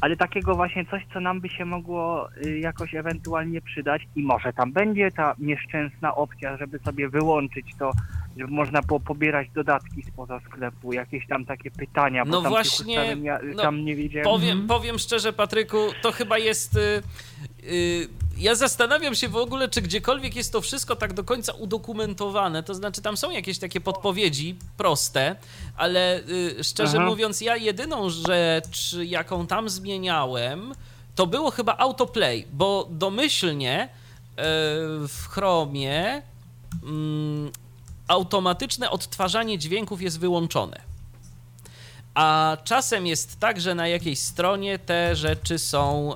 ale 0.02 0.16
takiego 0.18 0.56
właśnie 0.56 0.86
coś, 0.86 1.04
co 1.14 1.20
nam 1.20 1.42
by 1.42 1.50
się 1.50 1.66
mogło 1.66 2.30
y, 2.46 2.60
jakoś 2.60 2.96
ewentualnie 2.96 3.62
przydać 3.62 4.02
i 4.16 4.24
może 4.24 4.54
tam 4.54 4.72
będzie 4.74 5.12
ta 5.12 5.36
nieszczęsna 5.40 6.16
opcja, 6.16 6.58
żeby 6.58 6.80
sobie 6.80 7.10
wyłączyć 7.10 7.66
to, 7.80 7.92
żeby 8.38 8.54
można 8.54 8.82
było 8.82 9.00
pobierać 9.00 9.48
dodatki 9.56 10.04
spoza 10.14 10.40
sklepu, 10.40 10.94
jakieś 10.94 11.28
tam 11.28 11.46
takie 11.46 11.72
pytania, 11.72 12.26
bo 12.26 12.32
No 12.32 12.42
tam 12.42 12.52
właśnie, 12.52 13.18
ja 13.24 13.40
no, 13.56 13.64
tam 13.64 13.86
nie 13.86 13.96
wiedziałem. 13.96 14.24
Powiem, 14.24 14.68
powiem 14.68 15.00
szczerze, 15.00 15.34
Patryku, 15.34 15.78
to 16.02 16.12
chyba 16.12 16.38
jest. 16.38 16.76
Y, 16.76 17.04
y, 17.64 18.08
ja 18.38 18.56
zastanawiam 18.56 19.16
się 19.16 19.30
w 19.30 19.36
ogóle, 19.36 19.70
czy 19.70 19.82
gdziekolwiek 19.82 20.36
jest 20.36 20.52
to 20.52 20.62
wszystko 20.62 20.96
tak 20.96 21.14
do 21.14 21.24
końca 21.24 21.54
udokumentowane. 21.54 22.64
To 22.64 22.74
znaczy, 22.74 23.02
tam 23.02 23.18
są 23.18 23.32
jakieś 23.32 23.60
takie 23.60 23.82
podpowiedzi 23.82 24.56
proste, 24.78 25.36
ale 25.78 26.20
y, 26.60 26.64
szczerze 26.64 26.98
Aha. 26.98 27.08
mówiąc, 27.08 27.42
ja 27.42 27.58
jedyną 27.58 28.10
rzecz, 28.10 28.96
jaką 29.04 29.48
tam 29.48 29.70
zmieniałem, 29.70 30.74
to 31.16 31.28
było 31.28 31.52
chyba 31.52 31.78
autoplay, 31.78 32.46
bo 32.54 32.88
domyślnie 32.92 33.84
y, 33.84 33.90
w 35.08 35.28
Chromie 35.30 36.22
mm, 36.84 37.52
automatyczne 38.12 38.90
odtwarzanie 38.90 39.58
dźwięków 39.58 40.02
jest 40.02 40.20
wyłączone. 40.20 40.82
A 42.14 42.58
czasem 42.64 43.08
jest 43.08 43.40
tak, 43.40 43.62
że 43.62 43.76
na 43.76 43.88
jakiejś 43.88 44.20
stronie 44.20 44.80
te 44.80 45.16
rzeczy 45.16 45.60
są, 45.60 46.16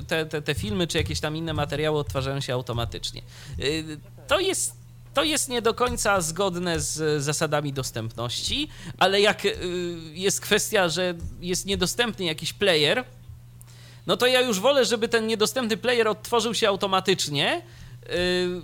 y, 0.00 0.04
te, 0.04 0.26
te, 0.26 0.42
te 0.42 0.54
filmy 0.54 0.86
czy 0.86 0.98
jakieś 0.98 1.20
tam 1.20 1.36
inne 1.36 1.52
materiały 1.52 1.98
odtwarzają 1.98 2.40
się 2.40 2.54
automatycznie. 2.54 3.22
Y, 3.60 3.98
To 4.28 4.40
jest. 4.40 4.86
To 5.14 5.24
jest 5.24 5.48
nie 5.48 5.62
do 5.62 5.74
końca 5.74 6.20
zgodne 6.20 6.80
z 6.80 7.22
zasadami 7.22 7.72
dostępności, 7.72 8.68
ale 8.98 9.20
jak 9.20 9.44
y, 9.44 9.56
jest 10.12 10.40
kwestia, 10.40 10.88
że 10.88 11.14
jest 11.40 11.66
niedostępny 11.66 12.24
jakiś 12.24 12.52
player, 12.52 13.04
no 14.06 14.16
to 14.16 14.26
ja 14.26 14.40
już 14.40 14.60
wolę, 14.60 14.84
żeby 14.84 15.08
ten 15.08 15.26
niedostępny 15.26 15.76
player 15.76 16.08
odtworzył 16.08 16.54
się 16.54 16.68
automatycznie, 16.68 17.62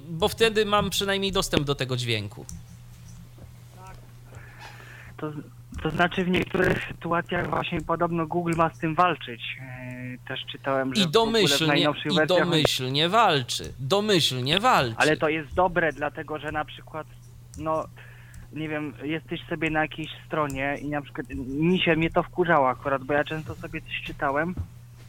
bo 0.09 0.29
wtedy 0.29 0.67
mam 0.67 0.91
przynajmniej 0.91 1.33
dostęp 1.33 1.65
do 1.65 1.75
tego 1.75 1.97
dźwięku. 1.97 2.47
To, 5.17 5.33
to 5.83 5.91
znaczy 5.91 6.25
w 6.25 6.29
niektórych 6.29 6.89
sytuacjach 6.89 7.51
właśnie 7.51 7.81
podobno 7.81 8.27
Google 8.27 8.53
ma 8.57 8.75
z 8.75 8.79
tym 8.79 8.95
walczyć. 8.95 9.43
Yy, 9.61 10.19
Też 10.29 10.41
czytałem, 10.53 10.95
że 10.95 11.03
I 11.03 11.05
w 11.05 11.09
w 11.09 11.11
domyślnie, 11.11 11.67
najnowszych 11.67 12.13
i 12.13 12.27
domyślnie 12.27 13.09
walczy. 13.09 13.73
Domyślnie 13.79 14.61
walczy. 14.61 14.97
Ale 14.99 15.17
to 15.17 15.29
jest 15.29 15.55
dobre, 15.55 15.93
dlatego 15.93 16.39
że 16.39 16.53
na 16.53 16.65
przykład, 16.65 17.07
no, 17.59 17.85
nie 18.53 18.69
wiem, 18.69 18.95
jesteś 19.03 19.41
sobie 19.49 19.71
na 19.71 19.81
jakiejś 19.81 20.11
stronie 20.27 20.77
i 20.83 20.89
na 20.89 21.03
przykład 21.03 21.27
mi 21.35 21.81
się 21.81 21.97
mnie 21.97 22.11
to 22.11 22.23
wkurzało 22.23 22.69
akurat, 22.69 23.05
bo 23.05 23.15
ja 23.15 23.25
często 23.25 23.55
sobie 23.55 23.81
coś 23.81 24.03
czytałem 24.07 24.55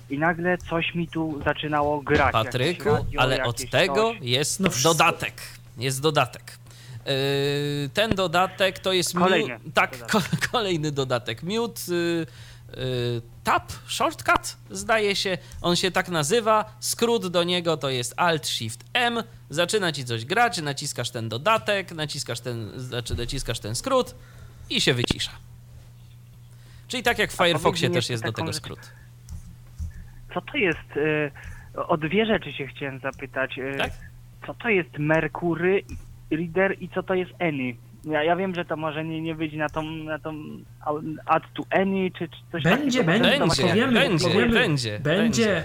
i 0.10 0.18
nagle 0.18 0.58
coś 0.58 0.96
mi 0.96 1.08
tu 1.08 1.42
zaczynało 1.46 2.02
grać. 2.02 2.34
Patryku, 2.34 2.90
radio, 2.90 3.22
ale 3.22 3.44
od 3.44 3.70
tego 3.70 4.14
coś. 4.14 4.22
jest 4.22 4.60
No 4.60 4.70
dodatek. 4.84 5.42
Jest 5.78 6.02
dodatek. 6.02 6.58
Yy, 7.06 7.90
ten 7.94 8.16
dodatek 8.16 8.80
to 8.80 8.94
jest 8.94 9.14
Kolejny 9.14 9.54
miu- 9.54 9.72
tak, 9.74 9.92
dodatek. 9.92 10.12
ko- 10.12 10.38
kolejny 10.52 10.92
dodatek. 10.92 11.44
Mute 11.44 11.82
yy, 11.88 12.26
yy, 12.78 13.22
Tab 13.44 13.72
Shortcut, 13.88 14.58
zdaje 14.72 15.16
się, 15.16 15.38
on 15.62 15.76
się 15.76 15.92
tak 15.92 16.10
nazywa. 16.10 16.78
Skrót 16.80 17.28
do 17.28 17.44
niego 17.44 17.78
to 17.78 17.90
jest 17.90 18.14
Alt 18.18 18.48
Shift 18.48 18.84
M. 18.94 19.24
Zaczyna 19.50 19.92
ci 19.92 20.06
coś 20.06 20.26
grać, 20.26 20.62
naciskasz 20.62 21.10
ten 21.10 21.30
dodatek, 21.30 21.92
naciskasz 21.92 22.40
ten, 22.40 22.72
znaczy 22.80 23.16
naciskasz 23.16 23.60
ten 23.60 23.76
skrót 23.76 24.16
i 24.70 24.82
się 24.82 24.94
wycisza. 24.94 25.32
Czyli 26.88 27.04
tak 27.04 27.20
jak 27.20 27.32
w 27.32 27.36
Firefoxie 27.36 27.90
też 27.90 28.10
jest 28.10 28.24
do 28.24 28.34
tego 28.34 28.54
rzecz. 28.54 28.64
Co 30.34 30.42
to 30.42 30.58
jest, 30.58 30.98
y, 30.98 31.32
o 31.88 31.98
dwie 31.98 32.26
rzeczy 32.26 32.52
się 32.54 32.68
chciałem 32.68 33.00
zapytać. 33.00 33.58
Y, 33.58 33.76
Tak? 33.78 33.92
Co 34.48 34.54
to 34.54 34.70
jest 34.70 34.98
Mercury 35.00 35.84
Reader 36.32 36.76
i 36.82 36.90
co 36.90 37.04
to 37.04 37.14
jest 37.14 37.32
Any? 37.40 37.76
Ja, 38.06 38.24
ja 38.24 38.36
wiem, 38.36 38.56
że 38.56 38.66
to 38.66 38.76
może 38.78 39.06
nie, 39.06 39.22
nie 39.22 39.36
wyjść 39.36 39.56
na 39.56 39.70
tą, 39.70 39.82
na 39.84 40.20
tą 40.20 40.34
add 41.26 41.44
to 41.54 41.64
Any, 41.70 42.12
czy, 42.12 42.28
czy 42.28 42.38
coś 42.52 42.64
Będzie, 42.64 43.04
takiego. 43.04 43.04
będzie, 43.26 43.40
Będzie, 43.40 43.64
powiemy, 43.64 43.94
będzie, 43.94 44.26
powiemy. 44.28 44.54
będzie, 44.54 45.00
będzie. 45.00 45.64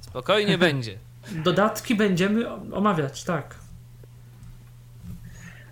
Spokojnie 0.00 0.58
będzie. 0.68 0.98
Dodatki 1.32 1.94
będziemy 1.94 2.50
omawiać, 2.74 3.24
tak. 3.24 3.54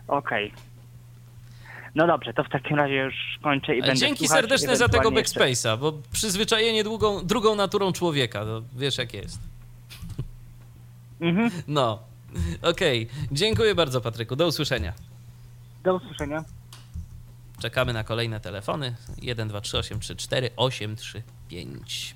Okej. 0.09 0.53
No 1.99 2.07
dobrze, 2.07 2.35
to 2.35 2.45
w 2.45 2.49
takim 2.49 2.77
razie 2.77 2.95
już 2.95 3.15
kończę 3.43 3.77
i 3.77 3.79
Ale 3.79 3.87
będę 3.87 4.01
Dzięki 4.01 4.27
słuchać, 4.27 4.41
serdeczne 4.41 4.77
za 4.77 4.89
tego 4.89 5.11
backspace'a, 5.11 5.79
bo 5.79 5.93
przyzwyczajenie 6.13 6.85
długą, 6.85 7.27
drugą 7.27 7.55
naturą 7.55 7.93
człowieka, 7.93 8.45
no, 8.45 8.63
wiesz 8.77 8.99
jak 8.99 9.15
jest. 9.15 9.39
Mhm. 11.21 11.51
No, 11.69 11.99
okej. 12.63 13.09
Dziękuję 13.33 13.75
bardzo 13.75 14.01
Patryku, 14.01 14.37
do 14.37 14.47
usłyszenia. 14.47 14.93
Do 15.85 15.95
usłyszenia. 15.95 16.45
Czekamy 17.61 17.93
na 17.93 18.05
kolejne 18.05 18.41
telefony. 18.41 18.95
1, 19.23 19.49
2, 19.49 19.61
3, 19.61 19.79
8, 19.79 20.01
3, 20.01 20.17
4, 20.17 20.51
8, 20.57 20.97
3, 20.97 21.23
5. 21.49 22.15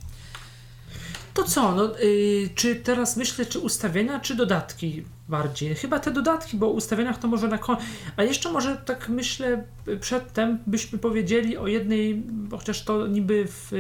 To 1.35 1.45
co, 1.45 1.75
no, 1.75 2.01
y, 2.01 2.49
czy 2.55 2.77
teraz 2.77 3.17
myślę, 3.17 3.47
czy 3.47 3.59
ustawienia, 3.59 4.21
czy 4.21 4.35
dodatki 4.35 5.05
bardziej? 5.29 5.75
Chyba 5.75 5.99
te 5.99 6.11
dodatki, 6.11 6.57
bo 6.57 6.67
o 6.67 6.71
ustawieniach 6.71 7.19
to 7.19 7.29
może 7.29 7.49
na 7.49 7.59
koniec. 7.59 7.83
A 8.17 8.23
jeszcze 8.23 8.53
może 8.53 8.77
tak 8.77 9.09
myślę, 9.09 9.65
y, 9.89 9.97
przedtem 9.97 10.59
byśmy 10.67 10.99
powiedzieli 10.99 11.57
o 11.57 11.67
jednej, 11.67 12.23
chociaż 12.51 12.85
to 12.85 13.07
niby 13.07 13.47
w 13.49 13.73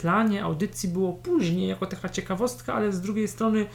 planie 0.00 0.44
audycji 0.44 0.88
było 0.88 1.12
później, 1.12 1.68
jako 1.68 1.86
taka 1.86 2.08
ciekawostka, 2.08 2.74
ale 2.74 2.92
z 2.92 3.00
drugiej 3.00 3.28
strony 3.28 3.66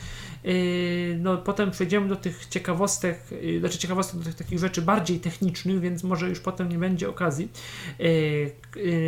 y, 0.46 1.18
no, 1.22 1.38
potem 1.38 1.72
przejdziemy 1.72 2.08
do 2.08 2.16
tych 2.16 2.46
ciekawostek, 2.46 3.20
y, 3.32 3.60
znaczy 3.60 3.78
ciekawostek 3.78 4.20
do 4.20 4.26
tych 4.26 4.36
takich 4.36 4.60
rzeczy 4.60 4.82
bardziej 4.82 5.20
technicznych, 5.20 5.80
więc 5.80 6.04
może 6.04 6.30
już 6.30 6.40
potem 6.40 6.70
nie 6.70 6.78
będzie 6.78 7.10
okazji. 7.10 7.52
Y, 8.00 8.52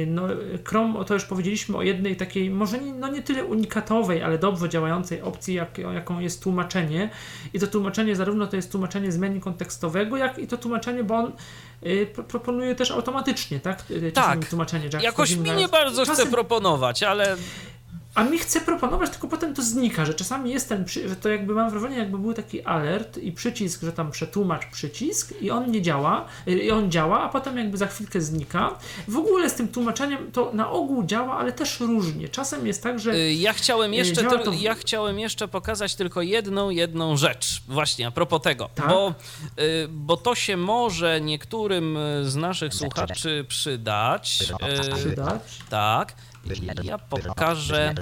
No, 0.08 0.28
Chrome, 0.64 1.06
to 1.06 1.14
już 1.14 1.26
powiedzieliśmy 1.26 1.78
o 1.78 1.82
jednej 1.82 2.16
takiej, 2.16 2.50
może 2.50 2.80
nie, 2.80 2.94
no 2.94 3.08
nie 3.08 3.22
tyle 3.22 3.46
unikatowej, 3.46 4.24
ale 4.24 4.38
dobrze 4.38 4.70
działającej 4.70 5.22
opcji, 5.22 5.54
jak, 5.54 5.78
jaką 5.78 6.20
jest 6.20 6.44
tłumaczenie. 6.44 7.10
I 7.54 7.60
to 7.60 7.68
tłumaczenie 7.68 8.16
zarówno 8.16 8.48
to 8.48 8.56
jest 8.56 8.72
tłumaczenie 8.72 9.12
z 9.12 9.18
menu 9.18 9.40
kontekstowego, 9.40 10.18
jak 10.18 10.40
i 10.40 10.48
to 10.48 10.58
tłumaczenie, 10.58 11.04
bo 11.04 11.16
on 11.16 11.32
pro, 12.14 12.24
proponuje 12.24 12.76
też 12.76 12.91
automatycznie, 12.91 13.60
tak? 13.60 13.84
Y, 13.91 14.12
czasami 14.12 14.41
Tak. 14.41 14.49
Tłumaczenie, 14.49 14.90
jak 14.94 15.03
Jakoś 15.03 15.36
mi 15.36 15.48
na- 15.49 15.56
nie 15.56 15.68
bardzo 15.68 16.03
chce 16.03 16.12
czasem- 16.12 16.32
proponować, 16.32 17.03
ale 17.03 17.36
a 18.16 18.24
mi 18.24 18.40
chce 18.40 18.62
proponować, 18.62 19.10
tylko 19.10 19.28
potem 19.28 19.54
to 19.54 19.62
znika, 19.62 20.06
że 20.06 20.14
czasami 20.14 20.52
jest 20.52 20.70
ten, 20.70 20.86
że 20.88 21.16
to 21.16 21.30
jakby 21.30 21.54
mam 21.54 21.70
wrażenie, 21.70 21.98
jakby 21.98 22.18
był 22.18 22.34
taki 22.34 22.64
alert 22.64 23.18
i 23.18 23.32
przycisk, 23.32 23.82
że 23.84 23.92
tam 23.92 24.12
przetłumacz 24.12 24.66
przycisk 24.66 25.34
i 25.42 25.52
on 25.52 25.72
nie 25.72 25.82
działa, 25.82 26.26
y, 26.48 26.52
i 26.52 26.72
on 26.72 26.92
działa, 26.92 27.22
a 27.22 27.30
potem 27.30 27.58
jakby 27.58 27.78
za 27.78 27.88
chwilkę 27.88 28.22
znika. 28.22 28.78
W 29.08 29.18
ogóle 29.18 29.50
z 29.50 29.54
tym 29.54 29.68
tłumaczeniem 29.68 30.32
to 30.32 30.52
na 30.54 30.72
ogół 30.72 31.04
działa, 31.06 31.38
ale 31.38 31.52
też 31.52 31.80
różnie. 31.80 32.30
Czasem 32.30 32.68
jest 32.68 32.84
tak, 32.84 33.00
że 33.00 33.12
y, 33.14 33.34
ja 33.34 33.54
chciałem 33.54 33.94
Y, 33.94 33.96
jeszcze, 33.96 34.24
to 34.24 34.54
ja 34.54 34.76
chciałem 34.76 35.20
jeszcze 35.20 35.48
pokazać 35.48 35.96
tylko 35.96 36.22
jedną, 36.22 36.70
jedną 36.70 37.18
rzecz. 37.18 37.62
Właśnie 37.68 38.08
a 38.08 38.12
propos 38.12 38.42
tego, 38.42 38.70
Tak? 38.76 38.90
bo, 38.90 39.14
bo 39.90 40.18
to 40.18 40.36
się 40.36 40.58
może 40.58 41.22
niektórym 41.22 41.98
z 42.24 42.36
naszych 42.36 42.74
słuchaczy 42.74 43.46
przydać. 43.48 44.54
przydać. 44.96 45.42
Tak. 45.70 46.14
Ja 46.84 46.98
pokażę. 46.98 47.94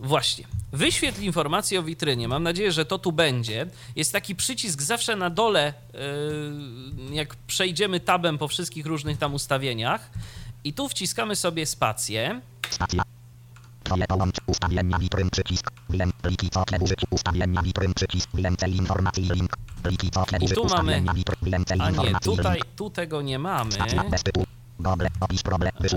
Właśnie. 0.00 0.44
Wyświetl 0.72 1.22
informację 1.22 1.80
o 1.80 1.82
witrynie. 1.82 2.28
Mam 2.28 2.42
nadzieję, 2.42 2.72
że 2.72 2.84
to 2.86 2.98
tu 2.98 3.12
będzie. 3.12 3.66
Jest 3.96 4.12
taki 4.12 4.36
przycisk 4.36 4.82
zawsze 4.82 5.16
na 5.16 5.30
dole, 5.30 5.74
yy, 7.08 7.14
jak 7.14 7.36
przejdziemy 7.36 8.00
tabem 8.00 8.38
po 8.38 8.48
wszystkich 8.48 8.86
różnych 8.86 9.18
tam 9.18 9.34
ustawieniach. 9.34 10.10
I 10.64 10.72
tu 10.72 10.88
wciskamy 10.88 11.36
sobie 11.36 11.66
spację. 11.66 12.40
Stacja. 12.70 13.02
Twoje 13.84 14.06
połącz 14.06 14.36
ustawienia 14.46 14.98
witryn 14.98 15.30
przycisk. 15.30 15.70
Wiem, 15.90 16.12
pliki 16.22 16.50
użyciu 16.80 17.06
ustawienia 17.10 17.62
witryn 17.62 17.94
przycisk. 17.94 18.28
Więcej 18.34 18.76
informacji 18.76 19.22
link. 19.22 19.56
Pliki 19.82 20.10
mamy- 20.14 20.44
ustawienia 20.64 21.14
witryn. 21.14 21.38
Więcej 21.42 21.78
A 21.80 21.84
nie, 21.84 21.96
informacji 21.96 22.36
tutaj, 22.36 22.54
link. 22.54 22.66
tu 22.76 22.90
tego 22.90 23.22
nie 23.22 23.38
mamy. 23.38 23.72
Stacja 23.72 24.04
bez 24.04 24.22
tytułu. 24.22 24.46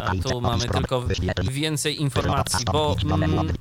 A 0.04 0.30
tu 0.30 0.42
mamy 0.42 0.68
tylko 0.68 1.04
więcej 1.52 2.02
informacji, 2.02 2.66
bo 2.66 2.96
mm, 3.04 3.54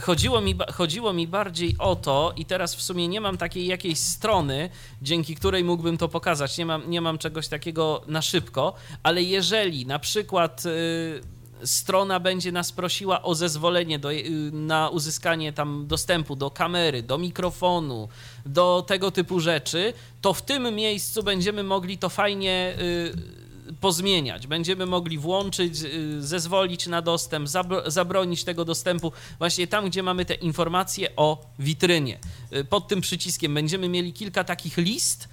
chodziło, 0.00 0.40
mi, 0.40 0.58
chodziło 0.72 1.12
mi 1.12 1.26
bardziej 1.26 1.74
o 1.78 1.96
to 1.96 2.32
i 2.36 2.44
teraz 2.44 2.74
w 2.74 2.82
sumie 2.82 3.08
nie 3.08 3.20
mam 3.20 3.38
takiej 3.38 3.66
jakiejś 3.66 3.98
strony, 3.98 4.70
dzięki 5.02 5.34
której 5.36 5.64
mógłbym 5.64 5.98
to 5.98 6.08
pokazać. 6.08 6.58
Nie 6.58 6.66
mam, 6.66 6.90
nie 6.90 7.00
mam 7.00 7.18
czegoś 7.18 7.48
takiego 7.48 8.02
na 8.06 8.22
szybko, 8.22 8.74
ale 9.02 9.22
jeżeli 9.22 9.86
na 9.86 9.98
przykład 9.98 10.66
y, 10.66 11.20
strona 11.64 12.20
będzie 12.20 12.52
nas 12.52 12.72
prosiła 12.72 13.22
o 13.22 13.34
zezwolenie 13.34 13.98
do, 13.98 14.12
y, 14.12 14.50
na 14.52 14.88
uzyskanie 14.88 15.52
tam 15.52 15.86
dostępu 15.86 16.36
do 16.36 16.50
kamery, 16.50 17.02
do 17.02 17.18
mikrofonu, 17.18 18.08
do 18.46 18.84
tego 18.86 19.10
typu 19.10 19.40
rzeczy, 19.40 19.92
to 20.20 20.34
w 20.34 20.42
tym 20.42 20.74
miejscu 20.74 21.22
będziemy 21.22 21.62
mogli 21.62 21.98
to 21.98 22.08
fajnie 22.08 22.74
y, 22.78 23.41
pozmieniać. 23.80 24.46
Będziemy 24.46 24.86
mogli 24.86 25.18
włączyć, 25.18 25.82
y, 25.82 26.22
zezwolić 26.22 26.86
na 26.86 27.02
dostęp, 27.02 27.48
zabro- 27.48 27.90
zabronić 27.90 28.44
tego 28.44 28.64
dostępu 28.64 29.12
właśnie 29.38 29.66
tam, 29.66 29.86
gdzie 29.86 30.02
mamy 30.02 30.24
te 30.24 30.34
informacje 30.34 31.16
o 31.16 31.46
witrynie. 31.58 32.18
Y, 32.56 32.64
Pod 32.64 32.88
tym 32.88 33.00
przyciskiem 33.00 33.54
będziemy 33.54 33.88
mieli 33.88 34.12
kilka 34.12 34.44
takich 34.44 34.76
list 34.76 35.28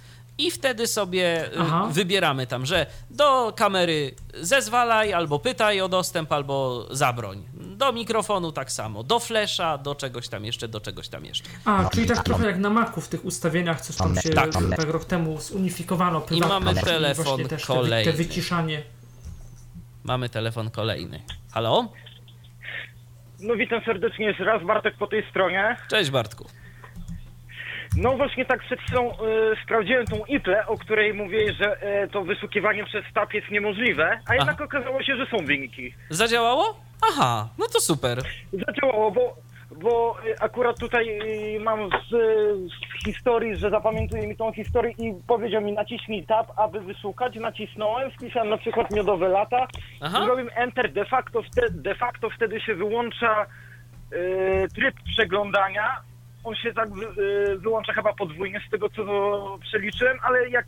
i 0.46 0.50
wtedy 0.50 0.86
sobie 0.86 1.46
y, 1.46 1.58
Aha. 1.58 1.88
wybieramy 1.90 2.46
tam, 2.46 2.66
że 2.66 2.86
do 3.10 3.52
kamery 3.56 4.14
zezwalaj, 4.34 5.12
albo 5.12 5.38
pytaj 5.38 5.80
o 5.80 5.88
dostęp, 5.88 6.32
albo 6.32 6.86
zabroń. 6.90 7.42
Do 7.54 7.92
mikrofonu 7.92 8.52
tak 8.52 8.72
samo, 8.72 9.02
do 9.02 9.18
flesza, 9.20 9.78
do 9.78 9.94
czegoś 9.94 10.28
tam 10.28 10.44
jeszcze, 10.44 10.68
do 10.68 10.80
czegoś 10.80 11.08
tam 11.08 11.24
jeszcze. 11.24 11.48
A, 11.64 11.88
czyli 11.88 12.06
tak 12.06 12.24
trochę 12.24 12.46
jak 12.46 12.58
na 12.58 12.70
Macu 12.70 13.00
w 13.00 13.08
tych 13.08 13.24
ustawieniach, 13.24 13.80
coś 13.80 13.96
tam 13.96 14.16
się 14.16 14.30
Tak. 14.30 14.50
tak 14.76 14.88
rok 14.88 15.04
temu 15.04 15.40
zunifikowano. 15.40 16.22
I 16.30 16.40
mamy 16.40 16.72
i 16.72 16.74
telefon 16.74 17.48
też 17.48 17.60
te, 17.62 17.66
kolejny. 17.66 18.12
te 18.12 18.16
wyciszanie. 18.18 18.82
Mamy 20.04 20.28
telefon 20.28 20.70
kolejny. 20.70 21.22
Halo? 21.52 21.92
No 23.40 23.54
witam 23.56 23.80
serdecznie 23.84 24.26
jeszcze 24.26 24.44
raz, 24.44 24.66
Bartek 24.66 24.96
po 24.98 25.06
tej 25.06 25.30
stronie. 25.30 25.76
Cześć 25.90 26.10
Bartku. 26.10 26.46
No 27.96 28.16
właśnie 28.16 28.44
tak 28.44 28.60
przed 28.60 28.80
chwilą 28.80 29.10
y, 29.10 29.16
sprawdziłem 29.64 30.06
tą 30.06 30.24
IPLę, 30.24 30.66
o 30.66 30.78
której 30.78 31.14
mówiłeś, 31.14 31.56
że 31.56 31.82
y, 32.04 32.08
to 32.08 32.22
wyszukiwanie 32.22 32.84
przez 32.84 33.04
tab 33.14 33.34
jest 33.34 33.50
niemożliwe, 33.50 34.20
a 34.28 34.34
jednak 34.34 34.60
okazało 34.60 35.02
się, 35.02 35.16
że 35.16 35.26
są 35.26 35.44
wyniki. 35.46 35.94
Zadziałało? 36.10 36.80
Aha, 37.12 37.48
no 37.58 37.66
to 37.72 37.80
super. 37.80 38.18
Zadziałało, 38.52 39.10
bo, 39.10 39.36
bo 39.82 40.16
y, 40.26 40.40
akurat 40.40 40.78
tutaj 40.78 41.20
mam 41.60 41.88
z, 41.88 42.10
z 42.70 43.04
historii, 43.04 43.56
że 43.56 43.70
zapamiętuje 43.70 44.26
mi 44.26 44.36
tą 44.36 44.52
historię 44.52 44.92
i 44.98 45.14
powiedział 45.26 45.62
mi 45.62 45.72
naciśnij 45.72 46.26
tab, 46.26 46.46
aby 46.58 46.80
wyszukać. 46.80 47.34
Nacisnąłem, 47.34 48.10
wpisałem 48.10 48.48
na 48.48 48.58
przykład 48.58 48.90
miodowe 48.90 49.28
lata, 49.28 49.66
Aha. 50.00 50.24
zrobiłem 50.24 50.50
enter, 50.54 50.92
de 50.92 51.04
facto, 51.04 51.42
wte, 51.42 51.70
de 51.70 51.94
facto 51.94 52.30
wtedy 52.30 52.60
się 52.60 52.74
wyłącza 52.74 53.46
y, 54.12 54.68
tryb 54.74 54.94
przeglądania. 55.12 56.09
On 56.44 56.54
się 56.54 56.72
tak 56.72 56.88
y, 56.88 57.58
wyłącza 57.58 57.92
chyba 57.92 58.12
podwójnie 58.12 58.60
z 58.68 58.70
tego, 58.70 58.88
co 58.90 59.58
przeliczyłem, 59.62 60.18
ale 60.22 60.48
jak 60.48 60.66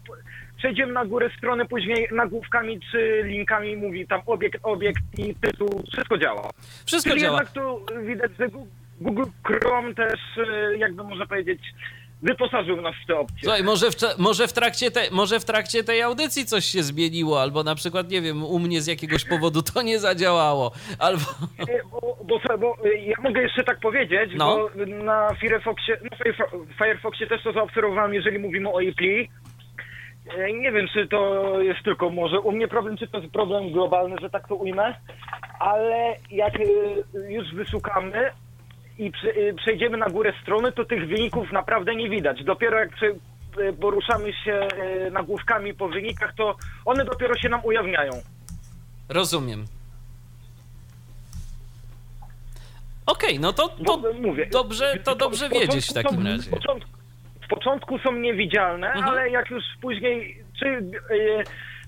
przejdziemy 0.57 0.93
na 0.93 1.05
górę 1.05 1.31
strony, 1.39 1.67
później 1.67 2.09
nagłówkami 2.13 2.81
czy 2.91 3.23
linkami 3.25 3.77
mówi 3.77 4.07
tam 4.07 4.21
obiekt, 4.27 4.61
obiekt 4.63 5.03
i 5.19 5.35
tytuł, 5.35 5.83
wszystko 5.93 6.19
działa. 6.19 6.51
Wszystko 6.87 7.11
Czyli 7.11 7.23
działa. 7.23 7.39
jednak 7.39 7.55
tu 7.55 7.87
widać, 8.07 8.33
że 8.39 8.47
Google 9.01 9.25
Chrome 9.45 9.95
też, 9.95 10.21
y, 10.37 10.79
jakby 10.79 11.05
można 11.05 11.27
powiedzieć, 11.27 11.61
wyposażył 12.23 12.83
nas 12.83 12.95
w 13.05 13.07
te 13.07 13.19
opcje. 13.19 13.39
Słuchaj, 13.43 13.63
może 13.65 13.91
w, 13.91 13.95
może, 14.19 14.49
w 14.49 14.53
trakcie 14.53 14.91
te, 14.91 15.01
może 15.11 15.41
w 15.41 15.45
trakcie 15.45 15.85
tej 15.85 16.03
audycji 16.03 16.47
coś 16.47 16.65
się 16.65 16.83
zmieniło, 16.83 17.41
albo 17.43 17.63
na 17.63 17.75
przykład, 17.75 18.11
nie 18.11 18.21
wiem, 18.23 18.45
u 18.45 18.59
mnie 18.59 18.81
z 18.83 18.87
jakiegoś 18.87 19.25
powodu 19.25 19.63
to 19.63 19.83
nie 19.83 19.99
zadziałało, 19.99 20.73
albo... 20.99 21.23
E, 21.59 21.83
Bo, 21.91 22.17
bo, 22.25 22.59
bo 22.59 22.77
e, 22.85 22.95
ja 22.97 23.15
mogę 23.23 23.43
jeszcze 23.43 23.65
tak 23.65 23.81
powiedzieć, 23.81 24.31
No. 24.37 24.57
bo 24.77 24.87
na 24.87 25.29
Firefoxie, 25.41 25.97
Fire- 25.97 26.67
Firefoxie 26.79 27.27
też 27.27 27.43
to 27.43 27.53
zaobserwowałem, 27.53 28.15
jeżeli 28.15 28.39
mówimy 28.39 28.69
o 28.69 28.79
API. 28.81 29.29
E, 30.39 30.53
Nie 30.53 30.73
wiem, 30.73 30.87
czy 30.93 31.09
to 31.09 31.45
jest 31.61 31.83
tylko 31.85 32.11
może 32.11 32.41
u 32.41 32.53
mnie 32.53 32.69
problem, 32.69 32.97
czy 32.97 33.09
to 33.09 33.19
jest 33.19 33.33
problem 33.33 33.73
globalny, 33.73 34.17
że 34.21 34.31
tak 34.31 34.49
to 34.49 34.55
ujmę, 34.55 34.95
ale 35.61 36.17
jak 36.31 36.53
już 37.29 37.55
wyszukamy 37.55 38.31
i 38.99 39.07
e, 39.49 39.55
przejdziemy 39.55 39.97
na 39.97 40.07
górę 40.07 40.33
strony, 40.43 40.73
to 40.73 40.85
tych 40.85 41.09
wyników 41.09 41.53
naprawdę 41.53 41.95
nie 41.95 42.11
widać. 42.11 42.45
Dopiero 42.45 42.79
jak 42.79 42.91
e, 43.59 43.73
poruszamy 43.73 44.33
się 44.33 44.53
e, 44.53 45.11
nagłówkami 45.11 45.75
po 45.75 45.89
wynikach, 45.89 46.35
to 46.35 46.57
one 46.85 47.05
dopiero 47.05 47.35
się 47.35 47.49
nam 47.49 47.61
ujawniają. 47.65 48.13
Rozumiem. 49.09 49.65
Okej, 53.07 53.41
no 53.41 53.53
to, 53.53 53.69
to 53.69 53.99
Bo, 53.99 54.13
mówię, 54.13 54.47
dobrze, 54.53 54.95
to 55.05 55.15
dobrze 55.15 55.49
wiedzieć 55.49 55.87
w 55.87 55.93
takim 55.93 56.27
razie. 56.27 56.43
W 56.43 56.51
początku, 56.51 56.91
w 57.45 57.49
początku 57.49 57.99
są 57.99 58.13
niewidzialne, 58.13 58.87
Mhm. 58.93 59.05
ale 59.05 59.31
jak 59.31 59.51
już 59.51 59.65
później, 59.81 60.45
czy 60.61 60.83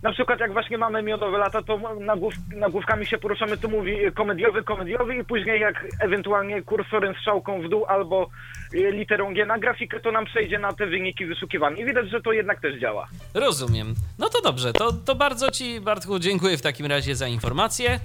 na 0.04 0.12
przykład 0.12 0.40
jak 0.40 0.52
właśnie 0.52 0.78
mamy 0.78 1.02
miodowe 1.02 1.38
lata, 1.38 1.62
to 1.62 1.78
nagłów, 2.00 2.34
nagłówkami 2.56 3.06
się 3.06 3.18
poruszamy, 3.18 3.56
to 3.56 3.68
mówi 3.68 3.96
komediowy, 4.14 4.62
komediowy 4.62 5.16
i 5.16 5.24
później 5.24 5.60
jak 5.60 5.86
ewentualnie 6.00 6.62
kursorem 6.62 7.14
strzałką 7.20 7.62
w 7.62 7.68
dół 7.68 7.84
albo 7.84 8.30
e, 8.74 8.90
literą 8.90 9.34
G 9.34 9.46
na 9.46 9.58
grafikę, 9.58 10.00
to 10.00 10.12
nam 10.12 10.24
przejdzie 10.24 10.58
na 10.58 10.72
te 10.72 10.86
wyniki 10.86 11.26
wyszukiwania. 11.26 11.76
I 11.76 11.84
widać, 11.84 12.10
że 12.10 12.20
to 12.20 12.32
jednak 12.32 12.60
też 12.60 12.80
działa. 12.80 13.08
Rozumiem. 13.34 13.94
No 14.18 14.28
to 14.28 14.42
dobrze, 14.42 14.72
to, 14.72 14.92
to 14.92 15.14
bardzo 15.14 15.50
Ci, 15.50 15.80
Bartku, 15.80 16.18
dziękuję 16.18 16.56
w 16.56 16.62
takim 16.62 16.86
razie 16.86 17.16
za 17.16 17.28
informację 17.28 18.00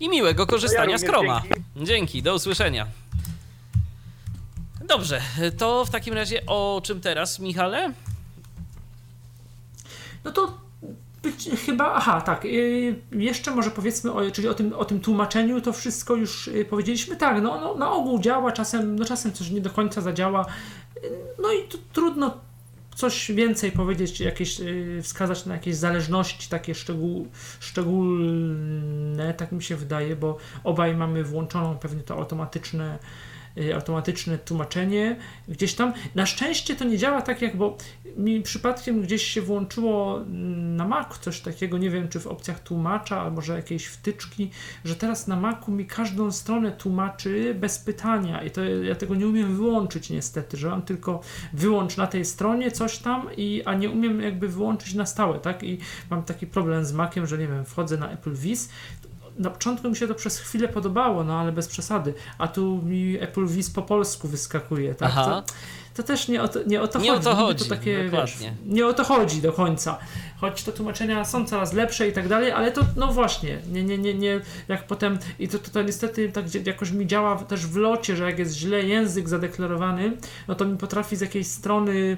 i 0.00 0.08
miłego 0.08 0.46
korzystania 0.46 0.98
z 0.98 1.02
również 1.02 1.18
Chroma. 1.20 1.42
dzięki. 1.42 1.62
Dzięki, 1.76 2.22
do 2.22 2.34
usłyszenia. 2.34 2.86
Dobrze, 4.88 5.20
to 5.58 5.84
w 5.84 5.90
takim 5.90 6.14
razie 6.14 6.46
o 6.46 6.80
czym 6.84 7.00
teraz, 7.00 7.38
Michale? 7.38 7.92
No 10.24 10.32
to 10.32 10.63
być, 11.24 11.50
chyba, 11.66 11.94
aha, 11.94 12.20
tak. 12.20 12.44
y, 12.44 12.94
jeszcze 13.12 13.50
może 13.50 13.70
powiedzmy, 13.70 14.12
o, 14.12 14.30
czyli 14.30 14.48
o 14.48 14.54
tym, 14.54 14.72
o 14.72 14.84
tym 14.84 15.00
tłumaczeniu, 15.00 15.60
to 15.60 15.72
wszystko 15.72 16.14
już 16.14 16.48
y, 16.48 16.64
powiedzieliśmy. 16.64 17.16
Tak, 17.16 17.42
no, 17.42 17.60
no 17.60 17.74
na 17.74 17.92
ogół 17.92 18.20
działa, 18.20 18.52
czasem, 18.52 18.98
no 18.98 19.04
czasem 19.04 19.32
coś 19.32 19.50
nie 19.50 19.60
do 19.60 19.70
końca 19.70 20.00
zadziała. 20.00 20.46
No 21.42 21.52
i 21.52 21.68
tu 21.68 21.78
trudno 21.92 22.40
coś 22.94 23.32
więcej 23.32 23.72
powiedzieć, 23.72 24.20
jakieś, 24.20 24.60
y, 24.60 25.00
wskazać 25.02 25.46
na 25.46 25.54
jakieś 25.54 25.76
zależności 25.76 26.48
takie 26.48 26.74
szczegół, 26.74 27.28
szczególne, 27.60 29.34
tak 29.34 29.52
mi 29.52 29.62
się 29.62 29.76
wydaje, 29.76 30.16
bo 30.16 30.36
obaj 30.64 30.96
mamy 30.96 31.24
włączoną 31.24 31.78
pewnie 31.78 32.02
to 32.02 32.14
automatyczne 32.14 32.98
automatyczne 33.74 34.38
tłumaczenie 34.38 35.16
gdzieś 35.48 35.74
tam. 35.74 35.92
Na 36.14 36.26
szczęście 36.26 36.76
to 36.76 36.84
nie 36.84 36.98
działa 36.98 37.22
tak 37.22 37.42
jak, 37.42 37.56
bo 37.56 37.76
mi 38.16 38.42
przypadkiem 38.42 39.00
gdzieś 39.00 39.22
się 39.22 39.42
włączyło 39.42 40.20
mm, 40.20 40.76
na 40.76 40.88
Macu 40.88 41.20
coś 41.20 41.40
takiego, 41.40 41.78
nie 41.78 41.90
wiem 41.90 42.08
czy 42.08 42.20
w 42.20 42.26
opcjach 42.26 42.60
tłumacza, 42.60 43.20
albo 43.20 43.36
może 43.36 43.56
jakieś 43.56 43.86
wtyczki, 43.86 44.50
że 44.84 44.96
teraz 44.96 45.26
na 45.26 45.36
Macu 45.36 45.72
mi 45.72 45.86
każdą 45.86 46.32
stronę 46.32 46.72
tłumaczy 46.72 47.54
bez 47.60 47.78
pytania 47.78 48.42
i 48.42 48.50
to 48.50 48.64
ja 48.64 48.94
tego 48.94 49.14
nie 49.14 49.26
umiem 49.26 49.56
wyłączyć 49.56 50.10
niestety, 50.10 50.56
że 50.56 50.68
mam 50.68 50.82
tylko 50.82 51.20
wyłącz 51.52 51.96
na 51.96 52.06
tej 52.06 52.24
stronie 52.24 52.70
coś 52.70 52.98
tam, 52.98 53.28
i, 53.36 53.62
a 53.64 53.74
nie 53.74 53.90
umiem 53.90 54.20
jakby 54.20 54.48
wyłączyć 54.48 54.94
na 54.94 55.06
stałe, 55.06 55.38
tak? 55.38 55.62
I 55.62 55.78
mam 56.10 56.22
taki 56.22 56.46
problem 56.46 56.84
z 56.84 56.92
Maciem, 56.92 57.26
że 57.26 57.38
nie 57.38 57.48
wiem, 57.48 57.64
wchodzę 57.64 57.96
na 57.96 58.10
Apple 58.10 58.34
Viz, 58.34 58.68
na 59.38 59.50
początku 59.50 59.88
mi 59.90 59.96
się 59.96 60.08
to 60.08 60.14
przez 60.14 60.38
chwilę 60.38 60.68
podobało, 60.68 61.24
no 61.24 61.40
ale 61.40 61.52
bez 61.52 61.68
przesady. 61.68 62.14
A 62.38 62.48
tu 62.48 62.80
mi 62.82 63.16
Apple 63.20 63.46
Viz 63.46 63.70
po 63.70 63.82
polsku 63.82 64.28
wyskakuje, 64.28 64.94
tak? 64.94 65.10
Aha. 65.12 65.24
To, 65.46 65.54
to 65.94 66.02
też 66.02 66.28
nie 66.28 66.42
o 66.42 66.48
to, 66.48 66.62
nie 66.66 66.82
o 66.82 66.88
to 66.88 66.98
Nie 66.98 67.12
o 67.12 67.14
chodzi. 67.14 67.24
to 67.24 67.30
Niby 67.30 67.42
chodzi, 67.42 67.68
takie, 67.68 68.04
dokładnie. 68.04 68.50
Wiesz, 68.50 68.74
nie 68.74 68.86
o 68.86 68.92
to 68.92 69.04
chodzi 69.04 69.42
do 69.42 69.52
końca. 69.52 69.98
Choć 70.40 70.62
te 70.62 70.72
tłumaczenia 70.72 71.24
są 71.24 71.46
coraz 71.46 71.72
lepsze 71.72 72.08
i 72.08 72.12
tak 72.12 72.28
dalej, 72.28 72.52
ale 72.52 72.72
to 72.72 72.80
no 72.96 73.12
właśnie, 73.12 73.58
nie, 73.72 73.84
nie, 73.84 73.98
nie, 73.98 74.14
nie 74.14 74.40
jak 74.68 74.86
potem 74.86 75.18
i 75.38 75.48
to, 75.48 75.58
to, 75.58 75.70
to 75.70 75.82
niestety 75.82 76.28
tak 76.32 76.66
jakoś 76.66 76.90
mi 76.90 77.06
działa 77.06 77.36
też 77.36 77.66
w 77.66 77.76
locie, 77.76 78.16
że 78.16 78.24
jak 78.24 78.38
jest 78.38 78.54
źle 78.54 78.82
język 78.82 79.28
zadeklarowany, 79.28 80.16
no 80.48 80.54
to 80.54 80.64
mi 80.64 80.78
potrafi 80.78 81.16
z 81.16 81.20
jakiejś 81.20 81.46
strony, 81.46 82.16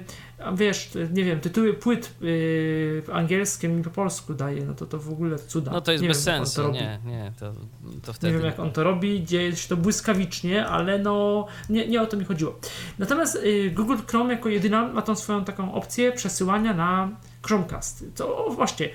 wiesz, 0.55 0.89
nie 1.13 1.23
wiem, 1.23 1.39
tytuły 1.39 1.73
płyt 1.73 2.13
yy, 2.21 3.03
angielskie 3.13 3.69
mi 3.69 3.83
po 3.83 3.89
polsku 3.89 4.33
daje, 4.33 4.65
no 4.65 4.73
to 4.73 4.85
to 4.85 4.99
w 4.99 5.09
ogóle 5.09 5.39
cuda. 5.39 5.71
No 5.71 5.81
to 5.81 5.91
jest 5.91 6.01
nie 6.01 6.07
bez 6.07 6.25
wiem, 6.25 6.39
to 6.39 6.45
sensu, 6.45 6.61
robi. 6.61 6.73
nie, 6.73 6.99
nie, 7.05 7.31
to, 7.39 7.53
to 7.53 7.59
Nie 8.07 8.13
wtedy... 8.13 8.33
wiem 8.33 8.45
jak 8.45 8.59
on 8.59 8.71
to 8.71 8.83
robi, 8.83 9.23
dzieje 9.25 9.55
się 9.55 9.69
to 9.69 9.77
błyskawicznie, 9.77 10.65
ale 10.65 10.99
no 10.99 11.45
nie, 11.69 11.87
nie 11.87 12.01
o 12.01 12.05
to 12.05 12.17
mi 12.17 12.25
chodziło. 12.25 12.59
Natomiast 12.99 13.35
y, 13.35 13.71
Google 13.75 13.97
Chrome 14.07 14.33
jako 14.33 14.49
jedyna 14.49 14.87
ma 14.87 15.01
tą 15.01 15.15
swoją 15.15 15.45
taką 15.45 15.73
opcję 15.73 16.11
przesyłania 16.11 16.73
na 16.73 17.09
Chromecast. 17.41 18.05
To 18.15 18.45
o, 18.45 18.49
właśnie, 18.49 18.89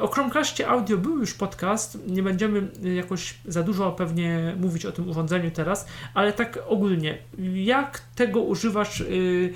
o 0.00 0.08
Chromecastie 0.08 0.68
audio 0.68 0.96
był 0.96 1.18
już 1.18 1.34
podcast, 1.34 1.98
nie 2.06 2.22
będziemy 2.22 2.68
jakoś 2.94 3.34
za 3.44 3.62
dużo 3.62 3.92
pewnie 3.92 4.56
mówić 4.60 4.86
o 4.86 4.92
tym 4.92 5.08
urządzeniu 5.08 5.50
teraz, 5.50 5.86
ale 6.14 6.32
tak 6.32 6.58
ogólnie, 6.66 7.18
jak 7.54 8.02
tego 8.14 8.40
używasz, 8.40 9.00
y, 9.00 9.54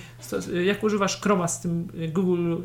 y, 0.53 0.65
jak 0.65 0.83
używasz 0.83 1.21
Chroma 1.21 1.49
z 1.49 1.61
tym 1.61 1.89
y, 1.95 2.09
Google, 2.09 2.57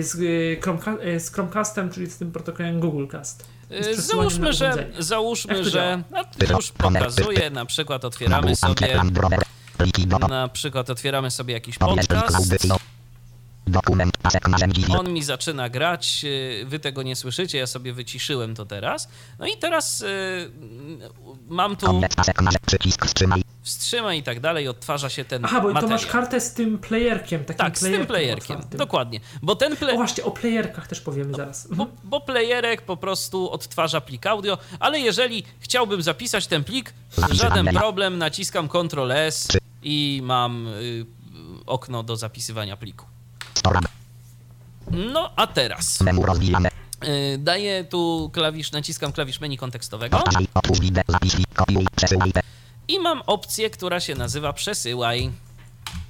z, 0.00 0.16
Chromeka, 0.62 0.96
y, 1.06 1.20
z 1.20 1.32
Chromecastem, 1.32 1.90
czyli 1.90 2.06
z 2.06 2.18
tym 2.18 2.32
protokołem 2.32 2.80
Google 2.80 3.06
Cast? 3.06 3.46
Załóżmy, 3.94 4.52
że, 4.52 4.86
załóżmy, 4.98 5.64
że 5.64 6.02
no, 6.10 6.54
już 6.56 6.72
pokazuję, 6.72 7.50
na 7.50 7.66
przykład 7.66 8.04
otwieramy 8.04 8.56
sobie, 8.56 9.00
na 10.28 10.48
przykład 10.48 10.90
otwieramy 10.90 11.30
sobie 11.30 11.54
jakiś 11.54 11.78
podcast, 11.78 12.34
audycji. 12.34 12.91
Dokument 13.72 14.16
pasek 14.16 14.48
narzędzi. 14.48 14.84
on 14.98 15.12
mi 15.12 15.22
zaczyna 15.22 15.68
grać, 15.68 16.20
y, 16.24 16.64
wy 16.66 16.78
tego 16.78 17.02
nie 17.02 17.16
słyszycie, 17.16 17.58
ja 17.58 17.66
sobie 17.66 17.92
wyciszyłem 17.92 18.54
to 18.54 18.66
teraz. 18.66 19.08
No 19.38 19.46
i 19.46 19.56
teraz 19.56 20.00
y, 20.00 20.06
mam 21.48 21.76
tu 21.76 21.86
Koniec 21.86 22.14
pasek 22.14 22.42
narzędzi. 22.42 22.66
Przycisk 22.66 23.06
wstrzymaj. 23.06 23.42
wstrzymaj 23.62 24.18
i 24.18 24.22
tak 24.22 24.40
dalej, 24.40 24.68
odtwarza 24.68 25.08
się 25.10 25.24
ten 25.24 25.44
Aha, 25.44 25.60
bo 25.60 25.68
to 25.68 25.74
materiał. 25.74 25.98
masz 25.98 26.06
kartę 26.06 26.40
z 26.40 26.52
tym 26.54 26.78
playerkiem, 26.78 27.44
takim 27.44 27.58
Tak, 27.58 27.78
z 27.78 27.80
tym 27.82 28.06
playerkiem, 28.06 28.56
otwartym. 28.56 28.78
dokładnie. 28.78 29.20
Bo 29.42 29.56
ten 29.56 29.76
play... 29.76 29.94
O 29.94 29.96
właśnie, 29.96 30.24
o 30.24 30.30
playerkach 30.30 30.86
też 30.88 31.00
powiemy 31.00 31.34
zaraz. 31.34 31.68
Bo, 31.70 31.86
bo 32.04 32.20
playerek 32.20 32.82
po 32.82 32.96
prostu 32.96 33.50
odtwarza 33.50 34.00
plik 34.00 34.26
audio, 34.26 34.58
ale 34.80 35.00
jeżeli 35.00 35.44
chciałbym 35.60 36.02
zapisać 36.02 36.46
ten 36.46 36.64
plik, 36.64 36.94
żaden 37.30 37.66
problem, 37.66 38.18
naciskam 38.18 38.68
Ctrl 38.68 39.12
S 39.12 39.48
i 39.82 40.20
mam 40.24 40.66
y, 40.66 41.06
okno 41.66 42.02
do 42.02 42.16
zapisywania 42.16 42.76
pliku. 42.76 43.06
No 44.90 45.30
a 45.36 45.46
teraz 45.46 46.00
y, 47.04 47.38
daję 47.38 47.84
tu 47.84 48.30
klawisz, 48.32 48.72
naciskam 48.72 49.12
klawisz 49.12 49.40
menu 49.40 49.56
kontekstowego 49.56 50.24
i 52.88 52.98
mam 52.98 53.22
opcję, 53.26 53.70
która 53.70 54.00
się 54.00 54.14
nazywa 54.14 54.52
przesyłaj. 54.52 55.30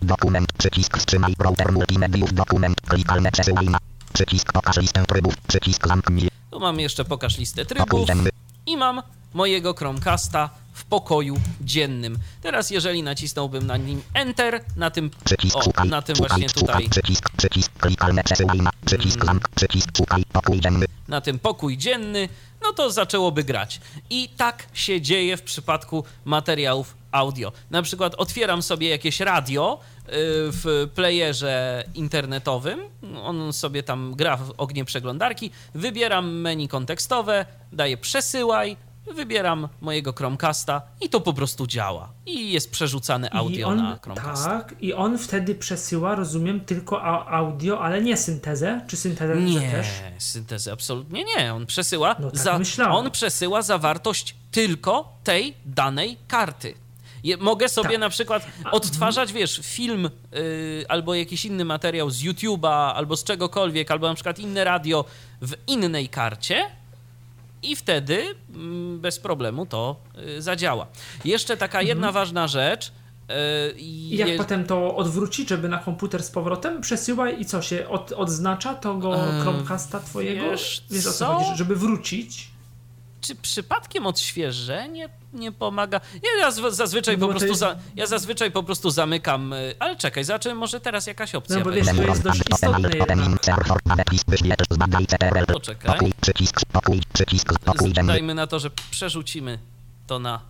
Dokument. 0.02 0.52
Przycisk 0.58 0.98
wstrzymaj. 0.98 1.34
Router 1.38 1.72
multimediów. 1.72 2.32
Dokument. 2.34 2.80
Klikalne 2.88 3.32
przesyłaj 3.32 3.66
na. 3.66 3.78
Przycisk 4.12 4.52
pokaż 4.52 4.76
listę 4.76 5.04
trybów. 5.06 5.36
Przycisk 5.36 5.88
zamknij. 5.88 6.28
Tu 6.50 6.60
mam 6.60 6.80
jeszcze 6.80 7.04
pokaż 7.04 7.38
listę 7.38 7.66
trybów 7.66 8.08
i 8.66 8.76
mam 8.76 9.02
mojego 9.34 9.74
Chromecasta 9.74 10.50
w 10.72 10.84
pokoju 10.84 11.36
dziennym. 11.60 12.18
Teraz 12.42 12.70
jeżeli 12.70 13.02
nacisnąłbym 13.02 13.66
na 13.66 13.76
nim 13.76 14.02
Enter, 14.14 14.64
na 14.76 14.90
tym, 14.90 15.10
Przycisk 15.24 15.56
o, 15.56 15.62
szukaj. 15.62 15.88
na 15.88 16.02
tym 16.02 16.16
szukaj, 16.16 16.28
właśnie 16.28 16.48
tutaj 16.48 16.88
Przycisk. 16.88 17.30
Przycisk. 17.36 17.72
Klikalne. 17.78 18.22
Przycisk 18.84 19.24
zamk. 19.24 19.48
Przycisk 19.48 19.88
szukaj. 19.96 20.24
Pokój 20.32 20.60
dzienny. 20.60 20.86
na 21.08 21.20
tym 21.20 21.38
pokój 21.38 21.76
dzienny, 21.78 22.28
no 22.62 22.72
to 22.72 22.90
zaczęłoby 22.90 23.44
grać. 23.44 23.80
I 24.10 24.28
tak 24.36 24.66
się 24.72 25.00
dzieje 25.00 25.36
w 25.36 25.42
przypadku 25.42 26.04
materiałów 26.24 26.94
audio. 27.12 27.52
Na 27.70 27.82
przykład 27.82 28.14
otwieram 28.14 28.62
sobie 28.62 28.88
jakieś 28.88 29.20
radio 29.20 29.80
y, 29.80 30.10
w 30.52 30.88
playerze 30.94 31.84
internetowym, 31.94 32.80
on 33.22 33.52
sobie 33.52 33.82
tam 33.82 34.14
gra 34.14 34.36
w 34.36 34.52
ognie 34.56 34.84
przeglądarki, 34.84 35.50
wybieram 35.74 36.40
menu 36.40 36.68
kontekstowe, 36.68 37.46
daję 37.72 37.96
przesyłaj, 37.96 38.76
wybieram 39.14 39.68
mojego 39.80 40.12
Chromecasta 40.12 40.82
i 41.00 41.08
to 41.08 41.20
po 41.20 41.32
prostu 41.32 41.66
działa. 41.66 42.12
I 42.26 42.52
jest 42.52 42.70
przerzucane 42.70 43.30
audio 43.30 43.68
on, 43.68 43.76
na 43.76 43.98
Chromecasta. 44.02 44.50
tak, 44.50 44.74
i 44.80 44.92
on 44.94 45.18
wtedy 45.18 45.54
przesyła, 45.54 46.14
rozumiem, 46.14 46.60
tylko 46.60 47.04
audio, 47.28 47.80
ale 47.80 48.02
nie 48.02 48.16
syntezę, 48.16 48.80
czy 48.86 48.96
syntezę 48.96 49.36
Nie, 49.36 49.70
też? 49.70 49.86
syntezy 50.18 50.72
absolutnie 50.72 51.24
nie. 51.24 51.54
On 51.54 51.66
przesyła, 51.66 52.16
No 52.18 52.30
tak 52.30 52.40
za, 52.40 52.58
myślałem. 52.58 52.94
on 52.94 53.10
przesyła 53.10 53.62
zawartość 53.62 54.34
tylko 54.50 55.12
tej 55.24 55.54
danej 55.66 56.16
karty. 56.28 56.74
Je, 57.24 57.36
mogę 57.36 57.68
sobie 57.68 57.90
Tak. 57.90 57.98
na 57.98 58.08
przykład 58.08 58.46
odtwarzać, 58.72 59.32
wiesz, 59.32 59.60
film 59.64 60.10
y, 60.36 60.84
albo 60.88 61.14
jakiś 61.14 61.44
inny 61.44 61.64
materiał 61.64 62.10
z 62.10 62.22
YouTube'a, 62.22 62.92
albo 62.94 63.16
z 63.16 63.24
czegokolwiek, 63.24 63.90
albo 63.90 64.08
na 64.08 64.14
przykład 64.14 64.38
inne 64.38 64.64
radio 64.64 65.04
w 65.42 65.54
innej 65.66 66.08
karcie 66.08 66.66
i 67.62 67.76
wtedy 67.76 68.24
mm, 68.54 69.00
bez 69.00 69.18
problemu 69.18 69.66
to 69.66 69.96
y, 70.38 70.42
zadziała. 70.42 70.86
Jeszcze 71.24 71.56
taka 71.56 71.82
jedna 71.82 72.12
ważna 72.12 72.48
rzecz. 72.48 72.88
y, 72.88 73.78
I 73.78 74.16
jak 74.16 74.28
je- 74.28 74.38
potem 74.38 74.64
to 74.64 74.96
odwrócić, 74.96 75.48
żeby 75.48 75.68
na 75.68 75.78
komputer 75.78 76.22
z 76.22 76.30
powrotem 76.30 76.80
przesyłaj 76.80 77.40
i 77.40 77.44
co 77.44 77.62
się 77.62 77.88
od, 77.88 78.12
odznacza 78.12 78.74
tego 78.74 79.18
Chromecasta 79.42 80.00
twojego? 80.00 80.50
wiesz 80.50 80.84
Wiesz 80.90 81.06
o 81.06 81.12
co? 81.12 81.26
chodzi, 81.34 81.50
żeby 81.58 81.76
wrócić? 81.76 82.48
czy 83.20 83.34
przypadkiem 83.34 84.06
odświeżenie 84.06 85.08
nie 85.32 85.52
pomaga? 85.52 86.00
Ja, 86.40 86.50
zazwyczaj 86.70 87.18
No 87.18 87.26
po 87.26 87.30
prostu 87.30 87.48
jest- 87.48 87.60
za, 87.60 87.76
ja 87.96 88.06
zazwyczaj 88.06 88.50
po 88.50 88.62
prostu 88.62 88.90
zamykam, 88.90 89.52
y, 89.52 89.74
ale 89.78 89.96
czekaj, 89.96 90.24
zobaczymy, 90.24 90.54
może 90.54 90.80
teraz 90.80 91.06
jakaś 91.06 91.34
opcja 91.34 91.56
No 91.58 91.64
bo 91.64 91.70
wiesz, 91.70 91.86
to 91.86 92.02
jest 92.02 92.22
dość 92.22 92.40
istotne 92.50 92.88
jednak. 92.98 93.18
Poczekaj. 95.54 95.90
Dajmy 98.06 98.34
na 98.34 98.46
to, 98.46 98.58
że 98.58 98.70
przerzucimy 98.90 99.58
to 100.06 100.18
na 100.18 100.40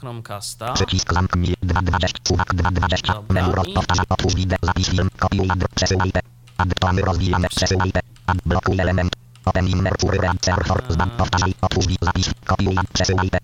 Chromecasta. 0.00 0.72
Przycisk 0.72 1.12
zamknij 1.14 1.54
220, 1.62 2.18
uwag 2.30 2.54
220, 2.54 3.12
Dobra, 3.12 3.42
menu 3.42 3.54
roz, 3.54 3.66
i- 3.68 3.72
powtarza, 3.72 4.02
otwórz 4.08 4.34
wideo, 4.34 4.58
zapisz 4.62 4.88
film, 4.88 5.10
kopiuj, 5.18 5.50
ad, 5.50 5.58
przesyłaj 5.74 6.12
te, 6.12 6.20
ad, 6.58 6.74
plany 6.74 7.02
rozwijane, 7.02 7.48
przesyłaj 7.48 7.92
te, 7.92 8.00
ad, 8.26 8.38
blokuj 8.46 8.80
element, 8.80 9.12
open 9.44 9.68
inner 9.68 9.92
fury, 10.00 10.18
server, 10.42 10.84
zban, 10.88 11.10
powtarzaj, 11.10 11.54
otwórz 11.60 11.86
wideo, 11.86 12.06
zapisz, 12.06 12.26
kopiuj, 12.46 12.78
ad, 12.78 12.86
przesyłaj 12.92 13.30
te, 13.30 13.38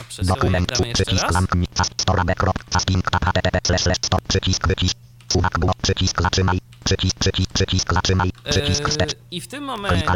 A 0.00 0.04
przesyłaj, 0.04 0.40
dokument, 0.40 0.68
damy 0.72 0.88
jeszcze 0.88 1.04
przycisk 1.04 1.24
raz. 1.24 1.32
zamknij, 1.32 1.66
fast, 1.74 1.92
storabek, 2.02 2.38
krop, 2.38 2.64
fasting, 2.70 3.04
http, 3.06 3.58
slash, 3.66 3.80
slash, 3.80 3.96
stop, 4.02 4.20
przycisk 4.28 4.68
wycisz, 4.68 4.92
uwag, 5.34 5.58
było, 5.58 5.72
przycisk 5.82 6.22
zatrzymaj, 6.22 6.58
przycisk, 6.84 7.16
przycisk, 7.18 7.52
przycisk 7.52 7.94
zatrzymaj, 7.94 8.32
przycisk 8.50 8.80
Yy, 8.80 8.88
wstecz, 8.88 9.14
I 9.30 9.40
w 9.40 9.48
tym 9.48 9.64
momencie... 9.64 10.06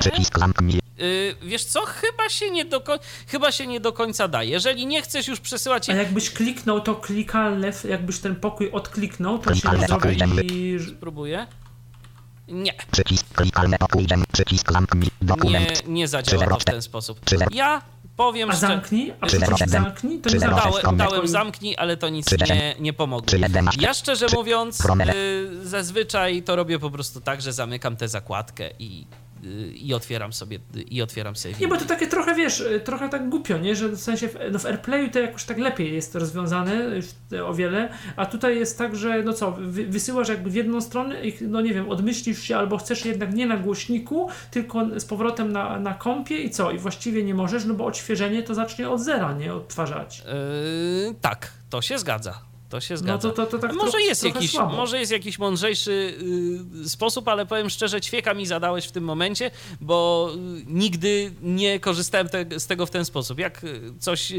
przycisk 0.00 0.38
zamknij, 0.38 0.80
Yy, 0.98 1.36
wiesz 1.42 1.64
co, 1.64 1.80
chyba 1.86 2.28
się, 2.28 2.50
nie 2.50 2.64
do 2.64 2.80
koń... 2.80 2.98
chyba 3.26 3.52
się 3.52 3.66
nie 3.66 3.80
do 3.80 3.92
końca 3.92 4.28
da. 4.28 4.42
Jeżeli 4.42 4.86
nie 4.86 5.02
chcesz 5.02 5.28
już 5.28 5.40
przesyłać... 5.40 5.90
A 5.90 5.94
jakbyś 5.94 6.30
kliknął 6.30 6.80
to 6.80 6.94
klikalne, 6.94 7.72
jakbyś 7.88 8.18
ten 8.18 8.36
pokój 8.36 8.70
odkliknął, 8.70 9.38
to 9.38 9.54
się 9.54 9.60
Klikalne 9.60 9.80
nie 9.80 9.86
zrobi... 9.86 10.78
Spróbuję. 10.96 11.46
Nie, 12.48 12.72
przycisk, 12.92 13.26
klikalne 13.34 13.78
pokój 13.78 14.06
przycisk 14.32 14.72
zamknij, 14.72 15.10
nie, 15.22 15.26
dokument, 15.26 15.82
nie 15.86 16.08
zadziała 16.08 16.46
to 16.46 16.58
w 16.58 16.64
ten 16.64 16.82
sposób. 16.82 17.20
Ja 17.50 17.82
powiem 18.16 18.50
A 18.50 18.52
szczerze... 18.52 18.72
zamknij, 18.72 19.14
a 19.20 19.28
zamknij, 19.66 20.20
to. 20.20 20.30
Dałem, 20.38 20.96
dałem 20.96 21.28
zamknij, 21.28 21.76
ale 21.78 21.96
to 21.96 22.08
nic 22.08 22.26
nie, 22.48 22.74
nie 22.80 22.92
pomogło. 22.92 23.38
Ja 23.80 23.94
szczerze 23.94 24.26
mówiąc, 24.34 24.80
y, 25.14 25.68
zazwyczaj 25.68 26.42
to 26.42 26.56
robię 26.56 26.78
po 26.78 26.90
prostu 26.90 27.20
tak, 27.20 27.42
że 27.42 27.52
zamykam 27.52 27.96
tę 27.96 28.08
zakładkę 28.08 28.70
i, 28.78 29.06
i 29.74 29.94
otwieram 29.94 30.32
sobie 30.32 30.58
i 30.90 31.02
otwieram 31.02 31.36
sobie 31.36 31.54
Nie, 31.60 31.68
bo 31.68 31.76
to 31.76 31.84
takie 31.84 32.06
trochę, 32.06 32.34
wiesz, 32.34 32.60
y, 32.60 32.80
trochę 32.80 33.08
tak 33.08 33.28
głupio, 33.28 33.58
nie? 33.58 33.76
Że 33.76 33.88
w 33.88 34.00
sensie 34.00 34.28
w, 34.28 34.34
no 34.52 34.58
w 34.58 34.66
AirPlayu 34.66 35.10
to 35.10 35.18
jakoś 35.18 35.44
tak 35.44 35.58
lepiej 35.58 35.94
jest 35.94 36.14
rozwiązane 36.14 36.72
y, 36.86 37.02
w- 37.02 37.14
o 37.46 37.54
wiele, 37.54 37.88
a 38.16 38.26
tutaj 38.26 38.58
jest 38.58 38.78
tak, 38.78 38.96
że 38.96 39.22
no 39.22 39.32
co, 39.32 39.52
wy, 39.52 39.86
wysyłasz 39.86 40.28
jakby 40.28 40.50
w 40.50 40.54
jedną 40.54 40.80
stronę 40.80 41.24
i 41.28 41.34
no 41.40 41.60
nie 41.60 41.74
wiem, 41.74 41.88
odmyślisz 41.88 42.42
się 42.42 42.56
albo 42.56 42.78
chcesz 42.78 43.04
jednak 43.04 43.34
nie 43.34 43.46
na 43.46 43.56
głośniku, 43.56 44.28
tylko 44.50 45.00
z 45.00 45.04
powrotem 45.04 45.52
na, 45.52 45.78
na 45.78 45.94
kompie 45.94 46.38
i 46.38 46.50
co? 46.50 46.70
I 46.70 46.78
właściwie 46.78 47.24
nie 47.24 47.34
możesz, 47.34 47.64
no 47.64 47.74
bo 47.74 47.86
odświeżenie 47.86 48.42
to 48.42 48.54
zacznie 48.54 48.88
od 48.90 49.00
zera, 49.00 49.32
nie? 49.32 49.54
Odtwarzać. 49.54 50.22
Yy, 51.06 51.14
tak, 51.20 51.52
to 51.70 51.82
się 51.82 51.98
zgadza. 51.98 52.49
To 52.70 52.80
się 52.80 52.96
zgadza. 52.96 53.28
No 53.28 53.34
to, 53.34 53.46
to, 53.46 53.50
to 53.50 53.58
tak 53.58 53.72
może, 53.72 53.90
trochę- 53.90 54.06
jest 54.06 54.24
jakiś, 54.24 54.50
słabo. 54.50 54.76
może 54.76 54.98
jest 55.00 55.12
jakiś 55.12 55.38
mądrzejszy 55.38 56.14
y, 56.84 56.88
sposób, 56.88 57.28
ale 57.28 57.46
powiem 57.46 57.70
szczerze, 57.70 58.00
ćwieka 58.00 58.34
mi 58.34 58.46
zadałeś 58.46 58.84
w 58.86 58.92
tym 58.92 59.04
momencie, 59.04 59.50
bo 59.80 60.30
y, 60.34 60.64
nigdy 60.66 61.32
nie 61.42 61.80
korzystałem 61.80 62.28
te, 62.28 62.60
z 62.60 62.66
tego 62.66 62.86
w 62.86 62.90
ten 62.90 63.04
sposób. 63.04 63.38
Jak 63.38 63.64
y, 63.64 63.80
coś. 63.98 64.32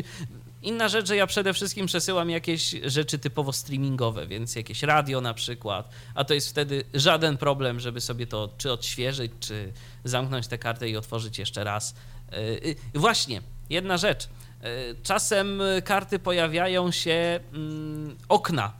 Inna 0.63 0.89
rzecz, 0.89 1.07
że 1.07 1.15
ja 1.15 1.27
przede 1.27 1.53
wszystkim 1.53 1.85
przesyłam 1.85 2.29
jakieś 2.29 2.75
rzeczy 2.85 3.19
typowo 3.19 3.53
streamingowe, 3.53 4.27
więc 4.27 4.55
jakieś 4.55 4.83
radio 4.83 5.21
na 5.21 5.33
przykład, 5.33 5.89
a 6.15 6.23
to 6.23 6.33
jest 6.33 6.49
wtedy 6.49 6.83
żaden 6.93 7.37
problem, 7.37 7.79
żeby 7.79 8.01
sobie 8.01 8.27
to 8.27 8.49
czy 8.57 8.71
odświeżyć, 8.71 9.31
czy 9.39 9.71
zamknąć 10.03 10.47
tę 10.47 10.57
kartę 10.57 10.89
i 10.89 10.97
otworzyć 10.97 11.39
jeszcze 11.39 11.63
raz. 11.63 11.95
Yy, 12.63 12.75
Właśnie, 12.93 13.41
jedna 13.69 13.97
rzecz. 13.97 14.27
Yy, 14.63 14.95
Czasem 15.03 15.61
karty 15.83 16.19
pojawiają 16.19 16.91
się, 16.91 17.39
mm, 17.53 18.17
okna 18.29 18.73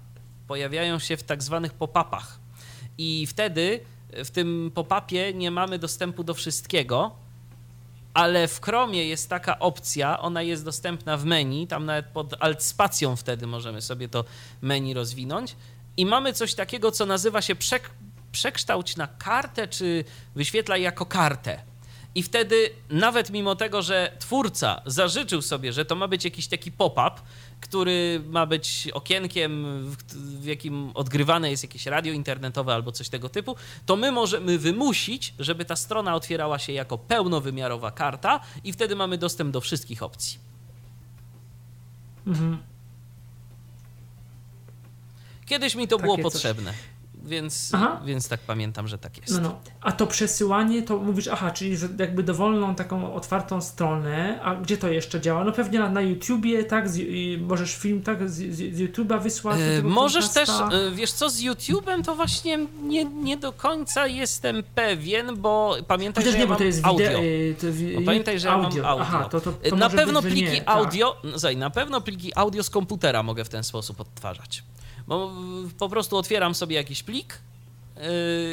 pojawiają 0.48 0.99
się 0.99 1.18
w 1.18 1.24
tak 1.24 1.44
zwanych 1.44 1.74
pop-upach 1.74 2.40
i 2.98 3.28
wtedy 3.28 3.80
w 4.26 4.32
tym 4.32 4.72
pop-upie 4.76 5.34
nie 5.34 5.52
mamy 5.52 5.80
dostępu 5.80 6.24
do 6.24 6.34
wszystkiego, 6.34 7.12
ale 8.14 8.48
w 8.48 8.62
Chromie 8.62 9.08
jest 9.08 9.30
taka 9.30 9.60
opcja, 9.60 10.20
ona 10.20 10.41
jest 10.41 10.66
dostępna 10.66 11.18
w 11.18 11.26
menu, 11.26 11.68
tam 11.68 11.86
nawet 11.86 12.06
pod 12.06 12.34
alt 12.40 12.64
spacją 12.64 13.16
wtedy 13.16 13.48
możemy 13.48 13.82
sobie 13.82 14.10
to 14.10 14.26
menu 14.62 14.94
rozwinąć 14.94 15.56
i 15.98 16.06
mamy 16.06 16.34
coś 16.34 16.56
takiego, 16.56 16.91
co 16.91 17.06
nazywa 17.06 17.41
się 17.41 17.56
przek 17.56 17.90
przekształć 18.32 18.98
na 18.98 19.08
kartę, 19.08 19.68
czy 19.68 20.03
wyświetlaj 20.36 20.82
jako 20.82 21.06
kartę. 21.06 21.70
I 22.16 22.24
wtedy, 22.24 22.70
nawet 22.90 23.30
mimo 23.30 23.56
tego, 23.56 23.82
że 23.82 24.12
twórca 24.20 24.82
zażyczył 24.86 25.42
sobie, 25.42 25.74
że 25.74 25.86
to 25.86 25.96
ma 25.96 26.08
być 26.08 26.26
jakiś 26.26 26.48
taki 26.48 26.72
pop-up, 26.72 27.22
który 27.62 28.22
ma 28.30 28.46
być 28.46 28.88
okienkiem, 28.94 29.66
w, 30.10 30.46
jakim 30.46 30.92
odgrywane 30.94 31.52
jest 31.52 31.64
jakieś 31.64 31.86
radio 31.86 32.14
internetowe 32.14 32.74
albo 32.74 32.92
coś 32.92 33.10
tego 33.10 33.30
typu, 33.30 33.56
to 33.86 33.96
my 33.96 34.12
możemy 34.12 34.58
wymusić, 34.58 35.34
żeby 35.40 35.66
ta 35.66 35.76
strona 35.76 36.16
otwierała 36.16 36.60
się 36.60 36.74
jako 36.74 36.98
pełnowymiarowa 36.98 37.92
karta 37.92 38.40
i 38.64 38.74
wtedy 38.74 38.96
mamy 38.96 39.18
dostęp 39.18 39.52
do 39.52 39.62
wszystkich 39.62 40.04
opcji. 40.04 40.40
Mhm. 42.28 42.58
Kiedyś 45.46 45.76
mi 45.76 45.88
to 45.88 45.98
Takie 45.98 46.06
było 46.06 46.18
coś. 46.32 46.42
Więc, 47.23 47.72
Aha. 47.73 48.02
więc 48.06 48.27
tak 48.27 48.39
pamiętam, 48.39 48.88
że 48.88 48.98
tak 48.98 49.18
jest. 49.18 49.34
No, 49.34 49.39
no. 49.41 49.60
A 49.81 49.91
to 49.91 50.07
przesyłanie, 50.07 50.81
to 50.84 50.98
mówisz, 50.98 51.27
aha, 51.27 51.52
czyli 51.52 51.77
jakby 51.99 52.23
dowolną 52.23 52.76
taką 52.76 53.14
otwartą 53.14 53.61
stronę, 53.61 54.39
a 54.43 54.56
gdzie 54.56 54.77
to 54.77 54.88
jeszcze 54.88 55.22
działa? 55.22 55.43
No 55.43 55.52
pewnie 55.52 55.80
na, 55.80 55.89
na 55.89 56.02
YouTubie, 56.02 56.64
tak? 56.64 56.89
Z, 56.89 57.02
możesz 57.41 57.76
film, 57.76 58.02
tak? 58.02 58.30
Z, 58.30 58.34
z, 58.56 58.60
YouTube'a 58.80 59.22
wysłać. 59.22 59.60
E, 59.61 59.76
tego 59.76 59.89
Możesz 59.89 60.30
też, 60.30 60.49
e, 60.49 60.91
wiesz 60.93 61.11
co, 61.11 61.30
z 61.30 61.41
YouTube'em 61.41 62.03
to 62.06 62.15
właśnie 62.15 62.60
nie, 62.84 63.06
nie 63.06 63.38
do 63.38 63.52
końca 63.52 64.07
jestem 64.07 64.64
pewien, 64.76 65.35
bo 65.38 65.76
pamiętaj, 65.88 66.23
Chociaż 66.23 66.31
że 66.34 66.38
nie, 66.38 66.43
ja 66.45 66.49
bo 66.49 66.56
to 66.56 66.64
jest 66.64 66.85
audio. 66.85 67.07
wideo. 67.07 67.22
y, 67.23 67.56
To, 67.61 67.68
wi- 67.73 67.95
No 67.95 68.02
pamiętaj, 68.06 68.39
że 68.39 68.48
ja 68.48 68.57
mam 68.57 68.65
audio. 68.65 69.02
Aha, 69.02 69.30
to, 69.31 69.41
to, 69.41 69.52
to 69.52 69.76
na 69.76 69.85
może 69.85 69.98
pewno 69.98 70.22
być, 70.22 70.31
pliki 70.34 70.52
nie, 70.52 70.61
tak. 70.61 70.76
audio, 70.77 71.15
no, 71.23 71.31
słuchaj, 71.31 71.57
na 71.57 71.69
pewno 71.69 72.02
pliki 72.02 72.31
audio 72.35 72.64
z 72.64 72.69
komputera 72.69 73.23
mogę 73.23 73.45
w 73.45 73.49
ten 73.49 73.64
sposób 73.64 73.99
odtwarzać. 74.02 74.64
Bo 75.07 75.32
y, 75.68 75.73
po 75.80 75.90
prostu 75.90 76.18
otwieram 76.18 76.56
sobie 76.56 76.76
jakiś 76.76 77.03
plik 77.03 77.40
yy, 77.95 78.03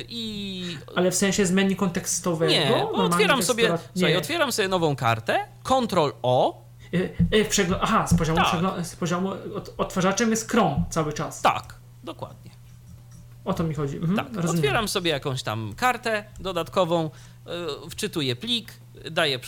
i. 0.08 0.78
Ale 0.96 1.10
w 1.10 1.14
sensie 1.14 1.46
z 1.46 1.52
menu 1.52 1.76
kontekstowego? 1.76 2.52
nie, 2.52 2.86
otwieram 2.92 3.42
sobie, 3.42 3.78
słuchaj, 3.94 4.12
Nie. 4.12 4.18
otwieram 4.18 4.52
sobie 4.52 4.68
nową 4.68 4.96
kartę, 4.96 5.44
Ctrl 5.64 6.10
O, 6.22 6.68
Y, 6.94 7.14
y, 7.34 7.44
w 7.44 7.48
przegląd... 7.48 7.82
Aha, 7.84 8.06
z 8.06 8.14
poziomu, 8.14 8.38
Tak. 8.38 8.48
przegląd... 8.48 8.86
z 8.86 8.96
poziomu 8.96 9.30
od, 9.56 9.74
odtwarzaczem 9.78 10.30
jest 10.30 10.50
Chrome 10.50 10.84
cały 10.90 11.12
czas. 11.12 11.42
tak, 11.42 11.74
dokładnie. 12.04 12.50
O 13.44 13.54
to 13.54 13.64
mi 13.64 13.74
chodzi. 13.74 13.96
Mhm, 13.96 14.16
Tak, 14.16 14.26
rozumiem. 14.34 14.56
otwieram 14.56 14.88
sobie 14.88 15.10
jakąś 15.10 15.42
tam 15.42 15.72
kartę 15.76 16.24
dodatkową, 16.40 17.10
y, 17.86 17.90
wczytuję 17.90 18.36
plik, 18.36 18.72
daję 19.10 19.36
y, 19.36 19.40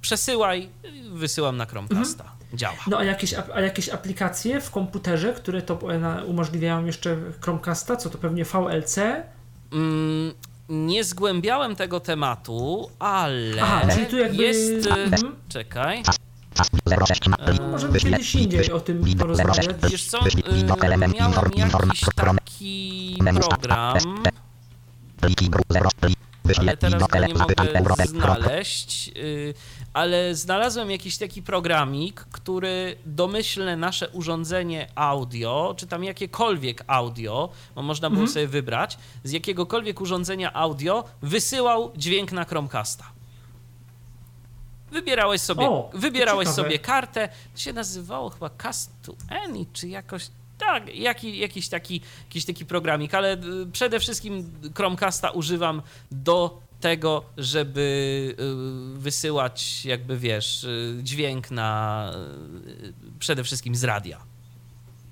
przesyłaj, 0.00 0.68
y, 0.84 1.10
wysyłam 1.10 1.56
na 1.56 1.66
Chromecasta. 1.66 2.24
Mhm. 2.24 2.37
Działa. 2.54 2.76
No 2.86 2.98
a 2.98 3.04
jakieś, 3.04 3.34
a 3.54 3.60
jakieś 3.60 3.88
aplikacje 3.88 4.60
w 4.60 4.70
komputerze, 4.70 5.32
które 5.32 5.62
to 5.62 5.78
e, 5.94 6.24
umożliwiają 6.24 6.84
jeszcze 6.84 7.16
Chromecasta, 7.40 7.96
co 7.96 8.10
to 8.10 8.18
pewnie 8.18 8.44
VLC? 8.44 8.98
Mm, 9.72 10.32
nie 10.68 11.04
zgłębiałem 11.04 11.76
tego 11.76 12.00
tematu, 12.00 12.90
ale 12.98 13.62
Aha, 13.62 13.82
czyli 13.94 14.06
tu 14.06 14.18
jakby... 14.18 14.42
jest. 14.42 14.86
y, 14.86 14.90
Mhm. 14.92 15.34
Czekaj. 15.48 16.02
Task 16.54 16.72
06 17.06 17.20
E, 17.38 17.70
Możemy 17.70 17.98
kiedyś 17.98 18.34
indziej 18.34 18.72
o 18.72 18.80
tym 18.80 19.04
porozmawiać. 19.18 19.68
Wiesz 19.90 20.04
co, 20.06 20.18
y, 20.26 20.30
miałem 21.14 21.70
jakiś 21.70 22.04
taki 25.20 25.50
program, 25.50 26.17
Pliki 26.54 26.66
grup 26.98 27.10
0 27.10 27.26
plik. 27.26 27.36
ale 27.40 27.56
teraz 27.56 27.56
go 27.64 27.74
nie 27.74 27.80
mogę 27.88 28.06
znaleźć. 28.06 29.10
y, 29.16 29.54
Ale 29.92 30.34
znalazłem 30.34 30.90
jakiś 30.90 31.18
taki 31.18 31.42
programik, 31.42 32.20
który 32.32 32.96
domyślne 33.06 33.76
nasze 33.76 34.08
urządzenie 34.08 34.88
audio, 34.94 35.74
czy 35.76 35.86
tam 35.86 36.04
jakiekolwiek 36.04 36.84
audio, 36.86 37.48
bo 37.74 37.82
można 37.82 38.10
było 38.10 38.26
sobie 38.26 38.46
wybrać, 38.46 38.98
z 39.24 39.30
jakiegokolwiek 39.32 40.00
urządzenia 40.00 40.52
audio 40.54 41.04
wysyłał 41.22 41.92
dźwięk 41.96 42.32
na 42.32 42.44
Chromecasta. 42.44 43.04
Wybierałeś 44.90 45.40
sobie, 45.40 45.68
O, 45.68 45.90
wybierałeś 45.94 46.48
sobie 46.48 46.78
kartę, 46.78 47.28
to 47.54 47.58
się 47.60 47.72
nazywało 47.72 48.30
chyba 48.30 48.50
Cast 48.50 48.92
to 49.02 49.14
Any, 49.44 49.66
czy 49.72 49.88
jakoś 49.88 50.28
tak, 50.58 50.94
jaki, 50.94 51.38
jakiś, 51.38 51.68
taki, 51.68 52.00
jakiś 52.24 52.44
taki 52.44 52.66
programik, 52.66 53.14
ale 53.14 53.34
y, 53.34 53.66
przede 53.72 54.00
wszystkim 54.00 54.52
Chromecasta 54.76 55.30
używam 55.30 55.82
do 56.10 56.60
tego, 56.80 57.24
żeby 57.36 58.34
y, 58.96 58.98
wysyłać 58.98 59.84
jakby 59.84 60.18
wiesz, 60.18 60.64
y, 60.64 60.98
dźwięk 61.02 61.50
na 61.50 62.12
przede 63.18 63.44
wszystkim 63.44 63.74
z 63.74 63.84
radia 63.84 64.18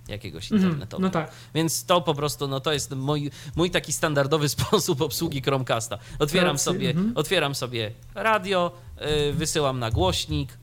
jakiegoś 0.08 0.52
Mhm, 0.52 0.62
internetowego. 0.62 1.08
No 1.08 1.12
tak. 1.12 1.30
Więc 1.54 1.84
to 1.84 2.00
po 2.00 2.14
prostu, 2.14 2.48
no 2.48 2.60
to 2.60 2.72
jest 2.72 2.90
mój, 2.90 3.30
mój 3.56 3.70
taki 3.70 3.92
standardowy 3.92 4.48
sposób 4.58 5.00
obsługi 5.00 5.42
Chromecasta. 5.42 5.98
Otwieram 6.18 6.58
sobie, 6.58 6.90
mhm. 6.90 7.12
otwieram 7.16 7.54
sobie 7.54 7.92
radio, 8.14 8.72
wysyłam 9.32 9.78
na 9.78 9.90
głośnik 9.90 10.58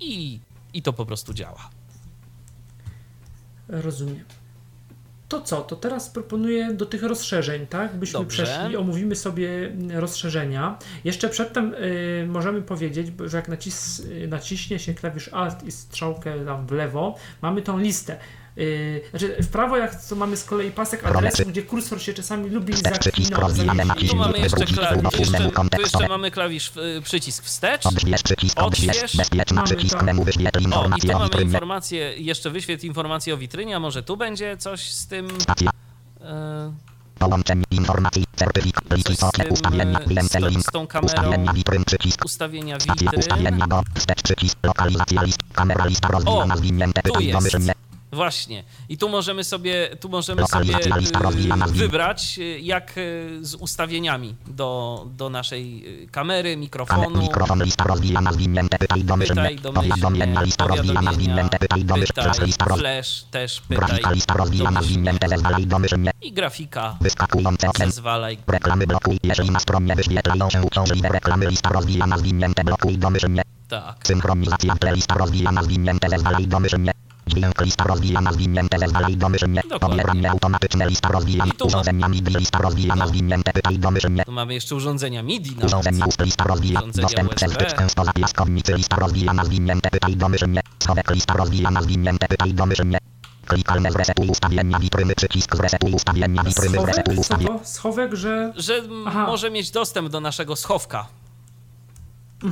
i, 0.00 0.40
i 0.72 0.82
to 0.82 0.92
po 0.92 1.06
prostu 1.06 1.34
działa. 1.34 1.75
Rozumiem. 3.68 4.24
To 5.28 5.40
co? 5.40 5.60
To 5.60 5.76
teraz 5.76 6.10
proponuję 6.10 6.72
do 6.74 6.86
tych 6.86 7.02
rozszerzeń, 7.02 7.66
tak? 7.66 7.96
Byśmy 7.96 8.20
Dobrze. 8.20 8.42
przeszli, 8.42 8.76
omówimy 8.76 9.16
sobie 9.16 9.72
rozszerzenia. 9.94 10.78
Jeszcze 11.04 11.28
przedtem 11.28 11.74
y, 11.74 12.26
możemy 12.28 12.62
powiedzieć, 12.62 13.12
że 13.24 13.36
jak 13.36 13.48
nacis, 13.48 14.00
y, 14.00 14.28
naciśnie 14.28 14.78
się 14.78 14.94
klawisz 14.94 15.28
Alt 15.28 15.62
i 15.62 15.72
strzałkę 15.72 16.44
tam 16.44 16.66
w 16.66 16.72
lewo, 16.72 17.16
mamy 17.42 17.62
tą 17.62 17.78
listę. 17.78 18.18
Y, 18.58 19.00
znaczy 19.10 19.36
w 19.42 19.48
prawo 19.48 19.76
jak 19.76 20.04
to 20.08 20.14
mamy 20.16 20.36
z 20.36 20.44
kolei 20.44 20.70
pasek 20.70 21.06
adresów, 21.06 21.46
gdzie 21.48 21.62
kursor 21.62 22.02
się 22.02 22.14
czasami 22.14 22.50
lubi 22.50 22.74
naciśnij. 22.74 24.08
Tu 24.10 24.16
mamy 24.16 24.38
jeszcze, 24.38 24.56
Wrócić 24.56 24.76
kla- 24.76 25.02
do 25.02 25.10
tu 25.10 25.18
jeszcze, 25.18 25.50
tu 25.50 25.80
jeszcze 25.80 26.08
mamy 26.08 26.30
klawisz, 26.30 26.72
y, 26.76 27.02
przycisk 27.04 27.44
wstecz. 27.44 27.86
Odśwież 27.86 29.14
Mamy 29.14 29.84
to. 29.84 30.04
O, 30.36 30.48
i 30.48 30.50
tu 30.50 30.60
informacje 30.60 31.10
o 31.10 31.18
mamy 31.18 31.24
witrynie. 31.30 31.44
informację, 31.52 32.14
jeszcze 32.16 32.50
wyświetl 32.50 32.86
informację 32.86 33.34
o 33.34 33.36
witrynie, 33.36 33.76
a 33.76 33.80
może 33.80 34.02
tu 34.02 34.16
będzie 34.16 34.56
coś 34.56 34.90
z 34.92 35.06
tym... 35.06 35.28
E, 36.20 36.72
Połączenie 37.18 37.64
informacji. 37.70 38.24
Certyfikat. 38.36 38.84
Pliki 38.84 39.16
tym, 39.16 39.52
Ustawienia. 39.52 40.00
z 40.22 40.32
tą- 40.32 40.48
link. 40.48 40.64
Ustawienia 41.02 41.52
witryn 41.52 41.84
przycisk. 41.84 42.24
ustawienia 42.24 42.78
witryn. 42.78 43.08
ustawienia 43.18 43.66
do. 43.66 43.82
Wstecz 43.94 44.22
przycisk. 44.22 44.56
Lokalizacja 44.62 45.22
list. 45.22 45.38
Kamera 45.52 45.86
lista 45.86 46.08
rozwijana. 46.08 46.56
Zwinięte 46.56 47.02
pytań 47.02 47.32
domyślnie. 47.32 47.72
Właśnie. 48.12 48.64
I 48.88 48.98
tu 48.98 49.08
możemy 49.08 49.44
sobie, 49.44 49.96
tu 50.00 50.08
możemy 50.08 50.46
sobie 50.46 50.76
y, 50.76 51.72
wybrać, 51.72 52.38
y, 52.38 52.60
jak 52.60 52.98
y, 52.98 53.38
z 53.42 53.54
ustawieniami 53.54 54.34
do, 54.46 55.04
do 55.16 55.30
naszej 55.30 55.84
kamery, 56.10 56.48
Kamer, 56.50 56.58
mikrofonu. 56.58 57.22
mikrofon 57.22 57.62
lista 57.62 57.84
rozwijana. 57.84 58.32
Zwinięte. 58.32 58.78
Pytaj 58.78 59.04
domyślnie, 59.04 59.50
Powiadomienia 59.74 60.42
lista 60.42 60.66
rozwijana. 60.66 61.12
Zwinięte 61.12 61.58
pytań 61.58 61.84
domyślnie. 61.84 62.22
Flash 62.76 63.24
pytaj, 63.24 63.30
też 63.30 63.60
pytaj, 63.60 63.86
Grafika 63.86 64.10
lista 64.10 64.34
rozwijana. 64.34 64.82
Zwinięte 64.82 65.28
zezwalaj 65.28 65.66
domyślnie. 65.66 66.10
I 66.22 66.32
grafika, 66.32 66.96
Wyskakujące 67.00 67.68
okno. 67.68 67.84
zezwalaj. 67.86 68.38
Reklamy 68.46 68.86
blokuj, 68.86 69.18
jeżeli 69.22 69.50
na 69.50 69.60
stronie 69.60 69.94
wyświetlają 69.96 70.50
się 70.50 70.62
uciążliwe 70.62 71.08
reklamy, 71.08 71.46
lista 71.46 71.68
rozwijana, 71.70 72.18
zwinięte, 72.18 72.64
blokuj 72.64 72.98
domyślnie. 72.98 73.42
Tak. 73.68 73.96
Synchronizacja 74.06 74.74
lista 74.92 75.14
rozwijana, 75.14 75.62
zwinięte, 75.62 76.08
zezwalaj 76.08 76.46
domyślnie. 76.46 76.92
Dźwięk, 77.26 77.60
lista 77.60 77.84
rozwijana, 77.84 78.32
zwinięte, 78.32 78.78
zezwalaj 78.78 79.16
domyślnie. 79.16 79.62
Pobieranie 79.80 80.30
automatyczne, 80.30 80.86
lista 80.86 81.08
rozwijana, 81.08 81.52
urządzenia 81.64 82.08
MIDI, 82.08 82.38
lista 82.38 82.58
rozwijana, 82.58 83.06
zwinięte, 83.06 83.52
pytaj 83.52 83.78
domyślnie. 83.78 84.24
Tu 84.24 84.32
mamy 84.32 84.54
jeszcze 84.54 84.74
urządzenia 84.74 85.22
MIDI 85.22 85.50
nawet. 85.50 85.64
Urządzenia 85.64 86.06
USB, 86.06 86.24
lista 86.24 86.44
rozwijana, 86.44 86.86
dostęp 86.94 87.34
przez 87.34 87.52
wtyczkę 87.52 87.88
spoza 87.88 88.12
piaskownicy, 88.12 88.74
lista 88.74 88.96
rozwijana, 88.96 89.44
zwinięte, 89.44 89.90
pytaj 89.90 90.16
domyślnie. 90.16 90.60
Schowek, 90.82 91.10
lista 91.10 91.34
rozwijana, 91.34 91.82
zwinięte, 91.82 92.28
pytaj 92.28 92.54
domyślnie. 92.54 92.98
Klikalne 93.46 93.90
zresetuj 93.90 94.28
ustawienia 94.28 94.78
witryny, 94.78 95.14
przycisk 95.14 95.56
zresetuj 95.56 95.92
ustawienia 95.92 96.42
witryny, 96.44 96.80
zresetuj 96.80 97.16
ustawienia. 97.16 97.58
to? 97.58 97.64
Schowek, 97.64 98.14
że... 98.14 98.52
Że 98.56 98.82
Aha. 99.06 99.26
może 99.26 99.50
mieć 99.50 99.70
dostęp 99.70 100.08
do 100.08 100.20
naszego 100.20 100.56
schowka. 100.56 101.06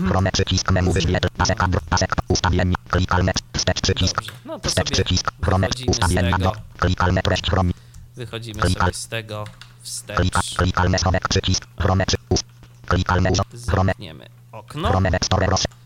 Chrome 0.09 0.33
przycisk 0.33 0.71
menu 0.71 0.93
wyświetl. 0.93 1.29
Pasek 1.37 1.59
kadr. 1.59 1.81
Pasek 1.91 2.15
ustawień. 2.29 2.75
Klikalne. 2.91 3.33
Wstecz 3.57 3.81
przycisk. 3.81 4.17
Dobrze. 4.17 4.33
No 4.45 4.59
to 4.59 4.69
Wstecz 4.69 4.91
przycisk. 4.91 5.33
Chrome 5.45 5.69
ustawienia 5.87 6.39
do. 6.39 6.53
Klikalne 6.79 7.23
treść 7.23 7.51
Chrome. 7.51 7.73
Wychodzimy 8.17 8.61
Klikal. 8.61 8.83
sobie 8.83 8.95
z 8.95 9.09
tego 9.09 9.45
Klika, 10.17 10.41
wstecz. 10.41 10.59
klikalne 10.59 10.99
schowek 10.99 11.29
przycisk. 11.29 11.67
Chrome. 11.81 12.05
Klikalne. 12.87 13.31
Chrome. 13.71 13.93
Zamkniemy 13.93 14.27
okno. 14.53 14.89
Chrome. 14.89 15.11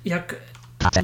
Jak. 0.05 0.35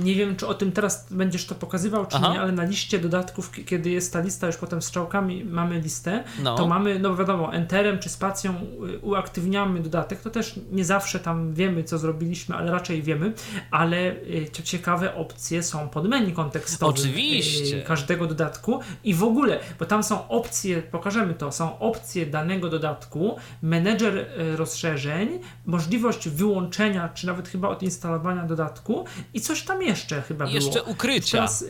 Nie 0.03 0.15
wiem, 0.15 0.37
czy 0.37 0.47
o 0.47 0.55
tym 0.55 0.73
teraz 0.73 1.07
będziesz 1.11 1.47
to 1.47 1.55
pokazywał, 1.55 2.07
czy 2.07 2.17
Aha. 2.17 2.33
nie, 2.33 2.41
ale 2.41 2.53
na 2.53 2.65
liście 2.65 2.99
dodatków, 2.99 3.51
kiedy 3.67 3.91
jest 3.91 4.13
ta 4.13 4.21
lista, 4.21 4.47
już 4.47 4.57
potem 4.57 4.83
strzałkami 4.83 5.45
mamy 5.45 5.81
listę, 5.81 6.25
No. 6.43 6.55
to 6.57 6.67
mamy, 6.67 6.99
no 6.99 7.17
wiadomo, 7.17 7.53
enterem 7.55 7.99
czy 7.99 8.09
spacją 8.09 8.55
uaktywniamy 9.03 9.81
dodatek. 9.81 10.21
To 10.21 10.31
też 10.31 10.61
nie 10.73 10.85
zawsze 10.85 11.21
tam 11.21 11.55
wiemy, 11.55 11.85
co 11.85 11.99
zrobiliśmy, 11.99 12.57
ale 12.57 12.73
raczej 12.73 13.03
wiemy, 13.03 13.33
ale 13.71 13.97
y, 14.13 14.47
cie- 14.53 14.63
ciekawe 14.63 15.15
opcje 15.15 15.63
są 15.63 15.89
pod 15.89 16.09
menu 16.09 16.33
kontekstowym 16.33 16.95
Oczywiście. 16.95 17.83
każdego 17.83 18.27
dodatku 18.27 18.81
i 19.05 19.15
w 19.15 19.25
ogóle, 19.25 19.59
bo 19.79 19.85
tam 19.85 20.03
są 20.03 20.29
opcje, 20.29 20.83
pokażemy 20.83 21.35
to, 21.35 21.53
są 21.53 21.79
opcje 21.79 22.27
danego 22.27 22.69
dodatku, 22.69 23.37
menedżer 23.63 24.17
y, 24.19 24.57
rozszerzeń, 24.57 25.29
możliwość 25.67 26.29
wyłączenia, 26.29 27.09
czy 27.09 27.27
nawet 27.27 27.49
chyba 27.49 27.69
odinstalowania 27.69 28.43
dodatku 28.45 29.05
i 29.35 29.41
coś 29.41 29.63
tam 29.63 29.74
jeszcze 29.83 30.23
chyba 30.23 30.47
I 30.47 30.53
jeszcze 30.55 30.79
było. 30.79 30.85
ukrycia. 30.93 31.39
Teraz, 31.39 31.65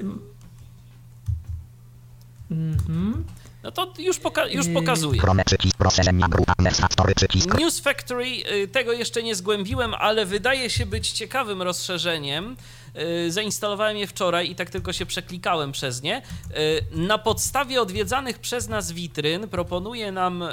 Mhm. 2.51 3.25
No 3.63 3.71
to 3.73 3.93
już, 3.99 4.19
poka 4.19 4.47
już 4.47 4.67
Yy. 4.67 4.75
pokazuję. 4.75 5.21
News 7.59 7.81
Factory, 7.81 8.27
y, 8.53 8.69
tego 8.69 8.93
jeszcze 8.93 9.23
nie 9.23 9.35
zgłębiłem, 9.35 9.95
ale 9.95 10.27
wydaje 10.27 10.71
się 10.71 10.87
być 10.87 11.11
ciekawym 11.11 11.63
rozszerzeniem. 11.63 12.57
Y, 13.27 13.33
Zainstalowałem 13.33 13.97
je 13.97 14.07
wczoraj 14.07 14.51
i 14.51 14.55
tak 14.55 14.71
tylko 14.71 14.93
się 14.93 15.07
przeklikałem 15.07 15.73
przez 15.73 16.03
nie. 16.03 16.23
Y, 16.57 16.85
Na 16.97 17.19
podstawie 17.19 17.83
odwiedzanych 17.83 18.39
przez 18.39 18.69
nas 18.69 18.93
witryn 18.93 19.49
proponuje 19.49 20.13
nam 20.13 20.45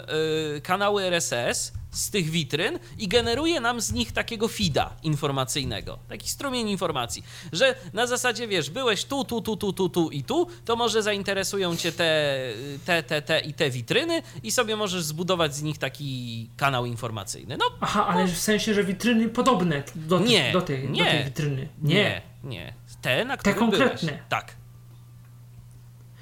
kanały 0.64 1.04
RSS 1.04 1.74
z 1.92 2.10
tych 2.10 2.30
witryn 2.30 2.80
i 2.98 3.08
generuje 3.08 3.62
nam 3.62 3.82
z 3.82 3.92
nich 3.92 4.12
takiego 4.12 4.48
feeda 4.48 4.94
informacyjnego, 5.04 6.00
taki 6.10 6.30
strumień 6.30 6.70
informacji, 6.70 7.24
że 7.52 7.76
na 7.94 8.08
zasadzie 8.08 8.48
wiesz, 8.48 8.70
byłeś 8.70 9.06
tu, 9.06 9.26
tu, 9.26 9.42
tu, 9.42 9.58
tu, 9.58 9.74
tu, 9.74 9.90
tu 9.90 10.10
i 10.10 10.24
tu, 10.24 10.48
to 10.66 10.76
może 10.76 11.04
zainteresują 11.04 11.76
cię 11.76 11.92
te, 11.92 12.38
te, 12.86 13.04
te, 13.04 13.22
te 13.22 13.40
i 13.40 13.54
te 13.54 13.70
witryny 13.70 14.22
i 14.44 14.52
sobie 14.52 14.76
możesz 14.76 15.04
zbudować 15.04 15.56
z 15.56 15.62
nich 15.62 15.78
taki 15.78 16.50
kanał 16.58 16.86
informacyjny. 16.86 17.58
No 17.58 17.66
Aha, 17.82 18.08
ale 18.08 18.28
w 18.28 18.38
sensie, 18.38 18.74
że 18.74 18.84
witryny 18.84 19.30
podobne 19.30 19.84
do, 19.96 20.20
nie, 20.20 20.52
do, 20.54 20.62
tej, 20.62 20.90
nie, 20.90 21.06
do 21.06 21.12
tej 21.12 21.24
witryny. 21.24 21.70
nie, 21.82 22.22
nie. 22.44 22.74
Te, 23.02 23.26
na 23.26 23.38
których 23.38 23.58
konkretne. 23.58 24.08
byłeś. 24.08 24.24
Tak. 24.30 24.61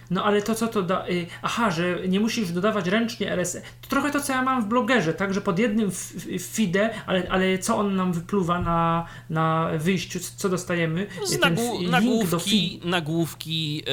No 0.10 0.24
ale 0.24 0.42
to 0.42 0.56
co 0.56 0.68
to 0.68 0.82
da. 0.84 1.08
Y, 1.08 1.28
aha, 1.42 1.72
że 1.72 2.08
nie 2.08 2.20
musisz 2.20 2.52
dodawać 2.52 2.88
ręcznie 2.88 3.32
RSS. 3.32 3.62
To 3.82 3.88
trochę 3.90 4.12
to, 4.12 4.22
co 4.22 4.34
ja 4.34 4.42
mam 4.42 4.64
w 4.64 4.66
blogerze, 4.68 5.14
tak, 5.14 5.34
że 5.34 5.42
pod 5.42 5.60
jednym 5.60 5.92
feedem, 6.54 6.90
ale, 7.06 7.24
ale 7.30 7.58
co 7.58 7.78
on 7.78 7.96
nam 7.96 8.14
wypluwa 8.14 8.60
na, 8.62 9.06
na 9.30 9.70
wyjściu, 9.78 10.20
co 10.38 10.50
dostajemy? 10.50 11.08
Z 11.26 11.40
Ten 11.40 11.40
nagłu- 11.56 11.74
f- 11.74 11.80
link 11.80 11.86
do 11.86 11.92
nagłówki, 11.92 12.82
nagłówki, 12.86 13.76
yy, 13.76 13.84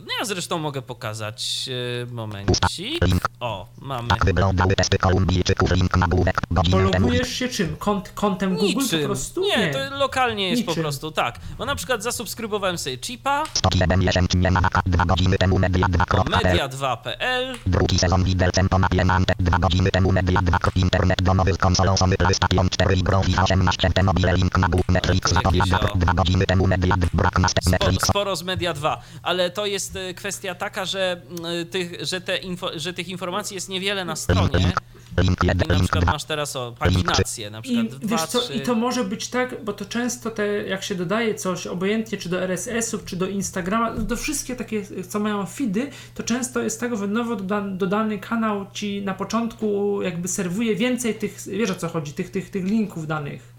no 0.00 0.06
ja 0.18 0.24
zresztą 0.24 0.58
mogę 0.58 0.82
pokazać, 0.82 1.66
yy, 1.68 2.06
momencik. 2.12 3.04
O, 3.40 3.68
mamy. 3.78 4.08
Tak 4.08 4.24
wyglądały 4.24 4.74
testy 4.76 4.98
Kolumbijczyków. 4.98 5.70
Link 5.72 5.96
nagłówek. 5.96 6.40
Pologujesz 6.70 7.28
się 7.28 7.48
czym? 7.48 7.76
Kont, 7.76 8.08
kontem 8.14 8.56
Google 8.56 8.66
Niczym. 8.82 9.00
po 9.00 9.06
prostu? 9.06 9.42
Nie, 9.42 9.70
to 9.72 9.96
lokalnie 9.98 10.50
jest 10.50 10.64
po 10.66 10.74
prostu 10.74 11.10
tak. 11.10 11.38
Bo 11.58 11.64
na 11.64 11.74
przykład 11.74 12.02
zasubskrybowałem 12.02 12.78
sobie 12.78 12.98
Chipa, 12.98 13.44
101 13.54 14.00
miesięcznie 14.00 14.50
na 14.50 14.60
wakat. 14.60 14.82
Dwa 14.86 15.04
godziny 15.04 15.38
temu 15.38 15.53
media 15.53 15.53
2.pl. 15.53 15.53
media2.pl, 15.58 17.54
Drugi 17.66 17.98
sezon 17.98 18.24
widelcem 18.24 18.68
po 18.68 18.78
mapie 18.78 19.04
Nante. 19.04 19.34
Dwa 19.38 19.58
godziny 19.58 19.90
temu 19.90 20.12
media 20.12 20.42
2. 20.42 20.58
Internet 20.74 21.22
domowy 21.22 21.52
z 21.52 21.58
konsolą 21.58 21.96
Sony 21.96 22.16
PlayStation 22.16 22.68
4 22.68 22.96
i 22.96 23.02
grą 23.02 23.22
FIFA 23.22 23.42
18 23.42 23.90
te 23.90 24.02
mobile 24.02 24.36
link 24.36 24.58
na 24.58 24.68
Google 24.68 24.92
Netflix 24.92 25.32
o. 25.32 25.50
Dwa 25.94 26.12
godziny 26.14 26.46
temu 26.46 26.66
media 26.66 26.96
2. 26.96 27.06
Brak 27.12 27.38
na 27.38 27.48
Netflix. 27.70 28.08
sporo 28.08 28.36
z 28.36 28.42
Media 28.42 28.74
2, 28.74 29.00
ale 29.22 29.50
to 29.50 29.66
jest 29.66 29.96
y, 29.96 30.14
kwestia 30.14 30.54
taka, 30.54 30.84
że, 30.84 31.20
y, 31.62 31.66
tych, 31.66 32.06
że, 32.06 32.20
te 32.20 32.36
info, 32.36 32.70
że 32.76 32.92
tych 32.92 33.08
informacji 33.08 33.54
jest 33.54 33.68
niewiele 33.68 34.04
na 34.04 34.16
stronie. 34.16 34.58
Link 34.58 34.80
I 35.22 35.46
1. 35.46 35.68
na 35.68 35.78
przykład 35.80 36.04
2. 36.04 36.12
masz 36.12 36.24
teraz 36.24 36.56
o 36.56 36.74
paginację, 36.78 37.50
na 37.50 37.58
I 37.58 37.62
przykład 37.62 37.86
2, 37.86 38.16
wiesz 38.16 38.26
co, 38.26 38.40
3. 38.40 38.54
i 38.54 38.60
to 38.60 38.74
może 38.74 39.04
być 39.04 39.28
tak, 39.28 39.64
bo 39.64 39.72
to 39.72 39.84
często 39.84 40.30
te, 40.30 40.46
jak 40.46 40.82
się 40.82 40.94
dodaje 40.94 41.34
coś, 41.34 41.66
obojętnie 41.66 42.18
czy 42.18 42.28
do 42.28 42.42
RSS-ów, 42.42 43.04
czy 43.04 43.16
do 43.16 43.26
Instagrama, 43.26 43.90
do 43.94 44.16
wszystkie 44.16 44.56
takie, 44.56 44.82
co 45.08 45.20
mają 45.20 45.46
feedy, 45.46 45.90
to 46.14 46.22
często 46.22 46.60
jest 46.62 46.80
tak, 46.80 46.96
że 46.96 47.06
nowo 47.06 47.36
doda- 47.36 47.76
dodany 47.76 48.18
kanał 48.18 48.66
ci 48.72 49.02
na 49.02 49.14
początku 49.14 49.98
jakby 50.02 50.28
serwuje 50.28 50.74
więcej 50.76 51.14
tych, 51.14 51.38
wiesz 51.46 51.70
o 51.70 51.74
co 51.74 51.88
chodzi, 51.88 52.12
tych, 52.12 52.30
tych, 52.30 52.50
tych 52.50 52.64
linków 52.64 53.06
danych. 53.06 53.53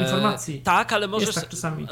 Informacji. 0.00 0.56
E, 0.56 0.62
tak, 0.62 0.92
ale 0.92 1.08
możesz, 1.08 1.34
tak 1.34 1.48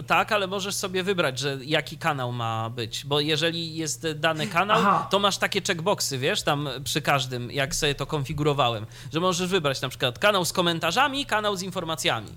tak, 0.06 0.32
ale 0.32 0.46
możesz 0.46 0.74
sobie 0.74 1.02
wybrać, 1.02 1.38
że 1.38 1.58
jaki 1.62 1.98
kanał 1.98 2.32
ma 2.32 2.70
być, 2.70 3.04
bo 3.06 3.20
jeżeli 3.20 3.76
jest 3.76 4.06
dany 4.14 4.46
kanał, 4.46 4.78
Aha. 4.80 5.08
to 5.10 5.18
masz 5.18 5.38
takie 5.38 5.62
checkboxy, 5.62 6.18
wiesz, 6.18 6.42
tam 6.42 6.68
przy 6.84 7.02
każdym, 7.02 7.50
jak 7.50 7.74
sobie 7.74 7.94
to 7.94 8.06
konfigurowałem, 8.06 8.86
że 9.12 9.20
możesz 9.20 9.48
wybrać 9.48 9.80
na 9.80 9.88
przykład 9.88 10.18
kanał 10.18 10.44
z 10.44 10.52
komentarzami, 10.52 11.26
kanał 11.26 11.56
z 11.56 11.62
informacjami. 11.62 12.30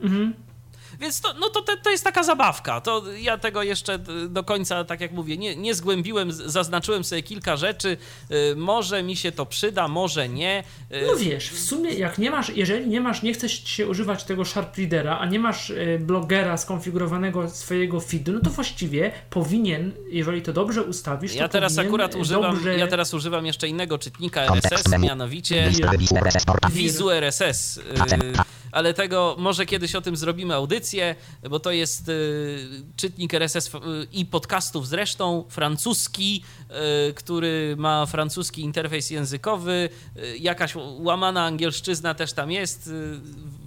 Mhm. 0.00 0.34
Więc 1.02 1.20
to, 1.20 1.34
no 1.34 1.48
to, 1.48 1.62
te, 1.62 1.76
to 1.76 1.90
jest 1.90 2.04
taka 2.04 2.22
zabawka. 2.22 2.80
To 2.80 3.02
ja 3.12 3.38
tego 3.38 3.62
jeszcze 3.62 3.98
do 4.28 4.44
końca, 4.44 4.84
tak 4.84 5.00
jak 5.00 5.12
mówię, 5.12 5.36
nie, 5.36 5.56
nie 5.56 5.74
zgłębiłem, 5.74 6.32
zaznaczyłem 6.32 7.04
sobie 7.04 7.22
kilka 7.22 7.56
rzeczy. 7.56 7.96
Y, 8.30 8.56
może 8.56 9.02
mi 9.02 9.16
się 9.16 9.32
to 9.32 9.46
przyda, 9.46 9.88
może 9.88 10.28
nie. 10.28 10.64
Y, 10.92 11.04
No 11.06 11.16
wiesz, 11.16 11.50
w 11.50 11.58
sumie 11.60 11.90
jak 11.94 12.18
nie 12.18 12.30
masz, 12.30 12.48
jeżeli 12.48 12.86
nie 12.86 13.00
masz, 13.00 13.22
nie 13.22 13.34
chcesz 13.34 13.64
się 13.68 13.86
używać 13.86 14.24
tego 14.24 14.44
Sharp 14.44 14.76
Readera, 14.76 15.18
a 15.18 15.26
nie 15.26 15.38
masz 15.38 15.70
e, 15.70 15.98
blogera 15.98 16.56
skonfigurowanego 16.56 17.50
swojego 17.50 18.00
feedu, 18.00 18.32
no 18.32 18.40
to 18.40 18.50
właściwie 18.50 19.12
powinien, 19.30 19.92
jeżeli 20.08 20.42
to 20.42 20.52
dobrze 20.52 20.82
ustawisz, 20.82 21.34
Ja 21.34 21.48
to 21.48 21.52
teraz 21.52 21.78
akurat 21.78 22.14
używam, 22.14 22.54
dobrze... 22.54 22.78
ja 22.78 22.86
teraz 22.86 23.14
używam 23.14 23.46
jeszcze 23.46 23.68
innego 23.68 23.98
czytnika 23.98 24.42
RSS, 24.44 24.98
mianowicie 24.98 25.72
Wizu 26.72 27.10
RSS 27.10 27.80
Ale 28.72 28.94
tego 28.94 29.36
może 29.38 29.66
kiedyś 29.66 29.94
o 29.94 30.00
tym 30.00 30.16
zrobimy 30.16 30.54
audycję, 30.54 31.14
bo 31.50 31.60
to 31.60 31.70
jest 31.70 32.08
y, 32.08 32.68
czytnik 32.96 33.34
RSS 33.34 33.74
y, 33.74 33.78
i 34.12 34.26
podcastów 34.26 34.88
zresztą, 34.88 35.44
francuski, 35.48 36.42
y, 37.10 37.14
który 37.14 37.74
ma 37.78 38.06
francuski 38.06 38.62
interfejs 38.62 39.10
językowy, 39.10 39.88
jakaś 40.40 40.74
łamana 40.98 41.44
angielszczyzna 41.44 42.14
też 42.14 42.32
tam 42.32 42.50
jest 42.50 42.90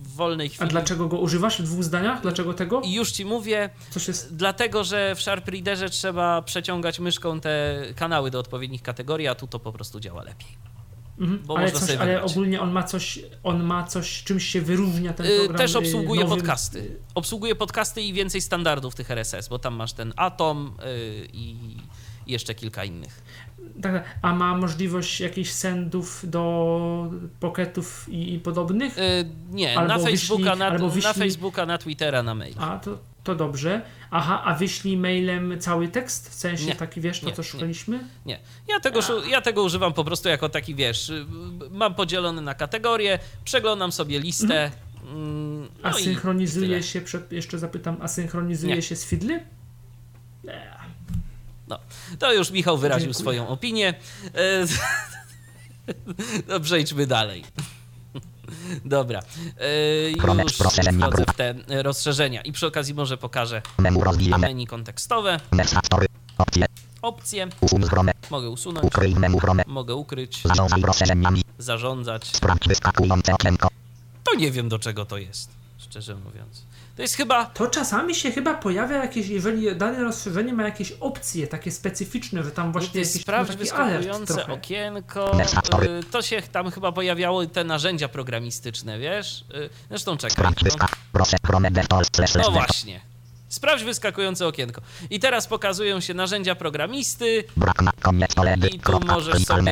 w 0.03 0.15
wolnej 0.15 0.47
A 0.47 0.49
chwili. 0.49 0.69
dlaczego 0.69 1.07
go 1.07 1.17
używasz 1.17 1.61
w 1.61 1.63
dwóch 1.63 1.83
zdaniach? 1.83 2.21
Dlaczego 2.21 2.53
tego? 2.53 2.81
I 2.81 2.93
już 2.93 3.11
ci 3.11 3.25
mówię, 3.25 3.69
Coś 3.89 4.07
jest... 4.07 4.35
dlatego 4.35 4.83
że 4.83 5.15
w 5.15 5.21
Sharp 5.21 5.47
Readerze 5.47 5.89
trzeba 5.89 6.41
przeciągać 6.41 6.99
myszką 6.99 7.39
te 7.39 7.75
kanały 7.95 8.31
do 8.31 8.39
odpowiednich 8.39 8.81
kategorii, 8.81 9.27
a 9.27 9.35
tu 9.35 9.47
to 9.47 9.59
po 9.59 9.71
prostu 9.71 9.99
działa 9.99 10.23
lepiej. 10.23 10.74
Mhm. 11.19 11.39
ale 11.57 11.71
coś, 11.71 11.95
ale 11.95 12.23
ogólnie 12.23 12.61
on 12.61 12.71
ma 12.71 12.83
coś, 12.83 13.19
on 13.43 13.63
ma 13.63 13.83
coś, 13.83 14.23
czymś 14.23 14.45
się 14.45 14.61
wyróżnia 14.61 15.13
ten 15.13 15.25
Y, 15.25 15.29
program. 15.37 15.57
Też 15.57 15.75
y, 15.75 15.77
obsługuje 15.77 16.21
nowym- 16.21 16.37
podcasty. 16.39 16.97
Obsługuje 17.15 17.55
podcasty 17.55 18.01
i 18.01 18.13
więcej 18.13 18.41
standardów 18.41 18.95
tych 18.95 19.11
RSS, 19.11 19.47
bo 19.47 19.59
tam 19.59 19.75
masz 19.75 19.93
ten 19.93 20.13
Atom 20.15 20.67
y, 20.67 21.27
i 21.33 21.55
jeszcze 22.27 22.55
kilka 22.55 22.83
innych. 22.83 23.21
Tak, 23.81 23.93
tak. 23.93 24.19
a 24.21 24.33
ma 24.33 24.57
możliwość 24.57 25.19
jakichś 25.21 25.49
sendów 25.51 26.21
do 26.29 27.11
pocketów 27.39 28.09
i, 28.09 28.33
i 28.33 28.39
podobnych? 28.39 28.95
Nie, 29.51 29.77
Albo 29.79 29.87
na 29.87 29.97
wyślij- 29.99 30.05
Facebooka, 30.11 30.55
na, 30.55 30.69
na 31.03 31.13
Facebooka, 31.13 31.65
na 31.65 31.77
Twittera, 31.77 32.23
na 32.23 32.35
mail. 32.35 32.53
A, 32.59 32.79
to, 32.79 32.97
to 33.25 33.35
dobrze. 33.35 33.81
Aha, 34.11 34.41
a 34.45 34.55
wyślij 34.55 34.97
mailem 34.97 35.59
cały 35.59 35.87
tekst? 35.87 36.29
W 36.29 36.33
sensie 36.33 36.65
Nie. 36.65 36.75
taki, 36.75 37.01
wiesz, 37.01 37.19
to 37.19 37.25
Nie, 37.25 37.33
co 37.33 37.41
nie. 37.41 37.47
szukaliśmy? 37.47 37.99
Nie, 38.25 38.39
ja 38.67 38.79
tego, 38.79 38.99
ja 39.29 39.41
tego 39.41 39.63
używam 39.63 39.93
po 39.93 40.03
prostu 40.03 40.29
jako 40.29 40.49
taki, 40.49 40.75
wiesz, 40.75 41.09
y, 41.09 41.25
mam 41.71 41.95
podzielony 41.95 42.41
na 42.41 42.53
kategorie, 42.53 43.19
przeglądam 43.43 43.91
sobie 43.91 44.19
listę. 44.19 44.71
mm, 45.11 45.61
No 45.83 45.89
A 45.89 45.91
i- 45.91 46.01
i 46.01 46.03
synchronizuje 46.03 46.67
tyle. 46.67 46.83
się, 46.83 47.01
przed, 47.01 47.31
jeszcze 47.31 47.59
zapytam, 47.59 47.97
a 48.01 48.07
synchronizuje 48.07 48.75
Nie. 48.75 48.81
się 48.81 48.95
z 48.95 49.05
Fidly? 49.05 49.43
No, 51.67 51.79
to 52.19 52.33
już 52.33 52.51
Michał 52.51 52.77
wyraził 52.77 53.05
Dziękuję. 53.13 53.21
swoją 53.21 53.47
opinię. 53.47 53.93
E, 54.35 54.65
No, 56.47 56.59
przejdźmy 56.59 57.07
dalej. 57.07 57.43
Dobra. 58.85 59.19
E, 59.59 60.11
Już 60.43 60.57
wchodzę 61.09 61.25
w 61.33 61.35
te 61.35 61.55
rozszerzenia 61.83 62.41
i 62.41 62.51
przy 62.51 62.67
okazji 62.67 62.93
może 62.93 63.17
pokażę 63.17 63.61
Menu 64.37 64.67
kontekstowe. 64.67 65.39
Opcje. 67.01 67.47
mogę 68.31 68.49
usunąć, 68.49 68.83
mogę 69.67 69.95
ukryć, 69.95 70.41
zarządzać. 71.57 72.31
To 74.23 74.35
nie 74.35 74.51
wiem 74.51 74.69
do 74.69 74.79
czego 74.79 75.05
to 75.05 75.17
jest, 75.17 75.49
szczerze 75.77 76.15
mówiąc. 76.15 76.63
To 76.95 77.01
jest 77.01 77.15
chyba 77.15 77.45
To 77.45 77.67
czasami 77.67 78.15
się 78.15 78.31
chyba 78.31 78.53
pojawia 78.53 78.97
jakieś, 78.97 79.27
jeżeli 79.27 79.75
dane 79.75 80.03
rozszerzenie 80.03 80.53
ma 80.53 80.63
jakieś 80.63 80.91
opcje 80.91 81.47
takie 81.47 81.71
specyficzne, 81.71 82.43
że 82.43 82.51
tam 82.51 82.71
właśnie 82.71 82.99
Jakiś 82.99 83.11
jakiś 83.13 83.21
sprawdź 83.21 83.49
taki 83.51 83.71
alert 83.71 83.91
wyskakujące 83.93 84.33
trochę. 84.33 84.53
okienko. 84.53 85.31
y, 85.83 86.03
To 86.11 86.21
się 86.21 86.41
tam 86.41 86.71
chyba 86.71 86.91
pojawiało 86.91 87.45
te 87.45 87.63
narzędzia 87.63 88.07
programistyczne, 88.07 88.99
wiesz? 88.99 89.45
Y, 89.55 89.69
Zresztą 89.89 90.17
czekaj. 90.17 90.45
No, 90.45 90.77
no 92.43 92.51
właśnie. 92.51 93.01
Sprawdź 93.49 93.83
wyskakujące 93.83 94.47
okienko. 94.47 94.81
I 95.09 95.19
teraz 95.19 95.47
pokazują 95.47 95.99
się 95.99 96.13
narzędzia 96.13 96.55
programisty 96.55 97.43
i 98.73 98.79
tu 98.79 98.99
możesz 99.07 99.43
sobie 99.45 99.71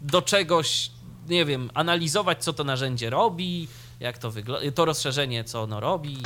do 0.00 0.22
czegoś, 0.22 0.90
nie 1.28 1.44
wiem, 1.44 1.70
analizować, 1.74 2.44
co 2.44 2.52
to 2.52 2.64
narzędzie 2.64 3.10
robi, 3.10 3.68
jak 4.00 4.18
to 4.18 4.30
wygląda, 4.30 4.70
to 4.72 4.84
rozszerzenie, 4.84 5.44
co 5.44 5.62
ono 5.62 5.80
robi. 5.80 6.18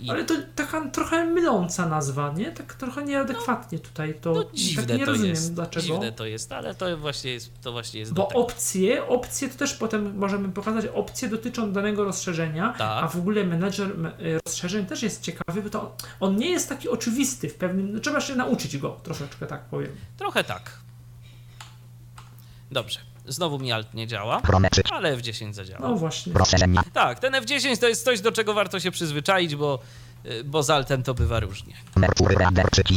I, 0.00 0.10
Ale 0.10 0.24
to 0.24 0.34
taka 0.54 0.88
trochę 0.90 1.24
myląca 1.24 1.86
nazwa, 1.88 2.32
nie? 2.36 2.52
Tak 2.52 2.74
trochę 2.74 3.04
nieadekwatnie 3.04 3.78
tutaj 3.78 4.14
to. 4.20 4.32
no, 4.32 4.42
tak 4.44 4.54
dziwne 4.54 4.96
nie 4.96 5.04
to 5.04 5.10
rozumiem 5.10 5.30
jest. 5.30 5.54
dlaczego. 5.54 5.86
Dziwne 5.86 6.12
to 6.12 6.26
jest, 6.26 6.52
ale 6.52 6.74
to 6.74 6.96
właśnie 6.96 7.30
jest, 7.30 7.60
to 7.62 7.72
właśnie 7.72 8.00
jest 8.00 8.12
Bo 8.12 8.28
opcje, 8.28 9.06
opcje 9.06 9.48
to 9.48 9.58
też 9.58 9.74
potem 9.74 10.18
możemy 10.18 10.48
pokazać, 10.48 10.86
opcje 10.86 11.28
dotyczą 11.28 11.72
danego 11.72 12.04
rozszerzenia, 12.04 12.74
Tak. 12.78 13.04
a 13.04 13.08
w 13.08 13.16
ogóle 13.16 13.44
menedżer 13.44 13.90
y, 14.20 14.38
rozszerzeń 14.46 14.86
też 14.86 15.02
jest 15.02 15.22
ciekawy, 15.22 15.62
bo 15.62 15.70
to 15.70 15.96
on 16.20 16.36
nie 16.36 16.50
jest 16.50 16.68
taki 16.68 16.88
oczywisty 16.88 17.48
w 17.48 17.54
pewnym, 17.54 17.92
no, 17.92 18.00
trzeba 18.00 18.20
się 18.20 18.36
nauczyć 18.36 18.78
go 18.78 19.00
troszeczkę, 19.02 19.46
tak 19.46 19.64
powiem. 19.64 19.90
Trochę 20.18 20.44
tak. 20.44 20.70
Dobrze. 22.70 22.98
Znowu 23.28 23.58
mi 23.58 23.72
alt 23.72 23.94
nie 23.94 24.06
działa, 24.06 24.40
ale 24.92 25.16
F10 25.16 25.52
zadziała. 25.52 25.88
No 25.88 25.96
właśnie. 25.96 26.32
Tak, 26.92 27.20
ten 27.20 27.32
F10 27.32 27.80
to 27.80 27.88
jest 27.88 28.04
coś, 28.04 28.20
do 28.20 28.32
czego 28.32 28.54
warto 28.54 28.80
się 28.80 28.90
przyzwyczaić, 28.90 29.56
bo, 29.56 29.78
y, 30.26 30.44
bo 30.44 30.62
z 30.62 30.70
altem 30.70 31.02
to 31.02 31.14
bywa 31.14 31.40
różnie. 31.40 31.74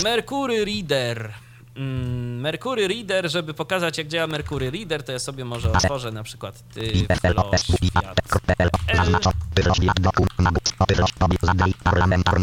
Merkury 0.04 0.66
Reader. 0.66 1.34
Mm, 1.76 2.40
Mercury 2.40 2.88
Reader, 2.88 3.32
żeby 3.32 3.54
pokazać 3.54 3.98
jak 3.98 4.08
działa 4.08 4.28
Mercury 4.28 4.72
Reader, 4.72 5.04
to 5.04 5.12
ja 5.12 5.20
sobie 5.20 5.46
może 5.46 5.72
otworzę 5.72 6.12
na 6.12 6.24
przykład 6.24 6.64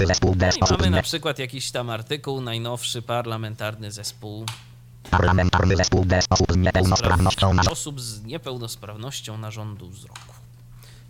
zespół 0.07 0.35
No 0.71 0.77
mamy 0.77 0.91
na 0.91 1.03
przykład 1.03 1.39
jakiś 1.39 1.71
tam 1.71 1.91
artykuł, 1.91 2.41
najnowszy 2.41 3.03
parlamentarny 3.03 3.93
zespół 3.93 4.47
Parlamentarny 5.11 5.77
zespół 5.77 6.05
des 6.05 6.24
osób 6.31 6.53
z 6.53 6.57
niepełnosprawnością 6.57 7.55
na 7.55 7.62
osób 7.62 8.01
z 8.01 8.24
niepełnosprawnością 8.24 9.39
narządu 9.39 9.89
wzroku. 9.89 10.20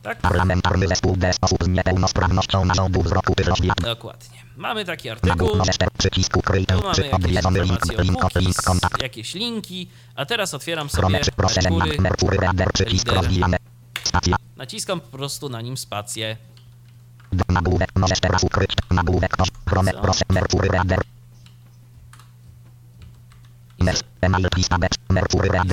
Tak? 0.03 0.21
Parlamentarny 0.21 0.89
zespół 0.89 1.17
des 1.17 1.37
osób 1.41 1.65
z 1.65 1.69
niepełnosprawnością 1.69 2.65
narządu 2.65 3.03
wzroku 3.03 3.35
Tyfloświat. 3.35 3.81
Dokładnie. 3.81 4.39
Mamy 4.57 4.85
taki 4.85 5.11
artykuł, 5.11 5.51
przycisk 5.99 6.37
ukryj. 6.37 6.67
tu 6.67 6.83
mamy 6.83 7.11
odwiedzony 7.11 7.61
link. 7.63 7.99
Link. 7.99 8.35
Link. 8.37 8.63
Kontakt. 8.63 9.03
jakieś 9.03 9.35
linki, 9.35 9.91
a 10.15 10.27
teraz 10.27 10.55
otwieram 10.55 10.91
sobie. 10.91 11.21
Proszę. 11.37 11.61
Mercury, 11.99 12.37
Reader 12.37 12.73
przycisk 12.73 13.13
rozwijane. 13.13 13.57
Stacja. 14.05 14.37
naciskam 14.57 15.01
po 15.01 15.19
prostu 15.19 15.49
na 15.49 15.61
nim 15.63 15.77
spację. 15.77 16.37
Nagłówek 17.49 17.89
możesz 17.97 18.21
teraz 18.21 18.45
ukryć. 18.45 18.71
Nagłówek. 18.91 19.37
Co? 19.37 19.45
Proszę. 20.03 20.25
Merkury 20.29 20.69
Reader. 20.69 20.99
Mer. 20.99 21.05
Email 21.05 21.05
lista 21.05 21.05
becz. 21.05 21.05
Merkury 21.09 21.09
Reader. 21.09 21.17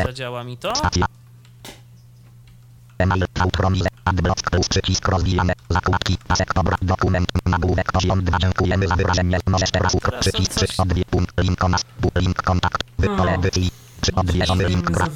Zadziała 0.05 0.43
mi 0.43 0.57
to? 0.57 0.73
Email 2.97 3.25
Autromize. 3.39 3.89
Adblock 4.05 4.49
plus 4.51 4.67
przycisk 4.67 5.07
rozwijane. 5.07 5.53
Zakładki. 5.69 6.17
Pasek 6.27 6.53
dobra. 6.53 6.77
Dokument. 6.81 7.27
Nagłówek 7.45 7.91
poziom 7.91 8.23
2. 8.23 8.39
Dziękujemy 8.39 8.87
za 8.87 8.95
wyrażenie. 8.95 9.39
Możesz 9.47 9.71
teraz 9.71 9.95
on 9.95 10.19
Przycisk 10.19 10.53
3. 10.55 10.81
Odwie. 10.81 11.03
Punkt. 11.05 11.41
Link. 11.41 11.59
Bu- 11.99 12.11
Link. 12.15 12.41
Kontakt. 12.43 12.83
No. 12.99 13.29
edycji. 13.29 13.71
Czy 14.01 14.15
odwiedzony 14.15 14.65
link. 14.67 14.91
Brak. 14.91 15.09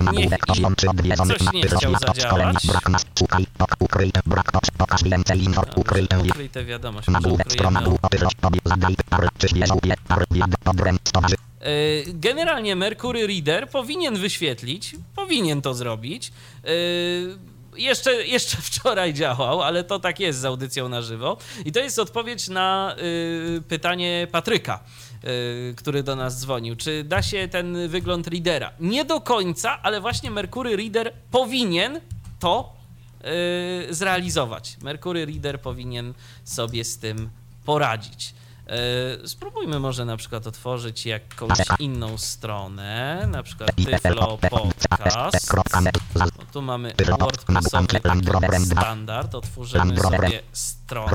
Nagłówek 0.00 0.46
poziom 0.46 0.76
3. 0.76 0.88
Odwiedzony. 0.90 1.34
coś 1.34 1.52
nie 1.52 1.62
chciał 1.62 1.92
zadziałać. 2.06 2.66
Brak 2.66 2.88
nas. 2.88 3.06
Szukaj. 3.18 3.46
Ok. 3.58 3.74
Ukryj. 3.78 4.12
Brak. 4.26 4.48
Ok. 4.56 4.62
Pokaż 4.78 5.04
więcej 5.04 5.44
info. 5.44 5.62
Ukryj 5.76 6.08
tę 6.52 6.64
wiadomość, 6.64 7.08
Nagłówek. 7.08 7.52
Strona. 7.52 7.82
Bu- 7.82 7.98
Tyfloś. 8.10 8.32
Tobie 8.40 8.60
zadaj. 8.64 8.96
Parl. 9.10 9.28
Czy 9.38 9.48
świeżą. 9.48 9.78
Je. 9.84 9.94
Parl. 10.08 10.24
Wiad. 10.30 10.50
Odręb. 10.64 11.00
Stowarzy. 11.08 11.34
Yy, 11.64 12.12
Generalnie 12.14 12.76
Mercury 12.76 13.26
Reader 13.26 13.68
powinien 13.68 14.16
wyświetlić, 14.16 14.96
powinien 15.16 15.62
to 15.62 15.74
zrobić. 15.74 16.32
Yy, 16.64 17.38
Jeszcze, 17.76 18.26
jeszcze 18.26 18.56
wczoraj 18.70 19.14
działał, 19.14 19.62
ale 19.62 19.84
to 19.84 19.98
tak 19.98 20.20
jest 20.20 20.38
z 20.38 20.44
audycją 20.44 20.88
na 20.88 21.02
żywo. 21.02 21.36
I 21.64 21.72
to 21.72 21.80
jest 21.80 21.98
odpowiedź 21.98 22.48
na 22.48 22.96
yy, 22.96 23.62
pytanie 23.68 24.26
Patryka, 24.32 24.80
który 25.76 26.02
do 26.02 26.16
nas 26.16 26.40
dzwonił. 26.40 26.76
Czy 26.76 27.04
da 27.04 27.22
się 27.22 27.48
ten 27.48 27.88
wygląd 27.88 28.28
readera? 28.28 28.70
Nie 28.80 29.04
do 29.04 29.20
końca, 29.20 29.82
ale 29.82 30.00
właśnie 30.00 30.30
Mercury 30.30 30.76
Reader 30.76 31.12
powinien 31.30 32.00
to 32.40 32.72
zrealizować. 33.90 34.76
Mercury 34.82 35.26
Reader 35.26 35.60
powinien 35.60 36.14
sobie 36.44 36.84
z 36.84 36.98
tym 36.98 37.30
poradzić. 37.64 38.34
Yy, 39.20 39.28
Spróbujmy 39.28 39.80
może 39.80 40.04
na 40.04 40.16
przykład 40.16 40.46
otworzyć 40.46 41.06
jakąś 41.06 41.50
inną 41.78 42.18
stronę, 42.18 43.26
na 43.30 43.42
przykład 43.42 43.70
Tyflo 44.00 44.38
Podcast. 44.50 45.46
No, 46.38 46.44
tu 46.52 46.62
mamy 46.62 46.94
WordPressowy 47.60 47.86
standard, 48.80 49.34
otworzymy 49.34 49.84
sobie 50.18 50.42
stronę. 50.52 51.10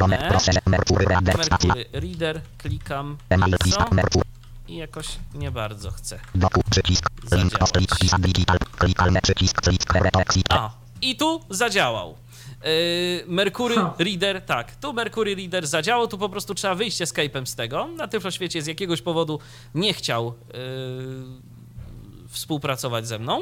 Mercury 1.68 1.86
Reader, 1.94 2.42
klikam 2.58 3.18
Email 3.30 3.58
co 3.58 3.86
i 4.68 4.76
jakoś 4.76 5.08
nie 5.34 5.52
bardzo 5.52 5.92
chcę. 5.92 6.20
Zadziałać. 7.24 7.72
A, 10.50 10.70
i 11.02 11.16
tu 11.16 11.42
zadziałał. 11.50 12.16
Yy, 12.64 13.24
Mercury 13.28 13.76
Ha. 13.76 13.94
Reader, 14.00 14.42
tak, 14.42 14.76
tu 14.76 14.94
Mercury 14.94 15.36
Reader 15.36 15.68
zadziałał, 15.68 16.08
tu 16.08 16.18
po 16.18 16.30
prostu 16.30 16.54
trzeba 16.56 16.76
wyjść 16.76 16.98
Skype'em 16.98 17.46
z 17.46 17.56
tego. 17.56 17.88
Na 17.88 18.08
Tyflo 18.08 18.32
Świecie 18.32 18.62
z 18.62 18.68
jakiegoś 18.68 19.02
powodu 19.02 19.40
nie 19.76 19.94
chciał 19.94 20.34
yy, 20.54 20.54
współpracować 22.28 23.08
ze 23.08 23.20
mną, 23.20 23.42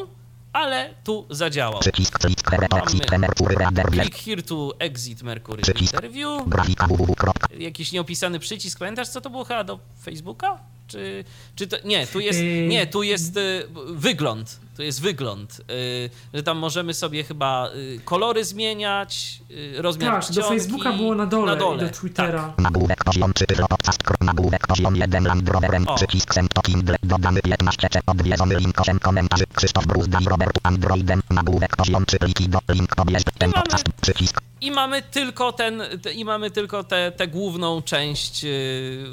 ale 0.53 0.94
tu 1.03 1.26
zadziałał. 1.30 1.80
Przycisk. 1.80 2.23
List 2.23 2.44
exit. 2.84 3.11
Merkury 3.19 3.56
Reader. 3.56 3.85
Click 3.91 4.18
here 4.18 4.41
to 4.44 4.73
exit 4.80 5.23
Mercury 5.23 5.61
Przycisk. 5.61 5.94
Reader 5.94 6.11
View. 6.11 6.49
Grafika 6.49 6.88
www. 6.88 7.14
Jakiś 7.60 7.91
nieopisany 7.91 8.39
przycisk, 8.39 8.80
pamiętasz 8.80 9.07
co 9.10 9.22
to 9.22 9.30
było 9.30 9.44
chyba 9.44 9.64
do 9.64 9.80
Facebooka? 10.03 10.60
Czy, 10.88 11.23
czy 11.56 11.68
to, 11.68 11.77
nie, 11.85 12.07
tu 12.07 12.19
jest, 12.19 12.39
Yy. 12.39 12.68
nie, 12.68 12.88
tu 12.88 13.03
jest 13.03 13.38
y, 13.38 13.68
wygląd, 13.88 14.60
tu 14.77 14.83
jest 14.83 15.01
wygląd, 15.01 15.61
y, 15.71 16.09
że 16.33 16.43
tam 16.43 16.57
możemy 16.57 16.93
sobie 16.93 17.23
chyba 17.23 17.69
y, 17.75 17.99
kolory 18.05 18.45
zmieniać, 18.45 19.41
y, 19.51 19.81
rozmiar 19.81 20.11
Tak, 20.11 20.21
do 20.21 20.27
czcionki. 20.27 20.49
Facebooka 20.49 20.93
było 20.93 21.15
na 21.15 21.25
dole, 21.25 21.51
na 21.51 21.55
dole 21.55 21.83
i 21.83 21.87
do 21.87 21.93
Twittera. 21.93 22.53
Nagłówek 22.57 23.03
poziom 23.03 23.33
3 23.33 23.45
Tyflo 23.45 23.67
Podcast. 23.67 24.03
Nagłówek 24.21 24.67
poziom 24.67 24.95
1 24.95 25.23
Land 25.23 25.49
Roverem. 25.49 25.85
Przycisk 25.95 26.33
to 26.53 26.61
Kindle. 26.61 26.95
Dodany 27.03 27.41
15 27.41 27.89
czek. 27.89 28.03
Odwiedzony 28.07 28.55
link 28.55 28.81
8 28.81 28.99
komentarzy. 28.99 29.43
Krzysztof 29.55 29.85
Bruzdy 29.85 30.17
i 30.21 30.25
Robert 30.25 30.59
Androidem. 30.63 31.21
Nagłówek 31.29 31.75
poziom 31.75 32.05
3 32.05 32.19
pliki 32.19 32.49
do 32.49 32.59
link 32.69 32.95
pobierz 32.95 33.23
ten 33.37 33.51
podcast. 33.51 33.85
Przycisk. 34.01 34.41
I 34.61 34.71
mamy 34.71 35.01
tylko 35.01 35.51
ten, 35.53 35.84
te, 36.01 36.13
i 36.13 36.25
mamy 36.25 36.51
tylko 36.51 36.84
tę 36.84 37.11
tę 37.17 37.27
główną 37.27 37.81
część 37.81 38.43
y, 38.43 39.03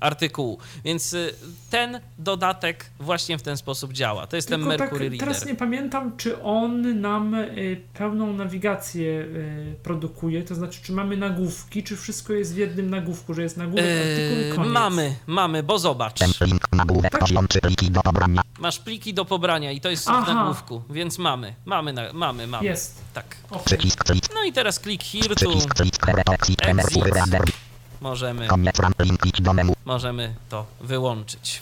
artykułu, 0.00 0.58
więc 0.84 1.12
y, 1.12 1.34
ten 1.70 2.00
dodatek 2.18 2.90
właśnie 3.00 3.38
w 3.38 3.42
ten 3.42 3.56
sposób 3.56 3.92
działa. 3.92 4.26
To 4.26 4.36
jest 4.36 4.48
ten 4.48 4.60
Tylko 4.60 4.70
tak, 4.72 4.80
Mercury 4.80 5.00
Reader. 5.10 5.18
teraz 5.28 5.46
nie 5.46 5.54
pamiętam, 5.54 6.16
czy 6.16 6.42
on 6.42 7.00
nam 7.00 7.34
y, 7.34 7.80
pełną 7.94 8.32
nawigację 8.32 9.10
y, 9.10 9.74
produkuje, 9.82 10.42
to 10.44 10.54
znaczy, 10.54 10.80
czy 10.82 10.92
mamy 10.92 11.16
nagłówki, 11.16 11.82
czy 11.82 11.96
wszystko 11.96 12.32
jest 12.32 12.54
w 12.54 12.56
jednym 12.56 12.90
nagłówku, 12.90 13.34
że 13.34 13.42
jest 13.42 13.56
nagłówek, 13.56 13.84
artykuł 13.84 14.38
i 14.38 14.48
Yy, 14.48 14.54
koniec. 14.56 14.72
mamy, 14.72 15.14
mamy, 15.26 15.62
bo 15.62 15.78
zobacz. 15.78 16.18
Ten 16.18 16.30
link. 16.40 16.62
Nagłówek 16.72 17.12
Tak. 17.12 17.20
poziom 17.20 17.48
3 17.48 17.60
pliki 17.60 17.90
do 17.90 18.02
pobrania. 18.02 18.42
Masz 18.58 18.78
pliki 18.78 19.14
do 19.14 19.24
pobrania 19.24 19.72
i 19.72 19.80
to 19.80 19.90
jest 19.90 20.04
w 20.04 20.08
Aha. 20.08 20.34
nagłówku, 20.34 20.82
więc 20.90 21.18
mamy, 21.18 21.54
mamy, 21.64 21.92
na, 21.92 22.12
mamy, 22.12 22.46
mamy. 22.46 22.64
Jest. 22.64 23.02
Tak. 23.14 23.36
List. 23.84 23.98
No 24.34 24.44
i 24.44 24.52
teraz 24.52 24.78
klik 24.78 24.91
here 25.00 25.34
to. 25.34 25.50
Exit. 26.72 27.00
Możemy, 28.00 28.48
możemy 29.84 30.34
to 30.48 30.66
wyłączyć. 30.80 31.60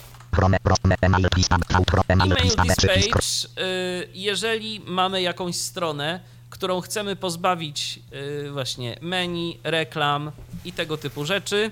Email 2.63 2.75
page, 3.11 3.63
y, 3.63 4.09
jeżeli 4.13 4.79
mamy 4.85 5.21
jakąś 5.21 5.55
stronę, 5.55 6.19
którą 6.49 6.81
chcemy 6.81 7.15
pozbawić 7.15 7.99
y, 8.13 8.51
właśnie 8.51 8.97
menu, 9.01 9.59
reklam 9.63 10.31
i 10.65 10.73
tego 10.73 10.97
typu 10.97 11.25
rzeczy 11.25 11.71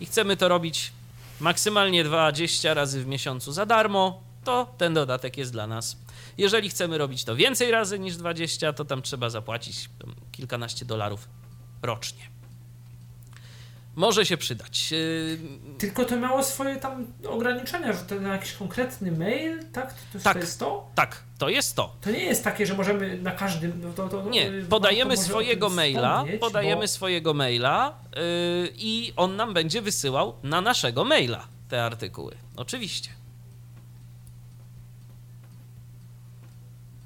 i 0.00 0.06
chcemy 0.06 0.36
to 0.36 0.48
robić 0.48 0.92
maksymalnie 1.40 2.04
20 2.04 2.74
razy 2.74 3.04
w 3.04 3.06
miesiącu 3.06 3.52
za 3.52 3.66
darmo, 3.66 4.20
to 4.44 4.74
ten 4.78 4.94
dodatek 4.94 5.36
jest 5.36 5.52
dla 5.52 5.66
nas. 5.66 5.96
Jeżeli 6.40 6.70
chcemy 6.70 6.98
robić 6.98 7.24
to 7.24 7.36
więcej 7.36 7.70
razy 7.70 7.98
niż 7.98 8.16
20, 8.16 8.72
to 8.72 8.84
tam 8.84 9.02
trzeba 9.02 9.30
zapłacić 9.30 9.90
kilkanaście 10.32 10.84
dolarów 10.84 11.28
rocznie. 11.82 12.22
Może 13.96 14.26
się 14.26 14.36
przydać. 14.36 14.90
Yy, 14.90 15.38
Tylko 15.78 16.04
to 16.04 16.16
miało 16.16 16.42
swoje 16.44 16.76
tam 16.76 17.06
ograniczenia, 17.28 17.92
że 17.92 17.98
to 17.98 18.14
na 18.20 18.32
jakiś 18.32 18.52
konkretny 18.52 19.12
mail, 19.12 19.64
tak? 19.72 19.94
To, 19.94 20.18
to, 20.18 20.24
Tak. 20.24 20.34
to 20.34 20.40
jest 20.40 20.58
to? 20.58 20.90
tak, 20.94 21.22
to 21.38 21.48
jest 21.48 21.76
to. 21.76 21.96
To 22.00 22.10
nie 22.10 22.24
jest 22.24 22.44
takie, 22.44 22.66
że 22.66 22.74
możemy 22.74 23.18
na 23.22 23.30
każdym. 23.30 23.92
To, 23.96 24.08
to, 24.08 24.28
Nie, 24.30 24.50
podajemy 24.68 25.16
swojego 25.16 25.68
maila, 25.70 26.24
podajemy 26.40 26.80
bo- 26.82 26.88
swojego 26.88 27.34
maila 27.34 27.98
yy, 28.16 28.20
i 28.76 29.12
on 29.16 29.36
nam 29.36 29.54
będzie 29.54 29.82
wysyłał 29.82 30.34
na 30.42 30.60
naszego 30.60 31.04
maila 31.04 31.46
te 31.68 31.84
artykuły. 31.84 32.34
Oczywiście. 32.56 33.10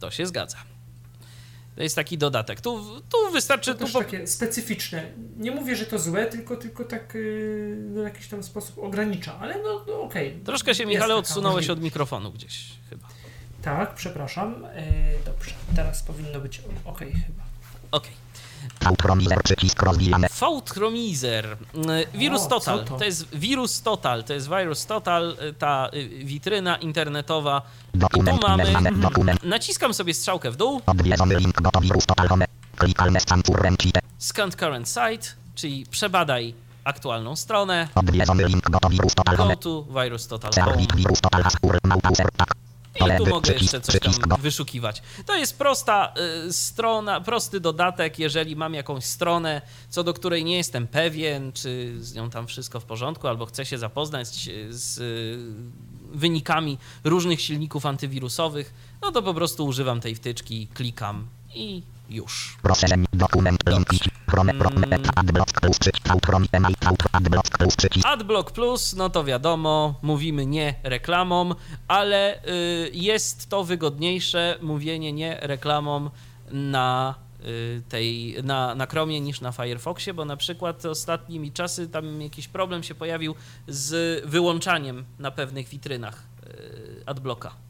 To 0.05 0.11
się 0.11 0.27
zgadza. 0.27 0.57
To 1.77 1.83
jest 1.83 1.97
taki 1.97 2.19
dodatek. 2.19 2.61
Tu, 2.61 3.01
tu 3.01 3.33
wystarczy. 3.33 3.75
To 3.75 3.87
Tu 3.87 3.93
po... 3.93 3.99
takie 3.99 4.27
specyficzne. 4.27 5.03
Nie 5.37 5.51
mówię, 5.51 5.77
że 5.77 5.87
to 5.87 5.99
złe, 5.99 6.27
tylko, 6.27 6.57
tylko 6.57 6.85
tak 6.85 7.15
yy, 7.15 7.77
w 7.95 8.03
jakiś 8.05 8.29
tam 8.29 8.43
sposób 8.43 8.79
ogranicza, 8.79 9.39
ale 9.39 9.63
no, 9.63 9.85
no 9.87 10.03
okej. 10.03 10.41
Troszkę 10.45 10.75
się, 10.75 10.87
Michale, 10.87 11.17
odsunąłeś 11.17 11.71
od 11.71 11.81
mikrofonu 11.81 12.33
gdzieś 12.33 12.65
chyba. 12.91 13.09
Tak, 13.63 13.95
przepraszam. 13.95 14.63
Yy, 14.63 15.25
dobrze, 15.25 15.55
teraz 15.77 16.03
powinno 16.03 16.41
być 16.41 16.63
ok 16.85 16.99
chyba. 16.99 17.43
Okej. 17.91 18.13
Autopromizer 18.85 19.43
przycisk 19.43 19.83
rozwijane. 19.83 20.29
Fautchromizer. 20.29 21.57
Y, 22.15 22.19
Wirus 22.19 22.43
O, 22.43 22.49
Total. 22.49 22.85
to? 22.85 22.99
To 22.99 23.05
jest 23.05 23.37
wirus 23.37 23.83
Total. 23.83 24.25
To 24.25 24.33
jest 24.33 24.49
wirus 24.49 24.87
Total, 24.87 25.37
ta 25.59 25.89
y, 25.95 26.09
witryna 26.25 26.77
internetowa. 26.77 27.63
Dokument 27.95 28.43
mamy- 28.43 28.73
inne 28.73 28.93
dokument. 28.93 29.45
Naciskam 29.45 29.95
sobie 29.95 30.15
strzałkę 30.15 30.51
w 30.51 30.57
dół. 30.57 30.81
Odwiedzony 30.87 31.37
link 31.37 31.61
do 31.63 31.81
wirus 31.81 32.07
total 32.07 32.29
home. 32.29 32.45
Klikalne 32.77 33.21
scan 33.21 33.43
current 33.43 33.83
site. 33.83 34.01
Scan 34.19 34.51
current 34.51 34.89
site, 34.89 35.27
czyli 35.55 35.87
przebadaj 35.91 36.55
aktualną 36.85 37.37
stronę. 37.37 37.89
Odwiedzony 37.95 38.45
link 38.45 38.71
do 38.71 38.89
wirus 38.89 39.15
total 39.15 39.37
Go 39.37 39.57
to 39.57 39.83
virus 40.03 40.27
total 40.27 40.53
home. 40.53 40.87
Serwis 40.87 41.21
total 41.21 41.43
has 41.43 41.55
tak. 42.37 42.55
I 42.97 43.19
tu 43.19 43.27
mogę 43.27 43.53
jeszcze 43.53 43.81
coś 43.81 44.01
tam 44.01 44.29
do. 44.29 44.37
wyszukiwać. 44.37 45.03
To 45.27 45.37
jest 45.37 45.59
prosta 45.59 46.15
y, 46.49 46.53
strona, 46.53 47.21
prosty 47.21 47.61
dodatek, 47.61 48.19
jeżeli 48.19 48.57
mam 48.57 48.75
jakąś 48.75 49.05
stronę, 49.05 49.63
co 49.91 50.05
do 50.05 50.15
której 50.15 50.45
nie 50.45 50.57
jestem 50.57 50.87
pewien, 50.87 51.53
czy 51.53 51.95
z 52.01 52.15
nią 52.15 52.31
tam 52.31 52.47
wszystko 52.47 52.81
w 52.81 52.85
porządku, 52.85 53.29
albo 53.29 53.47
chcę 53.47 53.67
się 53.67 53.79
zapoznać 53.79 54.49
y, 54.49 54.73
z 54.73 54.99
y, 54.99 56.19
wynikami 56.19 56.79
różnych 57.05 57.41
silników 57.41 57.87
antywirusowych, 57.87 58.75
no 59.03 59.13
to 59.13 59.23
po 59.23 59.35
prostu 59.35 59.67
używam 59.67 60.01
tej 60.01 60.15
wtyczki, 60.15 60.69
klikam 60.75 61.27
i 61.55 61.83
już. 62.11 62.59
Dokument 63.13 63.61
linki. 63.69 63.99
Plus 64.27 64.47
plus. 67.59 68.05
AdBlock 68.05 68.51
Plus, 68.53 68.95
no 68.97 69.11
to 69.11 69.25
wiadomo, 69.25 69.95
mówimy 70.03 70.47
nie 70.47 70.75
reklamom, 70.83 71.55
ale 71.89 72.45
y, 72.45 72.91
jest 72.93 73.49
to 73.49 73.65
wygodniejsze 73.65 74.59
mówienie 74.63 75.13
nie 75.13 75.39
reklamom 75.43 76.11
na 76.51 77.15
y, 77.45 77.83
tej, 77.89 78.37
na, 78.43 78.75
na 78.75 78.87
Chromie 78.87 79.21
niż 79.21 79.41
na 79.41 79.53
Firefoxie, 79.53 80.15
bo 80.15 80.25
na 80.25 80.37
przykład 80.37 80.85
ostatnimi 80.85 81.53
czasy 81.53 81.89
tam 81.89 82.23
jakiś 82.23 82.49
problem 82.49 82.83
się 82.83 82.95
pojawił 82.95 83.35
z 83.69 84.25
wyłączaniem 84.27 85.05
na 85.19 85.31
pewnych 85.31 85.69
witrynach 85.69 86.23
y, 86.47 87.03
AdBlocka 87.07 87.64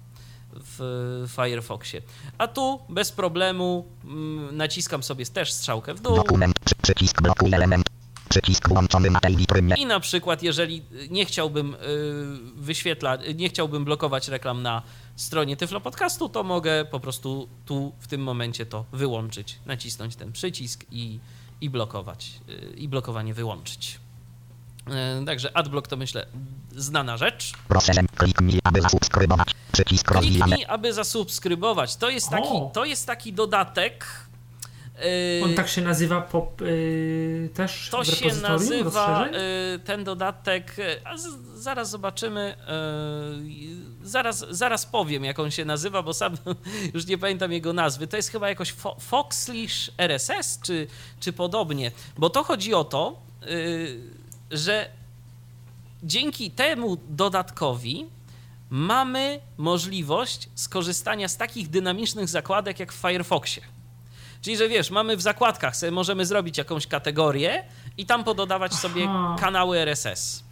w 0.56 1.24
Firefoxie. 1.28 2.02
A 2.38 2.48
tu 2.48 2.80
bez 2.88 3.12
problemu 3.12 3.84
mm, 4.04 4.56
naciskam 4.56 5.02
sobie 5.02 5.26
też 5.26 5.52
strzałkę 5.52 5.94
w 5.94 6.00
dół. 6.00 6.16
Dokument 6.16 6.58
przy, 6.64 6.74
przycisk 6.82 7.22
blokuj 7.22 7.54
element. 7.54 7.86
Przycisk 8.28 8.68
włączony 8.68 9.10
na 9.10 9.20
tej 9.20 9.36
witrynie. 9.36 9.74
I 9.78 9.86
na 9.86 10.00
przykład, 10.00 10.42
jeżeli 10.42 10.82
nie 11.10 11.24
chciałbym 11.24 11.74
y, 11.74 11.78
wyświetlać, 12.56 13.20
nie 13.34 13.48
chciałbym 13.48 13.84
blokować 13.84 14.28
reklam 14.28 14.62
na 14.62 14.82
stronie 15.16 15.56
Tyflo 15.56 15.80
Podcastu, 15.80 16.28
to 16.28 16.42
mogę 16.42 16.84
po 16.84 17.00
prostu 17.00 17.48
tu 17.66 17.92
w 17.98 18.06
tym 18.06 18.22
momencie 18.22 18.66
to 18.66 18.84
wyłączyć, 18.92 19.58
nacisnąć 19.66 20.16
ten 20.16 20.32
przycisk 20.32 20.84
i, 20.90 21.18
i 21.60 21.70
blokować, 21.70 22.32
y, 22.48 22.74
i 22.76 22.88
blokowanie 22.88 23.34
wyłączyć. 23.34 23.98
Y, 25.22 25.24
Także 25.26 25.56
AdBlock 25.56 25.88
to 25.88 25.96
myślę 25.96 26.26
znana 26.76 27.16
rzecz. 27.16 27.52
Proszę 27.68 27.92
kliknij 28.16 28.60
aby 28.64 28.80
zasubskrybować. 28.82 29.48
Przycisk. 29.72 30.06
Kliknij, 30.06 30.64
aby 30.68 30.92
zasubskrybować. 30.92 31.96
To 31.96 32.10
jest 32.10 32.30
taki, 32.30 32.48
O! 32.48 32.70
to 32.74 32.84
jest 32.84 33.06
taki 33.06 33.32
dodatek. 33.32 34.06
y, 35.40 35.44
On 35.44 35.54
tak 35.54 35.68
się 35.68 35.82
nazywa 35.82 36.20
pop, 36.20 36.60
yy, 36.60 37.50
też 37.54 37.88
To 37.90 38.02
w 38.02 38.06
się 38.06 38.26
nazywa 38.34 38.84
rozszerzeń? 38.84 39.34
y, 39.74 39.78
ten 39.78 40.04
dodatek. 40.04 40.76
A 41.04 41.16
z, 41.18 41.26
zaraz 41.56 41.90
zobaczymy. 41.90 42.54
y, 44.02 44.06
zaraz, 44.08 44.46
zaraz 44.50 44.86
powiem, 44.86 45.24
jak 45.24 45.38
on 45.38 45.50
się 45.50 45.64
nazywa, 45.64 46.02
bo 46.02 46.14
sam 46.14 46.36
już 46.94 47.06
nie 47.06 47.18
pamiętam 47.18 47.52
jego 47.52 47.72
nazwy. 47.72 48.06
To 48.06 48.16
jest 48.16 48.28
chyba 48.28 48.48
jakoś 48.48 48.72
fo, 48.72 48.96
Foxlish 49.00 49.90
RSS, 49.98 50.58
czy, 50.62 50.86
czy 51.20 51.32
podobnie. 51.32 51.90
Bo 52.18 52.30
to 52.30 52.44
chodzi 52.44 52.74
o 52.74 52.84
to, 52.84 53.22
że 54.54 54.88
dzięki 56.02 56.50
temu 56.50 56.96
dodatkowi 57.08 58.06
mamy 58.70 59.40
możliwość 59.56 60.48
skorzystania 60.54 61.28
z 61.28 61.36
takich 61.36 61.70
dynamicznych 61.70 62.28
zakładek 62.28 62.80
jak 62.80 62.92
w 62.92 62.96
Firefoxie. 62.96 63.62
Czyli, 64.42 64.56
że 64.56 64.68
wiesz, 64.68 64.90
mamy 64.90 65.16
w 65.16 65.22
zakładkach, 65.22 65.76
sobie 65.76 65.92
możemy 65.92 66.26
zrobić 66.26 66.58
jakąś 66.58 66.86
kategorię 66.86 67.64
i 67.98 68.06
tam 68.06 68.24
pododawać 68.24 68.74
sobie 68.74 69.06
Aha. 69.08 69.36
kanały 69.40 69.78
RSS. 69.78 70.43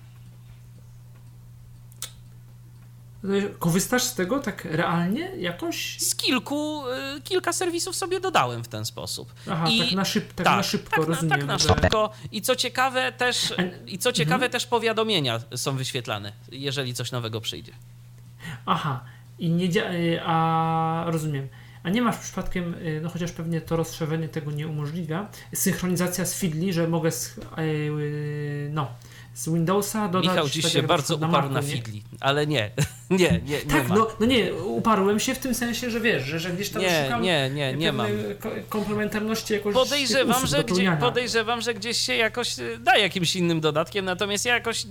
Korzystasz 3.59 4.03
z 4.03 4.15
tego 4.15 4.39
tak 4.41 4.65
realnie 4.65 5.21
jakoś? 5.37 5.99
Z 6.01 6.15
kilku, 6.15 6.83
y, 7.17 7.21
kilka 7.21 7.53
serwisów 7.53 7.97
sobie 7.97 8.21
dodałem 8.21 8.65
w 8.65 8.69
ten 8.69 8.85
sposób. 8.85 9.33
Aha, 9.51 9.69
I- 9.71 9.79
tak 9.81 9.93
na, 9.93 10.05
szyb, 10.05 10.33
tak 10.33 10.47
tak, 10.47 10.57
na 10.57 10.63
szybko, 10.63 10.91
tak, 10.91 11.01
na, 11.09 11.15
rozumiem. 11.15 11.31
tak 11.39 11.45
na 11.49 11.59
że- 11.59 11.69
szybko. 11.69 12.11
I 12.33 12.43
co 12.43 12.57
ciekawe 12.57 13.13
też, 13.13 13.53
A- 13.59 13.63
i 13.87 13.99
co 13.99 14.13
ciekawe 14.13 14.35
Mhm. 14.35 14.53
też 14.53 14.67
powiadomienia 14.67 15.41
są 15.57 15.77
wyświetlane, 15.77 16.33
jeżeli 16.53 16.95
coś 16.95 17.13
nowego 17.13 17.41
przyjdzie. 17.41 17.73
Aha, 18.67 19.05
i 19.39 19.51
nie 19.51 19.69
y, 19.91 20.21
a 20.25 21.05
rozumiem. 21.07 21.49
A 21.83 21.91
nie 21.91 22.03
masz 22.03 22.17
przypadkiem, 22.19 22.75
y, 22.75 23.01
no 23.03 23.09
chociaż 23.09 23.33
pewnie 23.33 23.61
to 23.61 23.77
rozszerzenie 23.77 24.29
tego 24.29 24.51
nie 24.51 24.69
umożliwia, 24.69 25.29
synchronizacja 25.55 26.27
z 26.27 26.35
Fidli, 26.35 26.73
że 26.73 26.89
mogę 26.89 27.11
z, 27.11 27.41
no, 28.71 28.89
z 29.35 29.49
Windowsa 29.49 30.09
dodać... 30.09 30.31
Michał 30.31 30.49
dziś 30.49 30.63
tak 30.65 30.73
się 30.73 30.83
bardzo 30.83 31.15
przykład 31.15 31.31
uparł 31.31 31.49
Macu, 31.51 31.55
na 31.55 31.61
nie? 31.61 31.77
fidli, 31.83 32.03
ale 32.21 32.47
nie, 32.47 32.71
nie, 33.11 33.19
nie, 33.19 33.41
nie 33.45 33.59
Tak, 33.59 33.89
ma. 33.89 33.95
no, 33.95 34.07
no 34.21 34.27
nie, 34.27 34.55
uparłem 34.55 35.21
się 35.21 35.35
w 35.35 35.39
tym 35.39 35.55
sensie, 35.55 35.91
że 35.91 36.01
wiesz, 36.01 36.23
że, 36.25 36.41
że 36.41 36.51
gdzieś 36.51 36.71
tam 36.71 36.83
Nie, 36.83 37.03
szukam 37.05 37.23
nie, 37.23 37.51
nie, 37.55 37.75
nie 37.75 37.93
mam. 37.93 38.07
komplementarności 38.69 39.53
jakoś 39.55 39.75
Podejrzewam 39.75 40.47
że, 40.47 40.65
gdzie, 40.65 40.97
podejrzewam, 41.01 41.61
że 41.61 41.75
gdzieś 41.75 41.99
się 41.99 42.15
jakoś 42.15 42.59
y, 42.59 42.79
da 42.79 42.97
jakimś 42.99 43.37
innym 43.37 43.61
dodatkiem, 43.61 44.05
natomiast 44.05 44.45
ja 44.45 44.55
jakoś 44.55 44.87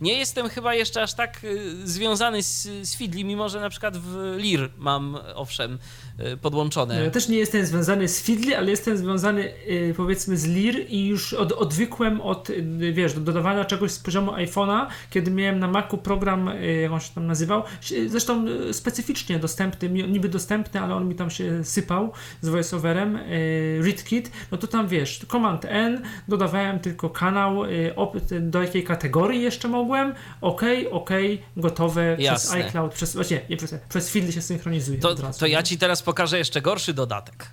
nie 0.00 0.18
jestem 0.18 0.48
chyba 0.48 0.74
jeszcze 0.74 1.02
aż 1.02 1.14
tak 1.14 1.44
y, 1.44 1.86
związany 1.88 2.42
z, 2.42 2.62
z 2.82 2.96
Fidli, 2.96 3.24
mimo 3.24 3.48
że 3.48 3.60
na 3.60 3.70
przykład 3.70 3.96
w 3.96 4.34
Lir 4.38 4.70
mam, 4.78 5.18
owszem, 5.34 5.78
podłączone. 6.42 6.96
No, 6.98 7.04
Ja 7.04 7.10
też 7.10 7.28
nie 7.28 7.36
jestem 7.38 7.66
związany 7.66 8.08
z 8.08 8.22
Fidli, 8.22 8.54
ale 8.54 8.70
jestem 8.70 8.96
związany 8.96 9.52
y, 9.70 9.94
powiedzmy 9.96 10.36
z 10.36 10.46
Lir 10.46 10.86
i 10.88 11.06
już 11.06 11.32
od, 11.34 11.52
odwykłem 11.52 12.20
od, 12.20 12.50
y, 12.50 12.92
wiesz, 12.92 13.12
do 13.12 13.20
dodawania 13.20 13.64
czegoś 13.64 13.90
z 13.90 13.98
poziomu 13.98 14.32
iPhone'a, 14.32 14.86
kiedy 15.10 15.30
miałem 15.30 15.58
na 15.58 15.68
Macu 15.68 15.98
program, 15.98 16.48
y, 16.48 16.80
jak 16.82 16.92
on 16.92 17.00
się 17.00 17.10
tam 17.14 17.26
nazywał, 17.26 17.62
zresztą 18.06 18.46
y, 18.48 18.74
specyficznie 18.74 19.38
dostępny, 19.38 19.88
niby 19.88 20.28
dostępny, 20.28 20.80
ale 20.80 20.94
on 20.94 21.08
mi 21.08 21.14
tam 21.14 21.30
się 21.30 21.64
sypał 21.64 22.12
z 22.40 22.48
voiceoverem, 22.48 23.16
y, 23.16 23.80
ReadKit, 23.82 24.30
no 24.52 24.58
to 24.58 24.66
tam 24.66 24.88
wiesz, 24.88 25.26
Command 25.30 25.64
N, 25.64 26.02
dodawałem 26.28 26.80
tylko 26.80 27.10
kanał, 27.10 27.64
y, 27.64 27.94
do 28.40 28.62
jakiej 28.62 28.84
kategorii 28.84 29.42
jeszcze 29.42 29.68
mogłem, 29.68 30.14
ok, 30.40 30.62
ok, 30.90 31.10
gotowe 31.56 32.16
Jasne. 32.18 32.56
przez 32.58 32.66
iCloud, 32.66 32.94
przez, 32.94 33.14
właśnie, 33.14 33.40
nie 33.50 33.56
przez, 33.56 33.74
przez 33.88 34.10
Fidli 34.10 34.32
się 34.32 34.42
synchronizuje 34.42 34.98
To, 34.98 35.14
to 35.14 35.46
ja 35.46 35.62
ci 35.62 35.78
teraz 35.78 36.01
pokażę 36.02 36.38
jeszcze 36.38 36.60
gorszy 36.62 36.94
dodatek. 36.94 37.50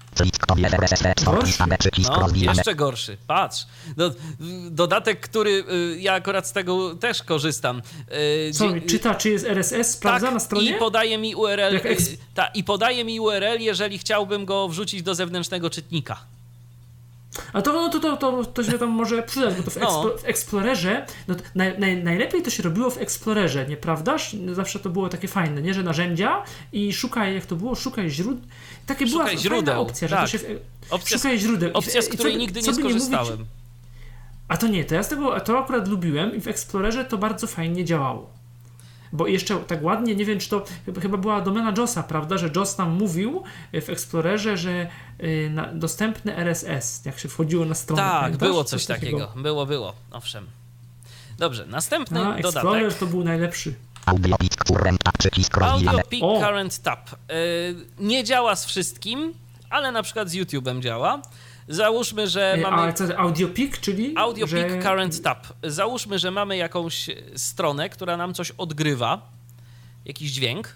Przycisk 1.80 2.10
No, 2.10 2.20
rozwijane. 2.20 2.58
jeszcze 2.58 2.76
gorszy. 2.76 3.18
Patrz. 3.28 3.66
Do, 3.98 4.12
dodatek, 4.72 5.20
który 5.20 5.64
y, 5.72 5.98
ja 6.00 6.14
akurat 6.14 6.48
z 6.48 6.52
tego 6.52 6.96
też 6.96 7.24
korzystam. 7.24 7.82
Y, 8.48 8.52
Co 8.54 8.74
dzie- 8.74 8.82
czyta, 8.82 9.16
czy 9.16 9.30
jest 9.30 9.46
RSS, 9.46 9.92
sprawdza 9.92 10.28
tak, 10.28 10.34
na 10.34 10.40
stronie? 10.40 10.72
I 10.72 10.74
podaje 10.74 11.18
mi 11.18 11.36
URL. 11.36 11.76
Y, 11.76 11.98
ta, 12.34 12.48
I 12.48 12.64
podaje 12.64 13.04
mi 13.06 13.20
URL, 13.20 13.60
jeżeli 13.60 13.98
chciałbym 13.98 14.46
go 14.46 14.68
wrzucić 14.68 15.04
do 15.04 15.16
zewnętrznego 15.16 15.70
czytnika. 15.70 16.18
A 17.54 17.62
to, 17.62 17.74
no, 17.74 17.90
to, 17.90 18.00
to, 18.00 18.18
to, 18.18 18.46
to 18.46 18.64
się 18.64 18.72
tam 18.80 18.90
może 18.90 19.24
przydać, 19.24 19.56
bo 19.56 19.64
to 19.64 19.72
w, 19.72 19.78
No. 19.78 20.04
W 20.18 20.26
Explorerze, 20.26 21.06
no, 21.28 21.36
naj, 21.56 21.80
naj, 21.80 22.04
najlepiej 22.04 22.42
to 22.42 22.50
się 22.50 22.64
robiło 22.64 22.90
w 22.90 22.98
Explorerze, 22.98 23.66
nieprawdaż? 23.68 24.36
Zawsze 24.54 24.80
to 24.80 24.90
było 24.90 25.10
takie 25.10 25.28
fajne, 25.28 25.62
nie? 25.62 25.74
Że 25.74 25.84
narzędzia 25.84 26.44
i 26.74 26.94
szukaj, 26.94 27.36
jak 27.36 27.46
to 27.46 27.56
było, 27.56 27.76
szukaj 27.76 28.10
źródeł. 28.10 28.44
Takie 28.86 29.08
Szukaj 29.08 29.28
była 29.30 29.42
źródeł, 29.42 29.66
fajna 29.76 29.80
opcja, 29.80 30.08
że 30.08 30.16
tak. 30.16 30.26
to 30.26 30.32
się... 30.32 30.38
W, 30.38 30.44
Opcja, 30.90 31.18
szukaj 31.18 31.40
źródeł. 31.40 31.72
Opcja, 31.74 32.02
z 32.02 32.06
i 32.06 32.10
co 32.10 32.14
której 32.18 32.34
by- 32.34 32.40
nigdy 32.40 32.62
co 32.62 32.72
nie 32.72 32.78
mówić- 32.78 32.90
skorzystałem. 33.04 33.46
A 34.48 34.58
to 34.58 34.68
nie, 34.68 34.86
to 34.86 34.96
ja 34.96 35.04
z 35.04 35.10
tego, 35.10 35.40
to 35.40 35.60
akurat 35.60 35.88
lubiłem 35.88 36.36
i 36.36 36.42
w 36.42 36.48
Explorerze 36.48 37.06
to 37.06 37.18
bardzo 37.18 37.48
fajnie 37.48 37.86
działało. 37.86 38.30
Bo 39.12 39.28
jeszcze 39.28 39.58
tak 39.58 39.84
ładnie, 39.84 40.16
nie 40.16 40.26
wiem 40.26 40.40
czy 40.40 40.50
to 40.50 40.66
chyba- 41.02 41.18
była 41.18 41.42
domena 41.42 41.74
JOSa, 41.78 42.04
prawda, 42.04 42.38
że 42.38 42.50
JOS 42.56 42.76
tam 42.76 42.92
mówił 42.92 43.44
w 43.74 43.90
Explorerze, 43.90 44.58
że 44.58 44.88
y, 45.24 45.50
na, 45.54 45.74
dostępny 45.74 46.38
RSS, 46.38 47.06
jak 47.06 47.20
się 47.20 47.30
wchodziło 47.30 47.66
na 47.66 47.76
stronę. 47.76 48.02
Tak, 48.02 48.22
pamiętasz? 48.22 48.50
było 48.50 48.64
coś 48.64 48.86
takiego. 48.86 49.32
Było, 49.36 49.66
było, 49.66 49.94
owszem. 50.12 50.48
Dobrze, 51.38 51.66
następny 51.66 52.26
A, 52.26 52.36
Explorer 52.36 52.82
dodatek. 52.82 53.00
to 53.00 53.06
był 53.06 53.24
najlepszy. 53.24 53.74
Audiopik 54.06 54.56
current 54.56 55.04
tab 55.04 55.18
przycisk 55.18 55.58
rozwijane. 55.58 56.02
Audio! 56.04 56.40
Current 56.42 56.80
Tab. 56.80 57.10
Y, 57.10 57.16
nie 58.00 58.24
działa 58.24 58.56
z 58.56 58.66
wszystkim, 58.66 59.34
ale 59.70 59.92
na 59.92 60.04
przykład 60.04 60.30
z 60.30 60.36
YouTube'em 60.36 60.80
działa. 60.82 61.22
Załóżmy, 61.70 62.28
że 62.28 62.56
Y, 62.58 62.62
mamy... 62.62 62.78
Ale 62.78 62.94
co, 62.94 63.18
AudioPik, 63.18 63.78
czyli? 63.78 64.14
Audio 64.18 64.48
że... 64.48 64.64
Peak 64.64 64.84
Current 64.84 65.22
Tab. 65.22 65.48
Załóżmy, 65.64 66.20
że 66.20 66.32
mamy 66.32 66.58
jakąś 66.58 67.10
stronę, 67.36 67.90
która 67.90 68.18
nam 68.18 68.34
coś 68.34 68.52
odgrywa, 68.52 69.22
jakiś 70.06 70.32
dźwięk, 70.32 70.76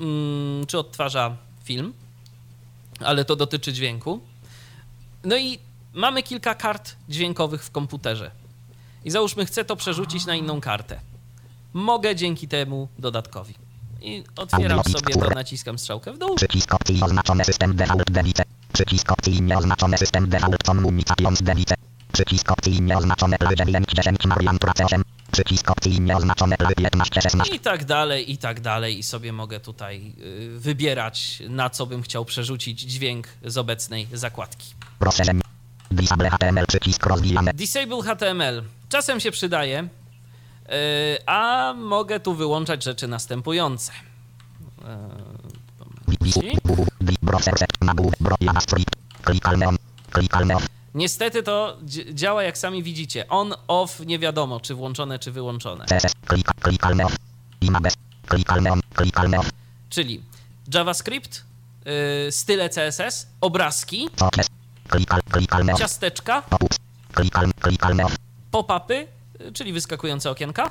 mm, 0.00 0.66
czy 0.66 0.78
odtwarza 0.78 1.36
film, 1.64 1.92
ale 3.00 3.24
to 3.24 3.36
dotyczy 3.36 3.72
dźwięku. 3.72 4.20
No 5.24 5.36
i 5.36 5.58
mamy 5.94 6.22
kilka 6.22 6.54
kart 6.54 6.96
dźwiękowych 7.08 7.64
w 7.64 7.70
komputerze. 7.70 8.30
I 9.04 9.10
załóżmy, 9.10 9.46
chcę 9.46 9.64
to 9.64 9.76
przerzucić 9.76 10.26
na 10.26 10.34
inną 10.34 10.60
kartę. 10.60 11.00
Mogę 11.72 12.16
dzięki 12.16 12.48
temu 12.48 12.88
dodatkowi. 12.98 13.54
I 14.02 14.24
otwieram 14.36 14.84
sobie 14.84 15.14
to, 15.14 15.30
naciskam 15.30 15.78
strzałkę 15.78 16.12
w 16.12 16.18
dół. 16.18 16.34
Przycisk 16.34 16.74
opcji 16.74 17.02
oznaczone 17.02 17.44
system 17.44 17.76
default 17.76 18.10
delete. 18.10 18.55
Przycisk 18.76 19.08
system 19.96 20.28
default 20.28 20.62
communications 20.62 21.42
delete. 21.42 21.74
Przycisk 22.12 22.50
opcji 22.50 22.82
nieoznaczone 22.82 23.36
L9 23.36 23.94
10 23.94 24.26
Marian 24.26 24.58
Prace 24.58 24.84
8. 24.84 25.02
Przycisk 25.32 25.70
opcji 25.70 26.00
nieoznaczone 26.00 26.56
L15 26.56 27.22
16. 27.22 27.54
I 27.54 27.60
tak 27.60 27.84
dalej, 27.84 28.32
i 28.32 28.38
tak 28.38 28.60
dalej. 28.60 28.98
I 28.98 29.02
sobie 29.02 29.32
mogę 29.32 29.60
tutaj 29.60 30.12
y, 30.18 30.58
wybierać, 30.58 31.42
na 31.48 31.70
co 31.70 31.86
bym 31.86 32.02
chciał 32.02 32.24
przerzucić 32.24 32.80
dźwięk 32.80 33.28
z 33.44 33.58
obecnej 33.58 34.08
zakładki. 34.12 34.74
Rozszerzenie. 35.00 35.40
Disable 35.90 36.30
HTML 36.30 36.66
przycisk 36.66 37.06
rozwijane. 37.06 37.52
Disable 37.54 38.02
HTML 38.02 38.62
czasem 38.88 39.20
się 39.20 39.30
przydaje, 39.30 39.88
y, 39.88 40.68
a 41.26 41.74
mogę 41.76 42.20
tu 42.20 42.34
wyłączać 42.34 42.84
rzeczy 42.84 43.08
następujące. 43.08 43.92
Niestety 50.94 51.42
to 51.42 51.76
dzi- 51.84 52.14
działa 52.14 52.42
jak 52.42 52.58
sami 52.58 52.82
widzicie. 52.82 53.28
On, 53.28 53.54
off, 53.68 54.00
nie 54.00 54.18
wiadomo 54.18 54.60
czy 54.60 54.74
włączone, 54.74 55.18
czy 55.18 55.32
wyłączone. 55.32 55.84
Czyli 59.90 60.22
JavaScript, 60.74 61.44
y, 62.28 62.32
style 62.32 62.68
CSS, 62.68 63.26
obrazki, 63.40 64.08
ciasteczka, 65.78 66.42
pop-upy, 68.50 69.06
y, 69.40 69.52
czyli 69.52 69.72
wyskakujące 69.72 70.30
okienka. 70.30 70.70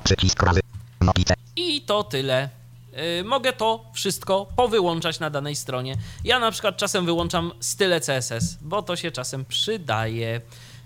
I 1.56 1.82
to 1.82 2.04
tyle. 2.04 2.48
Yy, 2.96 3.24
Mogę 3.24 3.52
to 3.52 3.84
wszystko 3.92 4.46
powyłączać 4.56 5.20
na 5.20 5.30
danej 5.30 5.56
stronie. 5.56 5.96
Ja 6.24 6.38
na 6.38 6.50
przykład 6.50 6.76
czasem 6.76 7.06
wyłączam 7.06 7.52
style 7.60 8.00
CSS, 8.00 8.58
bo 8.60 8.82
to 8.82 8.96
się 8.96 9.10
czasem 9.10 9.44
przydaje, 9.44 10.40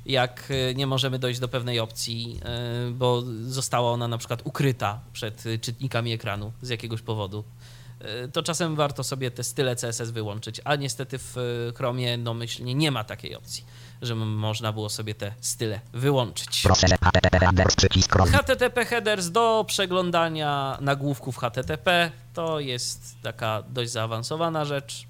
jak 0.06 0.46
yy, 0.50 0.74
nie 0.74 0.86
możemy 0.86 1.18
dojść 1.18 1.40
do 1.40 1.48
pewnej 1.48 1.80
opcji, 1.80 2.34
yy, 2.34 2.90
bo 2.92 3.22
została 3.42 3.90
ona 3.90 4.08
na 4.08 4.18
przykład 4.18 4.40
ukryta 4.44 5.00
przed 5.12 5.44
czytnikami 5.60 6.12
ekranu 6.12 6.52
z 6.62 6.68
jakiegoś 6.68 7.02
powodu. 7.02 7.44
Yy, 8.00 8.28
To 8.28 8.42
czasem 8.42 8.76
warto 8.76 9.04
sobie 9.04 9.30
te 9.30 9.44
style 9.44 9.76
CSS 9.76 10.10
wyłączyć, 10.10 10.60
a 10.64 10.76
niestety 10.76 11.18
w 11.18 11.36
yy, 11.66 11.72
Chromie 11.76 12.18
domyślnie 12.18 12.74
nie 12.74 12.90
ma 12.90 13.04
takiej 13.04 13.36
opcji, 13.36 13.64
że 14.02 14.12
m- 14.12 14.34
można 14.34 14.72
było 14.72 14.88
sobie 14.88 15.14
te 15.14 15.32
style 15.40 15.80
wyłączyć. 15.92 16.62
HTTP 18.32 18.84
headers 18.84 19.30
do 19.30 19.64
przeglądania 19.68 20.78
nagłówków 20.80 21.38
HTTP 21.38 22.10
to 22.34 22.60
jest 22.60 23.16
taka 23.22 23.62
dość 23.68 23.90
zaawansowana 23.90 24.64
rzecz. 24.64 25.06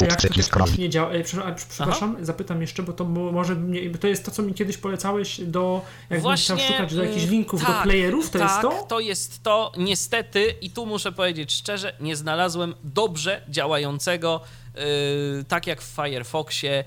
Jak 0.00 0.48
to 0.50 0.58
roz. 0.58 0.78
nie 0.78 0.88
działa? 0.88 1.10
przepraszam, 1.24 1.52
a, 1.52 1.54
Przepraszam, 1.54 2.16
zapytam 2.20 2.60
jeszcze, 2.60 2.82
bo 2.82 2.92
to 2.92 3.04
może 3.04 3.54
mnie, 3.54 3.90
bo 3.90 3.98
to 3.98 4.06
jest 4.06 4.24
to, 4.24 4.30
co 4.30 4.42
mi 4.42 4.54
kiedyś 4.54 4.76
polecałeś 4.76 5.40
do, 5.40 5.82
jakbym 6.10 6.36
chciał 6.36 6.58
szukać 6.58 6.94
do 6.94 7.04
jakichś 7.04 7.24
y, 7.24 7.28
linków 7.28 7.60
do 7.60 7.66
tak, 7.66 7.82
playerów, 7.82 8.30
to 8.30 8.38
tak, 8.38 8.48
jest 8.48 8.60
to? 8.62 8.86
to 8.88 9.00
jest 9.00 9.42
to. 9.42 9.72
Niestety, 9.76 10.54
i 10.60 10.70
tu 10.70 10.86
muszę 10.86 11.12
powiedzieć 11.12 11.52
szczerze, 11.52 11.96
nie 12.00 12.16
znalazłem 12.16 12.74
dobrze 12.84 13.40
działającego, 13.48 14.40
y, 15.40 15.44
tak 15.44 15.66
jak 15.66 15.82
w 15.82 15.84
Firefoxie, 15.84 16.84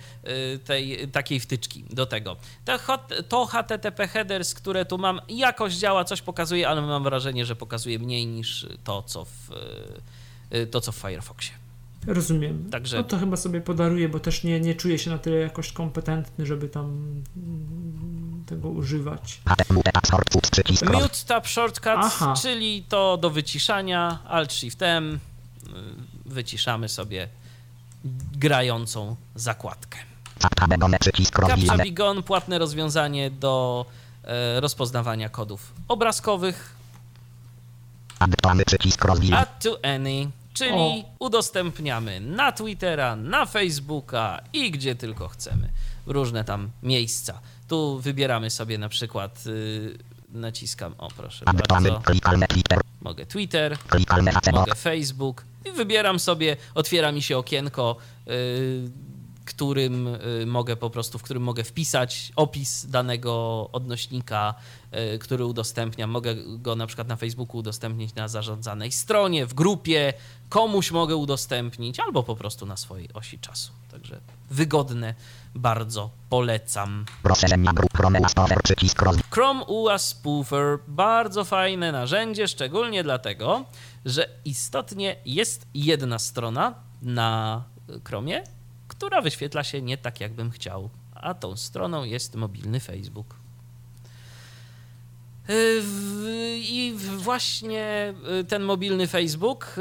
y, 0.55 0.59
tej, 0.59 1.07
takiej 1.07 1.39
wtyczki 1.39 1.85
do 1.89 2.05
tego. 2.05 2.35
To, 2.65 2.77
to 3.29 3.45
HTTP 3.45 4.07
headers, 4.07 4.53
które 4.53 4.85
tu 4.85 4.97
mam, 4.97 5.21
jakoś 5.29 5.73
działa, 5.73 6.03
coś 6.03 6.21
pokazuje, 6.21 6.69
ale 6.69 6.81
mam 6.81 7.03
wrażenie, 7.03 7.45
że 7.45 7.55
pokazuje 7.55 7.99
mniej 7.99 8.25
niż 8.25 8.67
to, 8.83 9.03
co 9.03 9.25
w, 9.25 9.51
y, 10.53 10.57
y, 10.57 10.67
to, 10.67 10.81
co 10.81 10.91
w 10.91 10.95
Firefoxie. 10.95 11.56
Rozumiem. 12.07 12.69
Także- 12.71 12.97
No 12.97 13.03
to 13.03 13.17
chyba 13.17 13.37
sobie 13.37 13.61
podaruję, 13.61 14.09
bo 14.09 14.19
też 14.19 14.43
nie, 14.43 14.59
nie 14.59 14.75
czuję 14.75 14.99
się 14.99 15.11
na 15.11 15.17
tyle 15.17 15.35
jakoś 15.35 15.71
kompetentny, 15.71 16.45
żeby 16.45 16.69
tam 16.69 16.85
mm, 17.37 18.43
tego 18.45 18.69
używać. 18.69 19.41
Mute 21.01 21.15
tab 21.27 21.47
shortcuts, 21.47 21.97
Aha. 21.97 22.33
czyli 22.41 22.83
to 22.89 23.17
do 23.17 23.29
wyciszania, 23.29 24.19
Alt 24.27 24.53
Shift 24.53 24.81
M, 24.81 25.19
wyciszamy 26.25 26.89
sobie 26.89 27.27
grającą 28.37 29.15
zakładkę. 29.35 29.97
Captcha. 31.47 31.83
Bigon, 31.83 32.23
płatne 32.23 32.59
rozwiązanie 32.59 33.31
do 33.31 33.85
e, 34.23 34.59
rozpoznawania 34.59 35.29
kodów 35.29 35.73
obrazkowych. 35.87 36.75
Add 39.37 39.63
to 39.63 39.79
any 39.83 40.31
czyli 40.57 41.05
udostępniamy 41.19 42.19
na 42.19 42.51
Twittera, 42.51 43.15
na 43.15 43.45
Facebooka 43.45 44.41
i 44.53 44.71
gdzie 44.71 44.95
tylko 44.95 45.27
chcemy. 45.27 45.69
Różne 46.05 46.43
tam 46.43 46.69
miejsca. 46.83 47.39
Tu 47.67 47.99
wybieramy 47.99 48.49
sobie 48.49 48.77
na 48.77 48.89
przykład, 48.89 49.43
y, 49.47 49.97
naciskam, 50.29 50.95
o 50.97 51.07
proszę 51.07 51.45
bardzo, 51.45 52.01
mogę 53.01 53.25
Twitter, 53.25 53.77
mogę 54.51 54.75
Facebook 54.75 55.45
i 55.65 55.71
wybieram 55.71 56.19
sobie, 56.19 56.57
otwiera 56.75 57.11
mi 57.11 57.21
się 57.21 57.37
okienko, 57.37 57.95
y, 58.27 58.89
którym 59.47 60.07
y, 60.07 60.45
mogę 60.45 60.75
po 60.75 60.89
prostu, 60.89 61.19
w 61.19 61.23
którym 61.23 61.43
mogę 61.43 61.63
wpisać 61.63 62.31
opis 62.35 62.85
danego 62.85 63.69
odnośnika, 63.71 64.53
y, 65.15 65.19
który 65.19 65.45
udostępniam. 65.45 66.09
Mogę 66.09 66.35
go 66.35 66.75
na 66.75 66.87
przykład 66.87 67.07
na 67.07 67.15
Facebooku 67.15 67.57
udostępnić 67.57 68.15
na 68.15 68.27
zarządzanej 68.27 68.91
stronie, 68.91 69.45
w 69.45 69.53
grupie, 69.53 70.13
komuś 70.49 70.91
mogę 70.91 71.15
udostępnić, 71.15 71.99
albo 71.99 72.23
po 72.23 72.35
prostu 72.35 72.65
na 72.65 72.77
swojej 72.77 73.13
osi 73.13 73.39
czasu. 73.39 73.71
Także 73.91 74.19
wygodne, 74.51 75.13
bardzo 75.55 76.09
polecam. 76.29 77.05
Chrome 77.95 78.29
Spoofer 78.29 78.63
przycisk 78.63 79.01
roz. 79.01 79.15
Chrome 79.31 79.63
UA 79.63 79.97
Spoofer, 79.97 80.79
bardzo 80.87 81.45
fajne 81.45 81.91
narzędzie, 81.91 82.47
szczególnie 82.47 83.03
dlatego, 83.03 83.65
że 84.05 84.29
istotnie 84.45 85.15
jest 85.25 85.67
jedna 85.73 86.19
strona 86.19 86.73
na 87.01 87.63
Chromie, 88.03 88.43
która 88.97 89.21
wyświetla 89.21 89.63
się 89.63 89.81
nie 89.81 89.97
tak, 89.97 90.21
jakbym 90.21 90.51
chciał, 90.51 90.89
a 91.15 91.33
tą 91.33 91.55
stroną 91.55 92.03
jest 92.03 92.35
mobilny 92.35 92.79
Facebook. 92.79 93.35
W- 95.81 96.55
I 96.59 96.93
właśnie 97.17 98.13
yy, 98.29 98.43
ten 98.43 98.63
mobilny 98.63 99.07
Facebook, 99.07 99.75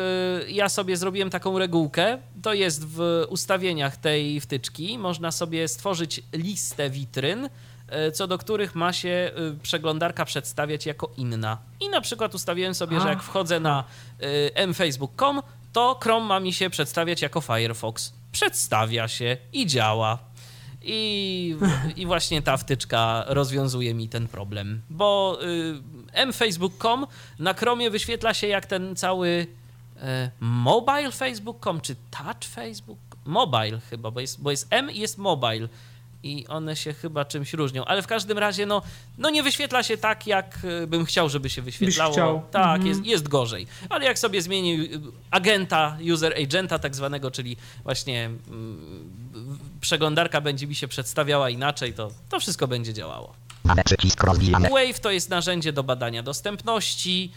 yy, 0.44 0.50
ja 0.52 0.68
sobie 0.68 0.96
zrobiłem 0.96 1.30
taką 1.30 1.58
regułkę. 1.58 2.18
To 2.42 2.54
jest 2.54 2.84
w 2.86 3.24
ustawieniach 3.28 3.96
tej 3.96 4.40
wtyczki. 4.40 4.98
Można 4.98 5.30
sobie 5.32 5.68
stworzyć 5.68 6.22
listę 6.32 6.90
witryn, 6.90 7.48
co 8.14 8.26
do 8.26 8.38
których 8.38 8.74
ma 8.74 8.92
się 8.92 9.30
przeglądarka 9.62 10.24
przedstawiać 10.24 10.86
jako 10.86 11.10
inna. 11.16 11.58
I 11.80 11.88
na 11.88 12.00
przykład 12.00 12.34
ustawiłem 12.34 12.74
sobie, 12.74 13.00
że 13.00 13.08
jak 13.08 13.22
wchodzę 13.22 13.60
na 13.60 13.84
mfacebook.com, 14.68 15.42
to 15.72 15.98
Chrome 16.02 16.26
ma 16.26 16.40
mi 16.40 16.52
się 16.52 16.70
przedstawiać 16.70 17.22
jako 17.22 17.40
Firefox. 17.40 18.12
Przedstawia 18.36 19.08
się 19.08 19.36
i 19.52 19.66
działa. 19.66 20.18
I, 20.82 21.56
I 21.96 22.06
właśnie 22.06 22.42
ta 22.42 22.56
wtyczka 22.56 23.24
rozwiązuje 23.26 23.94
mi 23.94 24.08
ten 24.08 24.28
problem, 24.28 24.82
bo 24.90 25.38
y, 26.18 26.26
mfacebook.com 26.26 27.06
na 27.38 27.54
Chromie 27.54 27.90
wyświetla 27.90 28.34
się 28.34 28.46
jak 28.46 28.66
ten 28.66 28.96
cały 28.96 29.28
y, 29.28 30.00
mobile 30.40 31.12
facebook.com 31.12 31.80
czy 31.80 31.96
touch 32.10 32.44
facebook? 32.54 32.98
Mobile 33.24 33.80
chyba, 33.90 34.10
bo 34.10 34.20
jest, 34.20 34.42
bo 34.42 34.50
jest 34.50 34.66
M 34.70 34.90
i 34.90 34.98
jest 34.98 35.18
mobile. 35.18 35.68
I 36.32 36.46
one 36.46 36.76
się 36.76 36.92
chyba 36.92 37.24
czymś 37.24 37.52
różnią. 37.52 37.84
Ale 37.84 38.02
w 38.02 38.06
każdym 38.06 38.38
razie, 38.38 38.66
no, 38.66 38.82
no 39.18 39.30
nie 39.30 39.42
wyświetla 39.42 39.82
się 39.82 39.96
tak, 39.96 40.26
jak 40.26 40.58
y, 40.82 40.86
bym 40.86 41.04
chciał, 41.04 41.28
żeby 41.28 41.50
się 41.50 41.62
wyświetlało. 41.62 42.12
chciał. 42.12 42.42
Tak, 42.50 42.76
Mhm. 42.76 42.86
jest, 42.86 43.04
jest 43.06 43.28
gorzej. 43.28 43.66
Ale 43.88 44.04
jak 44.04 44.18
sobie 44.18 44.42
zmieni 44.42 44.80
y, 44.80 45.00
agenta, 45.30 45.96
user 46.12 46.34
agenta 46.42 46.78
tak 46.78 46.94
zwanego, 46.94 47.30
czyli 47.30 47.56
właśnie 47.84 48.24
mm, 48.24 49.58
przeglądarka 49.80 50.40
będzie 50.40 50.66
mi 50.66 50.74
się 50.74 50.88
przedstawiała 50.88 51.50
inaczej, 51.50 51.92
to, 51.92 52.10
to 52.28 52.40
wszystko 52.40 52.68
będzie 52.68 52.94
działało. 52.94 53.34
Wave 54.70 55.00
to 55.00 55.10
jest 55.10 55.30
narzędzie 55.30 55.72
do 55.72 55.82
badania 55.82 56.22
dostępności, 56.22 57.32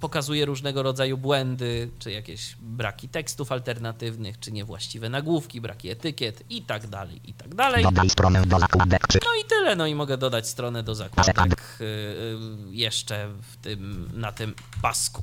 pokazuje 0.00 0.44
różnego 0.44 0.82
rodzaju 0.82 1.18
błędy, 1.18 1.90
czy 1.98 2.10
jakieś 2.10 2.56
braki 2.60 3.08
tekstów 3.08 3.52
alternatywnych, 3.52 4.40
czy 4.40 4.52
niewłaściwe 4.52 5.08
nagłówki, 5.08 5.60
braki 5.60 5.88
etykiet 5.88 6.42
i 6.50 6.62
tak 6.62 6.86
dalej, 6.86 7.20
i 7.24 7.34
tak 7.34 7.54
dalej. 7.54 7.84
Dodaj 7.84 8.10
stronę 8.10 8.42
do 8.46 8.58
zakładek. 8.58 9.06
Przy... 9.08 9.18
No 9.24 9.40
i 9.42 9.44
tyle, 9.44 9.76
no 9.76 9.86
i 9.86 9.94
mogę 9.94 10.18
dodać 10.18 10.48
stronę 10.48 10.82
do 10.82 10.94
zakładek 10.94 11.78
y, 11.80 11.84
y, 11.84 12.36
jeszcze 12.70 13.28
w 13.42 13.56
tym, 13.56 14.10
na 14.14 14.32
tym 14.32 14.54
pasku. 14.82 15.22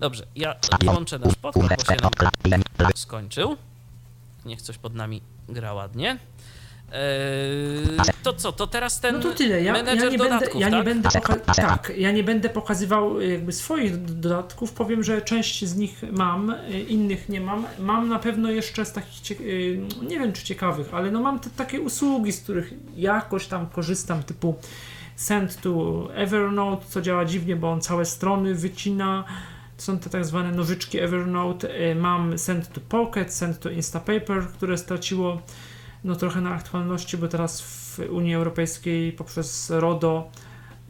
Dobrze, 0.00 0.26
ja 0.36 0.56
włączę 0.84 1.18
nasz 1.18 1.34
podcast, 1.34 1.86
bo 1.86 1.94
się 1.94 2.00
nam 2.00 2.92
skończył. 2.94 3.56
Niech 4.44 4.62
coś 4.62 4.78
pod 4.78 4.94
nami 4.94 5.22
gra 5.48 5.74
ładnie. 5.74 6.18
Eee, 6.92 7.96
to 8.22 8.32
co, 8.32 8.52
to 8.52 8.66
teraz 8.66 9.00
ten 9.00 9.14
No 9.14 9.20
to 9.20 9.32
tyle. 9.32 9.62
Ja, 9.62 9.76
ja, 9.76 9.94
nie, 9.94 10.18
dodatków, 10.18 10.52
będę, 10.52 10.60
ja 10.60 10.70
tak? 10.70 10.78
nie 10.78 10.84
będę 10.84 11.08
tak, 11.56 11.92
ja 11.96 12.12
nie 12.12 12.24
będę 12.24 12.48
pokazywał 12.48 13.20
jakby 13.20 13.52
swoich 13.52 14.04
dodatków. 14.04 14.72
Powiem, 14.72 15.02
że 15.02 15.22
część 15.22 15.64
z 15.64 15.76
nich 15.76 16.02
mam, 16.12 16.50
y, 16.50 16.80
innych 16.80 17.28
nie 17.28 17.40
mam. 17.40 17.66
Mam 17.78 18.08
na 18.08 18.18
pewno 18.18 18.50
jeszcze 18.50 18.84
z 18.84 18.92
takich, 18.92 19.40
y, 19.40 19.80
nie 20.02 20.18
wiem 20.18 20.32
czy 20.32 20.44
ciekawych, 20.44 20.94
ale 20.94 21.10
no 21.10 21.20
mam 21.20 21.40
te 21.40 21.50
takie 21.50 21.80
usługi, 21.80 22.32
z 22.32 22.40
których 22.40 22.74
jakoś 22.96 23.46
tam 23.46 23.66
korzystam, 23.66 24.22
typu 24.22 24.54
Send 25.16 25.60
to 25.60 26.08
Evernote, 26.14 26.86
co 26.88 27.00
działa 27.00 27.24
dziwnie, 27.24 27.56
bo 27.56 27.70
on 27.70 27.80
całe 27.80 28.04
strony 28.04 28.54
wycina. 28.54 29.24
To 29.76 29.82
są 29.82 29.98
te 29.98 30.10
tak 30.10 30.24
zwane 30.24 30.52
nożyczki 30.52 30.98
Evernote. 30.98 31.94
Mam 31.94 32.38
Send 32.38 32.72
to 32.72 32.80
Pocket, 32.88 33.34
Send 33.34 33.60
to 33.60 33.70
Instapaper, 33.70 34.46
które 34.46 34.78
straciło 34.78 35.42
no 36.06 36.16
trochę 36.16 36.40
na 36.40 36.54
aktualności, 36.54 37.16
bo 37.16 37.28
teraz 37.28 37.60
w 37.60 37.98
Unii 38.10 38.34
Europejskiej 38.34 39.12
poprzez 39.12 39.70
RODO 39.70 40.30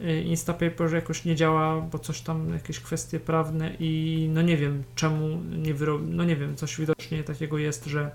y, 0.01 0.21
Instapaper 0.21 0.93
jakoś 0.93 1.25
nie 1.25 1.35
działa, 1.35 1.81
bo 1.81 1.99
coś 1.99 2.21
tam, 2.21 2.53
jakieś 2.53 2.79
kwestie 2.79 3.19
prawne 3.19 3.71
i 3.79 4.29
no 4.33 4.41
nie 4.41 4.57
wiem 4.57 4.83
czemu 4.95 5.41
nie 5.41 5.73
wyro... 5.73 5.99
no 6.07 6.23
nie 6.23 6.35
wiem, 6.35 6.55
coś 6.55 6.79
widocznie 6.79 7.23
takiego 7.23 7.57
jest, 7.57 7.85
że 7.85 8.11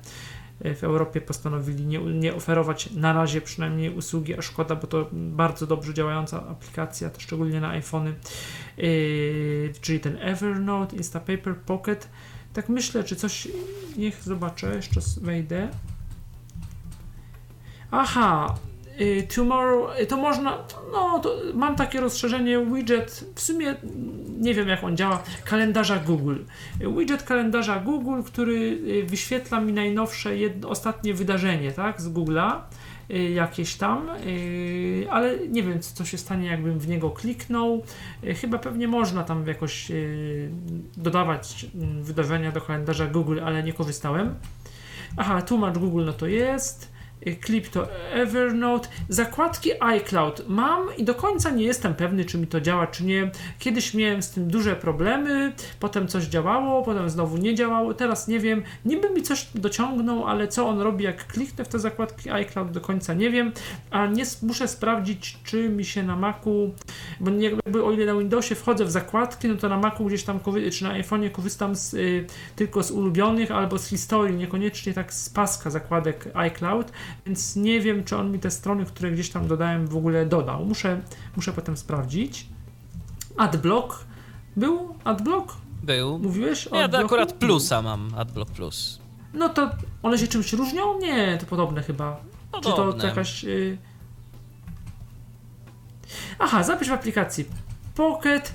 y, 0.66 0.74
w 0.74 0.85
Europie 0.85 1.20
postanowili 1.20 1.87
nie, 1.87 1.99
nie 1.99 2.35
oferować 2.35 2.91
na 2.91 3.12
razie 3.12 3.41
przynajmniej 3.41 3.91
usługi, 3.95 4.39
a 4.39 4.43
szkoda, 4.43 4.77
bo 4.77 4.87
to 4.87 5.09
bardzo 5.12 5.66
dobrze 5.66 5.95
działająca 5.95 6.49
aplikacja, 6.49 7.11
to 7.11 7.20
szczególnie 7.20 7.61
na 7.61 7.69
iPhony, 7.69 8.15
yy, 8.77 9.73
czyli 9.81 10.01
ten 10.01 10.19
Evernote, 10.20 10.97
Instapaper, 10.97 11.57
Pocket. 11.57 12.09
Tak 12.53 12.69
myślę, 12.69 13.05
czy 13.05 13.16
coś, 13.16 13.49
niech 13.97 14.23
zobaczę, 14.23 14.77
jeszcze 14.77 15.01
wejdę. 15.20 15.69
Aha, 17.94 18.55
y, 19.01 19.27
tomorrow, 19.35 20.01
y, 20.01 20.06
to 20.06 20.16
można, 20.16 20.59
no 20.93 21.19
to 21.19 21.36
mam 21.55 21.77
takie 21.77 22.01
rozszerzenie 22.01 22.66
widget, 22.66 23.24
w 23.35 23.40
sumie 23.40 23.74
nie 24.39 24.55
wiem 24.55 24.69
jak 24.69 24.85
on 24.85 24.97
działa, 24.97 25.23
kalendarza 25.44 25.97
Google. 25.97 26.36
Widget 26.98 27.23
kalendarza 27.23 27.81
Google, 27.81 28.23
który 28.23 28.55
y, 28.55 29.06
wyświetla 29.06 29.60
mi 29.60 29.73
najnowsze, 29.73 30.36
jedno, 30.36 30.69
ostatnie 30.69 31.14
wydarzenie, 31.14 31.73
tak, 31.73 32.01
z 32.01 32.09
Google'a, 32.09 32.60
jakieś 33.35 33.74
tam, 33.74 34.09
ale 35.10 35.39
nie 35.48 35.62
wiem 35.62 35.81
co 35.81 36.05
się 36.05 36.19
stanie 36.19 36.48
jakbym 36.48 36.78
w 36.78 36.89
niego 36.89 37.10
kliknął. 37.10 37.82
Chyba 38.40 38.59
pewnie 38.59 38.89
można 38.89 39.24
tam 39.24 39.47
jakoś 39.47 39.93
dodawać 40.97 41.66
mm, 41.74 42.02
wydarzenia 42.02 42.52
do 42.52 42.60
kalendarza 42.60 43.06
Google, 43.06 43.40
ale 43.44 43.62
nie 43.62 43.73
korzystałem. 43.73 44.35
Aha, 45.16 45.43
tłumacz 45.43 45.78
Google 45.78 46.05
no 46.05 46.12
to 46.12 46.27
jest. 46.27 46.93
Clip 47.44 47.69
to 47.69 47.86
Evernote. 48.12 48.89
Zakładki 49.09 49.70
iCloud 49.81 50.44
mam 50.49 50.97
i 50.97 51.05
do 51.05 51.15
końca 51.15 51.51
nie 51.51 51.65
jestem 51.65 51.94
pewny, 51.94 52.24
czy 52.24 52.39
mi 52.39 52.47
to 52.47 52.61
działa, 52.61 52.86
czy 52.86 53.05
nie. 53.05 53.31
Kiedyś 53.59 53.94
miałem 53.94 54.23
z 54.23 54.31
tym 54.31 54.49
duże 54.49 54.77
problemy, 54.77 55.53
potem 55.81 56.09
coś 56.09 56.24
działało, 56.24 56.82
potem 56.82 57.11
znowu 57.11 57.36
nie 57.36 57.55
działało. 57.55 57.94
Teraz 57.94 58.28
nie 58.28 58.40
wiem. 58.40 58.62
Niby 58.85 59.11
mi 59.11 59.23
coś 59.23 59.49
dociągnął, 59.55 60.27
ale 60.27 60.49
co 60.49 60.69
on 60.69 60.81
robi, 60.81 61.05
jak 61.05 61.27
kliknę 61.27 61.65
w 61.65 61.69
te 61.69 61.78
zakładki 61.78 62.31
iCloud, 62.31 62.70
do 62.70 62.81
końca 62.81 63.15
nie 63.15 63.31
wiem. 63.31 63.53
A 63.90 64.07
nie 64.07 64.24
muszę 64.43 64.69
sprawdzić, 64.69 65.39
czy 65.44 65.69
mi 65.69 65.85
się 65.85 66.03
na 66.03 66.16
Macu, 66.16 66.74
bo 67.20 67.31
jakby 67.31 67.85
o 67.85 67.93
ile 67.93 68.07
na 68.07 68.15
Windowsie 68.15 68.55
wchodzę 68.55 68.85
w 68.85 68.90
zakładki, 68.90 69.49
no 69.49 69.57
to 69.57 69.69
na 69.69 69.78
Macu 69.78 70.05
gdzieś 70.05 70.24
tam, 70.24 70.40
czy 70.73 70.85
na 70.85 70.90
iPhone'ie 70.90 71.31
korzystam 71.31 71.77
z, 71.77 71.94
y, 71.94 72.27
tylko 72.57 72.82
z 72.82 72.90
ulubionych 72.90 73.51
albo 73.51 73.78
z 73.78 73.86
historii, 73.86 74.36
niekoniecznie 74.36 74.93
tak 74.93 75.12
z 75.12 75.31
paska 75.31 75.70
zakładek 75.70 76.28
iCloud, 76.35 76.93
więc 77.26 77.56
nie 77.56 77.80
wiem, 77.80 78.05
czy 78.05 78.16
on 78.16 78.32
mi 78.32 78.39
te 78.39 78.51
strony, 78.51 78.84
które 78.84 79.10
gdzieś 79.10 79.30
tam 79.30 79.47
dodałem, 79.48 79.86
w 79.86 79.97
ogóle 79.97 80.26
dodał. 80.26 80.64
Muszę, 80.64 81.01
muszę 81.36 81.52
potem 81.52 81.76
sprawdzić. 81.76 82.47
Adblock 83.36 84.05
był? 84.56 84.94
Adblock? 85.05 85.56
Był. 85.82 86.18
Mówiłeś 86.18 86.66
o 86.66 86.76
Ja 86.76 86.84
Adblocku? 86.84 87.06
akurat 87.06 87.32
plusa 87.32 87.82
mam, 87.82 88.10
AdBlock 88.16 88.51
Plus. 88.51 89.01
No 89.34 89.48
to 89.48 89.70
one 90.02 90.18
się 90.18 90.26
czymś 90.28 90.52
różnią? 90.52 90.98
Nie, 90.98 91.39
to 91.39 91.47
podobne 91.47 91.82
chyba. 91.82 92.20
Czy 92.55 92.60
to, 92.60 92.76
Podobne. 92.76 93.01
to 93.01 93.06
jakaś. 93.06 93.44
Y... 93.44 93.78
Aha, 96.39 96.62
zapisz 96.62 96.89
w 96.89 96.93
aplikacji 96.93 97.44
Pocket. 97.94 98.52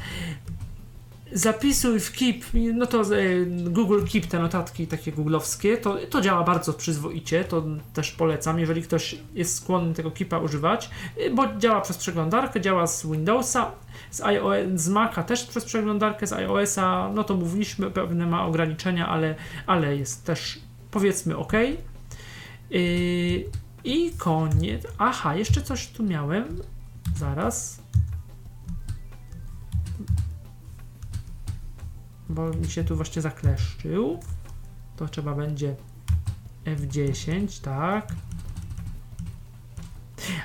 Zapisuj 1.31 1.99
w 1.99 2.11
Keep, 2.11 2.45
no 2.73 2.85
to 2.85 3.15
y, 3.15 3.45
Google 3.49 4.05
Keep, 4.11 4.25
te 4.25 4.39
notatki 4.39 4.87
takie 4.87 5.11
googlowskie, 5.11 5.77
to, 5.77 5.97
to 6.09 6.21
działa 6.21 6.43
bardzo 6.43 6.73
przyzwoicie, 6.73 7.43
to 7.43 7.63
też 7.93 8.11
polecam, 8.11 8.59
jeżeli 8.59 8.81
ktoś 8.81 9.15
jest 9.33 9.55
skłonny 9.55 9.93
tego 9.93 10.11
Keepa 10.11 10.37
używać, 10.37 10.89
y, 11.17 11.29
bo 11.29 11.47
działa 11.57 11.81
przez 11.81 11.97
przeglądarkę, 11.97 12.61
działa 12.61 12.87
z 12.87 13.05
Windowsa, 13.05 13.71
z, 14.11 14.21
iOS, 14.21 14.57
z 14.75 14.89
Maca 14.89 15.23
też 15.23 15.43
przez 15.43 15.65
przeglądarkę, 15.65 16.27
z 16.27 16.33
iOSa, 16.33 17.11
no 17.13 17.23
to 17.23 17.35
mówiliśmy, 17.35 17.91
pewne 17.91 18.25
ma 18.25 18.45
ograniczenia, 18.45 19.07
ale, 19.07 19.35
ale 19.67 19.97
jest 19.97 20.25
też 20.25 20.59
powiedzmy 20.91 21.37
ok. 21.37 21.53
Yy, 22.69 22.79
I 23.83 24.11
koniec. 24.17 24.83
Aha, 24.97 25.35
jeszcze 25.35 25.61
coś 25.61 25.87
tu 25.87 26.03
miałem. 26.03 26.61
Zaraz. 27.17 27.86
Bo 32.29 32.49
mi 32.49 32.67
się 32.67 32.83
tu 32.83 32.95
właśnie 32.95 33.21
zakleszczył. 33.21 34.19
To 34.95 35.07
trzeba 35.07 35.35
będzie 35.35 35.75
F10, 36.65 37.61
tak. 37.63 38.07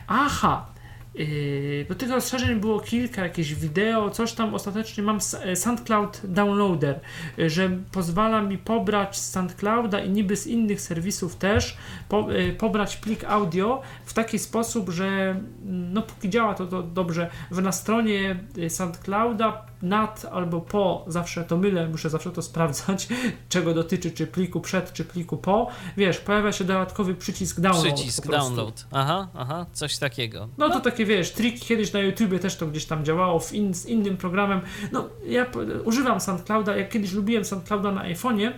Aha! 0.07 0.73
Yy, 1.15 1.87
bo 1.89 1.95
tych 1.95 2.11
rozszerzeń 2.11 2.61
było 2.61 2.81
kilka, 2.81 3.23
jakieś 3.23 3.55
wideo, 3.55 4.11
coś 4.11 4.33
tam 4.33 4.55
ostatecznie 4.55 5.03
mam 5.03 5.19
e, 5.43 5.57
SoundCloud 5.57 6.21
Downloader, 6.25 7.01
y, 7.39 7.51
że 7.51 7.71
pozwala 7.93 8.43
mi 8.43 8.59
pobrać 8.59 9.19
z 9.19 9.31
SoundClouda 9.31 10.01
i 10.01 10.11
niby 10.11 10.37
z 10.37 10.47
innych 10.47 10.81
serwisów 10.81 11.37
też 11.37 11.77
po, 12.09 12.33
y, 12.33 12.53
pobrać 12.53 12.97
plik 12.97 13.25
audio 13.25 13.83
w 14.05 14.13
taki 14.13 14.39
sposób, 14.39 14.91
że 14.91 15.07
mm, 15.07 15.93
no 15.93 16.03
póki 16.03 16.31
działa 16.31 16.55
to, 16.55 16.67
to 16.67 16.83
dobrze, 16.83 17.31
że 17.51 17.63
na 17.63 17.73
stronie 17.73 18.37
y, 18.59 18.71
SoundClouda 18.71 19.72
nad 19.83 20.25
albo 20.33 20.61
po, 20.61 21.05
zawsze 21.07 21.45
to 21.45 21.57
mylę, 21.57 21.89
muszę 21.89 22.11
zawsze 22.11 22.31
to 22.31 22.43
sprawdzać, 22.43 23.09
czego 23.49 23.75
dotyczy, 23.75 24.11
czy 24.11 24.27
pliku 24.27 24.61
przed, 24.61 24.93
czy 24.93 25.05
pliku 25.05 25.37
po, 25.37 25.69
wiesz, 25.97 26.19
pojawia 26.19 26.53
się 26.53 26.65
dodatkowy 26.65 27.15
przycisk 27.15 27.61
download. 27.61 27.95
Przycisk 27.95 28.29
download. 28.29 28.87
Aha, 28.93 29.29
aha, 29.35 29.67
coś 29.73 29.99
takiego. 29.99 30.49
No 30.59 30.71
to 30.71 30.81
takie 30.81 31.05
wiesz, 31.05 31.31
triki 31.33 31.61
kiedyś 31.61 31.93
na 31.93 32.01
YouTubie 32.01 32.39
też 32.39 32.57
to 32.57 32.67
gdzieś 32.67 32.85
tam 32.85 33.05
działało 33.05 33.41
w 33.41 33.53
in, 33.53 33.75
z 33.75 33.87
innym 33.87 34.17
programem. 34.17 34.61
No 34.93 35.09
ja 35.27 35.47
używam 35.85 36.21
SoundClouda, 36.21 36.77
jak 36.77 36.91
kiedyś 36.91 37.13
lubiłem 37.13 37.45
SoundClouda 37.45 37.93
na 37.93 38.03
iPhone'ie, 38.03 38.53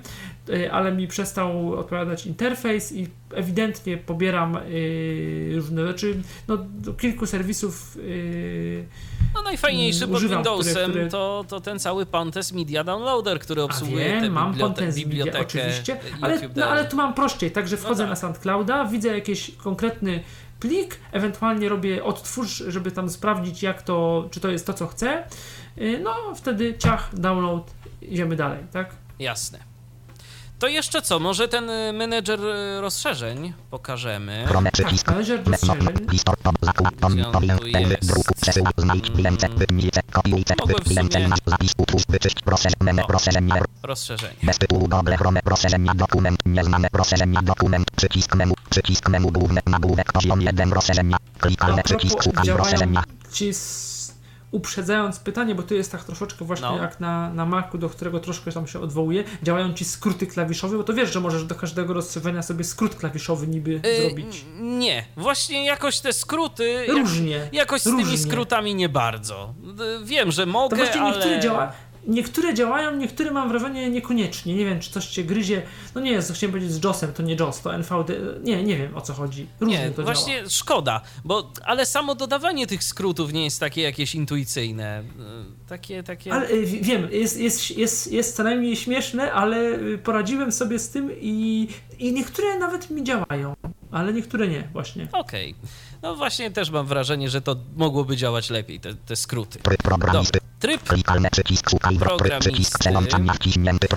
ale 0.73 0.93
mi 0.93 1.09
przestał 1.09 1.75
odpowiadać 1.79 2.27
interfejs 2.27 2.93
i 2.93 3.09
ewidentnie 3.35 3.97
pobieram 3.97 4.57
y, 4.57 5.53
różne 5.57 5.87
rzeczy. 5.87 6.23
No 6.49 6.57
do 6.57 6.95
kilku 6.95 7.27
serwisów 7.27 7.97
y, 7.97 8.87
No 9.35 9.43
najfajniejszy 9.43 10.05
Mm, 10.05 10.09
pod 10.11 10.17
używam, 10.19 10.43
które- 10.43 10.57
Windowsem 10.57 10.91
które- 10.91 11.09
To, 11.09 11.45
to 11.49 11.61
ten 11.61 11.79
cały 11.79 12.07
Pantes 12.07 12.53
Media 12.53 12.85
Downloader, 12.85 13.39
który 13.41 13.63
obsługuje 13.63 14.21
wiem, 14.21 14.33
mam 14.33 14.53
bibliote- 14.53 14.61
Content 14.61 14.89
Media, 14.97 15.05
bibliotekę 15.09 15.41
oczywiście, 15.41 15.93
YouTube 15.93 16.19
ale, 16.25 16.41
no, 16.57 16.67
ale 16.67 16.85
tu 16.85 16.97
mam 16.97 17.15
prościej, 17.15 17.51
także 17.51 17.77
wchodzę 17.77 18.03
tak. 18.03 18.11
na 18.11 18.17
SoundClouda, 18.17 18.85
widzę 18.85 19.09
jakiś 19.09 19.51
konkretny 19.57 20.23
plik, 20.61 20.99
ewentualnie 21.13 21.69
robię 21.69 22.05
odtwórz, 22.05 22.57
żeby 22.69 22.91
tam 22.91 23.11
sprawdzić 23.11 23.63
jak 23.63 23.83
to, 23.83 24.29
czy 24.31 24.41
to 24.41 24.51
jest 24.51 24.67
to 24.67 24.75
co 24.75 24.87
chcę, 24.87 25.25
Y, 25.79 26.01
no 26.03 26.15
wtedy 26.35 26.75
ciach, 26.79 27.11
download, 27.15 27.71
idziemy 28.03 28.37
dalej, 28.37 28.59
tak? 28.73 28.95
Jasne. 29.19 29.59
To 30.59 30.69
jeszcze 30.69 31.03
co? 31.03 31.19
Może 31.19 31.49
ten 31.49 31.71
y, 31.71 31.93
menedżer 31.93 32.41
y, 32.41 32.81
rozszerzeń 32.81 33.53
pokażemy. 33.71 34.45
Chrome 34.49 34.71
Tak, 34.71 34.73
przycisk. 34.87 35.07
Zakład. 36.63 36.95
Tom. 37.01 37.13
Gdzie 37.13 37.27
on 37.27 37.33
Powiem. 37.33 37.59
tu 37.59 37.65
Pędy. 37.73 37.91
jest? 38.01 38.07
Druku. 38.07 38.35
Przesył. 38.43 38.65
Znajdź. 38.77 39.11
Bilęce. 39.11 39.49
Wypnijcie. 39.49 40.01
Kopiujcie. 40.13 40.55
Mogłem 40.61 40.85
w 40.85 40.89
Bilęce. 40.89 41.19
sumie- 41.19 41.29
Masz 41.29 41.39
zapis. 41.47 41.73
Utwórz. 41.79 42.03
Wyczyść. 42.09 42.37
Rozszerz. 42.47 42.73
Menu. 42.81 43.03
O. 43.03 43.13
Rozszerzenie. 43.13 43.55
Bez 44.43 44.59
tytułu 44.59 44.89
Google 44.89 45.15
Chrome. 45.17 45.41
Rozszerzenie. 45.45 45.91
Dokument. 45.95 46.39
Nieznane. 46.47 46.89
Rozszerzenie. 46.93 47.39
Dokument. 47.43 47.87
Przycisk 47.97 48.35
menu. 48.35 48.55
Przycisk 48.71 49.09
menu. 49.09 49.33
Główne. 49.33 49.61
Nagłówek. 49.67 50.13
Poziom 50.13 50.41
1. 50.43 50.73
Rozszerzenia. 50.73 51.17
Klikalne. 51.41 51.81
A 51.81 51.83
Przycisk. 51.83 52.07
propos, 52.15 52.25
Szukaj. 52.25 52.45
działają 52.47 52.65
Rozszerzenia. 52.65 53.03
ci 53.33 53.49
s- 53.49 53.94
uprzedzając 54.55 55.19
pytanie, 55.19 55.55
bo 55.55 55.63
to 55.63 55.75
jest 55.75 55.93
tak 55.93 56.05
troszeczkę 56.05 56.45
właśnie 56.45 56.67
No. 56.69 56.77
jak 56.77 57.01
na, 57.01 57.31
na 57.35 57.47
Macu, 57.47 57.79
do 57.79 57.89
którego 57.89 58.21
troszkę 58.21 58.53
tam 58.53 58.67
się 58.67 58.81
odwołuje, 58.81 59.25
działają 59.43 59.75
ci 59.75 59.85
skróty 59.85 60.27
klawiszowe, 60.27 60.77
bo 60.77 60.85
to 60.85 60.95
wiesz, 60.95 61.13
że 61.13 61.21
możesz 61.21 61.45
do 61.45 61.55
każdego 61.55 61.95
rozszerzenia 61.95 62.43
sobie 62.43 62.65
skrót 62.65 62.95
klawiszowy 62.95 63.47
niby 63.47 63.81
Y, 63.87 64.01
zrobić. 64.03 64.45
nie, 64.61 65.05
właśnie 65.17 65.65
jakoś 65.67 66.01
te 66.01 66.13
skróty. 66.13 66.85
Jak, 66.89 66.97
Różnie. 66.97 67.49
jakoś 67.53 67.81
z 67.83 67.87
różnie. 67.87 68.05
tymi 68.05 68.19
skrótami 68.19 68.75
nie 68.75 68.89
bardzo. 68.89 69.55
Y, 70.03 70.05
Wiem, 70.05 70.33
że 70.33 70.45
To 70.47 70.53
mogę, 70.53 70.77
właśnie 70.77 71.01
niektóre, 71.01 71.27
ale. 71.27 71.41
działa, 71.41 71.73
niektóre 72.07 72.55
działają, 72.55 72.97
niektóre 72.97 73.31
mam 73.31 73.49
wrażenie 73.49 73.91
niekoniecznie. 73.91 74.55
Nie 74.55 74.65
wiem, 74.65 74.81
czy 74.81 74.91
coś 74.91 75.07
cię 75.07 75.25
gryzie. 75.25 75.63
No 75.95 76.01
nie, 76.01 76.19
chciałem 76.23 76.53
powiedzieć 76.53 76.73
z 76.73 76.85
JOSem, 76.85 77.13
to 77.13 77.23
nie 77.23 77.35
JOS, 77.35 77.61
to 77.61 77.75
NVD. 77.75 78.15
Nie, 78.43 78.63
nie 78.63 78.77
wiem 78.77 78.97
o 78.97 79.01
co 79.01 79.13
chodzi. 79.15 79.47
Różnie 79.61 79.79
Nie, 79.79 79.91
to 79.91 80.03
właśnie 80.03 80.37
działa. 80.37 80.49
szkoda, 80.49 81.01
bo 81.25 81.51
ale 81.65 81.87
samo 81.87 82.15
dodawanie 82.15 82.67
tych 82.67 82.85
skrótów 82.85 83.33
nie 83.33 83.45
jest 83.45 83.61
takie 83.61 83.83
jakieś 83.83 84.15
intuicyjne. 84.15 85.01
Y, 85.01 85.69
Takie, 85.69 86.03
takie. 86.03 86.33
Ale 86.33 86.51
y, 86.51 86.67
wi- 86.67 86.81
wiem, 86.83 87.09
jest, 87.13 87.41
jest, 87.41 87.71
jest, 87.79 88.13
jest 88.13 88.37
co 88.37 88.43
najmniej 88.43 88.77
śmieszne, 88.77 89.33
ale 89.33 89.57
y, 89.79 89.99
poradziłem 89.99 90.53
sobie 90.53 90.79
z 90.79 90.91
tym 90.91 91.11
i, 91.21 91.69
i 91.99 92.13
niektóre 92.13 92.59
nawet 92.59 92.91
mi 92.91 93.05
działają, 93.05 93.55
ale 93.91 94.13
niektóre 94.13 94.49
nie, 94.49 94.69
właśnie. 94.73 95.09
Okej. 95.13 95.55
No 96.03 96.17
właśnie 96.17 96.51
też 96.51 96.71
mam 96.71 96.87
wrażenie, 96.87 97.29
że 97.31 97.41
to 97.43 97.57
mogłoby 97.77 98.17
działać 98.17 98.51
lepiej, 98.51 98.81
te, 98.81 98.95
te 98.95 99.17
skróty. 99.17 99.59
Dobra. 99.91 100.13
Tryb 100.65 100.83
Klikalne 100.83 101.31
przycisk. 101.31 101.71
Szukaj. 101.71 101.97
Tryb. 101.97 102.09
Programisty. 102.09 102.89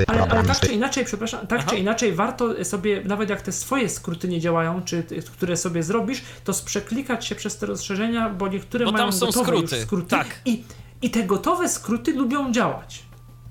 Ale, 0.08 0.22
ale 0.30 0.44
tak 0.44 0.60
czy 0.60 0.74
inaczej, 0.74 1.06
przepraszam, 1.06 1.48
tak 1.48 1.60
Aha. 1.60 1.70
czy 1.70 1.78
inaczej 1.78 2.14
warto 2.16 2.66
sobie, 2.66 3.02
nawet 3.04 3.30
jak 3.30 3.42
te 3.42 3.52
swoje 3.52 3.90
skróty 3.90 4.28
nie 4.28 4.40
działają, 4.42 4.82
czy 4.82 5.04
ty, 5.04 5.22
które 5.22 5.58
sobie 5.58 5.84
zrobisz, 5.84 6.22
to 6.44 6.54
sprzeklikać 6.54 7.26
się 7.26 7.36
przez 7.36 7.58
te 7.58 7.66
rozszerzenia, 7.66 8.30
bo 8.30 8.48
niektóre 8.48 8.86
Bo 8.86 8.92
tam 8.92 9.00
mają 9.00 9.12
są 9.12 9.26
gotowe 9.26 9.46
skróty, 9.46 9.76
już 9.76 9.86
skróty 9.86 10.08
tak. 10.10 10.42
i, 10.46 10.64
i 11.02 11.10
te 11.10 11.24
gotowe 11.24 11.70
skróty 11.70 12.14
lubią 12.14 12.52
działać, 12.52 13.04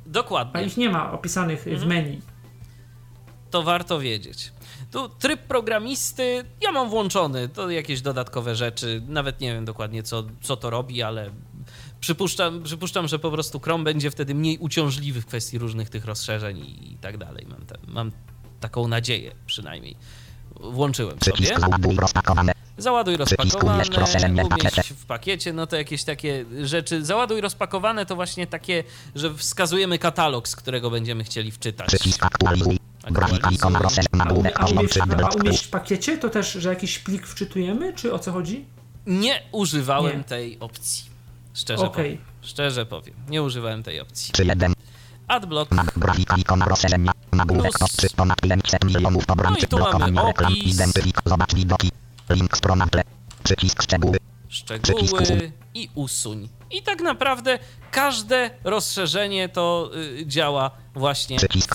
a 0.07 0.11
dokładnie. 0.11 0.65
ich 0.65 0.77
nie 0.77 0.91
ma 0.91 1.13
opisanych 1.13 1.63
w 1.63 1.67
Mhm. 1.67 1.89
menu. 1.89 2.21
to 3.51 3.63
warto 3.63 4.01
wiedzieć. 4.01 4.53
Tu 4.91 5.09
tryb 5.09 5.41
programisty, 5.41 6.45
ja 6.61 6.73
mam 6.73 6.89
włączony, 6.91 7.49
to 7.49 7.71
jakieś 7.71 8.01
dodatkowe 8.01 8.55
rzeczy, 8.57 9.03
nawet 9.09 9.41
nie 9.41 9.55
wiem 9.55 9.65
dokładnie 9.65 10.03
co, 10.03 10.25
co 10.43 10.57
to 10.57 10.71
robi, 10.71 11.03
ale 11.03 11.31
przypuszczam, 12.07 12.63
przypuszczam, 12.63 13.09
że 13.09 13.19
po 13.19 13.31
prostu 13.31 13.61
Chrome 13.61 13.85
będzie 13.85 14.11
wtedy 14.11 14.35
mniej 14.35 14.59
uciążliwy 14.59 15.21
w 15.21 15.27
kwestii 15.27 15.59
różnych 15.59 15.91
tych 15.91 16.05
rozszerzeń 16.05 16.59
i, 16.59 16.93
i 16.93 16.97
tak 16.97 17.19
dalej. 17.19 17.47
Mam, 17.49 17.67
te, 17.67 17.79
mam 17.87 18.13
taką 18.61 18.89
nadzieję 18.89 19.35
przynajmniej. 19.47 19.97
Włączyłem 20.61 21.19
sobie. 21.21 21.47
Załaduj. 21.61 21.97
Rozpakowane. 21.97 22.53
Załaduj 22.79 23.17
Przycisk 23.19 23.39
rozpakowane, 23.39 23.75
umieść 23.75 23.93
w 24.45 24.49
pakiecie. 24.49 24.83
w 24.95 25.07
pakiecie, 25.07 25.53
no 25.53 25.67
to 25.67 25.77
jakieś 25.77 26.05
takie 26.05 26.45
rzeczy. 26.63 27.05
Załaduj 27.05 27.41
rozpakowane 27.41 28.07
to 28.07 28.15
właśnie 28.15 28.47
takie, 28.47 28.85
że 29.15 29.35
wskazujemy 29.35 29.99
katalog, 29.99 30.49
z 30.49 30.57
którego 30.57 30.91
będziemy 30.91 31.25
chcieli 31.25 31.51
wczytać. 31.51 31.89
A, 34.19 34.33
umie, 34.33 34.59
a, 34.59 34.67
umieść, 34.67 34.91
3. 34.91 35.03
a 35.03 35.07
Blok. 35.07 35.35
umieść 35.37 35.65
w 35.65 35.71
pakiecie 35.71 36.19
to 36.19 36.29
też, 36.29 36.53
że 36.53 36.69
jakiś 36.69 36.99
plik 36.99 37.27
wczytujemy, 37.27 37.93
czy 37.93 38.13
o 38.13 38.19
co 38.19 38.33
chodzi? 38.33 38.65
Nie 39.07 39.43
używałem 39.53 40.19
Nie. 40.19 40.25
tej 40.25 40.61
opcji. 40.61 41.16
Szczerze 41.57 41.85
Okej. 41.87 42.17
powiem. 42.17 42.33
Szczerze 42.43 42.87
powiem. 42.87 43.15
Nie 43.29 43.43
używałem 43.43 43.83
tej 43.83 44.01
opcji. 44.01 44.33
Czy 44.33 44.45
jeden. 44.45 44.73
Adblock. 45.29 45.71
Grafika. 45.97 46.37
Ikona. 46.37 46.65
Rozszerzenia. 46.67 47.13
Nagłówek. 47.33 47.79
Top 47.79 47.89
3. 47.91 48.09
Ponad 48.17 48.41
500 48.41 48.85
milionów 48.85 49.25
obrońców. 49.31 49.63
No 49.63 49.67
i 49.67 49.69
tu 49.69 49.79
mamy 49.79 49.91
Blokowanie 50.13 50.29
reklam. 50.29 50.53
Identyfik. 50.57 51.21
Zobacz 51.27 51.55
widoki. 51.55 51.91
Link. 52.31 52.57
Strona 52.57 52.87
tle. 52.87 53.03
Przycisk. 53.45 53.83
Szczegóły. 53.83 54.19
Szczegóły 54.49 55.53
i 55.75 55.89
usuń. 55.95 56.49
I 56.71 56.83
tak 56.83 57.01
naprawdę 57.03 57.59
każde 57.91 58.51
rozszerzenie 58.65 59.49
to 59.49 59.91
y, 60.21 60.27
działa 60.27 60.71
właśnie 60.95 61.37
Przycisk 61.37 61.75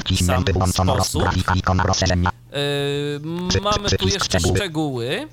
wciśnięty 0.00 0.52
sam 0.52 0.60
włączono 0.60 0.96
roz, 0.96 1.06
sposób. 1.08 1.22
grafika 1.22 1.54
ikona 1.54 1.82
rozszerzenia. 1.84 2.30
Y, 2.30 3.20
Przy- 3.48 3.60
mamy 3.60 3.88
tu 3.90 4.04
jeszcze 4.08 4.24
szczegóły. 4.24 4.56
szczegóły. 4.58 5.28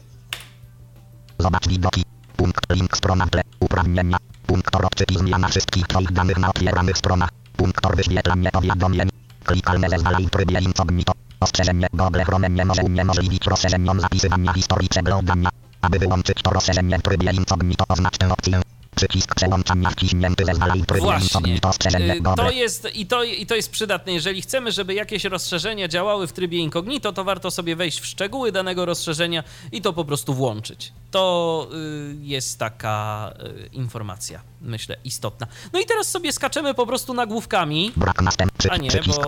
Zobacz 1.40 1.68
widoki. 1.68 2.04
Punkt 2.42 2.66
link 2.74 2.98
strona 2.98 3.28
tle. 3.28 3.42
Uprawnienia. 3.60 4.18
Punktor 4.48 4.86
odczyt 4.86 5.12
i 5.12 5.18
zmiana 5.18 5.48
wszystkich 5.48 5.88
twoich 5.88 6.12
danych 6.12 6.38
na 6.38 6.50
otwieranych 6.50 6.98
stronach. 6.98 7.30
Punktor 7.58 7.96
wyświetlanie 7.96 8.52
powiadomień. 8.52 9.10
Klikalne 9.44 9.90
zezwalaj 9.90 10.26
w 10.26 10.30
trybie 10.30 10.60
incognito. 10.60 11.14
Ostrzeżenie 11.40 11.88
Google 11.94 12.22
Chrome 12.26 12.50
nie 12.50 12.66
może 12.66 12.82
uniemożliwić 12.82 13.48
rozszerzeniom 13.48 14.02
zapisywania 14.02 14.54
historii 14.54 14.90
przeglądania. 14.90 15.50
Aby 15.82 16.00
wyłączyć 16.00 16.42
to 16.44 16.50
rozszerzenie 16.50 16.98
w 16.98 17.02
trybie 17.02 17.32
incognito 17.32 17.86
oznacz 17.90 18.18
tę 18.18 18.30
opcję. 18.30 18.62
Przycisk 18.96 19.36
przełączania 19.36 19.90
wciśnięty 19.90 20.46
zezwalaj 20.46 20.82
trybie 20.82 21.02
Właśnie. 21.02 21.56
Y. 21.56 22.36
To 22.36 22.52
jest, 22.52 22.88
i, 22.94 23.06
to, 23.06 23.24
I 23.24 23.46
to 23.46 23.56
jest 23.56 23.72
przydatne. 23.72 24.14
Jeżeli 24.14 24.42
chcemy, 24.42 24.72
żeby 24.72 24.94
jakieś 24.94 25.26
rozszerzenia 25.26 25.88
działały 25.88 26.28
w 26.28 26.34
trybie 26.34 26.58
incognito, 26.58 27.14
to 27.14 27.24
warto 27.24 27.52
sobie 27.52 27.76
wejść 27.76 28.00
w 28.00 28.06
szczegóły 28.06 28.52
danego 28.52 28.86
rozszerzenia 28.86 29.44
i 29.72 29.82
to 29.82 29.94
po 29.94 30.06
prostu 30.06 30.34
włączyć. 30.34 30.94
To 31.12 31.68
y, 31.74 32.16
jest 32.22 32.60
taka 32.60 33.34
y, 33.44 33.70
informacja, 33.74 34.42
myślę, 34.62 34.98
istotna. 35.04 35.48
No 35.74 35.80
i 35.80 35.86
teraz 35.86 36.08
sobie 36.08 36.34
skaczemy 36.34 36.74
po 36.74 36.88
prostu 36.88 37.14
nagłówkami. 37.14 37.92
Brak 37.96 38.22
następcy. 38.22 38.72
A 38.72 38.78
nie, 38.78 38.90
przycisk 38.90 39.18
bo 39.18 39.24
y, 39.26 39.28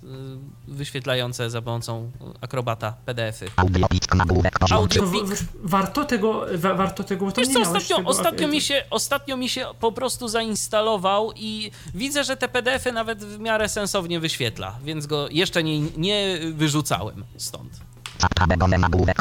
y, 0.69 0.73
wyświetlające 0.73 1.51
za 1.51 1.63
pomocą 1.63 2.11
Acrobata 2.41 2.95
PDF-y. 3.07 3.47
audio 3.57 3.89
pisk 3.89 4.15
nagłówek 4.15 4.59
poziom 4.59 4.79
Audio- 4.79 4.89
trzy 4.89 4.99
To 5.01 5.07
w, 5.07 5.35
w, 5.35 5.49
warto 5.65 6.05
tego, 6.05 6.47
wa, 6.55 6.75
warto 6.75 7.05
tego, 7.05 7.27
bo 7.27 7.33
to 7.33 7.41
Wiesz 7.41 7.49
nie 7.49 7.55
co, 7.55 7.61
ostatnio, 7.61 7.97
tego, 7.97 8.09
ostatnio, 8.09 8.49
mi 8.49 8.61
się, 8.61 8.85
ostatnio 8.91 9.37
mi 9.37 9.49
się 9.49 9.67
po 9.81 9.93
prostu 9.93 10.29
zainstalował 10.29 11.33
i 11.37 11.71
widzę, 11.95 12.25
że 12.25 12.37
te 12.37 12.49
PDF-y 12.49 12.93
nawet 12.93 13.25
w 13.25 13.39
miarę 13.39 13.69
sensownie 13.69 14.21
wyświetla, 14.21 14.79
więc 14.85 15.07
go 15.07 15.29
jeszcze 15.31 15.63
nie, 15.63 15.81
nie 15.81 16.39
wyrzucałem 16.53 17.25
stąd. 17.37 17.92
Zapka 18.23 18.47
begone 18.47 18.79
nagłówek 18.79 19.17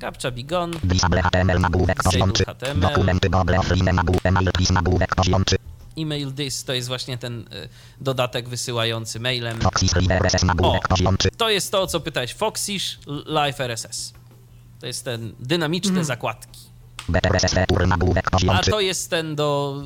Captcha 0.00 0.30
Bigon, 0.30 0.70
Disable 0.84 1.22
HTML 1.22 1.60
nagłówek 1.60 2.02
poziom 2.02 2.32
Disable 2.32 2.54
3 2.56 2.66
HTML. 2.66 2.80
Dokumenty 2.80 3.30
Google 3.30 3.54
Offline 3.54 3.94
nagłówek 3.94 4.32
Mail 4.32 4.52
Please 4.52 4.72
nagłówek 4.72 5.14
poziom 5.14 5.44
3 5.44 5.56
email 5.98 6.32
this 6.32 6.64
to 6.64 6.72
jest 6.72 6.88
właśnie 6.88 7.18
ten 7.18 7.40
y, 7.40 7.68
dodatek 8.00 8.48
wysyłający 8.48 9.20
mailem. 9.20 9.60
Foxys 9.60 9.92
Reader 9.92 10.22
RSS 10.22 10.42
nagłówek 10.42 10.84
O. 10.84 10.88
poziom 10.88 11.16
3 11.16 11.28
To 11.36 11.50
jest 11.50 11.72
to, 11.72 11.82
o 11.82 11.86
co 11.86 12.00
pytałeś. 12.00 12.34
Foxish 12.34 12.98
Live 13.26 13.60
RSS. 13.60 14.12
To 14.80 14.86
jest 14.86 15.04
ten 15.04 15.34
dynamiczne 15.40 16.04
zakładki. 16.04 16.60
BTRSS 17.08 17.54
nagłówek 17.86 18.30
A 18.48 18.58
3 18.58 18.70
to 18.70 18.80
jest 18.80 19.10
ten 19.10 19.36
do 19.36 19.82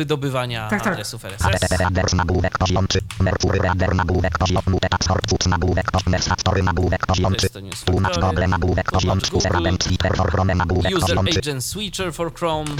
wydobywania 0.00 0.68
Tak, 0.68 0.82
tak. 0.82 0.92
adresów 0.92 1.24
RSS. 1.24 1.46
HTTP 1.46 1.76
Readers 1.76 2.12
nagłówek 2.12 2.58
poziom 2.58 2.88
3 2.88 3.00
Mercury 3.20 3.58
Reader 3.58 3.94
nagłówek 3.94 4.38
poziom 4.38 4.62
Mutex 4.66 5.08
Hortfoods 5.08 5.46
nagłówek 5.46 5.90
poziom 5.90 6.12
Mercatory 6.12 6.62
nagłówek 6.62 7.06
poziom 7.06 7.32
To 7.32 7.38
3 7.38 7.44
jest 7.44 7.54
to 7.54 7.60
news 7.60 7.84
Tłumacz. 7.84 8.18
Google 8.18 8.48
nagłówek 8.48 8.90
poziom 8.90 9.20
Tłumacz 9.20 9.24
3 9.24 9.36
User 9.36 9.52
Google. 9.52 9.68
Agent 9.68 9.82
Switcher 9.84 10.16
for 10.16 10.30
Chrome 10.30 10.54
nagłówek 10.54 10.96
User 10.96 11.00
poziom 11.08 11.26
3 11.26 11.38
Agent 11.38 11.64
Switcher 11.64 12.14
for 12.14 12.34
Chrome. 12.34 12.70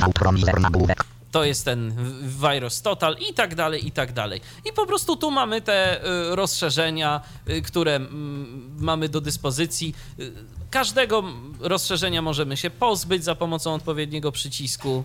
Nagłówek 0.61 1.05
to 1.31 1.45
jest 1.45 1.65
ten 1.65 1.95
Virus 2.23 2.83
Total 2.83 3.17
i 3.31 3.35
tak 3.35 3.55
dalej, 3.55 3.87
i 3.87 3.93
tak 3.93 4.13
dalej. 4.13 4.41
I 4.65 4.73
po 4.73 4.87
prostu 4.87 5.17
tu 5.17 5.31
mamy 5.31 5.61
te 5.61 6.05
y, 6.05 6.37
rozszerzenia, 6.37 7.21
y, 7.49 7.63
które 7.63 7.97
mm, 7.97 8.77
mamy 8.79 9.09
do 9.09 9.21
dyspozycji. 9.21 9.95
Y, 10.21 10.33
Każdego 10.71 11.23
rozszerzenia 11.61 12.23
możemy 12.23 12.57
się 12.57 12.71
pozbyć 12.71 13.25
za 13.25 13.35
pomocą 13.35 13.75
odpowiedniego 13.75 14.33
przycisku. 14.33 15.05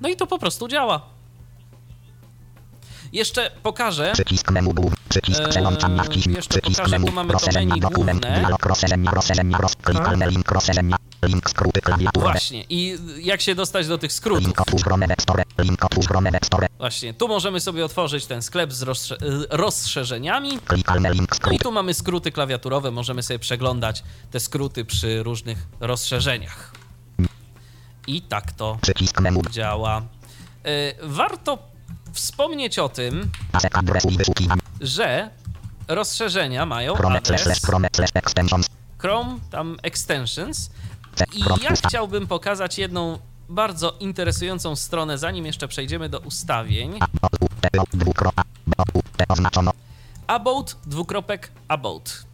No 0.00 0.08
i 0.08 0.16
to 0.16 0.26
po 0.26 0.38
prostu 0.38 0.68
działa. 0.68 1.00
Jeszcze 3.12 3.50
pokażę. 3.62 4.10
Przycisk 4.12 4.50
menu 4.50 4.74
głów, 4.74 4.92
przycisk 5.08 5.40
Eee, 5.40 5.48
przełączam 5.50 6.04
wciśnij, 6.04 6.36
jeszcze 6.36 6.60
przycisk 6.60 6.80
pokażę, 6.80 7.00
tu 7.06 7.12
mamy 7.12 7.32
to 7.34 7.46
menu 7.54 7.80
dokument, 7.80 8.22
główne. 8.26 8.42
link, 11.26 11.50
skróty, 11.50 11.80
klawiaturowe, 11.80 12.32
Właśnie. 12.32 12.64
I 12.68 12.98
jak 13.18 13.40
się 13.40 13.54
dostać 13.54 13.86
do 13.88 13.98
tych 13.98 14.12
skrótów? 14.12 14.44
link, 14.44 14.60
otwórz 14.60 14.82
Chrome 14.82 15.06
Store, 15.20 15.42
link, 15.58 15.84
otwórz 15.84 16.06
Chrome 16.06 16.30
Store, 16.44 16.66
Właśnie. 16.78 17.14
Tu 17.14 17.28
możemy 17.28 17.60
sobie 17.60 17.84
otworzyć 17.84 18.26
ten 18.26 18.42
sklep 18.42 18.72
z 18.72 18.82
rozsze- 18.82 19.22
y, 19.22 19.46
rozszerzeniami. 19.50 20.58
klikalne 20.58 21.10
link, 21.14 21.30
No 21.30 21.34
i 21.34 21.36
skrót, 21.36 21.62
tu 21.62 21.72
mamy 21.72 21.94
skróty 21.94 22.32
klawiaturowe, 22.32 22.90
możemy 22.90 23.22
sobie 23.22 23.38
przeglądać 23.38 24.02
te 24.30 24.40
skróty 24.40 24.84
przy 24.84 25.22
różnych 25.22 25.66
rozszerzeniach. 25.80 26.72
I 28.08 28.22
tak 28.22 28.52
to 28.52 28.78
działa. 29.50 30.02
Y, 30.66 30.94
Warto 31.02 31.58
wspomnieć 32.12 32.78
o 32.78 32.88
tym, 32.88 33.30
wyszukiwania, 34.16 34.62
że 34.80 35.30
rozszerzenia 35.88 36.66
mają 36.66 36.94
adres 36.94 37.66
Chrome, 38.98 39.38
tam 39.50 39.76
extensions. 39.82 40.70
C, 41.14 41.24
I 41.32 41.40
ja 41.40 41.72
usta, 41.72 41.88
chciałbym 41.88 42.26
pokazać 42.26 42.78
jedną 42.78 43.18
bardzo 43.48 43.96
interesującą 44.00 44.76
stronę, 44.76 45.18
zanim 45.18 45.46
jeszcze 45.46 45.68
przejdziemy 45.68 46.08
do 46.08 46.18
ustawień. 46.18 46.98
About, 50.26 50.76
dwukropek, 50.86 51.50
about. 51.68 52.24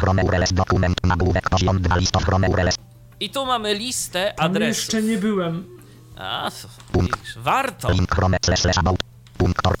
Chrome 0.00 0.24
URLs, 0.24 0.52
dokument, 0.52 0.96
nagłówek, 1.04 1.50
poziom 1.50 1.82
2, 1.82 1.96
list, 1.96 2.16
Chrome 2.16 2.48
URLs, 2.48 2.74
I 3.20 3.30
tu 3.30 3.46
mamy 3.46 3.74
listę 3.74 4.34
Tam 4.36 4.46
adresów. 4.46 4.84
jeszcze 4.84 5.02
nie 5.02 5.18
byłem. 5.18 5.66
A, 6.16 6.50
widzisz, 6.94 7.38
warto. 7.38 7.90
link, 7.92 8.14
Chrome, 8.14 8.36
slash, 8.44 8.78
about, 8.78 8.98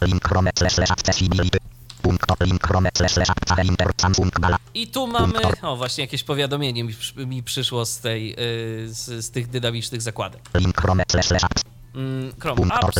link, 0.02 0.28
Chrome, 0.28 0.50
slash, 0.58 0.90
accessibility, 0.90 1.58
I 4.74 4.86
tu 4.88 5.06
mamy, 5.06 5.38
o 5.62 5.76
właśnie 5.76 6.04
jakieś 6.04 6.24
powiadomienie 6.24 6.84
mi, 6.84 6.94
mi 7.16 7.42
przyszło 7.42 7.86
z 7.86 7.98
tej, 7.98 8.28
yy, 8.30 8.36
z, 8.88 9.24
z 9.24 9.30
tych 9.30 9.48
dynamicznych 9.48 10.02
zakładek. 10.02 10.40
Mm, 11.94 12.32
Chrome 12.40 12.62
Apps. 12.74 12.96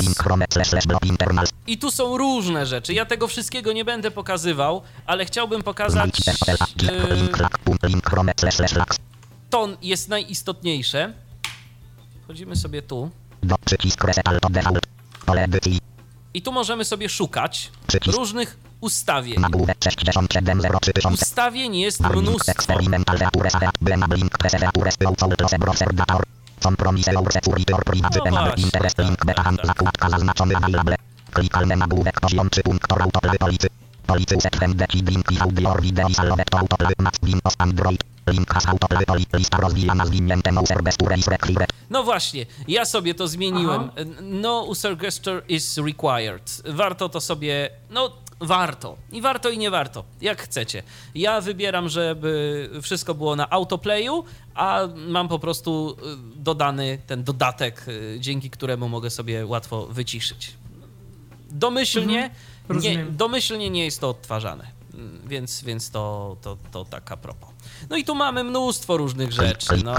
I 1.66 1.78
tu 1.78 1.90
są 1.90 2.18
różne 2.18 2.66
rzeczy. 2.66 2.94
Ja 2.94 3.06
tego 3.06 3.28
wszystkiego 3.28 3.72
nie 3.72 3.84
będę 3.84 4.10
pokazywał, 4.10 4.82
ale 5.06 5.24
chciałbym 5.24 5.62
pokazać. 5.62 6.10
Yy, 6.82 6.90
link, 9.52 9.70
lak, 9.70 9.81
punkt, 9.81 9.82
link, 9.82 9.82
Chrome, 9.82 9.82
slash, 9.82 9.82
slash, 9.82 9.82
laks, 9.82 9.82
to 9.82 9.86
jest 9.86 10.09
najistotniejsze. 10.09 11.12
Wchodzimy 12.22 12.56
sobie 12.56 12.82
tu. 12.82 13.10
I 16.35 16.43
tu 16.43 16.52
możemy 16.52 16.85
sobie 16.85 17.09
szukać 17.09 17.70
różnych 18.06 18.56
ustawień. 18.81 19.40
nagłówek 19.40 19.77
67, 19.85 20.60
0, 20.60 20.81
3000, 20.81 21.24
Ustawień 21.24 21.77
jest 21.77 22.01
mnóstwo. 22.01 22.74
No. 30.70 30.85
Klikalne 31.32 31.77
nagłówek 31.77 32.20
poziom 32.20 32.51
3 32.51 32.62
punktor 32.62 33.02
autoply 33.02 33.39
policy. 33.39 33.68
Policy 34.06 34.40
set 34.40 34.56
when 34.56 34.77
the 34.77 34.86
kid 34.86 35.09
link 35.09 35.32
is 35.32 35.40
audio 35.40 35.70
or 35.70 35.82
video 35.82 36.09
is 36.09 36.18
allowed 36.18 36.51
to 36.51 36.59
autoply 36.59 36.94
must 36.98 37.20
be 37.24 37.32
of 37.44 37.55
Android. 37.59 38.05
No 41.90 42.02
właśnie, 42.02 42.47
ja 42.69 42.85
sobie 42.85 43.15
to 43.15 43.28
zmieniłem. 43.28 43.90
Aha. 43.97 44.11
No 44.23 44.62
user 44.62 44.97
gesture 44.97 45.43
is 45.48 45.78
required. 45.78 46.62
Warto 46.65 47.09
to 47.09 47.20
sobie, 47.20 47.70
no 47.90 48.11
warto. 48.40 48.97
I 49.12 49.20
warto 49.20 49.51
i 49.51 49.59
nie 49.59 49.70
warto, 49.70 50.05
jak 50.20 50.43
chcecie. 50.43 50.82
Ja 51.15 51.40
wybieram, 51.40 51.89
żeby 51.89 52.70
wszystko 52.82 53.15
było 53.15 53.36
na 53.36 53.51
autoplayu, 53.51 54.24
a 54.55 54.89
mam 55.09 55.28
po 55.28 55.39
prostu 55.39 55.97
y, 56.36 56.36
dodany 56.36 56.98
ten 57.07 57.24
dodatek, 57.24 57.89
y, 57.89 58.16
dzięki 58.20 58.51
któremu 58.51 58.89
mogę 58.89 59.11
sobie 59.11 59.47
łatwo 59.47 59.86
wyciszyć. 59.86 60.52
Domyślnie, 61.51 62.16
nie, 62.16 62.31
rozumiem. 62.69 63.16
domyślnie 63.16 63.70
nie 63.70 63.85
jest 63.85 64.01
to 64.01 64.09
odtwarzane. 64.09 64.80
Mm, 64.94 65.28
Więc, 65.28 65.62
więc 65.62 65.90
to, 65.90 66.36
to, 66.42 66.56
to 66.72 66.84
tak 66.84 67.12
a 67.12 67.16
propos. 67.16 67.50
No 67.90 67.96
i 67.96 68.04
tu 68.04 68.14
mamy 68.14 68.44
mnóstwo 68.44 68.96
różnych 68.96 69.32
rzeczy. 69.32 69.66
Klik, 69.66 69.84
No, 69.84 69.94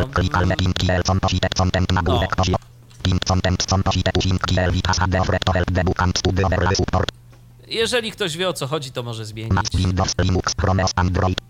Jeżeli 7.71 8.11
ktoś 8.11 8.37
wie 8.37 8.49
o 8.49 8.53
co 8.53 8.67
chodzi, 8.67 8.91
to 8.91 9.03
może 9.03 9.25
zmienić. 9.25 9.53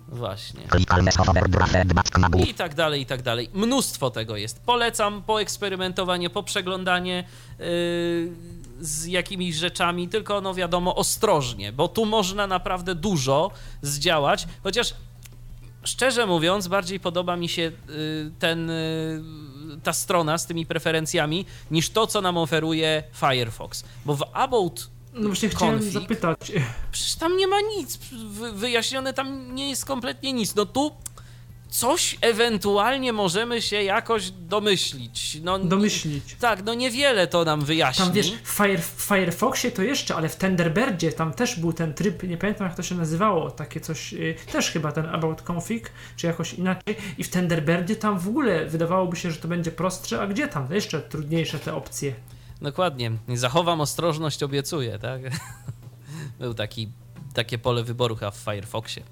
Właśnie. 0.07 0.61
I 2.49 2.53
tak 2.53 2.76
dalej, 2.76 3.02
i 3.02 3.06
tak 3.06 3.22
dalej. 3.22 3.49
Mnóstwo 3.53 4.11
tego 4.11 4.38
jest. 4.38 4.60
Polecam 4.60 5.23
poeksperymentowanie, 5.23 6.30
poprzeglądanie 6.30 7.23
yy, 7.60 7.65
z 8.81 9.06
jakimiś 9.06 9.56
rzeczami, 9.56 10.07
tylko 10.07 10.41
no 10.41 10.53
wiadomo, 10.53 10.95
ostrożnie, 10.95 11.72
bo 11.72 11.88
tu 11.88 12.06
można 12.06 12.48
naprawdę 12.48 12.95
dużo 12.95 13.52
zdziałać, 13.81 14.48
chociaż 14.64 14.93
szczerze 15.84 16.26
mówiąc, 16.26 16.68
bardziej 16.68 16.99
podoba 16.99 17.38
mi 17.38 17.49
się 17.49 17.72
y, 17.89 18.31
ten, 18.39 18.69
y, 18.69 19.22
ta 19.84 19.93
strona 19.93 20.38
z 20.38 20.45
tymi 20.45 20.65
preferencjami 20.65 21.45
niż 21.72 21.89
to, 21.89 22.07
co 22.07 22.22
nam 22.22 22.38
oferuje 22.38 23.03
Firefox. 23.14 23.84
Bo 24.06 24.15
w 24.15 24.23
About 24.34 24.89
No 25.13 25.27
właśnie 25.27 25.49
chciałem 25.49 25.75
Config. 25.75 25.93
zapytać. 25.93 26.51
Przecież 26.91 27.15
tam 27.15 27.38
nie 27.38 27.47
ma 27.47 27.57
nic 27.77 27.97
wy- 28.29 28.51
wyjaśnione, 28.51 29.13
tam 29.13 29.55
nie 29.55 29.69
jest 29.69 29.85
kompletnie 29.85 30.33
nic. 30.33 30.55
No 30.55 30.65
tu 30.65 30.91
coś 31.69 32.17
ewentualnie 32.21 33.13
możemy 33.13 33.61
się 33.61 33.83
jakoś 33.83 34.31
domyślić. 34.31 35.38
No, 35.43 35.59
Domyślić. 35.59 36.35
Tak, 36.39 36.63
no 36.63 36.73
niewiele 36.73 37.27
to 37.27 37.43
nam 37.45 37.61
wyjaśni. 37.61 38.05
Tam 38.05 38.13
wiesz, 38.13 38.31
w, 38.43 38.47
Fire, 38.49 38.77
w 38.81 39.01
Firefoxie 39.07 39.71
to 39.71 39.81
jeszcze, 39.81 40.15
ale 40.15 40.29
w 40.29 40.35
Thunderbirdzie 40.35 41.11
tam 41.11 41.33
też 41.33 41.59
był 41.59 41.73
ten 41.73 41.93
tryb, 41.93 42.23
nie 42.23 42.38
pamiętam 42.38 42.67
jak 42.67 42.75
to 42.75 42.83
się 42.83 42.95
nazywało, 42.95 43.51
takie 43.51 43.79
coś, 43.79 44.13
y, 44.13 44.35
też 44.51 44.71
chyba 44.71 44.91
ten 44.91 45.05
About 45.05 45.41
Config, 45.51 45.91
czy 46.15 46.27
jakoś 46.27 46.53
inaczej. 46.53 46.95
I 47.17 47.23
w 47.23 47.29
Thunderbirdzie 47.29 47.95
tam 47.95 48.19
w 48.19 48.27
ogóle 48.27 48.65
wydawałoby 48.65 49.17
się, 49.17 49.31
że 49.31 49.38
to 49.38 49.47
będzie 49.47 49.71
prostsze, 49.71 50.21
a 50.21 50.27
gdzie 50.27 50.47
tam? 50.47 50.67
Jeszcze 50.73 51.01
trudniejsze 51.01 51.59
te 51.59 51.75
opcje. 51.75 52.13
Dokładnie. 52.61 53.11
Zachowam 53.35 53.81
ostrożność, 53.81 54.43
obiecuję, 54.43 54.99
tak? 54.99 55.21
Był 56.39 56.53
taki, 56.53 56.89
takie 57.33 57.57
pole 57.57 57.83
wyboru 57.83 58.15
chyba 58.15 58.31
w 58.31 58.35
Firefoxie 58.38 59.03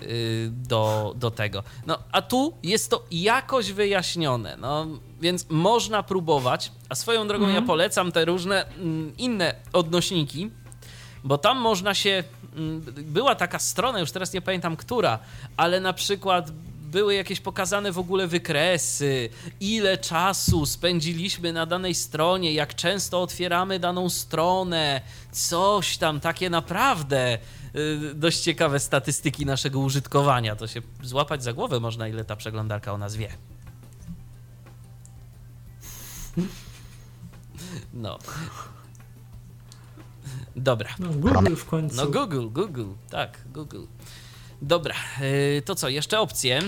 yy, 0.00 0.06
do, 0.50 1.12
do 1.16 1.30
tego. 1.30 1.62
No, 1.86 1.98
a 2.12 2.22
tu 2.22 2.54
jest 2.62 2.90
to 2.90 3.04
jakoś 3.10 3.72
wyjaśnione, 3.72 4.56
no, 4.60 4.86
więc 5.20 5.46
można 5.50 6.02
próbować, 6.02 6.72
a 6.88 6.94
swoją 6.94 7.28
drogą 7.28 7.48
ja 7.48 7.62
polecam 7.62 8.12
te 8.12 8.24
różne 8.24 8.66
mm, 8.66 9.16
inne 9.16 9.54
odnośniki, 9.72 10.50
bo 11.24 11.38
tam 11.38 11.58
można 11.58 11.94
się. 11.94 12.24
mm, 12.56 12.80
Była 12.96 13.34
taka 13.34 13.58
strona, 13.58 14.00
już 14.00 14.12
teraz 14.12 14.32
nie 14.32 14.40
pamiętam 14.40 14.76
która, 14.76 15.18
ale 15.56 15.80
na 15.80 15.92
przykład 15.92 16.50
były 16.90 17.14
jakieś 17.14 17.40
pokazane 17.40 17.92
w 17.92 17.98
ogóle 17.98 18.26
wykresy, 18.26 19.28
ile 19.60 19.98
czasu 19.98 20.66
spędziliśmy 20.66 21.52
na 21.52 21.66
danej 21.66 21.94
stronie, 21.94 22.52
jak 22.52 22.74
często 22.74 23.22
otwieramy 23.22 23.78
daną 23.78 24.08
stronę, 24.08 25.00
coś 25.32 25.98
tam, 25.98 26.20
takie 26.20 26.50
naprawdę 26.50 27.38
y, 27.74 28.14
dość 28.14 28.40
ciekawe 28.40 28.80
statystyki 28.80 29.46
naszego 29.46 29.78
użytkowania. 29.78 30.56
To 30.56 30.66
się 30.66 30.82
złapać 31.02 31.42
za 31.42 31.52
głowę 31.52 31.80
można, 31.80 32.08
ile 32.08 32.24
ta 32.24 32.36
przeglądarka 32.36 32.92
o 32.92 32.98
nas 32.98 33.16
wie. 33.16 33.28
No. 37.94 38.18
Dobra. 40.56 40.90
No 40.98 41.08
Google 41.08 41.54
w 41.56 41.64
końcu. 41.64 41.96
No 41.96 42.06
Google, 42.06 42.48
Google, 42.48 42.92
tak, 43.10 43.38
Google. 43.52 43.84
Dobra, 44.62 44.94
yy, 45.20 45.62
to 45.62 45.74
co, 45.74 45.88
jeszcze 45.88 46.20
opcje? 46.20 46.62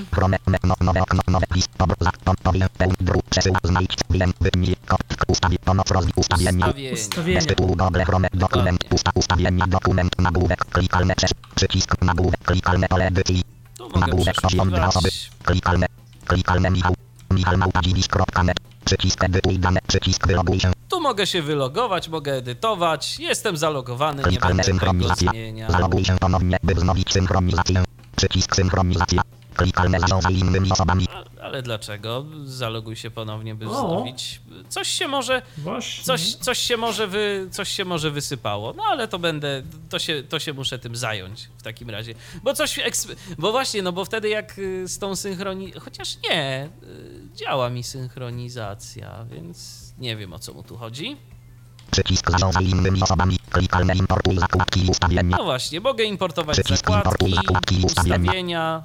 No, 0.64 0.74
ustawienia. 6.16 6.66
Ustawienia. 6.66 6.92
Ustawienia. 6.92 7.40
dokument, 8.34 8.84
usta, 8.90 9.10
ustawienia, 9.14 9.66
dokument, 9.66 10.18
nagłówek, 10.18 10.64
klikalne, 10.64 11.14
przesz, 11.14 11.30
przycisk, 11.54 12.02
nagłówek, 12.02 12.40
klikalne, 12.40 12.88
pole 12.88 13.06
edycji, 13.06 13.42
nagłówek, 13.96 14.40
poziom, 14.40 14.70
dwa 14.70 14.88
osoby, 14.88 15.08
klikalne, 15.44 15.86
klikalne, 16.26 16.70
Michał, 16.70 16.94
Michał, 17.30 17.58
małpa, 17.58 17.80
dziwisz, 17.82 18.08
kropka, 18.08 18.42
net, 18.42 18.56
Przycisk 18.90 19.24
edytuj 19.24 19.58
dane. 19.58 19.80
Przycisk 19.86 20.26
wyloguj 20.26 20.60
się. 20.60 20.72
Tu 20.88 21.00
mogę 21.00 21.26
się 21.26 21.42
wylogować, 21.42 22.08
mogę 22.08 22.32
edytować. 22.32 23.18
Jestem 23.18 23.56
zalogowany, 23.56 24.22
nie 24.30 24.38
będę 24.38 24.64
synchronizacja. 24.64 25.32
Zaloguj 25.68 26.04
się 26.04 26.18
ponownie, 26.18 26.56
by 26.62 26.74
wznowić 26.74 27.12
synchronizację. 27.12 27.84
Przycisk 28.16 28.56
synchronizacja. 28.56 29.22
Klikalne 29.56 30.00
zarządzaj 30.00 30.38
innymi 30.38 30.72
osobami. 30.72 31.06
Ale 31.42 31.62
dlaczego? 31.62 32.26
Zaloguj 32.44 32.96
się 32.96 33.10
ponownie, 33.10 33.54
by 33.54 33.66
wznowić. 33.66 34.40
Coś 34.68 34.88
się 34.88 35.08
może, 35.08 35.42
Właśnie. 35.58 36.04
coś, 36.04 36.34
coś 36.34 36.58
się 36.58 36.76
może, 36.76 37.06
wy, 37.06 37.48
coś 37.50 37.68
się 37.68 37.84
może 37.84 38.10
wysypało. 38.10 38.72
No 38.76 38.82
ale 38.82 39.08
to 39.08 39.18
będę, 39.18 39.62
to 39.88 39.98
się, 39.98 40.22
to 40.28 40.38
się 40.38 40.52
muszę 40.52 40.78
tym 40.78 40.96
zająć 40.96 41.48
w 41.58 41.62
takim 41.62 41.90
razie. 41.90 42.14
Bo 42.42 42.54
coś, 42.54 42.80
bo 43.38 43.52
właśnie, 43.52 43.82
no 43.82 43.92
bo 43.92 44.04
wtedy 44.04 44.28
jak 44.28 44.58
y, 44.58 44.88
z 44.88 44.98
tą 44.98 45.16
synchronizacją, 45.16 45.80
chociaż 45.80 46.16
nie, 46.30 46.68
y, 46.82 47.20
działa 47.34 47.70
mi 47.70 47.82
synchronizacja, 47.82 49.24
więc 49.30 49.80
nie 49.98 50.16
wiem 50.16 50.32
o 50.32 50.38
co 50.38 50.54
mu 50.54 50.62
tu 50.62 50.76
chodzi. 50.76 51.16
Przycisk 51.90 52.30
zarządzaj 52.30 52.68
innymi 52.68 53.02
osobami. 53.02 53.38
Klikalne 53.50 53.94
importuj 53.94 54.38
zakładki 54.38 54.86
i 54.86 54.88
ustawienia. 54.88 55.36
No 55.36 55.44
właśnie, 55.44 55.80
mogę 55.80 56.04
importować 56.04 56.56
Przycisk 56.56 56.84
zakładki, 56.86 57.08
importuj 57.08 57.34
zakładki 57.34 57.80
i 57.80 57.84
ustawienia. 57.84 58.16
ustawienia 58.20 58.82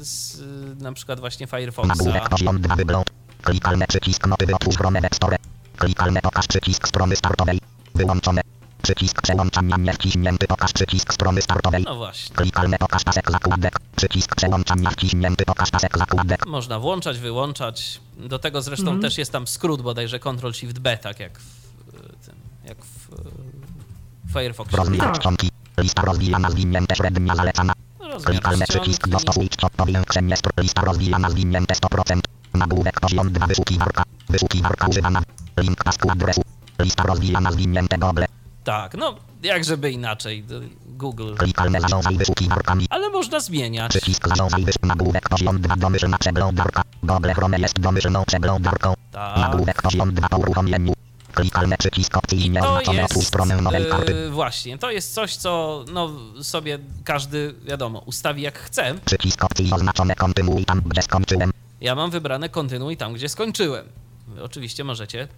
y, 0.00 0.04
z 0.04 0.34
y, 0.40 0.82
na 0.82 0.92
przykład 0.92 1.20
właśnie 1.20 1.46
Firefoxa. 1.46 1.88
Nagłówek 1.88 2.28
poziom 2.28 2.60
2 2.60 2.76
wygląd. 2.76 3.10
Klikalne 3.42 3.86
przycisk 3.86 4.26
motywy 4.26 4.54
otwórz 4.54 4.76
Chrome 4.76 5.00
Store. 5.14 5.36
Klikalne 5.76 6.20
pokaż 6.22 6.46
przycisk 6.46 6.88
strony 6.88 7.16
startowej. 7.16 7.60
Wyłączone. 7.94 8.40
Przycisk 8.82 9.22
przełączania 9.22 9.76
niewciśnięty 9.76 10.46
pokaż 10.46 10.72
przycisk 10.72 11.14
strony 11.14 11.42
startowej. 11.42 11.82
No 11.84 11.94
właśnie. 11.96 12.36
Klikalne 12.36 12.78
pokaż 12.78 13.04
pasek 13.04 13.30
zakładek. 13.30 13.78
Przycisk 13.96 14.36
przełączania 14.36 14.90
wciśnięty 14.90 15.44
pokaż 15.44 15.70
pasek 15.70 15.98
zakładek. 15.98 16.46
Można 16.46 16.78
włączać, 16.78 17.18
wyłączać. 17.18 18.00
Do 18.16 18.38
tego 18.38 18.62
zresztą 18.62 18.84
Mhm. 18.86 19.02
też 19.02 19.18
jest 19.18 19.32
tam 19.32 19.46
skrót 19.46 19.82
bodajże 19.82 20.18
Ctrl-Shift-B, 20.18 20.98
tak 20.98 21.20
jak 21.20 21.38
w 21.38 21.94
y, 21.94 22.26
tym, 22.26 22.34
jak 22.68 22.84
w 22.84 23.12
y, 23.12 24.32
Firefoxie. 24.32 24.76
Rozmiar 24.78 25.06
Tak. 25.06 25.18
czcionki. 25.18 25.50
Lista 25.78 26.02
rozwijana 26.02 26.50
zwinięte 26.50 26.96
średnia 26.96 27.34
zalecana. 27.36 27.72
Rozmiar 28.00 28.22
Klikalne 28.32 28.66
przycisk 28.66 29.08
dostosuj 29.08 29.48
powiększenie 29.76 30.34
str- 30.36 30.62
lista 30.62 30.82
rozwijana 30.82 31.30
zwinięte 31.30 31.74
100%. 31.74 32.20
Nagłówek 32.54 33.00
poziom 33.00 33.32
2 33.32 33.46
wyszukiwarka. 33.46 34.02
Wyszukiwarka 34.28 34.88
używana. 34.88 35.22
Link 35.56 35.84
pasku 35.84 36.10
adresu. 36.10 36.42
Lista 36.78 37.02
rozwijana 37.02 37.52
zwinięte 37.52 37.98
goble. 37.98 38.26
Tak, 38.64 38.94
no 38.94 39.14
jak 39.42 39.64
żeby 39.64 39.90
inaczej. 39.90 40.44
Google. 40.86 41.34
Klikalne 41.34 41.80
zarządzaj 41.80 42.16
wyszukiwarkami. 42.16 42.86
Ale 42.90 43.10
można 43.10 43.40
zmieniać. 43.40 43.90
Przycisk 43.90 44.28
zarządzaj 44.28 44.64
wyszukiwarka. 44.64 44.86
Nagłówek 44.98 45.28
poziom 45.28 45.60
2 45.60 45.76
domyślna 45.76 46.18
przeglądarka. 46.18 46.82
Google 47.02 47.30
Chrome 47.30 47.58
jest 47.58 47.80
domyślną 47.80 48.24
przeglądarką. 48.24 48.94
Tak. 49.12 49.38
Nagłówek 49.38 49.82
poziom 49.82 50.14
2 50.14 50.28
po 50.28 50.36
uruchomieniu. 50.36 50.92
Klikalne 51.34 51.76
przycisk 51.78 52.16
opcji 52.16 52.52
jest 52.92 53.26
stronę 53.26 53.56
nowej 53.56 53.86
karty. 53.86 54.14
y, 54.14 54.30
właśnie, 54.30 54.78
to 54.78 54.90
jest 54.90 55.14
coś, 55.14 55.36
co 55.36 55.84
no, 55.92 56.10
sobie 56.42 56.78
każdy, 57.04 57.54
wiadomo, 57.64 57.98
ustawi 57.98 58.42
jak 58.42 58.58
chce. 58.58 58.94
Przycisk 59.04 59.44
opcji 59.44 59.72
oznaczone 59.72 60.14
kontynuuj 60.14 60.64
tam 60.64 60.82
gdzie 60.86 61.02
skończyłem. 61.02 61.50
Ja 61.80 61.94
mam 61.94 62.10
wybrane 62.10 62.48
kontynuuj 62.48 62.96
tam, 62.96 63.12
gdzie 63.12 63.28
skończyłem. 63.28 63.86
Wy 64.28 64.42
oczywiście 64.42 64.84
możecie 64.84 65.28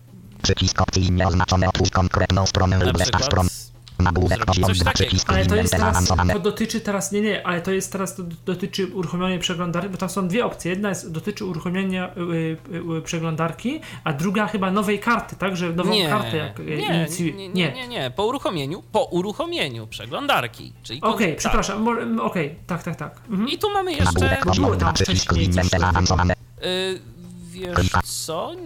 Przycisk 0.42 0.81
opcji 0.81 1.12
nieoznaczone 1.12 1.68
otwórz 1.68 1.91
konkretną 1.91 2.47
stronę 2.47 2.78
lub 2.78 2.99
przykład 2.99 3.25
stron. 3.25 3.49
Coś 4.66 4.78
2 4.78 4.84
takiego. 4.84 5.10
przycisk 5.10 5.31
Ale 5.33 5.47
to 5.47 5.57
jest 5.57 5.73
teraz, 5.73 6.08
to 6.33 6.39
dotyczy 6.39 6.81
teraz, 6.81 7.12
nie, 7.12 7.20
nie, 7.20 7.47
ale 7.47 7.60
to 7.60 7.70
jest 7.70 7.92
teraz, 7.92 8.16
to 8.16 8.23
dotyczy 8.47 8.86
uruchomionej 8.86 9.39
przeglądarki, 9.39 9.89
bo 9.89 9.97
tam 9.97 10.08
są 10.08 10.28
dwie 10.28 10.47
opcje. 10.47 10.70
Jedna 10.70 10.89
jest, 10.89 11.12
dotyczy 11.12 11.44
uruchomienia 11.44 12.15
y, 12.16 12.20
y, 12.20 12.99
y, 12.99 13.02
przeglądarki, 13.02 13.81
a 14.05 14.12
druga 14.12 14.47
chyba 14.47 14.70
nowej 14.70 14.99
karty, 15.00 15.36
tak? 15.36 15.57
Że 15.57 15.73
nową 15.73 15.91
nie, 15.91 16.08
kartę 16.08 16.36
jak 16.36 16.60
y, 16.60 16.65
nie, 16.65 16.97
inicjuje. 16.97 17.33
nie, 17.33 17.49
nie, 17.49 17.73
nie, 17.73 17.89
nie, 17.89 18.10
po 18.10 18.26
uruchomieniu, 18.26 18.83
po 18.92 19.05
uruchomieniu 19.05 19.86
przeglądarki, 19.86 20.73
czyli 20.83 21.00
Okej, 21.00 21.28
tak. 21.28 21.39
przepraszam, 21.39 21.89
okej, 22.20 22.55
tak, 22.66 22.83
tak, 22.83 22.97
tak. 22.97 23.20
Mhm. 23.31 23.49
I 23.49 23.58
tu 23.58 23.70
mamy 23.70 23.92
jeszcze, 23.92 24.39
było 24.57 24.70
tam 24.70 24.78
2 24.78 24.92
przycisk 24.92 25.25
wcześniej 25.25 25.47
coś 25.47 25.55
zwinięte 25.55 25.70
takiego. 25.70 25.81
zaawansowane. 25.81 26.34
y, 26.65 27.00
wiesz 27.50 28.02
co, 28.05 28.55
nie, 28.55 28.62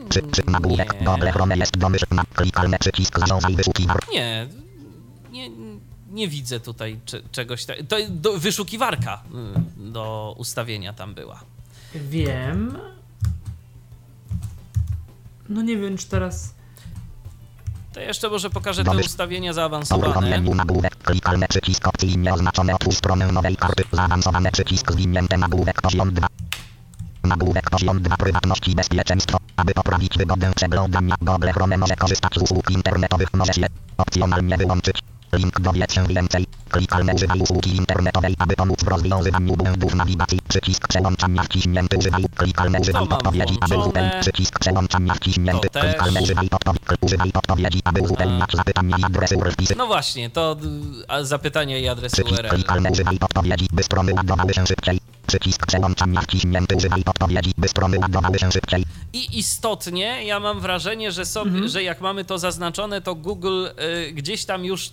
nie, 4.15 4.49
nie, 5.31 5.51
nie 6.11 6.29
widzę 6.29 6.61
tutaj 6.61 7.01
cze- 7.05 7.23
czegoś 7.33 7.65
takiego, 7.65 7.89
to 7.89 7.97
do, 8.11 8.39
wyszukiwarka 8.39 9.23
y, 9.79 9.91
do 9.91 10.35
ustawienia 10.39 10.93
tam 10.93 11.15
była. 11.15 11.41
Wiem. 11.95 12.79
No 15.49 15.63
nie 15.63 15.77
wiem, 15.77 15.97
czy 15.99 16.07
teraz... 16.09 16.55
To 17.93 18.01
jeszcze 18.01 18.29
może 18.29 18.51
pokażę 18.51 18.85
te 18.85 18.91
ustawienia 18.97 19.53
zaawansowane. 19.53 20.41
nagłówek 20.41 20.97
klikalne 21.03 21.49
przycisk 21.49 21.89
opcji 21.89 22.19
nieoznaczone 22.19 22.75
otwórz 22.75 22.97
stronę 22.97 23.33
nowej 23.33 23.57
karty. 23.57 23.85
Zaawansowane 23.93 24.53
przycisk 24.53 24.93
zwinięte 24.93 25.37
nagłówek 25.39 25.83
poziom 25.83 26.15
2. 26.15 26.27
Nagłówek 27.25 27.71
poziom 27.71 28.03
2 28.03 28.17
prywatność 28.17 28.69
i 28.69 28.75
bezpieczeństwo. 28.75 29.39
Aby 29.57 29.75
poprawić 29.75 30.19
wygodę 30.19 30.53
przeglądania 30.57 31.15
Google 31.21 31.49
Chrome 31.55 31.77
może 31.77 31.97
korzystać 31.97 32.35
z 32.35 32.39
usług 32.43 32.71
internetowych. 32.71 33.29
Możesz 33.35 33.57
je 33.57 33.67
opcjonalnie 33.99 34.57
wyłączyć. 34.57 34.99
Link 35.33 35.61
dowiedz 35.61 35.93
się 35.95 36.07
więcej. 36.07 36.47
Klikalne 36.71 37.15
używaj 37.15 37.41
usługi 37.41 37.77
internetowej, 37.77 38.35
aby 38.39 38.57
pomóc 38.57 38.85
w 38.85 38.89
rozwiązywaniu 38.89 39.57
błędów 39.57 39.95
nawigacji. 39.95 40.39
Przycisk 40.49 40.89
przełączania 40.89 41.43
wciśnięty 41.43 41.99
używaj. 41.99 42.25
Klikalne 42.37 42.81
używaj 42.81 43.09
podpowiedzi, 43.09 43.59
aby 43.61 43.79
uzupełnić. 43.79 44.15
Przycisk 44.21 44.59
przełączania 44.59 45.15
wciśnięty. 45.15 45.69
To 45.69 45.81
też. 45.81 45.83
Klikalne 45.83 46.23
używaj 46.23 46.49
podpowiedzi. 46.49 46.81
Używaj 47.01 47.33
podpowiedzi, 47.33 47.81
aby 47.85 48.01
uzupełniać 48.01 48.53
zapytania 48.53 48.97
i 48.99 49.05
adresy. 49.05 49.37
No 49.77 49.87
właśnie, 49.87 50.31
to 50.31 50.57
a 51.09 51.23
zapytania 51.25 51.79
i 51.79 51.89
adresy 51.89 52.17
Przycisk 52.17 52.39
URL. 52.39 52.49
klikalne 52.49 52.91
używaj 52.91 53.19
podpowiedzi, 53.19 53.67
by 53.73 53.83
strony 53.83 54.15
ładowały 54.15 54.55
się 54.55 54.67
szybciej. 54.67 55.01
Przycisk 55.27 55.67
przełączania 55.67 56.21
wciśnięty 56.21 56.77
używaj 56.77 57.03
podpowiedzi, 57.05 57.53
by 57.59 57.69
strony 57.69 57.99
ładowały 57.99 58.39
się 58.39 58.53
szybciej. 58.53 58.85
I 59.13 59.39
istotnie 59.39 60.25
ja 60.25 60.41
mam 60.41 60.61
wrażenie, 60.61 61.13
że, 61.13 61.27
sobie, 61.27 61.69
że 61.69 61.83
jak 61.83 62.01
mamy 62.01 62.25
to 62.25 62.39
zaznaczone, 62.39 63.01
to 63.01 63.15
Google 63.15 63.67
y, 64.09 64.13
gdzieś 64.13 64.45
tam 64.45 64.65
już 64.65 64.91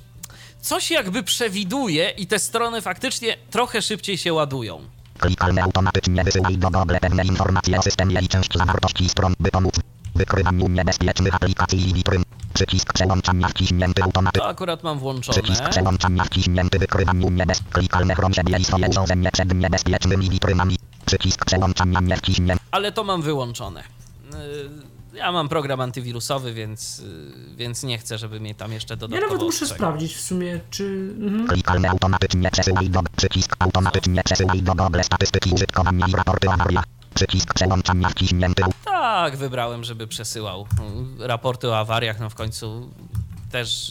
coś 0.62 0.92
jakby 0.92 1.24
przewiduje 1.24 2.10
i 2.10 2.28
te 2.28 2.40
strony 2.40 2.82
faktycznie 2.82 3.38
trochę 3.52 3.82
szybciej 3.82 4.18
się 4.18 4.34
ładują. 4.34 4.82
Klikalne 5.20 5.64
automatycznie 5.64 6.24
wysyłaj 6.24 6.58
do 6.58 6.70
Google 6.70 6.96
pewne 7.02 7.24
informacje 7.26 7.80
o 7.80 7.82
systemie 7.82 8.20
i 8.22 8.28
część 8.28 8.58
zawartości 8.58 9.10
stron, 9.10 9.34
by 9.40 9.52
pomóc 9.52 9.74
wykrywaniu 10.16 10.68
niebezpiecznych 10.68 11.36
aplikacji 11.36 11.90
i 11.90 11.94
witryn. 11.94 12.24
Przycisk 12.54 12.94
przełączania 12.94 13.48
wciśnięty 13.48 14.04
automatycznie. 14.04 14.42
To 14.42 14.50
akurat 14.50 14.84
mam 14.84 14.98
Przycisk 15.22 15.46
włączone. 15.48 15.70
przełączania 15.70 16.24
wciśnięty 16.24 16.80
wykrywaniu 16.80 17.30
niebez... 17.30 17.62
Klikalne 17.72 18.16
chrom 18.16 18.34
siebie 18.34 18.58
i 18.60 18.66
swoje 18.66 18.88
urządzenie 18.88 19.32
przed 19.32 19.54
niebezpiecznymi 19.54 20.30
witrynami. 20.30 20.76
Przycisk 21.06 21.46
przełączania 21.46 22.00
nie 22.00 22.18
wciśnięty. 22.18 22.64
ale 22.72 22.92
to 22.92 23.04
mam 23.04 23.22
wyłączone. 23.22 23.84
Ja 25.18 25.32
mam 25.32 25.50
program 25.50 25.82
antywirusowy, 25.82 26.54
więc, 26.54 27.00
y, 27.00 27.56
więc 27.56 27.84
nie 27.84 27.98
chcę, 27.98 28.18
żeby 28.18 28.40
mnie 28.40 28.56
tam 28.56 28.72
jeszcze 28.72 28.94
Ja 28.94 28.98
dodatkowo 28.98 29.34
nawet 29.34 29.46
muszę 29.46 29.68
sprawdzić 29.68 30.16
w 30.16 30.22
sumie, 30.22 30.60
czy... 30.70 31.14
Mhm. 31.20 31.48
Klikalne 31.48 31.90
automatycznie 31.90 32.52
przesyłaj 32.52 32.90
do... 32.90 33.02
Przycisk 33.16 33.56
automatycznie 33.60 34.24
przesyłaj 34.24 34.62
do 34.62 34.76
Google 34.76 35.02
statystyki 35.04 35.52
użytkowania 35.54 36.08
i 36.08 36.12
raporty 36.12 36.50
o 36.50 36.54
awariach. 36.54 36.84
Przycisk 37.14 37.54
przełączania 37.54 38.10
wciśnięty. 38.10 38.64
Tak, 38.86 39.38
wybrałem, 39.38 39.84
żeby 39.84 40.08
przesyłał 40.08 40.68
y, 41.22 41.28
raporty 41.28 41.70
o 41.70 41.78
awariach. 41.78 42.20
No 42.20 42.30
w 42.30 42.36
końcu 42.36 42.92
też 43.52 43.90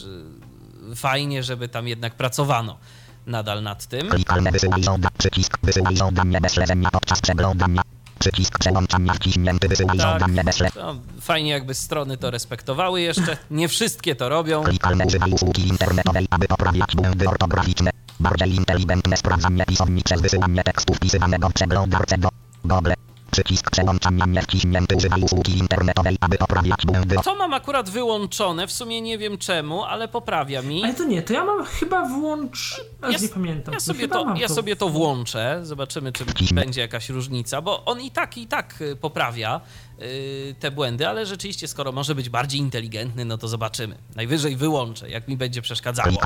y, 0.91 0.95
fajnie, 0.95 1.43
żeby 1.43 1.69
tam 1.69 1.87
jednak 1.87 2.15
pracowano 2.15 2.77
nadal 3.25 3.63
nad 3.63 3.85
tym. 3.85 4.09
Klikalne 4.09 4.51
wysyłaj 4.51 4.83
żąda. 4.83 5.09
Przycisk 5.17 5.57
wysyłaj 5.63 5.97
żądanie 5.97 6.41
bez 6.41 6.53
śledzenia 6.53 6.91
podczas 6.91 7.21
przeglądania. 7.21 7.81
Przycisk 8.19 8.59
przełączania 8.59 9.13
wciśnięty 9.13 9.67
wysyłaj 9.67 9.97
Tak. 9.97 10.19
żądanie 10.19 10.53
śledzenia. 10.53 10.85
No, 10.85 10.95
fajnie, 11.21 11.51
jakby 11.51 11.73
strony 11.73 12.17
to 12.17 12.31
respektowały 12.31 13.01
jeszcze. 13.01 13.37
Nie 13.51 13.67
wszystkie 13.67 14.15
to 14.15 14.29
robią. 14.29 14.63
Klikalne 14.63 15.05
używaj 15.05 15.31
usługi 15.31 15.67
internetowej, 15.67 16.27
aby 16.29 16.47
poprawiać 16.47 16.95
błędy 16.95 17.29
ortograficzne. 17.29 17.91
Bardziej 18.19 18.55
inteligentne 18.55 19.17
sprawdzanie 19.17 19.65
pisowni 19.65 20.03
przez 20.03 20.21
wysyłanie 20.21 20.63
tekstu 20.63 20.93
wpisywanego 20.93 21.49
w 21.49 21.53
przeglądarce 21.53 22.17
do 22.17 22.29
Google. 22.65 22.91
Przycisk 23.31 23.71
przełączania 23.71 24.25
nie 24.25 24.41
wciśnięty 24.41 24.95
używaj 24.95 25.21
usługi 25.21 25.57
internetowej, 25.57 26.17
aby 26.21 26.37
poprawiać 26.37 26.85
błędy. 26.85 27.15
To 27.23 27.35
mam 27.35 27.53
akurat 27.53 27.89
wyłączone, 27.89 28.67
w 28.67 28.71
sumie 28.71 29.01
nie 29.01 29.17
wiem 29.17 29.37
czemu, 29.37 29.83
ale 29.83 30.07
poprawia 30.07 30.61
mi. 30.61 30.83
Ale 30.83 30.93
to 30.93 31.03
nie, 31.03 31.21
to 31.21 31.33
ja 31.33 31.45
mam 31.45 31.65
chyba 31.65 32.05
włącz... 32.05 32.81
Ja, 33.01 33.09
Ja, 33.09 33.17
nie 33.17 33.29
pamiętam. 33.29 33.73
ja, 33.73 33.79
sobie, 33.79 34.07
to, 34.07 34.35
ja 34.37 34.47
sobie 34.47 34.75
to 34.75 34.89
włączę, 34.89 35.59
zobaczymy, 35.63 36.11
czy 36.11 36.25
będzie 36.53 36.81
jakaś 36.81 37.09
różnica, 37.09 37.61
bo 37.61 37.85
on 37.85 38.01
i 38.01 38.11
tak, 38.11 38.37
i 38.37 38.47
tak 38.47 38.81
y, 38.81 38.95
poprawia 38.95 39.61
y, 40.01 40.55
te 40.59 40.71
błędy, 40.71 41.07
ale 41.07 41.25
rzeczywiście, 41.25 41.67
skoro 41.67 41.91
może 41.91 42.15
być 42.15 42.29
bardziej 42.29 42.59
inteligentny, 42.61 43.25
no 43.25 43.37
to 43.37 43.47
zobaczymy. 43.47 43.97
Najwyżej 44.15 44.55
wyłączę, 44.55 45.09
jak 45.09 45.27
mi 45.27 45.37
będzie 45.37 45.61
przeszkadzało. 45.61 46.09
I 46.11 46.17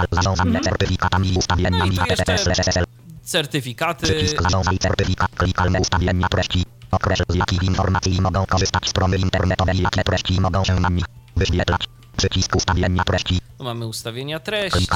No 1.72 1.86
i 1.86 1.98
tu 1.98 2.04
jeszcze 2.10 2.38
certyfikaty. 3.24 4.04
Przycisk 4.04 4.42
zarządzaj 4.42 4.78
certyfikat. 4.78 5.32
Klikalne 5.38 5.80
ustawienia 5.80 6.28
treści. 6.30 6.66
Określ 6.92 7.24
z 7.30 7.36
jakich 7.36 7.64
informacji 7.64 8.22
mogą 8.22 8.46
korzystać 8.46 8.90
strony 8.90 9.18
internetowe 9.18 9.74
i 9.74 9.82
jakie 9.82 10.04
treści 10.04 10.42
mogą 10.42 10.64
się 10.64 10.80
na 10.80 10.90
nich 10.90 11.06
wyświetlać. 11.36 11.82
Przycisk 12.18 12.56
ustawienia 12.56 13.04
treści. 13.04 13.42
Tu 13.58 13.64
mamy 13.64 13.88
ustawienia 13.88 14.40
treści. 14.40 14.88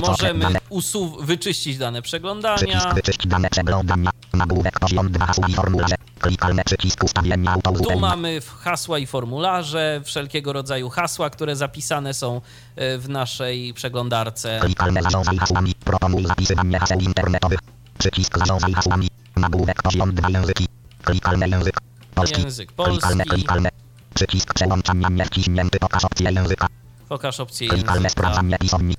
Możemy 0.00 0.46
usuw- 0.70 1.24
wyczyścić 1.24 1.78
dane 1.78 2.02
przeglądania. 2.02 2.56
Przycisk 2.56 2.94
wyczyść 2.94 3.26
dane 3.26 3.50
przeglądania. 3.50 4.10
Nagłówek 4.32 4.80
poziom 4.80 5.12
2 5.12 5.26
hasł 5.26 5.42
i 5.48 5.54
formularze. 5.54 5.94
Klikalne 6.20 6.64
przycisk 6.64 7.04
ustawienia 7.04 7.52
Tu 7.52 7.58
autouzupełnienia. 7.58 8.08
mamy 8.08 8.40
hasła 8.60 8.98
i 8.98 9.06
formularze, 9.06 10.00
wszelkiego 10.04 10.52
rodzaju 10.52 10.88
hasła, 10.90 11.30
które 11.30 11.56
zapisane 11.56 12.14
są 12.14 12.40
e, 12.76 12.98
w 12.98 13.08
naszej 13.08 13.74
przeglądarce. 13.74 14.58
Klikalne 14.62 15.02
zarządzaj 15.02 15.36
hasłami. 15.38 15.74
Proponuj 15.84 16.26
zapisywanie 16.26 16.78
haseł 16.78 17.00
internetowych. 17.00 17.58
Przycisk 18.02 18.38
zarządzaj 18.38 18.72
hasłami. 18.72 19.08
Nagłówek 19.36 19.82
poziom 19.82 20.14
2 20.14 20.28
języki. 20.30 20.68
Klikalne 21.04 21.48
język. 21.48 21.74
Polski. 22.14 22.42
Język 22.42 22.72
Klikalne, 22.72 23.24
polski. 23.24 23.28
klikalne. 23.30 23.68
Przycisk 24.14 24.54
przełączania 24.54 25.08
niewciśnięty. 25.08 25.78
Pokaż 25.78 26.04
opcję 26.04 26.30
języka. 26.30 26.66
Pokaż 27.08 27.40
opcję 27.40 27.68
Klikalne 27.68 28.02
języka. 28.02 28.10
sprawdzanie 28.10 28.58
pisowni. 28.58 28.94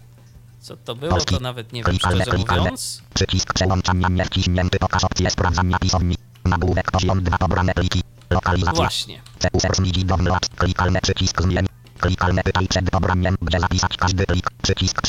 Co 0.62 0.78
to 0.78 0.96
było, 0.96 1.18
to 1.22 1.40
nawet 1.40 1.74
nie 1.74 1.84
wiem, 1.84 1.90
Klikalne, 1.92 2.22
szczerze 2.24 2.36
klikalne. 2.38 2.64
mówiąc. 2.64 3.02
Przycisk 3.14 3.54
przełączania 3.54 4.10
niewciśnięty. 4.10 4.80
Pokaż 4.80 5.04
opcję 5.04 5.30
sprawdzania 5.30 5.80
pisowni. 5.80 6.16
Nagłówek 6.46 6.92
poziom 6.92 7.24
2 7.24 7.38
pobrane 7.38 7.74
pliki. 7.74 8.02
Lokalizacja. 8.30 8.74
Właśnie. 8.74 9.22
CUSR 9.54 9.76
zmieni 9.76 10.06
download. 10.06 10.50
Klikalne 10.50 11.02
przycisk 11.02 11.42
zmień. 11.42 11.66
Klikalne 12.04 12.44
pytaj 12.44 12.68
przed 12.68 12.90
pobraniem, 12.90 13.38
gdzie 13.42 13.60
zapisać 13.60 13.98
każdy 13.98 14.26
plik. 14.26 14.50
Przycisk 14.62 15.02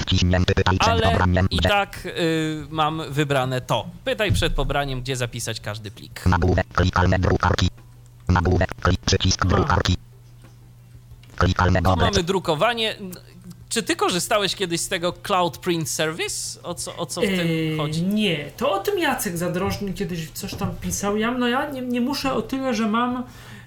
wciśnięty 0.00 0.54
pytaj 0.54 0.78
przed 0.78 0.92
Ale 0.92 1.02
pobraniem, 1.02 1.46
i 1.50 1.56
gdzie. 1.56 1.68
tak 1.68 2.06
y, 2.06 2.66
mam 2.70 3.02
wybrane 3.10 3.60
to. 3.60 3.86
Pytaj 4.04 4.32
przed 4.32 4.52
pobraniem, 4.54 5.00
gdzie 5.00 5.16
zapisać 5.16 5.60
każdy 5.60 5.90
plik. 5.90 6.26
Nagłówek 6.26 6.66
klikalne 6.74 7.18
drukarki. 7.18 7.70
Nagłówek 8.28 8.74
klik 8.82 9.00
przycisk 9.00 9.46
drukarki. 9.46 9.96
Klikalne 11.36 11.82
Tu 11.82 11.96
mamy 11.96 12.22
drukowanie. 12.22 12.96
Czy 13.68 13.82
ty 13.82 13.96
korzystałeś 13.96 14.54
kiedyś 14.54 14.80
z 14.80 14.88
tego 14.88 15.12
Cloud 15.12 15.58
Print 15.58 15.90
Service? 15.90 16.62
O 16.62 16.74
co, 16.74 16.96
o 16.96 17.06
co 17.06 17.20
w 17.20 17.24
tym 17.24 17.40
Eee, 17.40 17.76
chodzi? 17.76 18.02
Nie, 18.02 18.50
to 18.56 18.72
o 18.72 18.78
tym 18.78 18.98
Jacek 18.98 19.38
Zadrożny 19.38 19.92
kiedyś 19.92 20.30
coś 20.30 20.54
tam 20.54 20.74
pisał. 20.80 21.16
Ja, 21.16 21.30
no 21.30 21.48
ja 21.48 21.70
nie, 21.70 21.82
nie 21.82 22.00
muszę 22.00 22.32
o 22.32 22.42
tyle, 22.42 22.74
że 22.74 22.88
mam. 22.88 23.24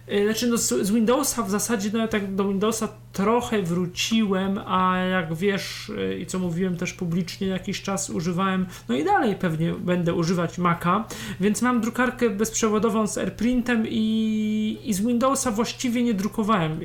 E, 0.09 0.23
Znaczy, 0.23 0.47
no 0.47 0.57
z, 0.57 0.91
Windowsa 0.91 1.43
w 1.43 1.49
zasadzie, 1.49 1.89
no 1.93 1.99
ja 1.99 2.07
tak 2.07 2.35
do 2.35 2.47
Windowsa 2.47 2.87
trochę 3.13 3.61
wróciłem, 3.61 4.59
a 4.65 4.97
jak 4.97 5.35
wiesz 5.35 5.91
e, 5.97 6.19
i 6.19 6.25
co 6.25 6.39
mówiłem 6.39 6.77
też 6.77 6.93
publicznie, 6.93 7.47
jakiś 7.47 7.81
czas 7.81 8.09
używałem, 8.09 8.65
no 8.89 8.95
i 8.95 9.03
dalej 9.03 9.35
pewnie 9.35 9.73
będę 9.73 10.13
używać 10.13 10.57
Maca, 10.57 11.05
więc 11.39 11.61
mam 11.61 11.81
drukarkę 11.81 12.29
bezprzewodową 12.29 13.07
z 13.07 13.17
AirPrintem 13.17 13.87
i, 13.89 14.77
i 14.83 14.93
z 14.93 15.01
Windowsa 15.01 15.51
właściwie 15.51 16.03
nie 16.03 16.13
drukowałem 16.13 16.71
e, 16.71 16.75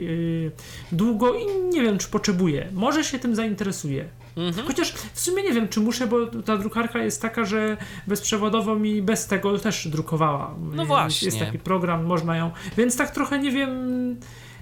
długo 0.92 1.34
i 1.34 1.46
nie 1.70 1.82
wiem, 1.82 1.98
czy 1.98 2.08
potrzebuję. 2.08 2.68
Może 2.72 3.04
się 3.04 3.18
tym 3.18 3.34
zainteresuję. 3.34 4.08
Mhm. 4.36 4.66
Chociaż 4.66 4.92
w 5.14 5.20
sumie 5.20 5.42
nie 5.42 5.52
wiem, 5.52 5.68
czy 5.68 5.80
muszę, 5.80 6.06
bo 6.06 6.26
ta 6.26 6.56
drukarka 6.56 6.98
jest 6.98 7.22
taka, 7.22 7.44
że 7.44 7.76
bezprzewodowo 8.06 8.76
mi 8.76 9.02
bez 9.02 9.26
tego 9.26 9.58
też 9.58 9.88
drukowała. 9.88 10.54
No 10.60 10.74
Jest- 10.82 10.86
właśnie. 10.86 11.26
Jest 11.26 11.38
taki 11.38 11.58
program, 11.58 12.04
można 12.04 12.36
ją. 12.36 12.50
Więc 12.76 12.96
tak 12.96 13.10
trochę 13.10 13.38
nie 13.38 13.50
wiem. 13.50 14.16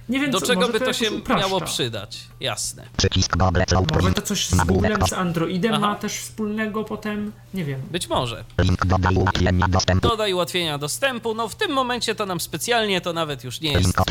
Nie 0.08 0.20
wiem, 0.20 0.30
Do 0.30 0.40
co, 0.40 0.46
czego 0.46 0.66
by 0.66 0.72
to 0.72 0.78
jakoś 0.78 0.98
się 0.98 1.10
upraszcza. 1.12 1.46
miało 1.48 1.60
przydać? 1.60 2.20
Jasne. 2.40 2.84
Przycisk 2.96 3.36
dobre 3.36 3.66
cloud 3.66 3.92
Może 3.94 4.12
to 4.12 4.22
coś 4.22 4.50
Googlem, 4.66 5.06
z 5.08 5.12
Androidem 5.12 5.74
Aha. 5.74 5.80
ma 5.86 5.94
też 5.94 6.12
wspólnego 6.18 6.84
potem. 6.84 7.32
Nie 7.54 7.64
wiem. 7.64 7.80
Być 7.90 8.08
może. 8.08 8.44
Link 8.58 8.86
dodaj 8.86 9.14
ułatwienia 9.14 9.68
dostępu. 9.68 10.08
Dodaj 10.08 10.32
ułatwienia 10.32 10.78
dostępu. 10.78 11.34
No 11.34 11.48
w 11.48 11.54
tym 11.54 11.72
momencie 11.72 12.14
to 12.14 12.26
nam 12.26 12.40
specjalnie 12.40 13.00
to 13.00 13.12
nawet 13.12 13.44
już 13.44 13.60
nie 13.60 13.72
jest 13.72 13.96
No 13.98 14.04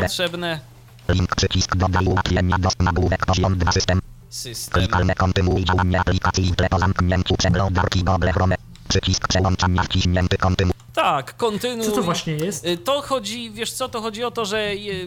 potrzebne. 0.00 0.60
Link 1.08 1.36
przycisk 1.36 1.76
dodaj 1.76 2.06
ułatwienia 2.06 2.58
dostępu. 2.58 2.84
Nagłówek 2.84 3.26
poziom 3.26 3.58
2 3.58 3.72
system. 3.72 4.00
System. 4.36 4.80
Klikalne 4.82 5.14
kontynuuj 5.14 5.64
działanie 5.64 6.00
aplikacji 6.00 6.52
tle 6.56 6.68
po 6.68 6.78
zamknięciu 6.78 7.36
przeglądarki 7.36 8.04
Google 8.04 8.28
Chrome. 8.28 8.54
Przycisk 8.88 9.28
przełączania 9.28 9.82
wciśnięty 9.82 10.38
kontynuuj. 10.38 10.72
Tak, 10.94 11.36
kontynuuj. 11.36 11.86
Co 11.86 11.92
to 11.92 12.02
właśnie 12.02 12.32
jest? 12.32 12.66
Y, 12.66 12.76
To 12.78 13.02
chodzi, 13.02 13.50
wiesz 13.50 13.72
co, 13.72 13.88
to 13.88 14.00
chodzi 14.00 14.24
o 14.24 14.30
to, 14.30 14.44
że 14.44 14.74
je, 14.74 15.06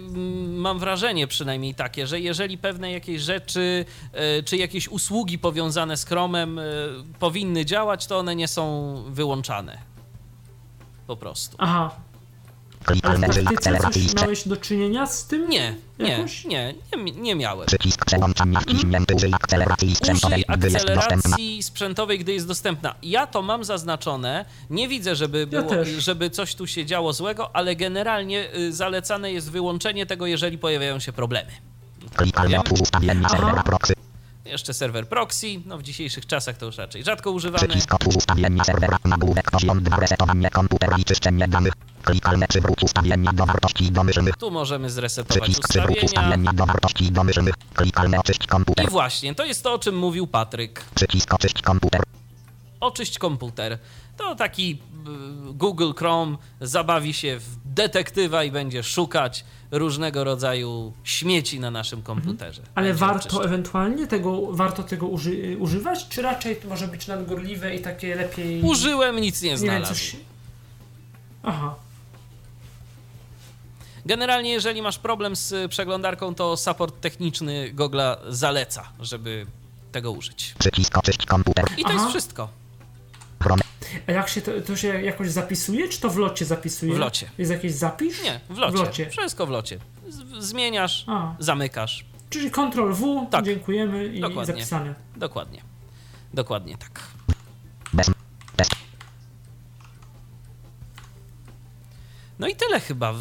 mam 0.50 0.80
wrażenie 0.80 1.28
przynajmniej 1.28 1.76
takie, 1.76 2.08
że 2.08 2.20
jeżeli 2.20 2.58
pewne 2.58 2.92
jakieś 2.92 3.22
rzeczy, 3.22 3.86
y, 4.40 4.44
czy 4.44 4.58
jakieś 4.58 4.88
usługi 4.88 5.40
powiązane 5.40 5.98
z 5.98 6.06
Chromem 6.06 6.60
y, 6.60 6.64
powinny 7.20 7.66
działać, 7.66 8.08
to 8.08 8.20
one 8.20 8.36
nie 8.36 8.48
są 8.48 8.96
wyłączane. 9.08 9.78
Po 11.08 11.18
prostu. 11.18 11.56
Aha. 11.60 11.92
Ale 13.04 13.28
akceleracji 13.46 14.06
coś 14.08 14.22
miałeś 14.22 14.48
do 14.48 14.58
czynienia 14.58 15.08
z 15.08 15.28
tym? 15.28 15.50
Nie, 15.50 15.76
nie, 16.00 16.26
nie, 16.46 16.74
nie, 16.98 17.12
nie 17.12 17.36
miałem. 17.36 17.68
Przycisk 17.68 18.06
przełączania 18.06 18.60
wciśnięty 18.60 19.16
użyj 19.16 19.34
akceleracji 19.34 19.96
sprzętowej, 19.96 20.46
gdy 20.58 20.70
jest 20.70 20.88
dostępna. 20.88 21.38
sprzętowej, 21.62 22.20
gdy 22.20 22.34
jest 22.34 22.48
dostępna. 22.48 22.96
Ja 23.04 23.28
to 23.28 23.42
mam 23.42 23.64
zaznaczone. 23.64 24.46
Nie 24.70 24.88
widzę, 24.88 25.16
żeby, 25.16 25.40
Ja 25.40 25.46
było, 25.46 25.70
też. 25.70 25.90
żeby 25.90 26.30
coś 26.30 26.56
tu 26.56 26.68
się 26.68 26.86
działo 26.86 27.14
złego, 27.14 27.56
ale 27.56 27.76
generalnie 27.76 28.56
y, 28.56 28.74
zalecane 28.74 29.32
jest 29.32 29.52
wyłączenie 29.52 30.06
tego, 30.06 30.26
jeżeli 30.26 30.58
pojawiają 30.58 31.00
się 31.00 31.14
problemy. 31.14 31.52
Klikalne 32.16 32.62
ustawienia 32.82 33.30
serwera 33.30 33.64
proxy. 33.64 33.94
Jeszcze 34.46 34.74
serwer 34.74 35.08
proxy, 35.08 35.48
no 35.66 35.78
w 35.78 35.84
dzisiejszych 35.84 36.26
czasach 36.26 36.58
to 36.58 36.66
już 36.66 36.78
raczej 36.78 37.04
rzadko 37.04 37.32
używany. 37.32 37.68
Przycisk 37.68 37.94
ustawienia 38.08 38.64
serwera. 38.64 38.98
Nagłówek 39.06 39.52
poziom 39.52 39.84
2 39.84 39.98
resetowanie 39.98 40.50
komputera 40.50 40.98
i 40.98 41.04
czyszczenie 41.04 41.48
danych. 41.48 41.74
Klikalne 42.12 42.48
przywróć 42.48 42.84
ustawienia 42.84 43.34
do 43.34 43.46
wartości 43.46 43.92
domyślnych. 43.92 44.38
Tu 44.38 44.52
możemy 44.52 44.90
zresetować 44.90 45.44
Przycisk 45.44 45.64
ustawienia. 45.70 46.02
ustawienia 46.04 46.54
do 46.54 46.66
wartości 46.66 47.12
domyślnych. 47.12 47.56
Klikalne 47.74 48.20
oczyść 48.20 48.44
I 48.44 48.48
komputer. 48.48 48.90
właśnie, 48.90 49.36
to 49.36 49.46
jest 49.46 49.64
to, 49.64 49.74
o 49.74 49.80
czym 49.80 49.98
mówił 49.98 50.28
Patryk. 50.28 50.84
Przycisk 50.96 51.34
oczyść 51.34 51.62
komputer. 51.62 52.02
Oczyść 52.80 53.20
komputer. 53.20 53.78
To 54.18 54.36
taki 54.36 54.72
y, 55.52 55.54
Google 55.54 55.92
Chrome 55.98 56.38
zabawi 56.62 57.14
się 57.14 57.40
w 57.40 57.74
detektywa 57.74 58.44
i 58.44 58.52
będzie 58.52 58.84
szukać 58.84 59.46
różnego 59.72 60.24
rodzaju 60.24 60.94
śmieci 61.04 61.60
na 61.60 61.72
naszym 61.72 62.02
komputerze. 62.04 62.62
Ale 62.76 62.88
Będzie 62.88 63.00
warto 63.00 63.20
oczyszczał. 63.20 63.44
ewentualnie 63.44 64.08
tego, 64.08 64.42
warto 64.52 64.84
tego 64.84 65.08
uży, 65.08 65.58
używać, 65.60 66.08
czy 66.08 66.22
raczej 66.22 66.56
to 66.56 66.68
może 66.68 66.88
być 66.88 67.08
nadgorliwe 67.08 67.76
i 67.76 67.80
takie 67.82 68.16
lepiej... 68.16 68.62
Użyłem, 68.62 69.20
nic 69.22 69.42
nie 69.42 69.50
nie 69.50 69.56
wiem, 69.58 69.60
znalazłem. 69.66 69.96
coś... 69.96 70.16
Aha. 71.44 71.76
Generalnie, 74.14 74.52
jeżeli 74.52 74.82
masz 74.82 74.98
problem 75.00 75.36
z 75.36 75.72
przeglądarką, 75.72 76.36
to 76.36 76.58
support 76.58 77.02
techniczny 77.02 77.74
Google'a 77.76 78.16
zaleca, 78.30 78.90
żeby 79.00 79.46
tego 79.92 80.12
użyć. 80.12 80.54
Przycisk 80.60 80.98
oczyść 80.98 81.26
komputer. 81.26 81.66
I 81.78 81.82
to 81.84 81.90
Aha. 81.90 81.94
jest 81.94 82.10
wszystko. 82.10 82.50
Chrome. 83.44 83.62
A 84.08 84.12
jak 84.12 84.30
się 84.30 84.42
to, 84.42 84.52
to 84.68 84.76
się 84.76 84.88
jakoś 85.02 85.30
zapisuje, 85.32 85.88
czy 85.90 86.00
to 86.02 86.10
w 86.10 86.18
locie 86.18 86.46
zapisuje? 86.46 86.94
W 86.96 86.98
locie. 86.98 87.30
Jest 87.38 87.52
jakiś 87.52 87.72
zapis? 87.74 88.24
Nie, 88.24 88.40
w 88.50 88.58
locie. 88.58 88.78
W 88.78 88.80
locie. 88.80 89.10
Wszystko 89.10 89.46
w 89.46 89.50
locie. 89.50 89.80
Z- 90.10 90.44
zmieniasz, 90.46 91.04
A, 91.08 91.36
zamykasz. 91.40 92.06
czyli 92.30 92.52
Ctrl 92.52 92.94
W, 92.94 93.28
Tak. 93.32 93.46
dziękujemy 93.46 94.06
i 94.08 94.20
Dokładnie. 94.22 94.46
zapisane. 94.54 94.96
Dokładnie. 95.16 95.62
Dokładnie 96.34 96.78
tak. 96.78 97.02
Bez. 97.94 98.12
Test. 98.56 98.72
No 102.40 102.48
i 102.48 102.56
tyle 102.56 102.80
chyba. 102.80 103.14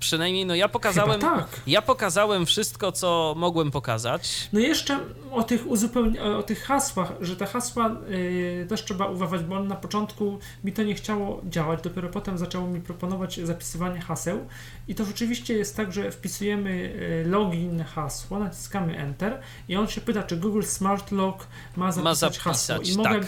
Przynajmniej 0.00 0.46
no 0.46 0.54
ja 0.54 0.68
pokazałem. 0.68 1.20
Tak. 1.20 1.46
Ja 1.66 1.82
pokazałem 1.82 2.46
wszystko, 2.46 2.92
co 2.92 3.34
mogłem 3.36 3.70
pokazać. 3.70 4.48
No 4.52 4.60
jeszcze 4.60 5.00
o 5.36 5.42
tych 5.42 5.66
uzupełni- 5.66 6.20
o 6.38 6.42
tych 6.42 6.62
hasłach, 6.64 7.12
że 7.20 7.36
te 7.36 7.46
hasła 7.46 7.96
yy, 8.08 8.66
też 8.68 8.84
trzeba 8.84 9.06
uważać, 9.06 9.42
bo 9.42 9.56
on 9.56 9.68
na 9.68 9.74
początku 9.76 10.38
mi 10.64 10.72
to 10.72 10.82
nie 10.82 10.94
chciało 10.94 11.40
działać, 11.48 11.82
dopiero 11.82 12.08
potem 12.08 12.38
zaczęło 12.38 12.66
mi 12.68 12.80
proponować 12.80 13.40
zapisywanie 13.40 14.00
haseł 14.00 14.46
i 14.88 14.94
to 14.94 15.04
rzeczywiście 15.04 15.54
jest 15.54 15.76
tak, 15.76 15.92
że 15.92 16.10
wpisujemy 16.10 16.76
yy, 17.24 17.30
login, 17.30 17.84
hasło, 17.84 18.38
naciskamy 18.38 18.98
Enter 18.98 19.40
i 19.68 19.76
on 19.76 19.88
się 19.88 20.00
pyta, 20.00 20.22
czy 20.22 20.36
Google 20.36 20.62
Smart 20.62 21.12
Log 21.12 21.46
ma 21.76 21.92
zapisać, 21.92 22.18
zapisać, 22.18 22.42
hasło 22.42 22.76
i 22.82 23.04
tak. 23.04 23.14
mogę 23.14 23.26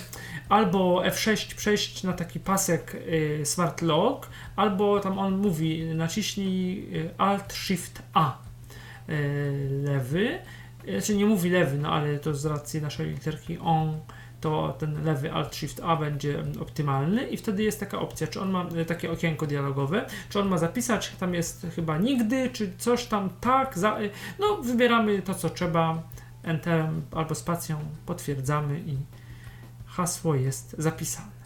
albo 0.49 1.03
F6 1.03 1.55
przejść 1.55 2.03
na 2.03 2.13
taki 2.13 2.41
pasek 2.41 2.97
yy, 3.39 3.47
Smart 3.47 3.83
Log, 3.83 4.29
albo 4.57 5.01
tam 5.01 5.19
on 5.19 5.37
mówi 5.39 5.85
naciśnij 5.85 6.89
Alt 7.19 7.53
Shift 7.53 8.03
A 8.13 8.39
lewy, 9.85 10.39
znaczy 10.91 11.17
nie 11.17 11.27
mówi 11.27 11.51
lewy, 11.51 11.79
no 11.79 11.93
ale 11.93 12.19
to 12.19 12.35
z 12.35 12.47
racji 12.47 12.83
naszej 12.83 13.11
literki 13.11 13.59
on, 13.59 14.01
to 14.41 14.77
ten 14.79 15.05
lewy 15.05 15.33
Alt 15.33 15.55
Shift 15.55 15.81
A 15.85 15.97
będzie 15.97 16.43
optymalny 16.61 17.29
i 17.29 17.37
wtedy 17.37 17.63
jest 17.63 17.81
taka 17.81 17.99
opcja, 17.99 18.27
czy 18.27 18.41
on 18.41 18.51
ma 18.51 18.67
e, 18.77 18.85
takie 18.85 19.13
okienko 19.13 19.47
dialogowe, 19.47 20.07
czy 20.29 20.41
on 20.41 20.49
ma 20.49 20.59
zapisać, 20.59 21.13
tam 21.21 21.35
jest 21.35 21.67
chyba 21.75 21.99
nigdy, 21.99 22.51
czy 22.53 22.73
coś 22.79 23.05
tam 23.05 23.31
tak, 23.41 23.79
za, 23.79 23.99
e, 23.99 24.11
no 24.39 24.57
wybieramy 24.57 25.23
to 25.23 25.35
co 25.35 25.51
trzeba, 25.51 26.03
Enterem 26.43 27.03
albo 27.13 27.35
spacją 27.35 27.79
potwierdzamy 28.07 28.81
i 28.81 28.97
hasło 29.87 30.35
jest 30.35 30.75
zapisane. 30.79 31.39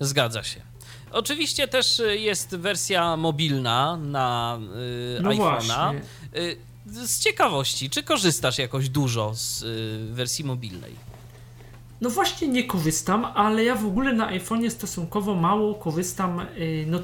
Zgadza 0.00 0.42
się. 0.42 0.60
Oczywiście 1.10 1.68
też 1.68 2.00
y, 2.00 2.16
jest 2.18 2.56
wersja 2.56 3.16
mobilna 3.16 3.96
na 3.96 4.58
y, 5.18 5.22
No 5.22 5.30
iPhone'a. 5.30 5.36
właśnie. 5.36 6.00
Z 6.86 7.18
ciekawości, 7.18 7.90
czy 7.90 8.02
korzystasz 8.02 8.58
jakoś 8.58 8.88
dużo 8.88 9.34
z 9.34 9.62
y, 9.62 10.14
wersji 10.14 10.44
mobilnej? 10.44 10.96
No 12.00 12.10
właśnie 12.10 12.48
nie 12.48 12.64
korzystam, 12.64 13.24
ale 13.24 13.64
ja 13.64 13.74
w 13.74 13.86
ogóle 13.86 14.12
na 14.12 14.32
iPhone'ie 14.32 14.70
stosunkowo 14.70 15.34
mało 15.34 15.74
korzystam 15.74 16.40
y, 16.40 16.84
no, 16.88 16.98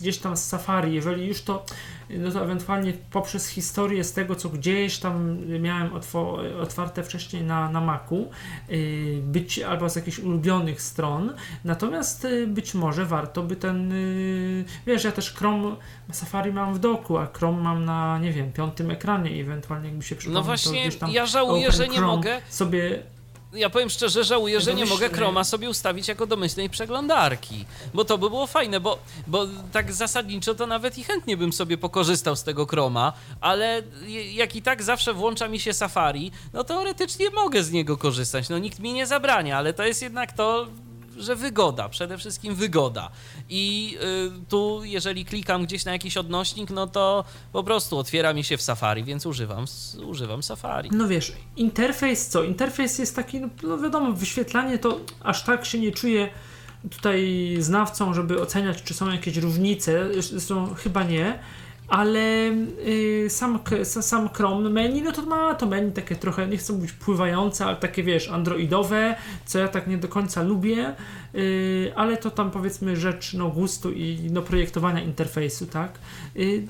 gdzieś 0.00 0.18
tam 0.18 0.36
z 0.36 0.44
Safari. 0.44 0.94
Jeżeli 0.94 1.26
już 1.26 1.42
to, 1.42 1.64
no 2.18 2.30
to 2.30 2.44
ewentualnie 2.44 2.92
poprzez 3.10 3.48
historię 3.48 4.04
z 4.04 4.12
tego, 4.12 4.34
co 4.34 4.48
gdzieś 4.48 4.98
tam 4.98 5.38
miałem 5.60 5.90
otwarte 6.62 7.02
wcześniej 7.02 7.42
na, 7.42 7.70
na 7.70 7.80
Macu, 7.80 8.30
y, 8.70 9.20
być 9.22 9.58
albo 9.58 9.88
z 9.90 9.96
jakichś 9.96 10.18
ulubionych 10.18 10.82
stron. 10.82 11.32
Natomiast 11.64 12.24
y, 12.24 12.46
być 12.46 12.74
może 12.74 13.06
warto 13.06 13.42
by 13.42 13.56
ten, 13.56 13.92
y, 13.92 14.64
wiesz, 14.86 15.04
ja 15.04 15.12
też 15.12 15.32
Chrome, 15.32 15.76
Safari 16.12 16.52
mam 16.52 16.74
w 16.74 16.78
doku, 16.78 17.18
a 17.18 17.26
Chrome 17.26 17.62
mam 17.62 17.84
na, 17.84 18.18
nie 18.18 18.32
wiem, 18.32 18.52
piątym 18.52 18.90
ekranie 18.90 19.30
i 19.36 19.40
ewentualnie 19.40 19.88
jakby 19.88 20.04
się 20.04 20.16
przypomniał, 20.16 20.40
No 20.42 20.44
to 20.44 20.46
właśnie, 20.46 21.12
ja 21.12 21.26
żałuję, 21.26 21.68
Open 21.68 21.76
że 21.78 21.88
nie 21.88 21.96
Chrome 21.98 22.16
mogę. 22.16 22.40
sobie 22.48 23.02
Ja 23.52 23.70
powiem 23.70 23.90
szczerze, 23.90 24.24
żałuję, 24.24 24.60
że 24.60 24.74
nie 24.74 24.86
mogę 24.86 25.08
Chroma 25.08 25.44
sobie 25.44 25.70
ustawić 25.70 26.08
jako 26.08 26.26
domyślnej 26.26 26.70
przeglądarki, 26.70 27.64
bo 27.94 28.04
to 28.04 28.18
by 28.18 28.30
było 28.30 28.46
fajne, 28.46 28.80
bo, 28.80 28.98
bo 29.26 29.46
tak 29.72 29.92
zasadniczo 29.92 30.54
to 30.54 30.66
nawet 30.66 30.98
i 30.98 31.04
chętnie 31.04 31.36
bym 31.36 31.52
sobie 31.52 31.78
pokorzystał 31.78 32.36
z 32.36 32.42
tego 32.42 32.66
Chroma, 32.66 33.12
ale 33.40 33.82
jak 34.32 34.56
i 34.56 34.62
tak 34.62 34.82
zawsze 34.82 35.14
włącza 35.14 35.48
mi 35.48 35.60
się 35.60 35.72
Safari, 35.72 36.32
no 36.52 36.64
teoretycznie 36.64 37.30
mogę 37.30 37.62
z 37.62 37.70
niego 37.72 37.96
korzystać, 37.96 38.48
no 38.48 38.58
nikt 38.58 38.78
mi 38.78 38.92
nie 38.92 39.06
zabrania, 39.06 39.58
ale 39.58 39.72
to 39.72 39.84
jest 39.84 40.02
jednak 40.02 40.32
to, 40.32 40.66
że 41.16 41.36
wygoda, 41.36 41.88
przede 41.88 42.18
wszystkim 42.18 42.54
wygoda. 42.54 43.10
I 43.50 43.96
y, 44.02 44.46
tu, 44.48 44.84
jeżeli 44.84 45.24
klikam 45.24 45.64
gdzieś 45.64 45.84
na 45.84 45.92
jakiś 45.92 46.16
odnośnik, 46.16 46.70
no 46.70 46.86
to 46.86 47.24
po 47.52 47.64
prostu 47.64 47.98
otwiera 47.98 48.32
mi 48.34 48.44
się 48.44 48.56
w 48.56 48.62
Safari, 48.62 49.04
więc 49.04 49.26
używam, 49.26 49.64
używam 50.06 50.42
Safari. 50.42 50.90
No 50.92 51.08
wiesz, 51.08 51.32
interfejs 51.56 52.28
co? 52.28 52.42
Interfejs 52.42 52.98
jest 52.98 53.16
taki, 53.16 53.40
no, 53.40 53.48
no 53.62 53.78
wiadomo, 53.78 54.12
wyświetlanie 54.12 54.78
to 54.78 55.00
aż 55.22 55.44
tak 55.44 55.66
się 55.66 55.78
nie 55.78 55.92
czuję 55.92 56.28
tutaj 56.90 57.56
znawcą, 57.60 58.14
żeby 58.14 58.42
oceniać, 58.42 58.82
czy 58.82 58.94
są 58.94 59.10
jakieś 59.10 59.36
różnice. 59.36 60.22
Zresztą 60.22 60.74
chyba 60.74 61.02
nie. 61.04 61.38
Ale 61.90 62.50
y, 62.86 63.26
sam, 63.28 63.58
sam 63.84 64.28
Chrome 64.28 64.70
menu, 64.70 65.02
no 65.02 65.12
to 65.12 65.22
ma 65.22 65.54
to 65.54 65.66
menu 65.66 65.92
takie 65.92 66.16
trochę, 66.16 66.46
nie 66.46 66.56
chcę 66.56 66.72
mówić 66.72 66.92
pływające, 66.92 67.64
ale 67.64 67.76
takie 67.76 68.02
wiesz, 68.02 68.28
androidowe, 68.28 69.16
co 69.46 69.58
ja 69.58 69.68
tak 69.68 69.86
nie 69.86 69.98
do 69.98 70.08
końca 70.08 70.42
lubię, 70.42 70.94
y, 71.34 71.92
ale 71.96 72.16
to 72.16 72.30
tam 72.30 72.50
powiedzmy 72.50 72.96
rzecz 72.96 73.34
no 73.34 73.48
gustu 73.48 73.92
i 73.92 74.28
no 74.32 74.42
projektowania 74.42 75.00
interfejsu, 75.00 75.66
tak. 75.66 75.92
Y, 76.36 76.66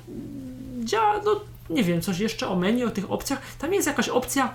działa, 0.84 1.20
no 1.24 1.40
nie 1.70 1.84
wiem, 1.84 2.00
coś 2.00 2.18
jeszcze 2.18 2.48
o 2.48 2.56
menu, 2.56 2.84
o 2.84 2.90
tych 2.90 3.12
opcjach. 3.12 3.40
Tam 3.58 3.74
jest 3.74 3.86
jakaś 3.86 4.08
opcja, 4.08 4.54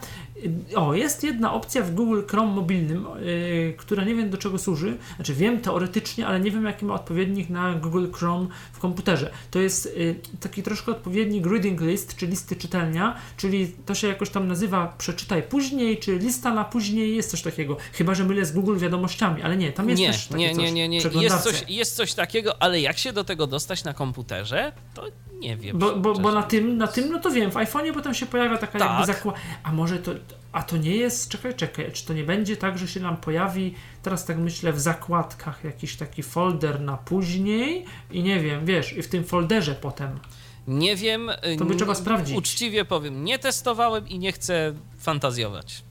o, 0.76 0.94
jest 0.94 1.24
jedna 1.24 1.54
opcja 1.54 1.84
w 1.84 1.94
Google 1.94 2.22
Chrome 2.28 2.54
mobilnym, 2.54 3.06
y, 3.26 3.74
która 3.78 4.04
nie 4.04 4.16
wiem 4.16 4.30
do 4.30 4.38
czego 4.38 4.58
służy. 4.58 4.98
Znaczy 5.16 5.34
wiem 5.34 5.62
teoretycznie, 5.62 6.28
ale 6.28 6.40
nie 6.40 6.52
wiem 6.52 6.66
jaki 6.66 6.86
ma 6.86 6.94
odpowiednik 6.94 7.50
na 7.50 7.74
Google 7.74 8.12
Chrome 8.12 8.48
w 8.74 8.80
komputerze. 8.80 9.32
To 9.52 9.60
jest 9.60 9.86
y, 9.86 10.16
taki 10.40 10.64
troszkę 10.64 10.92
odpowiednik 10.92 11.46
reading 11.46 11.82
list, 11.82 12.16
czy 12.16 12.28
listy 12.28 12.56
czytelnia, 12.56 13.16
czyli 13.38 13.76
to 13.86 13.96
się 13.96 14.08
jakoś 14.08 14.30
tam 14.30 14.48
nazywa 14.48 14.94
przeczytaj 14.98 15.44
później, 15.44 15.98
czy 15.98 16.18
lista 16.18 16.54
na 16.54 16.64
później, 16.64 17.16
jest 17.16 17.32
coś 17.32 17.42
takiego. 17.42 17.78
Chyba, 17.94 18.16
że 18.16 18.24
mylę 18.24 18.46
z 18.46 18.52
Google 18.52 18.78
wiadomościami, 18.78 19.42
ale 19.42 19.58
nie, 19.58 19.72
tam 19.72 19.90
jest 19.90 20.02
nie, 20.02 20.12
też 20.12 20.28
takie 20.28 20.54
nie, 20.54 20.54
nie, 20.54 20.72
nie, 20.72 20.90
nie. 20.90 21.22
Jest 21.22 21.40
coś, 21.40 21.64
jest 21.68 21.96
coś 21.96 22.14
takiego, 22.14 22.62
ale 22.62 22.82
jak 22.82 22.98
się 22.98 23.14
do 23.14 23.24
tego 23.24 23.48
dostać 23.48 23.84
na 23.84 23.94
komputerze, 23.94 24.72
to 24.94 25.04
nie 25.40 25.58
wiem. 25.58 25.80
Bo, 25.80 25.96
bo, 25.96 26.14
bo 26.14 26.32
na 26.32 26.44
tym, 26.44 26.78
na 26.78 26.88
tym, 26.88 27.12
no 27.12 27.20
to 27.20 27.32
wiem, 27.32 27.52
w 27.52 27.54
iPhone'ie 27.54 27.94
potem 27.94 28.14
się 28.14 28.26
pojawia 28.26 28.58
taka 28.58 28.80
Tak. 28.80 28.90
jakby 28.90 29.06
zakła... 29.06 29.34
A 29.64 29.72
może 29.72 29.98
to, 29.98 30.12
a 30.52 30.64
to 30.64 30.78
nie 30.78 30.96
jest, 30.96 31.30
czekaj, 31.30 31.56
czekaj, 31.56 31.92
czy 31.92 32.06
to 32.06 32.14
nie 32.14 32.24
będzie 32.24 32.58
tak, 32.58 32.78
że 32.78 32.88
się 32.88 33.00
nam 33.00 33.18
pojawi, 33.18 33.74
teraz 34.04 34.26
tak 34.26 34.38
myślę, 34.38 34.74
w 34.74 34.80
zakładkach 34.80 35.64
jakiś 35.64 35.96
taki 35.96 36.24
folder 36.24 36.82
na 36.82 36.98
później 36.98 37.86
i 38.12 38.24
nie 38.24 38.40
wiem, 38.40 38.66
wiesz, 38.66 38.94
i 38.98 39.02
w 39.02 39.08
tym 39.08 39.24
folderze 39.24 39.76
potem. 39.76 40.20
Nie 40.68 40.96
wiem. 40.96 41.32
To 41.58 41.66
by 41.66 41.76
trzeba 41.76 41.96
sprawdzić. 41.96 42.38
Uczciwie 42.38 42.86
powiem, 42.86 43.24
nie 43.24 43.40
testowałem 43.40 44.08
i 44.08 44.20
nie 44.20 44.32
chcę 44.32 44.74
fantazjować. 44.98 45.84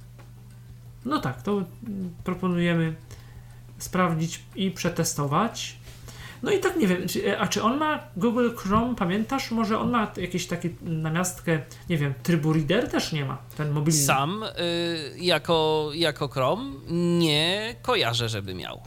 No 1.05 1.21
tak, 1.21 1.43
to 1.43 1.53
mm, 1.53 2.15
proponujemy 2.25 2.95
sprawdzić 3.79 4.41
i 4.57 4.71
przetestować. 4.71 5.77
No 6.45 6.51
i 6.51 6.61
tak 6.61 6.77
nie 6.77 6.87
wiem, 6.87 7.09
czy, 7.09 7.39
a 7.39 7.47
czy 7.47 7.63
on 7.63 7.79
ma 7.79 8.01
Google 8.17 8.49
Chrome, 8.57 8.95
pamiętasz? 8.95 9.51
Może 9.51 9.79
on 9.79 9.91
ma 9.91 10.13
jakieś 10.17 10.47
takie 10.47 10.71
namiastkę, 10.83 11.61
nie 11.91 11.99
wiem, 11.99 12.15
trybu 12.23 12.53
reader 12.53 12.91
też 12.91 13.13
nie 13.13 13.25
ma, 13.25 13.39
ten 13.57 13.71
mobilny. 13.71 14.03
Sam 14.03 14.43
y, 14.43 14.49
jako, 15.19 15.91
jako 15.95 16.29
Chrome 16.29 16.73
nie 17.19 17.77
kojarzę, 17.83 18.29
żeby 18.29 18.55
miał. 18.55 18.83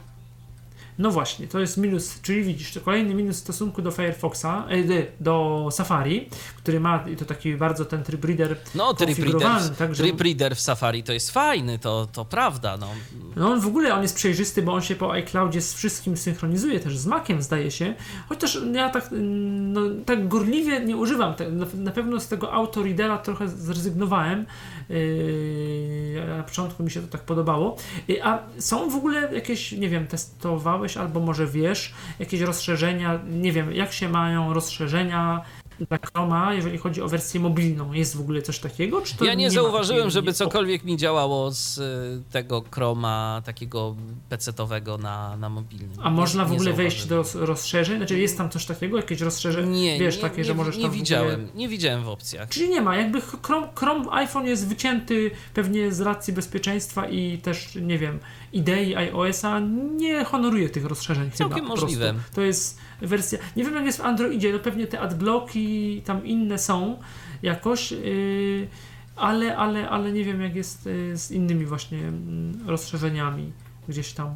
No 1.00 1.12
właśnie, 1.12 1.48
to 1.48 1.60
jest 1.60 1.78
minus, 1.78 2.22
czyli 2.22 2.44
widzisz, 2.44 2.74
to 2.74 2.82
kolejny 2.82 3.16
minus 3.16 3.36
w 3.38 3.40
stosunku 3.40 3.82
do 3.82 3.92
Firefoxa, 3.92 4.46
e, 4.70 4.84
d- 4.84 5.06
do 5.20 5.68
Safari, 5.72 6.30
który 6.58 6.80
ma 6.80 7.04
i 7.14 7.16
to 7.16 7.26
taki 7.26 7.56
bardzo 7.56 7.86
ten 7.86 8.04
tryb 8.04 8.26
reader 8.26 8.58
No, 8.76 8.94
Trip 8.94 9.00
Reader, 9.10 9.26
konfigurowany, 9.26 9.76
tak, 9.78 9.96
że- 9.96 10.04
Trip 10.04 10.22
Reader 10.22 10.56
w 10.56 10.60
Safari 10.62 11.04
to 11.04 11.14
jest 11.14 11.32
fajny, 11.32 11.80
to, 11.80 12.08
to 12.14 12.26
prawda. 12.26 12.78
No. 12.78 12.88
No 13.36 13.52
on 13.52 13.60
w 13.60 13.68
ogóle 13.68 13.94
on 13.96 14.02
jest 14.02 14.16
przejrzysty, 14.16 14.62
bo 14.62 14.74
on 14.74 14.82
się 14.82 14.96
po 14.96 15.12
iCloudzie 15.12 15.62
z 15.62 15.74
wszystkim 15.74 16.18
synchronizuje, 16.18 16.80
też 16.80 16.98
z 16.98 17.06
Maciem 17.06 17.42
zdaje 17.42 17.72
się. 17.72 17.94
Chociaż 18.30 18.60
ja 18.74 18.90
tak, 18.90 19.08
mm, 19.12 19.74
no, 19.74 19.82
tak 20.06 20.28
gorliwie 20.28 20.80
nie 20.80 20.98
używam. 20.98 21.34
na 21.74 21.92
pewno 21.92 22.20
z 22.20 22.28
tego 22.28 22.54
autoreadera 22.54 23.18
trochę 23.18 23.48
zrezygnowałem. 23.50 24.46
Yy, 24.90 26.24
na 26.38 26.44
początku 26.44 26.84
mi 26.84 26.92
się 26.92 27.02
to 27.02 27.08
tak 27.08 27.22
podobało. 27.22 27.78
Yy, 28.08 28.24
a 28.24 28.40
są 28.60 28.90
w 28.90 28.96
ogóle 28.96 29.34
jakieś, 29.34 29.72
nie 29.72 29.90
wiem, 29.90 30.08
testowałeś 30.08 30.87
albo 30.96 31.20
może 31.20 31.48
wiesz, 31.48 31.94
jakieś 32.20 32.42
rozszerzenia, 32.42 33.20
nie 33.30 33.52
wiem, 33.52 33.74
jak 33.74 33.94
się 33.94 34.10
mają 34.10 34.54
rozszerzenia 34.54 35.42
dla 35.86 35.98
Chroma, 35.98 36.54
jeżeli 36.54 36.78
chodzi 36.78 37.02
o 37.02 37.08
wersję 37.08 37.40
mobilną. 37.40 37.94
Jest 37.94 38.18
w 38.18 38.20
ogóle 38.20 38.42
coś 38.42 38.60
takiego? 38.60 39.02
Czy 39.02 39.18
to 39.18 39.26
Ja 39.26 39.34
nie, 39.34 39.46
ma 39.48 39.54
zauważyłem, 39.54 40.10
żeby 40.10 40.28
nie- 40.28 40.34
cokolwiek 40.34 40.84
mi 40.84 40.98
działało 40.98 41.52
z 41.52 41.78
y, 41.78 42.32
tego 42.32 42.64
Chroma 42.72 43.42
takiego 43.46 43.96
PC-owego 44.30 44.98
na, 44.98 45.38
na 45.38 45.50
mobilnym. 45.50 45.92
A 46.04 46.10
można 46.10 46.46
w 46.46 46.50
Nie 46.52 46.56
ogóle 46.56 46.74
wejść 46.74 47.06
do 47.06 47.24
rozszerzeń? 47.36 47.98
Znaczy 47.98 48.20
jest 48.20 48.38
tam 48.38 48.50
coś 48.50 48.66
takiego, 48.66 48.98
jakieś 48.98 49.22
rozszerzenie? 49.22 49.82
Nie, 49.82 50.00
Wiesz, 50.00 50.16
nie, 50.16 50.22
takie, 50.22 50.38
nie, 50.38 50.44
że 50.44 50.54
możesz 50.54 50.78
nie 50.78 50.90
widziałem, 50.90 51.34
Ogóle... 51.42 51.56
nie 51.56 51.70
widziałem 51.70 52.04
w 52.04 52.10
opcjach. 52.10 52.50
Czyli 52.50 52.70
nie 52.70 52.82
ma, 52.82 52.96
jakby 52.96 53.22
Chrome, 53.22 53.68
Chrome 53.76 54.06
iPhone 54.12 54.46
jest 54.46 54.68
wycięty 54.68 55.32
pewnie 55.54 55.92
z 55.92 56.02
racji 56.02 56.34
bezpieczeństwa 56.34 57.08
i 57.10 57.38
też, 57.38 57.76
nie 57.82 57.98
wiem, 57.98 58.20
idei 58.54 58.96
iOS-a 58.96 59.60
nie 59.98 60.24
honoruje 60.24 60.70
tych 60.70 60.86
rozszerzeń 60.86 61.32
Całkiem 61.32 61.56
chyba 61.56 61.68
możliwe. 61.68 62.14
To 62.36 62.42
jest 62.42 62.78
wersja, 63.02 63.40
nie 63.56 63.64
wiem 63.64 63.76
jak 63.76 63.86
jest 63.86 63.98
w 63.98 64.02
Androidzie, 64.02 64.54
no 64.54 64.60
pewnie 64.60 64.88
te 64.88 65.00
adblocki 65.00 66.02
tam 66.06 66.26
inne 66.26 66.58
są 66.58 67.00
jakoś, 67.42 67.92
yy, 67.92 68.68
ale, 69.16 69.58
ale, 69.58 69.90
ale 69.90 70.12
nie 70.12 70.24
wiem 70.24 70.42
jak 70.42 70.56
jest 70.56 70.86
yy, 70.86 71.18
z 71.18 71.32
innymi 71.32 71.66
właśnie 71.66 72.00
mm, 72.00 72.64
rozszerzeniami 72.68 73.52
gdzieś 73.88 74.14
tam. 74.14 74.36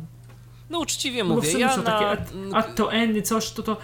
No 0.69 0.79
uczciwie 0.79 1.23
No 1.23 1.35
mówię, 1.35 1.51
sumie 1.51 1.61
ja 1.61 1.75
są 1.75 1.83
na... 1.83 1.91
takie 1.91 2.09
add, 2.09 2.33
add 2.53 2.75
to 2.75 2.91
any, 2.91 3.21
coś, 3.21 3.51
to 3.51 3.63
to. 3.63 3.77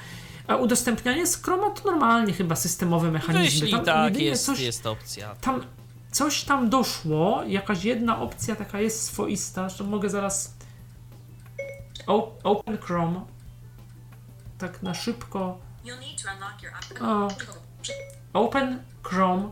A 0.47 0.55
udostępnianie 0.55 1.27
z 1.27 1.43
Chroma 1.43 1.69
to 1.69 1.91
normalnie 1.91 2.33
chyba 2.33 2.55
systemowe 2.55 3.11
mechanizmy. 3.11 3.45
Wyślij, 3.45 3.71
Tam 3.71 3.85
tak, 3.85 4.17
jest, 4.17 4.45
coś, 4.45 4.59
jest 4.59 4.85
opcja. 4.85 5.35
Tam, 5.35 5.61
coś 6.11 6.43
tam 6.43 6.69
doszło, 6.69 7.43
jakaś 7.47 7.83
jedna 7.83 8.21
opcja 8.21 8.55
taka 8.55 8.81
jest 8.81 9.03
swoista, 9.03 9.69
że 9.69 9.83
mogę 9.83 10.09
zaraz 10.09 10.57
Open 12.43 12.77
Chrome 12.77 13.21
tak 14.57 14.83
na 14.83 14.93
szybko 14.93 15.59
o, 17.01 17.27
Open 18.33 18.79
Chrome 19.03 19.51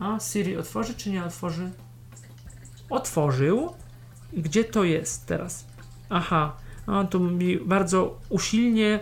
a 0.00 0.20
Siri 0.20 0.56
otworzy 0.56 0.94
czy 0.94 1.10
nie 1.10 1.24
otworzy? 1.24 1.70
Otworzył. 2.90 3.74
Gdzie 4.32 4.64
to 4.64 4.84
jest 4.84 5.26
teraz? 5.26 5.64
Aha, 6.10 6.56
on 6.86 7.08
tu 7.08 7.20
mi 7.20 7.56
bardzo 7.56 8.18
usilnie 8.28 9.00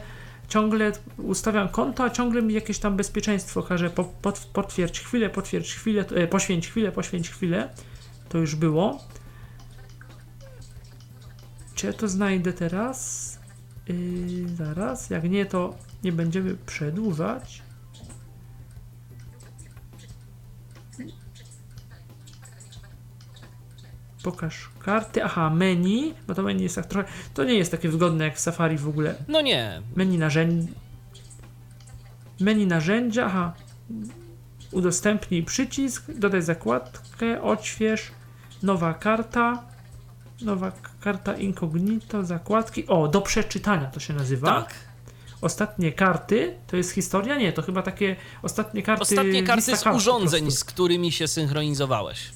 ciągle 0.48 0.92
ustawiam 1.18 1.68
konto, 1.68 2.04
a 2.04 2.10
ciągle 2.10 2.42
mi 2.42 2.54
jakieś 2.54 2.78
tam 2.78 2.96
bezpieczeństwo 2.96 3.62
każe 3.62 3.90
po, 3.90 4.04
pot, 4.04 4.38
potwierdź 4.52 5.00
chwilę, 5.00 5.30
potwierdź 5.30 5.74
chwilę, 5.74 6.04
e, 6.14 6.26
poświęć 6.26 6.68
chwilę, 6.68 6.92
poświęć 6.92 7.30
chwilę. 7.30 7.68
To 8.28 8.38
już 8.38 8.54
było. 8.54 9.04
Czy 11.78 11.92
to 11.92 12.08
znajdę 12.08 12.52
teraz? 12.52 13.38
Yy, 13.88 14.48
zaraz, 14.56 15.10
jak 15.10 15.30
nie, 15.30 15.46
to 15.46 15.74
nie 16.04 16.12
będziemy 16.12 16.54
przedłużać. 16.54 17.62
Pokaż 24.22 24.70
karty. 24.84 25.24
Aha, 25.24 25.50
menu. 25.50 26.14
Bo 26.26 26.34
to 26.34 26.42
menu 26.42 26.62
jest 26.62 26.74
tak 26.74 26.86
trochę. 26.86 27.08
To 27.34 27.44
nie 27.44 27.54
jest 27.54 27.70
takie 27.70 27.88
wygodne 27.88 28.24
jak 28.24 28.36
w 28.36 28.40
Safari 28.40 28.78
w 28.78 28.88
ogóle. 28.88 29.14
No 29.28 29.40
nie. 29.40 29.82
Menu 29.96 30.18
narzędzi. 30.18 30.72
Menu 32.40 32.66
narzędzia. 32.66 33.26
Aha. 33.26 33.52
Udostępnij 34.72 35.42
przycisk. 35.42 36.12
Dodaj 36.12 36.42
zakładkę. 36.42 37.42
Odśwież. 37.42 38.10
Nowa 38.62 38.94
karta. 38.94 39.77
Nowa 40.42 40.72
karta 41.00 41.34
incognito. 41.36 42.24
Zakładki. 42.24 42.86
O, 42.86 43.08
do 43.08 43.20
przeczytania 43.20 43.86
to 43.86 44.00
się 44.00 44.14
nazywa. 44.14 44.62
Tak. 44.62 44.74
Ostatnie 45.40 45.92
karty. 45.92 46.54
To 46.66 46.76
jest 46.76 46.92
historia? 46.92 47.36
Nie, 47.36 47.52
to 47.52 47.62
chyba 47.62 47.82
takie 47.82 48.16
ostatnie 48.42 48.82
karty. 48.82 49.02
Ostatnie 49.02 49.42
karty 49.42 49.76
z 49.76 49.86
urządzeń, 49.86 50.50
z 50.50 50.64
którymi 50.64 51.12
się 51.12 51.28
synchronizowałeś. 51.28 52.30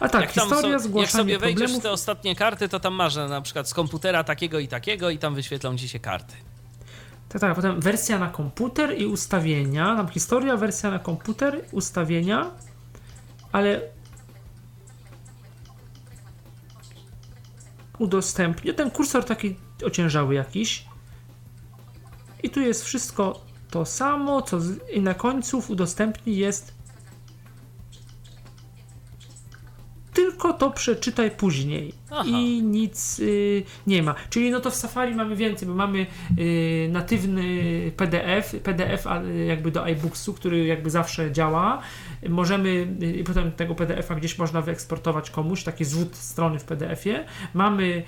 A 0.00 0.08
tak, 0.08 0.20
jak, 0.20 0.32
historia, 0.32 0.78
so, 0.78 1.00
jak 1.00 1.10
sobie 1.10 1.38
wejdziesz 1.38 1.58
problemów. 1.58 1.80
w 1.80 1.82
te 1.82 1.90
ostatnie 1.90 2.36
karty, 2.36 2.68
to 2.68 2.80
tam 2.80 2.94
masz 2.94 3.16
na 3.16 3.40
przykład 3.40 3.68
z 3.68 3.74
komputera 3.74 4.24
takiego 4.24 4.58
i 4.58 4.68
takiego 4.68 5.10
i 5.10 5.18
tam 5.18 5.34
wyświetlą 5.34 5.76
ci 5.76 5.88
się 5.88 5.98
karty. 5.98 6.34
Tak, 7.28 7.40
tak, 7.40 7.54
potem 7.54 7.80
wersja 7.80 8.18
na 8.18 8.28
komputer 8.30 8.98
i 8.98 9.06
ustawienia. 9.06 9.96
Tam 9.96 10.08
historia, 10.08 10.56
wersja 10.56 10.90
na 10.90 10.98
komputer, 10.98 11.64
ustawienia, 11.72 12.50
ale 13.52 13.80
udostępnię. 17.98 18.74
Ten 18.74 18.90
kursor 18.90 19.24
taki 19.24 19.56
ociężały 19.84 20.34
jakiś. 20.34 20.84
I 22.42 22.50
tu 22.50 22.60
jest 22.60 22.84
wszystko 22.84 23.40
to 23.70 23.84
samo, 23.84 24.42
co 24.42 24.60
z, 24.60 24.90
i 24.92 25.00
na 25.00 25.14
końcu 25.14 25.60
w 25.60 25.70
udostępnij 25.70 26.36
jest 26.36 26.74
tylko 30.14 30.52
to 30.52 30.70
przeczytaj 30.70 31.30
później 31.30 31.92
Aha. 32.10 32.24
i 32.24 32.62
nic 32.62 33.18
y, 33.20 33.62
nie 33.86 34.02
ma. 34.02 34.14
Czyli 34.30 34.50
no 34.50 34.60
to 34.60 34.70
w 34.70 34.74
Safari 34.74 35.14
mamy 35.14 35.36
więcej, 35.36 35.68
bo 35.68 35.74
mamy 35.74 36.06
y, 36.38 36.88
natywny 36.92 37.42
PDF, 37.96 38.54
PDF 38.62 39.06
y, 39.06 39.44
jakby 39.44 39.70
do 39.70 39.84
iBooksu, 39.84 40.34
który 40.34 40.66
jakby 40.66 40.90
zawsze 40.90 41.32
działa. 41.32 41.82
Możemy 42.28 42.86
i 43.20 43.24
potem 43.24 43.52
tego 43.52 43.74
PDF-a 43.74 44.14
gdzieś 44.14 44.38
można 44.38 44.60
wyeksportować 44.62 45.30
komuś, 45.30 45.62
taki 45.64 45.84
zrzut 45.84 46.16
strony 46.16 46.58
w 46.58 46.64
PDF-ie. 46.64 47.24
Mamy 47.54 48.02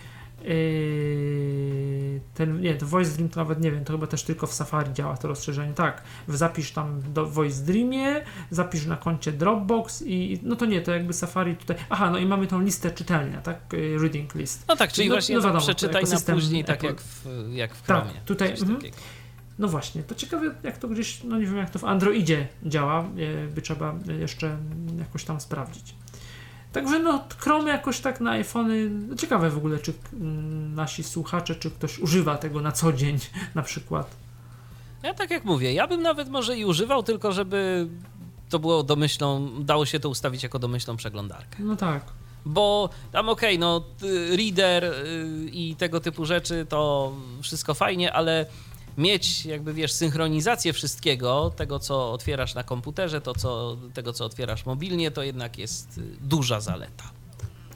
y, 0.45 2.21
ten, 2.35 2.61
nie, 2.61 2.75
to 2.75 2.87
Voice 2.87 3.11
Dream 3.11 3.29
to 3.29 3.41
nawet 3.41 3.61
nie 3.61 3.71
wiem, 3.73 3.85
to 3.85 3.93
chyba 3.93 4.07
też 4.07 4.23
tylko 4.23 4.47
w 4.47 4.53
Safari 4.55 4.93
działa 4.93 5.17
to 5.17 5.29
rozszerzenie. 5.29 5.73
Tak, 5.75 6.03
zapisz 6.29 6.73
tam 6.73 7.03
do 7.13 7.27
Voice 7.27 7.65
Dreamie, 7.65 8.25
zapisz 8.51 8.87
na 8.87 8.97
koncie 8.97 9.33
Dropbox 9.33 10.03
i 10.07 10.41
no 10.43 10.57
to 10.57 10.67
nie, 10.67 10.81
to 10.83 10.93
jakby 10.93 11.13
Safari 11.13 11.57
tutaj. 11.57 11.77
Aha, 11.91 12.11
no 12.11 12.19
i 12.19 12.27
mamy 12.27 12.47
tą 12.47 12.61
listę 12.61 12.91
czytelnia, 12.91 13.41
tak? 13.41 13.75
Y, 13.75 13.99
Reading 14.01 14.35
list. 14.35 14.65
No 14.69 14.77
tak, 14.77 14.93
czyli 14.93 15.09
No- 15.09 15.15
właśnie 15.15 15.35
no 15.37 15.41
wiadomo, 15.43 15.61
przeczytaj 15.61 16.05
na 16.05 16.35
później, 16.35 16.65
tak 16.65 16.77
Apple. 16.77 16.87
jak 16.87 17.01
w, 17.01 17.27
jak 17.53 17.75
w 17.75 17.83
Tak, 17.87 18.03
Chromie. 18.05 18.21
tutaj, 18.25 18.51
Coś 18.57 18.61
mhm. 18.63 18.81
No 19.59 19.69
właśnie, 19.69 20.03
to 20.03 20.15
ciekawe 20.15 20.55
jak 20.63 20.79
to 20.79 20.89
gdzieś, 20.89 21.25
no 21.25 21.39
nie 21.39 21.47
wiem 21.47 21.57
jak 21.57 21.71
to 21.71 21.79
w 21.79 21.85
Androidzie 21.85 22.49
działa, 22.63 23.01
e, 23.01 23.47
by 23.49 23.63
trzeba 23.63 23.95
jeszcze 24.19 24.57
jakoś 24.99 25.25
tam 25.25 25.41
sprawdzić. 25.41 25.95
Także 26.73 26.99
no 26.99 27.25
Chrome 27.39 27.71
jakoś 27.71 28.01
tak 28.01 28.21
na 28.21 28.31
iPhony, 28.31 28.91
no 28.91 29.17
ciekawe 29.17 29.51
w 29.51 29.57
ogóle 29.57 29.79
czy 29.79 29.93
mm, 30.13 30.75
nasi 30.75 31.03
słuchacze, 31.03 31.55
czy 31.55 31.71
ktoś 31.71 31.99
używa 31.99 32.39
tego 32.39 32.61
na 32.61 32.73
co 32.73 32.93
dzień 32.93 33.19
na 33.55 33.63
przykład. 33.63 34.17
Ja 35.03 35.15
tak 35.15 35.31
jak 35.31 35.45
mówię, 35.45 35.73
ja 35.73 35.87
bym 35.87 36.03
nawet 36.03 36.29
może 36.29 36.57
i 36.57 36.65
używał, 36.65 37.03
tylko 37.03 37.33
żeby 37.33 37.89
to 38.49 38.59
było 38.59 38.83
domyślną, 38.83 39.51
dało 39.65 39.87
się 39.87 40.01
to 40.01 40.09
ustawić 40.09 40.43
jako 40.43 40.59
domyślną 40.59 40.97
przeglądarkę. 40.97 41.57
No 41.59 41.77
tak. 41.77 42.03
Bo 42.47 42.89
tam 43.13 43.29
okej, 43.29 43.59
no 43.59 43.85
y, 44.03 44.37
reader 44.37 44.85
y, 44.85 45.27
i 45.53 45.77
tego 45.77 46.01
typu 46.01 46.25
rzeczy 46.25 46.67
to 46.69 47.13
wszystko 47.43 47.75
fajnie, 47.75 48.13
ale 48.13 48.47
mieć 48.99 49.47
jakby 49.47 49.75
wiesz 49.75 49.93
synchronizację 49.93 50.73
wszystkiego, 50.73 51.53
tego 51.57 51.79
co 51.79 52.13
otwierasz 52.13 52.55
na 52.55 52.63
komputerze, 52.63 53.21
to 53.21 53.35
co, 53.35 53.77
tego 53.95 54.13
co 54.13 54.25
otwierasz 54.25 54.67
mobilnie, 54.67 55.11
to 55.11 55.23
jednak 55.23 55.59
jest 55.59 55.99
y, 55.99 56.03
duża 56.21 56.61
zaleta. 56.61 57.05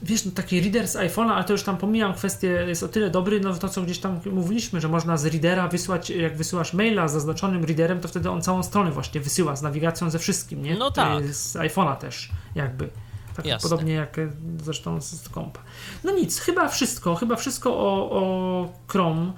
Wiesz, 0.03 0.25
no 0.25 0.31
taki 0.31 0.61
reader 0.61 0.87
z 0.87 0.95
iPhone'a, 0.95 1.31
ale 1.31 1.43
to 1.43 1.53
już 1.53 1.63
tam 1.63 1.77
pomijam 1.77 2.13
kwestię, 2.13 2.47
jest 2.47 2.83
o 2.83 2.87
tyle 2.87 3.09
dobry, 3.09 3.39
no 3.39 3.53
to 3.53 3.69
co 3.69 3.81
gdzieś 3.81 3.99
tam 3.99 4.19
mówiliśmy, 4.31 4.81
że 4.81 4.87
można 4.87 5.17
z 5.17 5.25
readera 5.25 5.67
wysłać, 5.67 6.09
jak 6.09 6.37
wysyłasz 6.37 6.73
maila 6.73 7.07
z 7.07 7.11
zaznaczonym 7.13 7.65
readerem, 7.65 7.99
to 7.99 8.07
wtedy 8.07 8.29
on 8.29 8.41
całą 8.41 8.63
stronę 8.63 8.91
właśnie 8.91 9.21
wysyła 9.21 9.55
z 9.55 9.61
nawigacją 9.61 10.09
ze 10.09 10.19
wszystkim, 10.19 10.63
nie? 10.63 10.75
No 10.75 10.91
tak. 10.91 11.33
Z 11.33 11.55
iPhone'a 11.55 11.97
też, 11.97 12.29
jakby. 12.55 12.89
Tak 13.35 13.45
Jasne. 13.45 13.69
podobnie 13.69 13.93
jak 13.93 14.19
e, 14.19 14.31
zresztą 14.63 15.01
z, 15.01 15.29
kompa. 15.29 15.59
No 16.03 16.11
nic, 16.11 16.39
chyba 16.39 16.67
wszystko, 16.67 17.15
chyba 17.15 17.35
wszystko 17.35 17.73
o, 17.73 18.11
o 18.11 18.73
Chrome, 18.87 19.33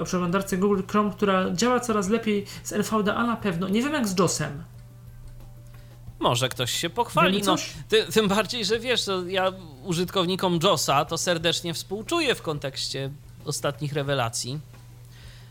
o 0.00 0.04
przeglądarce 0.04 0.56
Google 0.56 0.82
Chrome, 0.90 1.10
która 1.10 1.50
działa 1.50 1.80
coraz 1.80 2.08
lepiej 2.08 2.46
z 2.62 2.72
NVDA 2.72 3.26
na 3.26 3.36
pewno. 3.36 3.68
Nie 3.68 3.82
wiem 3.82 3.92
jak 3.92 4.08
z 4.08 4.18
JOSem. 4.18 4.62
Może 6.18 6.48
ktoś 6.48 6.70
się 6.72 6.90
pochwali. 6.90 7.42
No, 7.42 7.56
ty, 7.88 8.04
tym 8.12 8.28
bardziej, 8.28 8.64
że 8.64 8.78
wiesz, 8.78 9.04
to 9.04 9.26
ja 9.26 9.52
użytkownikom 9.84 10.58
JOSa 10.62 11.04
to 11.04 11.18
serdecznie 11.18 11.74
współczuję 11.74 12.34
w 12.34 12.42
kontekście 12.42 13.10
ostatnich 13.44 13.92
rewelacji. 13.92 14.60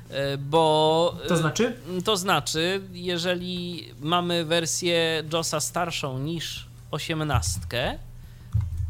E, 0.10 0.38
Bo. 0.38 1.16
To 1.28 1.34
e, 1.34 1.38
znaczy? 1.38 1.78
To 2.06 2.18
znaczy, 2.18 2.82
jeżeli 2.94 3.86
mamy 4.02 4.46
wersję 4.46 5.24
JOSa 5.34 5.60
starszą 5.60 6.20
niż 6.20 6.71
18, 6.92 8.00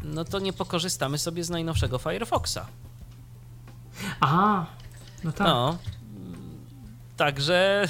no 0.02 0.24
to 0.24 0.38
nie 0.38 0.52
pokorzystamy 0.52 1.18
sobie 1.18 1.44
z 1.44 1.50
najnowszego 1.50 1.98
Firefoxa. 1.98 2.66
Aha, 4.20 4.66
no 5.24 5.32
tak. 5.32 5.46
No. 5.46 5.78
Także 7.16 7.88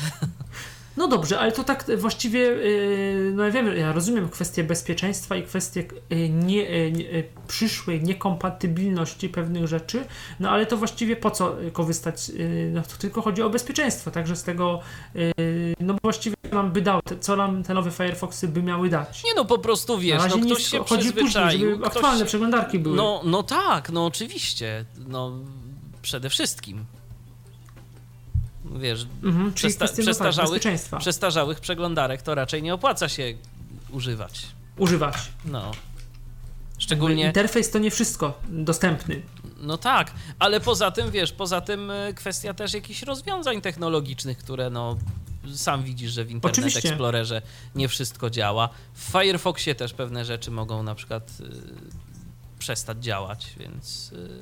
No 0.96 1.08
dobrze, 1.08 1.40
ale 1.40 1.52
to 1.52 1.64
tak 1.64 1.84
właściwie, 1.96 2.40
yy, 2.40 3.32
no 3.34 3.44
ja 3.44 3.50
wiem, 3.50 3.76
ja 3.76 3.92
rozumiem 3.92 4.28
kwestię 4.28 4.64
bezpieczeństwa 4.64 5.36
i 5.36 5.42
kwestię 5.42 5.84
yy, 6.10 6.28
nie, 6.28 6.62
yy, 6.62 6.92
nie, 6.92 7.04
przyszłej 7.48 8.02
niekompatybilności 8.02 9.28
pewnych 9.28 9.66
rzeczy, 9.66 10.04
no 10.40 10.50
ale 10.50 10.66
to 10.66 10.76
właściwie 10.76 11.16
po 11.16 11.30
co 11.30 11.56
korzystać, 11.72 12.32
no 12.72 12.82
to 12.82 12.96
tylko 12.98 13.22
chodzi 13.22 13.42
o 13.42 13.50
bezpieczeństwo, 13.50 14.10
także 14.10 14.36
z 14.36 14.42
tego, 14.42 14.80
no 15.80 15.96
właściwie 16.02 16.36
nam 16.52 16.72
by 16.72 16.82
dał, 16.82 17.00
co 17.20 17.36
nam 17.36 17.62
te 17.62 17.74
nowe 17.74 17.90
Firefoxy 17.90 18.48
by 18.48 18.62
miały 18.62 18.88
dać. 18.88 19.24
nie 19.24 19.34
no 19.36 19.44
po 19.44 19.58
prostu 19.58 19.98
wiesz, 19.98 20.22
no 20.30 20.38
ktoś 20.38 20.66
się 20.66 20.84
chodzi 20.84 21.12
później, 21.12 21.58
żeby 21.58 21.76
ktoś 21.76 21.86
aktualne 21.86 22.24
przeglądarki 22.24 22.78
były. 22.78 22.96
No, 22.96 23.20
no 23.24 23.42
tak, 23.42 23.90
no 23.90 24.06
oczywiście. 24.06 24.84
No 25.08 25.32
przede 26.02 26.30
wszystkim. 26.30 26.84
Wiesz, 28.78 29.06
mhm, 29.22 29.52
przesta- 29.52 29.86
przestarzałych- 30.02 30.60
przestarzałych 30.98 31.60
przeglądarek 31.60 32.22
to 32.22 32.34
raczej 32.34 32.62
nie 32.62 32.74
opłaca 32.74 33.08
się 33.08 33.34
używać. 33.90 34.46
Używać. 34.78 35.14
No. 35.44 35.70
Szczególnie. 36.78 37.26
Interfejs 37.26 37.70
to 37.70 37.78
nie 37.78 37.90
wszystko 37.90 38.40
dostępny. 38.48 39.22
No 39.60 39.78
tak, 39.78 40.12
ale 40.38 40.60
poza 40.60 40.90
tym, 40.90 41.10
wiesz, 41.10 41.32
poza 41.32 41.60
tym 41.60 41.90
y, 41.90 42.14
kwestia 42.14 42.54
też 42.54 42.74
jakichś 42.74 43.02
rozwiązań 43.02 43.60
technologicznych, 43.60 44.38
które 44.38 44.70
no. 44.70 44.96
Sam 45.54 45.82
widzisz, 45.82 46.12
że 46.12 46.24
w 46.24 46.30
Internet 46.30 46.58
Oczywiście. 46.58 46.88
Explorerze 46.88 47.42
nie 47.74 47.88
wszystko 47.88 48.30
działa. 48.30 48.68
W 48.94 49.00
Firefoxie 49.02 49.74
też 49.74 49.92
pewne 49.92 50.24
rzeczy 50.24 50.50
mogą 50.50 50.82
na 50.82 50.94
przykład 50.94 51.30
y, 51.40 51.44
przestać 52.58 53.04
działać, 53.04 53.46
więc 53.56 54.12
y, 54.12 54.40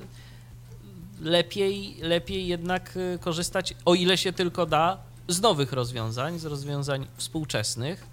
lepiej, 1.20 1.96
lepiej 2.02 2.46
jednak 2.46 2.96
y, 2.96 3.18
korzystać, 3.20 3.74
o 3.84 3.94
ile 3.94 4.18
się 4.18 4.32
tylko 4.32 4.66
da, 4.66 4.98
z 5.28 5.40
nowych 5.40 5.72
rozwiązań, 5.72 6.38
z 6.38 6.44
rozwiązań 6.44 7.06
współczesnych. 7.16 8.06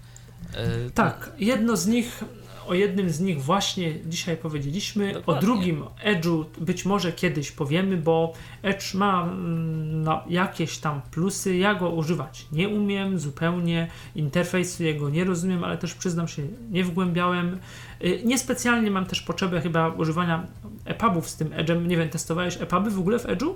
Y, 0.86 0.90
Tak, 0.90 1.30
jedno 1.38 1.76
z 1.76 1.86
nich, 1.86 2.24
o 2.68 2.74
jednym 2.74 3.10
z 3.10 3.20
nich 3.20 3.42
właśnie 3.42 3.94
dzisiaj 4.06 4.36
powiedzieliśmy, 4.36 5.12
Dokładnie. 5.12 5.38
o 5.38 5.42
drugim 5.42 5.84
Edge'u 6.04 6.44
być 6.58 6.84
może 6.84 7.12
kiedyś 7.12 7.52
powiemy, 7.52 7.96
bo 7.96 8.32
Edge 8.62 8.94
ma 8.94 9.22
mm, 9.22 10.02
no, 10.02 10.22
jakieś 10.28 10.78
tam 10.78 11.00
plusy, 11.10 11.56
ja 11.56 11.74
go 11.74 11.90
używać 11.90 12.46
nie 12.52 12.68
umiem 12.68 13.18
zupełnie, 13.18 13.88
interfejsu 14.14 14.82
jego 14.82 15.10
nie 15.10 15.24
rozumiem, 15.24 15.64
ale 15.64 15.78
też 15.78 15.94
przyznam 15.94 16.28
się, 16.28 16.42
nie 16.70 16.84
wgłębiałem. 16.84 17.58
Y, 18.04 18.22
Niespecjalnie 18.24 18.90
mam 18.90 19.06
też 19.06 19.22
potrzebę 19.22 19.60
chyba 19.60 19.88
używania 19.88 20.46
EPUBów 20.84 21.28
z 21.28 21.36
tym 21.36 21.48
Edge'em, 21.48 21.86
nie 21.86 21.96
wiem, 21.96 22.08
testowałeś 22.08 22.56
EPUBy 22.60 22.90
w 22.90 22.98
ogóle 22.98 23.18
w 23.18 23.26
Edge'u? 23.26 23.54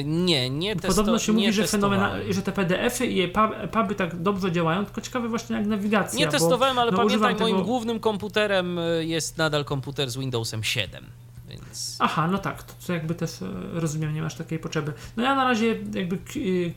Y, 0.00 0.04
nie, 0.04 0.50
nie 0.50 0.76
testo- 0.76 0.88
Podobno 0.88 1.18
się 1.18 1.32
nie 1.32 1.38
mówi, 1.46 1.52
że, 1.52 1.62
fenomena- 1.64 2.32
że 2.32 2.42
te 2.42 2.52
PDF-y 2.52 3.06
i 3.06 3.22
EPUBy 3.62 3.94
tak 3.94 4.22
dobrze 4.22 4.52
działają, 4.52 4.84
tylko 4.84 5.00
ciekawe 5.00 5.28
właśnie 5.28 5.56
jak 5.56 5.66
nawigacja. 5.66 6.18
Nie 6.18 6.26
bo, 6.26 6.32
testowałem, 6.32 6.78
ale 6.78 6.90
no, 6.90 6.96
pamiętaj, 6.96 7.34
moim 7.34 7.54
tego- 7.56 7.66
głównym 7.66 8.00
komputerem 8.00 8.78
y, 8.78 9.04
jest 9.06 9.38
nadal 9.38 9.64
komputer 9.64 10.10
z 10.10 10.16
Windowsem 10.16 10.64
7, 10.64 11.04
więc... 11.48 11.96
Aha, 11.98 12.28
no 12.28 12.38
tak, 12.38 12.62
to, 12.62 12.72
to 12.86 12.92
jakby 12.92 13.14
też 13.14 13.42
e, 13.42 13.46
rozumiem, 13.72 14.14
nie 14.14 14.22
masz 14.22 14.34
takiej 14.34 14.58
potrzeby. 14.58 14.92
No 15.16 15.22
ja 15.22 15.34
na 15.34 15.44
razie 15.44 15.66
jakby 15.94 16.18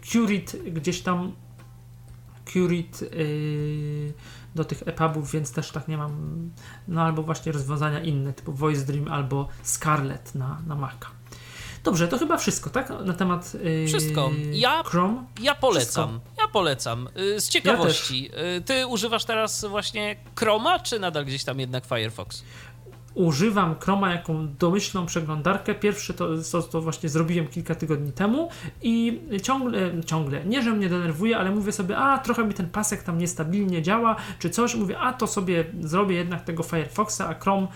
Curit 0.04 0.56
gdzieś 0.74 1.02
tam 1.02 1.32
Curit 2.54 3.02
yy, 3.02 4.14
do 4.56 4.66
tych 4.66 4.84
EPUBów, 4.86 5.32
więc 5.32 5.52
też 5.52 5.72
tak 5.72 5.88
nie 5.88 5.98
mam, 5.98 6.12
no 6.88 7.02
albo 7.02 7.24
właśnie 7.24 7.52
rozwiązania 7.52 8.00
inne, 8.02 8.34
typu 8.34 8.54
Voice 8.54 8.86
Dream 8.86 9.08
albo 9.08 9.48
Scarlet 9.64 10.36
na, 10.36 10.62
na 10.68 10.76
Maca. 10.76 11.08
Dobrze, 11.84 12.08
to 12.08 12.18
chyba 12.18 12.38
wszystko, 12.38 12.70
tak? 12.70 12.90
Na 13.06 13.14
temat 13.14 13.54
yy, 13.64 13.88
Wszystko. 13.88 14.32
Ja- 14.52 14.84
Chrome. 14.84 15.24
Ja 15.42 15.56
polecam. 15.56 16.20
Ja 16.42 16.48
polecam. 16.48 17.08
Y, 17.18 17.42
Z 17.42 17.50
ciekawości. 17.50 18.30
y, 18.58 18.62
Ty 18.62 18.88
używasz 18.88 19.26
teraz 19.26 19.66
właśnie 19.66 20.16
Chroma, 20.40 20.80
czy 20.80 21.00
nadal 21.00 21.26
gdzieś 21.26 21.44
tam 21.44 21.60
jednak 21.60 21.86
Firefox? 21.86 22.44
używam 23.14 23.76
Chroma 23.80 24.12
jako 24.12 24.34
domyślną 24.60 25.06
przeglądarkę. 25.06 25.76
Pierwszy 25.76 26.14
to, 26.14 26.28
to, 26.52 26.62
to 26.64 26.82
właśnie 26.82 27.10
zrobiłem 27.10 27.48
kilka 27.48 27.76
tygodni 27.76 28.12
temu 28.12 28.50
i 28.82 29.22
ciągle, 29.44 29.92
ciągle, 30.06 30.46
nie 30.46 30.62
że 30.62 30.72
mnie 30.72 30.90
denerwuje, 30.90 31.38
ale 31.38 31.52
mówię 31.52 31.72
sobie, 31.72 31.98
a 31.98 32.18
trochę 32.18 32.46
mi 32.46 32.54
ten 32.54 32.70
pasek 32.70 33.04
tam 33.04 33.18
niestabilnie 33.18 33.82
działa, 33.82 34.16
czy 34.40 34.50
coś. 34.50 34.76
Mówię, 34.76 35.00
a 35.00 35.14
to 35.14 35.28
sobie 35.28 35.66
zrobię 35.82 36.16
jednak 36.16 36.44
tego 36.44 36.64
Firefoxa, 36.64 37.22
a 37.22 37.34
Chrome 37.34 37.68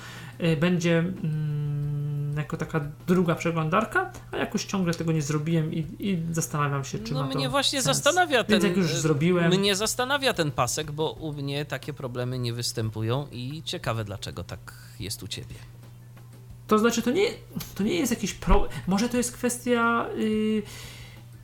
y, 0.43 0.57
będzie 0.57 0.99
mm, 0.99 2.04
jako 2.41 2.57
taka 2.57 2.81
druga 3.07 3.35
przeglądarka, 3.35 4.11
a 4.31 4.37
jakoś 4.37 4.65
ciągle 4.65 4.93
tego 4.93 5.11
nie 5.11 5.21
zrobiłem 5.21 5.73
i, 5.73 5.85
i 5.99 6.19
zastanawiam 6.31 6.85
się, 6.85 6.99
czy 6.99 7.13
No 7.13 7.23
ma 7.23 7.29
to 7.29 7.37
mnie 7.37 7.49
właśnie 7.49 7.81
sens. 7.81 7.97
zastanawia 7.97 8.43
ten... 8.43 8.51
Więc 8.51 8.63
jak 8.63 8.77
już 8.77 8.91
y, 8.91 8.99
zrobiłem, 9.01 9.51
Mnie 9.51 9.75
zastanawia 9.75 10.33
ten 10.33 10.51
pasek, 10.51 10.91
bo 10.91 11.11
u 11.11 11.33
mnie 11.33 11.65
takie 11.65 11.93
problemy 11.93 12.39
nie 12.39 12.53
występują 12.53 13.27
i 13.31 13.61
ciekawe 13.65 14.03
dlaczego 14.05 14.43
tak 14.43 14.59
jest 14.99 15.23
u 15.23 15.27
ciebie. 15.27 15.55
To 16.67 16.79
znaczy, 16.79 17.01
to 17.01 17.11
nie, 17.11 17.27
to 17.75 17.83
nie 17.83 17.95
jest 17.95 18.11
jakiś 18.11 18.33
problem. 18.33 18.71
Może 18.87 19.09
to 19.09 19.17
jest 19.17 19.31
kwestia. 19.31 20.05
Yy, 20.17 20.63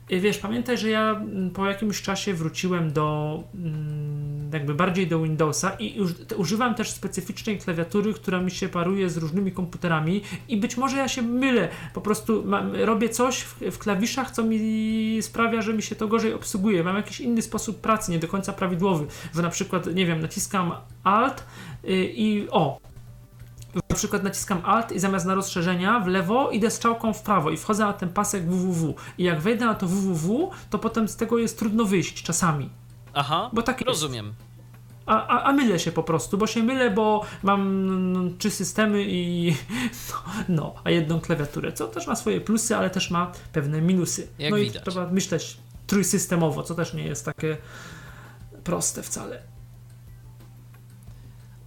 wiesz, 0.08 0.38
pamiętaj, 0.38 0.78
że 0.78 0.90
ja 0.90 1.10
mm, 1.10 1.50
po 1.50 1.66
jakimś 1.66 2.02
czasie 2.02 2.34
wróciłem 2.34 2.92
do. 2.92 3.42
mm, 3.54 4.32
jakby 4.52 4.74
bardziej 4.74 5.06
do 5.06 5.22
Windowsa 5.22 5.70
i 5.70 5.96
już, 5.96 6.12
używam 6.36 6.74
też 6.74 6.90
specyficznej 6.90 7.58
klawiatury, 7.58 8.14
która 8.14 8.40
mi 8.40 8.50
się 8.50 8.68
paruje 8.68 9.10
z 9.10 9.16
różnymi 9.16 9.52
komputerami 9.52 10.22
i 10.48 10.56
być 10.56 10.76
może 10.76 10.96
ja 10.96 11.08
się 11.08 11.22
mylę. 11.22 11.68
Po 11.94 12.00
prostu 12.00 12.42
mam, 12.46 12.74
robię 12.74 13.08
coś 13.08 13.40
w, 13.40 13.60
w 13.60 13.78
klawiszach, 13.78 14.30
co 14.30 14.42
mi 14.42 15.18
sprawia, 15.22 15.62
że 15.62 15.74
mi 15.74 15.82
się 15.82 15.96
to 15.96 16.08
gorzej 16.08 16.34
obsługuje. 16.34 16.84
Mam 16.84 16.96
jakiś 16.96 17.20
inny 17.20 17.42
sposób 17.42 17.80
pracy, 17.80 18.12
nie 18.12 18.18
do 18.18 18.28
końca 18.28 18.52
prawidłowy. 18.52 19.06
Że 19.34 19.42
na 19.42 19.50
przykład, 19.50 19.94
nie 19.94 20.06
wiem, 20.06 20.20
naciskam 20.20 20.72
Alt 21.04 21.44
yy, 21.84 22.04
i 22.04 22.48
o, 22.50 22.80
na 23.74 23.96
przykład 23.96 24.22
naciskam 24.22 24.62
Alt 24.64 24.92
i 24.92 24.98
zamiast 24.98 25.26
na 25.26 25.34
rozszerzenia 25.34 26.00
w 26.00 26.06
lewo 26.06 26.50
idę 26.50 26.70
strzałką 26.70 27.12
w 27.12 27.22
prawo 27.22 27.50
i 27.50 27.56
wchodzę 27.56 27.84
na 27.84 27.92
ten 27.92 28.08
pasek 28.08 28.50
www. 28.50 28.94
I 29.18 29.24
jak 29.24 29.40
wejdę 29.40 29.66
na 29.66 29.74
to 29.74 29.86
www, 29.86 30.50
to 30.70 30.78
potem 30.78 31.08
z 31.08 31.16
tego 31.16 31.38
jest 31.38 31.58
trudno 31.58 31.84
wyjść 31.84 32.22
czasami. 32.22 32.70
Aha, 33.14 33.50
Bo 33.52 33.62
tak 33.62 33.80
jest. 33.80 33.88
rozumiem. 33.88 34.34
A, 35.06 35.26
a, 35.26 35.42
a 35.42 35.52
mylę 35.52 35.78
się 35.78 35.92
po 35.92 36.02
prostu, 36.02 36.38
bo 36.38 36.46
się 36.46 36.62
mylę, 36.62 36.90
bo 36.90 37.24
mam 37.42 38.30
trzy 38.38 38.50
systemy 38.50 39.04
i 39.06 39.54
no, 40.10 40.32
no, 40.48 40.74
a 40.84 40.90
jedną 40.90 41.20
klawiaturę, 41.20 41.72
co 41.72 41.88
też 41.88 42.06
ma 42.06 42.16
swoje 42.16 42.40
plusy, 42.40 42.76
ale 42.76 42.90
też 42.90 43.10
ma 43.10 43.32
pewne 43.52 43.80
minusy. 43.80 44.28
Jak 44.38 44.50
no 44.50 44.56
widać. 44.56 44.82
i 44.82 44.90
trzeba 44.90 45.06
myśleć 45.06 45.56
trójsystemowo, 45.86 46.62
co 46.62 46.74
też 46.74 46.94
nie 46.94 47.04
jest 47.04 47.24
takie 47.24 47.56
proste 48.64 49.02
wcale. 49.02 49.51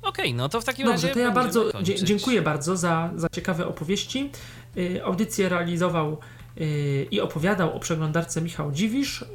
Okej, 0.05 0.33
no 0.33 0.49
to 0.49 0.61
w 0.61 0.65
takim 0.65 0.85
Dobrze, 0.85 1.07
razie 1.07 1.13
to 1.13 1.19
ja 1.19 1.31
bardzo 1.31 1.71
kończyć. 1.71 1.99
dziękuję 1.99 2.41
bardzo 2.41 2.77
za, 2.77 3.11
za 3.15 3.29
ciekawe 3.29 3.67
opowieści. 3.67 4.31
Y, 4.77 5.01
audycję 5.05 5.49
realizował 5.49 6.17
y, 6.61 7.07
i 7.11 7.21
opowiadał 7.21 7.75
o 7.75 7.79
przeglądarce 7.79 8.41
Michał 8.41 8.71
Dziwisz. 8.71 9.21
Y, 9.21 9.25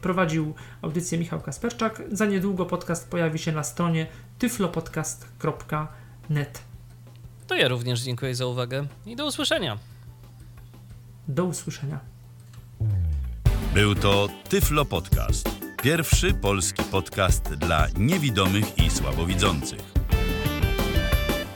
prowadził 0.00 0.54
audycję 0.82 1.18
Michał 1.18 1.40
Kasperczak. 1.40 2.02
Za 2.12 2.26
niedługo 2.26 2.66
podcast 2.66 3.10
pojawi 3.10 3.38
się 3.38 3.52
na 3.52 3.62
stronie 3.62 4.06
tyflopodcast.net. 4.38 6.60
To 7.46 7.54
ja 7.54 7.68
również 7.68 8.00
dziękuję 8.00 8.34
za 8.34 8.46
uwagę 8.46 8.86
i 9.06 9.16
do 9.16 9.26
usłyszenia. 9.26 9.78
Do 11.28 11.44
usłyszenia. 11.44 12.00
Był 13.74 13.94
to 13.94 14.28
Tyflo 14.48 14.84
Podcast. 14.84 15.48
Pierwszy 15.82 16.34
polski 16.34 16.82
podcast 16.82 17.54
dla 17.54 17.86
niewidomych 17.96 18.78
i 18.78 18.90
słabowidzących. 18.90 19.91